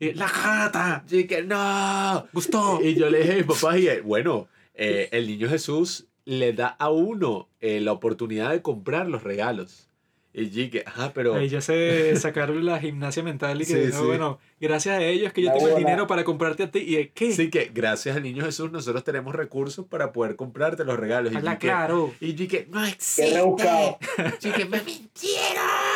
y- 0.00 0.12
¡La 0.14 0.26
gata! 0.26 1.04
Yo 1.08 1.16
dije, 1.16 1.42
¡No! 1.44 2.26
¡Gustó! 2.32 2.80
Y 2.82 2.94
yo 2.94 3.08
le 3.10 3.18
dije 3.20 3.32
a 3.32 3.36
mi 3.36 3.42
papá, 3.44 3.78
y, 3.78 4.00
bueno, 4.00 4.48
eh, 4.74 5.08
el 5.12 5.26
niño 5.26 5.48
Jesús 5.48 6.06
le 6.26 6.52
da 6.52 6.66
a 6.66 6.90
uno 6.90 7.48
eh, 7.60 7.80
la 7.80 7.92
oportunidad 7.92 8.50
de 8.50 8.60
comprar 8.60 9.08
los 9.08 9.22
regalos. 9.22 9.88
Y 10.34 10.46
dije, 10.50 10.82
ajá, 10.84 11.12
pero... 11.14 11.34
Ahí 11.34 11.48
ya 11.48 11.62
se 11.62 12.14
sacaron 12.20 12.66
la 12.66 12.78
gimnasia 12.78 13.22
mental 13.22 13.62
y 13.62 13.64
que, 13.64 13.86
Sí, 13.86 13.92
no, 13.94 14.00
sí. 14.00 14.06
bueno, 14.06 14.38
gracias 14.60 14.98
a 14.98 15.02
ellos 15.02 15.32
que 15.32 15.40
yo 15.40 15.48
La 15.48 15.54
tengo 15.54 15.68
el 15.68 15.76
dinero 15.76 16.06
para 16.06 16.24
comprarte 16.24 16.64
a 16.64 16.70
ti. 16.70 16.80
¿Y 16.80 17.06
qué? 17.14 17.32
Sí 17.32 17.48
que 17.48 17.70
gracias 17.72 18.16
al 18.16 18.22
niño 18.22 18.44
Jesús 18.44 18.70
nosotros 18.70 19.02
tenemos 19.02 19.34
recursos 19.34 19.86
para 19.86 20.12
poder 20.12 20.36
comprarte 20.36 20.84
los 20.84 20.98
regalos. 20.98 21.32
Y 21.32 21.36
dije, 21.36 21.56
claro. 21.56 22.12
Y 22.20 22.34
no 22.68 22.84
existe. 22.84 23.42
dije, 24.42 24.64
me 24.66 24.82
mintieron. 24.82 25.95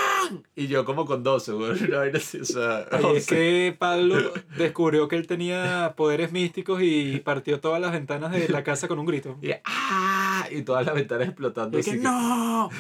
Y 0.55 0.67
yo 0.67 0.85
como 0.85 1.05
con 1.07 1.23
12, 1.23 1.53
güey. 1.53 1.71
O 2.41 2.45
sea, 2.45 2.81
es 2.93 3.05
11. 3.05 3.27
que 3.35 3.77
Pablo 3.79 4.33
descubrió 4.57 5.09
que 5.09 5.17
él 5.17 5.27
tenía 5.27 5.95
poderes 5.97 6.33
místicos 6.33 6.81
y 6.83 7.21
partió 7.21 7.61
todas 7.61 7.81
las 7.81 7.93
ventanas 7.93 8.33
de 8.33 8.49
la 8.49 8.63
casa 8.65 8.89
con 8.89 8.99
un 8.99 9.07
grito. 9.07 9.39
Y, 9.43 9.51
¡ah! 9.65 10.47
y 10.51 10.63
todas 10.63 10.85
las 10.87 10.95
ventanas 10.95 11.29
explotando. 11.29 11.79
Y 11.79 11.81
así 11.81 11.91
que, 11.93 11.97
que- 11.99 12.03
¡No! 12.03 12.71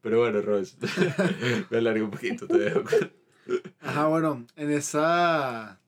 Pero 0.00 0.20
bueno, 0.20 0.40
Rose, 0.40 0.76
me 1.70 1.78
alargué 1.78 2.02
un 2.02 2.10
poquito, 2.12 2.46
te 2.46 2.58
dejo. 2.58 2.82
Ajá, 3.80 4.06
bueno, 4.06 4.46
en 4.54 4.70
esa. 4.70 5.80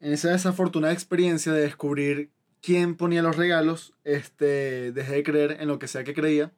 En 0.00 0.12
esa 0.12 0.30
desafortunada 0.30 0.92
experiencia 0.92 1.52
de 1.52 1.62
descubrir 1.62 2.30
quién 2.60 2.94
ponía 2.94 3.22
los 3.22 3.36
regalos, 3.36 3.94
este, 4.04 4.92
dejé 4.92 5.12
de 5.14 5.22
creer 5.24 5.56
en 5.60 5.68
lo 5.68 5.78
que 5.78 5.88
sea 5.88 6.04
que 6.04 6.14
creía. 6.14 6.52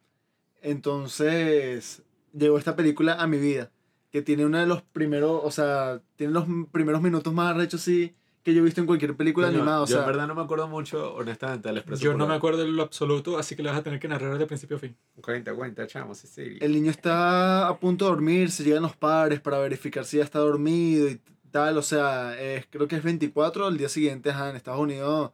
Entonces, 0.62 2.02
llegó 2.36 2.58
esta 2.58 2.76
película 2.76 3.14
a 3.14 3.26
mi 3.26 3.38
vida, 3.38 3.70
que 4.10 4.22
tiene 4.22 4.44
uno 4.46 4.58
de 4.58 4.66
los 4.66 4.82
primeros, 4.82 5.40
o 5.44 5.50
sea, 5.50 6.00
tiene 6.16 6.32
los 6.32 6.44
primeros 6.72 7.02
minutos 7.02 7.32
más 7.32 7.54
arrechos, 7.54 7.80
sí, 7.80 8.14
que 8.42 8.54
yo 8.54 8.60
he 8.60 8.64
visto 8.64 8.80
en 8.80 8.86
cualquier 8.86 9.16
película 9.16 9.48
Coño, 9.48 9.58
animada. 9.58 9.82
O 9.82 9.86
yo 9.86 9.94
sea, 9.94 10.00
en 10.02 10.06
verdad 10.06 10.26
no 10.28 10.34
me 10.36 10.42
acuerdo 10.42 10.68
mucho, 10.68 11.14
honestamente, 11.14 11.68
del 11.68 11.78
expreso 11.78 12.02
Yo 12.02 12.14
no 12.14 12.28
me 12.28 12.34
acuerdo 12.34 12.62
en 12.62 12.76
lo 12.76 12.82
absoluto, 12.84 13.38
así 13.38 13.56
que 13.56 13.62
le 13.64 13.70
vas 13.70 13.78
a 13.78 13.82
tener 13.82 13.98
que 13.98 14.06
narrar 14.06 14.38
de 14.38 14.46
principio 14.46 14.76
a 14.76 14.80
fin. 14.80 14.96
Cuenta, 15.20 15.52
cuenta, 15.54 15.86
chamo, 15.86 16.14
sí, 16.14 16.28
sí. 16.28 16.56
el 16.60 16.72
niño 16.72 16.90
está 16.92 17.66
a 17.66 17.76
punto 17.78 18.04
de 18.04 18.10
dormir, 18.12 18.50
se 18.52 18.62
llegan 18.62 18.82
los 18.82 18.94
padres 18.96 19.40
para 19.40 19.58
verificar 19.58 20.04
si 20.04 20.18
ya 20.18 20.22
está 20.24 20.38
dormido 20.38 21.08
y 21.08 21.20
tal, 21.50 21.76
o 21.76 21.82
sea, 21.82 22.40
es- 22.40 22.66
creo 22.70 22.86
que 22.86 22.96
es 22.96 23.02
24, 23.02 23.66
el 23.68 23.78
día 23.78 23.88
siguiente, 23.88 24.30
ajá, 24.30 24.50
en 24.50 24.56
Estados 24.56 24.80
Unidos. 24.80 25.32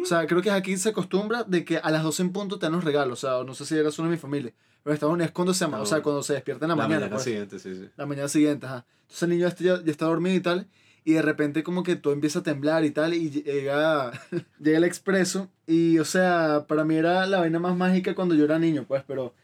O 0.00 0.04
sea, 0.06 0.26
creo 0.26 0.40
que 0.42 0.50
aquí 0.50 0.76
se 0.78 0.88
acostumbra 0.88 1.44
de 1.44 1.64
que 1.64 1.76
a 1.76 1.90
las 1.90 2.02
12 2.02 2.22
en 2.22 2.32
punto 2.32 2.58
te 2.58 2.66
dan 2.66 2.72
los 2.72 2.82
regalos, 2.84 3.22
o 3.22 3.26
sea, 3.28 3.44
no 3.44 3.54
sé 3.54 3.66
si 3.66 3.76
era 3.76 3.90
solo 3.92 4.06
en 4.08 4.12
mi 4.12 4.18
familia, 4.18 4.52
en 4.84 4.92
Estados 4.92 5.14
Unidos 5.14 5.28
es 5.28 5.32
cuando 5.32 5.54
se 5.54 5.64
Ah, 5.64 5.80
o 5.80 5.86
sea, 5.86 6.02
cuando 6.02 6.22
se 6.22 6.34
despierta 6.34 6.64
en 6.66 6.70
la, 6.70 6.76
La 6.76 6.82
mañana. 6.82 7.00
mañana 7.00 7.16
pues. 7.16 7.24
siguiente, 7.24 7.58
sí, 7.58 7.74
sí. 7.74 7.88
La 7.96 8.06
mañana 8.06 8.28
siguiente, 8.28 8.66
ajá. 8.66 8.84
Entonces 9.02 9.22
el 9.22 9.30
niño 9.30 9.46
este 9.46 9.64
ya, 9.64 9.82
ya 9.82 9.90
está 9.90 10.06
dormido 10.06 10.36
y 10.36 10.40
tal. 10.40 10.66
Y 11.06 11.12
de 11.12 11.22
repente 11.22 11.62
como 11.62 11.82
que 11.82 11.96
todo 11.96 12.12
empieza 12.14 12.38
a 12.38 12.42
temblar 12.42 12.84
y 12.84 12.90
tal. 12.90 13.14
Y 13.14 13.30
llega, 13.30 14.12
llega 14.60 14.78
el 14.78 14.84
expreso. 14.84 15.48
Y 15.66 15.98
o 15.98 16.04
sea, 16.04 16.64
para 16.68 16.84
mí 16.84 16.96
era 16.96 17.26
la 17.26 17.40
vaina 17.40 17.58
más 17.58 17.76
mágica 17.76 18.14
cuando 18.14 18.34
yo 18.34 18.44
era 18.44 18.58
niño, 18.58 18.84
pues. 18.86 19.02
Pero 19.06 19.34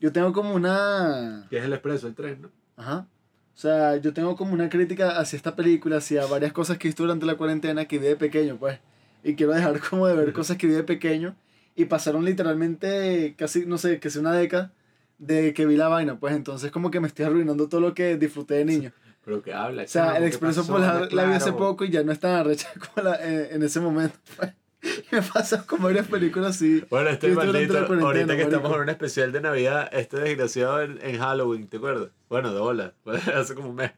yo 0.00 0.12
tengo 0.12 0.32
como 0.32 0.54
una... 0.54 1.46
Que 1.50 1.58
es 1.58 1.64
el 1.64 1.72
expreso, 1.72 2.06
el 2.08 2.14
tren, 2.14 2.42
¿no? 2.42 2.50
Ajá. 2.76 3.06
O 3.54 3.58
sea, 3.60 3.96
yo 3.96 4.12
tengo 4.14 4.36
como 4.36 4.54
una 4.54 4.68
crítica 4.70 5.18
hacia 5.18 5.36
esta 5.36 5.54
película, 5.54 5.98
hacia 5.98 6.24
varias 6.26 6.52
cosas 6.52 6.78
que 6.78 6.88
hice 6.88 7.02
durante 7.02 7.26
la 7.26 7.36
cuarentena 7.36 7.84
que 7.84 7.98
vi 7.98 8.06
de 8.06 8.16
pequeño, 8.16 8.56
pues. 8.56 8.78
Y 9.22 9.34
quiero 9.34 9.52
dejar 9.52 9.78
como 9.80 10.06
de 10.06 10.14
ver 10.14 10.32
cosas 10.32 10.56
que 10.56 10.66
vi 10.66 10.72
de 10.72 10.84
pequeño. 10.84 11.36
Y 11.76 11.84
pasaron 11.86 12.24
literalmente 12.24 13.34
casi, 13.36 13.66
no 13.66 13.78
sé, 13.78 14.00
que 14.00 14.10
sea 14.10 14.20
una 14.20 14.32
década 14.32 14.72
de 15.20 15.54
que 15.54 15.66
vi 15.66 15.76
la 15.76 15.86
vaina, 15.88 16.18
pues. 16.18 16.34
Entonces 16.34 16.72
como 16.72 16.90
que 16.90 16.98
me 17.00 17.06
estoy 17.06 17.26
arruinando 17.26 17.68
todo 17.68 17.80
lo 17.80 17.94
que 17.94 18.16
disfruté 18.16 18.54
de 18.54 18.64
niño. 18.64 18.92
Pero 19.24 19.42
que 19.42 19.52
habla, 19.52 19.82
O 19.82 19.86
sea, 19.86 20.16
el 20.16 20.22
¿qué 20.22 20.28
Expreso 20.28 20.62
pasó? 20.62 20.72
Polar 20.72 21.12
la 21.12 21.24
vi 21.26 21.32
hace 21.34 21.50
Claro. 21.50 21.58
poco 21.58 21.84
y 21.84 21.90
ya 21.90 22.02
no 22.02 22.10
es 22.10 22.18
tan 22.18 22.32
arrecha 22.34 22.68
como 22.94 23.06
la, 23.08 23.16
en, 23.24 23.54
en 23.56 23.62
ese 23.62 23.78
momento. 23.78 24.16
pues. 24.36 24.52
Me 25.12 25.20
pasa 25.20 25.66
con 25.66 25.82
varias 25.82 26.06
películas 26.06 26.56
así. 26.56 26.82
Bueno, 26.88 27.04
durante 27.10 27.28
maldito, 27.34 27.76
ahorita 27.78 28.34
que 28.34 28.42
estamos 28.42 28.74
en 28.74 28.80
un 28.80 28.88
especial 28.88 29.30
de 29.30 29.42
Navidad, 29.42 29.90
este 29.92 30.16
desgraciado 30.20 30.80
en, 30.80 30.98
en 31.02 31.18
Halloween, 31.18 31.68
¿te 31.68 31.76
acuerdas? 31.76 32.08
Bueno, 32.30 32.50
de 32.54 32.60
hola, 32.60 32.94
hace 33.34 33.54
como 33.54 33.68
un 33.70 33.76
mes. 33.76 33.92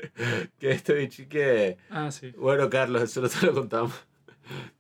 Que 0.59 0.73
este 0.73 0.94
bicho 0.94 1.23
que... 1.28 1.77
Ah, 1.89 2.11
sí. 2.11 2.32
Bueno, 2.36 2.69
Carlos, 2.69 3.01
eso 3.03 3.20
no 3.20 3.28
te 3.28 3.47
lo 3.47 3.55
contamos. 3.55 3.93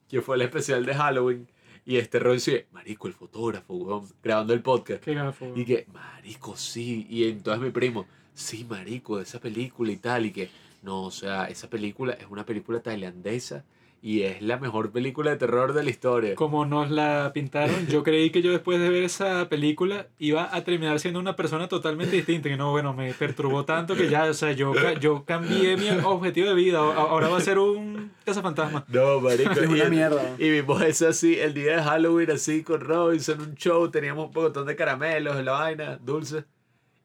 Que 0.08 0.20
fue 0.20 0.34
el 0.34 0.42
especial 0.42 0.84
de 0.84 0.92
Halloween. 0.92 1.46
Y 1.84 1.96
este 1.96 2.18
Roy 2.18 2.34
dice, 2.34 2.66
marico, 2.72 3.08
el 3.08 3.14
fotógrafo, 3.14 3.74
weón, 3.74 4.08
grabando 4.22 4.54
el 4.54 4.62
podcast. 4.62 5.02
Qué 5.02 5.14
gafo. 5.14 5.52
Y 5.56 5.64
que, 5.64 5.86
marico, 5.92 6.56
sí. 6.56 7.06
Y 7.10 7.24
entonces 7.24 7.62
mi 7.62 7.70
primo, 7.70 8.06
sí, 8.34 8.64
marico, 8.64 9.20
esa 9.20 9.40
película 9.40 9.90
y 9.90 9.96
tal. 9.96 10.26
Y 10.26 10.32
que, 10.32 10.48
no, 10.82 11.04
o 11.04 11.10
sea, 11.10 11.46
esa 11.46 11.68
película 11.68 12.12
es 12.12 12.26
una 12.30 12.46
película 12.46 12.80
tailandesa 12.80 13.64
y 14.04 14.22
es 14.22 14.42
la 14.42 14.56
mejor 14.58 14.90
película 14.90 15.30
de 15.30 15.36
terror 15.36 15.72
de 15.74 15.84
la 15.84 15.90
historia. 15.90 16.34
Como 16.34 16.66
nos 16.66 16.90
la 16.90 17.30
pintaron, 17.32 17.86
yo 17.86 18.02
creí 18.04 18.30
que 18.30 18.42
yo 18.42 18.50
después 18.50 18.80
de 18.80 18.88
ver 18.90 19.04
esa 19.04 19.48
película 19.48 20.08
iba 20.18 20.54
a 20.54 20.64
terminar 20.64 20.98
siendo 20.98 21.20
una 21.20 21.36
persona 21.36 21.68
totalmente 21.68 22.16
distinta. 22.16 22.48
Que 22.48 22.56
no, 22.56 22.72
bueno, 22.72 22.92
me 22.94 23.14
perturbó 23.14 23.64
tanto 23.64 23.94
que 23.94 24.08
ya, 24.08 24.24
o 24.24 24.34
sea, 24.34 24.50
yo, 24.52 24.72
ca- 24.72 24.94
yo 24.98 25.24
cambié 25.24 25.76
mi 25.76 25.88
objetivo 26.04 26.48
de 26.48 26.54
vida. 26.54 26.78
Ahora 26.80 27.28
va 27.28 27.38
a 27.38 27.40
ser 27.40 27.58
un 27.60 28.10
cazafantasma. 28.24 28.84
No, 28.88 29.20
marico. 29.20 29.52
Es 29.52 29.70
y, 29.70 29.72
una 29.72 29.84
mierda. 29.88 30.34
y 30.36 30.50
vimos 30.50 30.82
eso 30.82 31.08
así, 31.08 31.38
el 31.38 31.54
día 31.54 31.76
de 31.76 31.82
Halloween, 31.84 32.32
así 32.32 32.64
con 32.64 32.80
Robinson, 32.80 33.40
un 33.40 33.54
show, 33.54 33.88
teníamos 33.88 34.34
un 34.34 34.42
montón 34.42 34.66
de 34.66 34.74
caramelos 34.74 35.36
en 35.38 35.44
la 35.44 35.52
vaina, 35.52 35.96
dulces. 36.02 36.44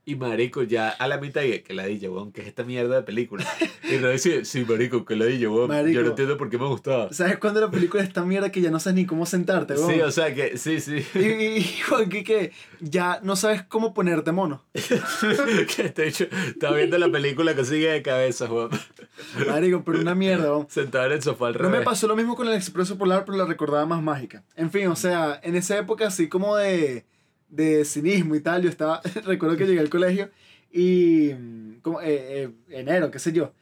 Y 0.07 0.15
marico, 0.15 0.63
ya 0.63 0.87
a 0.87 1.05
la 1.09 1.17
mitad, 1.17 1.41
que 1.41 1.73
la 1.73 1.85
dije, 1.85 2.07
weón, 2.07 2.31
que 2.31 2.39
es 2.39 2.47
esta 2.47 2.63
mierda 2.63 2.95
de 2.95 3.01
película. 3.01 3.45
Y 3.83 3.97
Roy 3.97 4.13
dice, 4.13 4.45
sí, 4.45 4.63
marico, 4.63 5.03
que 5.03 5.17
la 5.17 5.25
dije, 5.25 5.49
weón. 5.49 5.69
Yo 5.91 6.01
no 6.01 6.11
entiendo 6.11 6.37
por 6.37 6.49
qué 6.49 6.57
me 6.57 6.65
gustaba. 6.65 7.11
¿Sabes 7.11 7.37
cuando 7.39 7.59
la 7.59 7.69
película 7.69 8.01
es 8.03 8.13
tan 8.13 8.25
mierda 8.25 8.49
que 8.49 8.61
ya 8.61 8.71
no 8.71 8.79
sabes 8.79 8.95
ni 8.95 9.05
cómo 9.05 9.25
sentarte, 9.25 9.73
weón? 9.73 9.93
Sí, 9.93 9.99
o 9.99 10.09
sea 10.09 10.33
que, 10.33 10.57
sí, 10.57 10.79
sí. 10.79 11.05
Y, 11.13 11.19
y, 11.19 11.57
y, 11.57 11.63
Juanqui, 11.89 12.23
que 12.23 12.53
ya 12.79 13.19
no 13.21 13.35
sabes 13.35 13.63
cómo 13.63 13.93
ponerte 13.93 14.31
mono. 14.31 14.63
que 14.73 15.93
hecho, 15.97 16.27
estaba 16.47 16.77
viendo 16.77 16.97
la 16.97 17.11
película 17.11 17.53
que 17.53 17.65
sigue 17.65 17.91
de 17.91 18.01
cabeza, 18.01 18.45
weón. 18.45 18.69
Marico, 19.45 19.83
pero 19.83 19.99
una 19.99 20.15
mierda, 20.15 20.53
weón. 20.53 20.67
Sentado 20.69 21.07
en 21.07 21.11
el 21.11 21.21
sofá 21.21 21.47
al 21.47 21.53
No 21.55 21.59
revés. 21.63 21.79
me 21.79 21.83
pasó 21.83 22.07
lo 22.07 22.15
mismo 22.15 22.37
con 22.37 22.47
el 22.47 22.53
Expreso 22.53 22.97
Polar, 22.97 23.25
pero 23.25 23.37
la 23.37 23.43
recordaba 23.43 23.85
más 23.85 24.01
mágica. 24.01 24.41
En 24.55 24.71
fin, 24.71 24.87
o 24.87 24.95
sea, 24.95 25.37
en 25.43 25.57
esa 25.57 25.77
época 25.77 26.07
así 26.07 26.29
como 26.29 26.55
de, 26.55 27.05
de 27.49 27.85
cinismo 27.85 28.35
y 28.35 28.41
tal, 28.41 28.61
yo 28.61 28.69
estaba, 28.69 29.01
recuerdo 29.25 29.57
que 29.57 29.65
llegué 29.65 29.79
al 29.79 29.89
colegio 29.89 30.29
y, 30.71 31.31
mm, 31.37 31.79
como, 31.81 32.01
eh, 32.01 32.05
eh, 32.09 32.49
enero, 32.69 33.11
qué 33.11 33.19
sé 33.19 33.31
yo, 33.31 33.53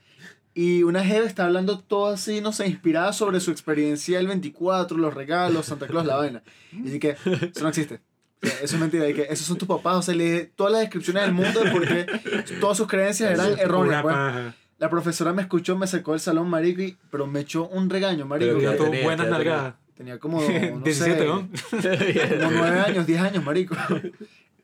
y 0.58 0.84
una 0.84 1.04
jeva 1.04 1.26
está 1.26 1.46
hablando 1.46 1.80
todo 1.80 2.08
así, 2.14 2.40
no 2.40 2.54
sé, 2.54 2.66
inspirada 2.68 3.12
sobre 3.12 3.42
su 3.42 3.52
experiencia 3.52 4.20
el 4.20 4.28
24, 4.28 4.98
los 4.98 5.14
regalos, 5.14 5.66
Santa 5.66 5.86
Claus, 5.86 6.06
la 6.06 6.16
vaina. 6.16 6.44
Y 6.72 6.92
dije, 6.92 7.18
eso 7.26 7.62
no 7.62 7.68
existe. 7.68 8.00
O 8.42 8.48
sea, 8.48 8.60
Eso 8.62 8.76
es 8.76 8.82
mentira, 8.82 9.10
y 9.10 9.14
que 9.14 9.24
esos 9.24 9.46
son 9.46 9.58
tus 9.58 9.68
papás, 9.68 9.98
o 9.98 10.02
sea, 10.02 10.16
le 10.16 10.46
todas 10.46 10.72
las 10.72 10.82
descripciones 10.82 11.24
del 11.24 11.34
mundo 11.34 11.60
de 11.60 11.72
por 11.72 11.86
qué 11.86 12.06
todas 12.62 12.78
sus 12.78 12.88
creencias 12.88 13.32
eran 13.32 13.60
erróneas. 13.60 14.02
Pues. 14.02 14.16
La 14.78 14.90
profesora 14.90 15.34
me 15.34 15.42
escuchó, 15.42 15.78
me 15.78 15.88
sacó 15.88 16.12
del 16.12 16.22
salón, 16.22 16.50
marico, 16.50 16.82
y, 16.82 16.98
pero 17.12 17.28
me 17.28 17.42
echó 17.42 17.68
un 17.68 17.90
regaño, 17.90 18.26
marico. 18.26 18.54
Pero 18.56 18.62
Ya 18.62 18.72
¿qué 18.72 18.78
tuvo 18.78 18.90
tenía? 18.92 19.04
buenas 19.04 19.28
¿Qué 19.28 19.74
tenía? 19.96 20.20
como, 20.20 20.42
no 20.42 20.80
17, 20.80 21.18
sé, 21.20 21.26
¿no? 21.26 21.50
como 22.44 22.58
9 22.58 22.80
años, 22.80 23.08
10 23.08 23.22
años, 23.22 23.44
marico. 23.44 23.76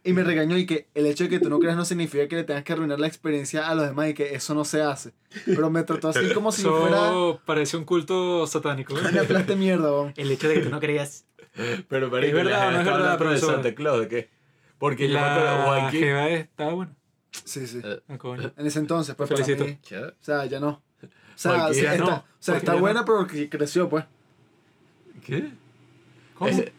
Y 0.03 0.13
me 0.13 0.23
regañó 0.23 0.57
y 0.57 0.65
que 0.65 0.87
el 0.95 1.05
hecho 1.05 1.25
de 1.25 1.29
que 1.29 1.39
tú 1.39 1.49
no 1.49 1.59
creas 1.59 1.75
no 1.75 1.85
significa 1.85 2.27
que 2.27 2.35
le 2.37 2.43
tengas 2.43 2.63
que 2.63 2.73
arruinar 2.73 2.99
la 2.99 3.05
experiencia 3.05 3.67
a 3.67 3.75
los 3.75 3.85
demás 3.85 4.09
y 4.09 4.13
que 4.15 4.33
eso 4.33 4.55
no 4.55 4.65
se 4.65 4.81
hace. 4.81 5.13
Pero 5.45 5.69
me 5.69 5.83
trató 5.83 6.09
así 6.09 6.33
como 6.33 6.51
si 6.51 6.63
yo 6.63 6.81
fuera 6.81 7.39
parece 7.45 7.77
un 7.77 7.85
culto 7.85 8.47
satánico. 8.47 8.97
¿eh? 8.97 9.01
una 9.11 9.23
plasta 9.23 9.55
mierda, 9.55 9.91
weón. 9.91 10.13
El 10.17 10.31
hecho 10.31 10.47
de 10.47 10.55
que 10.55 10.61
tú 10.61 10.69
no 10.69 10.79
creías. 10.79 11.25
Pero 11.87 12.09
marico, 12.09 12.37
¿Es 12.37 12.45
verdad 12.45 12.59
la 12.59 12.71
no 12.71 12.79
es 12.79 12.85
verdad, 12.85 13.11
hablando 13.11 13.29
de? 13.29 13.37
Santa 13.39 13.75
Claus, 13.75 13.99
¿de 13.99 14.07
qué? 14.07 14.29
Porque 14.79 15.07
yo 15.07 15.13
me 15.13 15.19
acuerdo, 15.19 15.91
La 16.01 16.29
estaba 16.29 16.73
buena. 16.73 16.95
Sí, 17.31 17.67
sí. 17.67 17.81
Coño. 18.17 18.51
En 18.57 18.65
ese 18.65 18.79
entonces, 18.79 19.13
pues 19.15 19.29
Te 19.29 19.35
para 19.35 19.45
felicito. 19.45 19.65
mí, 19.65 20.01
o 20.01 20.13
sea, 20.19 20.45
ya 20.45 20.59
no. 20.59 20.81
O 21.03 21.07
sea, 21.35 21.73
sí, 21.73 21.83
ya 21.83 21.93
está, 21.93 22.05
no, 22.05 22.15
o 22.15 22.23
sea, 22.39 22.57
está 22.57 22.75
buena, 22.75 23.01
no. 23.01 23.05
pero 23.05 23.49
creció, 23.49 23.89
pues. 23.89 24.05
¿Qué? 25.25 25.49
¿Cómo? 26.35 26.49
Ese- 26.49 26.71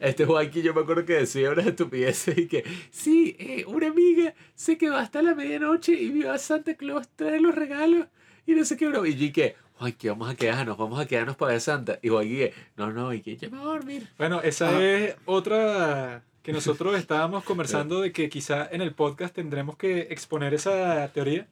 Este 0.00 0.24
Juanqui 0.26 0.62
yo 0.62 0.74
me 0.74 0.80
acuerdo 0.80 1.04
que 1.04 1.14
decía 1.14 1.50
unas 1.50 1.66
estupideces 1.66 2.36
y 2.38 2.46
que, 2.46 2.64
sí, 2.90 3.36
eh, 3.38 3.64
una 3.66 3.88
amiga 3.88 4.34
se 4.54 4.78
quedó 4.78 4.96
hasta 4.96 5.22
la 5.22 5.34
medianoche 5.34 5.92
y 5.92 6.10
vio 6.10 6.32
a 6.32 6.38
Santa 6.38 6.74
Claus 6.74 7.08
traer 7.16 7.40
los 7.42 7.54
regalos 7.54 8.06
y 8.46 8.52
no 8.54 8.64
sé 8.64 8.76
qué, 8.76 8.88
bro. 8.88 9.04
Y 9.06 9.14
yo 9.14 9.32
que, 9.32 9.56
Juanqui, 9.78 10.08
vamos 10.08 10.28
a 10.30 10.34
quedarnos, 10.34 10.76
vamos 10.76 10.98
a 10.98 11.06
quedarnos 11.06 11.36
para 11.36 11.52
ver 11.52 11.60
Santa. 11.60 11.98
Y 12.02 12.08
Juanqui, 12.08 12.50
no, 12.76 12.90
no, 12.92 13.12
y 13.14 13.20
que 13.20 13.36
ya 13.36 13.48
me 13.50 13.58
voy 13.58 13.66
a 13.66 13.70
dormir. 13.72 14.08
Bueno, 14.18 14.40
esa 14.42 14.68
Ajá. 14.70 14.82
es 14.82 15.16
otra 15.26 16.22
que 16.42 16.52
nosotros 16.52 16.94
estábamos 16.98 17.44
conversando 17.44 18.00
de 18.00 18.12
que 18.12 18.28
quizá 18.30 18.66
en 18.72 18.80
el 18.80 18.92
podcast 18.94 19.34
tendremos 19.34 19.76
que 19.76 20.08
exponer 20.10 20.54
esa 20.54 21.08
teoría, 21.12 21.46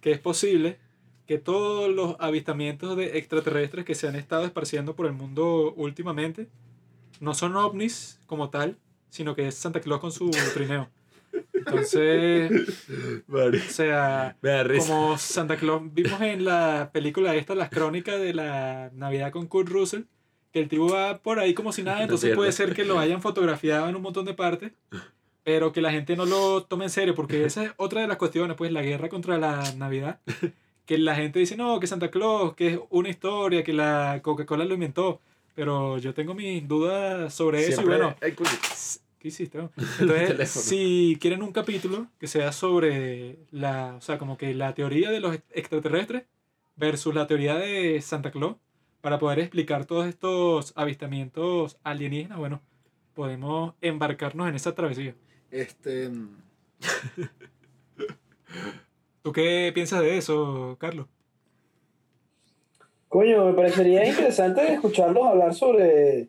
que 0.00 0.12
es 0.12 0.18
posible 0.20 0.78
que 1.26 1.38
todos 1.38 1.90
los 1.90 2.16
avistamientos 2.18 2.96
de 2.96 3.18
extraterrestres 3.18 3.84
que 3.84 3.94
se 3.94 4.08
han 4.08 4.16
estado 4.16 4.44
esparciendo 4.44 4.94
por 4.94 5.06
el 5.06 5.12
mundo 5.12 5.72
últimamente 5.76 6.48
no 7.20 7.34
son 7.34 7.56
ovnis 7.56 8.20
como 8.26 8.50
tal, 8.50 8.76
sino 9.08 9.34
que 9.34 9.46
es 9.46 9.54
Santa 9.54 9.80
Claus 9.80 10.00
con 10.00 10.12
su 10.12 10.30
trineo. 10.54 10.88
Entonces, 11.54 12.50
Vale. 13.26 13.58
o 13.58 13.70
sea, 13.70 14.36
como 14.78 15.16
Santa 15.16 15.56
Claus 15.56 15.82
vimos 15.92 16.20
en 16.20 16.44
la 16.44 16.90
película 16.92 17.34
esta, 17.34 17.54
las 17.54 17.70
crónicas 17.70 18.20
de 18.20 18.34
la 18.34 18.90
Navidad 18.94 19.30
con 19.32 19.46
Kurt 19.46 19.68
Russell, 19.68 20.02
que 20.52 20.60
el 20.60 20.68
tipo 20.68 20.88
va 20.88 21.18
por 21.18 21.38
ahí 21.38 21.54
como 21.54 21.72
si 21.72 21.82
nada, 21.82 21.98
No 21.98 22.02
entonces 22.04 22.34
puede 22.34 22.52
ser 22.52 22.74
que 22.74 22.84
lo 22.84 22.98
hayan 22.98 23.22
fotografiado 23.22 23.88
en 23.88 23.96
un 23.96 24.02
montón 24.02 24.26
de 24.26 24.34
partes, 24.34 24.72
pero 25.44 25.72
que 25.72 25.80
la 25.80 25.92
gente 25.92 26.16
no 26.16 26.26
lo 26.26 26.64
tome 26.64 26.84
en 26.84 26.90
serio, 26.90 27.14
porque 27.14 27.44
esa 27.44 27.64
es 27.64 27.72
otra 27.76 28.02
de 28.02 28.08
las 28.08 28.16
cuestiones, 28.16 28.56
pues 28.56 28.72
la 28.72 28.82
guerra 28.82 29.08
contra 29.08 29.38
la 29.38 29.72
Navidad, 29.76 30.20
que 30.86 30.98
la 30.98 31.14
gente 31.14 31.38
dice, 31.38 31.56
no, 31.56 31.78
que 31.80 31.86
Santa 31.86 32.10
Claus, 32.10 32.54
que 32.54 32.74
es 32.74 32.80
una 32.90 33.08
historia, 33.08 33.62
que 33.62 33.72
la 33.72 34.20
Coca-Cola 34.22 34.64
lo 34.64 34.74
inventó, 34.74 35.20
pero 35.54 35.98
yo 35.98 36.14
tengo 36.14 36.34
mis 36.34 36.66
dudas 36.66 37.32
sobre 37.32 37.66
eso 37.66 37.82
y 37.82 37.84
bueno. 37.84 38.16
¿Qué 39.18 39.28
hiciste? 39.28 39.58
no? 39.58 39.70
Entonces, 40.00 40.50
si 40.50 41.16
quieren 41.20 41.44
un 41.44 41.52
capítulo 41.52 42.08
que 42.18 42.26
sea 42.26 42.50
sobre 42.50 43.38
la, 43.52 43.94
o 43.96 44.00
sea, 44.00 44.18
como 44.18 44.36
que 44.36 44.52
la 44.52 44.74
teoría 44.74 45.10
de 45.10 45.20
los 45.20 45.38
extraterrestres 45.52 46.24
versus 46.74 47.14
la 47.14 47.28
teoría 47.28 47.54
de 47.54 48.02
Santa 48.02 48.32
Claus, 48.32 48.56
para 49.00 49.20
poder 49.20 49.38
explicar 49.38 49.84
todos 49.84 50.06
estos 50.06 50.72
avistamientos 50.74 51.76
alienígenas, 51.84 52.38
bueno, 52.38 52.62
podemos 53.14 53.74
embarcarnos 53.80 54.48
en 54.48 54.56
esa 54.56 54.74
travesía. 54.74 55.14
Este. 55.52 56.10
¿Tú 59.22 59.32
qué 59.32 59.70
piensas 59.74 60.00
de 60.00 60.16
eso, 60.18 60.76
Carlos? 60.80 61.06
Coño, 63.08 63.44
me 63.46 63.54
parecería 63.54 64.06
interesante 64.06 64.72
escucharlos 64.72 65.24
hablar 65.26 65.54
sobre 65.54 66.28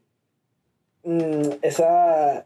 mm, 1.03 1.49
esa, 1.61 2.45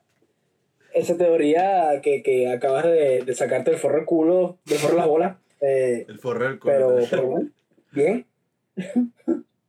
esa 0.94 1.18
teoría 1.18 2.00
que, 2.02 2.22
que 2.22 2.52
acabas 2.52 2.86
de, 2.86 3.24
de 3.26 3.34
sacarte 3.34 3.72
del 3.72 3.80
forro 3.80 3.98
del 3.98 4.06
culo, 4.06 4.58
del 4.66 4.78
forro 4.78 4.94
de 4.94 5.00
la 5.00 5.06
bola. 5.08 5.40
Eh, 5.60 6.06
El 6.08 6.20
forro 6.20 6.46
del 6.46 6.60
pero, 6.60 6.88
culo. 6.92 7.06
pero 7.10 7.26
bueno, 7.26 7.50
bien. 7.92 8.26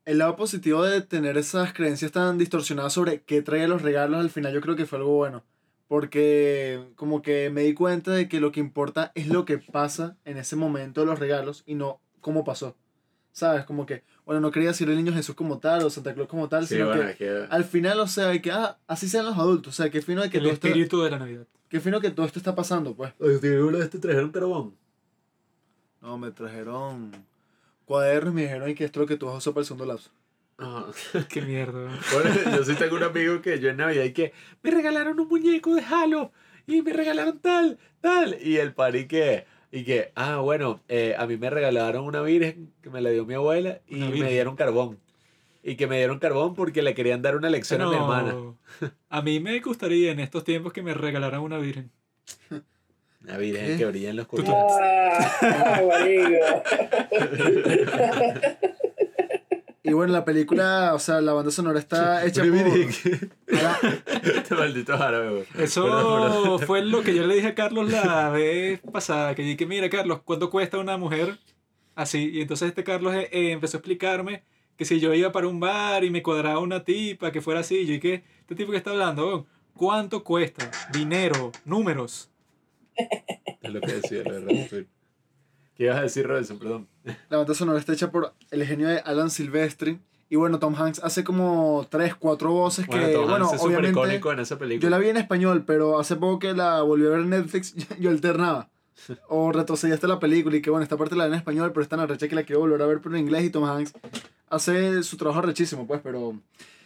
El 0.05 0.19
lado 0.19 0.37
positivo 0.37 0.83
de 0.85 1.01
tener 1.01 1.39
esas 1.39 1.73
creencias 1.73 2.13
tan 2.13 2.37
distorsionadas 2.39 2.93
sobre 2.93 3.23
qué 3.23 3.41
trae 3.43 3.67
los 3.69 3.83
regalos 3.83 4.21
al 4.21 4.31
final 4.31 4.53
yo 4.53 4.61
creo 4.61 4.77
que 4.77 4.87
fue 4.87 4.99
algo 4.99 5.17
bueno. 5.17 5.45
Porque 5.89 6.85
como 6.97 7.23
que 7.23 7.49
me 7.51 7.63
di 7.63 7.73
cuenta 7.75 8.13
de 8.13 8.29
que 8.29 8.41
lo 8.41 8.53
que 8.53 8.61
importa 8.61 9.11
es 9.15 9.27
lo 9.29 9.45
que 9.45 9.59
pasa 9.59 10.17
en 10.25 10.37
ese 10.37 10.55
momento 10.55 11.01
de 11.01 11.07
los 11.07 11.19
regalos 11.19 11.63
y 11.67 11.75
no 11.75 12.01
cómo 12.21 12.45
pasó. 12.45 12.77
¿Sabes? 13.33 13.65
Como 13.65 13.87
que, 13.87 14.03
bueno, 14.27 14.41
no 14.41 14.51
quería 14.51 14.69
decir 14.71 14.89
el 14.91 14.97
niño 14.97 15.13
Jesús 15.13 15.35
como 15.35 15.59
tal 15.59 15.85
o 15.85 15.91
Santa 15.91 16.13
Claus 16.13 16.29
como 16.29 16.49
tal, 16.49 16.67
Sí, 16.67 16.75
sino 16.75 16.89
bueno, 16.89 17.07
que 17.09 17.17
que... 17.17 17.47
al 17.49 17.65
final, 17.65 18.01
o 18.01 18.07
sea, 18.07 18.29
hay 18.31 18.41
que, 18.41 18.51
ah, 18.51 18.79
así 18.87 19.09
sean 19.09 19.25
los 19.27 19.39
adultos. 19.39 19.75
O 19.75 19.77
sea, 19.77 19.91
qué 19.91 20.03
fino 20.03 20.23
de 20.23 20.29
que 20.29 20.39
El 20.39 20.45
todo 20.45 20.53
esto, 20.53 20.67
espíritu 20.67 21.01
de 21.03 21.11
la 21.11 21.19
Navidad. 21.21 21.47
qué 21.69 21.81
fino 21.81 22.01
que 22.01 22.11
todo 22.11 22.27
esto 22.27 22.39
está 22.41 22.55
pasando, 22.55 22.95
pues. 22.95 23.13
Oye, 23.21 23.39
¿te 23.39 23.79
estos 23.81 24.01
trajeron 24.01 24.31
carbón? 24.33 24.75
No, 26.03 26.19
me 26.19 26.31
trajeron 26.33 27.13
cuadernos 27.87 28.33
y 28.33 28.37
me 28.37 28.43
dijeron 28.43 28.69
"Y 28.69 28.75
que 28.75 28.85
esto 28.85 29.01
es 29.01 29.05
lo 29.05 29.07
que 29.09 29.17
tú 29.17 29.27
vas 29.27 29.37
a 29.37 29.39
usar 29.39 29.53
para 29.55 29.63
el 29.63 29.67
segundo 29.67 29.87
lapso. 29.87 30.11
Ah. 30.59 30.87
Qué 31.29 31.41
mierda. 31.41 31.89
Bueno, 32.13 32.31
yo 32.57 32.65
sí 32.65 32.75
tengo 32.75 32.97
un 32.97 33.05
amigo 33.05 33.41
que 33.41 33.61
yo 33.61 33.71
en 33.71 33.77
Navidad 33.77 34.05
y 34.05 34.13
que 34.13 34.33
me 34.63 34.71
regalaron 34.73 35.19
un 35.21 35.29
muñeco 35.29 35.75
de 35.75 35.83
Halo 35.83 36.33
y 36.67 36.83
me 36.83 36.93
regalaron 36.93 37.39
tal, 37.39 37.79
tal. 38.01 38.37
Y 38.43 38.57
el 38.57 38.75
pari 38.75 39.07
que, 39.07 39.47
y 39.71 39.85
que, 39.85 40.11
ah, 40.17 40.39
bueno, 40.39 40.81
eh, 40.89 41.15
a 41.17 41.27
mí 41.27 41.37
me 41.37 41.49
regalaron 41.49 42.05
una 42.05 42.23
virgen 42.23 42.73
que 42.83 42.91
me 42.91 43.01
la 43.01 43.11
dio 43.11 43.25
mi 43.25 43.35
abuela 43.35 43.81
y 43.87 43.97
me 43.97 44.31
dieron 44.31 44.57
carbón. 44.57 44.99
Y 45.63 45.77
que 45.77 45.87
me 45.87 45.99
dieron 45.99 46.19
carbón 46.19 46.55
porque 46.55 46.83
le 46.83 46.95
querían 46.95 47.23
dar 47.23 47.37
una 47.37 47.51
lección 47.51 47.81
a 47.81 47.89
mi 47.89 47.95
hermana. 47.95 48.35
A 49.11 49.23
mí 49.23 49.41
me 49.41 49.59
gustaría 49.61 50.13
en 50.13 50.21
estos 50.21 50.45
tiempos 50.45 50.73
que 50.73 50.83
me 50.83 50.95
regalaran 50.95 51.41
una 51.41 51.59
virgen. 51.59 51.91
Una 53.23 53.37
virgen 53.37 53.67
¿Qué? 53.67 53.77
que 53.77 53.85
brilla 53.87 54.11
en 54.11 54.17
los 54.17 54.27
oscuridad. 54.27 54.55
Y 59.89 59.93
bueno, 59.95 60.13
la 60.13 60.25
película, 60.25 60.93
o 60.95 60.99
sea, 60.99 61.21
la 61.21 61.33
banda 61.33 61.51
sonora 61.51 61.79
está 61.79 62.27
hecha 62.27 62.43
por... 62.43 62.55
Este 64.23 64.55
maldito 64.55 64.95
árabe. 64.95 65.47
Eso 65.57 65.85
Perdón, 65.85 66.43
perdón. 66.43 66.61
fue 66.61 66.85
lo 66.85 67.03
que 67.03 67.15
yo 67.15 67.27
le 67.27 67.35
dije 67.35 67.49
a 67.49 67.55
Carlos 67.55 67.91
la 67.91 68.29
vez 68.29 68.81
pasada, 68.93 69.35
que 69.35 69.43
dije, 69.43 69.65
mira 69.67 69.89
Carlos, 69.89 70.21
¿cuánto 70.25 70.51
cuesta 70.51 70.79
una 70.79 70.99
mujer 70.99 71.39
así? 71.95 72.31
Y 72.33 72.43
entonces 72.43 72.69
este 72.69 72.85
Carlos 72.85 73.15
eh, 73.15 73.29
eh, 73.33 73.53
empezó 73.53 73.77
a 73.77 73.81
explicarme 73.81 74.43
que 74.77 74.85
si 74.85 75.01
yo 75.01 75.15
iba 75.15 75.33
para 75.33 75.49
un 75.49 75.59
bar 75.59 76.05
y 76.05 76.11
me 76.11 76.23
cuadraba 76.23 76.61
una 76.61 76.85
tipa 76.85 77.33
que 77.33 77.41
fuera 77.41 77.61
así, 77.61 77.87
yo 77.87 77.95
dije, 77.95 78.25
este 78.41 78.55
tipo 78.55 78.71
que 78.71 78.77
está 78.79 78.91
hablando, 78.91 79.47
¿cuánto 79.75 80.23
cuesta? 80.23 80.71
Dinero, 80.93 81.51
números. 81.65 82.31
Es 82.95 83.73
lo 83.73 83.81
que 83.81 83.95
decía, 83.95 84.23
la 84.25 84.33
verdad. 84.33 84.87
¿Qué 85.75 85.85
ibas 85.85 85.99
a 85.99 86.03
decir, 86.03 86.27
Robinson? 86.27 86.59
Perdón. 86.59 86.89
La 87.29 87.39
banda 87.39 87.55
sonora 87.55 87.79
está 87.79 87.93
hecha 87.93 88.11
por 88.11 88.35
el 88.51 88.67
genio 88.67 88.89
de 88.89 88.99
Alan 89.01 89.31
Silvestri. 89.31 89.99
Y 90.31 90.37
bueno, 90.37 90.59
Tom 90.59 90.75
Hanks 90.75 91.01
hace 91.03 91.25
como 91.25 91.87
tres, 91.89 92.15
cuatro 92.15 92.53
voces 92.53 92.87
que, 92.87 92.91
Bueno, 92.91 93.13
Tom 93.13 93.31
bueno, 93.31 93.45
Hanks 93.47 93.57
es 93.57 93.63
obviamente... 93.63 93.91
icónico 93.91 94.33
en 94.33 94.41
esa 94.41 94.59
película. 94.59 94.83
Yo 94.83 94.91
la 94.91 94.99
vi 94.99 95.09
en 95.09 95.17
español, 95.17 95.65
pero 95.67 95.99
hace 95.99 96.17
poco 96.17 96.39
que 96.39 96.53
la 96.53 96.83
volví 96.83 97.07
a 97.07 97.11
ver 97.11 97.21
en 97.21 97.31
Netflix, 97.31 97.75
yo 97.99 98.11
alternaba. 98.11 98.69
O 99.29 99.53
retrocedí 99.53 99.93
hasta 99.93 100.09
la 100.09 100.19
película 100.19 100.57
y 100.57 100.61
que 100.61 100.71
bueno, 100.71 100.83
esta 100.83 100.97
parte 100.97 101.17
la 101.17 101.27
vi 101.27 101.33
en 101.33 101.39
español, 101.39 101.71
pero 101.73 101.83
esta 101.83 101.97
en 101.97 102.03
arrecha 102.03 102.29
que 102.29 102.35
la 102.35 102.43
quiero 102.43 102.61
volver 102.61 102.83
a 102.83 102.87
ver 102.87 103.01
pero 103.01 103.15
en 103.15 103.23
inglés 103.23 103.45
y 103.45 103.51
Tom 103.51 103.65
Hanks 103.65 103.95
hace 104.51 105.03
su 105.03 105.17
trabajo 105.17 105.41
rechísimo, 105.41 105.87
pues, 105.87 106.01
pero... 106.03 106.39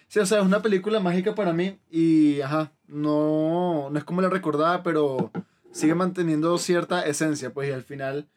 Sí, 0.08 0.18
o 0.20 0.26
sea, 0.26 0.40
es 0.40 0.44
una 0.44 0.60
película 0.60 1.00
mágica 1.00 1.34
para 1.34 1.54
mí 1.54 1.78
y, 1.90 2.42
ajá, 2.42 2.70
no, 2.86 3.88
no 3.90 3.98
es 3.98 4.04
como 4.04 4.20
la 4.20 4.28
recordaba, 4.28 4.82
pero 4.82 5.30
sigue 5.72 5.94
manteniendo 5.94 6.58
cierta 6.58 7.06
esencia, 7.06 7.52
pues, 7.54 7.70
y 7.70 7.72
al 7.72 7.82
final 7.82 8.28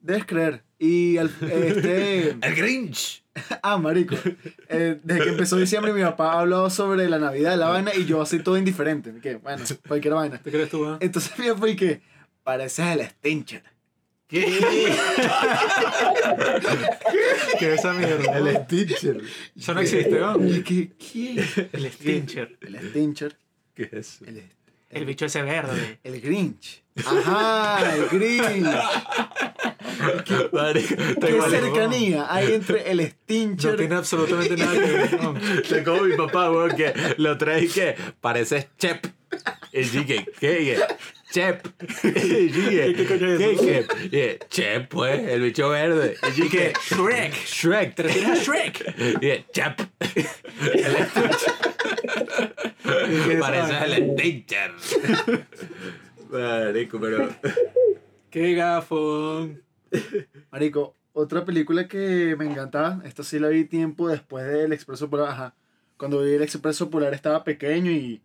debes 0.00 0.24
creer. 0.24 0.62
Y 0.78 1.18
al, 1.18 1.30
este... 1.42 2.30
¡El 2.42 2.54
Grinch! 2.54 3.20
Ah, 3.62 3.78
marico. 3.78 4.16
Eh, 4.68 4.98
desde 5.02 5.22
que 5.22 5.28
empezó 5.30 5.56
diciembre, 5.56 5.92
mi 5.92 6.02
papá 6.02 6.38
habló 6.38 6.68
sobre 6.70 7.08
la 7.08 7.18
Navidad, 7.18 7.56
la 7.56 7.68
vaina, 7.68 7.94
y 7.94 8.04
yo 8.04 8.20
así 8.20 8.40
todo 8.40 8.56
indiferente. 8.58 9.12
Que, 9.20 9.36
bueno, 9.36 9.64
cualquier 9.88 10.14
vaina. 10.14 10.38
¿Te 10.38 10.50
crees 10.50 10.70
tú, 10.70 10.84
ah? 10.84 10.98
Entonces 11.00 11.38
mi 11.38 11.48
papá 11.48 11.68
y 11.68 11.76
que, 11.76 12.00
pareces 12.42 12.86
el 12.86 13.06
Stincher. 13.06 13.62
¿Qué? 14.26 14.46
¿Qué 17.58 17.74
es 17.74 17.80
esa 17.80 17.92
mierda? 17.92 18.38
El 18.38 18.56
Stincher. 18.64 19.20
Eso 19.56 19.74
no 19.74 19.80
existe, 19.80 20.20
¿no? 20.20 20.46
Y 20.46 20.62
que, 20.62 20.90
¿quién? 20.90 21.38
El 21.72 21.90
Stincher. 21.90 22.56
El 22.60 22.78
Stincher. 22.90 23.36
¿Qué 23.74 23.84
es 23.84 23.92
eso? 23.92 24.24
El, 24.26 24.42
El 24.90 25.04
bicho 25.06 25.26
ese 25.26 25.42
verde. 25.42 25.98
el 26.02 26.20
Grinch. 26.20 26.82
Ajá, 27.04 27.94
el 27.94 28.06
Grinch. 28.08 28.64
Marico, 30.52 30.94
está 31.02 31.26
Qué 31.26 31.32
igual- 31.32 31.50
cercanía 31.50 32.26
hay 32.28 32.54
entre 32.54 32.90
el 32.90 32.96
No 32.98 33.06
Stincher. 33.06 33.76
tiene 33.76 33.94
absolutamente 33.94 34.56
nada 34.56 34.72
que 34.72 34.78
ver. 34.80 35.22
no. 35.22 35.34
Está 35.36 35.84
como 35.84 36.02
mi 36.02 36.16
papá, 36.16 36.50
weón, 36.50 36.74
que 36.76 36.92
lo 37.18 37.38
trae 37.38 37.64
y 37.64 37.68
que 37.68 37.94
pareces 38.20 38.66
Chep. 38.78 39.06
Y 39.72 39.82
dije, 39.82 40.26
¿qué? 40.40 40.80
Chep. 41.30 41.64
Y 42.04 42.08
dije, 42.48 42.92
¿Qué 42.96 43.06
coño 43.06 43.26
es 43.34 43.38
¿qué? 43.60 43.78
eso? 43.78 43.88
¿Qué? 44.10 44.38
Chep, 44.50 44.88
pues, 44.88 45.20
el 45.28 45.42
bicho 45.42 45.68
verde. 45.68 46.16
Y 46.36 46.40
dije, 46.40 46.72
Shrek. 46.90 47.32
Shrek. 47.46 47.94
¿Te 47.94 48.02
refieres 48.02 48.30
a 48.30 48.34
Shrek? 48.42 48.94
Y 49.22 49.44
Chep. 49.52 49.80
Pareces 53.40 53.82
el 53.82 54.12
Stincher. 54.12 54.72
Marico, 56.30 57.00
pero... 57.00 57.28
Qué 58.30 58.54
gafón. 58.54 59.62
Marico, 60.52 60.94
otra 61.12 61.44
película 61.44 61.88
que 61.88 62.36
me 62.38 62.46
encantaba, 62.46 63.02
esta 63.04 63.24
sí 63.24 63.38
la 63.38 63.48
vi 63.48 63.64
tiempo 63.64 64.08
después 64.08 64.46
del 64.46 64.72
Expreso 64.72 65.10
Polar, 65.10 65.30
ajá. 65.30 65.54
Cuando 65.96 66.22
vi 66.22 66.34
el 66.34 66.42
Expreso 66.42 66.88
Polar 66.90 67.12
estaba 67.12 67.42
pequeño 67.42 67.90
y 67.90 68.22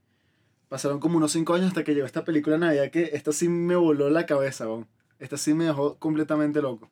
pasaron 0.69 0.99
como 0.99 1.17
unos 1.17 1.31
5 1.31 1.53
años 1.55 1.67
hasta 1.69 1.83
que 1.83 1.93
llegó 1.93 2.05
esta 2.05 2.23
película 2.23 2.55
de 2.55 2.59
Navidad 2.59 2.91
que 2.91 3.09
esta 3.13 3.31
sí 3.31 3.49
me 3.49 3.75
voló 3.75 4.09
la 4.09 4.25
cabeza, 4.25 4.67
weón. 4.67 4.87
Esta 5.17 5.37
sí 5.37 5.53
me 5.53 5.65
dejó 5.65 5.97
completamente 5.97 6.61
loco. 6.61 6.91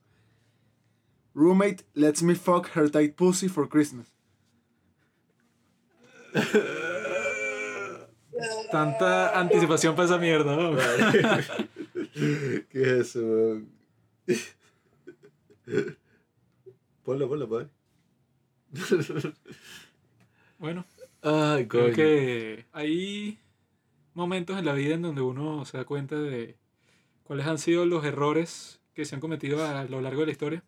Roommate 1.35 1.83
lets 1.93 2.23
me 2.23 2.35
fuck 2.35 2.69
her 2.75 2.89
tight 2.89 3.15
pussy 3.15 3.47
for 3.47 3.67
Christmas. 3.67 4.11
Tanta 8.71 9.39
anticipación 9.39 9.95
para 9.95 10.05
esa 10.07 10.17
mierda, 10.17 10.55
¿no? 10.55 10.75
¿Qué 12.69 12.81
es 12.81 12.87
eso, 12.87 13.19
weón? 13.21 13.69
Ponlo, 17.03 17.27
ponlo, 17.27 17.47
ponlo. 17.49 17.69
Bueno, 20.57 20.85
Ay, 21.21 21.67
creo 21.67 21.83
coño. 21.85 21.95
que 21.95 22.65
hay 22.71 23.39
momentos 24.13 24.57
en 24.57 24.65
la 24.65 24.73
vida 24.73 24.95
en 24.95 25.01
donde 25.01 25.21
uno 25.21 25.65
se 25.65 25.77
da 25.77 25.85
cuenta 25.85 26.15
de 26.15 26.57
cuáles 27.23 27.45
han 27.47 27.57
sido 27.57 27.85
los 27.85 28.05
errores 28.05 28.79
que 28.93 29.05
se 29.05 29.15
han 29.15 29.21
cometido 29.21 29.65
a 29.65 29.83
lo 29.85 30.01
largo 30.01 30.21
de 30.21 30.25
la 30.27 30.31
historia. 30.31 30.63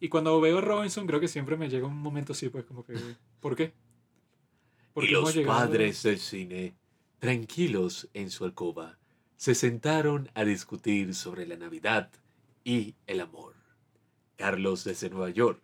Y 0.00 0.08
cuando 0.08 0.40
veo 0.40 0.58
a 0.58 0.60
Robinson, 0.60 1.06
creo 1.06 1.20
que 1.20 1.28
siempre 1.28 1.56
me 1.56 1.68
llega 1.68 1.86
un 1.86 1.96
momento 1.96 2.32
así, 2.32 2.48
pues 2.48 2.64
como 2.64 2.84
que, 2.84 2.94
¿por 3.40 3.54
qué? 3.54 3.72
¿Por 4.92 5.04
Y 5.04 5.08
qué 5.08 5.12
los 5.12 5.34
padres 5.38 6.02
del 6.02 6.18
cine, 6.18 6.74
tranquilos 7.22 8.08
en 8.14 8.32
su 8.32 8.44
alcoba, 8.44 8.98
se 9.36 9.54
sentaron 9.54 10.28
a 10.34 10.42
discutir 10.42 11.14
sobre 11.14 11.46
la 11.46 11.54
Navidad 11.54 12.10
y 12.64 12.96
el 13.06 13.20
amor. 13.20 13.54
Carlos 14.34 14.82
desde 14.82 15.08
Nueva 15.08 15.30
York, 15.30 15.62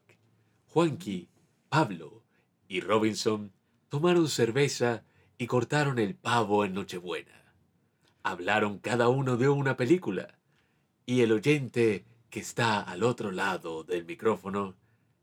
Juanqui, 0.69 1.29
Pablo 1.69 2.23
y 2.69 2.81
Robinson 2.81 3.51
tomaron 3.89 4.29
cerveza 4.29 5.03
y 5.37 5.49
cortaron 5.49 5.99
el 5.99 6.15
pavo 6.15 6.65
en 6.65 6.75
Nochebuena. 6.75 7.53
Hablaron 8.23 8.79
cada 8.79 9.09
uno 9.09 9.37
de 9.37 9.49
una 9.49 9.77
película 9.77 10.39
y 11.07 11.23
el 11.23 11.33
oyente 11.33 12.05
que 12.31 12.39
está 12.39 12.81
al 12.81 13.03
otro 13.03 13.33
lado 13.33 13.83
del 13.83 14.05
micrófono 14.05 14.77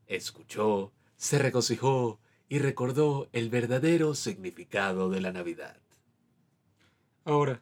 escuchó, 0.06 0.92
se 1.16 1.38
regocijó 1.38 2.20
y 2.46 2.58
recordó 2.58 3.26
el 3.32 3.48
verdadero 3.48 4.14
significado 4.14 5.08
de 5.08 5.22
la 5.22 5.32
Navidad. 5.32 5.80
Ahora, 7.26 7.60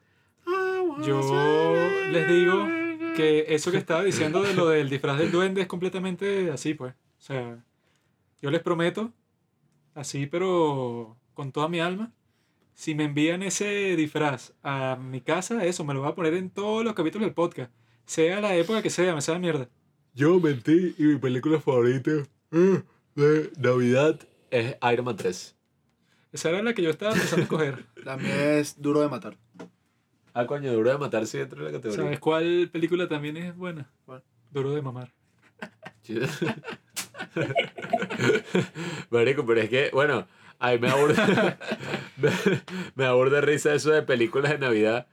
yo 1.02 1.74
les 2.12 2.28
digo 2.28 2.68
que 3.16 3.46
eso 3.48 3.70
que 3.70 3.78
estaba 3.78 4.04
diciendo 4.04 4.42
de 4.42 4.52
lo 4.52 4.68
del 4.68 4.90
disfraz 4.90 5.18
del 5.18 5.32
duende 5.32 5.62
es 5.62 5.66
completamente 5.66 6.50
así, 6.50 6.74
pues. 6.74 6.92
O 6.92 7.22
sea, 7.22 7.64
yo 8.42 8.50
les 8.50 8.60
prometo, 8.60 9.10
así 9.94 10.26
pero 10.26 11.16
con 11.32 11.50
toda 11.50 11.68
mi 11.68 11.80
alma, 11.80 12.12
si 12.74 12.94
me 12.94 13.04
envían 13.04 13.42
ese 13.42 13.96
disfraz 13.96 14.52
a 14.62 14.96
mi 14.96 15.22
casa, 15.22 15.64
eso, 15.64 15.82
me 15.82 15.94
lo 15.94 16.00
voy 16.00 16.10
a 16.10 16.14
poner 16.14 16.34
en 16.34 16.50
todos 16.50 16.84
los 16.84 16.92
capítulos 16.92 17.26
del 17.26 17.34
podcast. 17.34 17.72
Sea 18.04 18.42
la 18.42 18.54
época 18.56 18.82
que 18.82 18.90
sea, 18.90 19.14
me 19.14 19.22
sabe 19.22 19.36
a 19.36 19.40
mierda. 19.40 19.70
Yo 20.12 20.38
mentí 20.40 20.94
y 20.98 21.04
mi 21.04 21.16
película 21.16 21.58
favorita 21.58 22.10
eh, 22.52 22.82
de 23.14 23.50
Navidad 23.56 24.20
es 24.50 24.76
Iron 24.92 25.06
Man 25.06 25.16
3. 25.16 25.56
Esa 26.34 26.48
era 26.50 26.62
la 26.62 26.74
que 26.74 26.82
yo 26.82 26.90
estaba 26.90 27.12
pensando 27.12 27.42
en 27.42 27.48
coger. 27.48 27.86
La 28.04 28.16
mía 28.16 28.58
es 28.58 28.82
duro 28.82 29.00
de 29.00 29.08
matar. 29.08 29.38
Ah, 30.34 30.46
coño, 30.46 30.72
duro 30.72 30.90
de 30.90 30.98
matar 30.98 31.26
sí 31.26 31.38
dentro 31.38 31.60
de 31.60 31.70
la 31.70 31.78
categoría. 31.78 32.04
¿Sabes 32.04 32.18
cuál 32.18 32.68
película 32.72 33.08
también 33.08 33.36
es 33.36 33.56
buena? 33.56 33.88
¿Cuál? 34.04 34.24
Duro 34.50 34.72
de 34.72 34.82
mamar. 34.82 35.12
Marico, 39.10 39.46
pero 39.46 39.60
es 39.60 39.70
que, 39.70 39.90
bueno, 39.92 40.26
a 40.58 40.72
mí 40.72 40.78
me 40.78 40.90
aburre, 40.90 41.14
me, 42.16 42.30
me 42.96 43.04
aburre 43.04 43.40
risa 43.40 43.72
eso 43.74 43.92
de 43.92 44.02
películas 44.02 44.50
de 44.50 44.58
Navidad, 44.58 45.06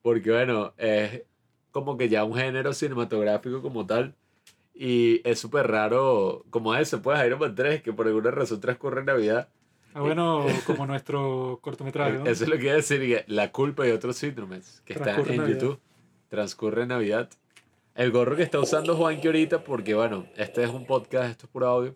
porque 0.00 0.30
bueno, 0.30 0.72
es 0.78 1.22
como 1.70 1.98
que 1.98 2.08
ya 2.08 2.24
un 2.24 2.34
género 2.34 2.72
cinematográfico 2.72 3.60
como 3.60 3.84
tal, 3.86 4.14
y 4.74 5.20
es 5.28 5.38
súper 5.38 5.68
raro, 5.68 6.44
como 6.50 6.74
ese, 6.74 6.98
pues 6.98 7.24
Iron 7.26 7.38
Man 7.38 7.54
3, 7.54 7.82
que 7.82 7.92
por 7.92 8.06
alguna 8.06 8.30
razón 8.30 8.60
transcurre 8.60 9.00
en 9.00 9.06
Navidad. 9.06 9.48
Ah, 9.94 10.00
bueno, 10.00 10.46
como 10.66 10.86
nuestro 10.86 11.58
cortometraje. 11.62 12.18
¿no? 12.18 12.26
Eso 12.26 12.44
es 12.44 12.50
lo 12.50 12.56
que 12.56 12.64
iba 12.64 12.72
a 12.72 12.76
decir, 12.76 13.00
que 13.00 13.24
La 13.26 13.52
culpa 13.52 13.86
y 13.86 13.90
otros 13.90 14.16
síndromes, 14.16 14.82
que 14.84 14.94
están 14.94 15.04
Transcurre 15.06 15.34
en 15.34 15.40
Navidad. 15.40 15.60
YouTube, 15.60 15.80
transcurre 16.28 16.82
en 16.82 16.88
Navidad. 16.88 17.30
El 17.94 18.10
gorro 18.10 18.36
que 18.36 18.42
está 18.42 18.58
usando 18.58 18.96
Juanqui 18.96 19.26
ahorita, 19.26 19.64
porque 19.64 19.94
bueno, 19.94 20.26
este 20.36 20.64
es 20.64 20.70
un 20.70 20.86
podcast, 20.86 21.30
esto 21.30 21.46
es 21.46 21.52
puro 21.52 21.66
audio, 21.68 21.94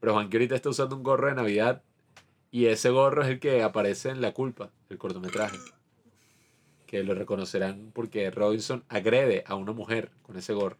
pero 0.00 0.12
Juanqui 0.14 0.36
ahorita 0.36 0.56
está 0.56 0.70
usando 0.70 0.96
un 0.96 1.04
gorro 1.04 1.28
de 1.28 1.34
Navidad 1.34 1.82
y 2.50 2.66
ese 2.66 2.90
gorro 2.90 3.22
es 3.22 3.28
el 3.28 3.38
que 3.38 3.62
aparece 3.62 4.08
en 4.10 4.20
La 4.20 4.32
culpa, 4.32 4.70
el 4.90 4.98
cortometraje. 4.98 5.56
Que 6.86 7.02
lo 7.04 7.14
reconocerán 7.14 7.90
porque 7.92 8.30
Robinson 8.30 8.84
agrede 8.88 9.44
a 9.46 9.54
una 9.56 9.72
mujer 9.72 10.10
con 10.22 10.36
ese 10.36 10.52
gorro. 10.52 10.78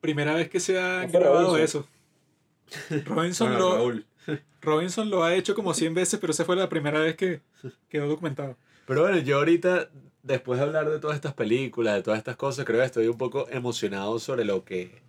Primera 0.00 0.34
vez 0.34 0.48
que 0.48 0.60
se 0.60 0.78
ha 0.78 1.04
No 1.06 1.12
grabado 1.12 1.56
Robinson. 1.56 1.86
eso. 2.70 3.04
Robinson, 3.06 3.48
Bueno, 3.50 3.68
lo, 3.70 3.74
Raúl. 3.76 4.06
Robinson 4.60 5.10
lo 5.10 5.24
ha 5.24 5.34
hecho 5.34 5.54
como 5.54 5.74
100 5.74 5.94
veces, 5.94 6.20
pero 6.20 6.32
esa 6.32 6.44
fue 6.44 6.56
la 6.56 6.68
primera 6.68 7.00
vez 7.00 7.16
que 7.16 7.40
quedó 7.88 8.08
documentado. 8.08 8.56
Pero 8.86 9.02
bueno, 9.02 9.18
yo 9.18 9.38
ahorita, 9.38 9.88
después 10.22 10.58
de 10.58 10.66
hablar 10.66 10.88
de 10.90 10.98
todas 10.98 11.16
estas 11.16 11.34
películas, 11.34 11.94
de 11.94 12.02
todas 12.02 12.18
estas 12.18 12.36
cosas, 12.36 12.64
creo 12.64 12.80
que 12.80 12.86
estoy 12.86 13.06
un 13.08 13.18
poco 13.18 13.48
emocionado 13.50 14.18
sobre 14.18 14.44
lo 14.44 14.64
que 14.64 15.02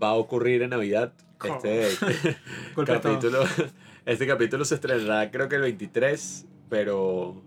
va 0.00 0.08
a 0.08 0.14
ocurrir 0.14 0.62
en 0.62 0.70
Navidad. 0.70 1.12
Este 1.42 1.88
capítulo, 2.86 3.44
este 4.06 4.26
capítulo 4.26 4.64
se 4.64 4.76
estrenará 4.76 5.30
creo 5.30 5.48
que 5.48 5.56
el 5.56 5.62
23, 5.62 6.46
pero 6.68 7.42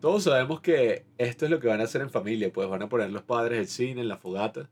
todos 0.00 0.24
sabemos 0.24 0.60
que 0.60 1.04
esto 1.18 1.44
es 1.44 1.50
lo 1.50 1.60
que 1.60 1.68
van 1.68 1.80
a 1.80 1.84
hacer 1.84 2.00
en 2.00 2.10
familia, 2.10 2.52
pues 2.52 2.68
van 2.68 2.82
a 2.82 2.88
poner 2.88 3.10
los 3.10 3.22
padres 3.22 3.58
el 3.58 3.66
cine 3.66 4.00
en 4.00 4.08
la 4.08 4.16
fogata 4.16 4.70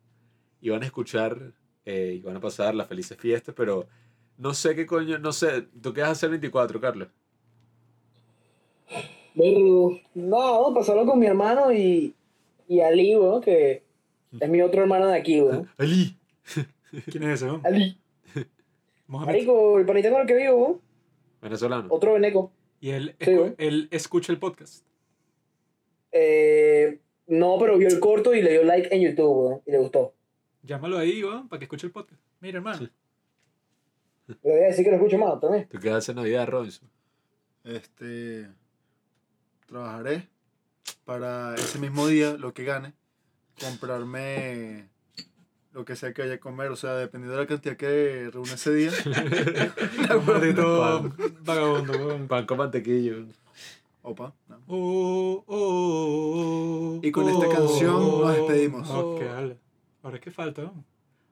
y 0.60 0.70
van 0.70 0.82
a 0.82 0.86
escuchar 0.86 1.52
eh, 1.84 2.16
y 2.18 2.22
van 2.22 2.36
a 2.36 2.40
pasar 2.40 2.74
las 2.74 2.88
felices 2.88 3.18
fiestas, 3.18 3.54
pero 3.56 3.86
no 4.38 4.54
sé 4.54 4.74
qué 4.74 4.86
coño, 4.86 5.18
no 5.18 5.32
sé, 5.32 5.62
¿tú 5.82 5.92
qué 5.92 6.00
vas 6.00 6.08
a 6.10 6.12
hacer 6.12 6.28
el 6.28 6.32
24, 6.38 6.80
Carlos? 6.80 7.08
Pero, 9.36 10.00
no, 10.14 10.72
pasarlo 10.74 11.06
con 11.06 11.18
mi 11.18 11.26
hermano 11.26 11.72
y, 11.72 12.14
y 12.66 12.80
Ali, 12.80 13.14
weón, 13.16 13.40
que 13.40 13.82
es 14.40 14.48
mi 14.48 14.60
otro 14.62 14.82
hermano 14.82 15.06
de 15.06 15.16
aquí, 15.18 15.40
weón. 15.40 15.68
Ali. 15.78 16.16
¿Quién 17.10 17.22
es 17.24 17.34
ese? 17.42 17.44
weón? 17.46 17.60
Ali. 17.64 17.98
Marico, 19.06 19.78
el 19.78 19.86
panita 19.86 20.10
con 20.10 20.20
el 20.22 20.26
que 20.26 20.34
vivo, 20.36 20.56
weón. 20.56 20.80
Venezolano. 21.40 21.86
Otro 21.90 22.14
veneco. 22.14 22.50
Y 22.80 22.90
él, 22.90 23.14
Sí, 23.20 23.26
escu- 23.30 23.36
weón. 23.40 23.54
él 23.58 23.88
escucha 23.90 24.32
el 24.32 24.38
podcast. 24.38 24.84
Eh, 26.10 26.98
no, 27.28 27.58
pero 27.60 27.76
vio 27.78 27.86
el 27.88 28.00
corto 28.00 28.34
y 28.34 28.42
le 28.42 28.52
dio 28.52 28.64
like 28.64 28.88
en 28.94 29.02
YouTube, 29.02 29.36
weón, 29.46 29.60
y 29.66 29.70
le 29.70 29.78
gustó. 29.78 30.14
Llámalo 30.62 30.98
ahí, 30.98 31.22
weón, 31.22 31.48
para 31.48 31.58
que 31.60 31.64
escuche 31.66 31.86
el 31.86 31.92
podcast. 31.92 32.20
Mira, 32.40 32.58
hermano. 32.58 32.88
Le 34.28 34.36
voy 34.42 34.60
a 34.60 34.66
decir 34.66 34.84
que 34.84 34.90
lo 34.90 34.96
escucho 34.96 35.18
más 35.18 35.40
también. 35.40 35.66
¿Tú 35.68 35.78
qué 35.78 35.90
haces 35.90 36.10
en 36.10 36.16
Navidad, 36.16 36.46
Robinson? 36.46 36.88
Este. 37.64 38.48
Trabajaré 39.66 40.28
para 41.04 41.54
ese 41.54 41.78
mismo 41.78 42.06
día, 42.06 42.34
lo 42.34 42.52
que 42.52 42.64
gane, 42.64 42.92
comprarme 43.60 44.88
lo 45.72 45.84
que 45.84 45.96
sea 45.96 46.12
que 46.12 46.22
vaya 46.22 46.34
a 46.34 46.40
comer. 46.40 46.70
O 46.70 46.76
sea, 46.76 46.94
dependiendo 46.94 47.36
de 47.36 47.42
la 47.42 47.46
cantidad 47.46 47.76
que 47.76 48.30
reúne 48.30 48.52
ese 48.52 48.74
día. 48.74 48.90
Un 50.18 50.26
maldito 50.26 51.06
vagabundo, 51.40 51.92
weón. 51.92 52.28
Pan 52.28 52.44
con 52.44 52.58
mantequillo. 52.58 53.26
Opa. 54.02 54.34
no. 54.48 54.58
Oh, 54.66 55.44
oh, 55.46 57.00
Y 57.02 57.10
con 57.10 57.28
esta 57.28 57.48
canción 57.48 57.94
nos 57.94 58.36
despedimos. 58.36 58.90
Ok, 58.90 59.22
vale. 59.24 59.58
Ahora 60.02 60.16
es 60.16 60.22
que 60.22 60.30
falta, 60.30 60.62
weón. 60.62 60.84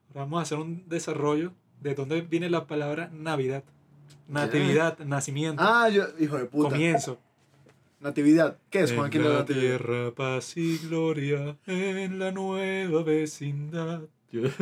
Ahora 0.08 0.20
vamos 0.20 0.39
a 0.39 0.42
hacer 0.42 0.58
un 0.58 0.89
desarrollo 0.89 1.52
de 1.86 1.94
dónde 1.94 2.20
viene 2.23 2.50
la 2.50 2.66
palabra 2.66 3.10
Navidad. 3.12 3.62
Natividad, 4.28 4.98
nacimiento, 4.98 5.62
Ah, 5.65 5.89
yo, 5.89 6.05
hijo 6.18 6.36
de 6.36 6.47
puta. 6.47 6.70
comienzo. 6.70 7.18
Natividad. 8.00 8.58
¿Qué 8.70 8.81
es, 8.81 8.92
Juan? 8.92 9.06
En 9.06 9.10
¿Quién 9.12 9.24
es 9.24 9.28
la 9.31 9.34
la 9.39 9.44
tierra, 9.47 10.10
paz 10.15 10.56
y 10.56 10.78
gloria, 10.78 11.56
en 11.66 12.18
la 12.18 12.31
nueva 12.32 13.02
vecindad. 13.02 14.02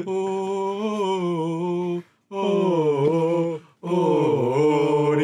Oh, 0.04 2.02
oh, 2.28 3.60
oh, 3.80 3.90
oh. 3.90 5.14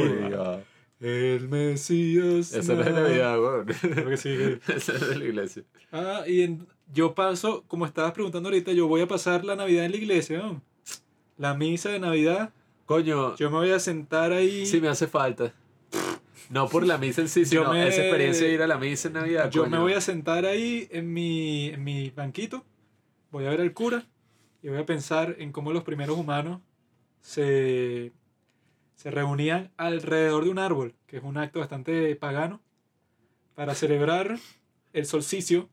El 1.01 1.49
Mesías. 1.49 2.53
Esa 2.53 2.75
no 2.75 2.83
es 2.83 2.93
Navidad, 2.93 3.41
weón. 3.41 3.67
Creo 3.67 4.09
que 4.11 4.17
sí, 4.19 4.37
que- 4.37 4.61
Esa 4.75 4.93
es 4.93 5.09
de 5.09 5.19
la 5.19 5.25
iglesia. 5.25 5.63
Ah, 5.93 6.25
y 6.27 6.43
en- 6.43 6.67
yo 6.93 7.15
paso, 7.15 7.65
como 7.69 7.87
estabas 7.87 8.13
preguntando 8.13 8.49
ahorita, 8.51 8.73
yo 8.73 8.87
voy 8.87 9.01
a 9.01 9.07
pasar 9.09 9.45
la 9.45 9.57
Navidad 9.57 9.85
en 9.87 9.93
la 9.93 9.97
iglesia, 9.97 10.39
¿no? 10.39 10.61
La 11.41 11.55
misa 11.55 11.89
de 11.89 11.99
Navidad, 11.99 12.53
Coño, 12.85 13.35
yo 13.37 13.51
me 13.51 13.57
voy 13.57 13.71
a 13.71 13.79
sentar 13.79 14.33
ahí. 14.33 14.67
sí 14.67 14.79
me 14.81 14.89
hace 14.89 15.07
falta. 15.07 15.55
No 16.51 16.69
por 16.69 16.85
la 16.87 16.99
misa 16.99 17.21
en 17.23 17.29
sí, 17.29 17.45
Yo 17.45 17.63
sino 17.63 17.73
me- 17.73 17.87
esa 17.89 18.03
experiencia 18.03 18.47
de 18.47 18.53
ir 18.53 18.61
a 18.63 18.67
la 18.67 18.77
misa 18.77 19.09
en 19.09 19.15
Navidad. 19.15 19.51
Yo 19.51 19.63
coño. 19.63 19.71
me 19.77 19.79
voy 19.79 19.93
a 19.95 20.01
sentar 20.01 20.45
ahí 20.45 20.87
en 20.91 21.13
mi, 21.13 21.69
en 21.69 21.83
mi 21.85 22.11
banquito, 22.11 22.65
voy 23.31 23.47
a 23.47 23.51
ver 23.51 23.61
al 23.63 23.73
cura 23.73 24.05
y 24.63 24.69
voy 24.69 24.79
a 24.79 24.85
pensar 24.85 25.37
en 25.39 25.51
cómo 25.53 25.73
los 25.73 25.83
primeros 25.85 26.19
humanos 26.19 26.61
se, 27.23 28.13
se 28.97 29.11
reunían 29.11 29.71
alrededor 29.77 30.45
de 30.45 30.51
un 30.51 30.59
árbol, 30.59 30.95
que 31.07 31.17
es 31.19 31.23
un 31.23 31.39
acto 31.39 31.61
bastante 31.61 32.15
pagano, 32.17 32.61
para 33.55 33.75
celebrar 33.75 34.39
el 34.93 35.07
solsticio 35.07 35.69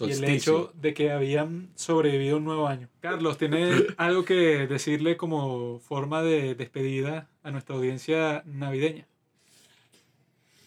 y 0.00 0.10
el 0.10 0.24
hecho 0.24 0.72
de 0.74 0.94
que 0.94 1.10
habían 1.10 1.70
sobrevivido 1.74 2.38
un 2.38 2.44
nuevo 2.44 2.66
año. 2.66 2.88
Carlos, 3.00 3.38
¿tiene 3.38 3.70
algo 3.96 4.24
que 4.24 4.66
decirle 4.66 5.16
como 5.16 5.78
forma 5.78 6.22
de 6.22 6.54
despedida 6.54 7.28
a 7.42 7.50
nuestra 7.50 7.76
audiencia 7.76 8.42
navideña? 8.46 9.06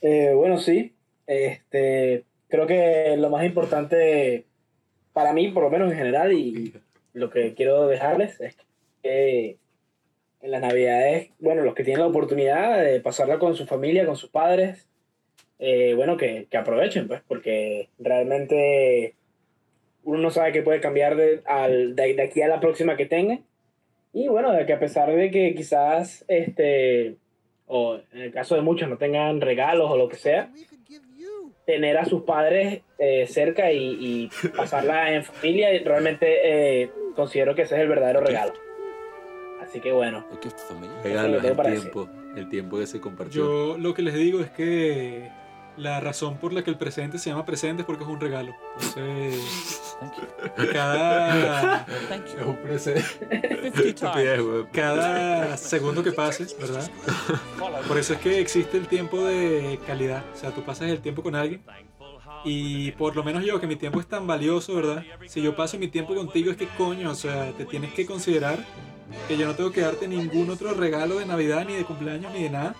Eh, 0.01 0.31
bueno, 0.33 0.57
sí. 0.59 0.93
Este, 1.25 2.23
creo 2.47 2.67
que 2.67 3.15
lo 3.17 3.30
más 3.30 3.45
importante 3.45 4.45
para 5.14 5.33
mí, 5.33 5.49
por 5.49 5.64
lo 5.64 5.69
menos 5.69 5.91
en 5.91 5.97
general, 5.97 6.31
y 6.31 6.73
lo 7.14 7.30
que 7.30 7.53
quiero 7.53 7.88
dejarles 7.88 8.39
es 8.39 8.56
que 9.01 9.57
en 10.41 10.51
las 10.51 10.61
navidades, 10.61 11.31
bueno, 11.39 11.64
los 11.64 11.73
que 11.73 11.83
tienen 11.83 12.01
la 12.01 12.07
oportunidad 12.07 12.81
de 12.83 13.01
pasarla 13.01 13.39
con 13.39 13.56
su 13.56 13.65
familia, 13.65 14.06
con 14.06 14.15
sus 14.15 14.30
padres, 14.30 14.88
eh, 15.59 15.95
bueno, 15.95 16.17
que, 16.17 16.47
que 16.49 16.57
aprovechen, 16.57 17.07
pues, 17.07 17.22
porque 17.27 17.89
realmente 17.97 19.15
uno 20.08 20.19
no 20.19 20.32
sabe 20.32 20.53
qué 20.53 20.61
puede 20.61 20.80
cambiar 20.80 21.18
de, 21.18 21.42
al, 21.45 21.94
de, 21.94 22.14
de 22.14 22.22
aquí 22.24 22.42
a 22.42 22.48
la 22.48 22.61
próxima 22.61 22.95
que 22.95 23.06
tenga. 23.06 23.40
Y 24.14 24.30
bueno, 24.30 24.53
de 24.53 24.66
que 24.66 24.72
a 24.72 24.80
pesar 24.80 25.14
de 25.14 25.30
que 25.30 25.53
quizás, 25.53 26.24
este, 26.30 27.18
o 27.68 28.00
en 28.14 28.22
el 28.22 28.32
caso 28.32 28.56
de 28.56 28.61
muchos 28.61 28.88
no 28.88 28.98
tengan 28.98 29.42
regalos 29.42 29.92
o 29.92 29.98
lo 29.98 30.08
que 30.08 30.16
sea, 30.16 30.50
tener 31.66 31.98
a 31.98 32.06
sus 32.06 32.24
padres 32.24 32.84
eh, 32.98 33.27
cerca 33.27 33.74
y, 33.74 33.98
y 34.00 34.30
pasarla 34.56 35.14
en 35.14 35.26
familia, 35.26 35.74
y 35.74 35.80
realmente 35.80 36.84
eh, 36.84 36.90
considero 37.14 37.53
que 37.53 37.64
ese 37.64 37.76
es 37.76 37.82
el 37.82 37.90
verdadero 37.90 38.22
regalo. 38.22 38.53
Así 39.61 39.82
que 39.82 39.92
bueno, 39.92 40.26
Regalo, 41.03 41.40
el 41.40 41.82
tiempo. 41.82 42.10
El 42.38 42.48
tiempo 42.48 42.77
que 42.77 42.88
se 42.88 43.02
compartió. 43.02 43.44
Yo 43.44 43.77
lo 43.77 43.94
que 43.94 44.03
les 44.03 44.14
digo 44.14 44.40
es 44.40 44.52
que 44.52 45.30
la 45.77 45.99
razón 45.99 46.38
por 46.38 46.53
la 46.53 46.64
que 46.64 46.69
el 46.69 46.77
presente 46.77 47.17
se 47.17 47.30
llama 47.30 47.45
presente 47.45 47.81
es 47.81 47.85
porque 47.85 48.03
es 48.03 48.09
un 48.09 48.19
regalo. 48.19 48.56
Entonces, 48.73 49.89
cada, 50.73 51.85
Es 51.85 52.45
un 52.45 52.57
presente. 52.57 53.03
Cada 54.72 55.57
segundo 55.57 56.03
que 56.03 56.11
pase, 56.11 56.47
¿verdad? 56.59 56.89
Por 57.88 57.97
eso 57.97 58.14
es 58.14 58.19
que 58.19 58.39
existe 58.39 58.77
el 58.77 58.88
tiempo 58.88 59.23
de 59.23 59.80
calidad. 59.85 60.23
O 60.33 60.38
sea, 60.38 60.51
tú 60.51 60.64
pasas 60.64 60.89
el 60.89 60.99
tiempo 60.99 61.23
con 61.23 61.35
alguien 61.35 61.61
y 62.43 62.91
por 62.91 63.15
lo 63.15 63.23
menos 63.23 63.43
yo, 63.43 63.59
que 63.59 63.67
mi 63.67 63.75
tiempo 63.75 63.99
es 63.99 64.07
tan 64.07 64.27
valioso, 64.27 64.75
¿verdad? 64.75 65.03
Si 65.27 65.41
yo 65.41 65.56
paso 65.56 65.77
mi 65.77 65.88
tiempo 65.88 66.15
contigo 66.15 66.51
es 66.51 66.57
que 66.57 66.67
coño, 66.67 67.11
o 67.11 67.15
sea, 67.15 67.51
te 67.51 67.65
tienes 67.65 67.93
que 67.93 68.06
considerar 68.06 68.59
que 69.27 69.38
yo 69.38 69.45
no 69.45 69.56
tengo 69.56 69.72
que 69.72 69.82
darte 69.82 70.08
ningún 70.08 70.50
otro 70.50 70.74
regalo 70.74 71.19
de 71.19 71.26
Navidad, 71.26 71.66
ni 71.66 71.74
de 71.76 71.86
cumpleaños, 71.86 72.34
ni 72.34 72.44
de 72.44 72.50
nada, 72.50 72.76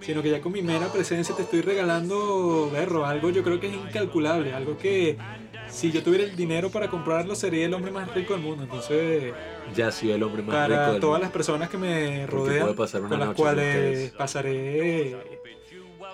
sino 0.00 0.22
que 0.22 0.30
ya 0.30 0.40
con 0.40 0.52
mi 0.52 0.62
mera 0.62 0.92
presencia 0.92 1.34
te 1.34 1.42
estoy 1.42 1.60
regalando, 1.62 2.70
berro, 2.72 3.06
algo 3.06 3.30
yo 3.30 3.42
creo 3.42 3.60
que 3.60 3.68
es 3.68 3.74
incalculable, 3.74 4.54
algo 4.54 4.76
que 4.78 5.16
si 5.68 5.90
yo 5.90 6.02
tuviera 6.02 6.24
el 6.24 6.36
dinero 6.36 6.70
para 6.70 6.88
comprarlo, 6.88 7.34
sería 7.34 7.66
el 7.66 7.74
hombre 7.74 7.90
más 7.90 8.12
rico 8.14 8.34
del 8.34 8.42
mundo. 8.42 8.62
Entonces, 8.64 9.34
Ya 9.74 9.90
soy 9.90 10.12
el 10.12 10.22
hombre 10.22 10.42
más 10.42 10.68
rico 10.68 10.80
para 10.80 11.00
todas 11.00 11.20
las 11.20 11.30
personas 11.30 11.68
que 11.68 11.78
me 11.78 12.26
rodean, 12.26 12.74
pasar 12.74 13.02
una 13.02 13.10
con 13.10 13.20
las 13.20 13.34
cuales 13.34 14.10
pasaré, 14.12 15.16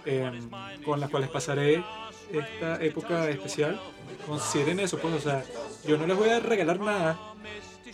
em, 0.07 0.51
con 0.85 1.01
las 1.01 1.11
cuales 1.11 1.29
pasaré 1.31 1.85
esta 2.33 2.83
época 2.83 3.29
especial, 3.29 3.79
consideren 4.27 4.81
eso, 4.81 4.99
pues, 4.99 5.15
o 5.15 5.21
sea, 5.21 5.45
yo 5.87 5.99
no 5.99 6.07
les 6.07 6.17
voy 6.17 6.31
a 6.31 6.41
regalar 6.41 6.81
nada 6.81 7.19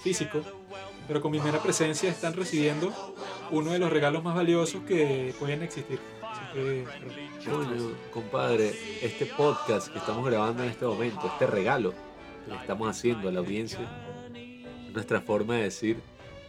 físico, 0.00 0.40
pero 1.08 1.22
con 1.22 1.32
mi 1.32 1.40
mera 1.40 1.58
presencia 1.60 2.10
están 2.10 2.34
recibiendo 2.34 2.92
uno 3.50 3.72
de 3.72 3.78
los 3.78 3.90
regalos 3.90 4.22
más 4.22 4.34
valiosos 4.34 4.82
que 4.82 5.34
pueden 5.38 5.62
existir. 5.62 5.98
Que, 6.52 6.84
Coño, 7.44 7.92
compadre, 8.12 8.74
este 9.02 9.26
podcast 9.26 9.88
que 9.88 9.98
estamos 9.98 10.24
grabando 10.26 10.62
en 10.62 10.68
este 10.68 10.84
momento, 10.84 11.26
este 11.26 11.46
regalo 11.46 11.92
que 12.44 12.52
le 12.52 12.56
estamos 12.58 12.88
haciendo 12.88 13.28
a 13.28 13.32
la 13.32 13.40
audiencia, 13.40 13.80
es 14.86 14.92
nuestra 14.92 15.20
forma 15.22 15.56
de 15.56 15.62
decir, 15.64 16.00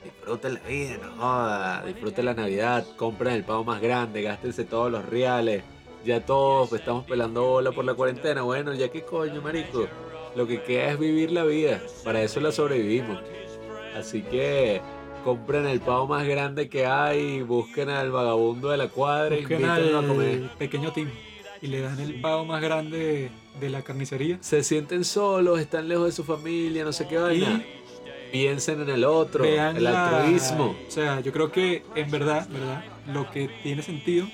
disfruten 0.04 0.56
la 0.56 0.60
vida, 0.62 0.98
no 0.98 1.12
joda, 1.22 1.84
disfruten 1.86 2.26
la 2.26 2.34
Navidad, 2.34 2.86
compren 2.98 3.36
el 3.36 3.44
pavo 3.46 3.64
más 3.64 3.82
grande, 3.82 4.22
gástense 4.22 4.66
todos 4.66 4.92
los 4.92 5.06
reales, 5.06 5.64
ya 6.06 6.26
todos 6.26 6.72
estamos 6.74 7.06
pelando 7.06 7.44
bola 7.44 7.72
por 7.72 7.86
la 7.86 7.94
cuarentena, 7.94 8.42
bueno, 8.42 8.74
ya 8.74 8.90
qué 8.90 9.04
coño, 9.04 9.42
marico, 9.42 9.88
lo 10.36 10.48
que 10.48 10.62
queda 10.64 10.92
es 10.92 11.00
vivir 11.00 11.32
la 11.32 11.44
vida, 11.44 11.82
para 12.04 12.22
eso 12.22 12.40
la 12.42 12.52
sobrevivimos. 12.52 13.20
Así 13.96 14.22
que 14.22 14.82
compren 15.24 15.66
el 15.68 15.80
pavo 15.82 16.08
más 16.08 16.26
grande 16.28 16.70
que 16.70 16.86
hay, 16.86 17.42
busquen 17.42 17.90
al 17.90 18.12
vagabundo 18.12 18.70
de 18.70 18.78
la 18.78 18.88
cuadra, 18.88 19.36
busquen 19.36 19.62
invítenlo 19.62 20.00
a 20.00 20.08
comer. 20.08 20.44
al 20.44 20.58
pequeño 20.58 20.92
Tim 20.94 21.10
y 21.62 21.68
le 21.68 21.82
dan 21.82 22.00
el 22.00 22.22
pavo 22.22 22.46
más 22.46 22.62
grande 22.62 23.30
de 23.60 23.70
la 23.70 23.82
carnicería. 23.82 24.38
se 24.42 24.64
sienten 24.64 25.04
solos, 25.04 25.60
están 25.60 25.90
lejos 25.90 26.06
de 26.06 26.12
su 26.14 26.24
familia, 26.24 26.86
no 26.86 26.94
sé 26.94 27.08
qué 27.08 27.18
vaina. 27.18 27.64
Piensen 28.32 28.82
en 28.82 28.90
el 28.90 29.04
otro, 29.06 29.44
Vean 29.44 29.76
el 29.78 29.84
la- 29.86 30.20
altruismo. 30.20 30.76
O 30.88 30.92
sea, 30.92 31.20
yo 31.20 31.32
creo 31.34 31.52
que 31.52 31.84
en 31.96 32.12
verdad, 32.12 32.48
verdad, 32.50 32.84
lo 33.12 33.30
que 33.32 33.50
tiene 33.64 33.82
sentido 33.82 34.28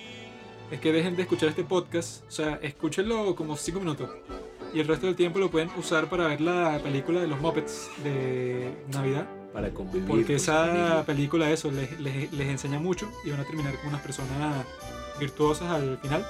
es 0.69 0.79
que 0.81 0.91
dejen 0.91 1.15
de 1.15 1.21
escuchar 1.23 1.47
este 1.49 1.63
podcast. 1.63 2.23
O 2.27 2.31
sea, 2.31 2.59
escúchenlo 2.61 3.35
como 3.35 3.55
5 3.55 3.79
minutos. 3.79 4.09
Y 4.73 4.81
el 4.81 4.87
resto 4.87 5.05
del 5.07 5.15
tiempo 5.15 5.39
lo 5.39 5.49
pueden 5.49 5.69
usar 5.77 6.09
para 6.09 6.27
ver 6.27 6.41
la 6.41 6.79
película 6.83 7.21
de 7.21 7.27
los 7.27 7.39
Muppets 7.39 7.89
de 8.03 8.69
Navidad. 8.91 9.25
Para 9.55 9.69
convivir. 9.71 10.05
Porque 10.07 10.35
esa 10.35 11.03
película, 11.05 11.49
eso, 11.49 11.71
les, 11.71 11.97
les- 11.99 12.31
les 12.33 12.47
enseña 12.49 12.77
mucho 12.77 13.09
y 13.23 13.29
van 13.31 13.39
a 13.39 13.45
terminar 13.45 13.73
con 13.79 13.87
unas 13.87 14.01
personas 14.01 14.65
virtuosas 15.19 15.71
al 15.71 15.97
final. 15.99 16.25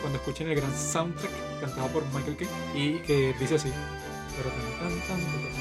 Cuando 0.00 0.18
escuchen 0.18 0.48
el 0.48 0.54
gran 0.54 0.72
soundtrack 0.78 1.32
cantado 1.60 1.88
por 1.88 2.04
Michael 2.14 2.36
King 2.36 2.46
y 2.76 2.98
que 3.00 3.34
dice 3.40 3.56
así. 3.56 3.68
With 3.68 5.57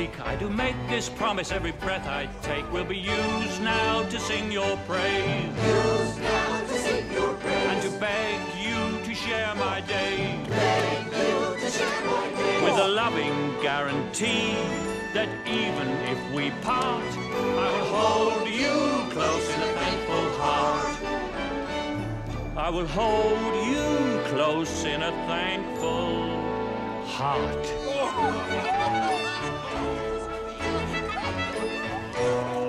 awake, 0.00 0.20
I 0.20 0.36
do 0.36 0.48
make 0.48 0.76
this 0.88 1.08
promise 1.08 1.52
every 1.52 1.72
breath 1.72 2.06
I 2.06 2.28
take 2.42 2.70
will 2.72 2.84
be 2.84 2.96
used 2.96 3.62
now 3.62 4.02
to 4.08 4.18
sing 4.18 4.50
your 4.52 4.76
praise. 4.88 5.58
And 7.70 7.82
to 7.82 7.90
beg 7.98 8.40
you 8.64 9.04
to 9.06 9.14
share 9.14 9.54
my 9.56 9.80
day. 9.82 10.38
With 12.64 12.78
a 12.78 12.88
loving 12.88 13.60
guarantee 13.62 14.54
that 15.14 15.28
even 15.46 15.88
if 16.12 16.18
we 16.34 16.50
part, 16.62 17.12
I 17.64 17.68
will 17.74 17.88
hold 17.96 18.48
you 18.48 18.76
close 19.14 19.48
in 19.54 19.60
a 19.62 19.72
thankful 19.80 20.26
heart. 20.40 20.96
I 22.56 22.70
will 22.70 22.86
hold 22.86 23.54
you 23.74 24.20
close 24.32 24.84
in 24.84 25.02
a 25.02 25.12
thankful 25.26 26.29
heart. 27.20 27.66